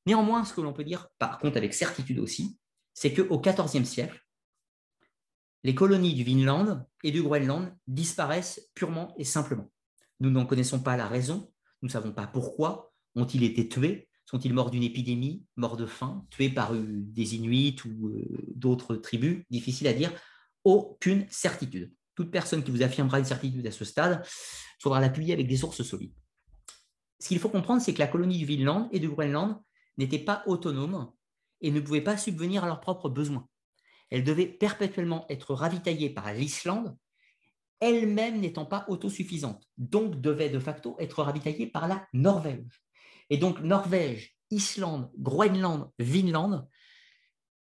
Néanmoins, 0.05 0.43
ce 0.43 0.53
que 0.53 0.61
l'on 0.61 0.73
peut 0.73 0.83
dire, 0.83 1.07
par 1.17 1.39
contre 1.39 1.57
avec 1.57 1.73
certitude 1.73 2.19
aussi, 2.19 2.57
c'est 2.93 3.13
qu'au 3.13 3.39
XIVe 3.39 3.85
siècle, 3.85 4.22
les 5.63 5.75
colonies 5.75 6.13
du 6.13 6.23
Vinland 6.23 6.85
et 7.03 7.11
du 7.11 7.23
Groenland 7.23 7.73
disparaissent 7.87 8.69
purement 8.75 9.13
et 9.17 9.23
simplement. 9.23 9.71
Nous 10.19 10.29
n'en 10.29 10.45
connaissons 10.45 10.81
pas 10.81 10.97
la 10.97 11.07
raison, 11.07 11.51
nous 11.81 11.87
ne 11.87 11.91
savons 11.91 12.11
pas 12.11 12.27
pourquoi. 12.27 12.93
Ont-ils 13.15 13.43
été 13.43 13.69
tués 13.69 14.09
Sont-ils 14.25 14.53
morts 14.53 14.71
d'une 14.71 14.83
épidémie, 14.83 15.45
morts 15.55 15.77
de 15.77 15.85
faim, 15.85 16.25
tués 16.29 16.49
par 16.49 16.73
euh, 16.73 16.85
des 16.87 17.35
Inuits 17.35 17.77
ou 17.85 18.09
euh, 18.09 18.25
d'autres 18.55 18.95
tribus 18.95 19.43
Difficile 19.49 19.87
à 19.87 19.93
dire. 19.93 20.11
Aucune 20.63 21.25
certitude. 21.29 21.93
Toute 22.15 22.31
personne 22.31 22.63
qui 22.63 22.71
vous 22.71 22.83
affirmera 22.83 23.19
une 23.19 23.25
certitude 23.25 23.65
à 23.67 23.71
ce 23.71 23.85
stade, 23.85 24.25
faudra 24.81 24.99
l'appuyer 24.99 25.33
avec 25.33 25.47
des 25.47 25.57
sources 25.57 25.83
solides. 25.83 26.13
Ce 27.19 27.27
qu'il 27.27 27.39
faut 27.39 27.49
comprendre, 27.49 27.81
c'est 27.81 27.93
que 27.93 27.99
la 27.99 28.07
colonie 28.07 28.37
du 28.37 28.45
Vinland 28.45 28.89
et 28.91 28.99
du 28.99 29.09
Groenland 29.09 29.61
n'était 29.97 30.19
pas 30.19 30.43
autonome 30.45 31.11
et 31.61 31.71
ne 31.71 31.79
pouvait 31.79 32.01
pas 32.01 32.17
subvenir 32.17 32.63
à 32.63 32.67
leurs 32.67 32.81
propres 32.81 33.09
besoins 33.09 33.47
elle 34.13 34.23
devait 34.23 34.45
perpétuellement 34.45 35.25
être 35.27 35.55
ravitaillée 35.55 36.11
par 36.11 36.31
l'Islande, 36.31 36.95
elle-même 37.79 38.39
n'étant 38.39 38.67
pas 38.67 38.85
autosuffisante, 38.87 39.67
donc 39.79 40.21
devait 40.21 40.51
de 40.51 40.59
facto 40.59 40.95
être 40.99 41.23
ravitaillée 41.23 41.65
par 41.65 41.87
la 41.87 42.07
Norvège. 42.13 42.83
Et 43.31 43.39
donc 43.39 43.61
Norvège, 43.61 44.37
Islande, 44.51 45.09
Groenland, 45.17 45.89
Vinland, 45.97 46.67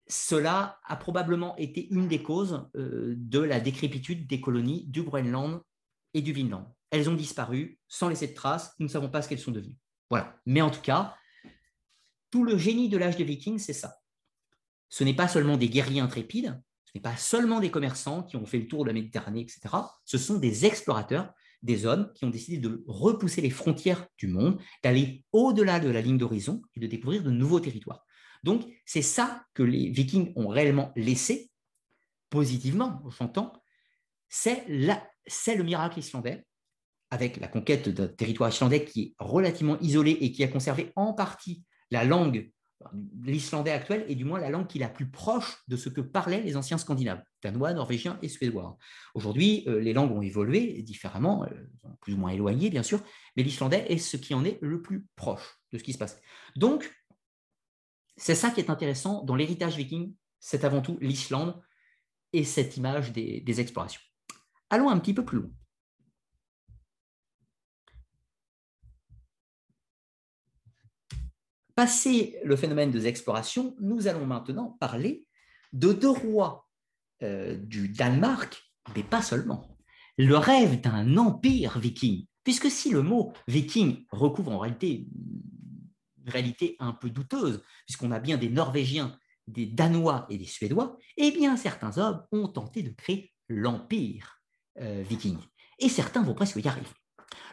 cela 0.05 0.80
a 0.85 0.95
probablement 0.95 1.57
été 1.57 1.91
une 1.91 2.07
des 2.07 2.22
causes 2.22 2.69
euh, 2.76 3.15
de 3.18 3.39
la 3.39 3.59
décrépitude 3.59 4.27
des 4.27 4.39
colonies 4.39 4.85
du 4.85 5.01
Groenland 5.01 5.61
et 6.14 6.22
du 6.22 6.34
Vinland. 6.34 6.72
Elles 6.91 7.09
ont 7.09 7.15
disparu 7.15 7.80
sans 7.88 8.09
laisser 8.09 8.27
de 8.27 8.35
traces, 8.35 8.76
nous 8.77 8.85
ne 8.85 8.91
savons 8.91 9.09
pas 9.09 9.23
ce 9.23 9.30
qu'elles 9.30 9.39
sont 9.39 9.51
devenues. 9.51 9.80
Voilà. 10.11 10.39
Mais 10.45 10.61
en 10.61 10.69
tout 10.69 10.81
cas, 10.81 11.15
tout 12.30 12.43
le 12.43 12.59
génie 12.59 12.89
de 12.89 12.97
l'âge 12.97 13.18
des 13.18 13.23
Vikings, 13.23 13.57
c'est 13.57 13.73
ça 13.73 13.97
ce 14.89 15.03
n'est 15.03 15.15
pas 15.15 15.27
seulement 15.27 15.57
des 15.57 15.69
guerriers 15.69 16.01
intrépides, 16.01 16.59
ce 16.85 16.91
n'est 16.95 17.01
pas 17.01 17.18
seulement 17.18 17.59
des 17.59 17.72
commerçants 17.72 18.23
qui 18.23 18.38
ont 18.38 18.45
fait 18.45 18.59
le 18.59 18.68
tour 18.68 18.84
de 18.84 18.88
la 18.88 18.93
Méditerranée, 18.93 19.41
etc. 19.41 19.59
Ce 20.05 20.18
sont 20.18 20.38
des 20.38 20.65
explorateurs, 20.65 21.34
des 21.64 21.85
hommes 21.85 22.11
qui 22.14 22.26
ont 22.26 22.30
décidé 22.30 22.57
de 22.57 22.84
repousser 22.88 23.41
les 23.41 23.49
frontières 23.49 24.07
du 24.18 24.27
monde, 24.27 24.61
d'aller 24.84 25.23
au-delà 25.31 25.80
de 25.80 25.89
la 25.89 26.01
ligne 26.01 26.18
d'horizon 26.18 26.61
et 26.76 26.80
de 26.80 26.88
découvrir 26.88 27.23
de 27.23 27.31
nouveaux 27.31 27.59
territoires. 27.59 28.05
Donc, 28.43 28.64
c'est 28.85 29.01
ça 29.01 29.43
que 29.53 29.64
les 29.64 29.89
Vikings 29.89 30.31
ont 30.35 30.47
réellement 30.47 30.93
laissé, 30.95 31.51
positivement, 32.30 33.01
j'entends, 33.18 33.53
c'est 34.30 34.65
le 34.68 35.64
miracle 35.64 35.99
islandais, 35.99 36.45
avec 37.09 37.38
la 37.38 37.47
conquête 37.47 37.89
d'un 37.89 38.07
territoire 38.07 38.49
islandais 38.49 38.85
qui 38.85 39.01
est 39.01 39.15
relativement 39.19 39.80
isolé 39.80 40.11
et 40.11 40.31
qui 40.31 40.43
a 40.43 40.47
conservé 40.47 40.91
en 40.95 41.14
partie 41.14 41.64
la 41.89 42.03
langue 42.03 42.51
l'islandais 43.23 43.71
actuel 43.71 44.05
est 44.07 44.15
du 44.15 44.25
moins 44.25 44.39
la 44.39 44.49
langue 44.49 44.67
qui 44.67 44.77
est 44.77 44.81
la 44.81 44.89
plus 44.89 45.09
proche 45.09 45.63
de 45.67 45.75
ce 45.75 45.89
que 45.89 46.01
parlaient 46.01 46.41
les 46.41 46.57
anciens 46.57 46.77
scandinaves, 46.77 47.21
danois, 47.41 47.73
norvégiens 47.73 48.19
et 48.21 48.29
suédois. 48.29 48.77
Aujourd'hui, 49.15 49.63
euh, 49.67 49.79
les 49.79 49.93
langues 49.93 50.11
ont 50.11 50.21
évolué 50.21 50.81
différemment, 50.83 51.43
euh, 51.43 51.49
plus 52.01 52.13
ou 52.13 52.17
moins 52.17 52.31
éloignées 52.31 52.69
bien 52.69 52.83
sûr, 52.83 53.01
mais 53.35 53.43
l'islandais 53.43 53.85
est 53.89 53.97
ce 53.97 54.17
qui 54.17 54.33
en 54.33 54.45
est 54.45 54.59
le 54.61 54.81
plus 54.81 55.05
proche 55.15 55.59
de 55.71 55.77
ce 55.77 55.83
qui 55.83 55.93
se 55.93 55.97
passe. 55.97 56.19
Donc, 56.55 56.91
c'est 58.15 58.35
ça 58.35 58.49
qui 58.49 58.59
est 58.61 58.69
intéressant 58.69 59.23
dans 59.23 59.35
l'héritage 59.35 59.75
viking, 59.75 60.13
c'est 60.39 60.63
avant 60.63 60.81
tout 60.81 60.97
l'Islande 61.01 61.59
et 62.33 62.43
cette 62.43 62.77
image 62.77 63.11
des 63.11 63.61
explorations. 63.61 64.01
Allons 64.69 64.89
un 64.89 64.99
petit 64.99 65.13
peu 65.13 65.23
plus 65.23 65.39
loin. 65.39 65.51
Passé 71.77 72.39
le 72.43 72.55
phénomène 72.55 72.89
des 72.89 73.05
explorations, 73.05 73.75
nous 73.79 74.07
allons 74.07 74.25
maintenant 74.25 74.75
parler 74.79 75.27
de 75.73 75.93
deux 75.93 76.09
rois 76.09 76.67
euh, 77.21 77.55
du 77.55 77.89
Danemark, 77.89 78.73
mais 78.95 79.03
pas 79.03 79.21
seulement. 79.21 79.77
Le 80.17 80.37
rêve 80.37 80.81
d'un 80.81 81.17
empire 81.17 81.77
viking, 81.77 82.25
puisque 82.43 82.71
si 82.71 82.89
le 82.89 83.03
mot 83.03 83.31
viking 83.47 84.07
recouvre 84.11 84.53
en 84.53 84.57
réalité 84.57 85.07
une 86.25 86.31
réalité 86.31 86.77
un 86.79 86.93
peu 86.93 87.11
douteuse, 87.11 87.61
puisqu'on 87.85 88.11
a 88.11 88.19
bien 88.19 88.37
des 88.37 88.49
Norvégiens, 88.49 89.15
des 89.45 89.67
Danois 89.67 90.25
et 90.31 90.39
des 90.39 90.45
Suédois, 90.45 90.97
eh 91.17 91.29
bien 91.29 91.57
certains 91.57 91.99
hommes 91.99 92.25
ont 92.31 92.47
tenté 92.47 92.81
de 92.81 92.89
créer 92.89 93.31
l'empire 93.49 94.41
euh, 94.79 95.03
viking. 95.07 95.37
Et 95.77 95.89
certains 95.89 96.23
vont 96.23 96.33
presque 96.33 96.55
y 96.55 96.67
arriver. 96.67 96.89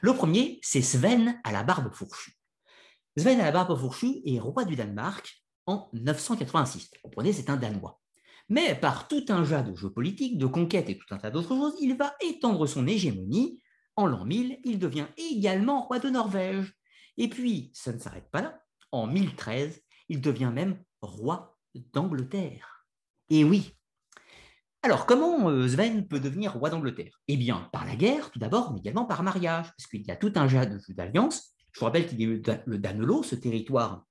Le 0.00 0.14
premier, 0.14 0.60
c'est 0.62 0.80
Sven 0.80 1.38
à 1.44 1.52
la 1.52 1.62
barbe 1.62 1.92
fourchue. 1.92 2.38
Sven 3.16 3.40
à 3.40 3.44
la 3.44 3.52
barbe 3.52 3.78
fourchue 3.78 4.22
est 4.24 4.40
roi 4.40 4.64
du 4.64 4.74
Danemark 4.74 5.44
en 5.66 5.88
986. 5.92 6.90
Vous 6.92 7.00
comprenez, 7.02 7.32
c'est 7.32 7.48
un 7.48 7.56
Danois. 7.56 8.00
Mais 8.48 8.74
par 8.74 9.08
tout 9.08 9.24
un 9.28 9.44
jeu 9.44 9.62
de 9.62 9.74
jeux 9.74 9.92
politiques, 9.92 10.36
de 10.36 10.46
conquêtes 10.46 10.90
et 10.90 10.98
tout 10.98 11.06
un 11.14 11.18
tas 11.18 11.30
d'autres 11.30 11.48
choses, 11.48 11.76
il 11.80 11.96
va 11.96 12.14
étendre 12.20 12.66
son 12.66 12.86
hégémonie. 12.86 13.60
En 13.96 14.06
l'an 14.06 14.24
1000, 14.24 14.58
il 14.64 14.78
devient 14.80 15.06
également 15.16 15.82
roi 15.82 16.00
de 16.00 16.10
Norvège. 16.10 16.74
Et 17.16 17.28
puis, 17.28 17.70
ça 17.72 17.92
ne 17.92 17.98
s'arrête 17.98 18.30
pas 18.32 18.42
là. 18.42 18.60
En 18.90 19.06
1013, 19.06 19.80
il 20.08 20.20
devient 20.20 20.50
même 20.52 20.82
roi 21.00 21.56
d'Angleterre. 21.92 22.84
Et 23.30 23.44
oui. 23.44 23.76
Alors, 24.82 25.06
comment 25.06 25.48
euh, 25.48 25.68
Sven 25.68 26.06
peut 26.06 26.20
devenir 26.20 26.54
roi 26.54 26.68
d'Angleterre? 26.68 27.20
Eh 27.28 27.36
bien, 27.36 27.70
par 27.72 27.86
la 27.86 27.96
guerre, 27.96 28.30
tout 28.30 28.38
d'abord, 28.38 28.72
mais 28.72 28.80
également 28.80 29.06
par 29.06 29.22
mariage, 29.22 29.66
parce 29.76 29.86
qu'il 29.86 30.02
y 30.02 30.10
a 30.10 30.16
tout 30.16 30.32
un 30.34 30.48
jeu 30.48 30.60
d'alliances. 30.90 31.54
Je 31.74 31.80
vous 31.80 31.86
rappelle 31.86 32.06
qu'il 32.06 32.20
y 32.20 32.50
a 32.50 32.62
le 32.66 32.78
Danelo, 32.78 33.24
ce 33.24 33.34
territoire 33.34 34.06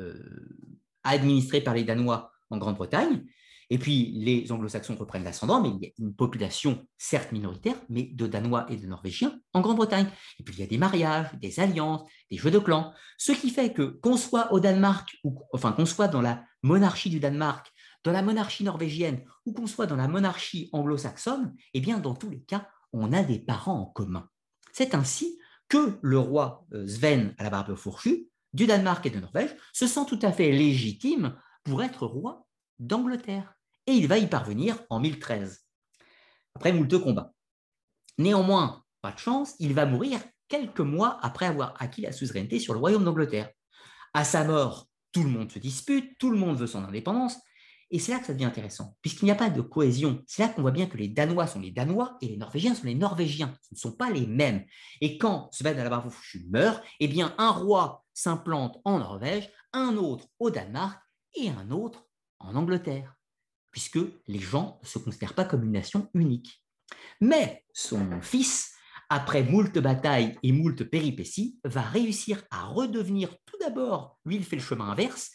euh, 0.00 0.18
administré 1.04 1.60
par 1.60 1.74
les 1.74 1.84
Danois 1.84 2.32
en 2.50 2.58
Grande-Bretagne. 2.58 3.24
Et 3.70 3.78
puis, 3.78 4.12
les 4.16 4.50
anglo-saxons 4.50 4.96
reprennent 4.96 5.24
l'ascendant, 5.24 5.62
mais 5.62 5.70
il 5.70 5.82
y 5.82 5.86
a 5.86 5.90
une 5.98 6.14
population 6.14 6.84
certes 6.98 7.32
minoritaire, 7.32 7.76
mais 7.88 8.02
de 8.02 8.26
Danois 8.26 8.66
et 8.68 8.76
de 8.76 8.86
Norvégiens 8.86 9.40
en 9.54 9.60
Grande-Bretagne. 9.60 10.08
Et 10.40 10.42
puis, 10.42 10.54
il 10.56 10.60
y 10.60 10.64
a 10.64 10.66
des 10.66 10.76
mariages, 10.76 11.32
des 11.40 11.60
alliances, 11.60 12.02
des 12.30 12.36
jeux 12.36 12.50
de 12.50 12.58
clans. 12.58 12.92
Ce 13.16 13.32
qui 13.32 13.50
fait 13.50 13.72
que, 13.72 13.82
qu'on 13.82 14.16
soit 14.16 14.52
au 14.52 14.58
Danemark, 14.58 15.16
enfin, 15.52 15.72
qu'on 15.72 15.86
soit 15.86 16.08
dans 16.08 16.20
la 16.20 16.44
monarchie 16.62 17.10
du 17.10 17.20
Danemark, 17.20 17.72
dans 18.02 18.12
la 18.12 18.22
monarchie 18.22 18.64
norvégienne, 18.64 19.24
ou 19.46 19.52
qu'on 19.52 19.68
soit 19.68 19.86
dans 19.86 19.96
la 19.96 20.08
monarchie 20.08 20.68
anglo-saxonne, 20.72 21.54
eh 21.72 21.80
bien, 21.80 21.98
dans 21.98 22.14
tous 22.14 22.28
les 22.28 22.42
cas, 22.42 22.68
on 22.92 23.12
a 23.12 23.22
des 23.22 23.38
parents 23.38 23.78
en 23.78 23.86
commun. 23.86 24.28
C'est 24.72 24.94
ainsi 24.94 25.38
que 25.72 25.98
le 26.02 26.18
roi 26.18 26.66
euh, 26.74 26.86
Sven 26.86 27.34
à 27.38 27.44
la 27.44 27.48
barbe 27.48 27.74
fourchue 27.76 28.28
du 28.52 28.66
Danemark 28.66 29.06
et 29.06 29.10
de 29.10 29.18
Norvège 29.18 29.56
se 29.72 29.86
sent 29.86 30.04
tout 30.06 30.18
à 30.20 30.30
fait 30.30 30.52
légitime 30.52 31.34
pour 31.64 31.82
être 31.82 32.04
roi 32.04 32.46
d'Angleterre. 32.78 33.54
Et 33.86 33.92
il 33.92 34.06
va 34.06 34.18
y 34.18 34.26
parvenir 34.26 34.76
en 34.90 35.00
1013, 35.00 35.64
après 36.56 36.74
moult 36.74 36.98
combats. 36.98 37.32
Néanmoins, 38.18 38.84
pas 39.00 39.12
de 39.12 39.18
chance, 39.18 39.54
il 39.60 39.72
va 39.72 39.86
mourir 39.86 40.20
quelques 40.46 40.80
mois 40.80 41.18
après 41.22 41.46
avoir 41.46 41.74
acquis 41.80 42.02
la 42.02 42.12
suzeraineté 42.12 42.58
sur 42.58 42.74
le 42.74 42.78
royaume 42.78 43.04
d'Angleterre. 43.04 43.48
À 44.12 44.24
sa 44.24 44.44
mort, 44.44 44.90
tout 45.10 45.22
le 45.22 45.30
monde 45.30 45.50
se 45.50 45.58
dispute, 45.58 46.18
tout 46.18 46.30
le 46.30 46.36
monde 46.36 46.58
veut 46.58 46.66
son 46.66 46.84
indépendance, 46.84 47.38
et 47.92 47.98
c'est 47.98 48.12
là 48.12 48.18
que 48.18 48.26
ça 48.26 48.32
devient 48.32 48.46
intéressant, 48.46 48.96
puisqu'il 49.02 49.26
n'y 49.26 49.30
a 49.30 49.36
pas 49.36 49.50
de 49.50 49.60
cohésion. 49.60 50.24
C'est 50.26 50.42
là 50.42 50.48
qu'on 50.48 50.62
voit 50.62 50.70
bien 50.70 50.86
que 50.86 50.96
les 50.96 51.08
Danois 51.08 51.46
sont 51.46 51.60
les 51.60 51.70
Danois 51.70 52.16
et 52.22 52.26
les 52.26 52.38
Norvégiens 52.38 52.74
sont 52.74 52.86
les 52.86 52.94
Norvégiens. 52.94 53.54
Ce 53.60 53.74
ne 53.74 53.78
sont 53.78 53.92
pas 53.92 54.10
les 54.10 54.26
mêmes. 54.26 54.64
Et 55.02 55.18
quand 55.18 55.50
Sven 55.52 55.78
Alabafouchu 55.78 56.46
meurt, 56.48 56.82
eh 57.00 57.06
bien, 57.06 57.34
un 57.36 57.50
roi 57.50 58.02
s'implante 58.14 58.80
en 58.86 58.98
Norvège, 58.98 59.50
un 59.74 59.98
autre 59.98 60.26
au 60.38 60.50
Danemark 60.50 60.98
et 61.34 61.50
un 61.50 61.70
autre 61.70 62.06
en 62.38 62.56
Angleterre, 62.56 63.14
puisque 63.70 64.00
les 64.26 64.40
gens 64.40 64.80
ne 64.82 64.88
se 64.88 64.98
considèrent 64.98 65.34
pas 65.34 65.44
comme 65.44 65.62
une 65.62 65.72
nation 65.72 66.08
unique. 66.14 66.64
Mais 67.20 67.62
son 67.74 68.22
fils, 68.22 68.72
après 69.10 69.42
moult 69.42 69.78
batailles 69.78 70.38
et 70.42 70.52
moult 70.52 70.82
péripéties, 70.84 71.58
va 71.64 71.82
réussir 71.82 72.42
à 72.50 72.64
redevenir 72.64 73.36
tout 73.44 73.58
d'abord, 73.60 74.18
lui 74.24 74.36
il 74.36 74.44
fait 74.44 74.56
le 74.56 74.62
chemin 74.62 74.88
inverse, 74.88 75.30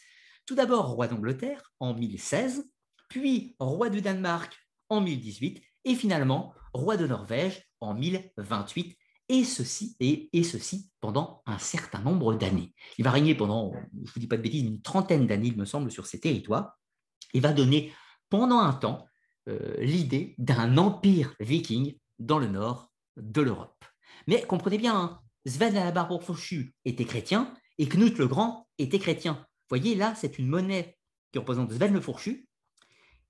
tout 0.47 0.55
d'abord 0.55 0.87
roi 0.87 1.07
d'Angleterre 1.07 1.71
en 1.79 1.93
1016, 1.93 2.67
puis 3.09 3.55
roi 3.59 3.89
du 3.89 4.01
Danemark 4.01 4.57
en 4.89 5.01
1018 5.01 5.61
et 5.85 5.95
finalement 5.95 6.53
roi 6.73 6.97
de 6.97 7.05
Norvège 7.05 7.63
en 7.81 7.93
1028 7.93 8.97
et 9.29 9.43
ceci, 9.43 9.97
et, 9.99 10.43
ceci 10.43 10.89
pendant 11.01 11.43
un 11.45 11.59
certain 11.59 11.99
nombre 11.99 12.33
d'années. 12.33 12.73
Il 12.97 13.03
va 13.03 13.11
régner 13.11 13.35
pendant, 13.35 13.73
je 13.73 13.99
ne 13.99 14.07
vous 14.07 14.19
dis 14.21 14.27
pas 14.27 14.37
de 14.37 14.41
bêtises, 14.41 14.63
une 14.63 14.81
trentaine 14.81 15.27
d'années, 15.27 15.49
il 15.49 15.57
me 15.57 15.65
semble, 15.65 15.91
sur 15.91 16.07
ces 16.07 16.21
territoires, 16.21 16.77
et 17.33 17.41
va 17.41 17.51
donner 17.51 17.93
pendant 18.29 18.59
un 18.59 18.71
temps 18.71 19.05
euh, 19.49 19.75
l'idée 19.79 20.33
d'un 20.37 20.77
empire 20.77 21.35
viking 21.41 21.97
dans 22.19 22.39
le 22.39 22.47
nord 22.47 22.93
de 23.17 23.41
l'Europe. 23.41 23.83
Mais 24.27 24.41
comprenez 24.43 24.77
bien, 24.77 24.95
hein, 24.95 25.19
Sven 25.45 25.75
à 25.75 25.83
la 25.83 25.91
barbe 25.91 26.21
était 26.85 27.05
chrétien 27.05 27.53
et 27.77 27.87
Knut 27.87 28.17
le 28.17 28.27
Grand 28.27 28.67
était 28.77 28.99
chrétien 28.99 29.45
voyez, 29.69 29.95
là, 29.95 30.13
c'est 30.15 30.39
une 30.39 30.47
monnaie 30.47 30.97
qui 31.31 31.39
représente 31.39 31.71
Sven 31.71 31.93
le 31.93 32.01
fourchu 32.01 32.47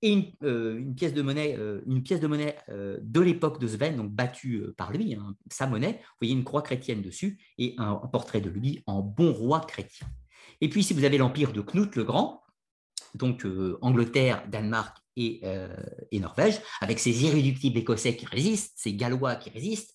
et 0.02 0.12
une, 0.12 0.32
euh, 0.44 0.92
pièce 0.94 1.12
de 1.12 1.22
monnaie, 1.22 1.56
euh, 1.58 1.80
une 1.86 2.02
pièce 2.02 2.20
de, 2.20 2.26
monnaie 2.26 2.56
euh, 2.68 2.98
de 3.02 3.20
l'époque 3.20 3.60
de 3.60 3.66
Sven, 3.66 3.96
donc 3.96 4.12
battue 4.12 4.62
par 4.76 4.92
lui, 4.92 5.14
hein, 5.14 5.34
sa 5.50 5.66
monnaie. 5.66 5.94
Vous 6.00 6.16
voyez 6.20 6.34
une 6.34 6.44
croix 6.44 6.62
chrétienne 6.62 7.02
dessus 7.02 7.38
et 7.58 7.74
un, 7.78 7.96
portrait 8.12 8.40
de 8.40 8.50
lui 8.50 8.82
en 8.86 9.02
bon 9.02 9.32
roi 9.32 9.60
chrétien. 9.60 10.06
Et 10.60 10.68
puis, 10.68 10.82
si 10.82 10.94
vous 10.94 11.04
avez 11.04 11.18
l'empire 11.18 11.52
de 11.52 11.60
Knut 11.60 11.96
le 11.96 12.04
Grand, 12.04 12.42
donc 13.14 13.46
Angleterre, 13.80 14.46
Danemark 14.48 14.96
et, 15.16 15.40
Norvège, 16.12 16.60
avec 16.80 16.98
ses 16.98 17.24
irréductibles 17.24 17.78
écossais 17.78 18.16
qui 18.16 18.26
résistent, 18.26 18.74
ses 18.76 18.94
gallois 18.94 19.36
qui 19.36 19.50
résistent, 19.50 19.94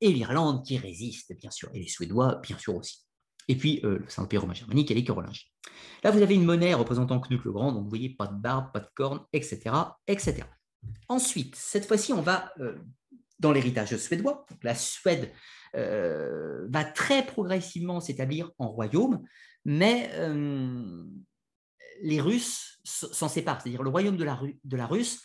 et 0.00 0.12
l'Irlande 0.12 0.64
qui 0.64 0.78
résiste, 0.78 1.36
bien 1.36 1.50
sûr, 1.50 1.70
et 1.74 1.80
les 1.80 1.88
Suédois, 1.88 2.36
bien 2.36 2.56
sûr 2.58 2.76
aussi 2.76 3.07
et 3.48 3.56
puis 3.56 3.80
euh, 3.84 3.98
le 3.98 4.08
Saint-Empire 4.08 4.42
romain 4.42 4.54
germanique 4.54 4.90
et 4.90 4.94
les 4.94 5.04
Carolingiens. 5.04 5.48
Là, 6.04 6.10
vous 6.10 6.22
avez 6.22 6.34
une 6.34 6.44
monnaie 6.44 6.74
représentant 6.74 7.20
Knut 7.20 7.42
le 7.44 7.52
Grand, 7.52 7.72
donc 7.72 7.84
vous 7.84 7.88
voyez 7.88 8.10
pas 8.10 8.26
de 8.26 8.36
barbe, 8.36 8.70
pas 8.72 8.80
de 8.80 8.88
cornes, 8.94 9.24
etc. 9.32 9.74
etc. 10.06 10.44
Ensuite, 11.08 11.56
cette 11.56 11.86
fois-ci, 11.86 12.12
on 12.12 12.22
va 12.22 12.52
euh, 12.60 12.76
dans 13.40 13.52
l'héritage 13.52 13.96
suédois. 13.96 14.46
la 14.62 14.74
Suède 14.74 15.32
euh, 15.74 16.66
va 16.70 16.84
très 16.84 17.24
progressivement 17.24 18.00
s'établir 18.00 18.52
en 18.58 18.68
royaume, 18.68 19.22
mais 19.64 20.10
les 22.00 22.20
Russes 22.20 22.80
s'en 22.84 23.28
séparent. 23.28 23.60
C'est-à-dire 23.60 23.82
le 23.82 23.90
royaume 23.90 24.16
de 24.16 24.24
la, 24.24 24.40
de 24.64 24.76
la 24.76 24.86
Russe, 24.86 25.22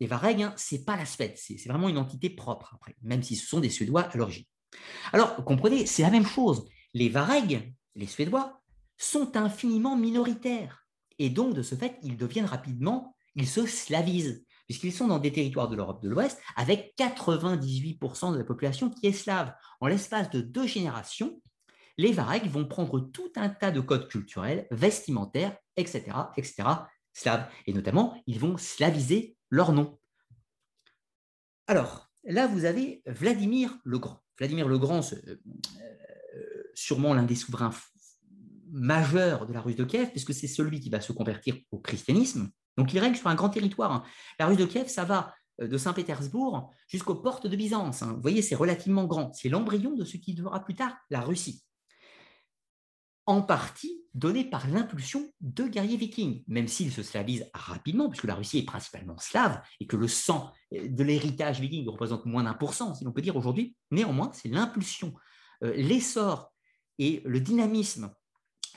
les 0.00 0.06
Varegs, 0.06 0.42
hein, 0.42 0.54
ce 0.56 0.74
n'est 0.74 0.84
pas 0.84 0.96
la 0.96 1.06
Suède, 1.06 1.34
c'est 1.36 1.56
vraiment 1.68 1.88
une 1.88 1.98
entité 1.98 2.28
propre, 2.28 2.72
après, 2.74 2.96
même 3.02 3.22
si 3.22 3.36
ce 3.36 3.46
sont 3.46 3.60
des 3.60 3.70
Suédois 3.70 4.02
à 4.02 4.16
l'origine. 4.16 4.44
Alors, 5.12 5.36
comprenez, 5.44 5.86
c'est 5.86 6.02
la 6.02 6.10
même 6.10 6.26
chose 6.26 6.64
les 6.94 7.08
Varegs, 7.08 7.74
les 7.94 8.06
Suédois, 8.06 8.62
sont 8.96 9.36
infiniment 9.36 9.96
minoritaires. 9.96 10.86
Et 11.18 11.30
donc, 11.30 11.54
de 11.54 11.62
ce 11.62 11.74
fait, 11.74 11.98
ils 12.02 12.16
deviennent 12.16 12.46
rapidement, 12.46 13.16
ils 13.34 13.48
se 13.48 13.66
slavisent, 13.66 14.44
puisqu'ils 14.66 14.92
sont 14.92 15.08
dans 15.08 15.18
des 15.18 15.32
territoires 15.32 15.68
de 15.68 15.76
l'Europe 15.76 16.02
de 16.02 16.08
l'Ouest 16.08 16.40
avec 16.56 16.94
98% 16.98 18.32
de 18.32 18.38
la 18.38 18.44
population 18.44 18.90
qui 18.90 19.06
est 19.06 19.12
slave. 19.12 19.54
En 19.80 19.86
l'espace 19.86 20.30
de 20.30 20.40
deux 20.40 20.66
générations, 20.66 21.40
les 21.98 22.12
Varegs 22.12 22.48
vont 22.48 22.66
prendre 22.66 23.00
tout 23.00 23.32
un 23.36 23.48
tas 23.48 23.70
de 23.70 23.80
codes 23.80 24.08
culturels, 24.08 24.66
vestimentaires, 24.70 25.56
etc., 25.76 26.04
etc., 26.36 26.68
slaves. 27.12 27.48
Et 27.66 27.72
notamment, 27.72 28.20
ils 28.26 28.38
vont 28.38 28.56
slaviser 28.56 29.36
leur 29.50 29.72
nom. 29.72 29.98
Alors, 31.66 32.10
là, 32.24 32.46
vous 32.46 32.64
avez 32.64 33.02
Vladimir 33.06 33.78
le 33.84 33.98
Grand. 33.98 34.22
Vladimir 34.38 34.68
le 34.68 34.78
Grand, 34.78 35.00
euh, 35.12 35.36
sûrement 36.74 37.14
l'un 37.14 37.24
des 37.24 37.34
souverains 37.34 37.72
majeurs 38.70 39.46
de 39.46 39.52
la 39.52 39.60
Russe 39.60 39.76
de 39.76 39.84
Kiev, 39.84 40.10
puisque 40.10 40.34
c'est 40.34 40.48
celui 40.48 40.80
qui 40.80 40.90
va 40.90 41.00
se 41.00 41.12
convertir 41.12 41.56
au 41.70 41.78
christianisme. 41.78 42.50
Donc 42.76 42.92
il 42.92 42.98
règne 42.98 43.14
sur 43.14 43.28
un 43.28 43.34
grand 43.34 43.50
territoire. 43.50 43.92
Hein. 43.92 44.02
La 44.38 44.46
Russe 44.46 44.56
de 44.56 44.64
Kiev, 44.64 44.88
ça 44.88 45.04
va 45.04 45.34
euh, 45.60 45.68
de 45.68 45.76
Saint-Pétersbourg 45.76 46.70
jusqu'aux 46.88 47.14
portes 47.14 47.46
de 47.46 47.56
Byzance. 47.56 48.02
Hein. 48.02 48.14
Vous 48.14 48.22
voyez, 48.22 48.42
c'est 48.42 48.54
relativement 48.54 49.04
grand. 49.04 49.32
C'est 49.34 49.48
l'embryon 49.48 49.94
de 49.94 50.04
ce 50.04 50.16
qui 50.16 50.34
devra 50.34 50.64
plus 50.64 50.74
tard 50.74 50.96
la 51.10 51.20
Russie. 51.20 51.62
En 53.26 53.40
partie 53.40 54.02
donné 54.14 54.44
par 54.44 54.68
l'impulsion 54.68 55.30
de 55.40 55.64
guerriers 55.64 55.96
vikings, 55.96 56.42
même 56.48 56.66
s'ils 56.66 56.92
se 56.92 57.02
slavisent 57.02 57.48
rapidement, 57.54 58.08
puisque 58.08 58.24
la 58.24 58.34
Russie 58.34 58.58
est 58.58 58.64
principalement 58.64 59.16
slave 59.18 59.62
et 59.78 59.86
que 59.86 59.96
le 59.96 60.08
sang 60.08 60.50
de 60.72 61.04
l'héritage 61.04 61.60
viking 61.60 61.88
représente 61.88 62.26
moins 62.26 62.42
d'un 62.42 62.52
pour 62.52 62.74
cent, 62.74 62.94
si 62.94 63.04
l'on 63.04 63.12
peut 63.12 63.22
dire 63.22 63.36
aujourd'hui. 63.36 63.76
Néanmoins, 63.92 64.32
c'est 64.34 64.48
l'impulsion, 64.48 65.14
euh, 65.62 65.72
l'essor 65.76 66.51
et 67.02 67.20
le 67.24 67.40
dynamisme 67.40 68.14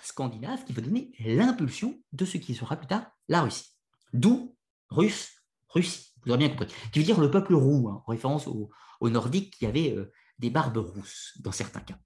scandinave 0.01 0.65
qui 0.65 0.73
va 0.73 0.81
donner 0.81 1.11
l'impulsion 1.19 1.99
de 2.11 2.25
ce 2.25 2.37
qui 2.37 2.55
sera 2.55 2.75
plus 2.75 2.87
tard 2.87 3.05
la 3.27 3.43
Russie. 3.43 3.75
D'où 4.13 4.55
russe, 4.89 5.43
Russie, 5.69 6.13
vous 6.23 6.31
aurez 6.31 6.39
bien 6.39 6.49
compris, 6.49 6.67
qui 6.91 6.99
veut 6.99 7.05
dire 7.05 7.19
le 7.19 7.29
peuple 7.29 7.53
roux, 7.53 7.87
hein, 7.89 8.01
en 8.05 8.11
référence 8.11 8.47
aux, 8.47 8.69
Nordiques 9.01 9.55
qui 9.59 9.67
avaient 9.67 9.95
euh, 9.95 10.11
des 10.39 10.49
barbes 10.49 10.77
rousses 10.77 11.37
dans 11.41 11.51
certains 11.51 11.81
cas. 11.81 11.99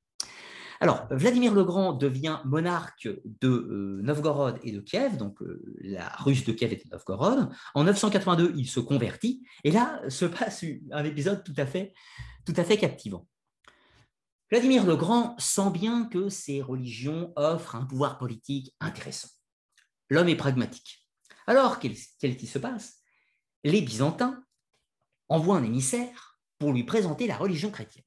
Alors, 0.81 1.07
Vladimir 1.11 1.53
le 1.53 1.63
Grand 1.63 1.93
devient 1.93 2.39
monarque 2.43 3.07
de 3.23 3.47
euh, 3.47 4.01
Novgorod 4.03 4.59
et 4.63 4.73
de 4.73 4.81
Kiev, 4.81 5.15
donc 5.15 5.41
euh, 5.41 5.63
la 5.79 6.09
Russe 6.17 6.43
de 6.43 6.51
Kiev 6.51 6.73
et 6.73 6.75
de 6.75 6.89
Novgorod. 6.91 7.49
En 7.73 7.85
982, 7.85 8.53
il 8.57 8.67
se 8.67 8.81
convertit, 8.81 9.45
et 9.63 9.71
là 9.71 10.01
se 10.09 10.25
passe 10.25 10.65
un 10.91 11.05
épisode 11.05 11.41
tout 11.45 11.53
à 11.57 11.65
fait 11.65 12.77
captivant. 12.77 13.25
Vladimir 14.51 14.85
le 14.85 14.95
Grand 14.95 15.37
sent 15.39 15.69
bien 15.71 16.05
que 16.05 16.29
ces 16.29 16.61
religions 16.61 17.31
offrent 17.35 17.75
un 17.75 17.85
pouvoir 17.85 18.17
politique 18.17 18.75
intéressant. 18.79 19.29
L'homme 20.09 20.29
est 20.29 20.35
pragmatique. 20.35 21.07
Alors, 21.45 21.79
qu'est-ce 21.79 22.27
qui 22.27 22.47
se 22.47 22.59
passe? 22.59 22.99
Les 23.63 23.81
Byzantins 23.81 24.43
envoient 25.27 25.57
un 25.57 25.63
émissaire 25.63 26.39
pour 26.57 26.73
lui 26.73 26.83
présenter 26.83 27.27
la 27.27 27.37
religion 27.37 27.69
chrétienne. 27.69 28.05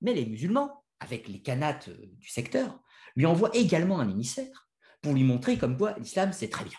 Mais 0.00 0.14
les 0.14 0.26
musulmans 0.26 0.82
avec 1.02 1.28
les 1.28 1.42
canates 1.42 1.88
euh, 1.88 2.06
du 2.16 2.28
secteur, 2.28 2.80
lui 3.16 3.26
envoie 3.26 3.54
également 3.54 4.00
un 4.00 4.08
émissaire 4.08 4.68
pour 5.02 5.12
lui 5.14 5.24
montrer 5.24 5.58
comme 5.58 5.76
quoi 5.76 5.98
l'islam 5.98 6.32
c'est 6.32 6.48
très 6.48 6.64
bien. 6.64 6.78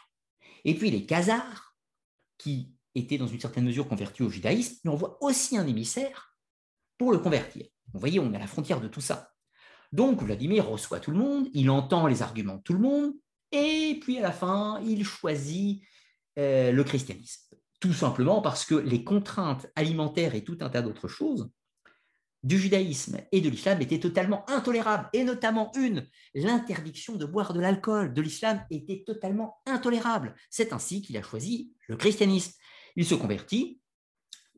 Et 0.63 0.75
puis 0.75 0.89
les 0.89 1.05
Khazars, 1.05 1.75
qui 2.37 2.73
étaient 2.95 3.17
dans 3.17 3.27
une 3.27 3.39
certaine 3.39 3.65
mesure 3.65 3.87
convertis 3.87 4.23
au 4.23 4.29
judaïsme, 4.29 4.79
lui 4.83 4.89
envoient 4.89 5.17
aussi 5.21 5.57
un 5.57 5.67
émissaire 5.67 6.37
pour 6.97 7.11
le 7.11 7.19
convertir. 7.19 7.65
Vous 7.93 7.99
voyez, 7.99 8.19
on 8.19 8.31
est 8.33 8.37
à 8.37 8.39
la 8.39 8.47
frontière 8.47 8.79
de 8.79 8.87
tout 8.87 9.01
ça. 9.01 9.31
Donc 9.91 10.21
Vladimir 10.23 10.67
reçoit 10.67 10.99
tout 10.99 11.11
le 11.11 11.17
monde, 11.17 11.47
il 11.53 11.69
entend 11.69 12.07
les 12.07 12.21
arguments 12.21 12.55
de 12.55 12.63
tout 12.63 12.73
le 12.73 12.79
monde, 12.79 13.13
et 13.51 13.99
puis 14.01 14.17
à 14.17 14.21
la 14.21 14.31
fin, 14.31 14.81
il 14.83 15.05
choisit 15.05 15.83
euh, 16.39 16.71
le 16.71 16.83
christianisme. 16.83 17.55
Tout 17.79 17.93
simplement 17.93 18.41
parce 18.41 18.65
que 18.65 18.75
les 18.75 19.03
contraintes 19.03 19.67
alimentaires 19.75 20.33
et 20.33 20.43
tout 20.43 20.57
un 20.61 20.69
tas 20.69 20.81
d'autres 20.81 21.07
choses 21.07 21.51
du 22.41 22.57
judaïsme 22.57 23.19
et 23.31 23.39
de 23.39 23.49
l'islam 23.49 23.81
était 23.81 23.99
totalement 23.99 24.49
intolérable, 24.49 25.09
et 25.13 25.23
notamment 25.23 25.71
une, 25.75 26.07
l'interdiction 26.33 27.15
de 27.15 27.25
boire 27.25 27.53
de 27.53 27.59
l'alcool 27.59 28.13
de 28.13 28.21
l'islam 28.21 28.65
était 28.69 29.03
totalement 29.05 29.57
intolérable. 29.65 30.35
C'est 30.49 30.73
ainsi 30.73 31.01
qu'il 31.01 31.17
a 31.17 31.21
choisi 31.21 31.71
le 31.87 31.95
christianisme. 31.95 32.53
Il 32.95 33.05
se 33.05 33.15
convertit, 33.15 33.79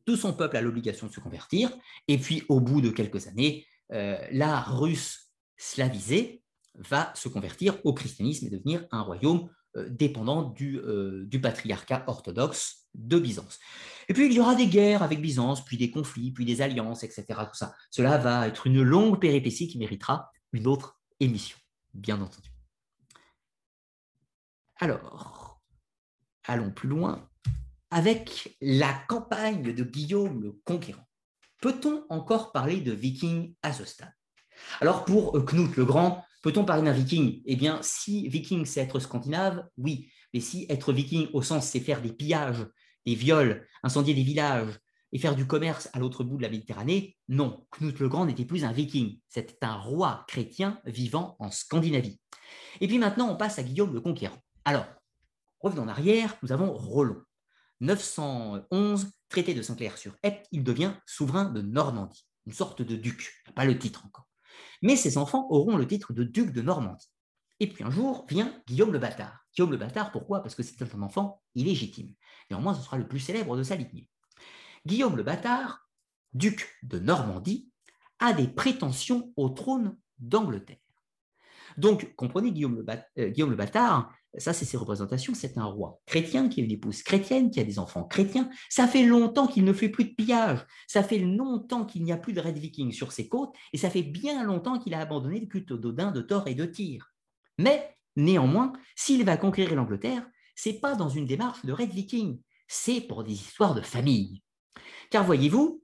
tout 0.06 0.18
son 0.18 0.34
peuple 0.34 0.58
a 0.58 0.62
l'obligation 0.62 1.08
de 1.08 1.12
se 1.12 1.20
convertir, 1.20 1.72
et 2.08 2.18
puis 2.18 2.44
au 2.50 2.60
bout 2.60 2.82
de 2.82 2.90
quelques 2.90 3.28
années, 3.28 3.66
euh, 3.92 4.18
la 4.32 4.62
Russe 4.62 5.32
slavisée 5.58 6.44
va 6.76 7.14
se 7.16 7.30
convertir 7.30 7.78
au 7.84 7.94
christianisme 7.94 8.48
et 8.48 8.50
devenir 8.50 8.86
un 8.92 9.02
royaume 9.02 9.50
euh, 9.78 9.90
dépendant 9.90 10.44
du, 10.44 10.80
euh, 10.80 11.26
du 11.26 11.40
patriarcat 11.40 12.04
orthodoxe 12.08 12.88
de 12.94 13.20
Byzance. 13.20 13.60
Et 14.08 14.14
puis 14.14 14.26
il 14.28 14.34
y 14.34 14.40
aura 14.40 14.56
des 14.56 14.68
guerres 14.68 15.04
avec 15.04 15.22
Byzance, 15.22 15.64
puis 15.66 15.78
des 15.78 15.92
conflits, 15.92 16.32
puis 16.32 16.46
des 16.46 16.62
alliances, 16.62 17.04
etc. 17.04 17.26
Cela 17.90 18.18
va 18.18 18.48
être 18.48 18.68
une 18.68 18.82
longue 18.82 19.20
péripétie 19.20 19.68
qui 19.68 19.78
méritera 19.78 20.32
une 20.54 20.68
autre 20.68 21.00
émission, 21.20 21.58
bien 21.94 22.22
entendu. 22.22 22.50
Alors, 24.78 25.62
allons 26.44 26.72
plus 26.72 26.90
loin 26.90 27.30
avec 27.96 28.58
la 28.60 28.94
campagne 29.08 29.74
de 29.74 29.84
Guillaume 29.86 30.44
le 30.44 30.60
Conquérant. 30.66 31.08
Peut-on 31.62 32.06
encore 32.10 32.52
parler 32.52 32.82
de 32.82 32.92
viking 32.92 33.56
à 33.62 33.72
ce 33.72 33.86
stade? 33.86 34.12
Alors 34.82 35.06
pour 35.06 35.32
Knut 35.46 35.78
le 35.78 35.86
Grand, 35.86 36.26
peut-on 36.44 36.66
parler 36.66 36.84
d'un 36.84 36.92
viking? 36.92 37.42
Eh 37.46 37.56
bien, 37.56 37.80
si 37.82 38.28
viking 38.28 38.66
c'est 38.66 38.82
être 38.82 39.00
scandinave, 39.00 39.66
oui. 39.78 40.12
Mais 40.34 40.42
si 40.42 40.66
être 40.68 40.92
viking 40.92 41.30
au 41.32 41.42
sens 41.42 41.68
c'est 41.70 41.80
faire 41.80 42.02
des 42.02 42.12
pillages 42.12 42.68
des 43.06 43.16
viols, 43.16 43.66
incendier 43.82 44.14
des 44.14 44.24
villages 44.24 44.78
et 45.14 45.18
faire 45.18 45.38
du 45.38 45.48
commerce 45.48 45.90
à 45.94 46.00
l'autre 46.00 46.26
bout 46.26 46.36
de 46.36 46.42
la 46.42 46.50
Méditerranée, 46.50 47.16
non, 47.30 47.66
Knut 47.72 47.98
le 47.98 48.10
Grand 48.10 48.26
n'était 48.26 48.44
plus 48.44 48.66
un 48.66 48.74
viking, 48.74 49.22
c'était 49.30 49.64
un 49.64 49.78
roi 49.78 50.26
chrétien 50.28 50.82
vivant 50.84 51.38
en 51.40 51.50
Scandinavie. 51.50 52.20
Et 52.82 52.90
puis 52.90 52.98
maintenant, 52.98 53.32
on 53.32 53.38
passe 53.38 53.58
à 53.58 53.64
Guillaume 53.64 53.94
le 53.94 54.02
Conquérant. 54.02 54.44
Alors, 54.66 54.86
revenons 55.62 55.84
en 55.84 55.88
arrière, 55.88 56.36
nous 56.44 56.52
avons 56.52 56.74
Roland. 56.74 57.22
911, 57.82 59.12
traité 59.30 59.54
de 59.54 59.62
Saint-Clair-sur-Epte, 59.62 60.48
il 60.52 60.64
devient 60.64 60.94
souverain 61.06 61.46
de 61.46 61.62
Normandie, 61.62 62.26
une 62.46 62.54
sorte 62.54 62.82
de 62.82 62.96
duc, 62.96 63.34
pas 63.56 63.66
le 63.66 63.78
titre 63.78 64.06
encore. 64.06 64.28
Mais 64.82 64.96
ses 64.96 65.18
enfants 65.18 65.48
auront 65.50 65.78
le 65.78 65.88
titre 65.88 66.14
de 66.14 66.24
duc 66.24 66.52
de 66.52 66.62
Normandie. 66.62 67.10
Et 67.60 67.68
puis 67.68 67.84
un 67.84 67.90
jour 67.90 68.26
vient 68.30 68.54
Guillaume 68.68 68.92
le 68.92 69.00
Bâtard. 69.00 69.46
Guillaume 69.56 69.72
le 69.72 69.78
Bâtard, 69.78 70.12
pourquoi? 70.12 70.42
Parce 70.42 70.56
que 70.56 70.64
c'est 70.64 70.82
un 70.82 71.02
enfant 71.02 71.42
illégitime. 71.56 72.14
Néanmoins, 72.50 72.74
ce 72.74 72.82
sera 72.82 72.98
le 72.98 73.08
plus 73.08 73.20
célèbre 73.20 73.56
de 73.56 73.64
sa 73.64 73.76
lignée. 73.76 74.10
Guillaume 74.86 75.16
le 75.16 75.24
Bâtard, 75.24 75.90
duc 76.34 76.78
de 76.84 77.00
Normandie, 77.00 77.72
a 78.20 78.34
des 78.34 78.48
prétentions 78.48 79.34
au 79.36 79.50
trône 79.50 79.98
d'Angleterre. 80.20 80.78
Donc, 81.78 82.14
comprenez 82.16 82.52
Guillaume 82.52 82.76
le, 82.76 82.86
euh, 83.18 83.30
Guillaume 83.30 83.50
le 83.50 83.56
Bâtard, 83.56 84.14
ça 84.38 84.54
c'est 84.54 84.66
ses 84.66 84.78
représentations, 84.78 85.34
c'est 85.34 85.58
un 85.58 85.66
roi 85.66 86.02
chrétien 86.06 86.50
qui 86.50 86.62
a 86.62 86.64
une 86.64 86.72
épouse 86.72 87.04
chrétienne, 87.04 87.52
qui 87.52 87.60
a 87.60 87.64
des 87.64 87.80
enfants 87.80 88.04
chrétiens. 88.04 88.50
Ça 88.70 88.88
fait 88.88 89.04
longtemps 89.04 89.48
qu'il 89.48 89.64
ne 89.64 89.74
fait 89.74 89.90
plus 89.90 90.06
de 90.06 90.14
pillage, 90.16 90.66
ça 90.88 91.04
fait 91.04 91.20
longtemps 91.20 91.86
qu'il 91.86 92.04
n'y 92.04 92.12
a 92.12 92.18
plus 92.18 92.34
de 92.34 92.42
Red 92.42 92.58
Viking 92.58 92.92
sur 92.92 93.12
ses 93.12 93.28
côtes, 93.28 93.54
et 93.74 93.78
ça 93.78 93.90
fait 93.90 94.04
bien 94.04 94.44
longtemps 94.44 94.80
qu'il 94.80 94.94
a 94.94 95.00
abandonné 95.00 95.40
le 95.40 95.48
culte 95.48 95.74
d'Odin, 95.74 96.12
de 96.12 96.22
Thor 96.22 96.48
et 96.48 96.56
de 96.56 96.66
Tyr. 96.66 97.14
Mais 97.58 97.96
néanmoins, 98.16 98.74
s'il 98.96 99.24
va 99.24 99.38
conquérir 99.38 99.76
l'Angleterre, 99.76 100.26
c'est 100.56 100.80
pas 100.80 100.96
dans 100.96 101.10
une 101.10 101.26
démarche 101.26 101.66
de 101.66 101.74
Red 101.74 101.92
Viking, 101.92 102.40
c'est 102.68 103.02
pour 103.02 103.24
des 103.24 103.34
histoires 103.34 103.76
de 103.76 103.82
famille. 103.82 104.42
Car 105.12 105.24
voyez-vous, 105.24 105.84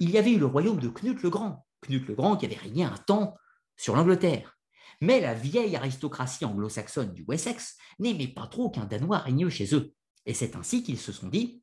il 0.00 0.10
y 0.10 0.18
avait 0.18 0.32
eu 0.32 0.38
le 0.38 0.46
royaume 0.46 0.78
de 0.78 0.88
Knut 0.88 1.22
le 1.22 1.30
Grand, 1.30 1.66
Knut 1.82 2.06
le 2.06 2.14
Grand 2.14 2.36
qui 2.36 2.46
avait 2.46 2.56
régné 2.56 2.84
un 2.84 2.96
temps 2.96 3.34
sur 3.76 3.96
l'Angleterre. 3.96 4.57
Mais 5.00 5.20
la 5.20 5.34
vieille 5.34 5.76
aristocratie 5.76 6.44
anglo-saxonne 6.44 7.12
du 7.12 7.24
Wessex 7.28 7.76
n'aimait 7.98 8.28
pas 8.28 8.46
trop 8.46 8.70
qu'un 8.70 8.84
Danois 8.84 9.18
règne 9.18 9.48
chez 9.48 9.74
eux. 9.74 9.92
Et 10.26 10.34
c'est 10.34 10.56
ainsi 10.56 10.82
qu'ils 10.82 10.98
se 10.98 11.12
sont 11.12 11.28
dit, 11.28 11.62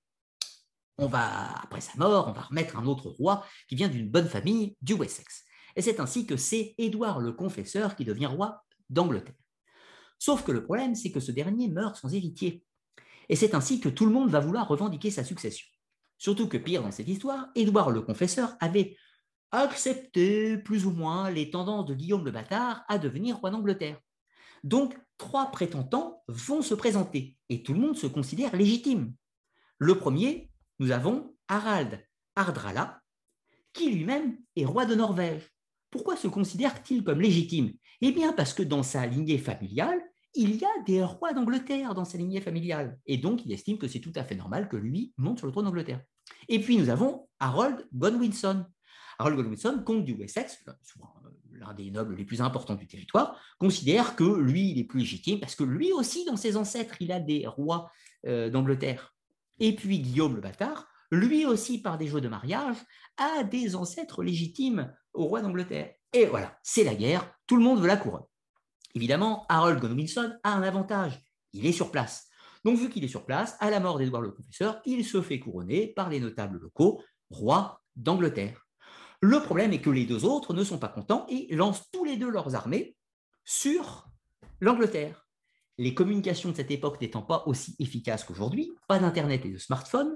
on 0.98 1.08
va, 1.08 1.52
après 1.62 1.82
sa 1.82 1.98
mort, 1.98 2.28
on 2.30 2.32
va 2.32 2.44
remettre 2.44 2.78
un 2.78 2.86
autre 2.86 3.10
roi 3.10 3.46
qui 3.68 3.76
vient 3.76 3.90
d'une 3.90 4.10
bonne 4.10 4.30
famille 4.30 4.78
du 4.82 4.94
Wessex. 4.94 5.44
Et 5.76 5.82
c'est 5.82 6.00
ainsi 6.00 6.26
que 6.26 6.38
c'est 6.38 6.74
Édouard 6.78 7.20
le 7.20 7.34
Confesseur 7.34 7.96
qui 7.96 8.06
devient 8.06 8.28
roi 8.28 8.64
d'Angleterre. 8.90 9.36
Sauf 10.20 10.44
que 10.44 10.54
le 10.54 10.64
problème, 10.64 10.96
c'est 10.96 11.12
que 11.12 11.20
ce 11.20 11.32
dernier 11.32 11.68
meurt 11.68 11.98
sans 11.98 12.14
héritier. 12.14 12.64
Et 13.28 13.36
c'est 13.36 13.56
ainsi 13.56 13.82
que 13.82 13.90
tout 13.90 14.06
le 14.06 14.12
monde 14.12 14.30
va 14.30 14.40
vouloir 14.40 14.68
revendiquer 14.68 15.12
sa 15.12 15.26
succession. 15.26 15.68
Surtout 16.18 16.48
que 16.48 16.58
pire 16.58 16.82
dans 16.82 16.92
cette 16.92 17.10
histoire, 17.10 17.48
Édouard 17.56 17.92
le 17.92 18.02
Confesseur 18.02 18.56
avait 18.62 18.96
accepté 19.60 20.58
plus 20.58 20.86
ou 20.86 20.92
moins 20.92 21.30
les 21.30 21.50
tendances 21.50 21.86
de 21.86 21.94
Guillaume 21.94 22.26
le 22.26 22.32
Bâtard 22.32 22.84
à 22.88 22.98
devenir 22.98 23.38
roi 23.38 23.50
d'Angleterre. 23.50 24.00
Donc, 24.64 24.98
trois 25.18 25.52
prétendants 25.52 26.24
vont 26.28 26.62
se 26.62 26.74
présenter 26.74 27.38
et 27.50 27.64
tout 27.64 27.74
le 27.74 27.80
monde 27.80 27.98
se 27.98 28.08
considère 28.08 28.56
légitime. 28.56 29.14
Le 29.78 29.98
premier, 29.98 30.52
nous 30.80 30.92
avons 30.92 31.36
Harald 31.48 32.04
Hardrala, 32.36 33.02
qui 33.74 33.92
lui-même 33.92 34.38
est 34.56 34.66
roi 34.66 34.86
de 34.86 34.96
Norvège. 34.96 35.44
Pourquoi 35.92 36.18
se 36.18 36.28
considère-t-il 36.28 37.04
comme 37.04 37.22
légitime? 37.22 37.74
Eh 38.02 38.12
bien, 38.12 38.34
parce 38.34 38.54
que 38.54 38.64
dans 38.64 38.84
sa 38.84 39.06
lignée 39.06 39.38
familiale, 39.38 40.02
il 40.34 40.56
y 40.56 40.66
a 40.66 40.84
des 40.86 41.04
rois 41.04 41.34
d'Angleterre 41.34 41.94
dans 41.94 42.04
sa 42.04 42.18
lignée 42.18 42.42
familiale. 42.42 43.00
Et 43.06 43.18
donc, 43.18 43.46
il 43.46 43.52
estime 43.54 43.78
que 43.78 43.88
c'est 43.88 44.02
tout 44.02 44.12
à 44.16 44.24
fait 44.24 44.36
normal 44.36 44.68
que 44.68 44.76
lui 44.76 45.14
monte 45.18 45.38
sur 45.38 45.48
le 45.48 45.54
trône 45.54 45.66
d'Angleterre. 45.66 46.02
Et 46.50 46.60
puis, 46.60 46.78
nous 46.78 46.90
avons 46.90 47.30
Harold 47.40 47.88
Godwinson. 47.94 48.66
Harold 49.20 49.38
Godwinson, 49.38 49.82
comte 49.86 50.06
du 50.06 50.14
Wessex, 50.14 50.64
l'un 51.54 51.74
des 51.74 51.92
nobles 51.92 52.16
les 52.16 52.26
plus 52.26 52.42
importants 52.42 52.76
du 52.76 52.88
territoire, 52.88 53.40
considère 53.60 54.16
que 54.16 54.24
lui, 54.24 54.72
il 54.72 54.80
est 54.80 54.84
plus 54.84 55.00
légitime 55.00 55.40
parce 55.40 55.56
que 55.56 55.64
lui 55.64 55.92
aussi, 55.92 56.26
dans 56.26 56.38
ses 56.38 56.58
ancêtres, 56.58 56.96
il 57.00 57.12
a 57.12 57.20
des 57.20 57.48
rois 57.48 57.92
euh, 58.26 58.50
d'Angleterre. 58.50 59.16
Et 59.60 59.76
puis, 59.76 60.00
Guillaume 60.00 60.36
le 60.36 60.42
Bâtard, 60.42 60.88
lui 61.12 61.46
aussi, 61.46 61.82
par 61.82 61.98
des 61.98 62.08
jeux 62.08 62.22
de 62.22 62.28
mariage, 62.28 62.78
a 63.18 63.44
des 63.44 63.76
ancêtres 63.76 64.24
légitimes 64.24 64.94
au 65.14 65.26
roi 65.26 65.42
d'Angleterre. 65.42 65.94
Et 66.14 66.26
voilà, 66.26 66.58
c'est 66.64 66.84
la 66.84 66.96
guerre, 66.96 67.32
tout 67.48 67.56
le 67.56 67.64
monde 67.64 67.80
veut 67.80 67.88
la 67.88 67.98
couronne. 67.98 68.26
Évidemment, 68.96 69.46
Harold 69.50 69.80
Godwinson 69.80 70.34
a 70.44 70.54
un 70.54 70.64
avantage, 70.64 71.22
il 71.54 71.66
est 71.66 71.74
sur 71.74 71.92
place. 71.92 72.28
Donc, 72.64 72.78
vu 72.78 72.90
qu'il 72.90 73.04
est 73.04 73.10
sur 73.10 73.26
place, 73.26 73.56
à 73.60 73.70
la 73.70 73.80
mort 73.80 74.00
d'Édouard 74.00 74.22
le 74.22 74.32
Confesseur, 74.32 74.82
il 74.86 75.06
se 75.06 75.22
fait 75.22 75.40
couronner 75.40 75.88
par 75.88 76.10
les 76.10 76.20
notables 76.20 76.58
locaux, 76.58 77.02
roi 77.30 77.82
d'Angleterre. 77.96 78.65
Le 79.28 79.40
problème 79.40 79.74
est 79.74 79.82
que 79.82 79.90
les 79.90 80.06
deux 80.06 80.24
autres 80.24 80.54
ne 80.54 80.64
sont 80.64 80.78
pas 80.78 80.88
contents 80.88 81.26
et 81.30 81.48
lancent 81.56 81.90
tous 81.92 82.06
les 82.06 82.16
deux 82.16 82.30
leurs 82.30 82.54
armées 82.54 82.96
sur 83.44 84.08
l'Angleterre. 84.60 85.28
Les 85.80 85.96
communications 85.96 86.52
de 86.52 86.56
cette 86.56 86.70
époque 86.70 87.02
n'étant 87.02 87.24
pas 87.24 87.42
aussi 87.48 87.76
efficaces 87.80 88.24
qu'aujourd'hui, 88.24 88.72
pas 88.88 89.00
d'Internet 89.00 89.44
et 89.44 89.50
de 89.50 89.58
smartphone, 89.58 90.16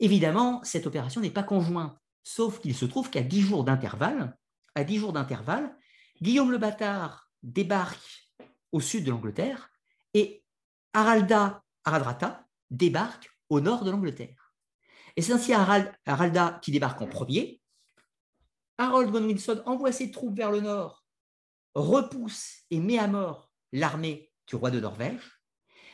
évidemment, 0.00 0.64
cette 0.64 0.86
opération 0.86 1.20
n'est 1.20 1.28
pas 1.28 1.42
conjointe, 1.42 1.94
sauf 2.24 2.58
qu'il 2.58 2.74
se 2.74 2.86
trouve 2.86 3.10
qu'à 3.10 3.20
10 3.20 3.42
jours 3.42 3.64
d'intervalle, 3.64 4.34
à 4.74 4.82
10 4.82 4.96
jours 4.96 5.12
d'intervalle, 5.12 5.76
Guillaume 6.22 6.52
le 6.52 6.58
Bâtard 6.58 7.28
débarque 7.42 8.30
au 8.72 8.80
sud 8.80 9.04
de 9.04 9.10
l'Angleterre 9.10 9.68
et 10.14 10.42
Haralda 10.94 11.62
Haradrata 11.84 12.46
débarque 12.70 13.28
au 13.50 13.60
nord 13.60 13.84
de 13.84 13.90
l'Angleterre. 13.90 14.54
Et 15.16 15.20
c'est 15.20 15.34
ainsi 15.34 15.52
Haralda 15.52 16.60
qui 16.62 16.72
débarque 16.72 17.02
en 17.02 17.06
premier. 17.06 17.61
Harold 18.82 19.12
Godwinson 19.12 19.62
envoie 19.64 19.92
ses 19.92 20.10
troupes 20.10 20.36
vers 20.36 20.50
le 20.50 20.60
nord 20.60 21.04
repousse 21.76 22.64
et 22.70 22.80
met 22.80 22.98
à 22.98 23.06
mort 23.06 23.52
l'armée 23.72 24.32
du 24.48 24.56
roi 24.56 24.72
de 24.72 24.80
Norvège. 24.80 25.40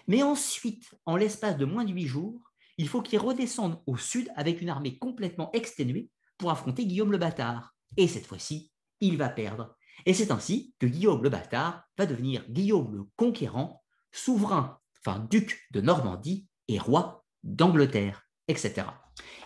Mais 0.06 0.22
ensuite, 0.22 0.94
en 1.04 1.16
l'espace 1.16 1.58
de 1.58 1.66
moins 1.66 1.84
de 1.84 1.92
huit 1.92 2.06
jours, 2.06 2.40
il 2.78 2.88
faut 2.88 3.02
qu'il 3.02 3.18
redescende 3.18 3.82
au 3.86 3.98
sud 3.98 4.30
avec 4.36 4.62
une 4.62 4.70
armée 4.70 4.98
complètement 4.98 5.52
exténuée 5.52 6.08
pour 6.38 6.50
affronter 6.50 6.86
Guillaume 6.86 7.12
le 7.12 7.18
Bâtard. 7.18 7.74
Et 7.98 8.08
cette 8.08 8.26
fois-ci, 8.26 8.72
il 9.00 9.18
va 9.18 9.28
perdre. 9.28 9.76
Et 10.06 10.14
c'est 10.14 10.30
ainsi 10.30 10.74
que 10.78 10.86
Guillaume 10.86 11.22
le 11.22 11.28
Bâtard 11.28 11.84
va 11.98 12.06
devenir 12.06 12.48
Guillaume 12.48 12.96
le 12.96 13.04
Conquérant, 13.16 13.82
souverain, 14.12 14.80
enfin 15.04 15.26
duc 15.30 15.66
de 15.72 15.82
Normandie 15.82 16.48
et 16.68 16.78
roi 16.78 17.22
d'Angleterre, 17.42 18.22
etc. 18.48 18.86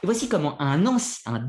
Et 0.03 0.07
voici 0.07 0.29
comment 0.29 0.61
un, 0.61 0.81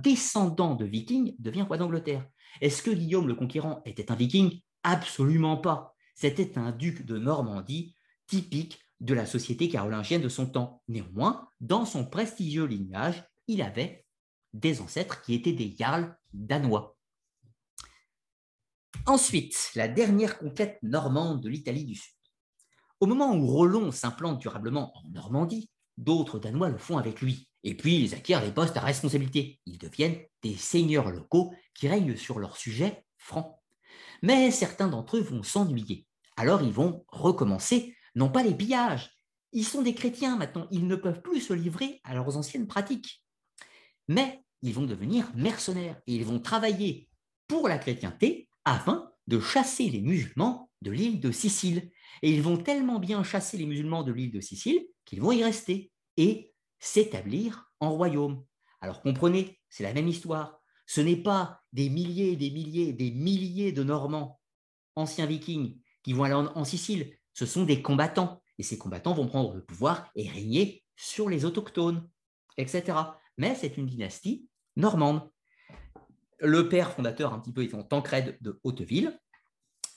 descendant 0.02 0.76
de 0.76 0.86
viking 0.86 1.36
devient 1.40 1.64
roi 1.64 1.78
d'Angleterre. 1.78 2.26
Est-ce 2.62 2.84
que 2.84 2.92
Guillaume 2.92 3.28
le 3.28 3.36
Conquérant 3.36 3.82
était 3.86 4.12
un 4.12 4.16
viking? 4.16 4.62
Absolument 4.84 5.58
pas. 5.58 5.96
C'était 6.16 6.58
un 6.58 6.72
duc 6.72 7.06
de 7.06 7.18
Normandie 7.18 7.96
typique 8.28 8.80
de 9.00 9.14
la 9.14 9.26
société 9.26 9.70
carolingienne 9.70 10.22
de 10.22 10.30
son 10.30 10.46
temps. 10.46 10.84
Néanmoins, 10.88 11.50
dans 11.60 11.86
son 11.86 12.06
prestigieux 12.06 12.66
lignage, 12.66 13.24
il 13.48 13.62
avait 13.62 14.06
des 14.54 14.82
ancêtres 14.82 15.22
qui 15.22 15.34
étaient 15.34 15.54
des 15.54 15.76
jarls 15.78 16.16
danois. 16.32 16.96
Ensuite, 19.06 19.72
la 19.76 19.88
dernière 19.88 20.38
conquête 20.38 20.78
normande 20.82 21.42
de 21.42 21.50
l'Italie 21.50 21.86
du 21.86 21.96
Sud. 21.96 22.14
Au 23.00 23.06
moment 23.06 23.36
où 23.36 23.46
Rollon 23.48 23.92
s'implante 23.92 24.40
durablement 24.40 24.98
en 24.98 25.10
Normandie, 25.10 25.70
d'autres 25.98 26.40
Danois 26.40 26.70
le 26.70 26.78
font 26.78 26.98
avec 26.98 27.22
lui, 27.22 27.48
et 27.64 27.76
puis 27.76 27.98
ils 28.00 28.14
acquièrent 28.14 28.44
des 28.44 28.52
postes 28.52 28.78
à 28.78 28.82
responsabilité. 28.82 29.60
Ils 29.66 29.78
deviennent 29.78 30.20
des 30.42 30.56
seigneurs 30.56 31.10
locaux 31.10 31.54
qui 31.74 31.88
règnent 31.88 32.18
sur 32.18 32.40
leurs 32.40 32.58
sujets 32.58 33.06
francs. 33.18 33.56
Mais 34.22 34.52
certains 34.52 34.88
d'entre 34.88 35.18
eux 35.18 35.22
vont 35.22 35.44
s'ennuyer. 35.44 36.06
Alors 36.36 36.62
ils 36.62 36.74
vont 36.74 37.06
recommencer, 37.08 37.96
non 38.16 38.30
pas 38.30 38.44
les 38.44 38.56
pillages. 38.56 39.12
Ils 39.52 39.66
sont 39.66 39.82
des 39.82 39.94
chrétiens 39.94 40.36
maintenant, 40.36 40.68
ils 40.72 40.88
ne 40.88 40.96
peuvent 40.96 41.22
plus 41.22 41.42
se 41.42 41.54
livrer 41.54 42.02
à 42.04 42.16
leurs 42.16 42.38
anciennes 42.38 42.68
pratiques. 42.68 43.24
Mais 44.08 44.44
ils 44.62 44.74
vont 44.74 44.86
devenir 44.86 45.32
mercenaires 45.36 46.02
et 46.08 46.16
ils 46.16 46.26
vont 46.26 46.40
travailler 46.40 47.10
pour 47.48 47.68
la 47.68 47.78
chrétienté 47.78 48.50
afin 48.66 49.12
de 49.28 49.40
chasser 49.40 49.90
les 49.90 50.02
musulmans 50.02 50.70
de 50.82 50.92
l'île 50.92 51.20
de 51.20 51.32
Sicile. 51.32 51.92
Et 52.22 52.34
ils 52.34 52.42
vont 52.42 52.58
tellement 52.58 53.00
bien 53.00 53.24
chasser 53.24 53.58
les 53.58 53.66
musulmans 53.66 54.04
de 54.04 54.12
l'île 54.12 54.32
de 54.32 54.42
Sicile 54.42 54.86
qu'ils 55.06 55.22
vont 55.22 55.32
y 55.32 55.44
rester 55.44 55.92
et 56.18 56.54
s'établir 56.80 57.72
en 57.80 57.92
royaume. 57.92 58.44
Alors 58.82 59.02
comprenez, 59.02 59.60
c'est 59.70 59.84
la 59.84 59.94
même 59.94 60.08
histoire. 60.08 60.60
Ce 60.86 61.02
n'est 61.02 61.16
pas 61.16 61.62
des 61.72 61.90
milliers, 61.90 62.36
des 62.36 62.52
milliers, 62.52 62.94
des 62.94 63.12
milliers 63.12 63.72
de 63.72 63.84
Normands, 63.84 64.40
anciens 64.96 65.26
vikings, 65.26 65.80
qui 66.04 66.14
vont 66.14 66.26
aller 66.26 66.34
en, 66.34 66.66
Sicile. 66.66 67.16
Ce 67.34 67.46
sont 67.46 67.64
des 67.64 67.82
combattants. 67.82 68.42
Et 68.60 68.64
ces 68.64 68.78
combattants 68.78 69.14
vont 69.14 69.28
prendre 69.28 69.56
le 69.56 69.64
pouvoir 69.64 70.12
et 70.16 70.30
régner 70.30 70.84
sur 70.96 71.30
les 71.30 71.46
autochtones, 71.46 72.08
etc. 72.58 72.98
Mais 73.38 73.56
c'est 73.56 73.78
une 73.78 73.88
dynastie 73.88 74.48
normande. 74.76 75.28
Le 76.40 76.68
père 76.70 76.92
fondateur, 76.92 77.34
un 77.34 77.40
petit 77.40 77.54
peu, 77.54 77.64
étant 77.64 77.84
Tancred 77.84 78.38
de 78.42 78.60
Hauteville. 78.64 79.18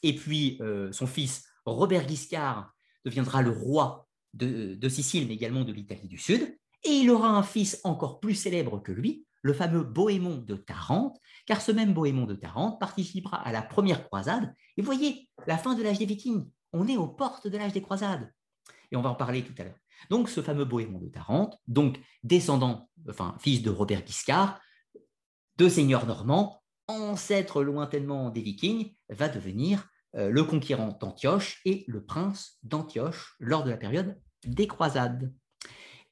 Et 0.02 0.14
puis, 0.14 0.58
euh, 0.60 0.92
son 0.92 1.06
fils, 1.06 1.44
Robert 1.66 2.06
Guiscard, 2.06 2.72
deviendra 3.04 3.42
le 3.42 3.50
roi 3.50 4.05
de, 4.36 4.88
Sicile, 4.88 5.26
mais 5.26 5.34
également 5.34 5.64
de 5.64 5.72
l'Italie 5.72 6.08
du 6.08 6.18
Sud. 6.18 6.56
Et 6.84 6.90
il 6.90 7.10
aura 7.10 7.28
un 7.28 7.42
fils 7.42 7.80
encore 7.84 8.20
plus 8.20 8.34
célèbre 8.34 8.82
que 8.82 8.92
lui, 8.92 9.26
le 9.42 9.52
fameux 9.52 9.82
Bohémond 9.82 10.38
de 10.38 10.56
Tarente, 10.56 11.18
car 11.46 11.60
ce 11.60 11.72
même 11.72 11.94
Bohémond 11.94 12.26
de 12.26 12.34
Tarente 12.34 12.78
participera 12.78 13.38
à 13.38 13.52
la 13.52 13.62
première 13.62 14.04
croisade. 14.04 14.52
Et 14.76 14.82
voyez, 14.82 15.28
la 15.46 15.58
fin 15.58 15.74
de 15.74 15.82
l'âge 15.82 15.98
des 15.98 16.06
Vikings, 16.06 16.48
on 16.72 16.86
est 16.88 16.96
aux 16.96 17.08
portes 17.08 17.46
de 17.46 17.56
l'âge 17.56 17.72
des 17.72 17.82
croisades. 17.82 18.32
Et 18.90 18.96
on 18.96 19.02
va 19.02 19.10
en 19.10 19.14
parler 19.14 19.42
tout 19.42 19.54
à 19.58 19.64
l'heure. 19.64 19.78
Donc, 20.10 20.28
ce 20.28 20.42
fameux 20.42 20.64
Bohémond 20.64 20.98
de 20.98 21.08
Tarente, 21.08 21.58
donc 21.66 21.98
descendant, 22.22 22.90
enfin, 23.08 23.34
fils 23.38 23.62
de 23.62 23.70
Robert 23.70 24.02
Guiscard, 24.02 24.60
de 25.56 25.68
seigneur 25.68 26.06
normand, 26.06 26.62
ancêtre 26.86 27.62
lointainement 27.62 28.30
des 28.30 28.42
Vikings, 28.42 28.94
va 29.08 29.28
devenir 29.28 29.88
euh, 30.16 30.30
le 30.30 30.44
conquérant 30.44 30.96
d'Antioche 31.00 31.60
et 31.64 31.84
le 31.88 32.04
prince 32.04 32.58
d'Antioche 32.62 33.36
lors 33.38 33.64
de 33.64 33.70
la 33.70 33.76
période 33.76 34.18
des 34.46 34.66
croisades. 34.66 35.32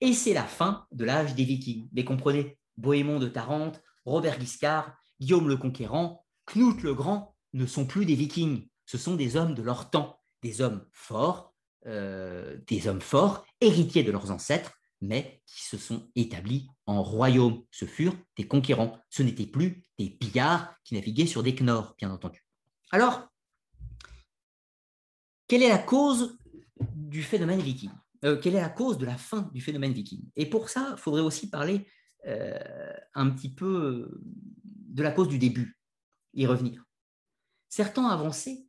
Et 0.00 0.12
c'est 0.12 0.34
la 0.34 0.44
fin 0.44 0.86
de 0.92 1.04
l'âge 1.04 1.34
des 1.34 1.44
Vikings. 1.44 1.88
Mais 1.92 2.04
comprenez, 2.04 2.58
Bohémond 2.76 3.18
de 3.18 3.28
Tarente, 3.28 3.80
Robert 4.04 4.38
Guiscard, 4.38 4.96
Guillaume 5.20 5.48
le 5.48 5.56
Conquérant, 5.56 6.24
Knut 6.46 6.82
le 6.82 6.94
Grand 6.94 7.34
ne 7.52 7.66
sont 7.66 7.86
plus 7.86 8.04
des 8.04 8.14
Vikings. 8.14 8.68
Ce 8.86 8.98
sont 8.98 9.14
des 9.14 9.36
hommes 9.36 9.54
de 9.54 9.62
leur 9.62 9.90
temps, 9.90 10.20
des 10.42 10.60
hommes 10.60 10.86
forts, 10.92 11.54
euh, 11.86 12.58
des 12.66 12.88
hommes 12.88 13.00
forts, 13.00 13.46
héritiers 13.60 14.02
de 14.02 14.12
leurs 14.12 14.30
ancêtres, 14.30 14.72
mais 15.00 15.42
qui 15.46 15.62
se 15.64 15.78
sont 15.78 16.10
établis 16.16 16.68
en 16.86 17.02
royaume. 17.02 17.62
Ce 17.70 17.84
furent 17.84 18.16
des 18.36 18.46
conquérants. 18.46 18.98
Ce 19.10 19.22
n'étaient 19.22 19.46
plus 19.46 19.82
des 19.98 20.10
pillards 20.10 20.74
qui 20.84 20.94
naviguaient 20.94 21.26
sur 21.26 21.42
des 21.42 21.54
knorrs, 21.54 21.94
bien 21.98 22.10
entendu. 22.10 22.44
Alors, 22.90 23.28
quelle 25.46 25.62
est 25.62 25.68
la 25.68 25.78
cause 25.78 26.38
du 26.94 27.22
phénomène 27.22 27.60
viking? 27.60 27.90
Euh, 28.24 28.38
Quelle 28.40 28.54
est 28.54 28.60
la 28.60 28.68
cause 28.68 28.98
de 28.98 29.06
la 29.06 29.16
fin 29.16 29.50
du 29.52 29.60
phénomène 29.60 29.92
viking? 29.92 30.22
Et 30.36 30.46
pour 30.46 30.68
ça, 30.68 30.94
il 30.96 30.98
faudrait 30.98 31.22
aussi 31.22 31.50
parler 31.50 31.86
euh, 32.26 32.92
un 33.14 33.30
petit 33.30 33.52
peu 33.52 34.20
de 34.64 35.02
la 35.02 35.10
cause 35.10 35.28
du 35.28 35.38
début, 35.38 35.78
y 36.32 36.46
revenir. 36.46 36.84
Certains 37.68 38.06
avançaient 38.06 38.66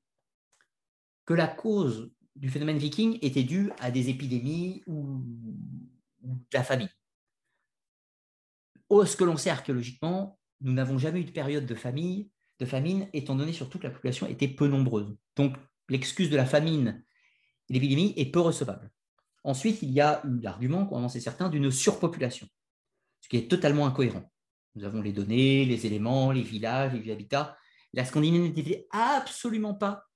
que 1.26 1.34
la 1.34 1.48
cause 1.48 2.12
du 2.36 2.50
phénomène 2.50 2.78
viking 2.78 3.18
était 3.22 3.44
due 3.44 3.72
à 3.80 3.92
des 3.92 4.10
épidémies 4.10 4.84
ou, 4.88 5.24
de 6.22 6.38
la 6.54 6.64
famine. 6.64 6.90
Ce 8.90 9.16
que 9.16 9.24
l'on 9.24 9.38
sait 9.38 9.50
archéologiquement, 9.50 10.40
nous 10.62 10.74
n'avons 10.74 10.98
jamais 10.98 11.22
eu 11.22 11.26
de 11.26 11.32
période 11.32 11.66
de 11.66 11.76
famine, 11.76 12.28
de 12.60 12.66
famine, 12.66 13.10
étant 13.14 13.36
donné 13.36 13.54
surtout 13.54 13.78
que 13.78 13.88
la 13.88 13.94
population 13.94 14.28
était 14.28 14.48
peu 14.48 14.68
nombreuse. 14.68 15.16
Donc, 15.36 15.56
l'excuse 15.90 16.30
de 16.30 16.38
la 16.38 16.46
famine 16.46 17.04
et 17.70 17.74
l'épidémie 17.74 18.14
est 18.18 18.32
peu 18.32 18.40
recevable. 18.40 18.92
Ensuite, 19.46 19.84
il 19.84 19.92
y 19.92 20.02
a 20.02 20.24
eu 20.26 20.40
l'argument, 20.42 20.88
qu'ont 20.88 20.98
avancé 20.98 21.20
certains, 21.20 21.50
d'une 21.50 21.70
surpopulation, 21.70 22.48
ce 23.22 23.30
qui 23.30 23.38
est 23.38 23.48
totalement 23.48 23.86
incohérent. 23.86 24.32
Nous 24.74 24.84
avons 24.86 25.04
les 25.04 25.14
données, 25.14 25.66
les 25.66 25.86
éléments, 25.86 26.32
les 26.32 26.42
villages, 26.42 26.94
les 26.94 27.12
habitats. 27.12 27.56
La 27.94 28.06
Scandinavie 28.06 28.52
n'était 28.52 28.88
absolument 28.90 29.76
pas 29.76 30.08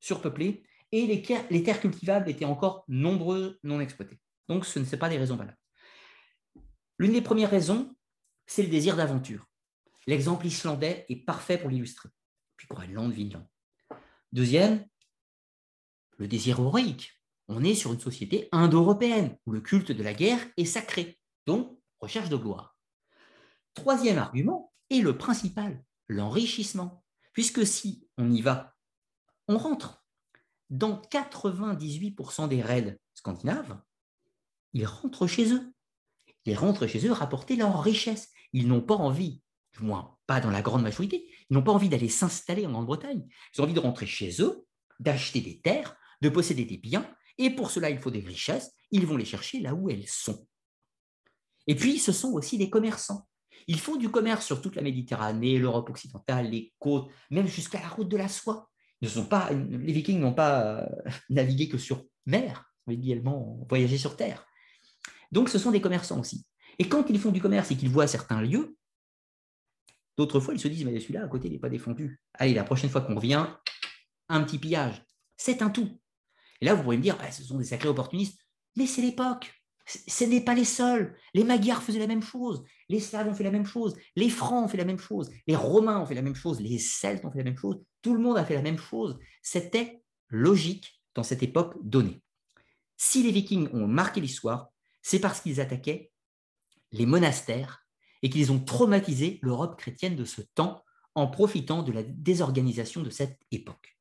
surpeuplée 0.00 0.64
et 0.90 1.06
les, 1.06 1.22
les 1.50 1.62
terres 1.62 1.80
cultivables 1.80 2.28
étaient 2.28 2.44
encore 2.44 2.84
nombreuses, 2.88 3.60
non 3.62 3.78
exploitées. 3.78 4.18
Donc, 4.48 4.66
ce 4.66 4.80
ne 4.80 4.84
sont 4.84 4.98
pas 4.98 5.08
des 5.08 5.18
raisons 5.18 5.36
valables. 5.36 5.56
L'une 6.98 7.12
des 7.12 7.22
premières 7.22 7.50
raisons, 7.50 7.94
c'est 8.44 8.64
le 8.64 8.68
désir 8.70 8.96
d'aventure. 8.96 9.46
L'exemple 10.08 10.46
islandais 10.46 11.06
est 11.08 11.24
parfait 11.24 11.58
pour 11.58 11.70
l'illustrer. 11.70 12.08
Puis 12.56 12.66
Groenland, 12.68 13.12
Vinland. 13.12 13.48
Deuxième, 14.32 14.84
le 16.18 16.26
désir 16.26 16.58
héroïque. 16.58 17.12
On 17.48 17.62
est 17.62 17.74
sur 17.74 17.92
une 17.92 18.00
société 18.00 18.48
indo-européenne 18.52 19.36
où 19.46 19.52
le 19.52 19.60
culte 19.60 19.92
de 19.92 20.02
la 20.02 20.14
guerre 20.14 20.40
est 20.56 20.64
sacré, 20.64 21.18
donc 21.46 21.78
recherche 22.00 22.28
de 22.28 22.36
gloire. 22.36 22.76
Troisième 23.74 24.18
argument, 24.18 24.72
et 24.90 25.00
le 25.00 25.16
principal, 25.18 25.82
l'enrichissement. 26.08 27.04
Puisque 27.32 27.66
si 27.66 28.08
on 28.16 28.30
y 28.30 28.42
va, 28.42 28.74
on 29.48 29.58
rentre. 29.58 30.04
Dans 30.70 31.00
98% 31.10 32.48
des 32.48 32.62
raids 32.62 32.98
scandinaves, 33.14 33.80
ils 34.72 34.86
rentrent 34.86 35.26
chez 35.26 35.52
eux. 35.52 35.72
Ils 36.46 36.56
rentrent 36.56 36.86
chez 36.86 37.06
eux 37.06 37.12
rapporter 37.12 37.56
leur 37.56 37.82
richesse. 37.82 38.30
Ils 38.52 38.68
n'ont 38.68 38.80
pas 38.80 38.94
envie, 38.94 39.42
du 39.72 39.82
moins 39.82 40.14
pas 40.26 40.40
dans 40.40 40.50
la 40.50 40.62
grande 40.62 40.82
majorité, 40.82 41.28
ils 41.50 41.54
n'ont 41.54 41.62
pas 41.62 41.72
envie 41.72 41.88
d'aller 41.88 42.08
s'installer 42.08 42.66
en 42.66 42.72
Grande-Bretagne. 42.72 43.26
Ils 43.52 43.60
ont 43.60 43.64
envie 43.64 43.74
de 43.74 43.80
rentrer 43.80 44.06
chez 44.06 44.40
eux, 44.40 44.66
d'acheter 45.00 45.40
des 45.40 45.60
terres, 45.60 45.96
de 46.22 46.28
posséder 46.28 46.64
des 46.64 46.78
biens, 46.78 47.06
et 47.38 47.50
pour 47.50 47.70
cela, 47.70 47.90
il 47.90 47.98
faut 47.98 48.10
des 48.10 48.20
richesses. 48.20 48.70
Ils 48.90 49.06
vont 49.06 49.16
les 49.16 49.24
chercher 49.24 49.60
là 49.60 49.74
où 49.74 49.90
elles 49.90 50.06
sont. 50.06 50.46
Et 51.66 51.74
puis, 51.74 51.98
ce 51.98 52.12
sont 52.12 52.32
aussi 52.32 52.58
des 52.58 52.70
commerçants. 52.70 53.26
Ils 53.66 53.80
font 53.80 53.96
du 53.96 54.10
commerce 54.10 54.44
sur 54.44 54.60
toute 54.60 54.76
la 54.76 54.82
Méditerranée, 54.82 55.58
l'Europe 55.58 55.90
occidentale, 55.90 56.50
les 56.50 56.72
côtes, 56.78 57.10
même 57.30 57.46
jusqu'à 57.46 57.80
la 57.80 57.88
route 57.88 58.08
de 58.08 58.16
la 58.16 58.28
soie. 58.28 58.68
Ne 59.00 59.08
sont 59.08 59.26
pas, 59.26 59.50
les 59.52 59.92
Vikings 59.92 60.20
n'ont 60.20 60.34
pas 60.34 60.80
euh, 60.82 60.86
navigué 61.30 61.68
que 61.68 61.78
sur 61.78 62.04
mer, 62.26 62.70
également 62.88 63.64
voyagé 63.68 63.98
sur 63.98 64.16
terre. 64.16 64.46
Donc, 65.32 65.48
ce 65.48 65.58
sont 65.58 65.70
des 65.70 65.80
commerçants 65.80 66.20
aussi. 66.20 66.46
Et 66.78 66.88
quand 66.88 67.08
ils 67.08 67.18
font 67.18 67.30
du 67.30 67.40
commerce 67.40 67.70
et 67.70 67.76
qu'ils 67.76 67.88
voient 67.88 68.06
certains 68.06 68.42
lieux, 68.42 68.76
d'autres 70.16 70.40
fois, 70.40 70.54
ils 70.54 70.60
se 70.60 70.68
disent, 70.68 70.84
mais 70.84 70.98
celui-là, 71.00 71.24
à 71.24 71.28
côté, 71.28 71.48
il 71.48 71.52
n'est 71.52 71.58
pas 71.58 71.70
défendu. 71.70 72.20
Allez, 72.34 72.54
la 72.54 72.64
prochaine 72.64 72.90
fois 72.90 73.00
qu'on 73.00 73.14
revient, 73.14 73.46
un 74.28 74.42
petit 74.42 74.58
pillage. 74.58 75.02
C'est 75.36 75.62
un 75.62 75.70
tout. 75.70 75.98
Et 76.64 76.66
là, 76.66 76.72
vous 76.72 76.82
pourriez 76.82 76.96
me 76.96 77.02
dire, 77.02 77.18
bah, 77.18 77.30
ce 77.30 77.44
sont 77.44 77.58
des 77.58 77.64
sacrés 77.64 77.90
opportunistes. 77.90 78.40
Mais 78.76 78.86
c'est 78.86 79.02
l'époque. 79.02 79.52
Ce 79.86 80.24
n'est 80.24 80.40
pas 80.40 80.54
les 80.54 80.64
seuls. 80.64 81.14
Les 81.34 81.44
Magyars 81.44 81.82
faisaient 81.82 81.98
la 81.98 82.06
même 82.06 82.22
chose. 82.22 82.64
Les 82.88 83.00
Slaves 83.00 83.28
ont 83.28 83.34
fait 83.34 83.44
la 83.44 83.50
même 83.50 83.66
chose. 83.66 83.94
Les 84.16 84.30
Francs 84.30 84.64
ont 84.64 84.68
fait 84.68 84.78
la 84.78 84.86
même 84.86 84.98
chose. 84.98 85.30
Les 85.46 85.56
Romains 85.56 86.00
ont 86.00 86.06
fait 86.06 86.14
la 86.14 86.22
même 86.22 86.34
chose. 86.34 86.62
Les 86.62 86.78
Celtes 86.78 87.22
ont 87.26 87.30
fait 87.30 87.36
la 87.36 87.44
même 87.44 87.58
chose. 87.58 87.84
tout 88.00 88.14
le 88.14 88.20
monde 88.20 88.38
a 88.38 88.46
fait 88.46 88.54
la 88.54 88.62
même 88.62 88.78
chose. 88.78 89.18
C'était 89.42 90.02
logique 90.30 91.02
dans 91.14 91.22
cette 91.22 91.42
époque 91.42 91.74
donnée. 91.82 92.22
Si 92.96 93.22
les 93.22 93.30
Vikings 93.30 93.68
ont 93.74 93.86
marqué 93.86 94.22
l'histoire, 94.22 94.70
c'est 95.02 95.18
parce 95.18 95.42
qu'ils 95.42 95.60
attaquaient 95.60 96.12
les 96.92 97.04
monastères 97.04 97.86
et 98.22 98.30
qu'ils 98.30 98.52
ont 98.52 98.60
traumatisé 98.60 99.38
l'Europe 99.42 99.78
chrétienne 99.78 100.16
de 100.16 100.24
ce 100.24 100.40
temps 100.40 100.82
en 101.14 101.26
profitant 101.26 101.82
de 101.82 101.92
la 101.92 102.02
désorganisation 102.02 103.02
de 103.02 103.10
cette 103.10 103.38
époque. 103.50 103.98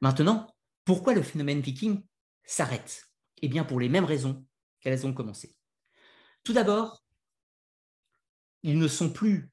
Maintenant, 0.00 0.53
pourquoi 0.84 1.14
le 1.14 1.22
phénomène 1.22 1.60
viking 1.60 2.02
s'arrête? 2.44 3.08
Eh 3.42 3.48
bien, 3.48 3.64
pour 3.64 3.80
les 3.80 3.88
mêmes 3.88 4.04
raisons 4.04 4.46
qu'elles 4.80 5.06
ont 5.06 5.12
commencé. 5.12 5.56
Tout 6.44 6.52
d'abord, 6.52 7.04
ils 8.62 8.78
ne 8.78 8.88
sont 8.88 9.10
plus 9.10 9.50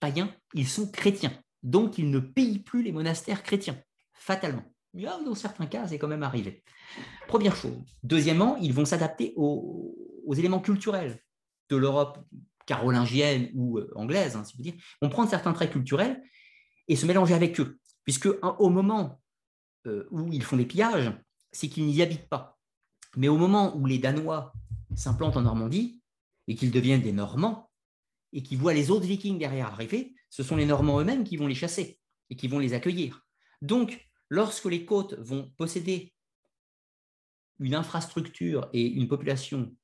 païens, 0.00 0.34
ils 0.54 0.68
sont 0.68 0.90
chrétiens. 0.90 1.40
Donc, 1.62 1.98
ils 1.98 2.10
ne 2.10 2.20
payent 2.20 2.60
plus 2.60 2.82
les 2.82 2.92
monastères 2.92 3.42
chrétiens, 3.42 3.80
fatalement. 4.12 4.64
Mais 4.94 5.04
dans 5.04 5.34
certains 5.34 5.66
cas, 5.66 5.86
c'est 5.86 5.98
quand 5.98 6.08
même 6.08 6.22
arrivé. 6.22 6.62
Première 7.26 7.56
chose. 7.56 7.76
Deuxièmement, 8.02 8.56
ils 8.56 8.72
vont 8.72 8.84
s'adapter 8.84 9.32
aux, 9.36 9.94
éléments 10.36 10.60
culturels 10.60 11.18
de 11.70 11.76
l'Europe 11.76 12.18
carolingienne 12.66 13.50
ou 13.54 13.78
euh, 13.78 13.90
anglaise, 13.96 14.36
hein, 14.36 14.44
si 14.44 14.56
vous 14.56 14.62
dire. 14.62 14.74
Ils 15.02 15.08
vont 15.08 15.26
certains 15.26 15.52
traits 15.52 15.72
culturels 15.72 16.22
et 16.86 16.96
se 16.96 17.06
mélanger 17.06 17.34
avec 17.34 17.58
eux. 17.60 17.78
Puisque 18.04 18.28
au 18.42 18.70
moment 18.70 19.20
où 19.86 20.32
ils 20.32 20.42
font 20.42 20.56
des 20.56 20.66
pillages, 20.66 21.12
c'est 21.52 21.68
qu'ils 21.68 21.86
n'y 21.86 22.02
habitent 22.02 22.28
pas. 22.28 22.58
Mais 23.16 23.28
au 23.28 23.36
moment 23.36 23.76
où 23.76 23.86
les 23.86 23.98
Danois 23.98 24.52
s'implantent 24.94 25.36
en 25.36 25.42
Normandie 25.42 26.00
et 26.46 26.54
qu'ils 26.54 26.70
deviennent 26.70 27.02
des 27.02 27.12
Normands 27.12 27.70
et 28.32 28.42
qu'ils 28.42 28.58
voient 28.58 28.74
les 28.74 28.90
autres 28.90 29.06
Vikings 29.06 29.38
derrière 29.38 29.68
arriver, 29.68 30.14
ce 30.30 30.42
sont 30.42 30.56
les 30.56 30.66
Normands 30.66 31.00
eux-mêmes 31.00 31.24
qui 31.24 31.36
vont 31.36 31.46
les 31.46 31.54
chasser 31.54 31.98
et 32.30 32.36
qui 32.36 32.48
vont 32.48 32.58
les 32.58 32.74
accueillir. 32.74 33.26
Donc, 33.62 34.06
lorsque 34.28 34.66
les 34.66 34.84
côtes 34.84 35.14
vont 35.14 35.50
posséder 35.56 36.12
une 37.58 37.74
infrastructure 37.74 38.68
et 38.72 38.86
une 38.86 39.08
population 39.08 39.74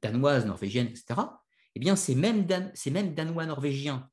danoise, 0.00 0.46
norvégienne, 0.46 0.86
etc., 0.86 1.20
eh 1.74 1.80
bien, 1.80 1.96
ces 1.96 2.14
mêmes, 2.14 2.46
ces 2.74 2.90
mêmes 2.90 3.14
Danois 3.14 3.46
norvégiens, 3.46 4.08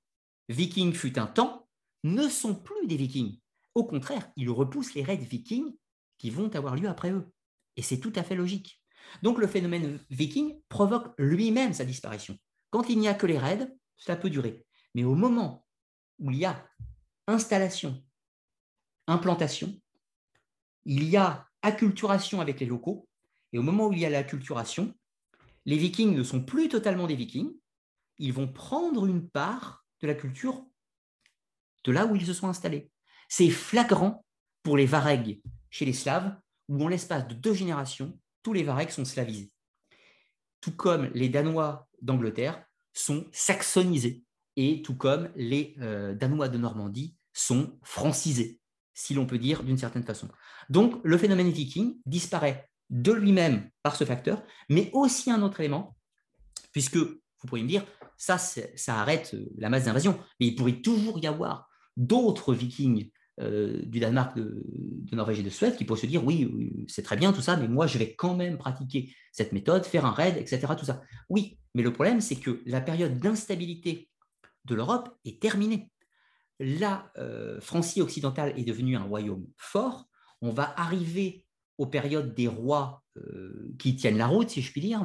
vikings 0.50 0.94
fut 0.94 1.18
un 1.18 1.28
temps, 1.28 1.68
ne 2.04 2.28
sont 2.28 2.56
plus 2.56 2.88
des 2.88 2.98
vikings. 2.98 3.40
Au 3.78 3.84
contraire, 3.84 4.28
ils 4.36 4.50
repoussent 4.50 4.96
les 4.96 5.04
raids 5.04 5.18
vikings 5.18 5.76
qui 6.18 6.32
vont 6.32 6.50
avoir 6.56 6.76
lieu 6.76 6.90
après 6.90 7.12
eux. 7.12 7.32
Et 7.76 7.84
c'est 7.84 8.00
tout 8.00 8.12
à 8.16 8.24
fait 8.24 8.34
logique. 8.34 8.82
Donc 9.22 9.38
le 9.38 9.46
phénomène 9.46 10.04
viking 10.10 10.60
provoque 10.68 11.14
lui-même 11.20 11.74
sa 11.74 11.86
disparition. 11.86 12.40
Quand 12.72 12.90
il 12.90 12.98
n'y 12.98 13.08
a 13.08 13.14
que 13.14 13.28
les 13.28 13.38
raids, 13.38 13.68
cela 13.96 14.18
peut 14.18 14.32
durer. 14.32 14.66
Mais 14.96 15.04
au 15.04 15.14
moment 15.14 15.64
où 16.18 16.32
il 16.32 16.40
y 16.40 16.46
a 16.46 16.68
installation, 17.28 18.04
implantation, 19.06 19.80
il 20.86 21.04
y 21.04 21.16
a 21.16 21.48
acculturation 21.62 22.42
avec 22.42 22.60
les 22.60 22.66
locaux, 22.66 23.08
et 23.54 23.60
au 23.60 23.62
moment 23.62 23.90
où 23.90 23.94
il 23.94 24.00
y 24.00 24.08
a 24.08 24.10
l'acculturation, 24.10 24.92
les 25.66 25.78
vikings 25.78 26.16
ne 26.16 26.24
sont 26.24 26.44
plus 26.44 26.68
totalement 26.68 27.06
des 27.06 27.16
vikings, 27.16 27.54
ils 28.18 28.34
vont 28.34 28.52
prendre 28.52 29.06
une 29.06 29.30
part 29.30 29.86
de 30.02 30.08
la 30.08 30.16
culture 30.16 30.66
de 31.84 31.92
là 31.92 32.08
où 32.08 32.16
ils 32.16 32.26
se 32.26 32.34
sont 32.34 32.48
installés. 32.48 32.90
C'est 33.28 33.50
flagrant 33.50 34.26
pour 34.64 34.78
les 34.78 34.86
Varegs 34.86 35.42
chez 35.70 35.86
les 35.86 35.94
Slaves, 35.94 36.36
où 36.68 36.84
en 36.84 36.88
l'espace 36.88 37.28
de 37.28 37.34
deux 37.34 37.54
générations, 37.54 38.18
tous 38.44 38.54
les 38.54 38.64
Varegs 38.64 38.90
sont 38.90 39.06
slavisés. 39.06 39.52
Tout 40.62 40.76
comme 40.76 41.10
les 41.14 41.30
Danois 41.30 41.88
d'Angleterre 42.02 42.64
sont 42.94 43.26
saxonisés, 43.32 44.24
et 44.56 44.82
tout 44.82 44.96
comme 44.96 45.30
les 45.36 45.76
euh, 45.82 46.16
Danois 46.16 46.50
de 46.50 46.58
Normandie 46.58 47.16
sont 47.32 47.78
francisés, 47.84 48.60
si 48.94 49.14
l'on 49.14 49.28
peut 49.28 49.38
dire 49.38 49.64
d'une 49.64 49.78
certaine 49.78 50.04
façon. 50.04 50.28
Donc 50.70 51.00
le 51.04 51.18
phénomène 51.18 51.52
viking 51.52 52.00
disparaît 52.06 52.68
de 52.90 53.12
lui-même 53.12 53.70
par 53.84 53.96
ce 53.96 54.04
facteur, 54.04 54.44
mais 54.70 54.90
aussi 54.94 55.30
un 55.30 55.42
autre 55.44 55.60
élément, 55.60 55.96
puisque 56.72 56.98
vous 56.98 57.48
pourriez 57.48 57.64
me 57.64 57.70
dire, 57.70 57.86
ça, 58.18 58.38
ça 58.38 59.00
arrête 59.00 59.36
la 59.58 59.70
masse 59.70 59.86
d'invasion, 59.86 60.20
mais 60.40 60.48
il 60.48 60.56
pourrait 60.56 60.82
toujours 60.82 61.20
y 61.20 61.28
avoir 61.28 61.70
d'autres 61.96 62.54
vikings 62.54 63.12
euh, 63.40 63.82
du 63.84 64.00
Danemark, 64.00 64.36
de, 64.36 64.64
Norvège 65.12 65.40
et 65.40 65.44
de 65.44 65.50
Suède 65.50 65.76
qui 65.76 65.86
pourraient 65.86 66.00
se 66.00 66.08
dire 66.08 66.26
oui, 66.26 66.86
c'est 66.88 67.04
très 67.04 67.16
bien 67.16 67.32
tout 67.34 67.42
ça, 67.42 67.56
mais 67.56 67.68
moi 67.68 67.86
je 67.88 67.98
vais 67.98 68.16
quand 68.16 68.36
même 68.36 68.58
pratiquer 68.58 69.14
cette 69.32 69.52
méthode, 69.52 69.86
faire 69.86 70.06
un 70.06 70.12
raid, 70.12 70.38
etc. 70.38 70.74
Tout 70.78 70.86
ça. 70.86 71.02
Oui, 71.30 71.60
mais 71.76 71.84
le 71.84 71.94
problème 71.94 72.20
c'est 72.20 72.36
que 72.36 72.62
la 72.66 72.82
période 72.82 73.20
d'instabilité 73.20 74.10
de 74.66 74.76
l'Europe 74.76 75.16
est 75.24 75.42
terminée. 75.42 75.92
La 76.60 77.12
euh, 77.18 77.62
Francie 77.62 78.02
occidentale 78.02 78.54
est 78.58 78.64
devenue 78.64 78.96
un 78.96 79.04
royaume 79.04 79.46
fort. 79.58 80.10
On 80.42 80.52
va 80.52 80.74
arriver 80.80 81.46
aux 81.78 81.86
périodes 81.86 82.34
des 82.34 82.48
rois 82.48 83.04
euh, 83.18 83.72
qui 83.78 83.96
tiennent 83.96 84.18
la 84.18 84.28
route, 84.28 84.50
si 84.50 84.62
je 84.62 84.72
puis 84.72 84.82
dire. 84.82 85.04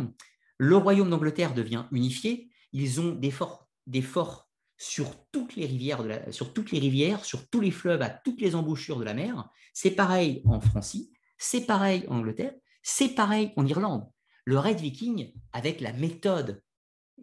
Le 0.57 0.77
royaume 0.77 1.11
d'Angleterre 1.11 1.55
devient 1.55 1.85
unifié. 1.93 2.51
Ils 2.73 3.01
ont 3.01 3.13
des 3.13 3.31
forts, 3.31 3.69
des 3.87 4.03
forts 4.03 4.49
sur 4.83 5.15
toutes 5.31 5.55
les 5.55 5.65
rivières, 5.65 6.03
sur 6.31 6.53
toutes 6.53 6.73
les 6.73 6.81
rivières, 6.81 7.25
sur 7.25 7.49
tous 7.49 7.61
les 7.61 7.71
fleuves, 7.71 8.03
à 8.03 8.11
toutes 8.11 8.41
les 8.41 8.57
embouchures 8.57 8.99
de 8.99 9.05
la 9.05 9.15
mer. 9.15 9.49
C'est 9.73 9.93
pareil 9.93 10.43
en 10.45 10.61
Francie, 10.61 11.13
c'est 11.39 11.67
pareil 11.67 12.05
en 12.09 12.17
Angleterre, 12.17 12.53
c'est 12.83 13.11
pareil 13.11 13.53
en 13.57 13.65
Irlande. 13.65 14.11
Le 14.45 14.59
raid 14.59 14.81
viking, 14.81 15.33
avec 15.53 15.81
la 15.81 15.93
méthode 15.93 16.61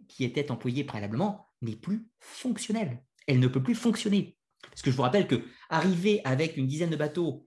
qui 0.08 0.24
était 0.24 0.50
employée 0.50 0.84
préalablement, 0.84 1.50
n'est 1.60 1.76
plus 1.76 2.08
fonctionnelle. 2.18 3.04
Elle 3.26 3.40
ne 3.40 3.48
peut 3.48 3.62
plus 3.62 3.74
fonctionner. 3.74 4.38
Parce 4.62 4.80
que 4.80 4.90
je 4.90 4.96
vous 4.96 5.02
rappelle 5.02 5.26
que 5.26 5.44
arriver 5.68 6.22
avec 6.24 6.56
une 6.56 6.66
dizaine 6.66 6.88
de 6.88 6.96
bateaux 6.96 7.46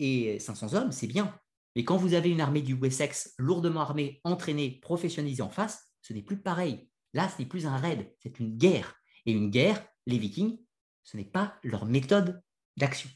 et 0.00 0.40
500 0.40 0.74
hommes, 0.74 0.90
c'est 0.90 1.06
bien. 1.06 1.32
Mais 1.76 1.84
quand 1.84 1.96
vous 1.96 2.14
avez 2.14 2.28
une 2.28 2.40
armée 2.40 2.62
du 2.62 2.74
Wessex 2.74 3.34
lourdement 3.38 3.82
armée, 3.82 4.20
entraînée, 4.24 4.80
professionnalisée 4.82 5.42
en 5.42 5.48
face, 5.48 5.92
ce 6.02 6.12
n'est 6.12 6.22
plus 6.22 6.42
pareil. 6.42 6.88
Là, 7.12 7.28
ce 7.28 7.40
n'est 7.40 7.48
plus 7.48 7.66
un 7.66 7.76
raid, 7.76 8.12
c'est 8.18 8.40
une 8.40 8.56
guerre. 8.56 8.96
Et 9.26 9.32
une 9.32 9.50
guerre, 9.50 9.84
les 10.06 10.18
Vikings, 10.18 10.58
ce 11.04 11.16
n'est 11.16 11.24
pas 11.24 11.58
leur 11.62 11.86
méthode 11.86 12.42
d'action. 12.76 13.10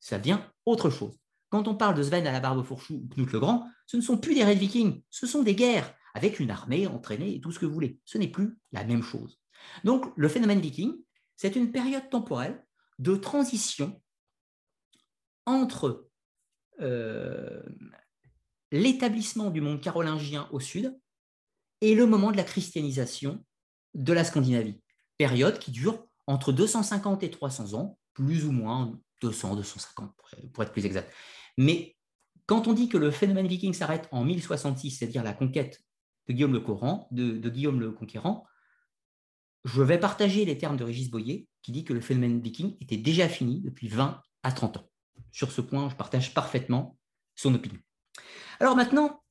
Ça 0.00 0.18
devient 0.18 0.40
autre 0.66 0.90
chose. 0.90 1.18
Quand 1.48 1.68
on 1.68 1.76
parle 1.76 1.94
de 1.94 2.02
Sven 2.02 2.26
à 2.26 2.32
la 2.32 2.40
barbe 2.40 2.64
fourchue 2.64 2.94
ou 2.94 3.08
Knut 3.14 3.32
le 3.32 3.40
Grand, 3.40 3.68
ce 3.86 3.96
ne 3.96 4.02
sont 4.02 4.18
plus 4.18 4.34
des 4.34 4.44
raids 4.44 4.54
vikings, 4.54 5.02
ce 5.08 5.26
sont 5.26 5.42
des 5.42 5.54
guerres 5.54 5.94
avec 6.14 6.40
une 6.40 6.50
armée 6.50 6.86
entraînée 6.86 7.34
et 7.34 7.40
tout 7.40 7.52
ce 7.52 7.58
que 7.58 7.66
vous 7.66 7.72
voulez. 7.72 8.00
Ce 8.04 8.18
n'est 8.18 8.28
plus 8.28 8.58
la 8.72 8.84
même 8.84 9.02
chose. 9.02 9.40
Donc, 9.84 10.12
le 10.16 10.28
phénomène 10.28 10.60
viking, 10.60 10.94
c'est 11.36 11.56
une 11.56 11.72
période 11.72 12.10
temporelle 12.10 12.64
de 12.98 13.16
transition 13.16 14.00
entre 15.46 16.08
euh, 16.80 17.62
l'établissement 18.72 19.50
du 19.50 19.60
monde 19.60 19.80
carolingien 19.80 20.48
au 20.52 20.60
sud 20.60 20.98
et 21.80 21.94
le 21.94 22.06
moment 22.06 22.32
de 22.32 22.36
la 22.36 22.44
christianisation 22.44 23.44
de 23.94 24.12
la 24.12 24.24
Scandinavie 24.24 24.80
période 25.16 25.58
qui 25.58 25.70
dure 25.70 26.04
entre 26.26 26.52
250 26.52 27.22
et 27.22 27.30
300 27.30 27.74
ans, 27.74 27.98
plus 28.14 28.44
ou 28.44 28.52
moins 28.52 28.98
200, 29.22 29.56
250 29.56 30.12
pour 30.52 30.62
être 30.62 30.72
plus 30.72 30.86
exact. 30.86 31.12
Mais 31.58 31.96
quand 32.46 32.68
on 32.68 32.72
dit 32.72 32.88
que 32.88 32.98
le 32.98 33.10
phénomène 33.10 33.46
viking 33.46 33.72
s'arrête 33.72 34.08
en 34.10 34.24
1066, 34.24 34.90
c'est-à-dire 34.90 35.22
la 35.22 35.32
conquête 35.32 35.82
de 36.28 36.32
Guillaume 36.32 36.52
le, 36.52 36.60
Coran, 36.60 37.08
de, 37.10 37.48
Guillaume 37.48 37.80
le 37.80 37.92
Conquérant, 37.92 38.46
je 39.64 39.82
vais 39.82 39.98
partager 39.98 40.44
les 40.44 40.58
termes 40.58 40.76
de 40.76 40.84
Régis 40.84 41.10
Boyer, 41.10 41.48
qui 41.62 41.72
dit 41.72 41.84
que 41.84 41.94
le 41.94 42.00
phénomène 42.00 42.40
viking 42.40 42.76
était 42.80 42.98
déjà 42.98 43.28
fini 43.28 43.60
depuis 43.60 43.88
20 43.88 44.20
à 44.42 44.52
30 44.52 44.78
ans. 44.78 44.90
Sur 45.32 45.52
ce 45.52 45.60
point, 45.60 45.88
je 45.88 45.96
partage 45.96 46.34
parfaitement 46.34 46.98
son 47.34 47.54
opinion. 47.54 47.78
Alors 48.60 48.76
maintenant, 48.76 49.22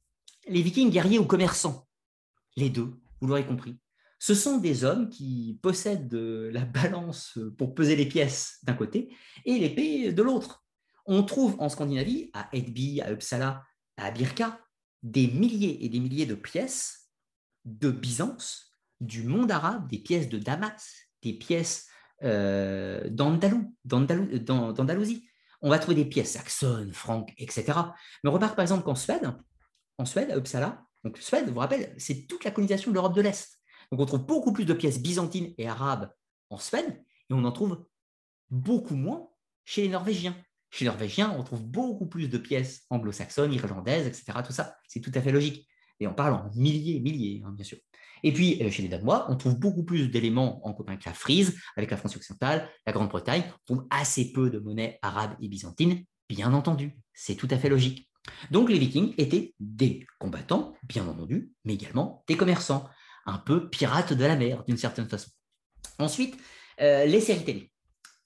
les 0.48 0.62
vikings 0.62 0.90
guerriers 0.90 1.20
ou 1.20 1.26
commerçants, 1.26 1.88
les 2.56 2.70
deux, 2.70 3.00
vous 3.22 3.28
l'aurez 3.28 3.46
compris, 3.46 3.78
ce 4.24 4.36
sont 4.36 4.58
des 4.58 4.86
hommes 4.86 5.10
qui 5.10 5.60
possèdent 5.62 6.14
la 6.14 6.64
balance 6.64 7.38
pour 7.58 7.76
peser 7.76 7.98
les 7.98 8.06
pièces 8.06 8.60
d'un 8.64 8.74
côté 8.74 9.14
et 9.44 9.60
l'épée 9.60 10.14
de 10.14 10.24
l'autre. 10.24 10.64
On 11.06 11.24
trouve 11.24 11.58
en 11.60 11.68
Scandinavie, 11.68 12.30
à 12.32 12.48
Edby, 12.54 13.02
à 13.02 13.12
Uppsala, 13.12 13.66
à 13.98 14.12
Birka, 14.12 14.62
des 15.02 15.28
milliers 15.28 15.84
et 15.84 15.90
des 15.90 16.00
milliers 16.00 16.26
de 16.26 16.36
pièces 16.36 17.10
de 17.66 17.92
Byzance, 17.92 18.72
du 19.02 19.24
monde 19.24 19.52
arabe, 19.52 19.90
des 19.90 20.00
pièces 20.00 20.30
de 20.30 20.38
Damas, 20.38 20.90
des 21.22 21.34
pièces 21.34 21.90
euh, 22.24 23.10
d'Andalousie. 23.10 23.68
On 25.62 25.70
va 25.70 25.80
trouver 25.80 25.96
des 25.96 26.06
pièces 26.06 26.32
saxonnes, 26.32 26.94
franques, 26.94 27.34
etc. 27.38 27.74
Mais 28.24 28.30
on 28.30 28.34
remarque 28.34 28.56
par 28.56 28.64
exemple 28.64 28.86
qu'en 28.86 28.96
Suède, 28.96 29.34
en 29.98 30.06
Suède, 30.06 30.32
à 30.32 30.38
Uppsala, 30.38 30.82
donc 31.04 31.18
Suède, 31.18 31.48
vous 31.48 31.56
vous 31.56 31.60
rappelez, 31.60 31.94
c'est 31.98 32.26
toute 32.26 32.46
la 32.46 32.52
colonisation 32.52 32.90
de 32.90 32.96
l'Europe 32.96 33.16
de 33.18 33.22
l'Est. 33.22 33.60
Donc 33.92 34.00
on 34.00 34.06
trouve 34.06 34.26
beaucoup 34.26 34.54
plus 34.54 34.66
de 34.66 34.74
pièces 34.74 35.02
byzantines 35.02 35.54
et 35.58 35.68
arabes 35.68 36.12
en 36.50 36.58
Suède, 36.58 37.04
et 37.30 37.34
on 37.34 37.44
en 37.44 37.52
trouve 37.52 37.86
beaucoup 38.50 38.96
moins 38.96 39.30
chez 39.66 39.84
les 39.84 39.90
Norvégiens. 39.90 40.36
Chez 40.70 40.86
les 40.86 40.92
Norvégiens, 40.92 41.36
on 41.38 41.44
trouve 41.44 41.64
beaucoup 41.64 42.08
plus 42.08 42.28
de 42.30 42.38
pièces 42.38 42.86
anglo-saxonnes, 42.90 43.54
irlandaises, 43.54 44.08
etc. 44.08 44.40
Tout 44.46 44.54
ça, 44.54 44.76
c'est 44.88 45.02
tout 45.02 45.12
à 45.14 45.22
fait 45.22 45.32
logique. 45.32 45.68
et 46.00 46.08
on 46.08 46.14
parle 46.14 46.34
en 46.34 46.50
milliers, 46.56 47.00
milliers, 47.00 47.44
hein, 47.46 47.52
bien 47.52 47.64
sûr. 47.64 47.78
Et 48.24 48.32
puis, 48.32 48.62
euh, 48.64 48.72
chez 48.72 48.82
les 48.82 48.90
Danois, 48.90 49.28
on 49.30 49.36
trouve 49.36 49.60
beaucoup 49.60 49.84
plus 49.84 50.10
d'éléments 50.10 50.66
en 50.66 50.74
commun 50.74 50.94
avec 50.94 51.06
la 51.06 51.14
Frise, 51.14 51.58
avec 51.76 51.92
la 51.92 51.98
France 51.98 52.16
occidentale, 52.16 52.70
la 52.88 52.94
Grande-Bretagne. 52.94 53.44
On 53.70 53.76
trouve 53.76 53.88
assez 53.90 54.32
peu 54.32 54.50
de 54.50 54.60
monnaies 54.60 54.98
arabes 55.02 55.36
et 55.42 55.48
byzantines, 55.48 56.04
bien 56.30 56.54
entendu. 56.54 56.98
C'est 57.14 57.36
tout 57.36 57.48
à 57.52 57.58
fait 57.58 57.70
logique. 57.70 58.10
Donc, 58.50 58.70
les 58.70 58.80
Vikings 58.80 59.14
étaient 59.18 59.54
des 59.60 60.06
combattants, 60.20 60.74
bien 60.84 61.06
entendu, 61.08 61.52
mais 61.66 61.74
également 61.74 62.24
des 62.28 62.38
commerçants, 62.38 62.90
un 63.26 63.38
peu 63.38 63.70
pirates 63.70 64.14
de 64.14 64.26
la 64.26 64.36
mer, 64.36 64.64
d'une 64.66 64.78
certaine 64.78 65.08
façon. 65.08 65.30
Ensuite, 66.00 66.38
euh, 66.82 67.06
les 67.06 67.22
séries 67.22 67.46
télé. 67.46 67.72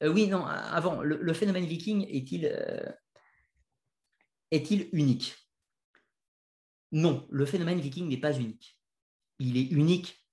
Euh, 0.03 0.09
oui, 0.09 0.27
non, 0.27 0.45
avant, 0.45 1.01
le, 1.01 1.33
phénomène 1.33 1.65
viking 1.65 2.05
est-il 2.09 2.45
est-il 4.51 4.89
unique? 4.93 5.35
Non, 6.91 7.27
le 7.29 7.45
phénomène 7.45 7.79
viking 7.79 8.07
n'est 8.07 8.19
pas 8.19 8.37
unique. 8.37 8.79
Il 9.39 9.57
est 9.57 9.69
unique 9.71 10.25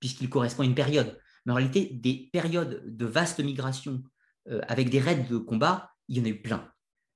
puisqu'il 0.00 0.28
correspond 0.28 0.62
à 0.62 0.66
une 0.66 0.74
période. 0.74 1.18
Mais 1.44 1.52
en 1.52 1.56
réalité, 1.56 1.90
des 1.94 2.28
périodes 2.32 2.82
de 2.84 3.06
vaste 3.06 3.40
migration 3.40 4.02
euh, 4.48 4.60
avec 4.68 4.90
des 4.90 5.00
raids 5.00 5.26
de 5.28 5.38
combat, 5.38 5.90
il 6.08 6.18
y 6.18 6.20
en 6.20 6.24
a 6.24 6.28
eu 6.28 6.42
plein. 6.42 6.70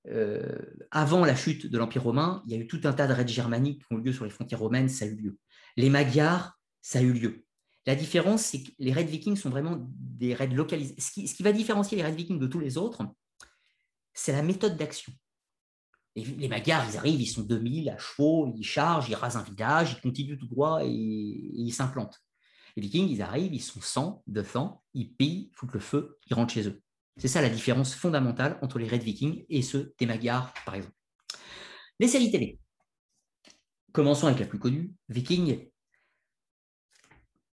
Euh, 0.09 0.59
avant 0.91 1.25
la 1.25 1.37
chute 1.37 1.67
de 1.67 1.79
l'Empire 1.79 2.03
romain, 2.03 2.43
il 2.47 2.53
y 2.53 2.57
a 2.57 2.59
eu 2.59 2.67
tout 2.67 2.81
un 2.85 2.93
tas 2.93 3.07
de 3.07 3.13
raids 3.13 3.29
germaniques 3.29 3.85
qui 3.87 3.95
ont 3.95 3.99
eu 3.99 4.03
lieu 4.03 4.13
sur 4.13 4.25
les 4.25 4.31
frontières 4.31 4.61
romaines, 4.61 4.89
ça 4.89 5.05
a 5.05 5.09
eu 5.09 5.17
lieu. 5.17 5.39
Les 5.77 5.91
Magyars, 5.91 6.59
ça 6.83 6.99
a 6.99 7.03
eu 7.03 7.13
lieu. 7.13 7.45
La 7.87 7.95
différence, 7.95 8.43
c'est 8.43 8.63
que 8.63 8.71
les 8.79 8.93
raids 8.93 9.05
vikings 9.05 9.37
sont 9.37 9.51
vraiment 9.51 9.79
des 9.81 10.35
raids 10.35 10.49
localisés. 10.49 10.95
Ce 10.99 11.13
qui, 11.13 11.43
va 11.43 11.53
différencier 11.53 11.97
les 11.97 12.03
raids 12.03 12.13
vikings 12.13 12.39
de 12.39 12.47
tous 12.47 12.61
les 12.61 12.77
autres, 12.77 13.03
c'est 14.13 14.33
la 14.33 14.43
méthode 14.43 14.77
d'action. 14.77 15.13
Les, 16.17 16.49
Magyars, 16.49 16.87
ils 16.91 16.97
arrivent, 16.99 17.21
ils 17.21 17.27
sont 17.27 17.43
2000 17.43 17.89
à 17.89 17.97
chevaux, 17.97 18.53
ils 18.55 18.65
chargent, 18.65 19.09
ils 19.09 19.15
rasent 19.15 19.37
un 19.37 19.43
village, 19.43 19.97
ils 19.97 20.01
continuent 20.03 20.39
tout 20.39 20.49
droit 20.49 20.85
et, 20.85 20.89
ils 20.89 21.73
s'implantent. 21.73 22.21
Les 22.77 22.83
Vikings, 22.83 23.09
ils 23.09 23.23
arrivent, 23.23 23.55
ils 23.55 23.63
sont 23.63 23.81
100, 23.81 24.23
200, 24.27 24.83
ils 24.95 25.13
pillent, 25.15 25.51
foutent 25.55 25.73
le 25.73 25.81
feu, 25.81 26.19
ils 26.27 26.35
rentrent 26.35 26.53
chez 26.53 26.69
eux. 26.69 26.83
C'est 27.17 27.29
ça 27.29 27.43
la 27.43 27.49
différence 27.49 27.95
fondamentale 27.95 28.59
entre 28.63 28.79
les 28.79 28.87
raids 28.87 28.99
vikings 28.99 29.45
et 29.49 29.63
ceux 29.63 29.95
des 29.99 30.07
Magyars, 30.07 30.55
par 30.65 30.75
exemple. 30.75 30.95
Les 31.99 32.09
séries 32.09 32.31
télé. 32.31 32.59
Commençons 33.93 34.27
avec 34.27 34.39
la 34.39 34.47
plus 34.47 34.59
connue, 34.59 34.95
Viking. 35.09 35.70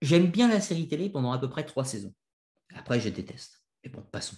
J'aime 0.03 0.27
bien 0.27 0.49
la 0.49 0.61
série 0.61 0.89
télé 0.89 1.09
pendant 1.09 1.33
à 1.33 1.39
peu 1.39 1.49
près 1.49 1.65
trois 1.65 1.85
saisons. 1.85 2.13
Après, 2.75 3.01
je 3.01 3.09
déteste. 3.09 3.63
Mais 3.85 3.91
bon, 3.91 4.03
passons. 4.11 4.37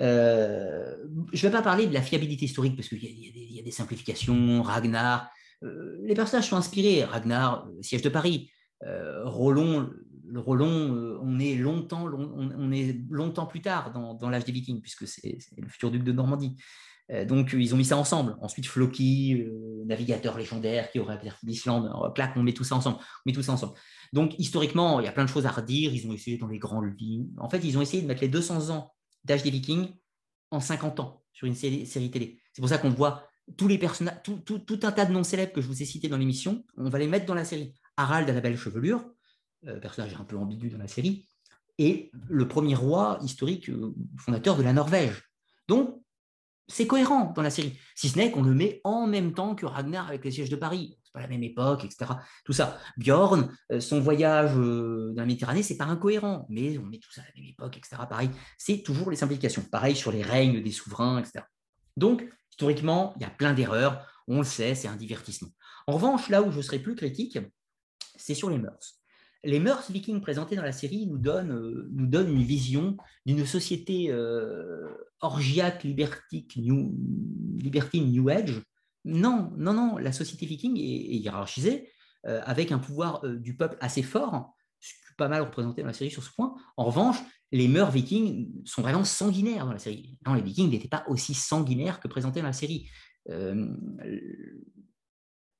Euh, 0.00 0.96
je 1.32 1.46
ne 1.46 1.50
vais 1.50 1.56
pas 1.56 1.62
parler 1.62 1.86
de 1.86 1.92
la 1.92 2.00
fiabilité 2.00 2.46
historique 2.46 2.76
parce 2.76 2.88
qu'il 2.88 2.98
y, 3.04 3.60
a 3.60 3.62
des 3.62 3.70
simplifications, 3.70 4.62
Ragnar. 4.62 5.30
Euh, 5.62 5.98
les 6.02 6.14
personnages 6.14 6.48
sont 6.48 6.56
inspirés. 6.56 7.04
Ragnar, 7.04 7.66
euh, 7.68 7.82
siège 7.82 8.02
de 8.02 8.08
Paris. 8.08 8.50
Rollon, 9.24 9.90
le 10.26 10.40
on 11.20 11.38
est 11.38 11.54
longtemps, 11.54 12.04
on, 12.04 12.72
est 12.72 12.98
longtemps 13.10 13.46
plus 13.46 13.60
tard 13.60 13.92
dans, 13.92 14.28
l'âge 14.28 14.44
des 14.44 14.50
Vikings 14.50 14.80
puisque 14.80 15.06
c'est 15.06 15.38
le 15.56 15.68
futur 15.68 15.92
duc 15.92 16.02
de 16.02 16.10
Normandie. 16.10 16.56
Donc 17.26 17.52
ils 17.52 17.74
ont 17.74 17.76
mis 17.76 17.84
ça 17.84 17.96
ensemble. 17.96 18.36
Ensuite 18.40 18.66
Floki, 18.66 19.46
navigateur 19.86 20.38
légendaire 20.38 20.90
qui 20.90 20.98
aurait 20.98 21.18
perdu 21.18 21.38
l'Islande. 21.44 21.90
Clac, 22.14 22.32
on 22.36 22.42
met 22.42 22.54
tout 22.54 22.64
ça 22.64 22.76
ensemble. 22.76 22.98
On 22.98 23.22
met 23.26 23.32
tout 23.32 23.42
ça 23.42 23.52
ensemble. 23.52 23.74
Donc, 24.12 24.34
historiquement, 24.38 25.00
il 25.00 25.04
y 25.04 25.08
a 25.08 25.12
plein 25.12 25.24
de 25.24 25.28
choses 25.28 25.46
à 25.46 25.50
redire. 25.50 25.94
Ils 25.94 26.06
ont 26.06 26.12
essayé 26.12 26.38
dans 26.38 26.46
les 26.46 26.58
grandes 26.58 26.94
lignes. 26.98 27.28
En 27.38 27.48
fait, 27.48 27.58
ils 27.64 27.76
ont 27.78 27.82
essayé 27.82 28.02
de 28.02 28.06
mettre 28.06 28.22
les 28.22 28.28
200 28.28 28.70
ans 28.70 28.94
d'âge 29.24 29.42
des 29.42 29.50
Vikings 29.50 29.88
en 30.50 30.60
50 30.60 31.00
ans 31.00 31.22
sur 31.32 31.46
une 31.46 31.54
série, 31.54 32.10
télé. 32.10 32.40
C'est 32.52 32.60
pour 32.60 32.68
ça 32.68 32.78
qu'on 32.78 32.90
voit 32.90 33.26
tous 33.56 33.68
les 33.68 33.78
personnages, 33.78 34.22
tout, 34.22 34.80
un 34.82 34.92
tas 34.92 35.06
de 35.06 35.12
noms 35.12 35.24
célèbres 35.24 35.52
que 35.52 35.60
je 35.60 35.66
vous 35.66 35.82
ai 35.82 35.84
cités 35.84 36.08
dans 36.08 36.18
l'émission, 36.18 36.64
on 36.76 36.88
va 36.88 36.98
les 36.98 37.08
mettre 37.08 37.26
dans 37.26 37.34
la 37.34 37.44
série. 37.44 37.74
Harald 37.96 38.28
à 38.28 38.32
la 38.32 38.40
belle 38.40 38.56
chevelure, 38.56 39.04
euh, 39.66 39.80
personnage 39.80 40.14
un 40.18 40.24
peu 40.24 40.36
ambigu 40.36 40.68
dans 40.68 40.78
la 40.78 40.88
série, 40.88 41.26
et 41.78 42.10
le 42.12 42.46
premier 42.46 42.74
roi 42.74 43.18
historique 43.22 43.68
euh, 43.70 43.94
fondateur 44.18 44.56
de 44.56 44.62
la 44.62 44.72
Norvège. 44.72 45.22
Donc, 45.68 46.01
c'est 46.72 46.86
cohérent 46.86 47.32
dans 47.36 47.42
la 47.42 47.50
série, 47.50 47.78
si 47.94 48.08
ce 48.08 48.18
n'est 48.18 48.30
qu'on 48.30 48.42
le 48.42 48.54
met 48.54 48.80
en 48.84 49.06
même 49.06 49.34
temps 49.34 49.54
que 49.54 49.66
Ragnar 49.66 50.08
avec 50.08 50.24
les 50.24 50.30
sièges 50.30 50.50
de 50.50 50.56
Paris 50.56 50.98
pas 51.12 51.20
la 51.20 51.28
même 51.28 51.42
époque, 51.42 51.84
etc. 51.84 52.10
Tout 52.44 52.52
ça. 52.52 52.78
Bjorn, 52.96 53.54
euh, 53.70 53.80
son 53.80 54.00
voyage 54.00 54.52
euh, 54.56 55.12
dans 55.14 55.22
la 55.22 55.26
Méditerranée, 55.26 55.62
c'est 55.62 55.76
pas 55.76 55.84
incohérent, 55.84 56.46
mais 56.48 56.78
on 56.78 56.84
met 56.84 56.98
tout 56.98 57.12
ça 57.12 57.20
à 57.20 57.24
la 57.24 57.40
même 57.40 57.50
époque, 57.50 57.76
etc. 57.76 57.96
Pareil, 58.08 58.30
c'est 58.58 58.82
toujours 58.82 59.10
les 59.10 59.16
simplifications. 59.16 59.62
Pareil 59.62 59.94
sur 59.94 60.10
les 60.10 60.22
règnes 60.22 60.62
des 60.62 60.72
souverains, 60.72 61.18
etc. 61.18 61.44
Donc, 61.96 62.26
historiquement, 62.50 63.14
il 63.16 63.22
y 63.22 63.26
a 63.26 63.30
plein 63.30 63.52
d'erreurs. 63.52 64.06
On 64.26 64.38
le 64.38 64.44
sait, 64.44 64.74
c'est 64.74 64.88
un 64.88 64.96
divertissement. 64.96 65.50
En 65.86 65.94
revanche, 65.94 66.28
là 66.28 66.42
où 66.42 66.50
je 66.50 66.60
serai 66.60 66.78
plus 66.78 66.94
critique, 66.94 67.38
c'est 68.16 68.34
sur 68.34 68.48
les 68.48 68.58
mœurs. 68.58 69.01
Les 69.44 69.58
mœurs 69.58 69.90
vikings 69.90 70.20
présentées 70.20 70.56
dans 70.56 70.62
la 70.62 70.72
série 70.72 71.06
nous 71.06 71.18
donnent, 71.18 71.52
euh, 71.52 71.90
une 72.28 72.42
vision 72.42 72.96
d'une 73.26 73.44
société 73.44 74.14
orgiaque, 75.20 75.84
libertique, 75.84 76.56
new, 76.56 76.94
libertine, 77.58 78.10
New 78.10 78.28
Age, 78.28 78.62
non, 79.04 79.52
non, 79.56 79.72
non, 79.72 79.98
la 79.98 80.12
société 80.12 80.46
viking 80.46 80.76
est, 80.78 81.16
hiérarchisée, 81.16 81.90
euh, 82.26 82.40
avec 82.44 82.70
un 82.72 82.78
pouvoir 82.78 83.24
euh, 83.24 83.36
du 83.36 83.56
peuple 83.56 83.76
assez 83.80 84.02
fort, 84.02 84.54
pas 85.18 85.28
mal 85.28 85.42
représenté 85.42 85.82
dans 85.82 85.88
la 85.88 85.94
série 85.94 86.10
sur 86.10 86.22
ce 86.22 86.30
point. 86.32 86.54
En 86.76 86.84
revanche, 86.84 87.18
les 87.50 87.68
mœurs 87.68 87.90
vikings 87.90 88.50
sont 88.64 88.82
vraiment 88.82 89.04
sanguinaires 89.04 89.66
dans 89.66 89.72
la 89.72 89.78
série. 89.78 90.18
Non, 90.24 90.34
les 90.34 90.42
vikings 90.42 90.70
n'étaient 90.70 90.88
pas 90.88 91.04
aussi 91.08 91.34
sanguinaires 91.34 92.00
que 92.00 92.08
présentés 92.08 92.40
dans 92.40 92.46
la 92.46 92.52
série. 92.52 92.88
Euh, 93.28 93.68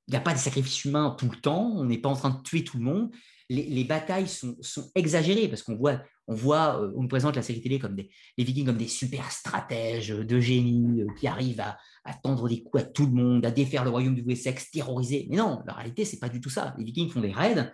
il 0.07 0.11
n'y 0.11 0.17
a 0.17 0.21
pas 0.21 0.33
de 0.33 0.39
sacrifices 0.39 0.85
humains 0.85 1.15
tout 1.17 1.29
le 1.29 1.37
temps, 1.37 1.71
on 1.75 1.85
n'est 1.85 1.97
pas 1.97 2.09
en 2.09 2.15
train 2.15 2.29
de 2.31 2.41
tuer 2.41 2.63
tout 2.63 2.77
le 2.77 2.83
monde. 2.83 3.11
Les, 3.49 3.83
batailles 3.83 4.27
sont, 4.27 4.55
exagérées 4.95 5.47
parce 5.47 5.63
qu'on 5.63 5.75
voit, 5.75 6.01
on 6.27 6.35
voit, 6.35 6.81
on 6.95 7.07
présente 7.07 7.35
la 7.35 7.41
série 7.41 7.61
télé 7.61 7.77
comme 7.77 7.95
des, 7.95 8.09
les 8.37 8.43
Vikings 8.43 8.65
comme 8.65 8.77
des 8.77 8.87
super 8.87 9.31
stratèges 9.31 10.09
de 10.09 10.39
génie 10.39 11.03
qui 11.19 11.27
arrivent 11.27 11.61
à, 11.61 11.77
tendre 12.23 12.47
des 12.47 12.63
coups 12.63 12.83
à 12.83 12.85
tout 12.85 13.05
le 13.05 13.11
monde, 13.11 13.45
à 13.45 13.51
défaire 13.51 13.83
le 13.83 13.89
royaume 13.89 14.15
du 14.15 14.21
Wessex, 14.21 14.71
terroriser. 14.71 15.27
Mais 15.29 15.37
non, 15.37 15.61
la 15.65 15.73
réalité, 15.73 16.05
c'est 16.05 16.19
pas 16.19 16.29
du 16.29 16.41
tout 16.41 16.49
ça. 16.49 16.73
Les 16.77 16.83
Vikings 16.85 17.09
font 17.09 17.21
des 17.21 17.31
raids 17.31 17.71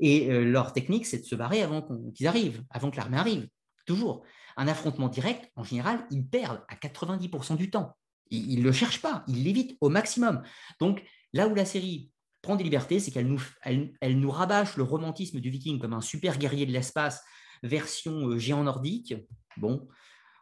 et 0.00 0.30
euh, 0.30 0.44
leur 0.44 0.72
technique, 0.72 1.06
c'est 1.06 1.18
de 1.18 1.24
se 1.24 1.34
barrer 1.34 1.62
avant 1.62 1.86
qu'ils 2.14 2.26
arrivent, 2.26 2.62
avant 2.70 2.90
que 2.90 2.96
l'armée 2.96 3.18
arrive. 3.18 3.48
Toujours. 3.86 4.24
Un 4.56 4.68
affrontement 4.68 5.08
direct, 5.08 5.50
en 5.56 5.64
général, 5.64 6.06
ils 6.10 6.26
perdent 6.26 6.62
à 6.68 6.74
90% 6.74 7.56
du 7.56 7.70
temps. 7.70 7.96
Ils 8.30 8.60
ne 8.60 8.64
le 8.64 8.72
cherchent 8.72 9.02
pas, 9.02 9.24
ils 9.28 9.44
l'évitent 9.44 9.76
au 9.80 9.88
maximum. 9.88 10.42
Donc, 10.80 11.02
là 11.32 11.48
où 11.48 11.54
la 11.54 11.64
série 11.64 12.11
prend 12.42 12.56
des 12.56 12.64
libertés, 12.64 13.00
c'est 13.00 13.10
qu'elle 13.10 13.28
nous, 13.28 13.42
elle, 13.62 14.26
rabâche 14.26 14.76
le 14.76 14.82
romantisme 14.82 15.40
du 15.40 15.50
viking 15.50 15.78
comme 15.78 15.94
un 15.94 16.00
super 16.00 16.38
guerrier 16.38 16.66
de 16.66 16.72
l'espace, 16.72 17.22
version 17.62 18.28
euh, 18.28 18.38
géant 18.38 18.64
nordique. 18.64 19.14
Bon, 19.56 19.88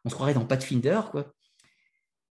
on 0.05 0.09
se 0.09 0.15
croirait 0.15 0.35
dans 0.35 0.47
Pathfinder, 0.47 1.01
quoi. 1.11 1.33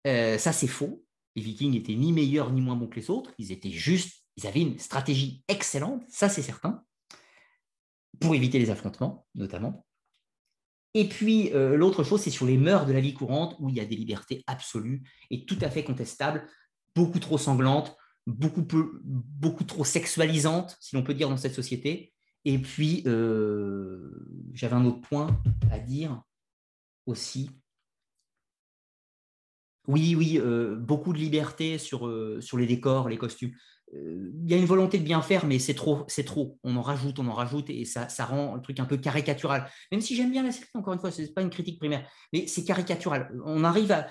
Euh, 0.07 0.37
ça, 0.37 0.53
c'est 0.53 0.67
faux. 0.67 1.05
Les 1.37 1.43
Vikings 1.43 1.73
n'étaient 1.73 1.95
ni 1.95 2.13
meilleurs 2.13 2.53
ni 2.53 2.61
moins 2.61 2.77
bons 2.77 2.89
que 2.89 2.97
les 2.97 3.09
autres. 3.09 3.33
Ils 3.39 3.53
étaient 3.53 3.71
juste, 3.71 4.25
ils 4.37 4.47
avaient 4.47 4.61
une 4.61 4.79
stratégie 4.79 5.45
excellente, 5.49 6.03
ça 6.09 6.29
c'est 6.29 6.43
certain, 6.43 6.85
pour 8.21 8.35
éviter 8.35 8.59
les 8.59 8.71
affrontements, 8.71 9.27
notamment. 9.35 9.87
Et 10.95 11.09
puis, 11.09 11.51
euh, 11.55 11.77
l'autre 11.77 12.05
chose, 12.05 12.21
c'est 12.21 12.31
sur 12.31 12.45
les 12.45 12.59
mœurs 12.59 12.85
de 12.85 12.93
la 12.93 13.01
vie 13.01 13.15
courante, 13.15 13.57
où 13.61 13.71
il 13.71 13.77
y 13.77 13.81
a 13.81 13.85
des 13.85 13.97
libertés 13.97 14.45
absolues 14.47 15.03
et 15.31 15.47
tout 15.47 15.59
à 15.63 15.71
fait 15.71 15.85
contestables, 15.85 16.47
beaucoup 16.95 17.19
trop 17.19 17.39
sanglantes, 17.39 17.97
beaucoup, 18.27 19.65
trop 19.65 19.85
sexualisantes, 19.85 20.77
si 20.81 20.97
l'on 20.97 21.03
peut 21.03 21.15
dire, 21.15 21.29
dans 21.29 21.37
cette 21.37 21.55
société. 21.55 22.13
Et 22.45 22.59
puis, 22.59 23.03
euh, 23.07 24.11
j'avais 24.53 24.75
un 24.75 24.85
autre 24.85 25.01
point 25.01 25.41
à 25.71 25.79
dire 25.79 26.23
aussi, 27.07 27.51
oui, 29.89 30.15
oui, 30.17 30.39
euh, 30.39 30.77
beaucoup 30.77 31.13
de 31.13 31.19
liberté 31.19 31.79
sur, 31.79 32.07
euh, 32.07 32.41
sur 32.41 32.57
les 32.57 32.67
décors, 32.67 33.09
les 33.09 33.19
costumes. 33.19 33.53
Il 33.95 34.51
y 34.51 34.55
a 34.55 34.57
une 34.57 34.65
volonté 34.65 34.99
de 34.99 35.05
bien 35.05 35.21
faire, 35.21 35.45
mais 35.45 35.59
c'est 35.59 35.75
trop, 35.75 36.05
c'est 36.09 36.25
trop. 36.25 36.59
On 36.65 36.77
en 36.77 36.83
rajoute, 36.83 37.19
on 37.19 37.27
en 37.29 37.35
rajoute, 37.35 37.69
et 37.69 37.85
ça, 37.85 38.09
ça 38.09 38.25
rend 38.25 38.55
le 38.55 38.63
truc 38.63 38.81
un 38.81 38.87
peu 38.87 38.97
caricatural. 38.97 39.69
Même 39.91 40.01
si 40.01 40.17
j'aime 40.17 40.31
bien 40.31 40.43
la 40.43 40.51
série, 40.51 40.67
encore 40.73 40.95
une 40.95 40.99
fois, 40.99 41.11
ce 41.11 41.21
n'est 41.21 41.29
pas 41.29 41.43
une 41.43 41.51
critique 41.51 41.79
primaire, 41.79 42.09
mais 42.33 42.47
c'est 42.47 42.65
caricatural. 42.65 43.31
On 43.45 43.65
arrive 43.65 43.93
à, 43.93 44.07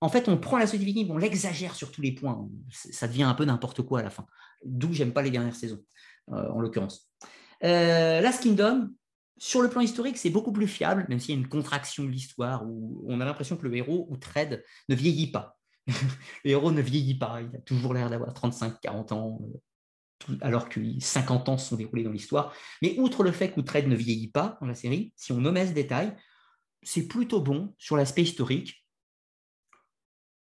En 0.00 0.08
fait, 0.08 0.28
on 0.28 0.36
prend 0.36 0.58
la 0.58 0.66
société 0.66 0.84
viking, 0.84 1.10
on 1.10 1.16
l'exagère 1.16 1.74
sur 1.74 1.90
tous 1.90 2.02
les 2.02 2.12
points. 2.12 2.48
Ça 2.70 3.08
devient 3.08 3.22
un 3.22 3.34
peu 3.34 3.44
n'importe 3.44 3.82
quoi 3.82 4.00
à 4.00 4.02
la 4.02 4.10
fin. 4.10 4.26
D'où 4.64 4.92
j'aime 4.92 5.12
pas 5.12 5.22
les 5.22 5.30
dernières 5.30 5.56
saisons, 5.56 5.82
en 6.28 6.60
l'occurrence. 6.60 7.10
Last 7.62 8.42
Kingdom, 8.42 8.90
sur 9.38 9.62
le 9.62 9.68
plan 9.68 9.80
historique, 9.80 10.16
c'est 10.16 10.30
beaucoup 10.30 10.52
plus 10.52 10.68
fiable, 10.68 11.06
même 11.08 11.20
s'il 11.20 11.34
y 11.34 11.38
a 11.38 11.40
une 11.40 11.48
contraction 11.48 12.04
de 12.04 12.08
l'histoire 12.08 12.66
où 12.66 13.04
on 13.06 13.20
a 13.20 13.24
l'impression 13.24 13.56
que 13.56 13.66
le 13.66 13.76
héros 13.76 14.06
ou 14.10 14.16
Tred 14.16 14.64
ne 14.88 14.94
vieillit 14.94 15.30
pas. 15.30 15.58
le 16.44 16.50
héros 16.50 16.72
ne 16.72 16.80
vieillit 16.80 17.18
pas, 17.18 17.40
il 17.42 17.54
a 17.54 17.60
toujours 17.60 17.94
l'air 17.94 18.08
d'avoir 18.08 18.32
35, 18.32 18.80
40 18.80 19.12
ans, 19.12 19.38
euh, 20.30 20.36
alors 20.40 20.68
que 20.68 20.80
50 20.98 21.48
ans 21.50 21.58
se 21.58 21.68
sont 21.68 21.76
déroulés 21.76 22.02
dans 22.02 22.10
l'histoire. 22.10 22.54
Mais 22.80 22.98
outre 22.98 23.22
le 23.22 23.32
fait 23.32 23.52
que 23.52 23.60
Tred 23.60 23.86
ne 23.86 23.94
vieillit 23.94 24.30
pas 24.30 24.56
dans 24.60 24.66
la 24.66 24.74
série, 24.74 25.12
si 25.16 25.32
on 25.32 25.40
nommait 25.40 25.66
ce 25.66 25.72
détail, 25.72 26.16
c'est 26.82 27.06
plutôt 27.06 27.40
bon 27.40 27.74
sur 27.78 27.96
l'aspect 27.96 28.22
historique. 28.22 28.85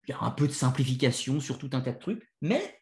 Il 0.06 0.12
y 0.12 0.14
a 0.14 0.22
un 0.22 0.30
peu 0.30 0.46
de 0.46 0.52
simplification 0.52 1.40
sur 1.40 1.58
tout 1.58 1.70
un 1.72 1.80
tas 1.80 1.92
de 1.92 1.98
trucs, 1.98 2.28
mais 2.40 2.80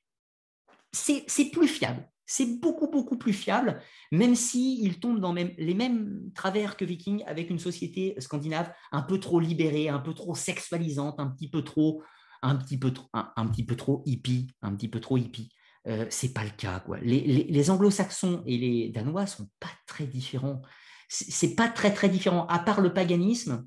c'est 0.93 1.51
plus 1.53 1.69
fiable. 1.69 2.09
C'est 2.27 2.59
beaucoup, 2.59 2.91
beaucoup 2.91 3.19
plus 3.19 3.35
fiable, 3.35 3.83
même 4.11 4.35
s'il 4.35 4.99
tombe 4.99 5.20
dans 5.20 5.35
les 5.35 5.75
mêmes 5.75 6.31
travers 6.35 6.77
que 6.77 6.85
Viking, 6.85 7.23
avec 7.27 7.51
une 7.51 7.59
société 7.59 8.15
scandinave 8.19 8.73
un 8.93 9.03
peu 9.03 9.20
trop 9.20 9.41
libérée, 9.41 9.91
un 9.91 9.99
peu 9.99 10.15
trop 10.15 10.35
sexualisante, 10.35 11.20
un 11.20 11.27
petit 11.27 11.51
peu 11.51 11.62
trop, 11.62 12.03
un 12.41 12.57
petit 12.57 12.78
peu 12.78 12.93
trop, 12.93 13.09
un, 13.12 13.47
petit 13.49 13.65
peu 13.65 13.77
trop 13.77 14.03
hippie, 14.07 14.51
un 14.62 14.75
petit 14.75 14.89
peu 14.89 15.01
trop 15.01 15.19
hippie. 15.19 15.51
Euh, 15.86 16.07
c'est 16.09 16.33
pas 16.33 16.44
le 16.44 16.51
cas. 16.51 16.81
Quoi. 16.81 16.99
Les, 17.01 17.70
anglo-saxons 17.70 18.43
et 18.47 18.57
les 18.57 18.89
danois 18.89 19.27
sont 19.27 19.51
pas 19.61 19.70
très 19.86 20.07
différents. 20.07 20.62
C'est 21.09 21.55
pas 21.55 21.69
très 21.69 21.93
très 21.93 22.09
différent, 22.09 22.47
à 22.47 22.59
part 22.59 22.81
le 22.81 22.94
paganisme 22.94 23.67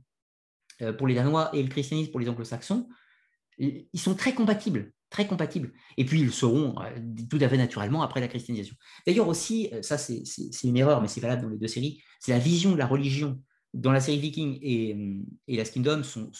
euh, 0.82 0.94
pour 0.94 1.06
les 1.06 1.14
danois 1.14 1.52
et 1.54 1.62
le 1.62 1.70
christianisme 1.70 2.10
pour 2.12 2.20
les 2.20 2.30
anglo-saxons. 2.30 2.88
Ils 3.58 4.00
sont 4.00 4.16
très 4.16 4.34
compatibles 4.34 4.92
très 5.10 5.28
compatibles. 5.28 5.72
Et 5.98 6.06
puis, 6.06 6.22
ils 6.22 6.32
seront 6.32 6.76
euh, 6.82 7.00
tout 7.30 7.38
à 7.42 7.50
fait 7.50 7.58
naturellement 7.58 8.02
après 8.02 8.20
la 8.20 8.28
christianisation. 8.28 8.76
D'ailleurs 9.06 9.28
aussi, 9.28 9.70
euh, 9.74 9.82
ça 9.82 9.98
c'est 9.98 10.24
une 10.64 10.78
erreur, 10.78 11.02
mais 11.02 11.08
c'est 11.08 11.22
valable 11.22 11.44
dans 11.44 11.50
les 11.50 11.58
deux 11.58 11.68
séries, 11.68 12.02
c'est 12.20 12.32
la 12.32 12.40
vision 12.40 12.72
de 12.72 12.78
la 12.78 12.88
religion 12.88 13.42
dans 13.74 13.92
la 13.92 14.00
série 14.00 14.20
Viking 14.20 14.58
et, 14.62 14.96
euh, 14.96 15.22
et 15.48 15.58
Last 15.58 15.74
Kingdom 15.74 16.02
sont, 16.04 16.32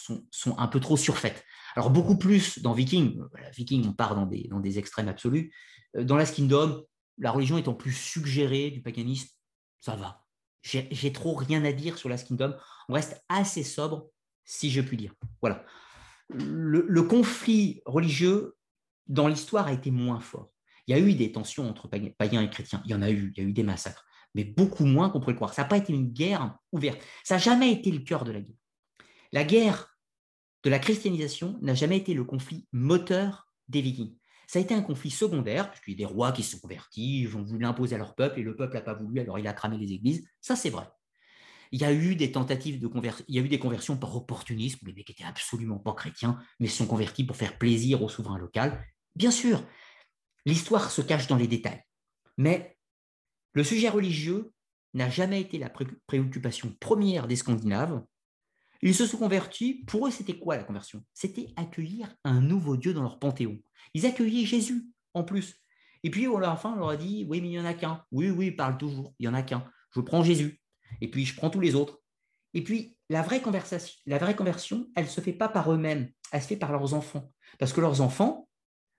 un 0.58 0.66
peu 0.66 0.80
trop 0.80 0.96
surfaites. 0.96 1.44
Alors 1.76 1.90
beaucoup 1.90 2.16
plus 2.16 2.60
dans 2.60 2.72
Viking, 2.72 3.20
Viking 3.56 3.86
on 3.86 3.92
part 3.92 4.14
dans 4.14 4.26
des, 4.26 4.48
dans 4.48 4.60
des 4.60 4.78
extrêmes 4.78 5.08
absolus, 5.08 5.54
dans 5.94 6.16
Last 6.16 6.34
Kingdom, 6.34 6.84
la 7.18 7.30
religion 7.30 7.58
étant 7.58 7.74
plus 7.74 7.92
suggérée 7.92 8.70
du 8.70 8.82
paganisme, 8.82 9.28
ça 9.80 9.94
va. 9.94 10.24
J'ai 10.62 11.12
trop 11.12 11.34
rien 11.34 11.64
à 11.64 11.72
dire 11.72 11.96
sur 11.96 12.08
Last 12.08 12.26
Kingdom, 12.26 12.54
on 12.88 12.94
reste 12.94 13.24
assez 13.28 13.62
sobre, 13.62 14.10
si 14.44 14.70
je 14.70 14.80
puis 14.80 14.96
dire. 14.96 15.14
Voilà. 15.40 15.64
Le, 16.30 17.02
conflit 17.02 17.80
religieux 17.86 18.56
dans 19.06 19.28
l'histoire 19.28 19.66
a 19.66 19.72
été 19.72 19.90
moins 19.90 20.20
fort. 20.20 20.52
Il 20.86 20.96
y 20.96 20.98
a 20.98 21.00
eu 21.00 21.14
des 21.14 21.32
tensions 21.32 21.68
entre 21.68 21.88
païens 21.88 22.42
et 22.42 22.50
chrétiens, 22.50 22.82
il 22.84 22.90
y 22.90 22.94
en 22.94 23.02
a 23.02 23.10
eu, 23.10 23.32
il 23.36 23.42
y 23.42 23.46
a 23.46 23.48
eu 23.48 23.52
des 23.52 23.62
massacres, 23.62 24.06
mais 24.34 24.44
beaucoup 24.44 24.84
moins 24.84 25.10
qu'on 25.10 25.20
pourrait 25.20 25.32
le 25.32 25.36
croire. 25.36 25.54
Ça 25.54 25.62
n'a 25.62 25.68
pas 25.68 25.76
été 25.76 25.92
une 25.92 26.10
guerre 26.10 26.56
ouverte, 26.72 27.00
ça 27.24 27.34
n'a 27.34 27.38
jamais 27.38 27.72
été 27.72 27.90
le 27.90 28.00
cœur 28.00 28.24
de 28.24 28.32
la 28.32 28.40
guerre. 28.40 28.56
La 29.32 29.44
guerre 29.44 29.98
de 30.64 30.70
la 30.70 30.78
christianisation 30.78 31.58
n'a 31.62 31.74
jamais 31.74 31.98
été 31.98 32.14
le 32.14 32.24
conflit 32.24 32.66
moteur 32.72 33.48
des 33.68 33.80
vikings. 33.80 34.16
Ça 34.46 34.58
a 34.58 34.62
été 34.62 34.74
un 34.74 34.80
conflit 34.80 35.10
secondaire, 35.10 35.70
puisqu'il 35.70 35.90
y 35.90 35.94
a 35.94 35.98
des 36.08 36.12
rois 36.12 36.32
qui 36.32 36.42
se 36.42 36.52
sont 36.52 36.60
convertis, 36.60 37.20
ils 37.20 37.36
ont 37.36 37.42
voulu 37.42 37.60
l'imposer 37.60 37.96
à 37.96 37.98
leur 37.98 38.14
peuple, 38.14 38.40
et 38.40 38.42
le 38.42 38.56
peuple 38.56 38.74
n'a 38.74 38.80
pas 38.80 38.94
voulu, 38.94 39.20
alors 39.20 39.38
il 39.38 39.46
a 39.46 39.52
cramé 39.52 39.76
les 39.76 39.92
églises. 39.92 40.26
Ça, 40.40 40.56
c'est 40.56 40.70
vrai. 40.70 40.88
Il 41.72 41.80
y 41.80 41.84
a 41.84 41.92
eu 41.92 42.16
des 42.16 42.32
tentatives 42.32 42.80
de 42.80 42.86
conversion, 42.86 43.24
il 43.28 43.34
y 43.34 43.38
a 43.38 43.42
eu 43.42 43.48
des 43.48 43.58
conversions 43.58 43.96
par 43.96 44.16
opportunisme, 44.16 44.86
les 44.86 44.92
mecs 44.92 45.10
étaient 45.10 45.24
absolument 45.24 45.78
pas 45.78 45.92
chrétiens, 45.92 46.38
mais 46.60 46.68
se 46.68 46.78
sont 46.78 46.86
convertis 46.86 47.24
pour 47.24 47.36
faire 47.36 47.58
plaisir 47.58 48.02
au 48.02 48.08
souverain 48.08 48.38
local, 48.38 48.84
Bien 49.18 49.32
sûr, 49.32 49.64
l'histoire 50.46 50.92
se 50.92 51.02
cache 51.02 51.26
dans 51.26 51.34
les 51.34 51.48
détails, 51.48 51.82
mais 52.36 52.78
le 53.52 53.64
sujet 53.64 53.88
religieux 53.88 54.52
n'a 54.94 55.10
jamais 55.10 55.40
été 55.40 55.58
la 55.58 55.70
préoccupation 56.06 56.72
première 56.78 57.26
des 57.26 57.34
Scandinaves. 57.34 58.00
Ils 58.80 58.94
se 58.94 59.08
sont 59.08 59.18
convertis, 59.18 59.82
pour 59.88 60.06
eux 60.06 60.12
c'était 60.12 60.38
quoi 60.38 60.56
la 60.56 60.62
conversion? 60.62 61.04
C'était 61.14 61.48
accueillir 61.56 62.14
un 62.22 62.40
nouveau 62.40 62.76
Dieu 62.76 62.94
dans 62.94 63.02
leur 63.02 63.18
panthéon. 63.18 63.58
Ils 63.92 64.06
accueillaient 64.06 64.46
Jésus 64.46 64.86
en 65.14 65.24
plus. 65.24 65.56
Et 66.04 66.10
puis 66.12 66.26
à 66.26 66.38
la 66.38 66.54
fin, 66.54 66.74
on 66.74 66.76
leur 66.76 66.90
a 66.90 66.96
dit, 66.96 67.26
oui, 67.28 67.40
mais 67.40 67.48
il 67.48 67.50
n'y 67.50 67.58
en 67.58 67.64
a 67.64 67.74
qu'un. 67.74 68.04
Oui, 68.12 68.30
oui, 68.30 68.52
parle 68.52 68.78
toujours, 68.78 69.16
il 69.18 69.24
n'y 69.24 69.28
en 69.28 69.34
a 69.34 69.42
qu'un. 69.42 69.68
Je 69.96 70.00
prends 70.00 70.22
Jésus, 70.22 70.60
et 71.00 71.10
puis 71.10 71.24
je 71.24 71.36
prends 71.36 71.50
tous 71.50 71.60
les 71.60 71.74
autres. 71.74 72.00
Et 72.54 72.62
puis 72.62 72.96
la 73.10 73.22
vraie, 73.22 73.40
conversion, 73.40 74.86
elle 74.94 75.04
ne 75.04 75.08
se 75.08 75.20
fait 75.20 75.32
pas 75.32 75.48
par 75.48 75.72
eux-mêmes, 75.72 76.10
elle 76.32 76.42
se 76.42 76.48
fait 76.48 76.56
par 76.56 76.72
leurs 76.72 76.94
enfants. 76.94 77.32
Parce 77.58 77.72
que 77.72 77.80
leurs 77.80 78.00
enfants, 78.00 78.48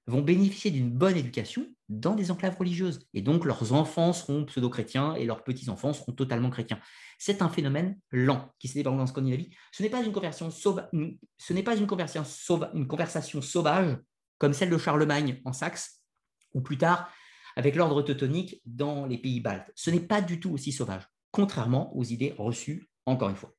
vont 0.09 0.21
bénéficier 0.21 0.71
d'une 0.71 0.89
bonne 0.89 1.15
éducation 1.15 1.65
dans 1.87 2.15
des 2.15 2.31
enclaves 2.31 2.57
religieuses. 2.57 3.07
Et 3.13 3.21
donc, 3.21 3.45
leurs 3.45 3.73
enfants 3.73 4.11
seront 4.11 4.45
pseudo-chrétiens 4.45 5.15
et 5.15 5.25
leurs 5.25 5.43
petits-enfants 5.43 5.93
seront 5.93 6.11
totalement 6.11 6.49
chrétiens. 6.49 6.79
C'est 7.17 7.41
un 7.41 7.49
phénomène 7.49 7.97
lent 8.11 8.51
qui 8.59 8.67
s'est 8.67 8.79
développé 8.79 9.01
en 9.01 9.07
Scandinavie. 9.07 9.49
Ce 9.71 9.83
n'est 9.83 9.89
pas 9.89 10.03
une 10.03 10.07
une 12.73 12.87
conversation 12.87 13.41
sauvage 13.41 13.97
comme 14.37 14.53
celle 14.53 14.69
de 14.69 14.77
Charlemagne 14.77 15.41
en 15.45 15.53
Saxe, 15.53 16.01
ou 16.53 16.61
plus 16.61 16.77
tard 16.77 17.09
avec 17.55 17.75
l'ordre 17.75 18.01
teutonique 18.01 18.61
dans 18.65 19.05
les 19.05 19.17
pays 19.17 19.41
baltes. 19.41 19.71
Ce 19.75 19.89
n'est 19.89 19.99
pas 19.99 20.21
du 20.21 20.39
tout 20.39 20.51
aussi 20.51 20.71
sauvage, 20.71 21.03
contrairement 21.31 21.95
aux 21.95 22.03
idées 22.03 22.33
reçues, 22.37 22.89
encore 23.05 23.29
une 23.29 23.35
fois. 23.35 23.53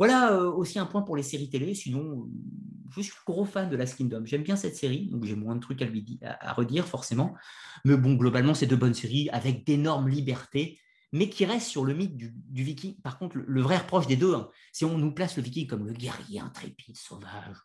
Voilà 0.00 0.32
euh, 0.32 0.50
aussi 0.50 0.78
un 0.78 0.86
point 0.86 1.02
pour 1.02 1.14
les 1.14 1.22
séries 1.22 1.50
télé. 1.50 1.74
Sinon, 1.74 2.26
je 2.96 3.02
suis 3.02 3.12
gros 3.26 3.44
fan 3.44 3.68
de 3.68 3.76
Last 3.76 3.96
Kingdom. 3.96 4.22
J'aime 4.24 4.42
bien 4.42 4.56
cette 4.56 4.74
série, 4.74 5.08
donc 5.10 5.24
j'ai 5.24 5.36
moins 5.36 5.54
de 5.54 5.60
trucs 5.60 5.82
à, 5.82 5.84
lui 5.84 6.18
à, 6.22 6.54
redire 6.54 6.86
forcément. 6.86 7.34
Mais 7.84 7.98
bon, 7.98 8.14
globalement, 8.14 8.54
c'est 8.54 8.66
de 8.66 8.76
bonnes 8.76 8.94
séries 8.94 9.28
avec 9.30 9.66
d'énormes 9.66 10.08
libertés, 10.08 10.80
mais 11.12 11.28
qui 11.28 11.44
restent 11.44 11.68
sur 11.68 11.84
le 11.84 11.92
mythe 11.92 12.16
du, 12.16 12.32
viking. 12.64 12.98
Par 13.02 13.18
contre, 13.18 13.36
le, 13.36 13.60
vrai 13.60 13.76
reproche 13.76 14.06
des 14.06 14.16
deux, 14.16 14.34
hein, 14.34 14.48
si 14.72 14.86
on 14.86 14.96
nous 14.96 15.12
place 15.12 15.36
le 15.36 15.42
viking 15.42 15.66
comme 15.66 15.86
le 15.86 15.92
guerrier 15.92 16.40
intrépide, 16.40 16.96
sauvage, 16.96 17.56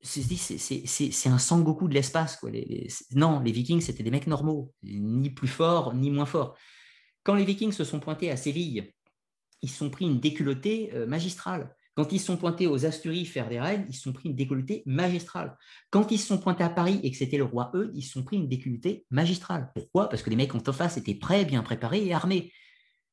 c'est 0.00 1.28
un 1.28 1.38
Sangoku 1.38 1.88
de 1.88 1.94
l'espace. 1.94 2.38
non, 3.16 3.40
les 3.40 3.50
vikings, 3.50 3.80
c'était 3.80 4.04
des 4.04 4.12
mecs 4.12 4.28
normaux, 4.28 4.72
ni 4.84 5.30
plus 5.30 5.48
forts, 5.48 5.92
ni 5.94 6.10
moins 6.12 6.26
forts. 6.26 6.56
Quand 7.26 7.34
les 7.34 7.44
vikings 7.44 7.72
se 7.72 7.82
sont 7.82 7.98
pointés 7.98 8.30
à 8.30 8.36
Séville 8.36 8.92
ils 9.60 9.70
sont 9.70 9.90
pris 9.90 10.04
une 10.04 10.20
déculottée 10.20 10.92
magistrale. 11.08 11.74
Quand 11.96 12.12
ils 12.12 12.20
sont 12.20 12.36
pointés 12.36 12.68
aux 12.68 12.86
Asturies 12.86 13.24
faire 13.24 13.48
des 13.48 13.58
règles, 13.58 13.84
ils 13.88 13.96
sont 13.96 14.12
pris 14.12 14.28
une 14.28 14.36
déculottée 14.36 14.84
magistrale. 14.86 15.56
Quand 15.90 16.12
ils 16.12 16.20
sont 16.20 16.38
pointés 16.38 16.62
à 16.62 16.68
Paris 16.68 17.00
et 17.02 17.10
que 17.10 17.16
c'était 17.16 17.36
le 17.36 17.42
roi 17.42 17.72
eux, 17.74 17.90
ils 17.94 18.04
sont 18.04 18.22
pris 18.22 18.36
une 18.36 18.48
déculottée 18.48 19.06
magistrale. 19.10 19.72
Pourquoi? 19.74 20.08
Parce 20.08 20.22
que 20.22 20.30
les 20.30 20.36
mecs 20.36 20.54
en 20.54 20.60
face 20.72 20.98
étaient 20.98 21.16
prêts, 21.16 21.44
bien 21.44 21.64
préparés 21.64 22.06
et 22.06 22.12
armés. 22.12 22.52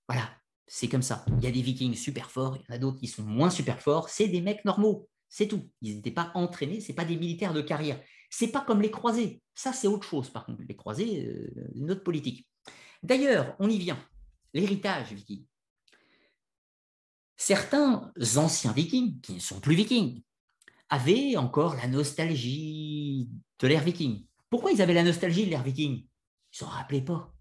Voilà, 0.07 0.29
c'est 0.67 0.89
comme 0.89 1.01
ça. 1.01 1.25
Il 1.39 1.43
y 1.43 1.47
a 1.47 1.51
des 1.51 1.63
vikings 1.63 1.95
super 1.95 2.29
forts, 2.29 2.57
il 2.57 2.69
y 2.69 2.71
en 2.71 2.75
a 2.75 2.77
d'autres 2.77 2.99
qui 2.99 3.07
sont 3.07 3.23
moins 3.23 3.49
super 3.49 3.81
forts. 3.81 4.09
C'est 4.09 4.27
des 4.27 4.41
mecs 4.41 4.63
normaux, 4.63 5.09
c'est 5.27 5.47
tout. 5.47 5.71
Ils 5.81 5.95
n'étaient 5.95 6.11
pas 6.11 6.29
entraînés, 6.35 6.81
c'est 6.81 6.93
pas 6.93 7.05
des 7.05 7.15
militaires 7.15 7.53
de 7.53 7.61
carrière. 7.61 7.99
C'est 8.29 8.51
pas 8.51 8.61
comme 8.61 8.81
les 8.81 8.91
croisés. 8.91 9.41
Ça, 9.55 9.73
c'est 9.73 9.87
autre 9.87 10.07
chose, 10.07 10.29
par 10.29 10.45
contre. 10.45 10.61
Les 10.67 10.75
croisés, 10.75 11.25
euh, 11.25 11.71
une 11.73 11.89
autre 11.89 12.03
politique. 12.03 12.47
D'ailleurs, 13.03 13.55
on 13.59 13.69
y 13.69 13.77
vient. 13.77 13.99
L'héritage 14.53 15.13
viking 15.13 15.45
certains 17.43 18.11
anciens 18.37 18.71
vikings, 18.71 19.19
qui 19.19 19.33
ne 19.33 19.39
sont 19.39 19.59
plus 19.59 19.75
vikings, 19.75 20.21
avaient 20.89 21.35
encore 21.35 21.75
la 21.75 21.87
nostalgie 21.87 23.27
de 23.59 23.67
l'ère 23.67 23.83
viking. 23.83 24.25
Pourquoi 24.49 24.71
ils 24.71 24.81
avaient 24.81 24.93
la 24.93 25.03
nostalgie 25.03 25.45
de 25.45 25.49
l'ère 25.49 25.63
viking? 25.63 25.97
Ils 25.97 26.05
ne 26.05 26.57
s'en 26.57 26.67
rappelaient 26.67 27.01
pas. 27.01 27.33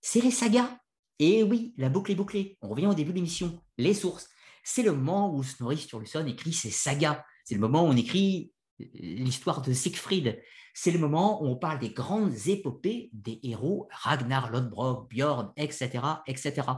C'est 0.00 0.22
les 0.22 0.30
sagas. 0.30 0.74
Et 1.18 1.42
oui, 1.42 1.74
la 1.76 1.90
boucle 1.90 2.12
est 2.12 2.14
bouclée. 2.14 2.56
On 2.62 2.68
revient 2.68 2.86
au 2.86 2.94
début 2.94 3.10
de 3.10 3.16
l'émission. 3.16 3.60
Les 3.76 3.92
sources. 3.92 4.28
C'est 4.64 4.82
le 4.82 4.92
moment 4.92 5.34
où 5.34 5.42
Snorri 5.42 5.76
Sturluson 5.76 6.26
écrit 6.26 6.54
ses 6.54 6.70
sagas. 6.70 7.22
C'est 7.44 7.54
le 7.54 7.60
moment 7.60 7.82
où 7.82 7.88
on 7.88 7.96
écrit 7.96 8.52
l'histoire 8.78 9.60
de 9.60 9.74
Siegfried. 9.74 10.40
C'est 10.74 10.90
le 10.90 10.98
moment 10.98 11.42
où 11.42 11.46
on 11.46 11.56
parle 11.56 11.78
des 11.78 11.90
grandes 11.90 12.46
épopées 12.46 13.10
des 13.12 13.40
héros 13.42 13.88
Ragnar 13.90 14.50
Lodbrok, 14.50 15.10
Bjorn, 15.10 15.52
etc., 15.56 16.04
etc. 16.26 16.68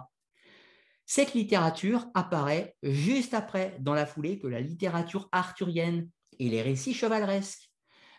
Cette 1.04 1.34
littérature 1.34 2.06
apparaît 2.14 2.76
juste 2.82 3.34
après, 3.34 3.76
dans 3.80 3.94
la 3.94 4.06
foulée, 4.06 4.38
que 4.38 4.46
la 4.46 4.60
littérature 4.60 5.28
arthurienne 5.32 6.08
et 6.38 6.48
les 6.48 6.62
récits 6.62 6.94
chevaleresques. 6.94 7.70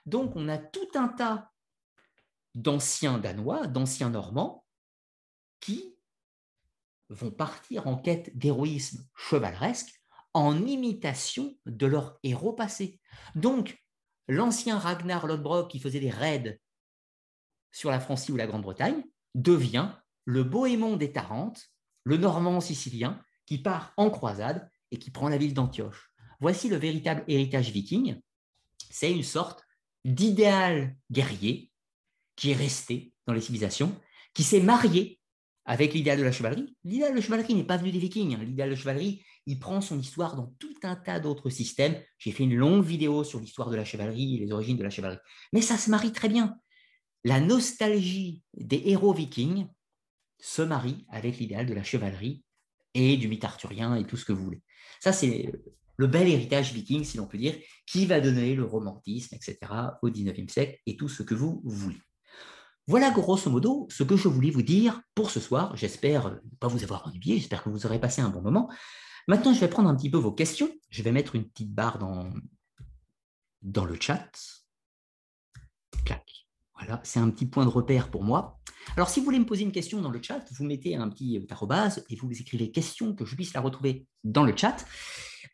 Donc 0.05 0.35
on 0.35 0.49
a 0.49 0.57
tout 0.57 0.89
un 0.95 1.07
tas 1.07 1.49
d'anciens 2.55 3.17
Danois, 3.17 3.67
d'anciens 3.67 4.09
Normands, 4.09 4.65
qui 5.59 5.95
vont 7.09 7.31
partir 7.31 7.87
en 7.87 7.97
quête 7.97 8.37
d'héroïsme 8.37 9.05
chevaleresque 9.15 10.01
en 10.33 10.65
imitation 10.65 11.55
de 11.65 11.85
leurs 11.85 12.19
héros 12.23 12.53
passés. 12.53 12.99
Donc, 13.35 13.82
l'ancien 14.27 14.77
Ragnar 14.77 15.27
Lodbrok 15.27 15.69
qui 15.69 15.79
faisait 15.79 15.99
des 15.99 16.09
raids 16.09 16.59
sur 17.71 17.91
la 17.91 17.99
Francie 17.99 18.31
ou 18.31 18.37
la 18.37 18.47
Grande-Bretagne 18.47 19.03
devient 19.35 19.89
le 20.25 20.43
Bohémond 20.43 20.95
des 20.95 21.11
Tarentes 21.11 21.73
le 22.03 22.17
Normand 22.17 22.59
sicilien 22.59 23.21
qui 23.45 23.57
part 23.57 23.93
en 23.97 24.09
croisade 24.09 24.69
et 24.91 24.99
qui 24.99 25.11
prend 25.11 25.29
la 25.29 25.37
ville 25.37 25.53
d'Antioche. 25.53 26.11
Voici 26.39 26.69
le 26.69 26.77
véritable 26.77 27.23
héritage 27.27 27.71
viking. 27.71 28.19
C'est 28.89 29.11
une 29.11 29.23
sorte 29.23 29.63
d'idéal 30.05 30.95
guerrier 31.11 31.71
qui 32.35 32.51
est 32.51 32.55
resté 32.55 33.13
dans 33.25 33.33
les 33.33 33.41
civilisations, 33.41 33.95
qui 34.33 34.43
s'est 34.43 34.61
marié 34.61 35.19
avec 35.65 35.93
l'idéal 35.93 36.17
de 36.17 36.23
la 36.23 36.31
chevalerie. 36.31 36.75
L'idéal 36.83 37.11
de 37.11 37.15
la 37.15 37.21
chevalerie 37.21 37.55
n'est 37.55 37.63
pas 37.63 37.77
venu 37.77 37.91
des 37.91 37.99
vikings. 37.99 38.37
L'idéal 38.39 38.69
de 38.69 38.75
la 38.75 38.79
chevalerie, 38.79 39.23
il 39.45 39.59
prend 39.59 39.81
son 39.81 39.99
histoire 39.99 40.35
dans 40.35 40.53
tout 40.59 40.75
un 40.83 40.95
tas 40.95 41.19
d'autres 41.19 41.49
systèmes. 41.49 41.95
J'ai 42.17 42.31
fait 42.31 42.43
une 42.43 42.55
longue 42.55 42.83
vidéo 42.83 43.23
sur 43.23 43.39
l'histoire 43.39 43.69
de 43.69 43.75
la 43.75 43.85
chevalerie 43.85 44.37
et 44.37 44.45
les 44.45 44.51
origines 44.51 44.77
de 44.77 44.83
la 44.83 44.89
chevalerie. 44.89 45.19
Mais 45.51 45.61
ça 45.61 45.77
se 45.77 45.89
marie 45.89 46.11
très 46.11 46.29
bien. 46.29 46.55
La 47.23 47.39
nostalgie 47.39 48.43
des 48.53 48.81
héros 48.85 49.13
vikings 49.13 49.67
se 50.39 50.61
marie 50.61 51.05
avec 51.09 51.37
l'idéal 51.37 51.65
de 51.65 51.73
la 51.73 51.83
chevalerie 51.83 52.43
et 52.93 53.17
du 53.17 53.27
mythe 53.27 53.43
arthurien 53.43 53.95
et 53.95 54.05
tout 54.05 54.17
ce 54.17 54.25
que 54.25 54.33
vous 54.33 54.43
voulez. 54.43 54.61
Ça, 54.99 55.13
c'est 55.13 55.51
le 55.97 56.07
bel 56.07 56.27
héritage 56.27 56.73
viking, 56.73 57.03
si 57.03 57.17
l'on 57.17 57.27
peut 57.27 57.37
dire, 57.37 57.55
qui 57.85 58.05
va 58.05 58.19
donner 58.19 58.55
le 58.55 58.63
romantisme, 58.63 59.35
etc., 59.35 59.57
au 60.01 60.09
XIXe 60.09 60.51
siècle 60.51 60.79
et 60.85 60.97
tout 60.97 61.09
ce 61.09 61.23
que 61.23 61.33
vous 61.33 61.61
voulez. 61.63 62.01
Voilà 62.87 63.11
grosso 63.11 63.49
modo 63.49 63.87
ce 63.89 64.03
que 64.03 64.17
je 64.17 64.27
voulais 64.27 64.49
vous 64.49 64.61
dire 64.61 65.01
pour 65.15 65.31
ce 65.31 65.39
soir. 65.39 65.75
J'espère 65.77 66.31
ne 66.31 66.57
pas 66.59 66.67
vous 66.67 66.83
avoir 66.83 67.07
ennuyé, 67.07 67.37
j'espère 67.37 67.63
que 67.63 67.69
vous 67.69 67.85
aurez 67.85 67.99
passé 67.99 68.21
un 68.21 68.29
bon 68.29 68.41
moment. 68.41 68.69
Maintenant, 69.27 69.53
je 69.53 69.59
vais 69.59 69.67
prendre 69.67 69.89
un 69.89 69.95
petit 69.95 70.09
peu 70.09 70.17
vos 70.17 70.31
questions. 70.31 70.69
Je 70.89 71.03
vais 71.03 71.11
mettre 71.11 71.35
une 71.35 71.45
petite 71.45 71.73
barre 71.73 71.97
dans, 71.97 72.29
dans 73.61 73.85
le 73.85 73.95
chat. 73.99 74.29
Voilà, 76.75 76.99
c'est 77.03 77.19
un 77.19 77.29
petit 77.29 77.45
point 77.45 77.65
de 77.65 77.69
repère 77.69 78.09
pour 78.09 78.23
moi. 78.23 78.59
Alors, 78.97 79.09
si 79.09 79.19
vous 79.19 79.25
voulez 79.25 79.39
me 79.39 79.45
poser 79.45 79.63
une 79.63 79.71
question 79.71 80.01
dans 80.01 80.11
le 80.11 80.21
chat, 80.21 80.43
vous 80.51 80.65
mettez 80.65 80.95
un 80.95 81.07
petit 81.09 81.45
arrobase 81.49 82.03
et 82.09 82.15
vous 82.15 82.29
écrivez 82.31 82.71
question 82.71 83.15
que 83.15 83.25
je 83.25 83.35
puisse 83.35 83.53
la 83.53 83.61
retrouver 83.61 84.05
dans 84.23 84.43
le 84.43 84.55
chat. 84.55 84.85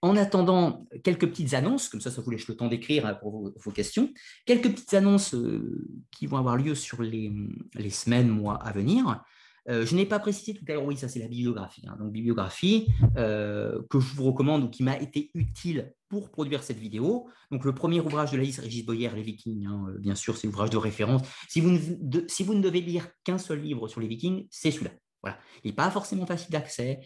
En 0.01 0.15
attendant, 0.15 0.87
quelques 1.03 1.27
petites 1.27 1.53
annonces, 1.53 1.89
comme 1.89 2.01
ça, 2.01 2.09
ça 2.09 2.21
vous 2.21 2.31
laisse 2.31 2.47
le 2.47 2.55
temps 2.55 2.67
d'écrire 2.67 3.05
hein, 3.05 3.13
pour 3.13 3.51
vos, 3.55 3.71
questions. 3.71 4.11
Quelques 4.45 4.71
petites 4.71 4.93
annonces 4.93 5.35
euh, 5.35 5.87
qui 6.09 6.25
vont 6.25 6.37
avoir 6.37 6.55
lieu 6.55 6.73
sur 6.73 7.03
les, 7.03 7.31
les 7.75 7.89
semaines, 7.89 8.29
mois 8.29 8.55
à 8.55 8.71
venir. 8.71 9.21
Euh, 9.69 9.85
je 9.85 9.95
n'ai 9.95 10.05
pas 10.05 10.19
précisé 10.19 10.53
tout 10.53 10.65
à 10.67 10.73
l'heure, 10.73 10.85
oui, 10.85 10.97
ça 10.97 11.07
c'est 11.07 11.19
la 11.19 11.27
bibliographie. 11.27 11.83
Hein. 11.87 11.95
donc, 11.99 12.11
bibliographie 12.11 12.87
euh, 13.17 13.81
que 13.89 13.99
je 13.99 14.15
vous 14.15 14.23
recommande 14.23 14.63
ou 14.63 14.69
qui 14.69 14.83
m'a 14.83 14.97
été 14.97 15.29
utile 15.35 15.93
pour 16.09 16.31
produire 16.31 16.63
cette 16.63 16.79
vidéo. 16.79 17.29
Donc, 17.51 17.65
le 17.65 17.73
premier 17.73 17.99
ouvrage 17.99 18.31
de 18.31 18.37
la 18.37 18.43
liste 18.43 18.59
Régis 18.59 18.85
Boyer, 18.85 19.09
Les 19.15 19.21
Vikings, 19.21 19.67
hein, 19.67 19.85
euh, 19.89 19.97
bien 19.99 20.15
sûr, 20.15 20.37
c'est 20.37 20.47
l'ouvrage 20.47 20.71
de 20.71 20.77
référence. 20.77 21.21
Si 21.47 21.61
vous, 21.61 21.69
ne, 21.69 22.61
devez 22.61 22.81
lire 22.81 23.07
qu'un 23.23 23.37
seul 23.37 23.61
livre 23.61 23.87
sur 23.87 24.01
les 24.01 24.07
Vikings, 24.07 24.47
c'est 24.49 24.71
celui-là. 24.71 24.91
Voilà. 25.21 25.37
Il 25.63 25.67
n'est 25.67 25.75
pas 25.75 25.91
forcément 25.91 26.25
facile 26.25 26.51
d'accès. 26.51 26.99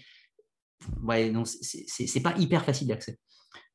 Ouais, 1.02 1.32
non, 1.32 1.44
c'est 1.46 2.22
pas 2.22 2.38
hyper 2.38 2.64
facile 2.64 2.88
d'accès. 2.88 3.18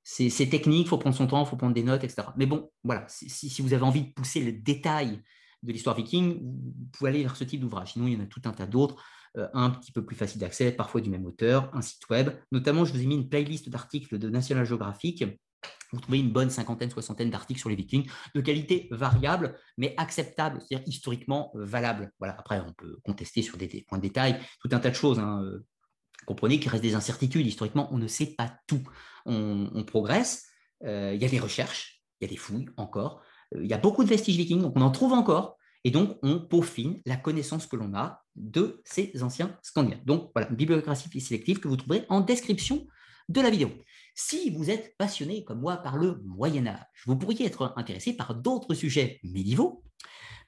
C'est 0.02 0.48
technique, 0.48 0.86
il 0.86 0.88
faut 0.88 0.96
prendre 0.96 1.16
son 1.16 1.26
temps, 1.26 1.44
il 1.44 1.48
faut 1.48 1.56
prendre 1.56 1.74
des 1.74 1.82
notes, 1.82 2.02
etc. 2.02 2.28
Mais 2.38 2.46
bon, 2.46 2.70
voilà, 2.82 3.04
si, 3.08 3.60
vous 3.60 3.74
avez 3.74 3.82
envie 3.82 4.02
de 4.04 4.12
pousser 4.12 4.40
le 4.40 4.52
détail 4.52 5.22
de 5.62 5.72
l'histoire 5.72 5.96
viking, 5.96 6.40
vous 6.40 6.88
pouvez 6.92 7.10
aller 7.10 7.22
vers 7.22 7.36
ce 7.36 7.44
type 7.44 7.60
d'ouvrage. 7.60 7.92
Sinon, 7.92 8.06
il 8.06 8.14
y 8.14 8.16
en 8.16 8.20
a 8.20 8.26
tout 8.26 8.42
un 8.44 8.52
tas 8.52 8.66
d'autres, 8.66 9.02
euh, 9.36 9.48
un 9.52 9.70
petit 9.70 9.92
peu 9.92 10.04
plus 10.04 10.16
facile 10.16 10.40
d'accès, 10.40 10.72
parfois 10.72 11.00
du 11.00 11.10
même 11.10 11.26
auteur, 11.26 11.70
un 11.74 11.82
site 11.82 12.08
web. 12.10 12.30
Notamment, 12.52 12.84
je 12.84 12.92
vous 12.92 13.00
ai 13.00 13.06
mis 13.06 13.14
une 13.14 13.28
playlist 13.28 13.68
d'articles 13.68 14.18
de 14.18 14.28
National 14.28 14.64
Geographic. 14.64 15.24
Vous 15.92 16.00
trouvez 16.00 16.20
une 16.20 16.30
bonne 16.30 16.50
cinquantaine, 16.50 16.90
soixantaine 16.90 17.30
d'articles 17.30 17.58
sur 17.60 17.68
les 17.68 17.74
vikings, 17.74 18.08
de 18.34 18.40
qualité 18.40 18.88
variable, 18.90 19.58
mais 19.76 19.94
acceptable, 19.96 20.60
c'est-à-dire 20.60 20.86
historiquement 20.86 21.52
euh, 21.56 21.64
valable. 21.64 22.12
Voilà. 22.18 22.36
Après, 22.38 22.60
on 22.60 22.72
peut 22.72 22.98
contester 23.04 23.42
sur 23.42 23.56
des, 23.56 23.84
points 23.88 23.98
de 23.98 24.02
détail, 24.02 24.40
tout 24.62 24.68
un 24.72 24.78
tas 24.78 24.90
de 24.90 24.94
choses. 24.94 25.18
Hein. 25.18 25.42
Euh, 25.44 25.64
comprenez 26.26 26.60
qu'il 26.60 26.70
reste 26.70 26.82
des 26.82 26.94
incertitudes. 26.94 27.46
Historiquement, 27.46 27.92
on 27.92 27.98
ne 27.98 28.06
sait 28.06 28.34
pas 28.36 28.54
tout. 28.66 28.82
On, 29.26 29.84
progresse. 29.86 30.46
il 30.82 31.16
y 31.20 31.24
a 31.24 31.28
des 31.28 31.38
recherches, 31.38 32.02
il 32.20 32.24
y 32.24 32.28
a 32.28 32.30
des 32.30 32.36
fouilles 32.36 32.66
encore. 32.76 33.22
Euh, 33.54 33.60
il 33.62 33.70
y 33.70 33.74
a 33.74 33.78
beaucoup 33.78 34.04
de 34.04 34.08
vestiges 34.08 34.36
vikings, 34.36 34.62
donc 34.62 34.74
on 34.76 34.82
en 34.82 34.90
trouve 34.90 35.12
encore, 35.12 35.56
et 35.84 35.90
donc 35.90 36.18
on 36.22 36.40
peaufine 36.40 37.00
la 37.06 37.16
connaissance 37.16 37.66
que 37.66 37.76
l'on 37.76 37.94
a 37.94 38.22
de 38.36 38.82
ces 38.84 39.12
anciens 39.22 39.56
Scandinaves. 39.62 40.04
Donc 40.04 40.30
voilà, 40.34 40.48
bibliographie 40.50 41.20
sélective 41.20 41.60
que 41.60 41.68
vous 41.68 41.76
trouverez 41.76 42.04
en 42.08 42.20
description 42.20 42.86
de 43.28 43.40
la 43.40 43.50
vidéo. 43.50 43.70
Si 44.14 44.50
vous 44.50 44.70
êtes 44.70 44.96
passionné 44.96 45.44
comme 45.44 45.60
moi 45.60 45.76
par 45.76 45.96
le 45.96 46.20
Moyen 46.24 46.66
Âge, 46.66 46.84
vous 47.06 47.16
pourriez 47.16 47.46
être 47.46 47.72
intéressé 47.76 48.14
par 48.14 48.34
d'autres 48.34 48.74
sujets 48.74 49.20
médiévaux. 49.22 49.84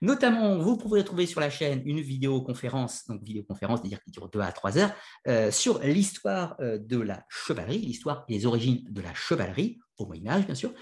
Notamment, 0.03 0.59
vous 0.59 0.79
pourrez 0.79 1.05
trouver 1.05 1.27
sur 1.27 1.41
la 1.41 1.51
chaîne 1.51 1.83
une 1.85 2.01
vidéoconférence, 2.01 3.07
donc 3.07 3.23
vidéoconférence, 3.23 3.81
c'est-à-dire 3.81 4.03
qui 4.03 4.11
dure 4.11 4.31
2 4.31 4.41
à 4.41 4.51
3 4.51 4.79
heures, 4.79 4.93
euh, 5.29 5.51
sur 5.51 5.79
l'histoire 5.81 6.57
euh, 6.61 6.79
de 6.79 6.99
la 6.99 7.23
chevalerie, 7.29 7.79
l'histoire 7.79 8.25
et 8.29 8.33
les 8.33 8.47
origines 8.47 8.83
de 8.89 9.03
la 9.03 9.13
chevalerie, 9.13 9.79
au 9.99 10.07
Moyen 10.07 10.33
Âge 10.33 10.47
bien 10.47 10.55
sûr. 10.55 10.73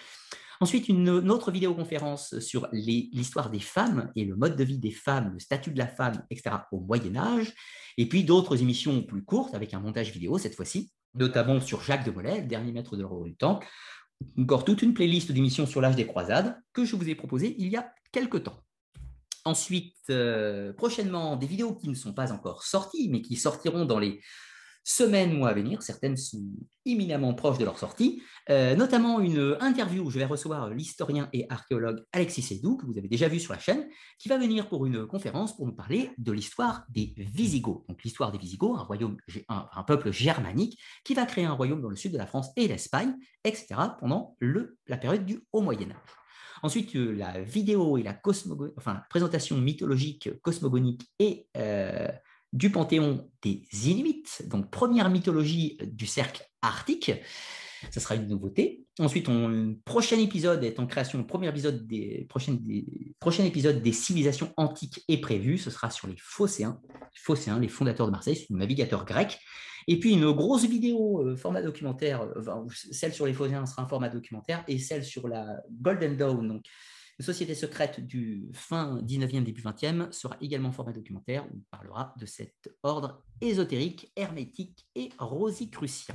Ensuite, 0.60 0.88
une, 0.88 1.30
autre 1.30 1.52
vidéoconférence 1.52 2.38
sur 2.40 2.68
l'histoire 2.72 3.50
des 3.50 3.60
femmes 3.60 4.10
et 4.16 4.24
le 4.24 4.34
mode 4.34 4.56
de 4.56 4.64
vie 4.64 4.78
des 4.78 4.90
femmes, 4.90 5.32
le 5.34 5.38
statut 5.38 5.70
de 5.70 5.78
la 5.78 5.86
femme, 5.86 6.24
etc. 6.30 6.56
au 6.72 6.80
Moyen 6.80 7.16
Âge. 7.16 7.54
Et 7.96 8.08
puis 8.08 8.24
d'autres 8.24 8.60
émissions 8.60 9.02
plus 9.02 9.24
courtes 9.24 9.54
avec 9.54 9.74
un 9.74 9.80
montage 9.80 10.12
vidéo 10.12 10.38
cette 10.38 10.54
fois-ci, 10.54 10.90
notamment 11.14 11.60
sur 11.60 11.82
Jacques 11.82 12.04
de 12.04 12.10
Molay, 12.10 12.40
le 12.40 12.46
dernier 12.46 12.72
maître 12.72 12.96
de 12.96 13.02
l'Euro 13.02 13.24
du 13.24 13.36
Temple. 13.36 13.66
Encore 14.36 14.64
toute 14.64 14.82
une 14.82 14.94
playlist 14.94 15.30
d'émissions 15.30 15.66
sur 15.66 15.80
l'âge 15.80 15.94
des 15.94 16.06
croisades 16.06 16.56
que 16.72 16.84
je 16.84 16.96
vous 16.96 17.08
ai 17.08 17.14
proposée 17.14 17.54
il 17.58 17.68
y 17.68 17.76
a 17.76 17.92
quelques 18.10 18.42
temps. 18.42 18.60
Ensuite, 19.44 19.96
euh, 20.10 20.72
prochainement, 20.72 21.36
des 21.36 21.46
vidéos 21.46 21.74
qui 21.74 21.88
ne 21.88 21.94
sont 21.94 22.12
pas 22.12 22.32
encore 22.32 22.64
sorties, 22.64 23.08
mais 23.10 23.22
qui 23.22 23.36
sortiront 23.36 23.84
dans 23.84 23.98
les 23.98 24.20
semaines, 24.88 25.34
mois 25.34 25.50
à 25.50 25.54
venir. 25.54 25.82
Certaines 25.82 26.16
sont 26.16 26.42
éminemment 26.86 27.34
proches 27.34 27.58
de 27.58 27.64
leur 27.64 27.78
sortie, 27.78 28.22
euh, 28.48 28.74
notamment 28.74 29.20
une 29.20 29.58
interview 29.60 30.04
où 30.04 30.10
je 30.10 30.18
vais 30.18 30.24
recevoir 30.24 30.70
l'historien 30.70 31.28
et 31.34 31.44
archéologue 31.50 32.02
Alexis 32.12 32.40
Sédou, 32.40 32.78
que 32.78 32.86
vous 32.86 32.96
avez 32.96 33.06
déjà 33.06 33.28
vu 33.28 33.38
sur 33.38 33.52
la 33.52 33.58
chaîne, 33.58 33.86
qui 34.18 34.30
va 34.30 34.38
venir 34.38 34.70
pour 34.70 34.86
une 34.86 35.06
conférence 35.06 35.54
pour 35.54 35.66
nous 35.66 35.74
parler 35.74 36.10
de 36.16 36.32
l'histoire 36.32 36.86
des 36.88 37.12
Visigoths. 37.18 37.84
Donc 37.86 38.02
l'histoire 38.02 38.32
des 38.32 38.38
Visigoths, 38.38 38.78
un, 38.78 38.82
royaume, 38.82 39.18
un, 39.50 39.82
peuple 39.82 40.10
germanique 40.10 40.80
qui 41.04 41.12
va 41.12 41.26
créer 41.26 41.44
un 41.44 41.52
royaume 41.52 41.82
dans 41.82 41.90
le 41.90 41.96
sud 41.96 42.12
de 42.12 42.18
la 42.18 42.26
France 42.26 42.48
et 42.56 42.66
l'Espagne, 42.66 43.14
etc., 43.44 43.74
pendant 44.00 44.36
la 44.86 44.96
période 44.96 45.26
du 45.26 45.40
Haut 45.52 45.60
Moyen 45.60 45.90
Âge. 45.90 46.18
Ensuite, 46.62 46.96
euh, 46.96 47.12
la 47.12 47.40
vidéo 47.42 47.98
et 47.98 48.02
la, 48.02 48.18
enfin, 48.76 49.02
présentation 49.10 49.58
mythologique, 49.58 50.30
cosmogonique 50.40 51.02
et 51.18 51.46
euh, 51.56 52.08
du 52.52 52.70
panthéon 52.70 53.30
des 53.42 53.62
Inuits, 53.84 54.24
donc 54.46 54.70
première 54.70 55.10
mythologie 55.10 55.78
du 55.82 56.06
cercle 56.06 56.44
arctique. 56.62 57.12
Ce 57.92 58.00
sera 58.00 58.16
une 58.16 58.26
nouveauté. 58.26 58.84
Ensuite, 58.98 59.28
le 59.28 59.76
prochain 59.84 60.18
épisode 60.18 60.64
est 60.64 60.80
en 60.80 60.86
création. 60.86 61.22
Premier 61.22 61.48
épisode 61.48 61.86
des, 61.86 62.26
des, 62.48 63.14
prochain 63.20 63.44
épisode 63.44 63.82
des 63.82 63.92
civilisations 63.92 64.52
antiques 64.56 65.04
est 65.08 65.20
prévu. 65.20 65.58
Ce 65.58 65.70
sera 65.70 65.88
sur 65.90 66.08
les 66.08 66.16
Phocéens, 66.18 66.80
Phocéens 67.14 67.60
les 67.60 67.68
fondateurs 67.68 68.06
de 68.06 68.12
Marseille, 68.12 68.46
un 68.52 68.56
navigateur 68.56 69.04
grec. 69.04 69.38
Et 69.86 69.98
puis 69.98 70.12
une 70.12 70.30
grosse 70.32 70.66
vidéo, 70.66 71.24
euh, 71.24 71.36
format 71.36 71.62
documentaire, 71.62 72.22
euh, 72.22 72.66
celle 72.92 73.14
sur 73.14 73.26
les 73.26 73.32
Phocéens 73.32 73.64
sera 73.64 73.82
un 73.82 73.88
format 73.88 74.10
documentaire, 74.10 74.62
et 74.68 74.78
celle 74.78 75.02
sur 75.02 75.28
la 75.28 75.46
Golden 75.70 76.16
Dawn, 76.16 76.46
donc 76.46 76.64
une 77.18 77.24
société 77.24 77.54
secrète 77.54 78.00
du 78.00 78.48
fin 78.52 79.00
19e, 79.02 79.42
début 79.42 79.62
20e 79.62 80.12
sera 80.12 80.36
également 80.40 80.70
format 80.70 80.92
documentaire 80.92 81.44
où 81.46 81.56
on 81.56 81.64
parlera 81.70 82.14
de 82.16 82.26
cet 82.26 82.72
ordre 82.84 83.24
ésotérique, 83.40 84.12
hermétique 84.14 84.86
et 84.94 85.10
rosicrucien. 85.18 86.14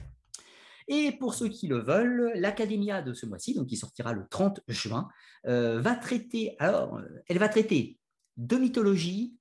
Et 0.88 1.12
pour 1.14 1.34
ceux 1.34 1.50
qui 1.50 1.68
le 1.68 1.80
veulent, 1.80 2.32
l'Académia 2.36 3.02
de 3.02 3.14
ce 3.14 3.26
mois-ci, 3.26 3.54
donc 3.54 3.68
qui 3.68 3.78
sortira 3.78 4.14
le 4.14 4.28
30 4.30 4.62
juin, 4.68 5.10
euh, 5.46 5.82
va 5.82 5.96
traiter, 5.96 6.56
alors, 6.60 7.02
elle 7.28 7.38
va 7.38 7.50
traiter 7.50 8.00
de 8.38 8.56
mythologie, 8.58 9.38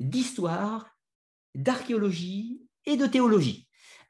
d'histoire, 0.00 0.96
d'archéologie 1.54 2.62
et 2.84 2.96
de 2.96 3.06
théologie. 3.06 3.63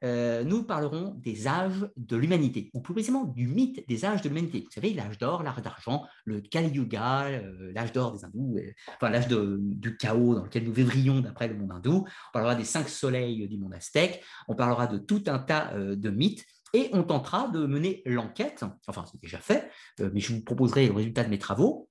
Euh, 0.05 0.45
nous 0.45 0.65
parlerons 0.65 1.15
des 1.17 1.49
âges 1.49 1.89
de 1.97 2.17
l'humanité, 2.17 2.71
ou 2.75 2.81
plus 2.81 2.93
précisément 2.93 3.25
du 3.25 3.47
mythe 3.47 3.87
des 3.89 4.05
âges 4.05 4.21
de 4.21 4.29
l'humanité. 4.29 4.61
Vous 4.61 4.71
savez, 4.71 4.93
l'âge 4.93 5.17
d'or, 5.17 5.43
l'âge 5.43 5.63
d'argent, 5.63 6.05
le 6.27 6.43
Kali 6.43 6.69
Yuga, 6.69 7.27
euh, 7.29 7.73
l'âge 7.73 7.93
d'or 7.93 8.13
des 8.13 8.25
hindous, 8.25 8.59
euh, 8.59 8.71
enfin 8.97 9.09
l'âge 9.09 9.29
du 9.29 9.97
chaos 9.97 10.35
dans 10.35 10.45
lequel 10.45 10.65
nous 10.65 10.75
vivrions 10.75 11.21
d'après 11.21 11.49
le 11.49 11.57
monde 11.57 11.73
hindou. 11.73 12.05
On 12.07 12.33
parlera 12.33 12.55
des 12.55 12.65
cinq 12.65 12.89
soleils 12.89 13.49
du 13.49 13.57
monde 13.57 13.73
aztèque. 13.73 14.23
On 14.47 14.55
parlera 14.55 14.87
de 14.87 14.99
tout 14.99 15.25
un 15.27 15.39
tas 15.39 15.73
de 15.75 16.11
mythes. 16.11 16.45
Et 16.75 16.91
on 16.93 17.05
tentera 17.05 17.49
de 17.49 17.67
mener 17.67 18.03
l'enquête, 18.05 18.65
enfin 18.89 19.05
c'est 19.09 19.21
déjà 19.21 19.39
fait, 19.39 19.71
mais 20.01 20.19
je 20.19 20.35
vous 20.35 20.43
proposerai 20.43 20.89
le 20.89 20.93
résultat 20.93 21.23
de 21.23 21.29
mes 21.29 21.39
travaux 21.39 21.89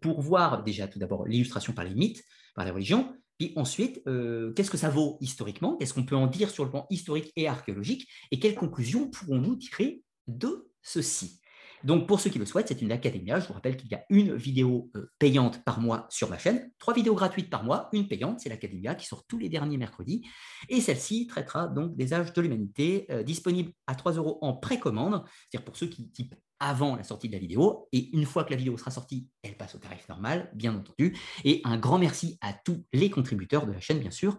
pour 0.00 0.20
voir 0.20 0.62
déjà 0.62 0.86
tout 0.86 1.00
d'abord 1.00 1.26
l'illustration 1.26 1.72
par 1.72 1.84
les 1.84 1.94
mythes, 1.94 2.22
par 2.54 2.64
les 2.64 2.70
religions, 2.70 3.16
puis 3.38 3.52
ensuite, 3.56 4.02
euh, 4.06 4.52
qu'est-ce 4.54 4.70
que 4.70 4.76
ça 4.76 4.88
vaut 4.90 5.18
historiquement? 5.20 5.76
Qu'est-ce 5.76 5.94
qu'on 5.94 6.04
peut 6.04 6.16
en 6.16 6.26
dire 6.26 6.50
sur 6.50 6.64
le 6.64 6.70
plan 6.70 6.86
historique 6.90 7.32
et 7.36 7.48
archéologique? 7.48 8.08
Et 8.30 8.38
quelles 8.38 8.54
conclusions 8.54 9.10
pourrons-nous 9.10 9.56
tirer 9.56 10.02
de 10.26 10.70
ceci? 10.82 11.40
Donc, 11.84 12.06
pour 12.06 12.20
ceux 12.20 12.30
qui 12.30 12.38
le 12.38 12.46
souhaitent, 12.46 12.68
c'est 12.68 12.82
une 12.82 12.92
académia. 12.92 13.40
Je 13.40 13.46
vous 13.46 13.54
rappelle 13.54 13.76
qu'il 13.76 13.90
y 13.90 13.94
a 13.94 14.04
une 14.10 14.34
vidéo 14.34 14.90
euh, 14.96 15.10
payante 15.18 15.62
par 15.64 15.80
mois 15.80 16.06
sur 16.10 16.28
ma 16.30 16.38
chaîne, 16.38 16.70
trois 16.78 16.94
vidéos 16.94 17.14
gratuites 17.14 17.50
par 17.50 17.64
mois, 17.64 17.88
une 17.92 18.08
payante, 18.08 18.40
c'est 18.40 18.48
l'académia 18.48 18.94
qui 18.94 19.06
sort 19.06 19.24
tous 19.26 19.38
les 19.38 19.48
derniers 19.48 19.76
mercredis. 19.76 20.26
Et 20.68 20.80
celle-ci 20.80 21.26
traitera 21.26 21.68
donc 21.68 21.96
des 21.96 22.14
âges 22.14 22.32
de 22.32 22.40
l'humanité, 22.40 23.06
euh, 23.10 23.22
disponible 23.22 23.72
à 23.86 23.94
3 23.94 24.12
euros 24.12 24.38
en 24.40 24.54
précommande, 24.54 25.22
c'est-à-dire 25.50 25.64
pour 25.64 25.76
ceux 25.76 25.86
qui 25.86 26.10
typent 26.10 26.34
avant 26.58 26.96
la 26.96 27.04
sortie 27.04 27.28
de 27.28 27.34
la 27.34 27.38
vidéo. 27.38 27.88
Et 27.92 28.10
une 28.16 28.24
fois 28.24 28.44
que 28.44 28.50
la 28.50 28.56
vidéo 28.56 28.76
sera 28.76 28.90
sortie, 28.90 29.28
elle 29.42 29.56
passe 29.56 29.74
au 29.74 29.78
tarif 29.78 30.08
normal, 30.08 30.50
bien 30.54 30.74
entendu. 30.74 31.16
Et 31.44 31.60
un 31.64 31.76
grand 31.76 31.98
merci 31.98 32.38
à 32.40 32.52
tous 32.52 32.84
les 32.92 33.10
contributeurs 33.10 33.66
de 33.66 33.72
la 33.72 33.80
chaîne, 33.80 33.98
bien 33.98 34.10
sûr. 34.10 34.38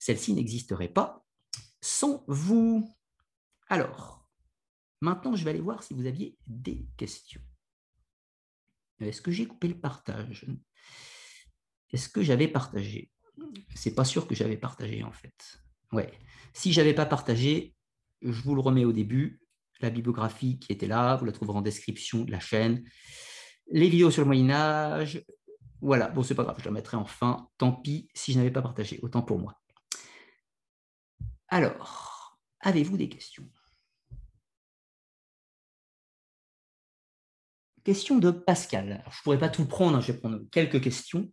Celle-ci 0.00 0.32
n'existerait 0.32 0.88
pas 0.88 1.24
sans 1.80 2.24
vous. 2.26 2.88
Alors, 3.68 4.17
maintenant, 5.00 5.34
je 5.34 5.44
vais 5.44 5.50
aller 5.50 5.60
voir 5.60 5.82
si 5.82 5.94
vous 5.94 6.06
aviez 6.06 6.36
des 6.46 6.86
questions. 6.96 7.40
Est-ce 9.00 9.22
que 9.22 9.30
j'ai 9.30 9.46
coupé 9.46 9.68
le 9.68 9.78
partage? 9.78 10.46
Est-ce 11.92 12.08
que 12.08 12.22
j'avais 12.22 12.48
partagé? 12.48 13.10
C'est 13.74 13.94
pas 13.94 14.04
sûr 14.04 14.26
que 14.26 14.34
j'avais 14.34 14.56
partagé 14.56 15.04
en 15.04 15.12
fait. 15.12 15.62
Ouais. 15.92 16.12
Si 16.52 16.72
j'avais 16.72 16.94
pas 16.94 17.06
partagé, 17.06 17.74
je 18.22 18.42
vous 18.42 18.54
le 18.54 18.60
remets 18.60 18.84
au 18.84 18.92
début 18.92 19.40
la 19.80 19.90
bibliographie 19.90 20.58
qui 20.58 20.72
était 20.72 20.88
là, 20.88 21.14
vous 21.16 21.24
la 21.24 21.32
trouverez 21.32 21.58
en 21.58 21.62
description 21.62 22.24
de 22.24 22.32
la 22.32 22.40
chaîne. 22.40 22.84
Les 23.70 23.88
vidéos 23.88 24.10
sur 24.10 24.22
le 24.22 24.26
Moyen 24.26 24.50
Âge, 24.50 25.24
Voilà, 25.80 26.08
bon, 26.08 26.22
c'est 26.22 26.34
pas 26.34 26.42
grave, 26.42 26.56
je 26.58 26.64
la 26.64 26.72
mettrai 26.72 26.96
en 26.96 27.04
fin. 27.04 27.48
Tant 27.56 27.72
pis 27.72 28.08
si 28.14 28.32
je 28.32 28.38
n'avais 28.38 28.50
pas 28.50 28.62
partagé, 28.62 28.98
autant 29.02 29.22
pour 29.22 29.38
moi. 29.38 29.54
Alors, 31.48 32.38
avez-vous 32.60 32.96
des 32.96 33.08
questions? 33.08 33.48
Question 37.88 38.18
de 38.18 38.30
Pascal. 38.30 39.02
je 39.06 39.18
ne 39.18 39.22
pourrais 39.22 39.38
pas 39.38 39.48
tout 39.48 39.64
prendre, 39.64 39.96
hein, 39.96 40.02
je 40.02 40.12
vais 40.12 40.18
prendre 40.18 40.40
quelques 40.50 40.78
questions. 40.78 41.32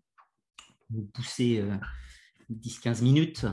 Vous 0.90 1.04
poussez 1.14 1.62
10-15 2.50 3.04
minutes. 3.04 3.46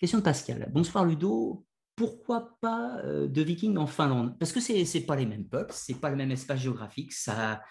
Question 0.00 0.18
de 0.18 0.24
Pascal. 0.24 0.68
Bonsoir 0.72 1.04
Ludo. 1.04 1.64
Pourquoi 1.94 2.58
pas 2.60 2.98
euh, 3.04 3.28
de 3.28 3.40
Vikings 3.40 3.76
en 3.76 3.86
Finlande? 3.86 4.36
Parce 4.36 4.50
que 4.50 4.58
ce 4.58 4.72
n'est 4.72 5.04
pas 5.04 5.14
les 5.14 5.26
mêmes 5.26 5.46
peuples, 5.46 5.72
ce 5.72 5.92
n'est 5.92 5.98
pas 6.00 6.10
le 6.10 6.16
même 6.16 6.32
espace 6.32 6.58
géographique. 6.58 7.12
Ça... 7.12 7.62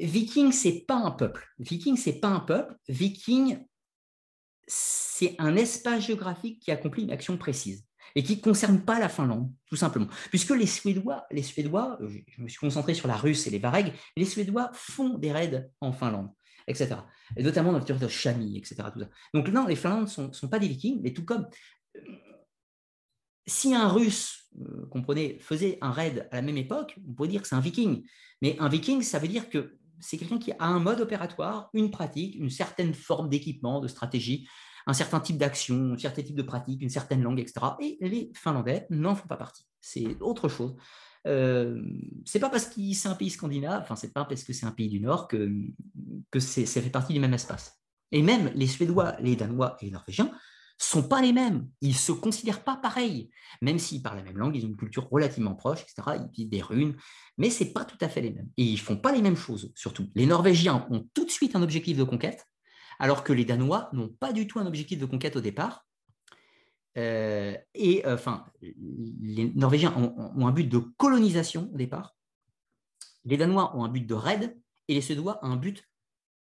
Viking, 0.00 0.50
c'est 0.50 0.80
pas 0.80 0.96
un 0.96 1.12
peuple. 1.12 1.46
Viking, 1.60 1.96
c'est 1.96 2.18
pas 2.18 2.30
un 2.30 2.40
peuple. 2.40 2.74
Viking, 2.88 3.64
c'est 4.66 5.36
un 5.38 5.54
espace 5.54 6.04
géographique 6.04 6.58
qui 6.58 6.72
accomplit 6.72 7.04
une 7.04 7.12
action 7.12 7.38
précise 7.38 7.86
et 8.14 8.22
qui 8.22 8.36
ne 8.36 8.42
concerne 8.42 8.80
pas 8.84 8.98
la 8.98 9.08
Finlande, 9.08 9.50
tout 9.66 9.76
simplement. 9.76 10.06
Puisque 10.30 10.50
les 10.50 10.66
Suédois, 10.66 11.24
les 11.30 11.42
Suédois, 11.42 11.98
je 12.00 12.42
me 12.42 12.48
suis 12.48 12.58
concentré 12.58 12.94
sur 12.94 13.08
la 13.08 13.16
Russe 13.16 13.46
et 13.46 13.50
les 13.50 13.58
Varegs, 13.58 13.92
les 14.16 14.24
Suédois 14.24 14.70
font 14.74 15.18
des 15.18 15.32
raids 15.32 15.70
en 15.80 15.92
Finlande, 15.92 16.30
etc. 16.66 16.96
Et 17.36 17.42
notamment 17.42 17.72
dans 17.72 17.78
le 17.78 17.84
territoire 17.84 18.10
de 18.10 18.14
Chami, 18.14 18.58
etc. 18.58 18.76
Donc 19.34 19.48
non, 19.48 19.66
les 19.66 19.76
Finlandes 19.76 20.10
ne 20.18 20.32
sont, 20.32 20.48
pas 20.48 20.58
des 20.58 20.68
Vikings, 20.68 21.00
mais 21.02 21.12
tout 21.12 21.24
comme 21.24 21.46
euh, 21.96 22.00
si 23.46 23.74
un 23.74 23.88
Russe, 23.88 24.48
euh, 24.60 24.86
comprenez, 24.90 25.38
faisait 25.40 25.78
un 25.80 25.90
raid 25.90 26.28
à 26.30 26.36
la 26.36 26.42
même 26.42 26.58
époque, 26.58 26.96
on 27.08 27.14
pourrait 27.14 27.28
dire 27.28 27.42
que 27.42 27.48
c'est 27.48 27.54
un 27.54 27.60
Viking. 27.60 28.04
Mais 28.40 28.56
un 28.58 28.68
Viking, 28.68 29.02
ça 29.02 29.18
veut 29.18 29.28
dire 29.28 29.48
que 29.48 29.76
c'est 30.00 30.18
quelqu'un 30.18 30.38
qui 30.38 30.52
a 30.52 30.64
un 30.64 30.80
mode 30.80 31.00
opératoire, 31.00 31.70
une 31.74 31.90
pratique, 31.90 32.34
une 32.34 32.50
certaine 32.50 32.92
forme 32.92 33.28
d'équipement, 33.28 33.80
de 33.80 33.88
stratégie, 33.88 34.48
un 34.86 34.92
certain 34.92 35.20
type 35.20 35.38
d'action, 35.38 35.92
un 35.92 35.98
certain 35.98 36.22
type 36.22 36.36
de 36.36 36.42
pratique, 36.42 36.82
une 36.82 36.90
certaine 36.90 37.22
langue, 37.22 37.40
etc. 37.40 37.66
Et 37.80 37.98
les 38.00 38.30
Finlandais 38.34 38.86
n'en 38.90 39.14
font 39.14 39.28
pas 39.28 39.36
partie. 39.36 39.66
C'est 39.80 40.16
autre 40.20 40.48
chose. 40.48 40.74
Euh, 41.26 41.80
c'est 42.24 42.40
pas 42.40 42.50
parce 42.50 42.66
que 42.66 42.80
c'est 42.94 43.08
un 43.08 43.14
pays 43.14 43.30
scandinave, 43.30 43.82
enfin 43.82 43.94
c'est 43.94 44.12
pas 44.12 44.24
parce 44.24 44.42
que 44.42 44.52
c'est 44.52 44.66
un 44.66 44.72
pays 44.72 44.88
du 44.88 45.00
Nord 45.00 45.28
que, 45.28 45.52
que 46.30 46.40
ça 46.40 46.80
fait 46.80 46.90
partie 46.90 47.12
du 47.12 47.20
même 47.20 47.34
espace. 47.34 47.80
Et 48.10 48.22
même 48.22 48.50
les 48.54 48.66
Suédois, 48.66 49.16
les 49.20 49.36
Danois 49.36 49.76
et 49.80 49.86
les 49.86 49.90
Norvégiens 49.92 50.32
sont 50.78 51.02
pas 51.02 51.22
les 51.22 51.32
mêmes. 51.32 51.68
Ils 51.80 51.94
se 51.94 52.12
considèrent 52.12 52.64
pas 52.64 52.76
pareils, 52.76 53.30
même 53.60 53.78
s'ils 53.78 54.02
parlent 54.02 54.18
la 54.18 54.24
même 54.24 54.38
langue, 54.38 54.56
ils 54.56 54.64
ont 54.64 54.68
une 54.68 54.76
culture 54.76 55.08
relativement 55.10 55.54
proche, 55.54 55.82
etc. 55.82 56.18
Ils 56.18 56.26
utilisent 56.26 56.50
des 56.50 56.62
runes, 56.62 56.96
mais 57.38 57.50
c'est 57.50 57.72
pas 57.72 57.84
tout 57.84 57.98
à 58.00 58.08
fait 58.08 58.20
les 58.20 58.32
mêmes. 58.32 58.48
Et 58.56 58.64
ils 58.64 58.80
font 58.80 58.96
pas 58.96 59.12
les 59.12 59.22
mêmes 59.22 59.36
choses, 59.36 59.72
surtout. 59.76 60.08
Les 60.14 60.26
Norvégiens 60.26 60.86
ont 60.90 61.08
tout 61.14 61.24
de 61.24 61.30
suite 61.30 61.54
un 61.54 61.62
objectif 61.62 61.96
de 61.96 62.04
conquête, 62.04 62.46
alors 62.98 63.24
que 63.24 63.32
les 63.32 63.44
Danois 63.44 63.88
n'ont 63.92 64.08
pas 64.08 64.32
du 64.32 64.46
tout 64.46 64.58
un 64.58 64.66
objectif 64.66 64.98
de 64.98 65.06
conquête 65.06 65.36
au 65.36 65.40
départ. 65.40 65.86
Euh, 66.98 67.56
et 67.74 68.06
euh, 68.06 68.14
enfin, 68.14 68.44
les 68.60 69.50
Norvégiens 69.54 69.94
ont, 69.96 70.46
un 70.46 70.52
but 70.52 70.68
de 70.68 70.78
colonisation 70.78 71.70
au 71.72 71.76
départ. 71.76 72.16
Les 73.24 73.36
Danois 73.36 73.76
ont 73.76 73.84
un 73.84 73.88
but 73.88 74.06
de 74.06 74.14
raid 74.14 74.58
et 74.88 74.94
les 74.94 75.00
Suédois 75.00 75.38
ont 75.42 75.50
un 75.52 75.56
but, 75.56 75.88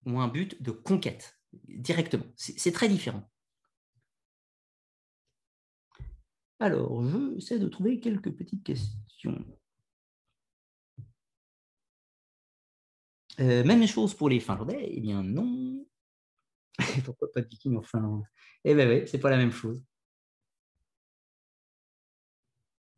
ont 0.07 0.21
un 0.21 0.29
but 0.29 0.61
de 0.63 0.71
conquête 0.71 1.39
directement. 1.69 2.25
C'est 2.37 2.73
très 2.73 2.89
différent. 2.89 3.29
Alors, 6.59 7.03
je 7.09 7.37
essaie 7.39 7.59
de 7.59 7.69
trouver 7.69 8.01
quelques 8.01 8.31
petites 8.33 8.63
questions. 8.63 9.45
Euh, 13.41 13.65
même 13.65 13.87
chose 13.87 14.15
pour 14.15 14.29
les 14.29 14.41
Finlandais 14.41 14.91
Eh 14.91 15.01
bien 15.01 15.23
non. 15.23 15.87
Pourquoi 17.05 17.31
pas 17.33 17.41
de 17.41 17.47
viking 17.47 17.77
en 17.77 17.83
Finlande? 17.83 18.25
Eh 18.65 18.75
bien 18.75 18.89
oui, 18.89 19.03
c'est 19.07 19.19
pas 19.19 19.31
la 19.31 19.37
même 19.37 19.53
chose. 19.53 19.81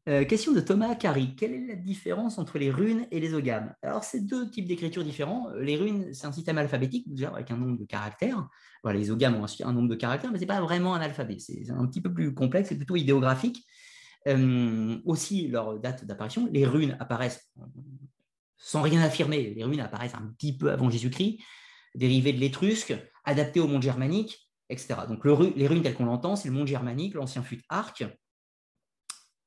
Euh, 0.09 0.25
question 0.25 0.53
de 0.53 0.61
Thomas 0.61 0.97
Carry. 0.97 1.37
Quelle 1.37 1.53
est 1.53 1.67
la 1.67 1.77
différence 1.77 2.39
entre 2.39 2.59
les 2.59 2.73
runes 2.73 3.07
et 3.13 3.21
les 3.21 3.35
ogames 3.35 3.73
Alors, 3.83 4.03
c'est 4.03 4.21
deux 4.21 4.51
types 4.51 4.67
d'écriture 4.67 5.05
différents. 5.05 5.51
Les 5.61 5.77
runes, 5.77 6.13
c'est 6.13 6.27
un 6.27 6.33
système 6.33 6.59
alphabétique, 6.59 7.09
déjà 7.09 7.29
avec 7.29 7.53
un 7.53 7.57
nombre 7.57 7.79
de 7.79 7.85
caractères. 7.85 8.49
Les 8.85 9.13
ogames 9.13 9.37
ont 9.37 9.47
un, 9.65 9.73
nombre 9.73 9.89
de 9.89 9.95
caractères, 9.95 10.33
mais 10.33 10.39
ce 10.39 10.41
n'est 10.41 10.49
pas 10.49 10.61
vraiment 10.61 10.95
un 10.95 11.01
alphabet. 11.01 11.39
C'est 11.39 11.71
un 11.71 11.87
petit 11.87 12.01
peu 12.01 12.13
plus 12.13 12.35
complexe, 12.35 12.71
c'est 12.71 12.77
plutôt 12.77 12.97
idéographique. 12.97 13.65
Euh, 14.27 14.99
aussi, 15.05 15.47
leur 15.47 15.79
date 15.79 16.05
d'apparition, 16.05 16.49
les 16.51 16.67
runes 16.67 16.97
apparaissent 16.99 17.53
sans 18.57 18.83
rien 18.83 19.03
affirmer. 19.03 19.55
Les 19.55 19.63
runes 19.63 19.81
apparaissent 19.81 20.15
un 20.15 20.33
petit 20.37 20.57
peu 20.57 20.73
avant 20.73 20.91
Jésus-Christ, 20.91 21.39
dérivées 21.95 22.33
de 22.33 22.39
l'étrusque, 22.39 22.93
adaptées 23.25 23.61
au 23.61 23.67
monde 23.67 23.83
germanique, 23.83 24.49
etc. 24.69 24.95
Donc, 25.09 25.25
les 25.25 25.67
runes 25.67 25.83
telles 25.83 25.95
qu'on 25.95 26.07
l'entend, 26.07 26.37
c'est 26.37 26.49
le 26.49 26.55
monde 26.55 26.67
germanique, 26.67 27.15
l'ancien 27.15 27.43
fut 27.43 27.63
arc 27.69 28.05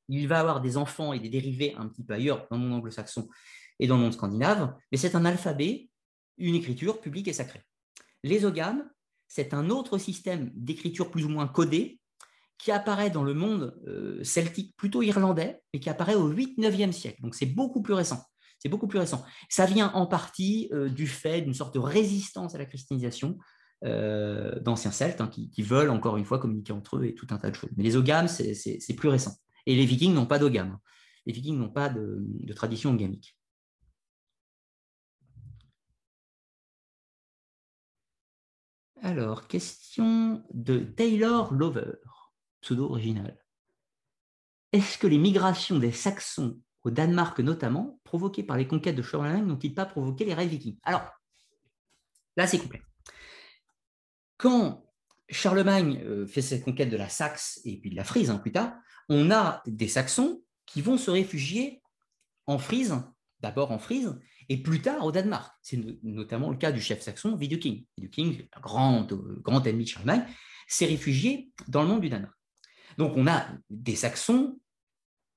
il 0.08 0.28
va 0.28 0.40
avoir 0.40 0.60
des 0.60 0.76
enfants 0.76 1.12
et 1.12 1.20
des 1.20 1.28
dérivés 1.28 1.74
un 1.76 1.88
petit 1.88 2.04
peu 2.04 2.14
ailleurs, 2.14 2.46
dans 2.50 2.56
le 2.56 2.62
monde 2.62 2.78
anglo-saxon 2.78 3.28
et 3.78 3.86
dans 3.86 3.96
le 3.96 4.02
monde 4.02 4.14
scandinave, 4.14 4.74
mais 4.90 4.98
c'est 4.98 5.14
un 5.14 5.24
alphabet, 5.24 5.88
une 6.38 6.54
écriture 6.54 7.00
publique 7.00 7.28
et 7.28 7.32
sacrée. 7.32 7.62
Les 8.22 8.40
c'est 9.28 9.54
un 9.54 9.70
autre 9.70 9.98
système 9.98 10.50
d'écriture 10.54 11.10
plus 11.10 11.24
ou 11.24 11.28
moins 11.28 11.48
codée 11.48 12.00
qui 12.58 12.70
apparaît 12.70 13.10
dans 13.10 13.24
le 13.24 13.34
monde 13.34 13.78
euh, 13.86 14.22
celtique 14.24 14.74
plutôt 14.76 15.02
irlandais, 15.02 15.60
mais 15.74 15.80
qui 15.80 15.90
apparaît 15.90 16.14
au 16.14 16.32
8-9e 16.32 16.92
siècle. 16.92 17.20
Donc 17.20 17.34
c'est 17.34 17.46
beaucoup 17.46 17.82
plus 17.82 17.92
récent. 17.92 18.24
C'est 18.58 18.70
beaucoup 18.70 18.86
plus 18.86 18.98
récent. 18.98 19.24
Ça 19.50 19.66
vient 19.66 19.92
en 19.92 20.06
partie 20.06 20.70
euh, 20.72 20.88
du 20.88 21.06
fait 21.06 21.42
d'une 21.42 21.52
sorte 21.52 21.74
de 21.74 21.80
résistance 21.80 22.54
à 22.54 22.58
la 22.58 22.64
christianisation 22.64 23.36
euh, 23.84 24.58
d'anciens 24.60 24.90
Celtes 24.90 25.20
hein, 25.20 25.28
qui, 25.28 25.62
veulent 25.62 25.90
encore 25.90 26.16
une 26.16 26.24
fois 26.24 26.38
communiquer 26.38 26.72
entre 26.72 26.96
eux 26.96 27.04
et 27.04 27.14
tout 27.14 27.26
un 27.30 27.38
tas 27.38 27.50
de 27.50 27.54
choses. 27.54 27.70
Mais 27.76 27.82
les 27.82 27.96
ogames, 27.96 28.28
c'est 28.28 28.96
plus 28.96 29.08
récent. 29.08 29.36
Et 29.66 29.76
les 29.76 29.84
Vikings 29.84 30.14
n'ont 30.14 30.26
pas 30.26 30.38
d'ogame. 30.38 30.78
Les 31.26 31.32
Vikings 31.32 31.58
n'ont 31.58 31.70
pas 31.70 31.88
de, 31.88 32.24
tradition 32.54 32.92
ogamique. 32.92 33.36
Alors, 39.02 39.46
question 39.46 40.42
de 40.52 40.78
Taylor 40.78 41.52
Lover, 41.52 41.92
pseudo 42.60 42.86
original. 42.86 43.38
Est-ce 44.72 44.98
que 44.98 45.06
les 45.06 45.18
migrations 45.18 45.78
des 45.78 45.92
Saxons 45.92 46.60
au 46.82 46.90
Danemark 46.90 47.38
notamment, 47.40 48.00
provoquées 48.04 48.42
par 48.42 48.56
les 48.56 48.66
conquêtes 48.66 48.96
de 48.96 49.02
Charlemagne, 49.02 49.44
n'ont-ils 49.44 49.74
pas 49.74 49.86
provoqué 49.86 50.24
les 50.24 50.34
raids 50.34 50.46
vikings? 50.46 50.78
Alors, 50.82 51.04
là, 52.36 52.46
c'est 52.46 52.58
complet. 52.58 52.82
Quand 54.36 54.84
Charlemagne 55.28 56.02
euh, 56.04 56.26
fait 56.26 56.42
cette 56.42 56.64
conquête 56.64 56.90
de 56.90 56.96
la 56.96 57.08
Saxe 57.08 57.60
et 57.64 57.78
puis 57.78 57.90
de 57.90 57.96
la 57.96 58.04
Frise 58.04 58.30
hein, 58.30 58.38
plus 58.38 58.52
tard, 58.52 58.74
on 59.08 59.30
a 59.30 59.62
des 59.66 59.88
Saxons 59.88 60.42
qui 60.66 60.82
vont 60.82 60.98
se 60.98 61.10
réfugier 61.10 61.82
en 62.46 62.58
Frise, 62.58 62.94
d'abord 63.40 63.72
en 63.72 63.78
Frise, 63.78 64.18
et 64.48 64.62
plus 64.62 64.80
tard 64.80 65.04
au 65.04 65.12
Danemark. 65.12 65.52
C'est 65.62 65.80
notamment 66.02 66.50
le 66.50 66.56
cas 66.56 66.72
du 66.72 66.80
chef 66.80 67.00
saxon 67.00 67.36
Viduking. 67.36 67.84
Viduking, 67.96 68.48
grand, 68.60 69.06
grand 69.42 69.66
ennemi 69.66 69.84
de 69.84 69.88
Charlemagne, 69.88 70.24
s'est 70.68 70.86
réfugié 70.86 71.50
dans 71.68 71.82
le 71.82 71.88
monde 71.88 72.00
du 72.00 72.08
Danemark. 72.08 72.34
Donc 72.98 73.14
on 73.16 73.26
a 73.26 73.46
des 73.70 73.96
Saxons 73.96 74.58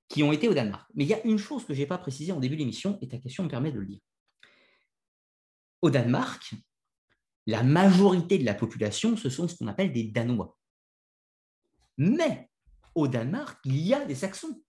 qui 0.07 0.23
ont 0.23 0.31
été 0.31 0.47
au 0.47 0.53
Danemark. 0.53 0.89
Mais 0.95 1.03
il 1.03 1.09
y 1.09 1.13
a 1.13 1.25
une 1.25 1.37
chose 1.37 1.65
que 1.65 1.73
je 1.73 1.79
n'ai 1.79 1.85
pas 1.85 1.97
précisée 1.97 2.31
en 2.31 2.39
début 2.39 2.55
de 2.55 2.61
l'émission, 2.61 2.97
et 3.01 3.07
ta 3.07 3.17
question 3.17 3.43
me 3.43 3.49
permet 3.49 3.71
de 3.71 3.79
le 3.79 3.85
dire. 3.85 3.99
Au 5.81 5.89
Danemark, 5.89 6.53
la 7.49 7.63
majorité 7.63 8.37
de 8.37 8.45
la 8.45 8.53
population, 8.53 9.17
ce 9.17 9.29
sont 9.29 9.47
ce 9.47 9.57
qu'on 9.57 9.67
appelle 9.67 9.91
des 9.91 10.03
Danois. 10.03 10.55
Mais 11.97 12.47
au 12.93 13.07
Danemark, 13.07 13.59
il 13.65 13.79
y 13.79 13.93
a 13.93 14.05
des 14.05 14.13
Saxons. 14.13 14.61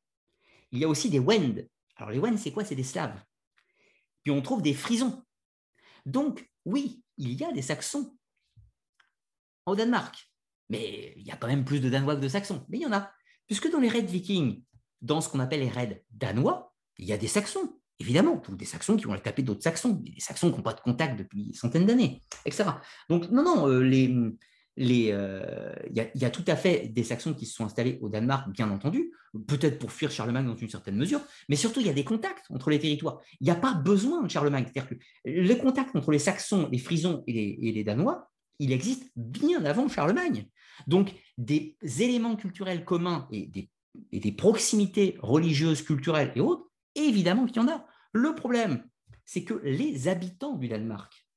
Il 0.73 0.79
y 0.79 0.85
a 0.85 0.89
aussi 0.89 1.11
des 1.11 1.19
Wend. 1.19 1.69
Alors 1.97 2.11
les 2.11 2.19
Wend, 2.19 2.39
c'est 2.39 2.53
quoi? 2.53 2.65
C'est 2.65 2.75
des 2.75 2.83
Slaves. 2.83 3.23
Puis 4.23 4.33
on 4.33 4.41
trouve 4.41 4.63
des 4.63 4.73
Frisons. 4.73 5.23
Donc, 6.07 6.51
oui, 6.65 7.05
il 7.19 7.35
y 7.35 7.45
a 7.45 7.53
des 7.53 7.61
Saxons 7.61 8.17
au 9.67 9.77
Danemark. 9.77 10.17
Mais 10.71 11.13
il 11.17 11.27
y 11.27 11.31
a 11.31 11.37
quand 11.37 11.49
même 11.49 11.67
plus 11.67 11.81
de 11.81 11.91
Danois 11.91 12.17
que 12.17 12.23
de 12.23 12.29
Saxons. 12.29 12.65
Mais 12.71 12.79
il 12.79 12.83
y 12.83 12.87
en 12.87 12.93
a. 12.93 13.13
Puisque 13.47 13.71
dans 13.71 13.81
les 13.81 13.89
raids 13.89 14.01
vikings, 14.01 14.65
dans 15.03 15.21
ce 15.21 15.29
qu'on 15.29 15.41
appelle 15.41 15.61
les 15.61 15.69
raids 15.69 16.03
danois, 16.11 16.75
il 16.97 17.05
y 17.05 17.13
a 17.13 17.19
des 17.19 17.29
Saxons 17.29 17.80
évidemment, 18.01 18.43
des 18.49 18.65
Saxons 18.65 18.97
qui 18.97 19.05
vont 19.05 19.13
aller 19.13 19.23
taper 19.23 19.43
d'autres 19.43 19.63
Saxons, 19.63 20.01
des 20.03 20.19
Saxons 20.19 20.51
qui 20.51 20.57
n'ont 20.57 20.63
pas 20.63 20.73
de 20.73 20.81
contact 20.81 21.19
depuis 21.19 21.45
des 21.45 21.53
centaines 21.53 21.87
d'années, 21.87 22.23
etc. 22.47 22.65
Donc, 23.09 23.31
non, 23.31 23.45
non, 23.45 23.69
euh, 23.69 23.83
euh, 24.79 25.75
il 25.91 26.11
y, 26.15 26.25
a 26.25 26.31
tout 26.31 26.45
à 26.47 26.57
fait 26.57 26.89
des 26.89 27.05
Saxons 27.05 27.35
qui 27.35 27.45
se 27.45 27.55
sont 27.55 27.67
installés 27.67 27.99
au 28.01 28.09
Danemark, 28.09 28.51
bien 28.51 28.71
entendu, 28.71 29.13
peut-être 29.47 29.79
pour 29.79 29.93
fuir 29.93 30.11
Charlemagne 30.11 30.47
dans 30.47 30.57
une 30.57 30.71
certaine 30.71 30.97
mesure, 30.97 31.21
mais 31.51 31.57
surtout, 31.57 31.81
il 31.81 31.87
y 31.87 31.91
a 31.91 31.95
des 31.95 32.05
contacts 32.05 32.47
entre 32.51 32.71
les 32.71 32.79
territoires. 32.79 33.21
Il 33.41 33.45
n'y 33.45 33.51
a 33.51 33.57
pas 33.57 33.75
besoin 33.75 34.23
de 34.23 34.31
Charlemagne. 34.31 34.65
C'est-à-dire 34.65 34.89
que 34.89 35.03
le 35.27 35.55
contact 35.55 35.95
entre 35.95 36.11
les 36.11 36.19
Saxons, 36.19 36.69
les 36.73 36.79
Frisons 36.79 37.23
et 37.27 37.73
les, 37.73 37.85
Danois, 37.85 38.31
il 38.59 38.73
existe 38.73 39.11
bien 39.17 39.63
avant 39.67 39.89
Charlemagne. 39.89 40.47
Donc, 40.87 41.13
des 41.37 41.77
éléments 41.99 42.37
culturels 42.37 42.85
communs 42.85 43.29
et 43.31 43.47
des, 43.47 43.71
et 44.13 44.21
des 44.21 44.33
proximités 44.33 45.19
religieuses, 45.21 45.83
culturelles 45.83 46.33
et 46.35 46.41
autres, 46.41 46.71
évidemment 46.95 47.47
qu'il 47.47 47.57
y 47.57 47.65
en 47.65 47.69
a. 47.69 47.85
Le 48.13 48.35
problème, 48.35 48.85
c'est 49.25 49.45
que 49.45 49.55
les 49.55 50.09
habitants 50.09 50.57
du 50.57 50.69
Danemark 50.69 51.31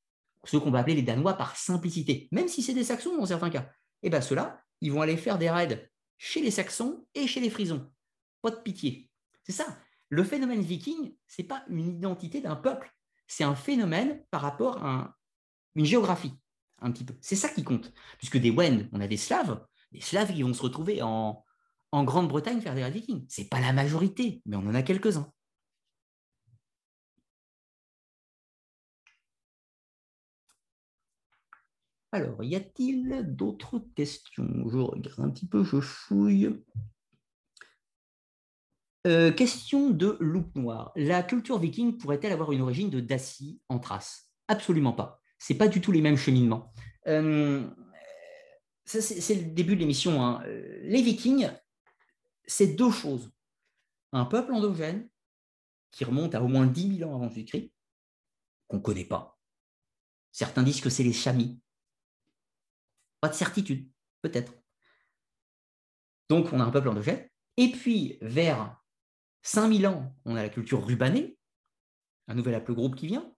ceux 0.45 0.60
qu'on 0.60 0.72
va 0.72 0.80
appeler 0.80 0.95
les 0.95 1.03
Danois 1.03 1.34
par 1.34 1.56
simplicité, 1.56 2.27
même 2.32 2.48
si 2.48 2.61
c'est 2.61 2.74
des 2.74 2.84
Saxons 2.84 3.18
dans 3.18 3.26
certains 3.26 3.50
cas. 3.50 3.69
Et 4.02 4.08
eh 4.08 4.10
bien 4.10 4.22
ceux-là, 4.22 4.61
ils 4.82 4.92
vont 4.92 5.02
aller 5.02 5.18
faire 5.18 5.38
des 5.38 5.50
raids 5.50 5.90
chez 6.18 6.42
les 6.42 6.52
Saxons 6.52 7.06
et 7.16 7.27
chez 7.27 7.40
les 7.40 7.50
Frisons. 7.50 7.90
Pas 8.42 8.52
de 8.52 8.58
pitié. 8.58 9.10
C'est 9.43 9.53
ça. 9.53 9.66
Le 10.10 10.24
phénomène 10.24 10.61
viking, 10.61 11.16
ce 11.27 11.42
n'est 11.42 11.48
pas 11.48 11.64
une 11.69 11.88
identité 11.98 12.42
d'un 12.42 12.56
peuple, 12.56 12.93
c'est 13.27 13.43
un 13.43 13.56
phénomène 13.56 14.24
par 14.30 14.42
rapport 14.42 14.84
à 14.85 15.16
une 15.76 15.85
géographie, 15.85 16.34
un 16.82 16.92
petit 16.92 17.06
peu. 17.06 17.16
C'est 17.22 17.35
ça 17.35 17.50
qui 17.50 17.64
compte. 17.64 17.92
Puisque 18.18 18.38
des 18.38 18.52
Wends, 18.52 18.84
on 18.92 19.00
a 19.00 19.08
des 19.08 19.18
Slaves, 19.18 19.66
des 19.92 20.02
Slaves 20.02 20.34
qui 20.34 20.43
vont 20.43 20.53
se 20.53 20.61
retrouver 20.61 21.02
en, 21.02 21.43
en 21.92 22.03
Grande-Bretagne 22.03 22.61
faire 22.61 22.76
des 22.76 22.84
raids 22.84 22.92
vikings. 22.92 23.26
Ce 23.30 23.42
n'est 23.42 23.48
pas 23.48 23.61
la 23.61 23.74
majorité, 23.74 24.42
mais 24.45 24.58
on 24.58 24.68
en 24.68 24.76
a 24.76 24.84
quelques-uns. 24.84 25.32
Alors, 32.14 32.43
y 32.43 32.56
a-t-il 32.56 33.25
d'autres 33.35 33.80
questions? 33.95 34.69
Je 34.69 34.77
regarde 34.77 35.19
un 35.19 35.32
petit 35.32 35.48
peu, 35.48 35.64
je 35.64 35.80
fouille. 35.80 36.64
Euh, 39.08 39.32
question 39.32 39.90
de 39.90 40.16
loup 40.19 40.45
noir. 40.53 40.92
La 40.95 41.24
culture 41.24 41.58
viking 41.58 41.98
pourrait-elle 41.98 42.32
avoir 42.32 42.51
une 42.51 42.61
origine 42.61 42.92
de 42.92 43.00
Dacie 43.00 43.59
en 43.67 43.80
Thrace? 43.80 44.30
Absolument 44.48 44.93
pas. 44.93 45.24
Ce 45.40 45.51
n'est 45.51 45.58
pas 45.58 45.67
du 45.67 45.82
tout 45.82 45.92
les 45.92 46.01
mêmes 46.01 46.16
cheminements. 46.16 46.72
Euh, 47.08 47.67
c'est 48.85 49.33
le 49.33 49.51
début 49.51 49.74
de 49.74 49.80
l'émission. 49.80 50.24
Hein. 50.24 50.43
Les 50.83 51.01
vikings, 51.01 51.50
c'est 52.45 52.75
deux 52.75 52.92
choses. 52.92 53.32
Un 54.11 54.25
peuple 54.25 54.53
endogène 54.53 55.09
qui 55.90 56.06
remonte 56.06 56.35
à 56.35 56.43
au 56.43 56.48
moins 56.48 56.67
10 56.67 57.00
000 57.00 57.09
ans 57.09 57.16
avant 57.16 57.30
Jésus-Christ, 57.30 57.72
qu'on 58.67 58.77
ne 58.77 58.83
connaît 58.83 59.03
pas. 59.03 59.40
Certains 60.32 60.61
disent 60.61 60.82
que 60.82 60.92
c'est 60.92 61.03
les 61.03 61.11
chamis, 61.11 61.59
pas 63.24 63.30
de 63.30 63.35
certitude, 63.35 63.90
peut-être. 64.22 64.52
Donc, 66.27 66.52
on 66.52 66.60
a 66.60 66.64
un 66.66 66.72
peuple 66.72 66.90
endogène. 66.90 67.26
Et 67.56 67.72
puis, 67.72 68.18
vers 68.19 68.76
5000 69.43 69.88
ans, 69.88 70.14
on 70.26 70.35
a 70.35 70.43
la 70.43 70.50
culture 70.50 70.85
rubanée, 70.85 71.38
un 72.27 72.35
nouvel 72.35 72.53
haplogroupe 72.53 72.98
qui 72.98 73.08
vient. 73.08 73.34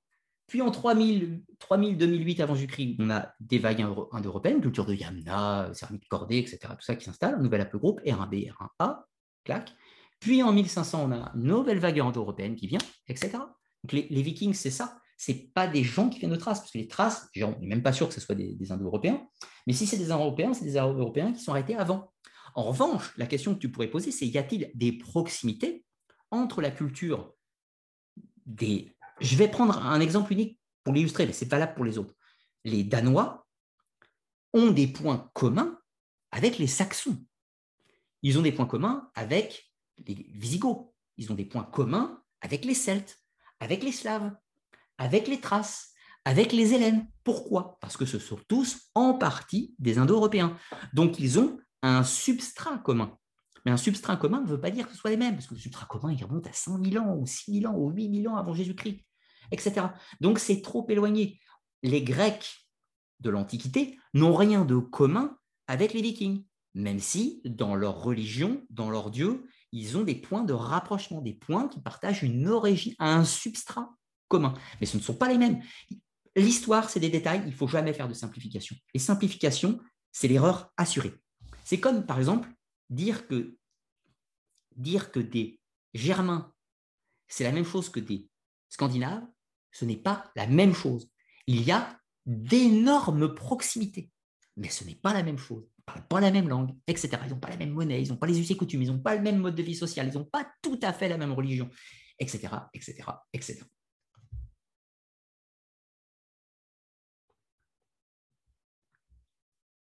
Puis 0.48 0.64
en 0.64 0.72
3000, 0.72 1.44
3000 1.60 2.00
2008 2.00 2.40
avant 2.40 2.56
Jésus-Christ, 2.56 2.96
on 2.98 3.12
a 3.12 3.32
des 3.40 3.60
vagues 3.60 3.82
indo-européennes, 4.12 4.60
culture 4.60 4.88
de 4.88 4.96
Yamna, 4.96 5.70
céramique 5.76 6.08
cordée, 6.08 6.40
etc. 6.40 6.58
Tout 6.62 6.82
ça 6.82 6.96
qui 6.96 7.06
s'installe, 7.06 7.36
un 7.36 7.44
nouvel 7.44 7.62
haplogroupe, 7.62 8.02
R1B, 8.02 8.52
R1A, 8.52 9.04
clac. 9.44 9.72
Puis 10.20 10.42
en 10.42 10.52
1500, 10.52 11.04
on 11.04 11.12
a 11.12 11.32
une 11.36 11.44
nouvelle 11.44 11.78
vague 11.78 12.00
indo-européenne 12.00 12.56
qui 12.56 12.66
vient, 12.66 12.82
etc. 13.08 13.38
Donc 13.84 13.92
les 13.92 14.22
Vikings, 14.24 14.56
c'est 14.56 14.72
ça 14.72 15.00
c'est 15.18 15.52
pas 15.54 15.68
des 15.68 15.84
gens 15.84 16.10
qui 16.10 16.20
viennent 16.20 16.32
de 16.32 16.36
Thrace, 16.36 16.60
parce 16.60 16.72
que 16.72 16.78
les 16.78 16.88
Thraces, 16.88 17.30
on 17.42 17.60
n'est 17.60 17.68
même 17.68 17.84
pas 17.84 17.94
sûr 17.94 18.08
que 18.08 18.14
ce 18.14 18.20
soit 18.20 18.36
des, 18.36 18.72
Indo-Européens, 18.72 19.26
mais 19.66 19.74
si 19.74 19.88
c'est 19.88 19.98
des 19.98 20.12
Indo-Européens, 20.12 20.54
c'est 20.54 20.66
des 20.66 20.78
Indo-Européens 20.78 21.32
qui 21.32 21.42
sont 21.42 21.52
arrêtés 21.52 21.76
avant. 21.76 22.12
En 22.54 22.64
revanche, 22.64 23.14
la 23.18 23.26
question 23.26 23.54
que 23.54 23.60
tu 23.60 23.72
pourrais 23.72 23.90
poser, 23.90 24.12
c'est 24.12 24.28
y 24.28 24.38
a-t-il 24.38 24.72
des 24.76 24.94
proximités 24.94 25.86
entre 26.32 26.62
la 26.62 26.72
culture 26.72 27.34
des... 28.46 28.96
Je 29.22 29.36
vais 29.38 29.48
prendre 29.48 29.78
un 29.78 30.00
exemple 30.00 30.34
unique 30.34 30.60
pour 30.84 30.94
l'illustrer, 30.94 31.26
mais 31.26 31.34
c'est 31.34 31.50
valable 31.50 31.76
pour 31.76 31.86
les 31.86 31.98
autres. 31.98 32.14
Les 32.64 32.84
Danois 32.84 33.48
ont 34.54 34.72
des 34.72 34.88
points 34.88 35.30
communs 35.34 35.80
avec 36.32 36.58
les 36.58 36.68
Saxons. 36.68 37.24
Ils 38.22 38.38
ont 38.38 38.42
des 38.42 38.52
points 38.52 38.66
communs 38.66 39.10
avec 39.16 39.72
les 40.06 40.16
Visigoths. 40.34 40.92
Ils 41.18 41.32
ont 41.32 41.36
des 41.36 41.46
points 41.46 41.64
communs 41.64 42.22
avec 42.42 42.66
les 42.66 42.74
Celtes, 42.74 43.20
avec 43.60 43.84
les 43.84 43.92
Slaves, 43.92 44.36
avec 44.98 45.28
les 45.28 45.40
Thraces, 45.40 45.94
avec 46.26 46.52
les 46.52 46.74
Hélènes. 46.74 47.08
Pourquoi? 47.24 47.78
Parce 47.82 47.98
que 47.98 48.06
ce 48.06 48.20
sont 48.20 48.40
tous 48.48 48.90
en 48.96 49.14
partie 49.14 49.76
des 49.80 49.98
Indo-Européens. 49.98 50.58
Donc 50.94 51.20
ils 51.20 51.40
ont 51.40 51.58
un 51.84 52.04
substrat 52.04 52.78
commun. 52.80 53.18
Mais 53.66 53.72
un 53.72 53.78
substrat 53.78 54.18
commun 54.18 54.42
ne 54.42 54.48
veut 54.48 54.60
pas 54.60 54.72
dire 54.72 54.86
que 54.86 54.94
ce 54.94 54.98
soit 54.98 55.10
les 55.10 55.18
mêmes, 55.18 55.36
parce 55.36 55.48
que 55.48 55.56
le 55.56 55.60
substrat 55.60 55.88
commun, 55.88 56.12
il 56.12 56.24
remonte 56.24 56.48
à 56.48 56.54
5000 56.54 57.00
ans, 57.00 57.16
ou 57.16 57.26
6000 57.26 57.68
ans, 57.68 57.76
ou 57.76 57.90
8000 57.90 58.28
ans 58.30 58.36
avant 58.36 58.54
Jésus-Christ, 58.54 59.02
etc. 59.52 59.88
Donc 60.22 60.40
c'est 60.40 60.62
trop 60.62 60.86
éloigné. 60.90 61.40
Les 61.82 62.04
Grecs 62.04 62.68
de 63.22 63.30
l'Antiquité 63.30 63.98
n'ont 64.14 64.36
rien 64.36 64.66
de 64.66 64.78
commun 64.78 65.38
avec 65.68 65.94
les 65.94 66.02
Vikings, 66.02 66.46
même 66.76 67.00
si 67.00 67.42
dans 67.46 67.76
leur 67.76 68.02
religion, 68.04 68.64
dans 68.70 68.92
leur 68.92 69.10
dieu, 69.10 69.48
ils 69.72 69.98
ont 69.98 70.04
des 70.04 70.16
points 70.16 70.44
de 70.44 70.54
rapprochement, 70.54 71.22
des 71.22 71.34
points 71.34 71.68
qui 71.68 71.82
partagent 71.82 72.24
une 72.24 72.48
origine, 72.48 72.94
un 73.00 73.24
substrat 73.24 73.90
Mais 74.80 74.86
ce 74.86 74.98
ne 74.98 75.02
sont 75.02 75.16
pas 75.16 75.30
les 75.30 75.38
mêmes. 75.38 75.62
L'histoire, 76.36 76.90
c'est 76.90 77.00
des 77.00 77.10
détails, 77.10 77.42
il 77.46 77.52
ne 77.52 77.56
faut 77.56 77.68
jamais 77.68 77.94
faire 77.94 78.08
de 78.08 78.14
simplification. 78.14 78.76
Les 78.94 79.00
simplifications, 79.00 79.80
c'est 80.12 80.28
l'erreur 80.28 80.72
assurée. 80.78 81.14
C'est 81.64 81.80
comme, 81.80 82.06
par 82.06 82.20
exemple, 82.20 82.50
dire 82.90 83.28
que, 83.28 83.58
dire 84.76 85.12
que 85.12 85.20
des 85.20 85.60
Germains, 85.94 86.54
c'est 87.28 87.44
la 87.44 87.52
même 87.52 87.66
chose 87.66 87.90
que 87.90 88.00
des 88.00 88.28
Scandinaves, 88.70 89.26
ce 89.72 89.86
n'est 89.86 89.98
pas 89.98 90.32
la 90.36 90.48
même 90.48 90.74
chose. 90.74 91.10
Il 91.48 91.62
y 91.64 91.72
a 91.72 92.00
d'énormes 92.26 93.34
proximités, 93.34 94.12
mais 94.58 94.70
ce 94.70 94.84
n'est 94.84 94.96
pas 94.96 95.14
la 95.14 95.24
même 95.24 95.38
chose. 95.38 95.64
Ils 95.78 95.82
ne 95.82 95.86
parlent 95.86 96.08
pas 96.08 96.20
la 96.20 96.32
même 96.32 96.50
langue, 96.50 96.76
etc. 96.88 97.18
Ils 97.26 97.30
n'ont 97.30 97.40
pas 97.40 97.50
la 97.50 97.58
même 97.58 97.72
monnaie, 97.72 98.02
ils 98.02 98.10
n'ont 98.10 98.18
pas 98.18 98.28
les 98.28 98.40
us 98.40 98.52
et 98.52 98.58
coutumes, 98.58 98.82
ils 98.82 98.92
n'ont 98.92 99.00
pas 99.00 99.16
le 99.16 99.22
même 99.22 99.38
mode 99.38 99.56
de 99.56 99.64
vie 99.64 99.76
social, 99.76 100.08
ils 100.08 100.18
n'ont 100.18 100.26
pas 100.26 100.50
tout 100.62 100.80
à 100.82 100.92
fait 100.92 101.08
la 101.08 101.18
même 101.18 101.34
religion, 101.34 101.70
etc., 102.20 102.50
etc., 102.74 103.04
etc. 103.34 103.64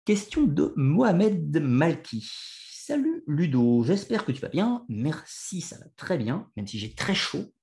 Question 0.03 0.47
de 0.47 0.73
Mohamed 0.77 1.61
Malki. 1.61 2.27
Salut 2.71 3.23
Ludo, 3.27 3.83
j'espère 3.83 4.25
que 4.25 4.31
tu 4.31 4.41
vas 4.41 4.49
bien. 4.49 4.83
Merci, 4.89 5.61
ça 5.61 5.77
va 5.77 5.85
très 5.95 6.17
bien, 6.17 6.49
même 6.57 6.65
si 6.65 6.79
j'ai 6.79 6.95
très 6.95 7.13
chaud. 7.13 7.53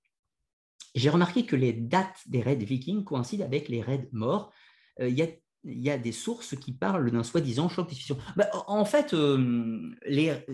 J'ai 0.95 1.11
remarqué 1.11 1.47
que 1.47 1.57
les 1.57 1.73
dates 1.73 2.21
des 2.27 2.41
raids 2.41 2.55
vikings 2.55 3.03
coïncident 3.03 3.45
avec 3.45 3.69
les 3.69 3.83
raids 3.83 4.09
morts. 4.13 4.53
Euh, 5.01 5.09
il 5.09 5.19
y, 5.65 5.91
a, 5.91 5.99
des 5.99 6.13
sources 6.13 6.55
qui 6.57 6.73
parlent 6.73 7.11
d'un 7.11 7.25
soi-disant 7.25 7.69
choc 7.69 7.91
de 7.91 8.15
bah, 8.37 8.49
en 8.69 8.85
fait, 8.85 9.15
euh, 9.15 9.93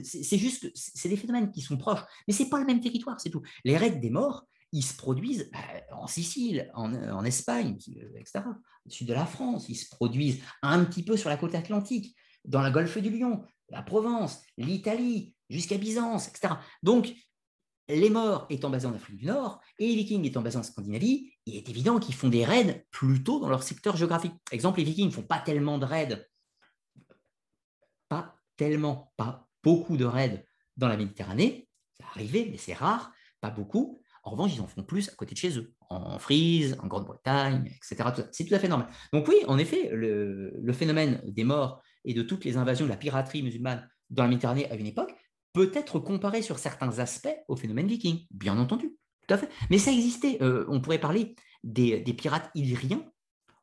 c'est 0.02 0.38
juste 0.38 0.70
c'est 0.74 1.10
des 1.10 1.18
phénomènes 1.18 1.52
qui 1.52 1.60
sont 1.60 1.76
proches, 1.76 2.00
mais 2.26 2.32
c'est 2.32 2.48
pas 2.48 2.60
le 2.60 2.64
même 2.64 2.80
territoire, 2.80 3.20
c'est 3.20 3.28
tout. 3.28 3.42
Les 3.62 3.76
raids 3.76 3.90
des 3.90 4.10
morts, 4.10 4.46
ils 4.74 4.82
se 4.82 4.96
produisent 4.96 5.48
bah, 5.52 5.60
en 5.92 6.08
Sicile, 6.08 6.68
en, 6.74 7.24
Espagne, 7.24 7.78
etc., 8.16 8.40
au 8.84 8.90
sud 8.90 9.06
de 9.06 9.14
la 9.14 9.24
France. 9.24 9.68
Ils 9.68 9.76
se 9.76 9.88
produisent 9.88 10.42
un 10.62 10.84
petit 10.84 11.04
peu 11.04 11.16
sur 11.16 11.30
la 11.30 11.36
côte 11.36 11.54
atlantique, 11.54 12.16
dans 12.44 12.60
la 12.60 12.72
golfe 12.72 12.98
du 12.98 13.08
Lion, 13.08 13.44
la 13.70 13.82
Provence, 13.82 14.42
l'Italie, 14.58 15.34
jusqu'à 15.48 15.78
Byzance, 15.78 16.28
etc. 16.28 16.54
Donc, 16.82 17.14
les 17.88 18.10
morts 18.10 18.46
étant 18.50 18.68
basés 18.68 18.86
en 18.86 18.94
Afrique 18.94 19.16
du 19.16 19.26
Nord 19.26 19.60
et 19.78 19.86
les 19.86 19.94
Vikings 19.94 20.24
étant 20.24 20.42
basés 20.42 20.58
en 20.58 20.62
Scandinavie, 20.64 21.32
il 21.46 21.54
est 21.54 21.68
évident 21.68 22.00
qu'ils 22.00 22.14
font 22.14 22.28
des 22.28 22.44
raids 22.44 22.84
plutôt 22.90 23.38
dans 23.38 23.48
leur 23.48 23.62
secteur 23.62 23.96
géographique. 23.96 24.34
Exemple, 24.50 24.78
les 24.80 24.84
Vikings 24.84 25.06
ne 25.06 25.12
font 25.12 25.22
pas 25.22 25.38
tellement 25.38 25.78
de 25.78 25.84
raids, 25.84 26.28
pas 28.08 28.34
tellement, 28.56 29.12
pas 29.16 29.46
beaucoup 29.62 29.96
de 29.96 30.04
raids 30.04 30.44
dans 30.76 30.88
la 30.88 30.96
Méditerranée. 30.96 31.68
Ça 31.96 32.06
arrivé, 32.10 32.48
mais 32.50 32.58
c'est 32.58 32.74
rare, 32.74 33.12
pas 33.40 33.50
beaucoup. 33.50 34.02
En 34.24 34.30
revanche, 34.30 34.54
ils 34.54 34.60
en 34.62 34.66
font 34.66 34.82
plus 34.82 35.10
à 35.10 35.12
côté 35.12 35.34
de 35.34 35.38
chez 35.38 35.58
eux, 35.58 35.74
en 35.90 36.18
Frise, 36.18 36.76
en 36.82 36.86
Grande-Bretagne, 36.86 37.70
etc. 37.76 38.08
C'est 38.32 38.46
tout 38.46 38.54
à 38.54 38.58
fait 38.58 38.68
normal. 38.68 38.88
Donc 39.12 39.28
oui, 39.28 39.36
en 39.46 39.58
effet, 39.58 39.90
le, 39.92 40.72
phénomène 40.72 41.22
des 41.26 41.44
morts 41.44 41.82
et 42.06 42.14
de 42.14 42.22
toutes 42.22 42.44
les 42.44 42.56
invasions 42.56 42.86
de 42.86 42.90
la 42.90 42.96
piraterie 42.96 43.42
musulmane 43.42 43.86
dans 44.08 44.22
la 44.22 44.30
Méditerranée 44.30 44.70
à 44.70 44.76
une 44.76 44.86
époque 44.86 45.14
peut 45.52 45.70
être 45.74 45.98
comparé 45.98 46.40
sur 46.40 46.58
certains 46.58 46.98
aspects 46.98 47.36
au 47.48 47.56
phénomène 47.56 47.86
viking, 47.86 48.26
bien 48.30 48.58
entendu. 48.58 48.96
Tout 49.26 49.34
à 49.34 49.38
fait. 49.38 49.48
Mais 49.70 49.78
ça 49.78 49.92
existait. 49.92 50.42
Euh, 50.42 50.64
on 50.68 50.80
pourrait 50.80 50.98
parler 50.98 51.34
des, 51.62 52.00
pirates 52.14 52.50
illyriens 52.54 53.04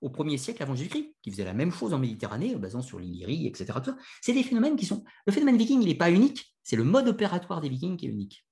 au 0.01 0.09
1er 0.09 0.37
siècle 0.37 0.61
avant 0.61 0.75
Jésus-Christ, 0.75 1.15
qui 1.23 1.31
faisaient 1.31 1.43
la 1.43 1.53
même 1.53 1.71
chose 1.71 1.93
en 1.93 1.99
Méditerranée, 1.99 2.55
en 2.55 2.59
basant 2.59 2.81
sur 2.81 2.99
l'Illyrie, 2.99 3.47
etc. 3.47 3.79
C'est 4.21 4.33
des 4.33 4.43
phénomènes 4.43 4.75
qui 4.75 4.85
sont. 4.85 5.03
Le 5.25 5.33
phénomène 5.33 5.57
viking, 5.57 5.81
il 5.81 5.87
n'est 5.87 5.95
pas 5.95 6.11
unique, 6.11 6.55
c'est 6.63 6.75
le 6.75 6.83
mode 6.83 7.07
opératoire 7.07 7.61
des 7.61 7.69
vikings 7.69 7.97
qui 7.97 8.05
est 8.05 8.09
unique. 8.09 8.45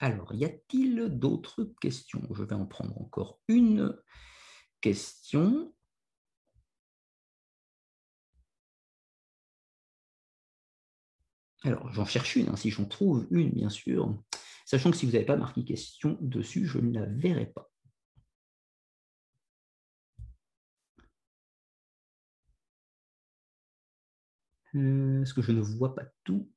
Alors, 0.00 0.32
y 0.34 0.44
a-t-il 0.44 1.08
d'autres 1.18 1.64
questions? 1.80 2.22
Je 2.32 2.42
vais 2.42 2.54
en 2.54 2.66
prendre 2.66 3.00
encore 3.00 3.40
une 3.48 3.96
question. 4.80 5.72
Alors, 11.62 11.92
j'en 11.92 12.04
cherche 12.04 12.36
une, 12.36 12.48
hein, 12.48 12.56
si 12.56 12.70
j'en 12.70 12.84
trouve 12.84 13.26
une, 13.30 13.50
bien 13.50 13.68
sûr. 13.68 14.16
Sachant 14.64 14.90
que 14.90 14.96
si 14.96 15.06
vous 15.06 15.12
n'avez 15.12 15.24
pas 15.24 15.36
marqué 15.36 15.64
question 15.64 16.16
dessus, 16.20 16.66
je 16.66 16.78
ne 16.78 16.92
la 16.92 17.06
verrai 17.06 17.46
pas. 17.46 17.70
Euh, 24.74 25.22
est-ce 25.22 25.34
que 25.34 25.42
je 25.42 25.52
ne 25.52 25.60
vois 25.60 25.94
pas 25.94 26.04
tout 26.24 26.48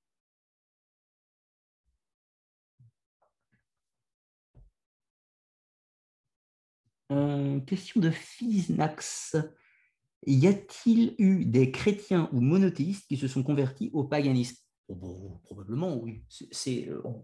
question 7.66 8.02
de 8.02 8.10
Fiznax. 8.10 9.36
Y 10.28 10.48
a-t-il 10.48 11.16
eu 11.18 11.46
des 11.46 11.72
chrétiens 11.72 12.30
ou 12.32 12.42
monothéistes 12.42 13.08
qui 13.08 13.18
se 13.18 13.28
sont 13.28 13.44
convertis 13.44 13.90
au 13.94 14.04
paganisme? 14.04 14.58
Oh, 14.88 15.40
Probablement, 15.44 15.98
oui. 15.98 16.24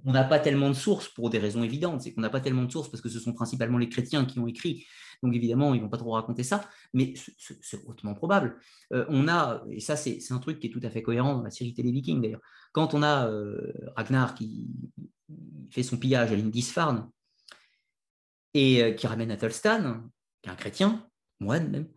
on 0.06 0.12
n'a 0.12 0.24
pas 0.24 0.40
tellement 0.40 0.70
de 0.70 0.74
sources 0.76 1.10
pour 1.10 1.30
des 1.30 1.38
raisons 1.38 1.64
évidentes. 1.64 2.02
C'est 2.02 2.14
qu'on 2.14 2.22
n'a 2.22 2.30
pas 2.30 2.40
tellement 2.40 2.64
de 2.64 2.72
sources 2.72 2.90
parce 2.90 3.02
que 3.02 3.10
ce 3.10 3.20
sont 3.20 3.34
principalement 3.34 3.78
les 3.78 3.90
chrétiens 3.90 4.26
qui 4.26 4.40
ont 4.40 4.48
écrit. 4.48 4.86
Donc 5.22 5.36
évidemment, 5.36 5.74
ils 5.74 5.78
ne 5.78 5.84
vont 5.84 5.90
pas 5.90 5.98
trop 5.98 6.12
raconter 6.12 6.44
ça, 6.44 6.70
mais 6.94 7.14
c'est 7.38 7.84
hautement 7.86 8.14
probable. 8.14 8.58
Euh, 8.94 9.06
on 9.10 9.28
a, 9.28 9.64
et 9.70 9.80
ça 9.80 9.96
c'est 9.96 10.20
un 10.32 10.40
truc 10.40 10.60
qui 10.60 10.68
est 10.68 10.70
tout 10.70 10.82
à 10.84 10.90
fait 10.90 11.02
cohérent 11.02 11.36
dans 11.36 11.44
la 11.44 11.50
série 11.50 11.74
télé 11.74 11.92
Viking 11.92 12.22
d'ailleurs, 12.22 12.42
quand 12.72 12.94
on 12.94 13.04
a 13.04 13.28
euh, 13.28 13.74
Ragnar 13.96 14.36
qui 14.36 14.68
fait 15.70 15.84
son 15.84 15.98
pillage 15.98 16.32
à 16.32 16.36
Lindisfarne 16.36 17.10
et 18.54 18.84
euh, 18.84 18.92
qui 18.92 19.08
ramène 19.08 19.32
Athelstan, 19.32 20.02
qui 20.42 20.50
est 20.50 20.52
un 20.52 20.56
chrétien, 20.56 21.08
moine 21.40 21.70
même, 21.70 21.88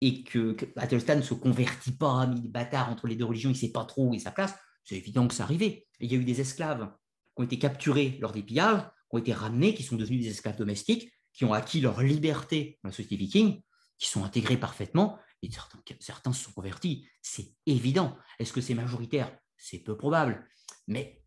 et 0.00 0.22
que, 0.22 0.56
Athelstan 0.76 1.16
ne 1.16 1.22
se 1.22 1.34
convertit 1.34 1.96
pas, 1.96 2.26
mais 2.26 2.36
il 2.38 2.46
est 2.46 2.48
bâtard 2.48 2.90
entre 2.90 3.06
les 3.06 3.16
deux 3.16 3.26
religions, 3.26 3.50
il 3.50 3.54
ne 3.54 3.58
sait 3.58 3.72
pas 3.72 3.84
trop 3.84 4.08
où 4.08 4.14
est 4.14 4.18
sa 4.18 4.30
place, 4.30 4.54
c'est 4.84 4.96
évident 4.96 5.28
que 5.28 5.34
ça 5.34 5.44
arrivait. 5.44 5.86
il 6.00 6.10
y 6.10 6.16
a 6.16 6.18
eu 6.18 6.24
des 6.24 6.40
esclaves 6.40 6.90
qui 7.36 7.42
ont 7.42 7.44
été 7.44 7.58
capturés 7.58 8.18
lors 8.20 8.32
des 8.32 8.42
pillages, 8.42 8.82
qui 8.82 9.16
ont 9.16 9.18
été 9.18 9.32
ramenés, 9.32 9.74
qui 9.74 9.82
sont 9.82 9.96
devenus 9.96 10.22
des 10.22 10.30
esclaves 10.30 10.56
domestiques, 10.56 11.12
qui 11.32 11.44
ont 11.44 11.52
acquis 11.52 11.80
leur 11.80 12.02
liberté 12.02 12.78
dans 12.82 12.88
la 12.88 12.94
société 12.94 13.16
viking, 13.16 13.62
qui 13.98 14.08
sont 14.08 14.24
intégrés 14.24 14.56
parfaitement, 14.56 15.18
et 15.42 15.50
certains, 15.50 15.78
certains 16.00 16.32
se 16.32 16.44
sont 16.44 16.52
convertis. 16.52 17.06
C'est 17.22 17.54
évident. 17.66 18.16
Est-ce 18.38 18.52
que 18.52 18.60
c'est 18.60 18.74
majoritaire? 18.74 19.36
C'est 19.56 19.78
peu 19.78 19.96
probable. 19.96 20.46
Mais 20.86 21.22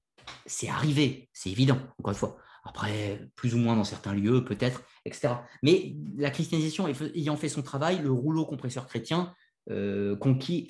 c'est 0.46 0.70
arrivé, 0.70 1.30
c'est 1.34 1.50
évident, 1.52 1.80
encore 1.98 2.12
une 2.12 2.18
fois. 2.18 2.38
Après, 2.64 3.20
plus 3.36 3.56
ou 3.56 3.58
moins 3.58 3.76
dans 3.76 3.84
certains 3.84 4.14
lieux, 4.14 4.46
peut-être, 4.46 4.84
etc. 5.06 5.36
Mais 5.64 5.96
la 6.16 6.30
christianisation 6.30 6.88
ayant 6.88 7.36
fait 7.36 7.50
son 7.50 7.62
travail, 7.62 8.02
le 8.02 8.12
rouleau 8.12 8.46
compresseur 8.46 8.88
chrétien 8.88 9.34
euh, 9.70 10.18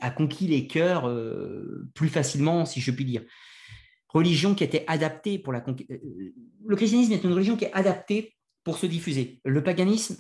a 0.02 0.10
conquis 0.12 0.48
les 0.48 0.68
cœurs 0.68 1.08
euh, 1.08 1.88
plus 1.94 2.10
facilement, 2.10 2.66
si 2.66 2.82
je 2.82 2.92
puis 2.92 3.06
dire. 3.06 3.24
Religion 4.10 4.54
qui 4.54 4.64
était 4.64 4.86
adaptée 4.88 5.40
pour 5.40 5.54
la 5.54 5.64
euh, 5.68 6.34
Le 6.66 6.76
christianisme 6.76 7.14
est 7.14 7.24
une 7.24 7.34
religion 7.34 7.58
qui 7.58 7.66
est 7.66 7.74
adaptée 7.74 8.36
pour 8.64 8.78
se 8.78 8.86
diffuser. 8.86 9.42
Le 9.46 9.64
paganisme, 9.64 10.18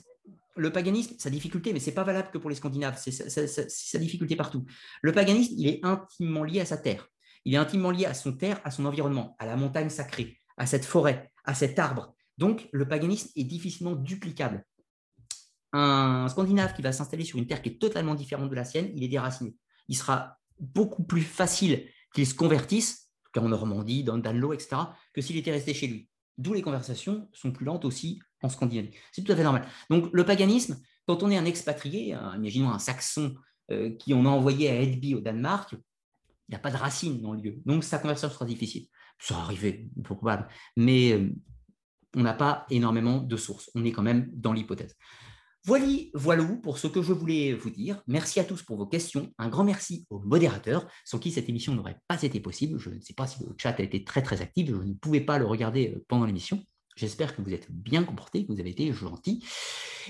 le 0.56 0.72
paganisme, 0.72 1.16
sa 1.18 1.30
difficulté, 1.30 1.74
mais 1.74 1.80
ce 1.80 1.88
n'est 1.88 1.96
pas 1.96 2.04
valable 2.04 2.30
que 2.32 2.38
pour 2.38 2.50
les 2.50 2.56
Scandinaves, 2.56 3.00
c'est 3.00 3.12
sa, 3.12 4.00
difficulté 4.00 4.36
partout. 4.36 4.66
Le 5.02 5.12
paganisme, 5.12 5.54
il 5.58 5.68
est 5.68 5.80
intimement 5.84 6.44
lié 6.44 6.60
à 6.60 6.66
sa 6.66 6.78
terre. 6.78 7.08
Il 7.46 7.54
est 7.54 7.58
intimement 7.58 7.92
lié 7.92 8.06
à 8.06 8.14
son 8.14 8.34
terre, 8.34 8.60
à 8.64 8.72
son 8.72 8.86
environnement, 8.86 9.36
à 9.40 9.46
la 9.46 9.56
montagne 9.56 9.90
sacrée, 9.90 10.38
à 10.58 10.66
cette 10.66 10.86
forêt, 10.86 11.32
à 11.44 11.54
cet 11.54 11.80
arbre. 11.80 12.14
Donc, 12.38 12.68
le 12.72 12.88
paganisme 12.88 13.30
est 13.36 13.44
difficilement 13.44 13.96
duplicable. 13.96 14.66
Un 15.72 16.28
Scandinave 16.30 16.74
qui 16.74 16.82
va 16.82 16.92
s'installer 16.92 17.26
sur 17.26 17.40
une 17.40 17.48
terre 17.48 17.62
qui 17.62 17.70
est 17.70 17.82
totalement 17.82 18.16
différente 18.16 18.50
de 18.50 18.56
la 18.56 18.66
sienne, 18.66 18.92
il 18.96 19.04
est 19.04 19.08
déraciné. 19.08 19.56
Il 19.88 19.98
sera 19.98 20.38
beaucoup 20.60 21.04
plus 21.04 21.22
facile 21.22 21.88
qu'il 22.14 22.28
se 22.28 22.36
convertisse, 22.36 23.10
en 23.36 23.50
Normandie, 23.50 24.04
dans 24.04 24.18
Danlo, 24.18 24.54
etc., 24.54 24.76
que 25.14 25.22
s'il 25.22 25.38
était 25.38 25.52
resté 25.52 25.74
chez 25.74 25.88
lui. 25.88 26.08
D'où 26.38 26.54
les 26.54 26.62
conversations 26.62 27.28
sont 27.34 27.52
plus 27.52 27.66
lentes 27.66 27.86
aussi 27.86 28.20
en 28.42 28.50
Scandinavie. 28.50 28.92
C'est 29.12 29.24
tout 29.24 29.32
à 29.32 29.36
fait 29.36 29.44
normal. 29.44 29.68
Donc 29.90 30.10
le 30.14 30.26
paganisme, 30.26 30.80
quand 31.08 31.24
on 31.24 31.32
est 31.32 31.38
un 31.38 31.46
expatrié, 31.46 32.16
imaginons 32.36 32.70
un 32.70 32.80
saxon 32.80 33.36
euh, 33.72 33.92
qui 33.96 34.14
on 34.14 34.26
a 34.26 34.30
envoyé 34.30 34.70
à 34.70 34.82
Edby 34.82 35.16
au 35.16 35.22
Danemark, 35.22 35.74
il 35.74 35.80
n'y 36.50 36.56
a 36.56 36.60
pas 36.60 36.72
de 36.72 36.78
racines 36.78 37.22
dans 37.22 37.34
le 37.34 37.42
lieu. 37.42 37.62
Donc 37.66 37.84
sa 37.84 38.00
conversion 38.00 38.30
sera 38.30 38.46
difficile. 38.46 38.88
Ça 39.20 39.36
va 39.36 39.42
arriver, 39.42 39.90
probable. 40.04 40.48
Mais 40.78 41.30
on 42.16 42.22
n'a 42.22 42.34
pas 42.34 42.66
énormément 42.70 43.20
de 43.20 43.38
sources. 43.38 43.72
On 43.76 43.86
est 43.86 43.92
quand 43.92 44.02
même 44.02 44.30
dans 44.34 44.54
l'hypothèse. 44.54 44.96
Voilà, 45.66 45.86
voilà 46.14 46.44
pour 46.62 46.78
ce 46.78 46.88
que 46.88 47.02
je 47.02 47.14
voulais 47.14 47.54
vous 47.54 47.70
dire. 47.70 48.02
Merci 48.06 48.42
à 48.42 48.44
tous 48.44 48.64
pour 48.64 48.76
vos 48.76 48.86
questions. 48.86 49.32
Un 49.38 49.48
grand 49.48 49.64
merci 49.64 50.06
aux 50.10 50.20
modérateurs, 50.20 50.86
sans 51.06 51.20
qui 51.20 51.32
cette 51.32 51.48
émission 51.48 51.74
n'aurait 51.74 52.00
pas 52.10 52.22
été 52.22 52.42
possible. 52.42 52.78
Je 52.78 52.90
ne 52.90 53.00
sais 53.00 53.14
pas 53.14 53.28
si 53.28 53.42
le 53.42 53.56
chat 53.58 53.80
a 53.80 53.82
été 53.82 54.04
très 54.04 54.22
très 54.22 54.42
actif, 54.42 54.68
je 54.68 54.76
ne 54.76 54.94
pouvais 54.94 55.22
pas 55.22 55.40
le 55.40 55.46
regarder 55.46 55.98
pendant 56.10 56.26
l'émission. 56.26 56.62
J'espère 56.98 57.34
que 57.34 57.42
vous 57.42 57.54
êtes 57.54 57.72
bien 57.72 58.04
comportés, 58.04 58.46
que 58.46 58.52
vous 58.52 58.60
avez 58.60 58.72
été 58.72 58.92
gentils. 58.92 59.44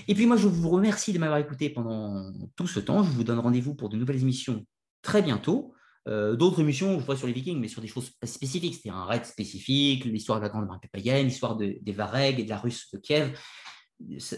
Et 0.08 0.14
puis 0.14 0.26
moi, 0.26 0.36
je 0.36 0.48
vous 0.48 0.68
remercie 0.68 1.12
de 1.12 1.18
m'avoir 1.18 1.38
écouté 1.38 1.70
pendant 1.70 2.32
tout 2.56 2.66
ce 2.66 2.80
temps. 2.80 3.04
Je 3.04 3.10
vous 3.10 3.24
donne 3.24 3.38
rendez-vous 3.38 3.76
pour 3.76 3.88
de 3.88 3.96
nouvelles 3.96 4.22
émissions 4.22 4.66
très 5.02 5.22
bientôt. 5.22 5.72
Euh, 6.06 6.36
d'autres 6.36 6.60
émissions, 6.60 7.00
je 7.00 7.04
vois 7.04 7.16
sur 7.16 7.26
les 7.26 7.32
Vikings, 7.32 7.58
mais 7.58 7.68
sur 7.68 7.80
des 7.80 7.88
choses 7.88 8.12
spécifiques. 8.24 8.74
C'était 8.74 8.90
un 8.90 9.04
raid 9.04 9.24
spécifique, 9.24 10.04
l'histoire 10.04 10.38
de 10.38 10.44
la 10.44 10.50
Grande 10.50 10.66
Marque 10.66 10.88
païenne, 10.88 11.26
l'histoire 11.26 11.56
des 11.56 11.92
Varegs 11.92 12.40
et 12.40 12.44
de 12.44 12.50
la 12.50 12.58
Russe 12.58 12.90
de 12.92 12.98
Kiev. 12.98 13.38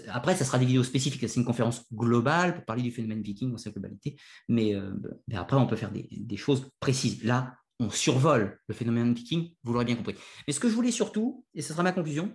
Après, 0.08 0.36
ça 0.36 0.44
sera 0.44 0.58
des 0.58 0.66
vidéos 0.66 0.84
spécifiques. 0.84 1.28
C'est 1.28 1.40
une 1.40 1.46
conférence 1.46 1.84
globale 1.92 2.54
pour 2.54 2.64
parler 2.64 2.82
du 2.82 2.90
phénomène 2.90 3.22
viking 3.22 3.50
dans 3.50 3.58
sa 3.58 3.70
globalité. 3.70 4.16
Mais, 4.48 4.74
euh, 4.74 4.94
après, 5.34 5.56
on 5.56 5.66
peut 5.66 5.76
faire 5.76 5.92
des, 5.92 6.36
choses 6.36 6.70
précises. 6.80 7.24
Là, 7.24 7.56
on 7.80 7.90
survole 7.90 8.60
le 8.68 8.74
phénomène 8.74 9.12
viking, 9.14 9.54
vous 9.62 9.72
l'aurez 9.72 9.84
bien 9.84 9.96
compris. 9.96 10.14
Mais 10.46 10.52
ce 10.52 10.60
que 10.60 10.68
je 10.68 10.74
voulais 10.74 10.90
surtout, 10.90 11.44
et 11.54 11.62
ce 11.62 11.72
sera 11.72 11.82
ma 11.82 11.92
conclusion, 11.92 12.34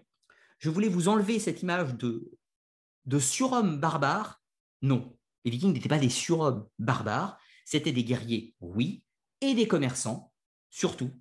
je 0.59 0.69
voulais 0.69 0.89
vous 0.89 1.07
enlever 1.07 1.39
cette 1.39 1.61
image 1.61 1.95
de, 1.95 2.31
de 3.05 3.19
surhommes 3.19 3.79
barbares. 3.79 4.41
Non, 4.81 5.15
les 5.45 5.51
vikings 5.51 5.73
n'étaient 5.73 5.89
pas 5.89 5.99
des 5.99 6.09
surhommes 6.09 6.67
barbares, 6.77 7.39
c'était 7.65 7.91
des 7.91 8.03
guerriers, 8.03 8.55
oui, 8.59 9.03
et 9.41 9.53
des 9.53 9.67
commerçants, 9.67 10.31
surtout, 10.69 11.11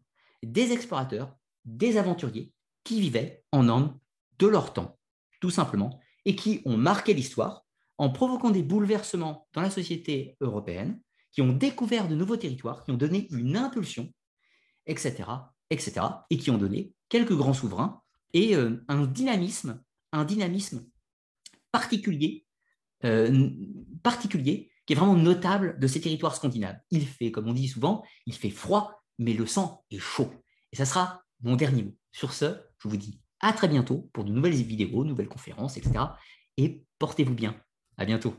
des 0.43 0.73
explorateurs, 0.73 1.37
des 1.65 1.97
aventuriers 1.97 2.53
qui 2.85 3.01
vivaient 3.01 3.45
en 3.53 3.69
hommes 3.69 3.99
de 4.39 4.47
leur 4.47 4.73
temps 4.73 4.99
tout 5.41 5.51
simplement, 5.51 5.99
et 6.25 6.37
qui 6.37 6.61
ont 6.65 6.77
marqué 6.77 7.15
l'histoire 7.15 7.67
en 7.99 8.11
provoquant 8.11 8.51
des 8.51 8.63
bouleversements 8.63 9.49
dans 9.53 9.63
la 9.63 9.71
société 9.71 10.37
européenne, 10.41 11.01
qui 11.33 11.43
ont 11.43 11.53
découvert 11.53 12.09
de 12.09 12.15
nouveaux 12.15 12.37
territoires, 12.37 12.85
qui 12.85 12.91
ont 12.91 12.97
donné 12.97 13.27
une 13.31 13.57
impulsion, 13.57 14.13
etc., 14.87 15.25
etc., 15.71 16.07
et 16.31 16.37
qui 16.37 16.51
ont 16.51 16.59
donné 16.59 16.93
quelques 17.09 17.37
grands 17.37 17.55
souverains 17.55 18.03
et 18.33 18.55
euh, 18.55 18.85
un 18.89 19.07
dynamisme, 19.07 19.83
un 20.13 20.25
dynamisme 20.25 20.87
particulier, 21.73 22.47
euh, 23.05 23.51
particulier, 24.03 24.71
qui 24.91 24.95
est 24.95 24.99
vraiment 24.99 25.15
notable 25.15 25.79
de 25.79 25.87
ces 25.87 26.01
territoires 26.01 26.35
scandinaves. 26.35 26.77
Il 26.91 27.07
fait, 27.07 27.31
comme 27.31 27.47
on 27.47 27.53
dit 27.53 27.69
souvent, 27.69 28.03
il 28.27 28.35
fait 28.35 28.51
froid, 28.51 29.05
mais 29.21 29.35
le 29.35 29.47
sang 29.47 29.85
est 29.93 30.01
chaud. 30.01 30.33
Et 30.73 30.77
ça 30.77 30.85
sera 30.85 31.23
mon 31.43 31.55
dernier 31.55 31.85
mot. 31.85 31.95
Sur 32.11 32.33
ce, 32.33 32.57
je 32.79 32.89
vous 32.89 32.97
dis 32.97 33.21
à 33.39 33.53
très 33.53 33.69
bientôt 33.69 34.11
pour 34.13 34.25
de 34.25 34.33
nouvelles 34.33 34.53
vidéos, 34.55 35.05
nouvelles 35.05 35.29
conférences, 35.29 35.77
etc. 35.77 36.07
Et 36.57 36.85
portez-vous 36.99 37.35
bien. 37.35 37.55
À 37.99 38.05
bientôt. 38.05 38.35